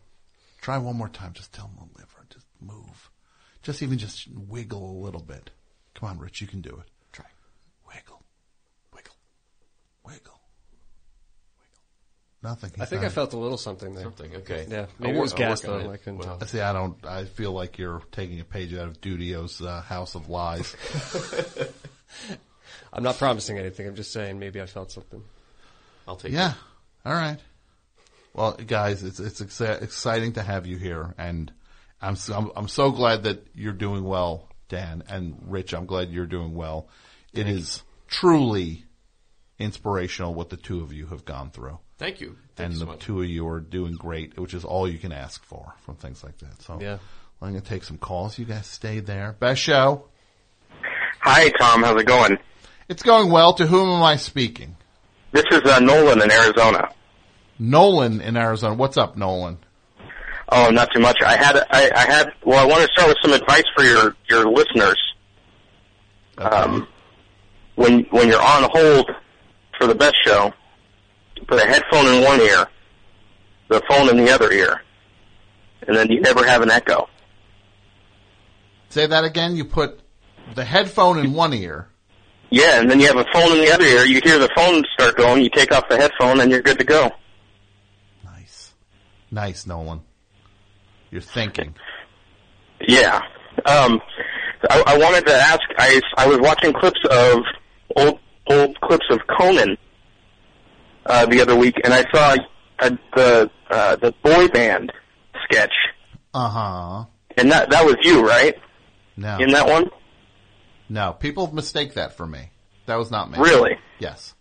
Try 0.61 0.79
one 0.79 0.97
more 0.97 1.09
time. 1.09 1.33
Just 1.35 1.53
tell 1.53 1.67
him 1.69 1.77
the 1.77 1.99
liver. 2.01 2.27
Just 2.31 2.47
move. 2.61 3.11
Just 3.63 3.83
even 3.83 3.99
just 3.99 4.29
wiggle 4.29 4.91
a 4.91 4.99
little 5.05 5.23
bit. 5.23 5.51
Come 5.95 6.09
on, 6.11 6.19
Rich. 6.19 6.41
You 6.41 6.47
can 6.47 6.61
do 6.61 6.71
it. 6.71 6.91
Try. 7.13 7.27
Wiggle. 7.87 8.23
Wiggle. 8.95 9.15
Wiggle. 10.05 10.41
Wiggle. 11.61 11.83
Nothing. 12.49 12.71
I 12.81 12.87
think 12.87 13.03
not- 13.03 13.09
I 13.11 13.15
felt 13.15 13.35
a 13.35 13.37
little 13.39 13.59
something 13.59 13.95
there. 13.95 14.05
Something, 14.05 14.37
okay. 14.37 14.67
Yeah, 14.69 14.79
I'll 14.81 14.87
maybe 14.99 15.19
it 15.19 15.21
was 15.21 15.33
I'll 15.33 15.39
gas 15.39 15.61
though. 15.61 15.91
I 15.91 15.99
couldn't 15.99 16.19
Well. 16.19 16.39
tell. 16.39 16.49
See, 16.49 16.61
I 16.61 16.73
don't. 16.73 16.97
I 17.05 17.25
feel 17.27 17.53
like 17.53 17.77
you're 17.77 18.01
taking 18.11 18.41
a 18.41 18.45
page 18.45 18.73
out 18.73 18.89
of 18.89 19.01
Dudio's 19.03 19.61
uh, 19.61 19.83
House 19.83 20.15
of 20.15 20.31
Lies. 20.31 20.75
I'm 22.93 23.03
not 23.03 23.19
promising 23.19 23.59
anything. 23.59 23.87
I'm 23.87 23.95
just 23.95 24.13
saying 24.13 24.39
maybe 24.39 24.61
I 24.63 24.67
felt 24.67 24.91
something. 24.91 25.23
I'll 26.07 26.17
take 26.17 26.33
it. 26.33 26.37
yeah. 26.37 26.55
All 27.05 27.13
right. 27.13 27.39
Well, 28.33 28.53
guys, 28.53 29.03
it's 29.05 29.21
it's 29.21 29.41
exci- 29.43 29.83
exciting 29.83 30.33
to 30.35 30.43
have 30.43 30.67
you 30.67 30.77
here, 30.79 31.15
and 31.19 31.53
I'm 32.01 32.17
so, 32.17 32.35
I'm, 32.35 32.51
I'm 32.57 32.69
so 32.69 32.91
glad 32.93 33.25
that 33.25 33.47
you're 33.55 33.73
doing 33.73 34.05
well, 34.05 34.49
Dan 34.69 35.03
and 35.09 35.37
Rich. 35.49 35.75
I'm 35.75 35.87
glad 35.87 36.11
you're 36.11 36.27
doing 36.27 36.55
well. 36.55 36.89
It 37.35 37.47
is 37.47 37.83
truly 38.07 38.85
inspirational 39.59 40.35
what 40.35 40.51
the 40.51 40.57
two 40.57 40.81
of 40.83 40.93
you 40.93 41.07
have 41.07 41.25
gone 41.25 41.51
through. 41.51 41.79
Thank 41.99 42.21
you. 42.21 42.37
Thank 42.57 42.67
and 42.67 42.73
you 42.75 42.79
so 42.81 42.85
the 42.87 42.93
much. 42.93 43.01
two 43.01 43.21
of 43.23 43.29
you 43.29 43.49
are 43.49 43.61
doing 43.61 43.95
great, 43.95 44.39
which 44.39 44.55
is 44.55 44.65
all 44.65 44.89
you 44.89 44.99
can 44.99 45.13
ask 45.13 45.45
for 45.45 45.75
from 45.85 45.97
things 45.97 46.23
like 46.23 46.39
that. 46.39 46.63
So 46.63 46.79
Yeah. 46.81 46.99
I'm 47.41 47.51
going 47.51 47.61
to 47.63 47.69
take 47.69 47.85
some 47.85 47.99
calls. 47.99 48.39
You 48.39 48.45
guys 48.45 48.67
stay 48.67 48.99
there. 49.01 49.37
Best 49.39 49.61
show. 49.61 50.05
Hi, 51.21 51.51
Tom. 51.51 51.83
How's 51.83 52.01
it 52.01 52.07
going? 52.07 52.37
It's 52.89 53.03
going 53.03 53.31
well. 53.31 53.53
To 53.55 53.67
whom 53.67 53.89
am 53.91 54.03
I 54.03 54.17
speaking? 54.17 54.77
This 55.33 55.45
is 55.53 55.61
uh, 55.63 55.79
Nolan 55.79 56.21
in 56.23 56.31
Arizona. 56.33 56.89
Nolan 57.59 58.21
in 58.21 58.37
Arizona. 58.37 58.75
What's 58.75 58.97
up, 58.97 59.17
Nolan? 59.17 59.59
Oh, 60.49 60.71
not 60.71 60.89
too 60.93 61.01
much. 61.01 61.19
I 61.25 61.37
had, 61.37 61.59
I, 61.71 61.91
I 61.95 62.07
had. 62.07 62.33
Well, 62.45 62.59
I 62.59 62.65
want 62.65 62.81
to 62.83 62.89
start 62.93 63.09
with 63.09 63.19
some 63.23 63.33
advice 63.35 63.65
for 63.77 63.85
your 63.85 64.17
your 64.31 64.51
listeners. 64.51 64.97
Um, 66.39 66.89
when 67.75 68.01
when 68.11 68.29
you're 68.29 68.43
on 68.43 68.69
hold 68.73 69.11
for 69.79 69.87
the 69.87 69.95
best 69.95 70.17
show, 70.25 70.53
put 71.47 71.63
a 71.63 71.67
headphone 71.67 72.07
in 72.07 72.25
one 72.25 72.41
ear, 72.41 72.67
the 73.69 73.81
phone 73.89 74.09
in 74.11 74.17
the 74.17 74.31
other 74.31 74.53
ear, 74.53 74.83
and 75.87 75.97
then 75.97 76.11
you 76.11 76.21
never 76.21 76.45
have 76.45 76.63
an 76.63 76.71
echo. 76.71 77.09
Say 78.91 79.07
that 79.07 79.25
again. 79.25 79.57
You 79.57 79.65
put 79.65 80.01
the 80.55 80.65
headphone 80.65 81.19
in 81.19 81.33
one 81.33 81.55
ear. 81.55 81.89
Yeah, 82.51 82.81
and 82.81 82.91
then 82.91 82.99
you 82.99 83.07
have 83.07 83.17
a 83.17 83.27
phone 83.33 83.53
in 83.53 83.65
the 83.65 83.71
other 83.71 83.85
ear. 83.85 84.05
You 84.07 84.21
hear 84.25 84.39
the 84.39 84.49
phone 84.57 84.83
start 84.95 85.17
going. 85.17 85.43
You 85.43 85.51
take 85.51 85.71
off 85.73 85.89
the 85.89 85.99
headphone, 85.99 86.41
and 86.41 86.51
you're 86.51 86.63
good 86.63 86.79
to 86.79 86.85
go. 86.85 87.11
Nice, 88.25 88.73
nice, 89.31 89.67
Nolan. 89.67 90.01
You're 91.11 91.21
thinking. 91.21 91.75
Yeah. 92.87 93.21
Um, 93.67 94.01
I, 94.71 94.83
I 94.87 94.99
wanted 94.99 95.27
to 95.27 95.35
ask. 95.35 95.61
I 95.77 96.01
I 96.17 96.27
was 96.27 96.39
watching 96.39 96.73
clips 96.73 97.01
of 97.11 97.41
old 97.97 98.19
old 98.51 98.81
clips 98.81 99.07
of 99.11 99.21
Conan 99.27 99.77
uh, 101.07 101.27
the 101.27 101.41
other 101.41 101.57
week, 101.57 101.81
and 101.85 101.93
I 101.95 102.05
saw 102.13 102.37
uh, 102.81 102.91
the 103.15 103.51
uh, 103.71 103.97
the 103.97 104.13
boy 104.23 104.49
band 104.49 104.93
sketch, 105.45 105.73
Uh 106.35 106.49
huh. 106.49 107.05
and 107.37 107.51
that 107.53 107.71
that 107.71 107.85
was 107.85 107.97
you, 108.03 108.27
right? 108.27 108.55
No. 109.17 109.39
In 109.39 109.51
that 109.51 109.67
one, 109.67 109.91
No, 110.89 111.13
people 111.13 111.53
mistake 111.53 111.95
that 111.95 112.17
for 112.17 112.27
me. 112.27 112.51
That 112.87 112.97
was 112.97 113.11
not 113.11 113.31
me. 113.31 113.39
Really? 113.39 113.77
Yes. 113.99 114.35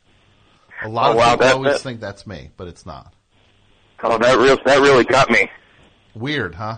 A 0.84 0.88
lot 0.90 1.08
Oh, 1.08 1.12
of 1.12 1.18
wow, 1.18 1.32
people 1.32 1.46
that- 1.48 1.54
always 1.56 1.74
that- 1.74 1.82
think 1.82 2.00
that's 2.00 2.28
me, 2.28 2.52
but 2.58 2.68
it's 2.68 2.86
not. 2.86 3.14
oh, 4.04 4.18
that 4.20 4.38
real 4.38 4.58
that 4.66 4.80
really 4.80 5.04
got 5.04 5.30
me. 5.30 5.50
Weird, 6.14 6.56
huh? 6.56 6.78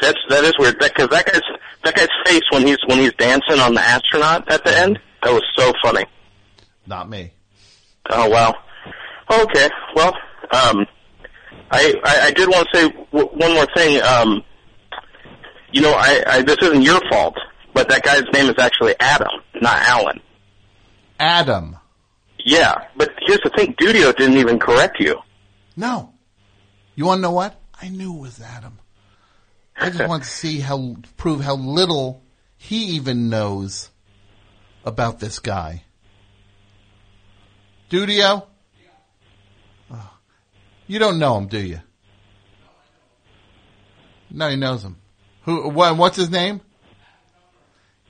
That's 0.00 0.18
that 0.28 0.44
is 0.44 0.52
weird 0.58 0.78
because 0.78 1.08
that 1.08 1.24
guy's 1.24 1.40
that 1.84 1.94
guy's 1.94 2.08
face 2.26 2.42
when 2.50 2.66
he's 2.66 2.76
when 2.86 2.98
he's 2.98 3.14
dancing 3.14 3.58
on 3.60 3.74
the 3.74 3.80
astronaut 3.80 4.50
at 4.52 4.62
the 4.64 4.76
end 4.78 4.98
that 5.22 5.32
was 5.32 5.42
so 5.56 5.72
funny. 5.82 6.04
Not 6.86 7.08
me. 7.08 7.32
Oh 8.10 8.28
wow. 8.28 8.54
Okay. 9.30 9.68
Well, 9.94 10.14
um, 10.52 10.86
I, 11.70 11.94
I 12.04 12.20
I 12.26 12.30
did 12.30 12.48
want 12.48 12.68
to 12.72 12.78
say 12.78 12.88
w- 13.12 13.28
one 13.36 13.54
more 13.54 13.66
thing. 13.76 14.00
Um, 14.02 14.42
you 15.72 15.80
know, 15.80 15.92
I, 15.92 16.22
I 16.26 16.42
this 16.42 16.56
isn't 16.62 16.82
your 16.82 17.00
fault, 17.10 17.36
but 17.74 17.88
that 17.88 18.02
guy's 18.02 18.22
name 18.32 18.46
is 18.48 18.54
actually 18.58 18.94
Adam, 19.00 19.28
not 19.60 19.76
Alan. 19.82 20.20
Adam. 21.18 21.76
Yeah, 22.44 22.74
but 22.96 23.10
here's 23.26 23.40
the 23.42 23.50
thing: 23.56 23.74
Dudio 23.74 24.14
didn't 24.16 24.36
even 24.36 24.58
correct 24.58 25.00
you. 25.00 25.16
No. 25.76 26.12
You 26.94 27.06
want 27.06 27.18
to 27.18 27.22
know 27.22 27.32
what? 27.32 27.60
I 27.80 27.88
knew 27.88 28.14
it 28.14 28.20
was 28.20 28.40
Adam. 28.40 28.78
I 29.76 29.90
just 29.90 30.08
want 30.08 30.22
to 30.22 30.28
see 30.28 30.60
how 30.60 30.96
prove 31.18 31.42
how 31.42 31.56
little 31.56 32.22
he 32.56 32.96
even 32.96 33.28
knows 33.28 33.90
about 34.84 35.20
this 35.20 35.38
guy. 35.38 35.82
Dudio? 37.90 38.46
Oh. 39.90 40.18
You 40.86 40.98
don't 40.98 41.18
know 41.18 41.36
him, 41.38 41.46
do 41.46 41.58
you? 41.58 41.80
No, 44.30 44.50
he 44.50 44.56
knows 44.56 44.84
him. 44.84 44.96
Who? 45.42 45.68
What, 45.68 45.96
what's 45.96 46.16
his 46.16 46.30
name? 46.30 46.60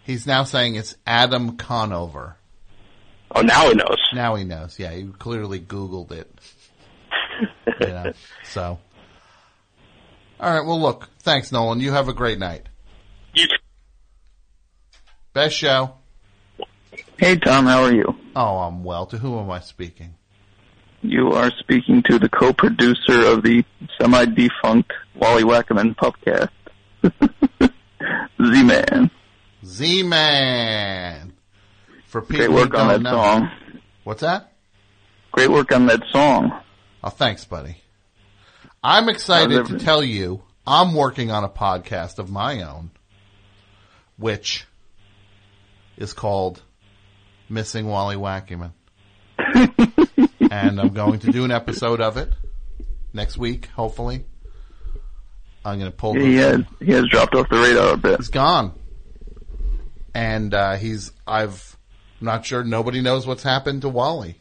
He's 0.04 0.26
now 0.26 0.44
saying 0.44 0.76
it's 0.76 0.96
Adam 1.06 1.56
Conover. 1.56 2.36
Oh, 3.34 3.42
now 3.42 3.68
he 3.68 3.74
knows. 3.74 3.98
Now 4.14 4.34
he 4.36 4.44
knows. 4.44 4.78
Yeah, 4.78 4.92
he 4.92 5.04
clearly 5.04 5.60
Googled 5.60 6.12
it. 6.12 6.32
you 7.80 7.86
know, 7.88 8.12
so. 8.44 8.78
All 10.40 10.54
right. 10.54 10.64
Well, 10.64 10.80
look. 10.80 11.08
Thanks, 11.20 11.52
Nolan. 11.52 11.80
You 11.80 11.92
have 11.92 12.08
a 12.08 12.14
great 12.14 12.38
night. 12.38 12.68
You 13.34 13.46
Best 15.32 15.56
show. 15.56 15.96
Hey 17.18 17.36
Tom, 17.38 17.66
how 17.66 17.82
are 17.84 17.94
you? 17.94 18.14
Oh, 18.34 18.58
I'm 18.58 18.84
well. 18.84 19.06
To 19.06 19.18
whom 19.18 19.38
am 19.38 19.50
I 19.50 19.60
speaking? 19.60 20.14
You 21.02 21.32
are 21.32 21.50
speaking 21.58 22.02
to 22.04 22.18
the 22.18 22.28
co-producer 22.28 23.26
of 23.26 23.42
the 23.42 23.64
semi-defunct 24.00 24.92
Wally 25.14 25.44
Wackerman 25.44 25.94
Pupcast, 25.96 26.50
Z-Man. 28.44 29.10
Z-Man. 29.64 31.32
For 32.06 32.22
people 32.22 32.46
Great 32.46 32.50
work 32.54 32.72
who 32.72 32.78
on 32.78 32.88
don't 32.88 33.02
that 33.02 33.10
know. 33.10 33.16
song. 33.16 33.50
What's 34.04 34.20
that? 34.22 34.52
Great 35.32 35.50
work 35.50 35.72
on 35.72 35.86
that 35.86 36.02
song. 36.12 36.52
Oh, 37.04 37.10
thanks, 37.10 37.44
buddy. 37.44 37.82
I'm 38.82 39.08
excited 39.08 39.66
to 39.66 39.78
tell 39.78 40.02
you 40.02 40.42
I'm 40.66 40.94
working 40.94 41.30
on 41.30 41.44
a 41.44 41.48
podcast 41.48 42.18
of 42.18 42.30
my 42.30 42.62
own, 42.62 42.90
which 44.16 44.64
is 45.96 46.12
called 46.12 46.62
Missing 47.48 47.86
Wally 47.86 48.16
Wackerman. 48.16 48.72
and 50.50 50.80
I'm 50.80 50.92
going 50.92 51.20
to 51.20 51.32
do 51.32 51.44
an 51.44 51.50
episode 51.50 52.00
of 52.00 52.16
it 52.16 52.32
next 53.12 53.36
week, 53.36 53.66
hopefully. 53.66 54.24
I'm 55.64 55.78
going 55.80 55.90
to 55.90 55.96
pull 55.96 56.14
he 56.14 56.36
has 56.36 56.60
he 56.80 56.92
has 56.92 57.08
dropped 57.08 57.34
off 57.34 57.48
the 57.48 57.56
radar 57.56 57.94
a 57.94 57.96
bit. 57.96 58.18
He's 58.18 58.28
gone. 58.28 58.72
And 60.14 60.54
uh, 60.54 60.76
he's 60.76 61.12
I've 61.26 61.76
I'm 62.20 62.26
not 62.26 62.46
sure 62.46 62.62
nobody 62.62 63.00
knows 63.00 63.26
what's 63.26 63.42
happened 63.42 63.82
to 63.82 63.88
Wally. 63.88 64.40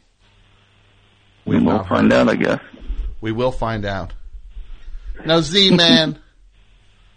We 1.44 1.60
will 1.60 1.84
find 1.84 2.12
out, 2.12 2.28
I 2.28 2.36
guess. 2.36 2.60
We 3.20 3.32
will 3.32 3.52
find 3.52 3.84
out. 3.84 4.12
Now 5.24 5.40
Z 5.40 5.70
Man, 5.76 6.18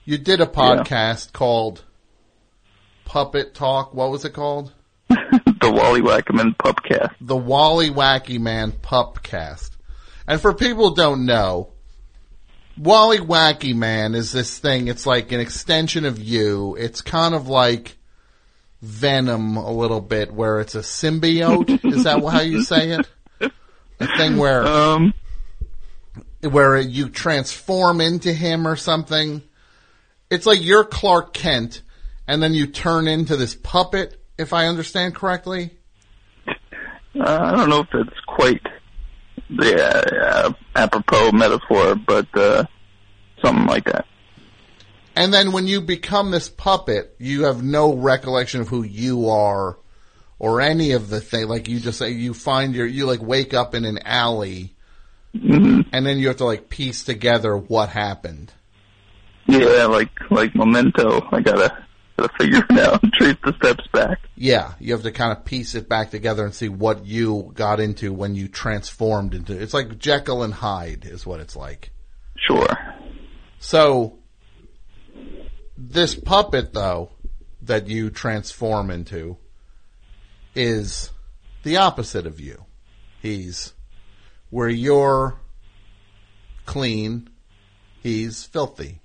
you 0.05 0.17
did 0.17 0.41
a 0.41 0.45
podcast 0.45 1.31
called 1.31 1.83
Puppet 3.05 3.53
Talk. 3.53 3.93
What 3.93 4.11
was 4.11 4.25
it 4.25 4.33
called? 4.33 4.73
The 5.69 5.75
Wally 5.75 6.01
Wackerman 6.01 6.55
Pupcast. 6.55 7.13
The 7.21 7.37
Wally 7.37 7.91
Wacky 7.91 8.39
Man 8.39 8.71
Pupcast. 8.71 9.69
And 10.27 10.41
for 10.41 10.53
people 10.53 10.89
who 10.89 10.95
don't 10.95 11.25
know, 11.25 11.69
Wally 12.75 13.19
Wacky 13.19 13.75
Man 13.75 14.15
is 14.15 14.31
this 14.31 14.57
thing. 14.57 14.87
It's 14.87 15.05
like 15.05 15.31
an 15.31 15.39
extension 15.39 16.05
of 16.05 16.19
you. 16.19 16.75
It's 16.75 17.01
kind 17.01 17.35
of 17.35 17.47
like 17.47 17.97
Venom 18.81 19.57
a 19.57 19.71
little 19.71 20.01
bit, 20.01 20.33
where 20.33 20.59
it's 20.59 20.73
a 20.73 20.79
symbiote. 20.79 21.85
is 21.93 22.05
that 22.05 22.23
how 22.23 22.41
you 22.41 22.63
say 22.63 22.91
it? 22.91 23.51
A 23.99 24.17
thing 24.17 24.37
where 24.37 24.65
um, 24.65 25.13
where 26.41 26.77
you 26.77 27.09
transform 27.09 28.01
into 28.01 28.33
him 28.33 28.67
or 28.67 28.75
something. 28.75 29.43
it's 30.31 30.45
like 30.45 30.63
you're 30.63 30.85
Clark 30.85 31.33
Kent, 31.33 31.81
and 32.27 32.41
then 32.41 32.53
you 32.53 32.65
turn 32.65 33.07
into 33.07 33.35
this 33.35 33.53
puppet. 33.53 34.18
If 34.39 34.53
I 34.53 34.67
understand 34.67 35.15
correctly. 35.15 35.71
Uh, 36.47 36.53
I 37.15 37.55
don't 37.55 37.69
know 37.69 37.81
if 37.81 37.93
it's 37.93 38.19
quite 38.27 38.61
the 39.49 39.83
uh, 39.85 40.53
apropos 40.75 41.31
metaphor, 41.31 41.95
but 41.95 42.27
uh, 42.35 42.65
something 43.43 43.65
like 43.67 43.85
that. 43.85 44.05
And 45.15 45.33
then 45.33 45.51
when 45.51 45.67
you 45.67 45.81
become 45.81 46.31
this 46.31 46.47
puppet, 46.47 47.15
you 47.19 47.43
have 47.43 47.61
no 47.61 47.93
recollection 47.93 48.61
of 48.61 48.69
who 48.69 48.83
you 48.83 49.29
are 49.29 49.77
or 50.37 50.61
any 50.61 50.93
of 50.93 51.09
the 51.09 51.19
thing. 51.19 51.47
Like 51.47 51.67
you 51.67 51.79
just 51.79 51.99
say, 51.99 52.11
you 52.11 52.33
find 52.33 52.73
your, 52.73 52.85
you 52.85 53.05
like 53.05 53.21
wake 53.21 53.53
up 53.53 53.75
in 53.75 53.85
an 53.85 53.99
alley 54.05 54.73
Mm-hmm. 55.35 55.81
and 55.93 56.05
then 56.05 56.17
you 56.17 56.27
have 56.29 56.37
to 56.37 56.45
like 56.45 56.69
piece 56.69 57.03
together 57.03 57.55
what 57.55 57.89
happened. 57.89 58.51
Yeah, 59.45 59.85
like 59.85 60.09
like 60.31 60.55
Memento. 60.55 61.27
I 61.31 61.41
gotta 61.41 61.85
gotta 62.19 62.33
figure 62.37 62.65
it 62.69 62.79
out, 62.79 63.03
and 63.03 63.13
trace 63.13 63.37
the 63.43 63.53
steps 63.53 63.87
back. 63.93 64.19
Yeah, 64.35 64.73
you 64.79 64.93
have 64.93 65.03
to 65.03 65.11
kind 65.11 65.31
of 65.31 65.45
piece 65.45 65.75
it 65.75 65.89
back 65.89 66.11
together 66.11 66.43
and 66.43 66.53
see 66.53 66.69
what 66.69 67.05
you 67.05 67.51
got 67.53 67.79
into 67.79 68.13
when 68.13 68.35
you 68.35 68.47
transformed 68.47 69.33
into. 69.33 69.59
It's 69.59 69.73
like 69.73 69.97
Jekyll 69.97 70.43
and 70.43 70.53
Hyde 70.53 71.05
is 71.05 71.25
what 71.25 71.39
it's 71.39 71.55
like. 71.55 71.91
Sure. 72.35 72.67
So 73.59 74.19
this 75.77 76.15
puppet 76.15 76.73
though 76.73 77.11
that 77.61 77.87
you 77.87 78.09
transform 78.09 78.89
into 78.89 79.37
is 80.55 81.11
the 81.63 81.77
opposite 81.77 82.25
of 82.25 82.39
you. 82.39 82.65
He's 83.21 83.73
where 84.49 84.69
you're 84.69 85.39
clean, 86.65 87.29
he's 88.01 88.43
filthy. 88.43 89.01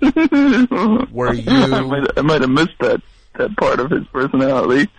Where 1.10 1.34
you 1.34 1.50
I 1.50 1.80
might, 1.82 2.18
I 2.18 2.22
might 2.22 2.40
have 2.40 2.50
missed 2.50 2.78
that 2.80 3.02
that 3.38 3.56
part 3.56 3.80
of 3.80 3.90
his 3.90 4.06
personality. 4.12 4.90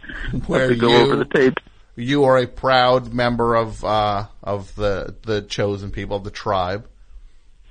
where 0.47 0.73
go 0.75 0.89
you 0.89 0.95
over 0.95 1.15
the 1.17 1.25
tape. 1.25 1.57
you 1.95 2.23
are 2.23 2.37
a 2.37 2.47
proud 2.47 3.13
member 3.13 3.55
of 3.55 3.83
uh, 3.83 4.27
of 4.43 4.75
the 4.75 5.15
the 5.23 5.41
chosen 5.41 5.91
people 5.91 6.17
of 6.17 6.23
the 6.23 6.31
tribe. 6.31 6.87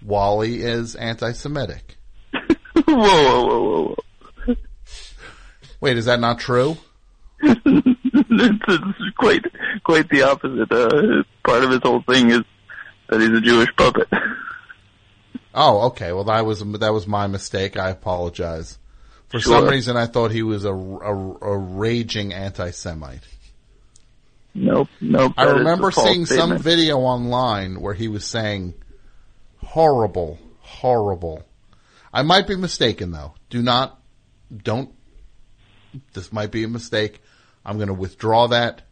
Wally 0.03 0.63
is 0.63 0.97
anti-Semitic. 0.97 1.97
whoa, 2.33 2.85
whoa, 2.87 3.45
whoa, 3.45 3.63
whoa, 3.63 3.97
whoa. 4.47 4.57
Wait, 5.81 5.97
is 5.97 6.07
that 6.07 6.21
not 6.21 6.39
true? 6.39 6.77
it's, 7.43 8.65
it's 8.69 9.17
quite 9.17 9.45
quite 9.85 10.09
the 10.09 10.23
opposite. 10.23 10.71
Uh, 10.73 11.23
part 11.45 11.65
of 11.65 11.71
his 11.71 11.81
whole 11.83 12.03
thing 12.03 12.31
is 12.31 12.41
that 13.09 13.21
he's 13.21 13.31
a 13.31 13.41
Jewish 13.41 13.69
puppet. 13.77 14.09
Oh, 15.55 15.87
okay. 15.89 16.13
Well, 16.13 16.25
that 16.25 16.47
was 16.47 16.61
that 16.61 16.93
was 16.93 17.07
my 17.07 17.27
mistake. 17.27 17.77
I 17.77 17.91
apologize. 17.91 18.79
For 19.29 19.39
Sure. 19.41 19.61
some 19.61 19.69
reason, 19.69 19.97
I 19.97 20.07
thought 20.07 20.33
he 20.33 20.43
was 20.43 20.65
a, 20.65 20.73
a, 20.73 21.15
a 21.15 21.57
raging 21.57 22.33
anti-Semite. 22.33 23.23
Nope, 24.55 24.89
nope. 25.01 25.33
I 25.37 25.45
remember 25.45 25.93
seeing 25.93 26.27
some 26.27 26.59
video 26.59 26.99
online 26.99 27.81
where 27.81 27.95
he 27.95 28.09
was 28.09 28.25
saying 28.25 28.75
horrible, 29.59 30.39
horrible. 30.59 31.45
I 32.13 32.23
might 32.23 32.49
be 32.49 32.57
mistaken 32.57 33.13
though. 33.13 33.35
Do 33.49 33.63
not, 33.63 34.01
don't. 34.65 34.91
This 36.13 36.33
might 36.33 36.51
be 36.51 36.65
a 36.65 36.69
mistake. 36.69 37.23
I'm 37.65 37.77
going 37.77 37.89
to 37.89 37.95
withdraw 37.95 38.49
that. 38.49 38.83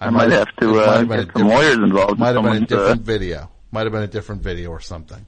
I 0.00 0.10
might 0.10 0.32
have 0.32 0.48
to, 0.56 0.70
it 0.70 0.74
might 0.74 0.84
uh, 0.84 0.98
have 0.98 1.08
get 1.26 1.38
some 1.38 1.48
lawyers 1.48 1.76
involved 1.76 2.18
Might 2.18 2.34
have 2.34 2.42
been 2.42 2.54
a 2.54 2.56
uh, 2.56 2.66
different 2.66 3.02
video. 3.02 3.50
Might 3.70 3.84
have 3.84 3.92
been 3.92 4.02
a 4.02 4.08
different 4.08 4.42
video 4.42 4.70
or 4.70 4.80
something. 4.80 5.24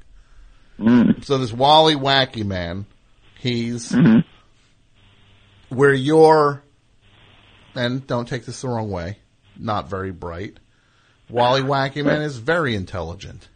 Mm. 0.79 1.25
So 1.25 1.39
this 1.39 1.53
Wally 1.53 1.95
Wacky 1.95 2.45
Man, 2.45 2.87
he's 3.39 3.91
Mm-hmm. 3.93 4.21
where 5.75 5.93
you're, 5.93 6.63
and 7.75 8.07
don't 8.07 8.27
take 8.29 8.45
this 8.45 8.61
the 8.63 8.69
wrong 8.69 8.91
way, 8.91 9.19
not 9.57 9.89
very 9.89 10.11
bright. 10.11 10.59
Wally 11.31 11.63
Wacky 11.63 12.05
Man 12.05 12.23
is 12.23 12.37
very 12.39 12.75
intelligent. 12.75 13.49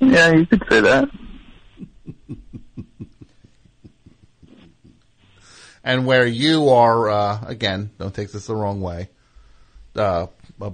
Yeah, 0.00 0.32
you 0.32 0.46
could 0.46 0.64
say 0.68 0.80
that. 0.80 1.08
And 5.84 6.06
where 6.06 6.24
you 6.26 6.68
are, 6.68 7.10
uh, 7.10 7.40
again, 7.44 7.90
don't 7.98 8.14
take 8.14 8.30
this 8.30 8.46
the 8.46 8.54
wrong 8.54 8.80
way, 8.80 9.08
uh, 9.96 10.28
a 10.60 10.72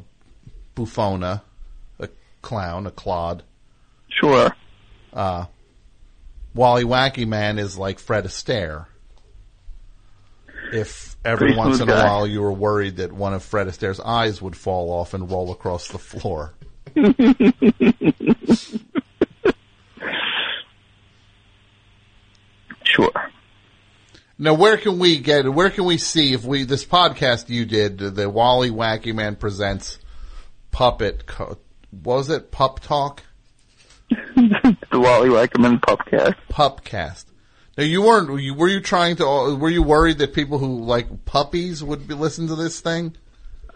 buffona, 0.75 1.43
a 1.99 2.09
clown, 2.43 2.87
a 2.87 2.91
clod. 2.91 3.43
Sure. 4.11 4.55
Uh, 5.19 5.47
Wally 6.55 6.85
Wacky 6.85 7.27
Man 7.27 7.59
is 7.59 7.77
like 7.77 7.99
Fred 7.99 8.25
Astaire. 8.25 8.87
If 10.73 11.17
every 11.25 11.49
Pretty 11.49 11.59
once 11.59 11.81
in 11.81 11.87
smooth 11.87 11.99
a 11.99 12.05
while 12.05 12.27
you 12.27 12.41
were 12.41 12.53
worried 12.53 12.99
that 12.99 13.13
one 13.13 13.35
of 13.35 13.43
Fred 13.43 13.67
Astaire's 13.67 13.99
eyes 13.99 14.41
would 14.41 14.57
fall 14.57 14.91
off 14.91 15.15
and 15.15 15.29
roll 15.31 15.51
across 15.51 15.89
the 15.89 15.99
floor. 15.99 16.55
Sure. 22.85 23.13
Now, 24.39 24.55
where 24.55 24.79
can 24.79 24.99
we 24.99 25.19
get? 25.19 25.47
Where 25.53 25.69
can 25.69 25.85
we 25.85 25.99
see 25.99 26.33
if 26.33 26.43
we 26.45 26.65
this 26.65 26.87
podcast 26.87 27.51
you 27.51 27.67
did 27.67 27.99
the 27.99 28.31
Wally 28.31 28.71
Wacky 28.71 29.15
Man 29.15 29.37
presents 29.37 29.99
puppet? 30.71 31.27
Co- 31.27 31.59
was 31.93 32.31
it 32.31 32.51
Pup 32.51 32.81
Talk? 32.81 33.23
the 34.99 35.05
Wally 35.05 35.29
Wackerman 35.29 35.81
Pupcast. 35.81 36.35
Pupcast. 36.51 37.25
Now 37.77 37.85
you 37.85 38.03
weren't. 38.03 38.29
Were 38.31 38.39
you, 38.39 38.55
were 38.55 38.69
you 38.69 38.81
trying 38.81 39.17
to? 39.17 39.57
Were 39.57 39.71
you 39.71 39.83
worried 39.83 40.19
that 40.19 40.35
people 40.35 40.59
who 40.59 40.81
like 40.81 41.25
puppies 41.25 41.83
would 41.83 42.09
be 42.09 42.15
listen 42.15 42.49
to 42.49 42.57
this 42.57 42.81
thing? 42.81 43.17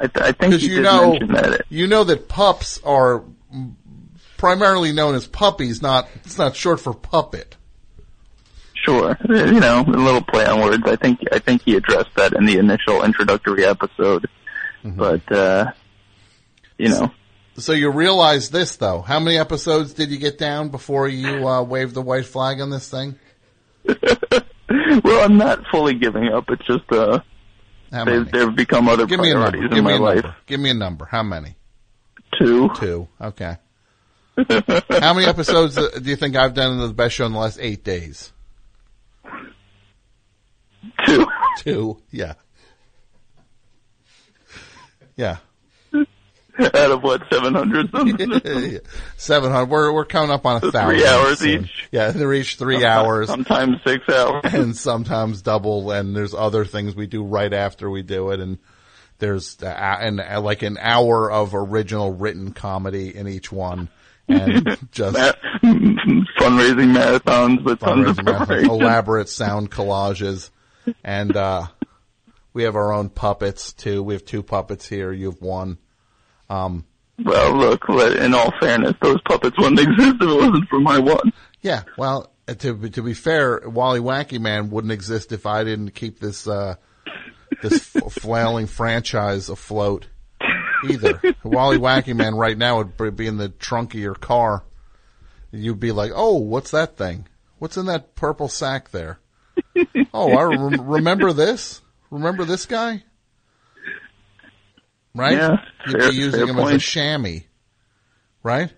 I, 0.01 0.09
th- 0.09 0.26
I 0.26 0.33
think 0.33 0.60
you, 0.62 0.83
know, 0.83 1.17
that. 1.28 1.62
you 1.68 1.86
know 1.86 2.02
that 2.02 2.28
pups 2.28 2.81
are 2.83 3.23
primarily 4.36 4.92
known 4.92 5.15
as 5.15 5.26
puppies. 5.28 5.81
Not 5.81 6.09
it's 6.25 6.39
not 6.39 6.57
short 6.57 6.81
for 6.81 6.92
puppet. 6.92 7.57
Sure. 8.75 9.17
You 9.28 9.60
know, 9.60 9.84
a 9.86 9.91
little 9.91 10.23
play 10.23 10.44
on 10.44 10.60
words. 10.60 10.83
I 10.84 10.97
think 10.97 11.20
I 11.31 11.39
think 11.39 11.62
he 11.62 11.76
addressed 11.76 12.12
that 12.17 12.33
in 12.33 12.47
the 12.47 12.59
initial 12.59 13.05
introductory 13.05 13.65
episode. 13.65 14.28
Mm-hmm. 14.83 14.97
But 14.99 15.31
uh 15.31 15.70
you 16.78 16.89
know, 16.89 17.12
So 17.56 17.72
you 17.72 17.90
realize 17.90 18.50
this 18.50 18.76
though. 18.76 19.02
How 19.02 19.20
many 19.20 19.36
episodes 19.36 19.92
did 19.92 20.10
you 20.10 20.18
get 20.18 20.39
down 20.39 20.70
before 20.70 21.08
you 21.08 21.47
uh, 21.47 21.62
waved 21.62 21.94
the 21.94 22.02
white 22.02 22.24
flag 22.26 22.60
on 22.60 22.70
this 22.70 22.89
thing? 22.89 23.16
well, 23.86 25.24
I'm 25.24 25.36
not 25.36 25.60
fully 25.70 25.94
giving 25.94 26.28
up. 26.28 26.44
It's 26.48 26.64
just 26.66 26.90
uh 26.92 27.18
they've, 27.90 28.06
many? 28.06 28.31
they've 28.31 28.55
become 28.56 28.89
other 28.89 29.06
Give 29.06 29.18
priorities 29.20 29.64
in 29.64 29.68
Give 29.70 29.84
me 29.84 29.90
my 29.90 29.97
a 29.97 30.00
life. 30.00 30.14
number. 30.22 30.36
Give 30.47 30.60
me 30.60 30.70
a 30.70 30.74
number. 30.74 31.05
How 31.05 31.22
many? 31.22 31.56
Two. 32.39 32.70
Two. 32.76 33.08
Okay. 33.20 33.56
How 34.48 35.12
many 35.12 35.26
episodes 35.26 35.76
uh, 35.76 35.90
do 36.00 36.08
you 36.08 36.16
think 36.16 36.36
I've 36.36 36.55
done 36.55 36.72
in 36.72 36.78
the 36.78 36.94
best 36.94 37.14
show 37.14 37.26
in 37.26 37.32
the 37.32 37.39
last 37.39 37.58
eight 37.60 37.84
days? 37.84 38.32
Two. 41.06 41.26
Two. 41.58 42.02
Yeah. 42.10 42.34
Yeah. 45.16 45.36
Out 46.58 46.74
of 46.74 47.02
what, 47.02 47.22
700 47.32 47.90
something? 47.94 48.78
Seven 49.16 49.50
hundred. 49.50 49.70
We're 49.70 49.92
we're 49.92 50.05
coming 50.05 50.31
up 50.31 50.44
on 50.44 50.56
a 50.56 50.60
So 50.60 50.70
thousand. 50.70 50.98
three 50.98 51.06
hours 51.06 51.39
soon. 51.39 51.64
each? 51.64 51.89
Yeah, 51.90 52.10
they 52.10 52.24
reach 52.26 52.56
three 52.56 52.84
hours. 52.84 53.28
Sometimes 53.28 53.76
six 53.86 54.06
hours. 54.08 54.42
and 54.52 54.76
sometimes 54.76 55.40
double. 55.42 55.90
And 55.92 56.14
there's 56.14 56.34
other 56.34 56.64
things 56.66 56.94
we 56.94 57.06
do 57.06 57.24
right 57.24 57.52
after 57.52 57.89
we 57.89 58.02
do 58.02 58.31
it, 58.32 58.40
and 58.40 58.58
there's 59.18 59.62
uh, 59.62 59.66
and 59.66 60.20
uh, 60.20 60.40
like 60.42 60.62
an 60.62 60.76
hour 60.81 61.31
of 61.31 61.55
original 61.55 62.12
written 62.12 62.52
comedy 62.52 63.16
in 63.16 63.28
each 63.28 63.50
one, 63.50 63.89
and 64.28 64.64
just 64.92 65.16
fundraising 65.16 66.94
marathons 66.94 67.62
with 67.64 67.81
fundraising 67.81 68.24
marathons, 68.26 68.64
elaborate 68.64 69.28
sound 69.28 69.70
collages, 69.70 70.50
and 71.05 71.36
uh, 71.36 71.66
we 72.52 72.64
have 72.64 72.76
our 72.76 72.92
own 72.92 73.08
puppets 73.08 73.72
too. 73.72 74.02
We 74.02 74.14
have 74.14 74.24
two 74.24 74.42
puppets 74.42 74.86
here. 74.89 75.12
You 75.12 75.31
have 75.31 75.40
one. 75.40 75.78
Um, 76.52 76.84
Well, 77.24 77.52
look, 77.55 77.89
in 77.89 78.34
all 78.34 78.52
fairness, 78.60 78.94
those 79.02 79.20
puppets 79.28 79.56
wouldn't 79.58 79.81
exist 79.81 80.16
if 80.20 80.22
it 80.22 80.26
wasn't 80.34 80.68
for 80.68 80.81
my 80.81 80.98
one. 80.98 81.32
Yeah, 81.60 81.82
well, 81.97 82.32
to 82.58 82.74
be- 82.74 82.90
to 82.90 83.02
be 83.02 83.14
fair, 83.14 83.62
Wally 83.64 84.00
Wacky 84.00 84.40
Man 84.40 84.70
wouldn't 84.70 84.92
exist 84.92 85.31
if 85.32 85.47
I 85.47 85.62
didn't 85.62 85.90
keep 85.94 86.18
this 86.20 86.47
uh, 86.48 86.74
this 87.62 87.78
flailing 88.10 88.66
franchise 88.66 89.48
afloat 89.48 90.06
either. 90.89 91.20
Wally 91.44 91.78
Wacky 91.78 92.14
Man 92.16 92.34
right 92.34 92.58
now 92.58 92.78
would 92.98 93.16
be- 93.16 93.26
in 93.26 93.36
the 93.36 93.48
trunk 93.50 93.94
of 93.94 94.00
your 94.00 94.14
car. 94.16 94.64
You'd 95.52 95.78
be 95.81 95.92
like, 95.92 96.10
"Oh, 96.14 96.39
what's 96.39 96.70
that 96.72 96.97
thing? 96.97 97.28
What's 97.58 97.76
in 97.76 97.86
that 97.86 98.14
purple 98.16 98.48
sack 98.48 98.90
there? 98.90 99.18
Oh, 100.14 100.32
I 100.36 100.42
rem- 100.42 100.81
remember 100.90 101.32
this. 101.32 101.81
Remember 102.10 102.44
this 102.44 102.66
guy." 102.66 103.05
Right? 105.15 105.32
Yeah, 105.36 105.57
You'd 105.86 106.00
fair- 106.00 106.10
be 106.10 106.16
using 106.16 106.47
fair 106.47 106.49
him 106.55 106.58
as 106.58 106.70
a 106.74 106.78
chamois, 106.78 107.41
right? 108.42 108.73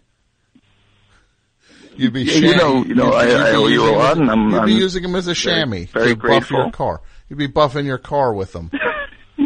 You'd 1.97 2.13
be 2.13 2.23
Yeah, 2.25 2.33
you 2.35 2.57
know- 2.57 2.85
you 2.85 2.95
know, 2.97 3.05
you'd- 3.07 3.17
I- 3.17 3.27
you'd 3.29 3.41
I 3.41 3.51
be 3.53 3.57
owe 3.57 3.67
you 3.69 3.85
a 3.89 3.93
lot, 3.95 4.13
as- 4.13 4.19
and 4.19 4.31
I'm- 4.31 4.51
You'd 4.51 4.65
be 4.67 4.73
I'm 4.75 4.79
using 4.81 5.05
him 5.05 5.15
as 5.15 5.29
a 5.29 5.35
chamois 5.35 5.87
very 5.93 6.09
to 6.09 6.17
buff 6.17 6.51
your 6.51 6.71
car. 6.73 7.01
You'd 7.29 7.39
be 7.39 7.47
buffing 7.49 7.85
your 7.85 7.99
car 7.99 8.35
with 8.35 8.53
them. 8.53 8.71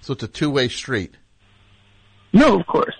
so 0.00 0.12
it's 0.12 0.22
a 0.22 0.28
two-way 0.28 0.68
street. 0.68 1.16
No, 2.32 2.58
of 2.60 2.66
course. 2.66 2.91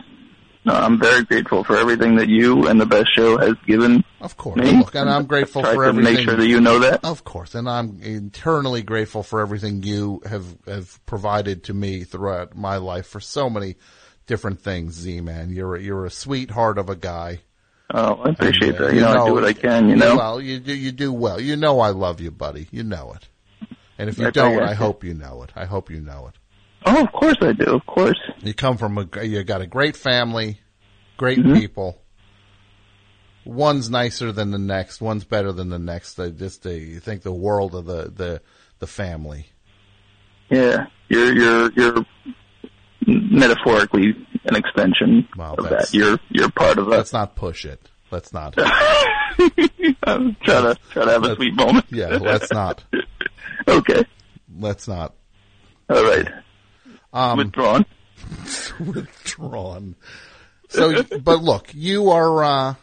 No, 0.64 0.74
I'm 0.74 0.98
very 1.00 1.24
grateful 1.24 1.64
for 1.64 1.76
everything 1.76 2.16
that 2.16 2.28
you 2.28 2.68
and 2.68 2.80
the 2.80 2.86
best 2.86 3.12
show 3.16 3.36
has 3.38 3.54
given. 3.66 4.04
Of 4.20 4.36
course. 4.36 4.58
me. 4.58 4.68
And 4.68 4.78
look, 4.78 4.94
and 4.94 5.10
I'm 5.10 5.26
grateful 5.26 5.62
for 5.62 5.82
to 5.82 5.88
everything. 5.88 6.14
Make 6.14 6.24
sure 6.24 6.36
that 6.36 6.46
you 6.46 6.60
know 6.60 6.78
that. 6.80 7.04
Of 7.04 7.24
course, 7.24 7.56
and 7.56 7.68
I'm 7.68 7.98
eternally 8.00 8.82
grateful 8.82 9.24
for 9.24 9.40
everything 9.40 9.82
you 9.82 10.22
have 10.24 10.44
have 10.66 11.04
provided 11.04 11.64
to 11.64 11.74
me 11.74 12.04
throughout 12.04 12.56
my 12.56 12.76
life 12.76 13.08
for 13.08 13.18
so 13.18 13.50
many 13.50 13.74
different 14.26 14.60
things. 14.60 14.94
Z 14.94 15.20
man, 15.20 15.50
you're 15.50 15.74
a, 15.74 15.82
you're 15.82 16.04
a 16.06 16.10
sweetheart 16.10 16.78
of 16.78 16.88
a 16.88 16.94
guy. 16.96 17.40
Oh, 17.92 18.22
I 18.22 18.30
appreciate 18.30 18.76
And, 18.76 18.80
uh, 18.80 18.86
that. 18.86 18.94
You, 18.94 19.00
know, 19.00 19.22
I 19.24 19.26
do 19.26 19.34
what 19.34 19.44
I 19.44 19.52
can. 19.54 19.88
You 19.88 19.96
know. 19.96 20.16
Well, 20.16 20.40
you 20.40 20.60
do 20.60 20.72
you 20.74 20.92
do 20.92 21.12
well. 21.12 21.40
You 21.40 21.56
know 21.56 21.80
I 21.80 21.90
love 21.90 22.20
you, 22.20 22.30
buddy. 22.30 22.68
You 22.70 22.84
know 22.84 23.14
it. 23.16 23.28
And 23.98 24.08
if 24.08 24.16
you 24.18 24.26
Right, 24.26 24.34
don't, 24.34 24.62
I- 24.62 24.70
I 24.70 24.74
hope 24.74 25.02
you 25.02 25.14
know 25.14 25.42
it. 25.42 25.50
I 25.56 25.64
hope 25.64 25.90
you 25.90 26.00
know 26.00 26.28
it. 26.28 26.38
Oh, 26.86 27.02
of 27.04 27.12
course 27.12 27.36
I 27.40 27.52
do. 27.52 27.64
Of 27.76 27.86
course. 27.86 28.18
You 28.42 28.54
come 28.54 28.76
from 28.76 28.98
a 28.98 29.24
you 29.24 29.42
got 29.44 29.60
a 29.60 29.66
great 29.66 29.96
family, 29.96 30.60
great 31.16 31.38
Mm-hmm. 31.38 31.54
people. 31.54 31.98
One's 33.44 33.90
nicer 33.90 34.30
than 34.30 34.50
the 34.52 34.58
next. 34.58 35.00
One's 35.00 35.24
better 35.24 35.50
than 35.52 35.68
the 35.68 35.78
next. 35.78 36.14
They 36.14 36.30
just 36.30 36.62
they 36.62 36.78
you 36.78 37.00
think 37.00 37.22
the 37.22 37.32
world 37.32 37.74
of 37.74 37.86
the 37.86 38.12
the 38.14 38.40
the 38.78 38.86
family. 38.86 39.46
Yeah, 40.48 40.86
you're 41.08 41.32
you're 41.34 41.72
you're 41.72 42.06
metaphorically 43.06 44.14
an 44.44 44.56
extension 44.56 45.26
of 45.38 45.56
that. 45.68 45.92
You're 45.92 46.18
you're 46.30 46.50
part 46.50 46.78
of 46.78 46.86
that. 46.86 46.96
Let's 46.98 47.12
not 47.12 47.34
push 47.34 47.64
it. 47.64 47.88
Let's 48.10 48.32
not. 48.32 48.54
I'm 48.58 50.36
trying 50.42 50.74
to 50.74 50.76
try 50.90 51.04
to 51.06 51.10
have 51.10 51.24
a 51.24 51.34
sweet 51.36 51.54
moment. 51.54 51.86
Yeah, 51.90 52.18
let's 52.20 52.52
not. 52.52 52.84
okay. 53.68 54.04
Let's 54.58 54.86
not. 54.86 55.14
All 55.88 56.04
right. 56.04 56.28
Um, 57.12 57.38
Withdrawn. 57.38 57.84
withdrawn. 58.80 59.94
So, 60.68 61.02
but 61.02 61.42
look, 61.42 61.68
you 61.74 62.10
are. 62.10 62.44
uh 62.44 62.74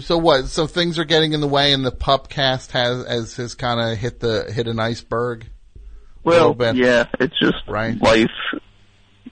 So 0.00 0.18
what? 0.18 0.46
So 0.46 0.66
things 0.66 0.98
are 0.98 1.04
getting 1.04 1.32
in 1.32 1.40
the 1.40 1.48
way, 1.48 1.72
and 1.72 1.84
the 1.84 1.92
pup 1.92 2.28
cast 2.28 2.72
has 2.72 3.06
has 3.06 3.36
has 3.36 3.54
kind 3.54 3.80
of 3.80 3.96
hit 3.98 4.20
the 4.20 4.50
hit 4.52 4.66
an 4.68 4.78
iceberg. 4.78 5.44
a 5.76 5.78
Well, 6.24 6.54
bit. 6.54 6.76
yeah, 6.76 7.06
it's 7.20 7.38
just 7.38 7.66
Right. 7.68 8.00
life. 8.02 8.28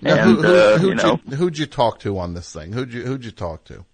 Now, 0.01 0.15
and 0.17 0.21
who, 0.37 0.43
who, 0.43 0.55
uh, 0.55 0.79
who'd 0.79 0.89
you 0.89 0.95
know, 0.95 1.17
who'd 1.37 1.59
you 1.59 1.67
talk 1.67 1.99
to 2.01 2.19
on 2.19 2.35
this 2.35 2.53
thing? 2.53 2.73
Who'd 2.73 2.93
you 2.93 3.03
who'd 3.03 3.25
you 3.25 3.31
talk 3.33 3.65
to? 3.65 3.85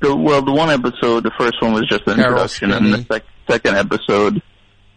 the, 0.00 0.16
well, 0.16 0.42
the 0.42 0.52
one 0.52 0.70
episode, 0.70 1.24
the 1.24 1.32
first 1.38 1.60
one 1.60 1.72
was 1.74 1.86
just 1.88 2.06
an 2.06 2.16
Carol 2.16 2.30
introduction, 2.32 2.72
and 2.72 2.92
the 2.94 3.04
sec- 3.12 3.24
second 3.50 3.76
episode 3.76 4.40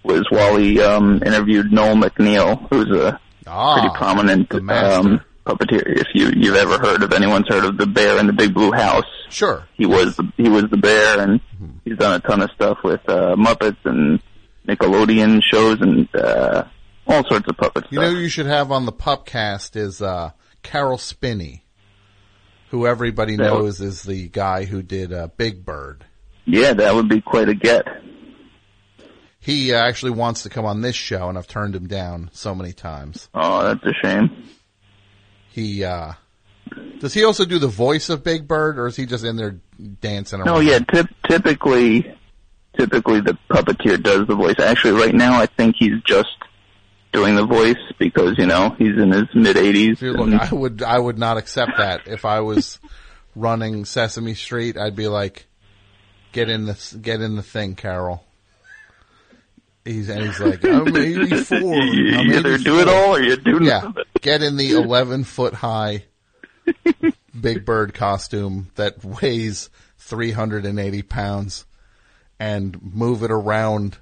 was 0.04 0.26
Wally 0.32 0.82
um, 0.82 1.22
interviewed 1.26 1.72
Noel 1.72 1.96
MacNeal, 1.96 2.68
who's 2.70 2.90
a 2.96 3.20
Ah, 3.46 3.74
pretty 3.80 3.96
prominent 3.98 4.54
um, 4.54 5.20
puppeteer. 5.46 5.84
If 5.86 6.08
you 6.14 6.32
you've 6.36 6.56
ever 6.56 6.78
heard 6.80 7.04
of 7.04 7.12
anyone's 7.14 7.48
heard 7.50 7.66
of 7.66 7.78
the 7.78 7.86
Bear 7.86 8.18
in 8.20 8.28
the 8.28 8.34
Big 8.34 8.54
Blue 8.54 8.72
House, 8.72 9.04
Sure. 9.30 9.68
he 9.76 9.86
was 9.86 10.16
the, 10.16 10.32
he 10.38 10.48
was 10.50 10.64
the 10.70 10.78
bear, 10.78 11.20
and 11.22 11.40
Mm-hmm. 11.62 11.78
he's 11.86 11.98
done 11.98 12.14
a 12.14 12.20
ton 12.20 12.42
of 12.42 12.50
stuff 12.52 12.78
with 12.84 13.02
uh, 13.10 13.36
Muppets 13.36 13.78
and 13.86 14.22
Nickelodeon 14.68 15.42
shows 15.44 15.80
and 15.82 16.08
uh, 16.16 16.64
all 17.08 17.24
sorts 17.30 17.48
of 17.50 17.58
puppet 17.58 17.84
You 17.90 17.98
stuff. 18.00 18.04
know, 18.10 18.16
who 18.16 18.22
you 18.22 18.30
should 18.30 18.46
have 18.48 18.72
on 18.72 18.86
the 18.86 18.92
pup 18.92 19.26
cast 19.26 19.76
is 19.76 20.02
uh, 20.02 20.32
Caroll 20.62 20.98
Spinney, 20.98 21.64
who 22.70 22.88
everybody 22.88 23.36
That 23.36 23.44
knows 23.44 23.82
is 23.82 24.04
the 24.04 24.30
guy 24.30 24.66
who 24.66 24.82
did 24.82 25.12
uh, 25.14 25.28
Big 25.38 25.66
Bird. 25.66 26.06
yeah, 26.46 26.74
that 26.74 26.96
would 26.96 27.10
be 27.10 27.22
quite 27.22 27.50
a 27.50 27.54
get. 27.56 27.86
He 29.44 29.74
uh, 29.74 29.78
actually 29.78 30.12
wants 30.12 30.44
to 30.44 30.50
come 30.50 30.64
on 30.64 30.80
this 30.80 30.96
show, 30.96 31.28
and 31.28 31.38
I've 31.38 31.48
turned 31.48 31.76
him 31.76 31.86
down 31.86 32.30
so 32.32 32.56
many 32.56 32.72
times. 32.72 33.28
Oh, 33.34 33.64
that's 33.64 33.84
a 33.84 33.94
shame. 34.02 34.48
He 35.52 35.84
uh, 35.84 36.14
does 37.00 37.14
he 37.14 37.26
also 37.26 37.44
do 37.44 37.60
the 37.60 37.68
voice 37.68 38.08
of 38.08 38.24
Big 38.24 38.48
Bird, 38.48 38.80
or 38.80 38.88
is 38.88 38.96
he 38.96 39.06
just 39.06 39.26
in 39.26 39.36
there 39.36 39.60
dancing 40.00 40.40
around? 40.40 40.48
No, 40.48 40.60
yeah, 40.62 40.80
tip, 40.80 41.08
typically, 41.28 42.18
typically 42.78 43.20
the 43.20 43.38
puppeteer 43.50 44.02
does 44.02 44.28
the 44.28 44.36
voice. 44.36 44.60
Actually, 44.60 44.94
right 44.94 45.14
now, 45.14 45.40
I 45.42 45.46
think 45.46 45.76
he's 45.78 46.02
just 46.04 46.30
doing 47.12 47.36
the 47.36 47.46
voice 47.46 47.76
because 48.00 48.38
you 48.38 48.46
know 48.46 48.76
he's 48.78 48.98
in 48.98 49.12
his 49.12 49.28
mid 49.34 49.58
eighties. 49.58 50.02
Look, 50.02 50.34
I 50.34 50.54
would 50.54 50.82
I 50.82 50.98
would 50.98 51.18
not 51.18 51.36
accept 51.36 51.74
that 51.80 52.08
if 52.08 52.24
I 52.24 52.40
was 52.40 52.80
running 53.36 53.84
Sesame 53.84 54.36
Street. 54.36 54.78
I'd 54.78 54.96
be 54.96 55.10
like, 55.10 55.48
get 56.32 56.50
in 56.50 56.66
the 56.66 56.98
get 57.02 57.20
in 57.20 57.36
the 57.36 57.44
thing, 57.44 57.76
Caroll. 57.76 58.24
He's 59.86 60.08
and 60.10 60.24
he's 60.24 60.40
like, 60.40 60.64
I'm 60.64 60.88
84. 60.96 61.58
You 61.58 62.18
I'm 62.18 62.32
either 62.32 62.58
do 62.58 62.80
it 62.80 62.88
all 62.88 63.16
or 63.16 63.22
you 63.22 63.36
do 63.36 63.64
yeah. 63.64 63.92
Get 64.22 64.42
in 64.42 64.56
the 64.56 64.72
11 64.72 65.26
foot 65.26 65.54
high 65.54 66.06
Big 67.40 67.66
Bird 67.66 67.94
costume 67.94 68.72
that 68.76 69.04
weighs 69.04 69.70
380 69.98 71.02
pounds 71.02 71.66
and 72.40 72.82
move 72.82 73.24
it 73.24 73.32
around 73.32 73.98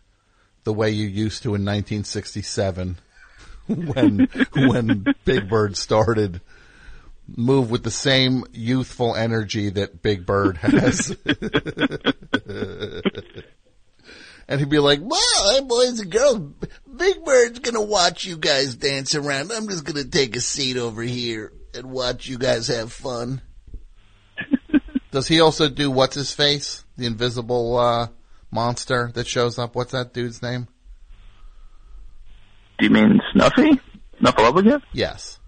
the 0.64 0.74
way 0.74 0.92
you 0.92 1.08
used 1.08 1.44
to 1.44 1.50
in 1.50 1.66
1967 1.66 2.98
when 3.68 4.28
when 4.54 5.06
Big 5.26 5.50
Bird 5.50 5.78
started. 5.78 6.42
Move 7.34 7.72
with 7.72 7.84
the 7.84 7.92
same 7.92 8.44
youthful 8.52 9.16
energy 9.16 9.70
that 9.70 10.02
Big 10.02 10.26
Bird 10.26 10.58
has. 10.58 11.16
And 14.48 14.60
he'd 14.60 14.70
be 14.70 14.80
like, 14.80 15.00
well, 15.02 15.52
hey 15.54 15.62
boys 15.62 16.00
and 16.00 16.12
girls, 16.12 16.40
Big 16.96 17.24
Bird's 17.24 17.60
gonna 17.60 17.82
watch 17.82 18.26
you 18.26 18.38
guys 18.38 18.76
dance 18.76 19.16
around. 19.16 19.52
I'm 19.52 19.68
just 19.68 19.86
gonna 19.86 20.04
take 20.06 20.36
a 20.36 20.42
seat 20.42 20.78
over 20.78 21.02
here 21.02 21.52
and 21.74 21.90
watch 21.92 22.28
you 22.28 22.38
guys 22.38 22.68
have 22.68 22.92
fun. 22.92 23.42
Does 25.12 25.28
he 25.28 25.42
also 25.42 25.70
do 25.70 25.90
what's 25.92 26.16
his 26.16 26.34
face? 26.34 26.84
The 26.98 27.06
invisible, 27.06 27.78
uh, 27.78 28.08
monster 28.52 29.12
that 29.16 29.28
shows 29.28 29.58
up? 29.60 29.76
What's 29.76 29.92
that 29.94 30.14
dude's 30.14 30.42
name? 30.42 30.68
Do 32.80 32.86
you 32.86 32.92
mean 32.92 33.20
Snuffy? 33.34 33.80
Snuffleupagus? 34.22 34.82
Yes. 34.94 35.40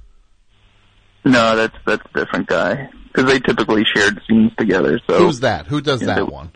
No, 1.26 1.56
that's 1.56 1.76
that's 1.86 2.04
a 2.14 2.20
different 2.20 2.48
guy 2.48 2.90
because 3.08 3.26
they 3.32 3.40
typically 3.40 3.84
shared 3.96 4.20
scenes 4.28 4.52
together. 4.58 5.00
So 5.08 5.20
Who's 5.20 5.40
that? 5.42 5.68
Who 5.68 5.80
does 5.82 6.02
Yeah, 6.02 6.08
that 6.08 6.16
they- 6.18 6.24
one? 6.24 6.52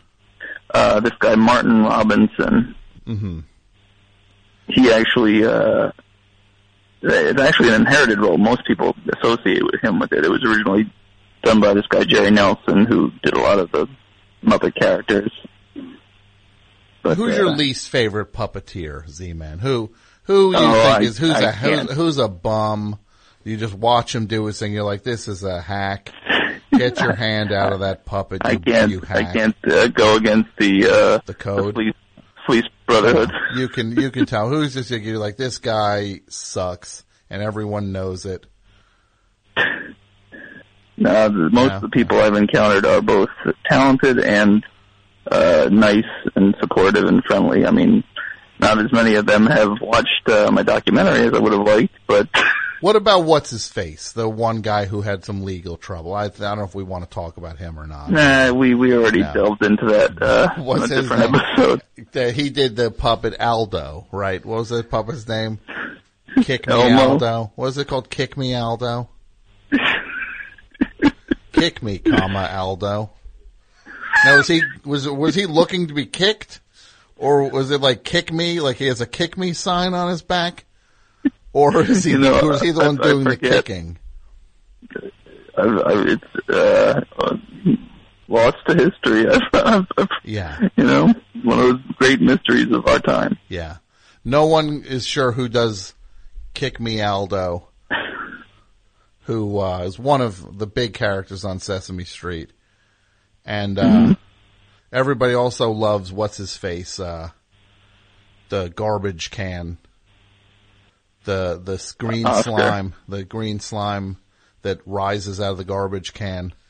Uh, 0.72 1.00
this 1.00 1.12
guy 1.18 1.34
Martin 1.34 1.82
Robinson. 1.84 2.74
Mm-hmm. 3.06 3.40
He 4.68 4.92
actually 4.92 5.44
uh, 5.44 5.92
it's 7.02 7.40
actually 7.40 7.68
an 7.70 7.82
inherited 7.82 8.18
role. 8.18 8.36
Most 8.38 8.66
people 8.66 8.94
associate 9.18 9.64
with 9.64 9.80
him 9.82 9.98
with 9.98 10.12
it. 10.12 10.24
It 10.24 10.30
was 10.30 10.44
originally 10.44 10.92
done 11.42 11.60
by 11.60 11.72
this 11.74 11.86
guy 11.86 12.04
Jerry 12.04 12.30
Nelson, 12.30 12.84
who 12.84 13.10
did 13.22 13.34
a 13.34 13.40
lot 13.40 13.58
of 13.58 13.70
the 13.72 13.86
Muppet 14.44 14.74
characters. 14.74 15.32
But, 17.02 17.16
Who's 17.16 17.34
uh, 17.38 17.42
your 17.42 17.50
least 17.56 17.88
favorite 17.88 18.32
puppeteer, 18.32 19.08
Z-Man? 19.08 19.60
Who, 19.60 19.92
who 20.24 20.50
you 20.50 20.56
Oh, 20.58 20.72
think 20.72 20.98
I- 20.98 21.02
is, 21.02 21.16
who's 21.16 21.30
I 21.30 21.40
a, 21.42 21.52
who's, 21.52 21.92
who's 21.92 22.18
a 22.18 22.28
bum? 22.28 22.98
You 23.44 23.56
just 23.56 23.72
watch 23.74 24.14
him 24.14 24.26
do 24.26 24.44
his 24.46 24.58
thing. 24.58 24.72
You're 24.72 24.82
like, 24.84 25.04
this 25.04 25.28
is 25.28 25.44
a 25.44 25.60
hack. 25.60 26.12
Get 26.78 27.00
your 27.00 27.14
hand 27.14 27.52
out 27.52 27.72
of 27.72 27.80
that 27.80 28.04
puppet. 28.06 28.42
You, 28.44 28.50
I 28.50 28.56
can't. 28.56 29.10
I 29.10 29.32
can't 29.32 29.56
uh, 29.70 29.88
go 29.88 30.16
against 30.16 30.50
the 30.58 30.86
uh, 30.86 31.18
the 31.26 31.34
code. 31.34 31.74
Fleece, 31.74 31.94
Fleece 32.46 32.64
Brotherhood. 32.86 33.30
You 33.56 33.68
can, 33.68 33.92
you 33.98 34.10
can 34.10 34.26
tell 34.26 34.48
who's 34.48 34.74
this. 34.74 34.90
You're 34.90 35.18
like, 35.18 35.36
this 35.36 35.58
guy 35.58 36.20
sucks 36.28 37.04
and 37.30 37.42
everyone 37.42 37.92
knows 37.92 38.24
it. 38.26 38.46
No, 40.96 41.28
the, 41.28 41.50
most 41.50 41.70
Yeah. 41.70 41.76
of 41.76 41.82
the 41.82 41.88
people 41.88 42.20
I've 42.20 42.34
encountered 42.34 42.84
are 42.84 43.00
both 43.00 43.28
talented 43.68 44.18
and 44.18 44.64
uh, 45.30 45.68
nice 45.70 46.04
and 46.34 46.54
supportive 46.60 47.04
and 47.04 47.22
friendly. 47.24 47.66
I 47.66 47.70
mean, 47.70 48.02
not 48.58 48.78
as 48.78 48.92
many 48.92 49.14
of 49.14 49.26
them 49.26 49.46
have 49.46 49.80
watched 49.80 50.28
uh, 50.28 50.50
my 50.50 50.62
documentary 50.62 51.26
as 51.26 51.34
I 51.34 51.38
would 51.38 51.52
have 51.52 51.66
liked, 51.66 51.94
but 52.06 52.28
What 52.80 52.94
about 52.96 53.24
what's 53.24 53.50
his 53.50 53.66
face? 53.68 54.12
The 54.12 54.28
one 54.28 54.60
guy 54.60 54.84
who 54.86 55.00
had 55.02 55.24
some 55.24 55.42
legal 55.42 55.76
trouble. 55.76 56.14
I, 56.14 56.24
I 56.26 56.28
don't 56.28 56.58
know 56.58 56.64
if 56.64 56.74
we 56.76 56.84
want 56.84 57.02
to 57.04 57.10
talk 57.10 57.36
about 57.36 57.58
him 57.58 57.78
or 57.78 57.86
not. 57.86 58.10
nah, 58.10 58.52
we 58.52 58.74
we 58.74 58.94
already 58.94 59.20
No. 59.20 59.32
delved 59.34 59.64
into 59.64 59.86
that 59.86 60.22
uh, 60.22 60.48
in 60.56 60.64
What's 60.64 60.90
a 60.90 60.94
his 60.96 61.08
different 61.08 61.32
name? 61.32 61.42
episode. 61.44 61.82
He 62.34 62.50
did 62.50 62.76
the 62.76 62.90
puppet 62.92 63.40
Aldo, 63.40 64.06
right? 64.12 64.44
What 64.44 64.58
was 64.58 64.68
the 64.68 64.82
puppet's 64.84 65.26
name? 65.28 65.58
Kick 66.42 66.66
me 66.68 66.72
Elmo. 66.74 67.00
Aldo. 67.12 67.52
What 67.56 67.66
is 67.68 67.78
it 67.78 67.88
called? 67.88 68.08
Kick 68.10 68.36
me 68.36 68.54
Aldo. 68.54 69.08
Kick 71.52 71.82
me, 71.82 71.98
comma 71.98 72.48
Aldo. 72.52 73.10
Now 74.24 74.36
was 74.36 74.46
he 74.46 74.62
was 74.84 75.08
was 75.08 75.34
he 75.34 75.46
looking 75.46 75.88
to 75.88 75.94
be 75.94 76.06
kicked, 76.06 76.60
or 77.16 77.50
was 77.50 77.70
it 77.72 77.80
like 77.80 78.04
kick 78.04 78.32
me? 78.32 78.60
Like 78.60 78.76
he 78.76 78.86
has 78.86 79.00
a 79.00 79.06
kick 79.06 79.36
me 79.36 79.52
sign 79.52 79.92
on 79.94 80.08
his 80.10 80.22
back, 80.22 80.64
or 81.52 81.82
is 81.82 82.04
he 82.04 82.12
You 82.12 82.18
know, 82.18 82.40
was 82.42 82.60
he 82.62 82.70
the 82.70 82.82
I- 82.82 82.86
one 82.86 83.00
I 83.00 83.02
doing 83.02 83.24
the 83.24 83.36
kicking? 83.36 83.98
I've, 85.56 85.78
I've, 85.86 86.06
it's 86.06 86.48
uh, 86.48 87.00
uh, 87.18 87.36
lost 88.28 88.56
to 88.68 88.74
history. 88.76 89.26
Yeah. 90.24 90.68
you 90.76 90.84
know, 90.84 91.12
one 91.42 91.58
of 91.58 91.64
those 91.64 91.80
great 91.96 92.20
mysteries 92.20 92.70
of 92.70 92.86
our 92.86 92.98
time. 93.00 93.38
Yeah. 93.48 93.78
No 94.24 94.46
one 94.46 94.84
is 94.86 95.06
sure 95.06 95.32
who 95.32 95.48
does 95.48 95.94
Kick 96.54 96.78
Me 96.80 97.00
Aldo, 97.02 97.66
who 99.22 99.58
uh, 99.58 99.80
is 99.80 99.98
one 99.98 100.20
of 100.20 100.58
the 100.58 100.66
big 100.66 100.94
characters 100.94 101.44
on 101.44 101.58
Sesame 101.60 102.04
Street. 102.04 102.50
And 103.44 103.78
uh, 103.78 103.82
Mm-hmm. 103.84 104.12
everybody 104.92 105.34
also 105.34 105.70
loves 105.70 106.12
what's 106.12 106.36
his 106.36 106.56
face, 106.56 107.00
uh, 107.00 107.30
the 108.50 108.68
garbage 108.74 109.30
can, 109.30 109.78
the 111.28 111.60
the 111.62 111.94
green 111.98 112.26
oh, 112.26 112.30
Oscar. 112.30 112.50
slime, 112.50 112.94
the 113.06 113.22
green 113.22 113.60
slime 113.60 114.16
that 114.62 114.80
rises 114.86 115.40
out 115.40 115.52
of 115.52 115.58
the 115.58 115.64
garbage 115.64 116.14
can. 116.14 116.54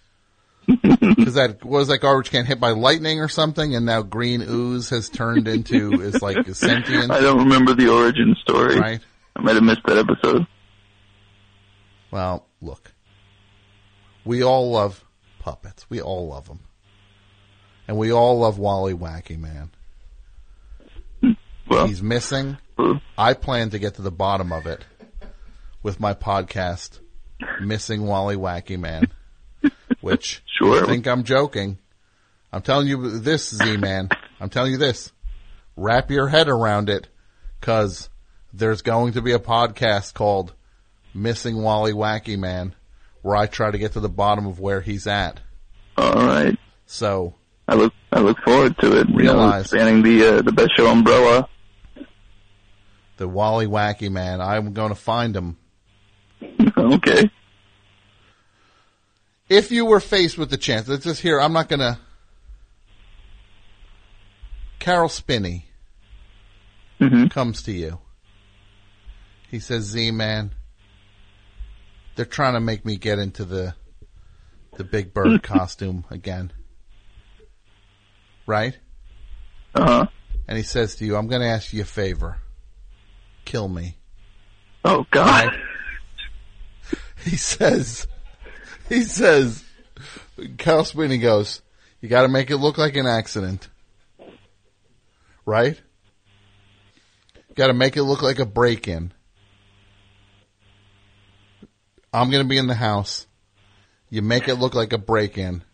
Because 0.68 1.34
that 1.34 1.64
was 1.64 1.88
that 1.88 1.98
garbage 1.98 2.30
can 2.30 2.44
hit 2.44 2.60
by 2.60 2.72
lightning 2.72 3.20
or 3.20 3.28
something, 3.28 3.74
and 3.74 3.86
now 3.86 4.02
green 4.02 4.42
ooze 4.42 4.90
has 4.90 5.08
turned 5.08 5.48
into 5.48 6.02
is 6.02 6.20
like 6.20 6.36
a 6.36 6.54
sentient. 6.54 7.10
I 7.10 7.20
don't 7.20 7.38
remember 7.38 7.74
the 7.74 7.88
origin 7.88 8.36
story. 8.42 8.78
Right. 8.78 9.00
I 9.34 9.40
might 9.40 9.54
have 9.54 9.64
missed 9.64 9.80
that 9.86 9.96
episode. 9.96 10.46
Well, 12.10 12.46
look, 12.60 12.92
we 14.26 14.42
all 14.42 14.70
love 14.70 15.02
puppets. 15.38 15.86
We 15.88 16.02
all 16.02 16.28
love 16.28 16.48
them, 16.48 16.60
and 17.86 17.96
we 17.96 18.12
all 18.12 18.38
love 18.40 18.58
Wally 18.58 18.92
Wacky 18.92 19.38
Man. 19.38 19.70
Hmm. 21.22 21.32
Well, 21.68 21.86
He's 21.86 22.02
missing. 22.02 22.58
I 23.16 23.34
plan 23.34 23.70
to 23.70 23.78
get 23.78 23.94
to 23.94 24.02
the 24.02 24.10
bottom 24.10 24.52
of 24.52 24.66
it 24.66 24.84
with 25.82 25.98
my 26.00 26.14
podcast, 26.14 27.00
Missing 27.60 28.06
Wally 28.06 28.36
Wacky 28.36 28.78
Man, 28.78 29.08
which 30.00 30.42
Sure. 30.58 30.80
you 30.80 30.86
think 30.86 31.06
I'm 31.06 31.24
joking. 31.24 31.78
I'm 32.52 32.62
telling 32.62 32.88
you 32.88 33.18
this, 33.18 33.54
Z-Man. 33.54 34.08
I'm 34.40 34.48
telling 34.48 34.72
you 34.72 34.78
this. 34.78 35.12
Wrap 35.76 36.10
your 36.10 36.28
head 36.28 36.48
around 36.48 36.88
it, 36.88 37.08
cause 37.60 38.08
there's 38.52 38.82
going 38.82 39.12
to 39.12 39.22
be 39.22 39.32
a 39.32 39.38
podcast 39.38 40.14
called 40.14 40.54
Missing 41.14 41.60
Wally 41.60 41.92
Wacky 41.92 42.38
Man, 42.38 42.74
where 43.22 43.36
I 43.36 43.46
try 43.46 43.70
to 43.70 43.78
get 43.78 43.92
to 43.92 44.00
the 44.00 44.08
bottom 44.08 44.46
of 44.46 44.58
where 44.60 44.80
he's 44.80 45.06
at. 45.06 45.40
All 45.96 46.14
right. 46.14 46.56
So 46.86 47.34
I 47.66 47.74
look 47.74 47.92
I 48.12 48.20
look 48.20 48.38
forward 48.44 48.76
to 48.78 49.00
it. 49.00 49.08
You 49.08 49.14
know, 49.24 49.34
Realize- 49.34 49.66
spanning 49.70 50.02
the 50.02 50.38
uh, 50.38 50.42
the 50.42 50.52
best 50.52 50.70
show 50.76 50.86
umbrella. 50.90 51.48
The 53.18 53.28
Wally 53.28 53.66
Wacky 53.66 54.10
Man, 54.10 54.40
I'm 54.40 54.72
going 54.72 54.90
to 54.90 54.94
find 54.94 55.36
him. 55.36 55.56
okay. 56.78 57.30
If 59.48 59.72
you 59.72 59.84
were 59.84 60.00
faced 60.00 60.38
with 60.38 60.50
the 60.50 60.56
chance, 60.56 60.86
let's 60.86 61.04
just 61.04 61.20
hear. 61.20 61.40
I'm 61.40 61.52
not 61.52 61.68
going 61.68 61.80
to. 61.80 61.98
Caroll 64.78 65.08
Spinney 65.08 65.66
comes 67.30 67.62
to 67.62 67.72
you. 67.72 67.98
He 69.50 69.58
says, 69.58 69.84
"Z 69.84 70.12
man, 70.12 70.52
they're 72.14 72.24
trying 72.24 72.54
to 72.54 72.60
make 72.60 72.84
me 72.84 72.96
get 72.96 73.18
into 73.18 73.44
the 73.44 73.74
the 74.76 74.84
Big 74.84 75.12
Bird 75.12 75.42
costume 75.42 76.04
again, 76.08 76.52
right?" 78.46 78.78
Uh 79.74 79.84
huh. 79.84 80.06
And 80.46 80.56
he 80.56 80.62
says 80.62 80.94
to 80.96 81.04
you, 81.04 81.16
"I'm 81.16 81.26
going 81.26 81.42
to 81.42 81.48
ask 81.48 81.72
you 81.72 81.82
a 81.82 81.86
favor. 81.86 82.40
Kill 83.48 83.66
me." 83.66 83.96
Oh 84.84 85.06
God. 85.10 85.56
He 87.24 87.36
says, 87.36 88.06
he 88.90 89.02
says, 89.02 89.64
Carl 90.58 90.84
Spinney 90.84 91.16
goes, 91.16 91.62
you 92.02 92.10
got 92.10 92.22
to 92.22 92.28
make 92.28 92.50
it 92.50 92.58
look 92.58 92.76
like 92.76 92.94
an 92.96 93.06
accident, 93.06 93.68
right? 95.46 95.80
Got 97.54 97.68
to 97.68 97.72
make 97.72 97.96
it 97.96 98.02
look 98.02 98.20
like 98.20 98.38
a 98.38 98.46
break-in. 98.46 99.12
I'm 102.12 102.30
to 102.30 102.44
be 102.44 102.58
in 102.58 102.66
the 102.66 102.74
house. 102.74 103.26
You 104.10 104.20
make 104.20 104.46
it 104.46 104.56
look 104.56 104.74
like 104.74 104.92
a 104.92 104.98
break-in, 104.98 105.64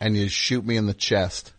and 0.00 0.16
you 0.16 0.28
shoot 0.28 0.64
me 0.64 0.78
in 0.78 0.86
the 0.86 0.94
chest. 0.94 1.52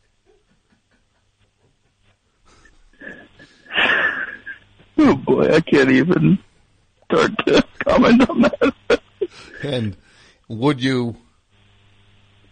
Oh 4.97 5.15
boy, 5.15 5.53
I 5.53 5.61
can't 5.61 5.91
even 5.91 6.39
start 7.05 7.31
to 7.45 7.63
comment 7.85 8.29
on 8.29 8.41
that. 8.41 9.01
And 9.63 9.97
would 10.47 10.81
you? 10.81 11.15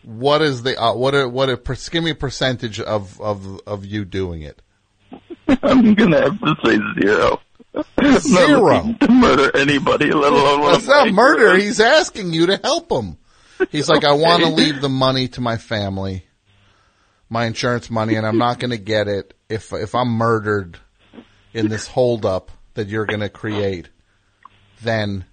What 0.03 0.41
is 0.41 0.63
the 0.63 0.81
uh, 0.81 0.95
what? 0.95 1.13
A, 1.13 1.27
what 1.27 1.49
a 1.49 1.57
give 1.91 2.03
me 2.03 2.11
a 2.11 2.15
percentage 2.15 2.79
of 2.79 3.19
of 3.21 3.61
of 3.67 3.85
you 3.85 4.05
doing 4.05 4.41
it? 4.41 4.61
I'm 5.61 5.93
gonna 5.93 6.21
have 6.21 6.39
to 6.39 6.55
say 6.65 6.79
zero. 7.01 7.39
Zero. 8.19 8.95
to 8.99 9.11
murder 9.11 9.55
anybody, 9.55 10.11
let 10.11 10.33
alone 10.33 10.61
one 10.61 10.71
That's 10.73 10.87
not 10.87 11.11
murder. 11.11 11.55
He's 11.55 11.79
asking 11.79 12.33
you 12.33 12.47
to 12.47 12.57
help 12.57 12.91
him. 12.91 13.17
He's 13.69 13.87
like, 13.87 14.03
I 14.03 14.13
want 14.13 14.43
to 14.43 14.49
leave 14.49 14.81
the 14.81 14.89
money 14.89 15.27
to 15.29 15.41
my 15.41 15.57
family, 15.57 16.25
my 17.29 17.45
insurance 17.45 17.89
money, 17.89 18.15
and 18.15 18.25
I'm 18.25 18.37
not 18.37 18.59
going 18.59 18.71
to 18.71 18.77
get 18.77 19.07
it 19.07 19.33
if 19.49 19.71
if 19.71 19.93
I'm 19.95 20.09
murdered 20.09 20.79
in 21.53 21.69
this 21.69 21.87
holdup 21.87 22.51
that 22.73 22.87
you're 22.87 23.05
going 23.05 23.21
to 23.21 23.29
create. 23.29 23.89
Then, 24.81 25.25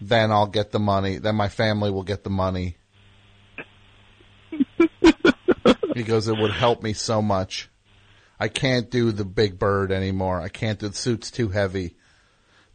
then 0.00 0.30
I'll 0.30 0.46
get 0.46 0.70
the 0.70 0.78
money. 0.78 1.18
Then 1.18 1.36
my 1.36 1.48
family 1.48 1.90
will 1.90 2.04
get 2.04 2.24
the 2.24 2.30
money. 2.30 2.76
because 5.94 6.28
it 6.28 6.38
would 6.38 6.52
help 6.52 6.82
me 6.82 6.92
so 6.92 7.20
much. 7.20 7.68
I 8.40 8.48
can't 8.48 8.90
do 8.90 9.10
the 9.10 9.24
big 9.24 9.58
bird 9.58 9.90
anymore. 9.90 10.40
I 10.40 10.48
can't 10.48 10.78
do 10.78 10.88
the 10.88 10.94
suit's 10.94 11.30
too 11.30 11.48
heavy. 11.48 11.96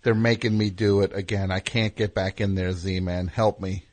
They're 0.01 0.13
making 0.13 0.57
me 0.57 0.69
do 0.69 1.01
it 1.01 1.15
again. 1.15 1.49
I 1.49 1.61
can't 1.61 1.95
get 1.95 2.13
back 2.13 2.41
in 2.41 2.55
there, 2.55 2.73
Z 2.73 2.99
man. 2.99 3.27
Help 3.27 3.61
me. 3.61 3.85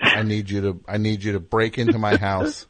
I 0.00 0.22
need 0.22 0.48
you 0.48 0.60
to 0.62 0.80
I 0.88 0.96
need 0.96 1.22
you 1.22 1.32
to 1.32 1.40
break 1.40 1.76
into 1.76 1.98
my 1.98 2.16
house. 2.16 2.66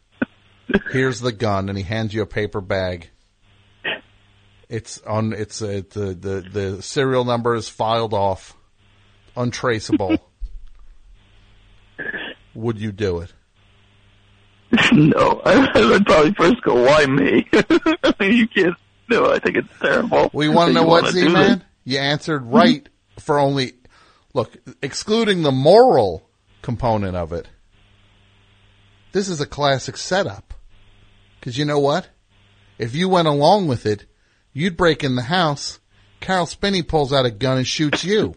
Here's 0.91 1.21
the 1.21 1.33
gun 1.33 1.69
and 1.69 1.79
he 1.79 1.85
hands 1.85 2.13
you 2.13 2.23
a 2.23 2.27
paper 2.27 2.61
bag. 2.61 3.11
It's 4.69 5.01
on 5.03 5.33
it's 5.33 5.63
uh, 5.63 5.83
the 5.91 6.15
the 6.15 6.49
the 6.53 6.83
serial 6.83 7.25
number 7.25 7.55
is 7.55 7.69
filed 7.69 8.13
off. 8.13 8.55
Untraceable. 9.37 10.19
Would 12.55 12.79
you 12.79 12.93
do 12.93 13.21
it? 13.21 13.33
No, 14.93 15.41
I, 15.45 15.71
I 15.75 15.87
would 15.87 16.05
probably 16.05 16.35
first 16.35 16.63
go, 16.63 16.85
why 16.85 17.07
me? 17.07 17.49
you 18.21 18.49
can't. 18.49 18.77
No, 19.09 19.33
I 19.33 19.39
think 19.39 19.57
it's 19.57 19.79
terrible. 19.81 20.31
We 20.33 20.49
want 20.49 20.69
to 20.69 20.75
know 20.75 20.85
what, 20.85 21.07
Z 21.13 21.29
man? 21.29 21.65
You 21.85 21.99
answered 21.99 22.45
right 22.45 22.87
for 23.19 23.39
only, 23.39 23.73
look, 24.35 24.57
excluding 24.83 25.43
the 25.43 25.53
moral 25.53 26.29
component 26.61 27.17
of 27.17 27.33
it. 27.33 27.49
This 29.13 29.29
is 29.29 29.41
a 29.41 29.47
classic 29.47 29.97
setup. 29.97 30.53
Cause 31.41 31.57
you 31.57 31.65
know 31.65 31.79
what? 31.79 32.09
If 32.79 32.95
you 32.95 33.09
went 33.09 33.29
along 33.29 33.69
with 33.69 33.87
it, 33.87 34.05
you'd 34.53 34.77
break 34.77 35.05
in 35.05 35.15
the 35.15 35.23
house. 35.23 35.79
Caroll 36.21 36.47
Spinney 36.47 36.83
pulls 36.83 37.13
out 37.13 37.27
a 37.27 37.31
gun 37.31 37.59
and 37.59 37.67
shoots 37.67 38.05
you. 38.05 38.35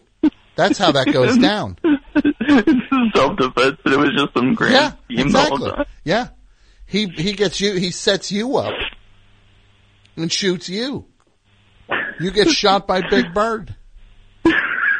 That's 0.54 0.78
how 0.78 0.92
that 0.92 1.12
goes 1.12 1.36
down. 1.42 1.76
it's 1.84 3.16
self-defense, 3.16 3.78
but 3.82 3.92
it 3.92 3.98
was 3.98 4.10
just 4.16 4.34
some 4.34 4.54
grand 4.54 4.74
Yeah, 4.74 4.92
scheme 5.04 5.32
the 5.32 5.38
whole 5.40 5.56
exactly. 5.56 5.84
Yeah. 6.04 6.28
He, 6.86 7.06
he 7.06 7.32
gets 7.32 7.60
you, 7.60 7.74
he 7.74 7.90
sets 7.90 8.30
you 8.30 8.56
up 8.56 8.74
and 10.16 10.30
shoots 10.30 10.68
you. 10.68 11.06
You 12.20 12.30
get 12.30 12.48
shot 12.50 12.86
by 12.86 13.00
Big 13.08 13.32
Bird. 13.34 13.74
so 14.44 14.52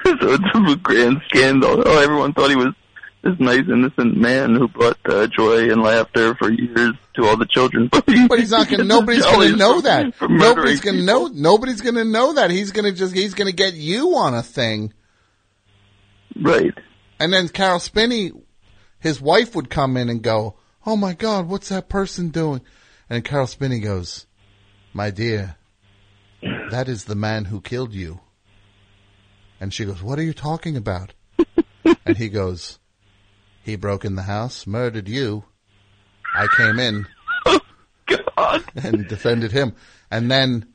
it's 0.04 0.72
a 0.72 0.76
grand 0.76 1.20
scandal. 1.28 1.82
Oh, 1.86 1.98
everyone 2.02 2.32
thought 2.32 2.50
he 2.50 2.56
was 2.56 2.74
this 3.22 3.38
nice, 3.38 3.64
innocent 3.68 4.16
man 4.16 4.54
who 4.56 4.66
brought 4.68 4.98
uh, 5.06 5.26
joy 5.28 5.70
and 5.70 5.80
laughter 5.80 6.34
for 6.34 6.50
years 6.50 6.92
to 7.14 7.26
all 7.26 7.36
the 7.36 7.46
children. 7.46 7.88
But, 8.28 8.38
he's 8.38 8.50
not 8.50 8.68
gonna, 8.68 8.84
nobody's 8.84 9.24
gonna 9.24 9.56
know 9.56 9.80
that. 9.80 10.14
Nobody's 10.20 10.80
gonna 10.80 11.02
know, 11.02 11.28
nobody's 11.28 11.80
gonna 11.80 12.04
know 12.04 12.34
that. 12.34 12.50
He's 12.50 12.72
gonna 12.72 12.92
just, 12.92 13.14
he's 13.14 13.34
gonna 13.34 13.52
get 13.52 13.74
you 13.74 14.16
on 14.16 14.34
a 14.34 14.42
thing. 14.42 14.92
Right. 16.40 16.72
And 17.20 17.32
then 17.32 17.48
Caroll 17.48 17.78
Spinney, 17.78 18.32
his 18.98 19.20
wife 19.20 19.54
would 19.54 19.70
come 19.70 19.96
in 19.96 20.08
and 20.08 20.22
go, 20.22 20.56
Oh 20.84 20.96
my 20.96 21.14
God, 21.14 21.48
what's 21.48 21.68
that 21.68 21.88
person 21.88 22.30
doing? 22.30 22.62
And 23.08 23.24
Caroll 23.24 23.46
Spinney 23.46 23.80
goes, 23.80 24.26
My 24.92 25.10
dear, 25.10 25.56
that 26.70 26.88
is 26.88 27.04
the 27.04 27.14
man 27.14 27.44
who 27.44 27.60
killed 27.60 27.92
you. 27.92 28.20
And 29.60 29.72
she 29.72 29.84
goes, 29.84 30.02
What 30.02 30.18
are 30.18 30.24
you 30.24 30.32
talking 30.32 30.76
about? 30.76 31.12
and 32.06 32.16
he 32.16 32.28
goes, 32.28 32.78
He 33.62 33.76
broke 33.76 34.04
in 34.04 34.16
the 34.16 34.22
house, 34.22 34.66
murdered 34.66 35.08
you. 35.08 35.44
I 36.34 36.46
came 36.56 36.78
in 36.78 37.06
oh, 37.46 37.60
God, 38.06 38.64
and 38.74 39.06
defended 39.06 39.52
him. 39.52 39.74
And 40.10 40.30
then 40.30 40.66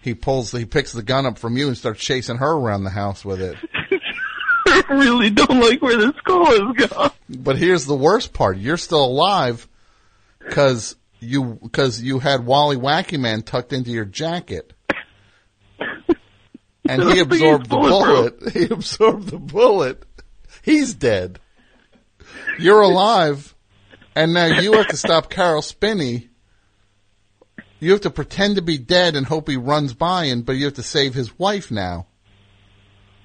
he 0.00 0.14
pulls, 0.14 0.52
he 0.52 0.64
picks 0.64 0.92
the 0.92 1.02
gun 1.02 1.26
up 1.26 1.38
from 1.38 1.56
you 1.56 1.68
and 1.68 1.76
starts 1.76 2.00
chasing 2.00 2.38
her 2.38 2.52
around 2.52 2.84
the 2.84 2.90
house 2.90 3.24
with 3.24 3.40
it. 3.40 3.56
I 4.66 4.82
really 4.90 5.30
don't 5.30 5.60
like 5.60 5.80
where 5.80 5.96
this 5.96 6.20
call 6.24 6.46
has 6.46 6.88
gone. 6.88 7.10
But 7.28 7.56
here's 7.56 7.86
the 7.86 7.94
worst 7.94 8.32
part: 8.32 8.58
you're 8.58 8.76
still 8.76 9.04
alive 9.04 9.68
because 10.38 10.96
you 11.20 11.58
because 11.62 12.02
you 12.02 12.18
had 12.18 12.44
Wally 12.46 12.76
Wacky 12.76 13.18
Man 13.18 13.42
tucked 13.42 13.72
into 13.72 13.90
your 13.90 14.04
jacket, 14.04 14.72
and 16.88 17.02
he 17.02 17.18
absorbed 17.20 17.68
the 17.68 17.76
bullet. 17.76 18.52
He 18.52 18.64
absorbed 18.64 19.30
the 19.30 19.38
bullet. 19.38 20.04
He's 20.62 20.94
dead. 20.94 21.38
You're 22.58 22.80
alive, 22.80 23.54
and 24.14 24.32
now 24.32 24.46
you 24.46 24.72
have 24.74 24.88
to 24.88 24.96
stop 24.96 25.30
Caroll 25.30 25.62
Spinney. 25.62 26.28
You 27.78 27.92
have 27.92 28.00
to 28.02 28.10
pretend 28.10 28.56
to 28.56 28.62
be 28.62 28.78
dead 28.78 29.16
and 29.16 29.26
hope 29.26 29.48
he 29.48 29.56
runs 29.56 29.92
by, 29.92 30.24
and 30.24 30.44
but 30.44 30.52
you 30.52 30.64
have 30.64 30.74
to 30.74 30.82
save 30.82 31.14
his 31.14 31.38
wife 31.38 31.70
now. 31.70 32.06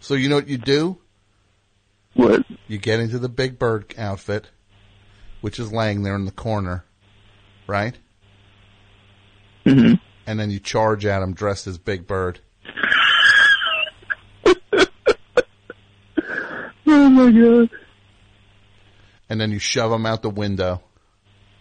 So 0.02 0.16
you 0.16 0.30
know 0.30 0.36
what 0.36 0.48
you 0.48 0.58
do? 0.58 0.98
What? 2.14 2.44
You 2.68 2.78
get 2.78 3.00
into 3.00 3.20
the 3.20 3.30
Big 3.30 3.58
Bird 3.58 3.94
outfit, 3.98 4.50
which 5.40 5.60
is 5.60 5.72
laying 5.72 6.04
there 6.04 6.16
in 6.16 6.26
the 6.26 6.32
corner, 6.32 6.84
right? 7.68 7.98
Mm-hmm. 9.66 9.96
And 10.28 10.40
then 10.40 10.52
you 10.52 10.60
charge 10.60 11.06
at 11.06 11.22
him 11.22 11.34
dressed 11.34 11.68
as 11.68 11.78
Big 11.78 12.08
Bird. 12.08 12.40
Oh 16.94 17.10
my 17.10 17.32
god. 17.32 17.70
And 19.32 19.40
then 19.40 19.50
you 19.50 19.60
shove 19.60 19.94
him 19.94 20.06
out 20.06 20.22
the 20.22 20.30
window. 20.30 20.82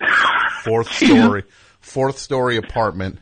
Fourth 0.64 0.92
story, 0.92 1.44
fourth 1.78 2.18
story 2.18 2.56
apartment. 2.56 3.20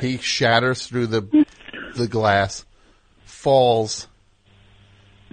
He 0.00 0.16
shatters 0.16 0.86
through 0.86 1.08
the 1.08 1.46
the 1.94 2.08
glass, 2.08 2.64
falls 3.24 4.08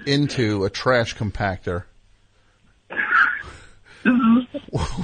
into 0.05 0.65
a 0.65 0.69
trash 0.69 1.15
compactor. 1.15 1.85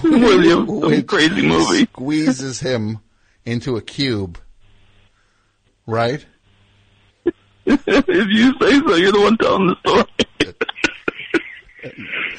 William, 0.03 0.67
some 0.67 1.03
crazy 1.03 1.47
movie. 1.47 1.85
Squeezes 1.85 2.59
him 2.59 2.99
into 3.45 3.77
a 3.77 3.81
cube. 3.81 4.37
Right? 5.87 6.25
if 7.65 8.27
you 8.27 8.53
say 8.59 8.79
so, 8.79 8.95
you're 8.95 9.13
the 9.13 9.21
one 9.21 9.37
telling 9.37 9.67
the 9.67 9.75
story. 9.79 10.05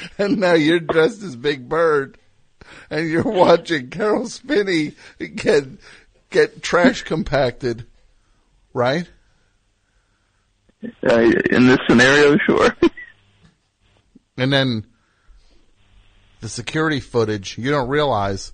and 0.19 0.39
now 0.39 0.55
you're 0.55 0.81
dressed 0.81 1.23
as 1.23 1.37
Big 1.37 1.69
Bird, 1.69 2.19
and 2.91 3.09
you're 3.09 3.23
watching 3.23 3.91
Caroll 3.91 4.29
Spinney 4.29 4.93
get 5.19 5.65
get 6.31 6.63
trash 6.63 7.03
compacted, 7.03 7.87
right? 8.73 9.09
Uh, 11.09 11.33
in 11.51 11.67
this 11.67 11.79
scenario, 11.89 12.37
sure. 12.47 12.77
And 14.39 14.53
then 14.53 14.87
the 16.41 16.49
security 16.51 17.01
footage, 17.01 17.57
you 17.57 17.71
don't 17.71 17.89
realize 17.89 18.53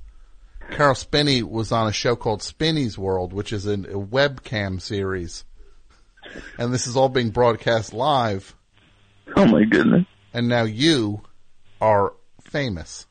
Caroll 0.71 0.95
Spinney 0.95 1.43
was 1.43 1.73
on 1.73 1.89
a 1.89 1.93
show 1.93 2.15
called 2.15 2.41
Spinney's 2.41 2.97
World, 2.97 3.33
which 3.33 3.53
is 3.53 3.67
a 3.67 3.77
webcam 3.79 4.81
series. 4.81 5.45
And 6.57 6.73
this 6.73 6.87
is 6.87 6.97
all 6.97 7.09
being 7.09 7.31
broadcast 7.31 7.93
live. 7.93 8.55
Oh 9.37 9.45
my 9.45 9.65
goodness. 9.65 10.07
And 10.33 10.49
now 10.49 10.63
you 10.63 11.23
are 11.83 12.15
famous. 12.41 13.07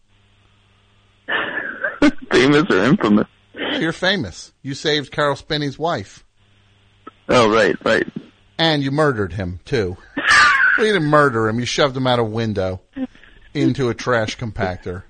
Famous 2.32 2.64
or 2.70 2.84
infamous? 2.86 3.28
You're 3.54 3.92
famous. 3.92 4.54
You 4.62 4.74
saved 4.74 5.12
Caroll 5.12 5.36
Spinney's 5.36 5.78
wife. 5.78 6.26
Oh, 7.28 7.52
right, 7.52 7.76
right. 7.84 8.08
And 8.58 8.82
you 8.82 8.92
murdered 8.92 9.34
him, 9.34 9.60
too. 9.66 9.98
Well, 10.78 10.88
you 10.88 10.94
didn't 10.94 11.10
murder 11.10 11.50
him. 11.50 11.60
You 11.60 11.66
shoved 11.66 11.98
him 11.98 12.08
out 12.08 12.20
a 12.20 12.24
window 12.24 12.82
into 13.54 13.90
a 13.90 13.94
trash 13.94 14.38
compactor 14.38 15.04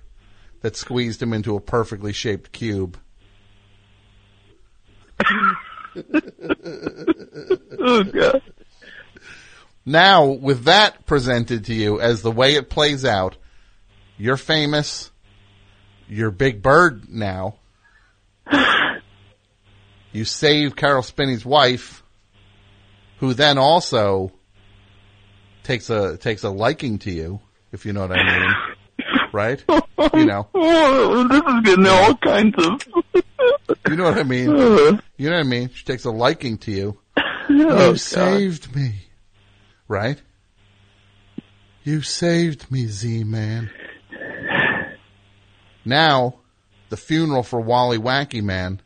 that 0.61 0.75
squeezed 0.75 1.21
him 1.21 1.31
into 1.31 1.55
a 1.55 1.61
perfectly 1.61 2.13
shaped 2.13 2.51
cube. 2.51 2.97
oh, 7.79 8.03
God. 8.03 8.41
Now, 9.85 10.25
with 10.25 10.63
that 10.65 11.05
presented 11.05 11.65
to 11.65 11.73
you 11.73 11.99
as 11.99 12.21
the 12.21 12.31
way 12.31 12.55
it 12.55 12.69
plays 12.69 13.05
out, 13.05 13.37
you're 14.21 14.37
famous. 14.37 15.09
You're 16.07 16.29
Big 16.29 16.61
Bird 16.61 17.09
now. 17.09 17.55
You 20.13 20.25
save 20.25 20.75
Caroll 20.75 21.03
Spinney's 21.03 21.45
wife, 21.45 22.03
who 23.19 23.33
then 23.33 23.57
also 23.57 24.33
takes 25.63 25.89
a 25.89 26.17
takes 26.17 26.43
a 26.43 26.49
liking 26.49 26.99
to 26.99 27.11
you, 27.11 27.39
if 27.71 27.85
you 27.85 27.93
know 27.93 28.01
what 28.01 28.11
I 28.11 28.39
mean. 28.39 28.55
Right? 29.33 29.63
You 30.13 30.25
know. 30.25 30.49
Oh, 30.53 31.25
this 31.29 31.41
is 31.41 31.61
getting 31.63 31.87
all 31.87 32.15
kinds 32.17 32.55
of. 32.57 32.81
You 33.89 33.95
know 33.95 34.03
what 34.03 34.17
I 34.17 34.23
mean? 34.23 34.49
You 34.49 35.29
know 35.29 35.37
what 35.37 35.39
I 35.39 35.43
mean? 35.43 35.69
She 35.73 35.85
takes 35.85 36.03
a 36.03 36.11
liking 36.11 36.57
to 36.59 36.71
you. 36.71 36.99
Oh, 37.17 37.23
you 37.49 37.67
God. 37.69 37.99
saved 37.99 38.75
me. 38.75 38.95
Right? 39.87 40.21
You 41.83 42.01
saved 42.01 42.69
me, 42.69 42.87
Z-Man. 42.87 43.71
Now, 45.83 46.35
the 46.89 46.97
funeral 46.97 47.43
for 47.43 47.59
Wally 47.59 47.97
Wacky 47.97 48.43
Man, 48.43 48.81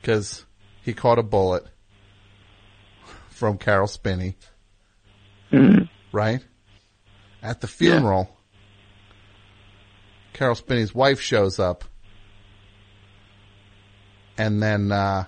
because 0.00 0.44
he 0.82 0.92
caught 0.92 1.18
a 1.18 1.22
bullet 1.22 1.64
from 3.30 3.58
Caroll 3.58 3.86
Spinney. 3.86 4.36
Mhm. 5.50 5.88
Right? 6.12 6.44
At 7.42 7.60
the 7.60 7.66
funeral, 7.66 8.36
Caroll 10.32 10.54
Spinney's 10.54 10.94
wife 10.94 11.20
shows 11.20 11.58
up. 11.58 11.84
And 14.38 14.62
then, 14.62 14.92
uh, 14.92 15.24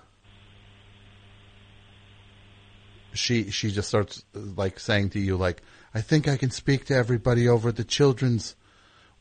she, 3.13 3.51
she 3.51 3.71
just 3.71 3.89
starts 3.89 4.25
like 4.33 4.81
saying 4.81 5.11
to 5.11 5.21
you, 5.21 5.37
like, 5.37 5.63
I 5.95 6.01
think 6.01 6.27
I 6.27 6.37
can 6.37 6.51
speak 6.51 6.87
to 6.87 6.95
everybody 6.95 7.49
over 7.49 7.69
at 7.69 7.77
the 7.77 7.85
children's 7.85 8.57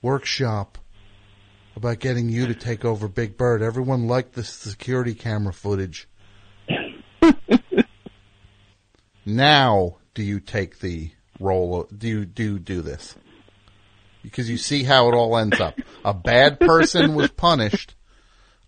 workshop 0.01 0.79
about 1.75 1.99
getting 1.99 2.29
you 2.29 2.47
to 2.47 2.55
take 2.55 2.85
over 2.85 3.07
Big 3.07 3.37
Bird. 3.37 3.61
Everyone 3.61 4.07
liked 4.07 4.33
the 4.33 4.43
security 4.43 5.13
camera 5.13 5.53
footage. 5.53 6.07
now, 9.25 9.97
do 10.13 10.23
you 10.23 10.39
take 10.39 10.79
the 10.79 11.11
role? 11.39 11.81
Of, 11.81 11.99
do 11.99 12.07
you 12.07 12.25
do 12.25 12.59
do 12.59 12.81
this? 12.81 13.15
Because 14.21 14.49
you 14.49 14.57
see 14.57 14.83
how 14.83 15.09
it 15.09 15.15
all 15.15 15.37
ends 15.37 15.59
up. 15.59 15.77
A 16.05 16.13
bad 16.13 16.59
person 16.59 17.15
was 17.15 17.29
punished. 17.31 17.95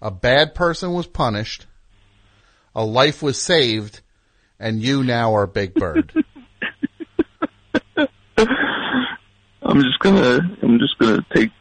A 0.01 0.11
bad 0.11 0.53
person 0.53 0.93
was 0.93 1.08
punished. 1.08 1.66
A 2.75 2.84
life 2.84 3.24
was 3.24 3.42
saved, 3.42 4.01
and 4.59 4.82
you 4.82 5.03
now 5.03 5.35
are 5.35 5.48
Big 5.48 5.74
Bird. 5.74 6.11
I'm 9.75 9.82
just 9.82 10.00
gonna, 10.00 10.40
I'm 10.61 10.80
just 10.80 10.98
gonna 11.00 11.25
take, 11.34 11.51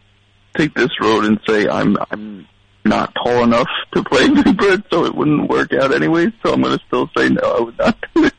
take 0.56 0.74
this 0.74 0.90
road 1.00 1.24
and 1.24 1.40
say 1.46 1.68
I'm, 1.68 1.96
I'm 2.10 2.46
not 2.84 3.14
tall 3.14 3.42
enough 3.42 3.68
to 3.94 4.04
play 4.04 4.28
Big 4.42 4.56
Bird, 4.56 4.84
so 4.90 5.04
it 5.04 5.14
wouldn't 5.14 5.48
work 5.48 5.72
out 5.72 5.94
anyway. 5.94 6.32
So 6.44 6.52
I'm 6.52 6.62
gonna 6.62 6.78
still 6.86 7.08
say 7.16 7.28
no. 7.28 7.40
I 7.42 7.60
would 7.60 7.78
not. 7.78 8.04
Do 8.14 8.24
it. 8.26 8.34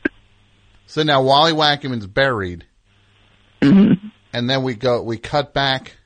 So 0.86 1.02
now 1.02 1.22
Wally 1.22 1.52
Wackerman's 1.52 2.06
buried, 2.06 2.64
mm-hmm. 3.60 4.08
and 4.32 4.50
then 4.50 4.62
we 4.62 4.74
go. 4.74 5.02
We 5.02 5.18
cut 5.18 5.52
back 5.52 5.96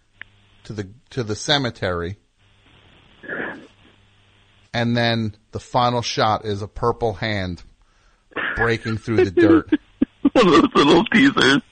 to 0.64 0.72
the 0.72 0.90
to 1.10 1.22
the 1.22 1.36
cemetery, 1.36 2.16
and 4.72 4.97
then 4.97 5.36
the 5.52 5.60
final 5.60 6.02
shot 6.02 6.44
is 6.44 6.62
a 6.62 6.68
purple 6.68 7.14
hand 7.14 7.62
breaking 8.56 8.98
through 8.98 9.24
the 9.24 9.30
dirt. 9.30 9.70
One 10.32 10.47
of 10.47 10.52
those 10.52 10.74
little 10.74 11.05
teasers 11.06 11.62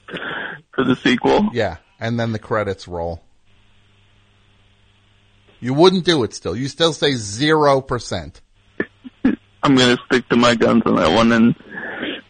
for 0.73 0.83
the 0.83 0.95
sequel. 0.95 1.49
Yeah, 1.53 1.77
and 1.99 2.19
then 2.19 2.31
the 2.31 2.39
credits 2.39 2.87
roll. 2.87 3.23
You 5.59 5.73
wouldn't 5.73 6.05
do 6.05 6.23
it 6.23 6.33
still. 6.33 6.55
You 6.55 6.67
still 6.67 6.93
say 6.93 7.13
zero 7.15 7.81
percent. 7.81 8.41
I'm 9.63 9.75
gonna 9.75 9.97
stick 10.05 10.27
to 10.29 10.35
my 10.35 10.55
guns 10.55 10.83
on 10.85 10.95
that 10.95 11.11
one 11.13 11.31
and 11.31 11.55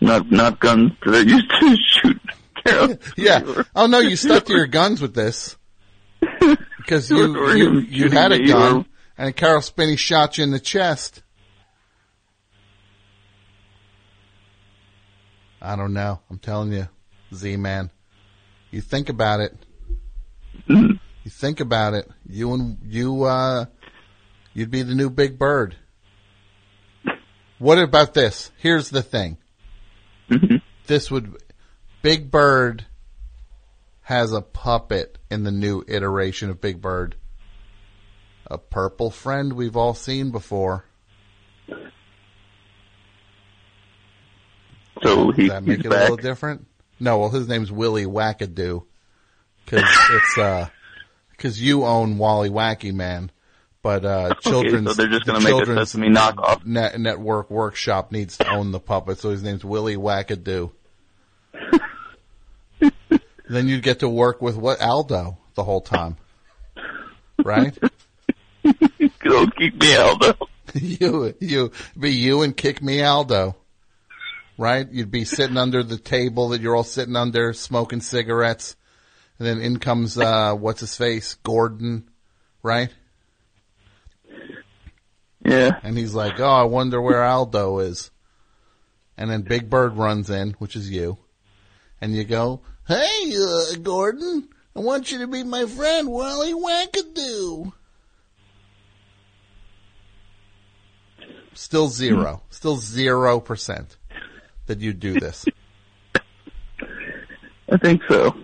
not, 0.01 0.31
not 0.31 0.59
guns 0.59 0.93
that 1.05 1.15
I 1.15 1.19
used 1.19 1.49
to 1.49 1.77
shoot. 1.77 2.21
Yeah. 3.17 3.63
Oh 3.75 3.87
no, 3.87 3.99
you 3.99 4.15
stuck 4.15 4.45
to 4.45 4.53
your 4.53 4.67
guns 4.67 5.01
with 5.01 5.15
this 5.15 5.57
because 6.77 7.09
you 7.09 7.53
you, 7.53 7.79
you 7.79 8.09
had 8.11 8.31
a 8.31 8.45
gun, 8.45 8.85
and 9.17 9.35
Caroll 9.35 9.61
Spinney 9.61 9.95
shot 9.95 10.37
you 10.37 10.43
in 10.43 10.51
the 10.51 10.59
chest. 10.59 11.23
I 15.61 15.75
don't 15.75 15.93
know. 15.93 16.19
I'm 16.29 16.37
telling 16.37 16.71
you, 16.71 16.87
Z 17.33 17.57
man. 17.57 17.89
You 18.71 18.81
think 18.81 19.09
about 19.09 19.39
it. 19.39 19.55
you 20.67 20.99
think 21.27 21.59
about 21.59 21.93
it. 21.95 22.09
You 22.29 22.53
and 22.53 22.77
you, 22.85 23.23
uh, 23.23 23.65
you'd 24.53 24.69
be 24.71 24.83
the 24.83 24.93
new 24.93 25.09
Big 25.09 25.39
Bird. 25.39 25.75
What 27.57 27.79
about 27.79 28.13
this? 28.13 28.51
Here's 28.57 28.89
the 28.89 29.01
thing. 29.01 29.37
This 30.85 31.09
would, 31.09 31.35
Big 32.03 32.29
Bird 32.31 32.85
has 34.01 34.31
a 34.31 34.41
puppet 34.41 35.17
in 35.29 35.43
the 35.43 35.51
new 35.51 35.83
iteration 35.87 36.49
of 36.49 36.61
Big 36.61 36.81
Bird. 36.81 37.15
A 38.45 38.57
purple 38.57 39.09
friend 39.11 39.53
we've 39.53 39.75
all 39.75 39.93
seen 39.93 40.31
before. 40.31 40.85
So 45.03 45.31
he, 45.31 45.43
Does 45.43 45.51
that 45.51 45.63
make 45.63 45.77
he's 45.77 45.85
it 45.85 45.89
back. 45.89 45.99
a 45.99 46.01
little 46.01 46.17
different? 46.17 46.67
No, 46.99 47.19
well, 47.19 47.29
his 47.29 47.47
name's 47.47 47.71
Willie 47.71 48.05
Wackadoo. 48.05 48.83
Cause 49.67 49.83
it's, 50.11 50.37
uh, 50.37 50.67
cause 51.39 51.59
you 51.59 51.85
own 51.85 52.17
Wally 52.17 52.49
Wacky 52.49 52.93
Man. 52.93 53.31
But, 53.81 54.05
uh, 54.05 54.09
Okay, 54.31 54.39
so 54.41 54.49
children's, 54.51 54.97
they're 54.97 55.07
just 55.07 55.25
gonna 55.25 55.39
the 55.39 55.45
make 55.45 55.53
a 55.53 55.57
children's 55.57 55.91
Sesame 55.91 56.09
knockoff. 56.09 56.65
Net, 56.65 56.99
network 56.99 57.49
workshop 57.49 58.11
needs 58.11 58.37
to 58.37 58.49
own 58.49 58.71
the 58.71 58.79
puppet, 58.79 59.19
so 59.19 59.29
his 59.29 59.41
name's 59.43 59.63
Willie 59.63 59.95
Wackadoo. 59.95 60.71
then 63.49 63.67
you'd 63.67 63.83
get 63.83 63.99
to 63.99 64.09
work 64.09 64.41
with 64.41 64.55
what 64.55 64.81
Aldo 64.81 65.37
the 65.55 65.63
whole 65.63 65.81
time, 65.81 66.17
right? 67.43 67.77
Go 69.19 69.47
kick 69.47 69.75
me 69.75 69.95
Aldo. 69.95 70.35
you, 70.73 71.33
you, 71.39 71.71
be 71.97 72.11
you 72.11 72.41
and 72.43 72.55
kick 72.55 72.81
me 72.81 73.01
Aldo, 73.01 73.55
right? 74.57 74.89
You'd 74.91 75.11
be 75.11 75.25
sitting 75.25 75.57
under 75.57 75.83
the 75.83 75.97
table 75.97 76.49
that 76.49 76.61
you're 76.61 76.75
all 76.75 76.83
sitting 76.83 77.15
under, 77.15 77.53
smoking 77.53 78.01
cigarettes, 78.01 78.75
and 79.39 79.47
then 79.47 79.61
in 79.61 79.79
comes 79.79 80.17
uh, 80.17 80.53
what's 80.53 80.81
his 80.81 80.95
face, 80.95 81.35
Gordon, 81.35 82.09
right? 82.61 82.89
Yeah. 85.43 85.79
And 85.81 85.97
he's 85.97 86.13
like, 86.13 86.39
"Oh, 86.39 86.45
I 86.51 86.63
wonder 86.63 87.01
where 87.01 87.23
Aldo 87.23 87.79
is." 87.79 88.11
And 89.17 89.31
then 89.31 89.41
Big 89.41 89.69
Bird 89.69 89.95
runs 89.97 90.29
in, 90.29 90.51
which 90.59 90.75
is 90.75 90.91
you, 90.91 91.17
and 92.01 92.13
you 92.13 92.25
go, 92.25 92.61
"Hey, 92.87 93.33
uh, 93.35 93.75
Gordon, 93.81 94.49
I 94.75 94.79
want 94.79 95.11
you 95.11 95.19
to 95.19 95.27
be 95.27 95.43
my 95.43 95.65
friend, 95.65 96.09
Wally 96.09 96.53
Wackadoo." 96.53 97.71
Still 101.53 101.87
zero, 101.87 102.43
still 102.49 102.77
zero 102.77 103.39
percent 103.39 103.97
that 104.67 104.79
you 104.79 104.93
do 104.93 105.19
this. 105.19 105.45
I 107.71 107.77
think 107.77 108.01
so. 108.09 108.35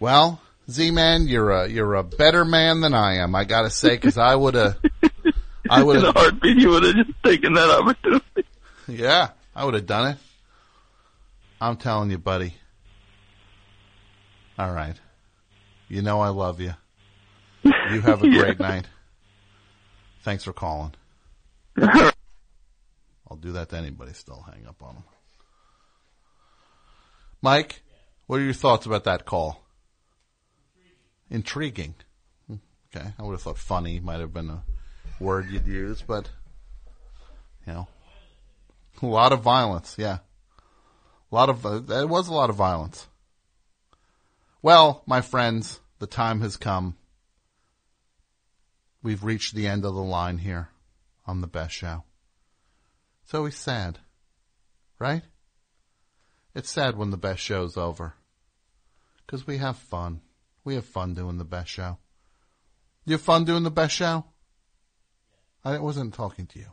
Well, 0.00 0.40
Z-Man, 0.70 1.28
you're 1.28 1.50
a 1.50 1.68
you're 1.68 1.94
a 1.94 2.02
better 2.02 2.44
man 2.44 2.80
than 2.80 2.94
I 2.94 3.16
am. 3.16 3.34
I 3.34 3.44
gotta 3.44 3.70
say, 3.70 3.90
because 3.90 4.16
I 4.18 4.34
would 4.34 4.54
have, 4.54 4.78
I 5.70 5.82
would 5.82 5.96
In 5.96 6.02
a 6.02 6.06
have, 6.06 6.16
heartbeat, 6.16 6.56
you 6.56 6.70
would 6.70 6.82
have 6.84 6.94
just 6.94 7.22
taken 7.22 7.52
that 7.54 7.70
opportunity. 7.70 8.44
yeah, 8.88 9.28
I 9.54 9.64
would 9.64 9.74
have 9.74 9.86
done 9.86 10.12
it. 10.12 10.16
I'm 11.60 11.76
telling 11.76 12.10
you, 12.10 12.18
buddy. 12.18 12.54
All 14.58 14.72
right, 14.72 14.96
you 15.88 16.02
know 16.02 16.20
I 16.20 16.28
love 16.28 16.60
you. 16.60 16.72
You 17.62 18.00
have 18.00 18.22
a 18.22 18.28
Yeah. 18.30 18.38
great 18.42 18.58
night. 18.60 18.86
Thanks 20.22 20.44
for 20.44 20.52
calling. 20.52 20.94
I'll 21.82 23.36
do 23.38 23.52
that 23.52 23.68
to 23.70 23.76
anybody. 23.76 24.12
Still 24.12 24.44
hang 24.50 24.66
up 24.66 24.82
on 24.82 24.94
them. 24.94 25.04
Mike, 27.42 27.80
what 28.26 28.38
are 28.40 28.44
your 28.44 28.52
thoughts 28.52 28.86
about 28.86 29.04
that 29.04 29.24
call? 29.24 29.62
Intriguing. 31.30 31.94
Okay, 32.94 33.12
I 33.18 33.22
would 33.22 33.32
have 33.32 33.42
thought 33.42 33.58
funny 33.58 34.00
might 34.00 34.18
have 34.18 34.34
been 34.34 34.50
a 34.50 34.64
word 35.20 35.48
you'd 35.48 35.66
use, 35.66 36.02
but 36.02 36.28
you 37.66 37.72
know, 37.72 37.88
a 39.00 39.06
lot 39.06 39.32
of 39.32 39.40
violence. 39.40 39.94
Yeah, 39.96 40.18
a 41.30 41.34
lot 41.34 41.48
of 41.48 41.64
uh, 41.64 41.82
it 41.88 42.08
was 42.08 42.28
a 42.28 42.34
lot 42.34 42.50
of 42.50 42.56
violence. 42.56 43.06
Well, 44.60 45.02
my 45.06 45.20
friends, 45.20 45.80
the 46.00 46.08
time 46.08 46.40
has 46.40 46.56
come. 46.56 46.96
We've 49.02 49.22
reached 49.22 49.54
the 49.54 49.68
end 49.68 49.84
of 49.84 49.94
the 49.94 50.02
line 50.02 50.38
here 50.38 50.68
on 51.26 51.40
the 51.40 51.46
best 51.46 51.72
show. 51.74 52.02
It's 53.22 53.34
always 53.34 53.56
sad, 53.56 54.00
right? 54.98 55.22
It's 56.54 56.70
sad 56.70 56.96
when 56.96 57.10
the 57.10 57.16
best 57.16 57.40
show's 57.40 57.76
over. 57.76 58.14
Because 59.24 59.46
we 59.46 59.58
have 59.58 59.76
fun. 59.76 60.20
We 60.64 60.74
have 60.74 60.84
fun 60.84 61.14
doing 61.14 61.38
the 61.38 61.44
best 61.44 61.70
show. 61.70 61.98
You 63.04 63.12
have 63.12 63.22
fun 63.22 63.44
doing 63.44 63.62
the 63.62 63.70
best 63.70 63.94
show? 63.94 64.24
I 65.64 65.78
wasn't 65.78 66.14
talking 66.14 66.46
to 66.46 66.58
you. 66.58 66.72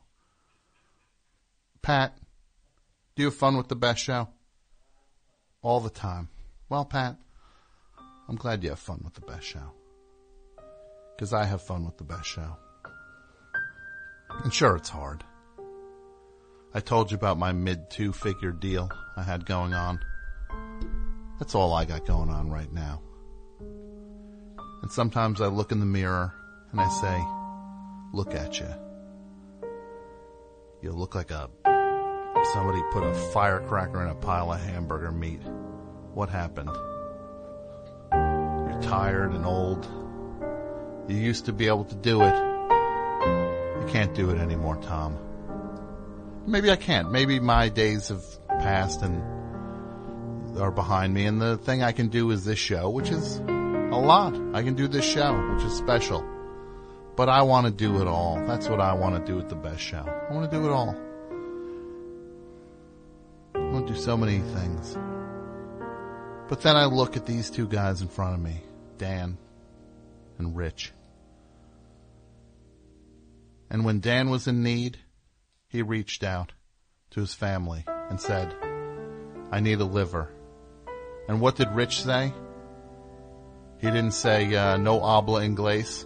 Pat, 1.82 2.17
do 3.16 3.24
you 3.24 3.27
have 3.27 3.35
fun 3.35 3.57
with 3.57 3.67
the 3.67 3.75
best 3.75 4.01
show? 4.03 4.30
All 5.61 5.80
the 5.80 5.90
time. 5.90 6.30
Well, 6.69 6.85
Pat, 6.85 7.17
I'm 8.27 8.35
glad 8.35 8.64
you 8.64 8.69
have 8.69 8.80
fun 8.80 9.01
with 9.03 9.14
the 9.14 9.22
best 9.22 9.45
show. 9.45 9.72
Because 11.16 11.33
I 11.33 11.45
have 11.45 11.61
fun 11.61 11.85
with 11.85 11.98
the 11.98 12.03
best 12.03 12.27
show. 12.27 12.57
And 14.43 14.53
sure, 14.53 14.75
it's 14.75 14.90
hard. 14.90 15.24
I 16.74 16.80
told 16.80 17.09
you 17.09 17.16
about 17.16 17.40
my 17.40 17.53
mid 17.53 17.90
two 17.90 18.11
figure 18.11 18.51
deal 18.51 18.90
I 19.16 19.24
had 19.24 19.45
going 19.45 19.74
on. 19.74 19.99
That's 21.40 21.56
all 21.56 21.74
I 21.74 21.85
got 21.85 22.06
going 22.06 22.30
on 22.30 22.51
right 22.51 22.72
now. 22.72 23.01
And 24.81 24.91
sometimes 24.91 25.41
I 25.41 25.47
look 25.47 25.72
in 25.72 25.80
the 25.80 25.85
mirror 25.85 26.33
and 26.72 26.80
I 26.80 26.89
say, 26.89 27.23
look 28.14 28.35
at 28.35 28.59
you. 28.59 28.67
You 30.81 30.91
look 30.91 31.15
like 31.15 31.31
a, 31.31 31.49
somebody 32.53 32.81
put 32.91 33.03
a 33.03 33.14
firecracker 33.33 34.01
in 34.03 34.09
a 34.09 34.15
pile 34.15 34.51
of 34.53 34.61
hamburger 34.61 35.11
meat. 35.11 35.41
What 36.14 36.30
happened? 36.30 36.69
You're 38.11 38.81
tired 38.81 39.33
and 39.33 39.45
old. 39.45 39.85
You 41.07 41.15
used 41.15 41.45
to 41.45 41.53
be 41.53 41.67
able 41.67 41.85
to 41.85 41.95
do 41.95 42.22
it. 42.22 42.35
You 42.35 43.88
can't 43.88 44.14
do 44.14 44.30
it 44.30 44.38
anymore, 44.38 44.77
Tom. 44.77 45.17
Maybe 46.45 46.69
I 46.72 46.75
can't. 46.75 47.11
Maybe 47.11 47.39
my 47.39 47.69
days 47.69 48.09
have 48.09 48.23
passed 48.47 49.01
and 49.01 49.22
are 50.59 50.72
behind 50.72 51.14
me, 51.14 51.25
and 51.25 51.41
the 51.41 51.57
thing 51.57 51.83
I 51.83 51.91
can 51.91 52.07
do 52.07 52.31
is 52.31 52.45
this 52.45 52.57
show, 52.57 52.89
which 52.89 53.09
is 53.09 53.39
a 53.98 54.06
lot. 54.06 54.34
I 54.53 54.64
can 54.64 54.76
do 54.76 54.88
this 54.88 55.06
show, 55.06 55.34
which 55.53 55.64
is 55.64 55.74
special. 55.74 56.26
But 57.16 57.30
I 57.30 57.42
want 57.42 57.66
to 57.66 57.72
do 57.72 58.00
it 58.01 58.08
all. 58.08 58.35
That's 58.45 58.69
what 58.69 58.80
I 58.80 58.93
want 58.93 59.16
to 59.16 59.32
do 59.32 59.38
with 59.38 59.50
the 59.50 59.56
best 59.56 59.82
show. 59.82 60.06
I 60.06 60.34
want 60.34 60.50
to 60.50 60.58
do 60.58 60.66
it 60.66 60.72
all. 60.72 60.95
I 63.56 63.59
want 63.72 63.88
to 63.88 63.93
do 63.93 64.00
so 64.00 64.16
many 64.16 64.40
things. 64.40 64.98
But 66.48 66.61
then 66.61 66.76
I 66.76 66.85
look 66.85 67.17
at 67.17 67.26
these 67.26 67.50
two 67.50 67.67
guys 67.67 68.01
in 68.01 68.08
front 68.08 68.35
of 68.35 68.42
me, 68.42 68.61
Dan 68.98 69.38
and 70.38 70.56
Rich. 70.56 70.93
And 73.69 73.84
when 73.84 74.00
Dan 74.00 74.30
was 74.30 74.48
in 74.48 74.64
need, 74.64 74.98
he 75.67 75.82
reached 75.82 76.24
out 76.24 76.53
to 77.11 77.19
his 77.19 77.34
family 77.34 77.84
and 78.09 78.22
said, 78.22 78.56
I 79.51 79.59
need 79.59 79.80
a 79.82 79.85
liver. 79.85 80.30
And 81.27 81.42
what 81.42 81.56
did 81.56 81.69
Rich 81.72 82.03
say? 82.03 82.32
He 83.80 83.88
didn't 83.88 84.11
say, 84.11 84.56
uh, 84.56 84.77
no 84.77 84.99
habla 84.99 85.41
inglés. 85.41 86.06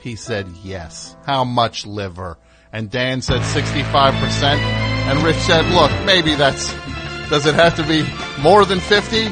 He 0.00 0.16
said 0.16 0.46
yes. 0.62 1.16
How 1.24 1.44
much 1.44 1.86
liver? 1.86 2.36
And 2.72 2.90
Dan 2.90 3.22
said 3.22 3.40
65%. 3.40 4.42
And 4.42 5.22
Rich 5.22 5.36
said, 5.36 5.64
look, 5.72 5.90
maybe 6.04 6.34
that's, 6.34 6.70
does 7.30 7.46
it 7.46 7.54
have 7.54 7.76
to 7.76 7.86
be 7.86 8.04
more 8.42 8.66
than 8.66 8.80
50? 8.80 9.28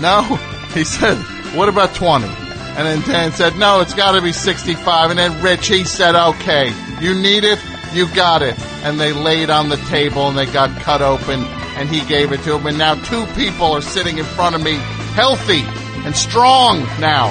No. 0.00 0.38
He 0.76 0.84
said, 0.84 1.16
what 1.56 1.70
about 1.70 1.94
20? 1.94 2.26
And 2.26 2.86
then 2.86 3.00
Dan 3.08 3.32
said, 3.32 3.56
no, 3.56 3.80
it's 3.80 3.94
gotta 3.94 4.20
be 4.20 4.32
65. 4.32 5.08
And 5.08 5.18
then 5.18 5.42
Rich, 5.42 5.68
he 5.68 5.84
said, 5.84 6.14
okay, 6.14 6.70
you 7.00 7.14
need 7.14 7.44
it, 7.44 7.58
you 7.94 8.06
got 8.14 8.42
it. 8.42 8.58
And 8.84 9.00
they 9.00 9.14
laid 9.14 9.48
on 9.48 9.70
the 9.70 9.78
table 9.88 10.28
and 10.28 10.36
they 10.36 10.44
got 10.44 10.68
cut 10.82 11.00
open 11.00 11.44
and 11.78 11.88
he 11.88 12.04
gave 12.04 12.32
it 12.32 12.42
to 12.42 12.56
him. 12.56 12.66
And 12.66 12.76
now 12.76 12.94
two 12.94 13.24
people 13.28 13.72
are 13.72 13.80
sitting 13.80 14.18
in 14.18 14.26
front 14.26 14.54
of 14.54 14.62
me, 14.62 14.74
healthy 15.14 15.64
and 16.06 16.16
strong 16.16 16.78
now. 17.00 17.28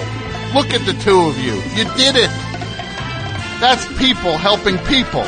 Look 0.54 0.74
at 0.74 0.86
the 0.86 0.94
two 1.02 1.22
of 1.22 1.40
you. 1.40 1.56
You 1.74 1.86
did 1.96 2.16
it. 2.18 2.30
That's 3.60 3.88
people 3.98 4.38
helping 4.38 4.78
people. 4.80 5.24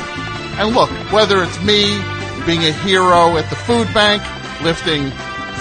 And 0.59 0.75
look, 0.75 0.89
whether 1.11 1.41
it's 1.41 1.63
me 1.63 1.97
being 2.45 2.63
a 2.65 2.73
hero 2.73 3.37
at 3.37 3.49
the 3.49 3.55
food 3.55 3.91
bank, 3.93 4.21
lifting 4.61 5.09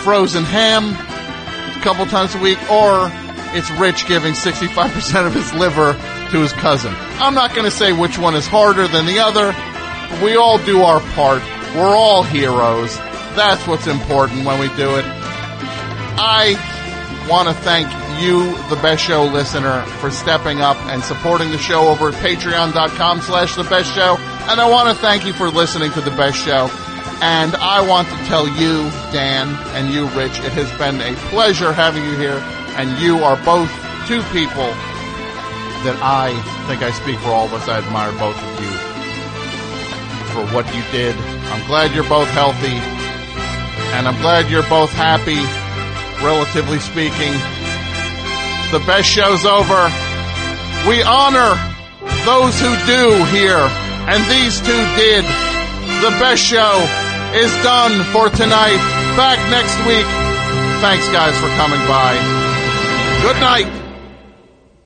frozen 0.02 0.44
ham 0.44 0.90
a 0.90 1.82
couple 1.82 2.04
times 2.06 2.34
a 2.34 2.38
week, 2.38 2.58
or 2.70 3.08
it's 3.54 3.70
Rich 3.72 4.06
giving 4.06 4.34
65% 4.34 5.26
of 5.26 5.32
his 5.32 5.54
liver 5.54 5.92
to 6.32 6.40
his 6.40 6.52
cousin. 6.54 6.92
I'm 7.18 7.34
not 7.34 7.54
going 7.54 7.64
to 7.64 7.70
say 7.70 7.92
which 7.92 8.18
one 8.18 8.34
is 8.34 8.46
harder 8.46 8.88
than 8.88 9.06
the 9.06 9.20
other. 9.20 9.54
We 10.24 10.36
all 10.36 10.58
do 10.58 10.82
our 10.82 11.00
part. 11.14 11.42
We're 11.76 11.96
all 11.96 12.24
heroes. 12.24 12.96
That's 13.36 13.64
what's 13.66 13.86
important 13.86 14.44
when 14.44 14.58
we 14.58 14.68
do 14.76 14.96
it. 14.96 15.04
I 16.18 16.56
want 17.28 17.48
to 17.48 17.54
thank 17.54 17.88
you, 18.20 18.56
the 18.68 18.76
Best 18.82 19.02
Show 19.02 19.24
listener, 19.24 19.82
for 20.00 20.10
stepping 20.10 20.60
up 20.60 20.76
and 20.86 21.02
supporting 21.02 21.50
the 21.50 21.58
show 21.58 21.88
over 21.88 22.08
at 22.08 22.14
patreon.com 22.14 23.20
slash 23.20 23.54
the 23.56 23.64
best 23.64 23.92
show. 23.94 24.16
And 24.48 24.60
I 24.60 24.68
want 24.70 24.88
to 24.88 24.94
thank 24.94 25.26
you 25.26 25.32
for 25.32 25.48
listening 25.48 25.90
to 25.92 26.00
the 26.00 26.10
best 26.12 26.38
show. 26.38 26.70
And 27.20 27.56
I 27.56 27.86
want 27.86 28.08
to 28.08 28.16
tell 28.26 28.46
you, 28.46 28.90
Dan, 29.12 29.48
and 29.74 29.92
you, 29.92 30.06
Rich, 30.18 30.38
it 30.40 30.52
has 30.52 30.70
been 30.78 31.00
a 31.00 31.16
pleasure 31.30 31.72
having 31.72 32.04
you 32.04 32.16
here. 32.16 32.38
And 32.76 32.98
you 33.00 33.24
are 33.24 33.36
both 33.44 33.70
two 34.06 34.22
people 34.30 34.68
that 35.84 35.98
I 36.02 36.34
think 36.68 36.82
I 36.82 36.90
speak 36.92 37.18
for 37.20 37.30
all 37.30 37.46
of 37.46 37.54
us. 37.54 37.68
I 37.68 37.78
admire 37.78 38.12
both 38.18 38.36
of 38.36 38.60
you 38.60 38.70
for 40.32 40.54
what 40.54 40.66
you 40.74 40.82
did. 40.92 41.16
I'm 41.50 41.66
glad 41.66 41.94
you're 41.94 42.08
both 42.08 42.28
healthy. 42.30 42.76
And 43.96 44.06
I'm 44.06 44.20
glad 44.20 44.50
you're 44.50 44.68
both 44.68 44.92
happy, 44.92 45.40
relatively 46.22 46.78
speaking. 46.78 47.32
The 48.72 48.82
best 48.86 49.08
show's 49.08 49.44
over. 49.44 49.90
We 50.88 51.02
honor 51.02 51.54
those 52.24 52.58
who 52.60 52.72
do 52.86 53.24
here, 53.30 53.64
and 54.10 54.20
these 54.30 54.60
two 54.60 54.82
did. 54.96 55.24
The 56.02 56.10
best 56.18 56.42
show 56.42 56.84
is 57.34 57.52
done 57.62 58.04
for 58.12 58.28
tonight. 58.30 58.78
Back 59.16 59.38
next 59.50 59.76
week. 59.86 60.06
Thanks, 60.82 61.08
guys, 61.08 61.34
for 61.40 61.48
coming 61.56 61.80
by. 61.86 62.14
Good 63.22 63.40
night. 63.40 63.85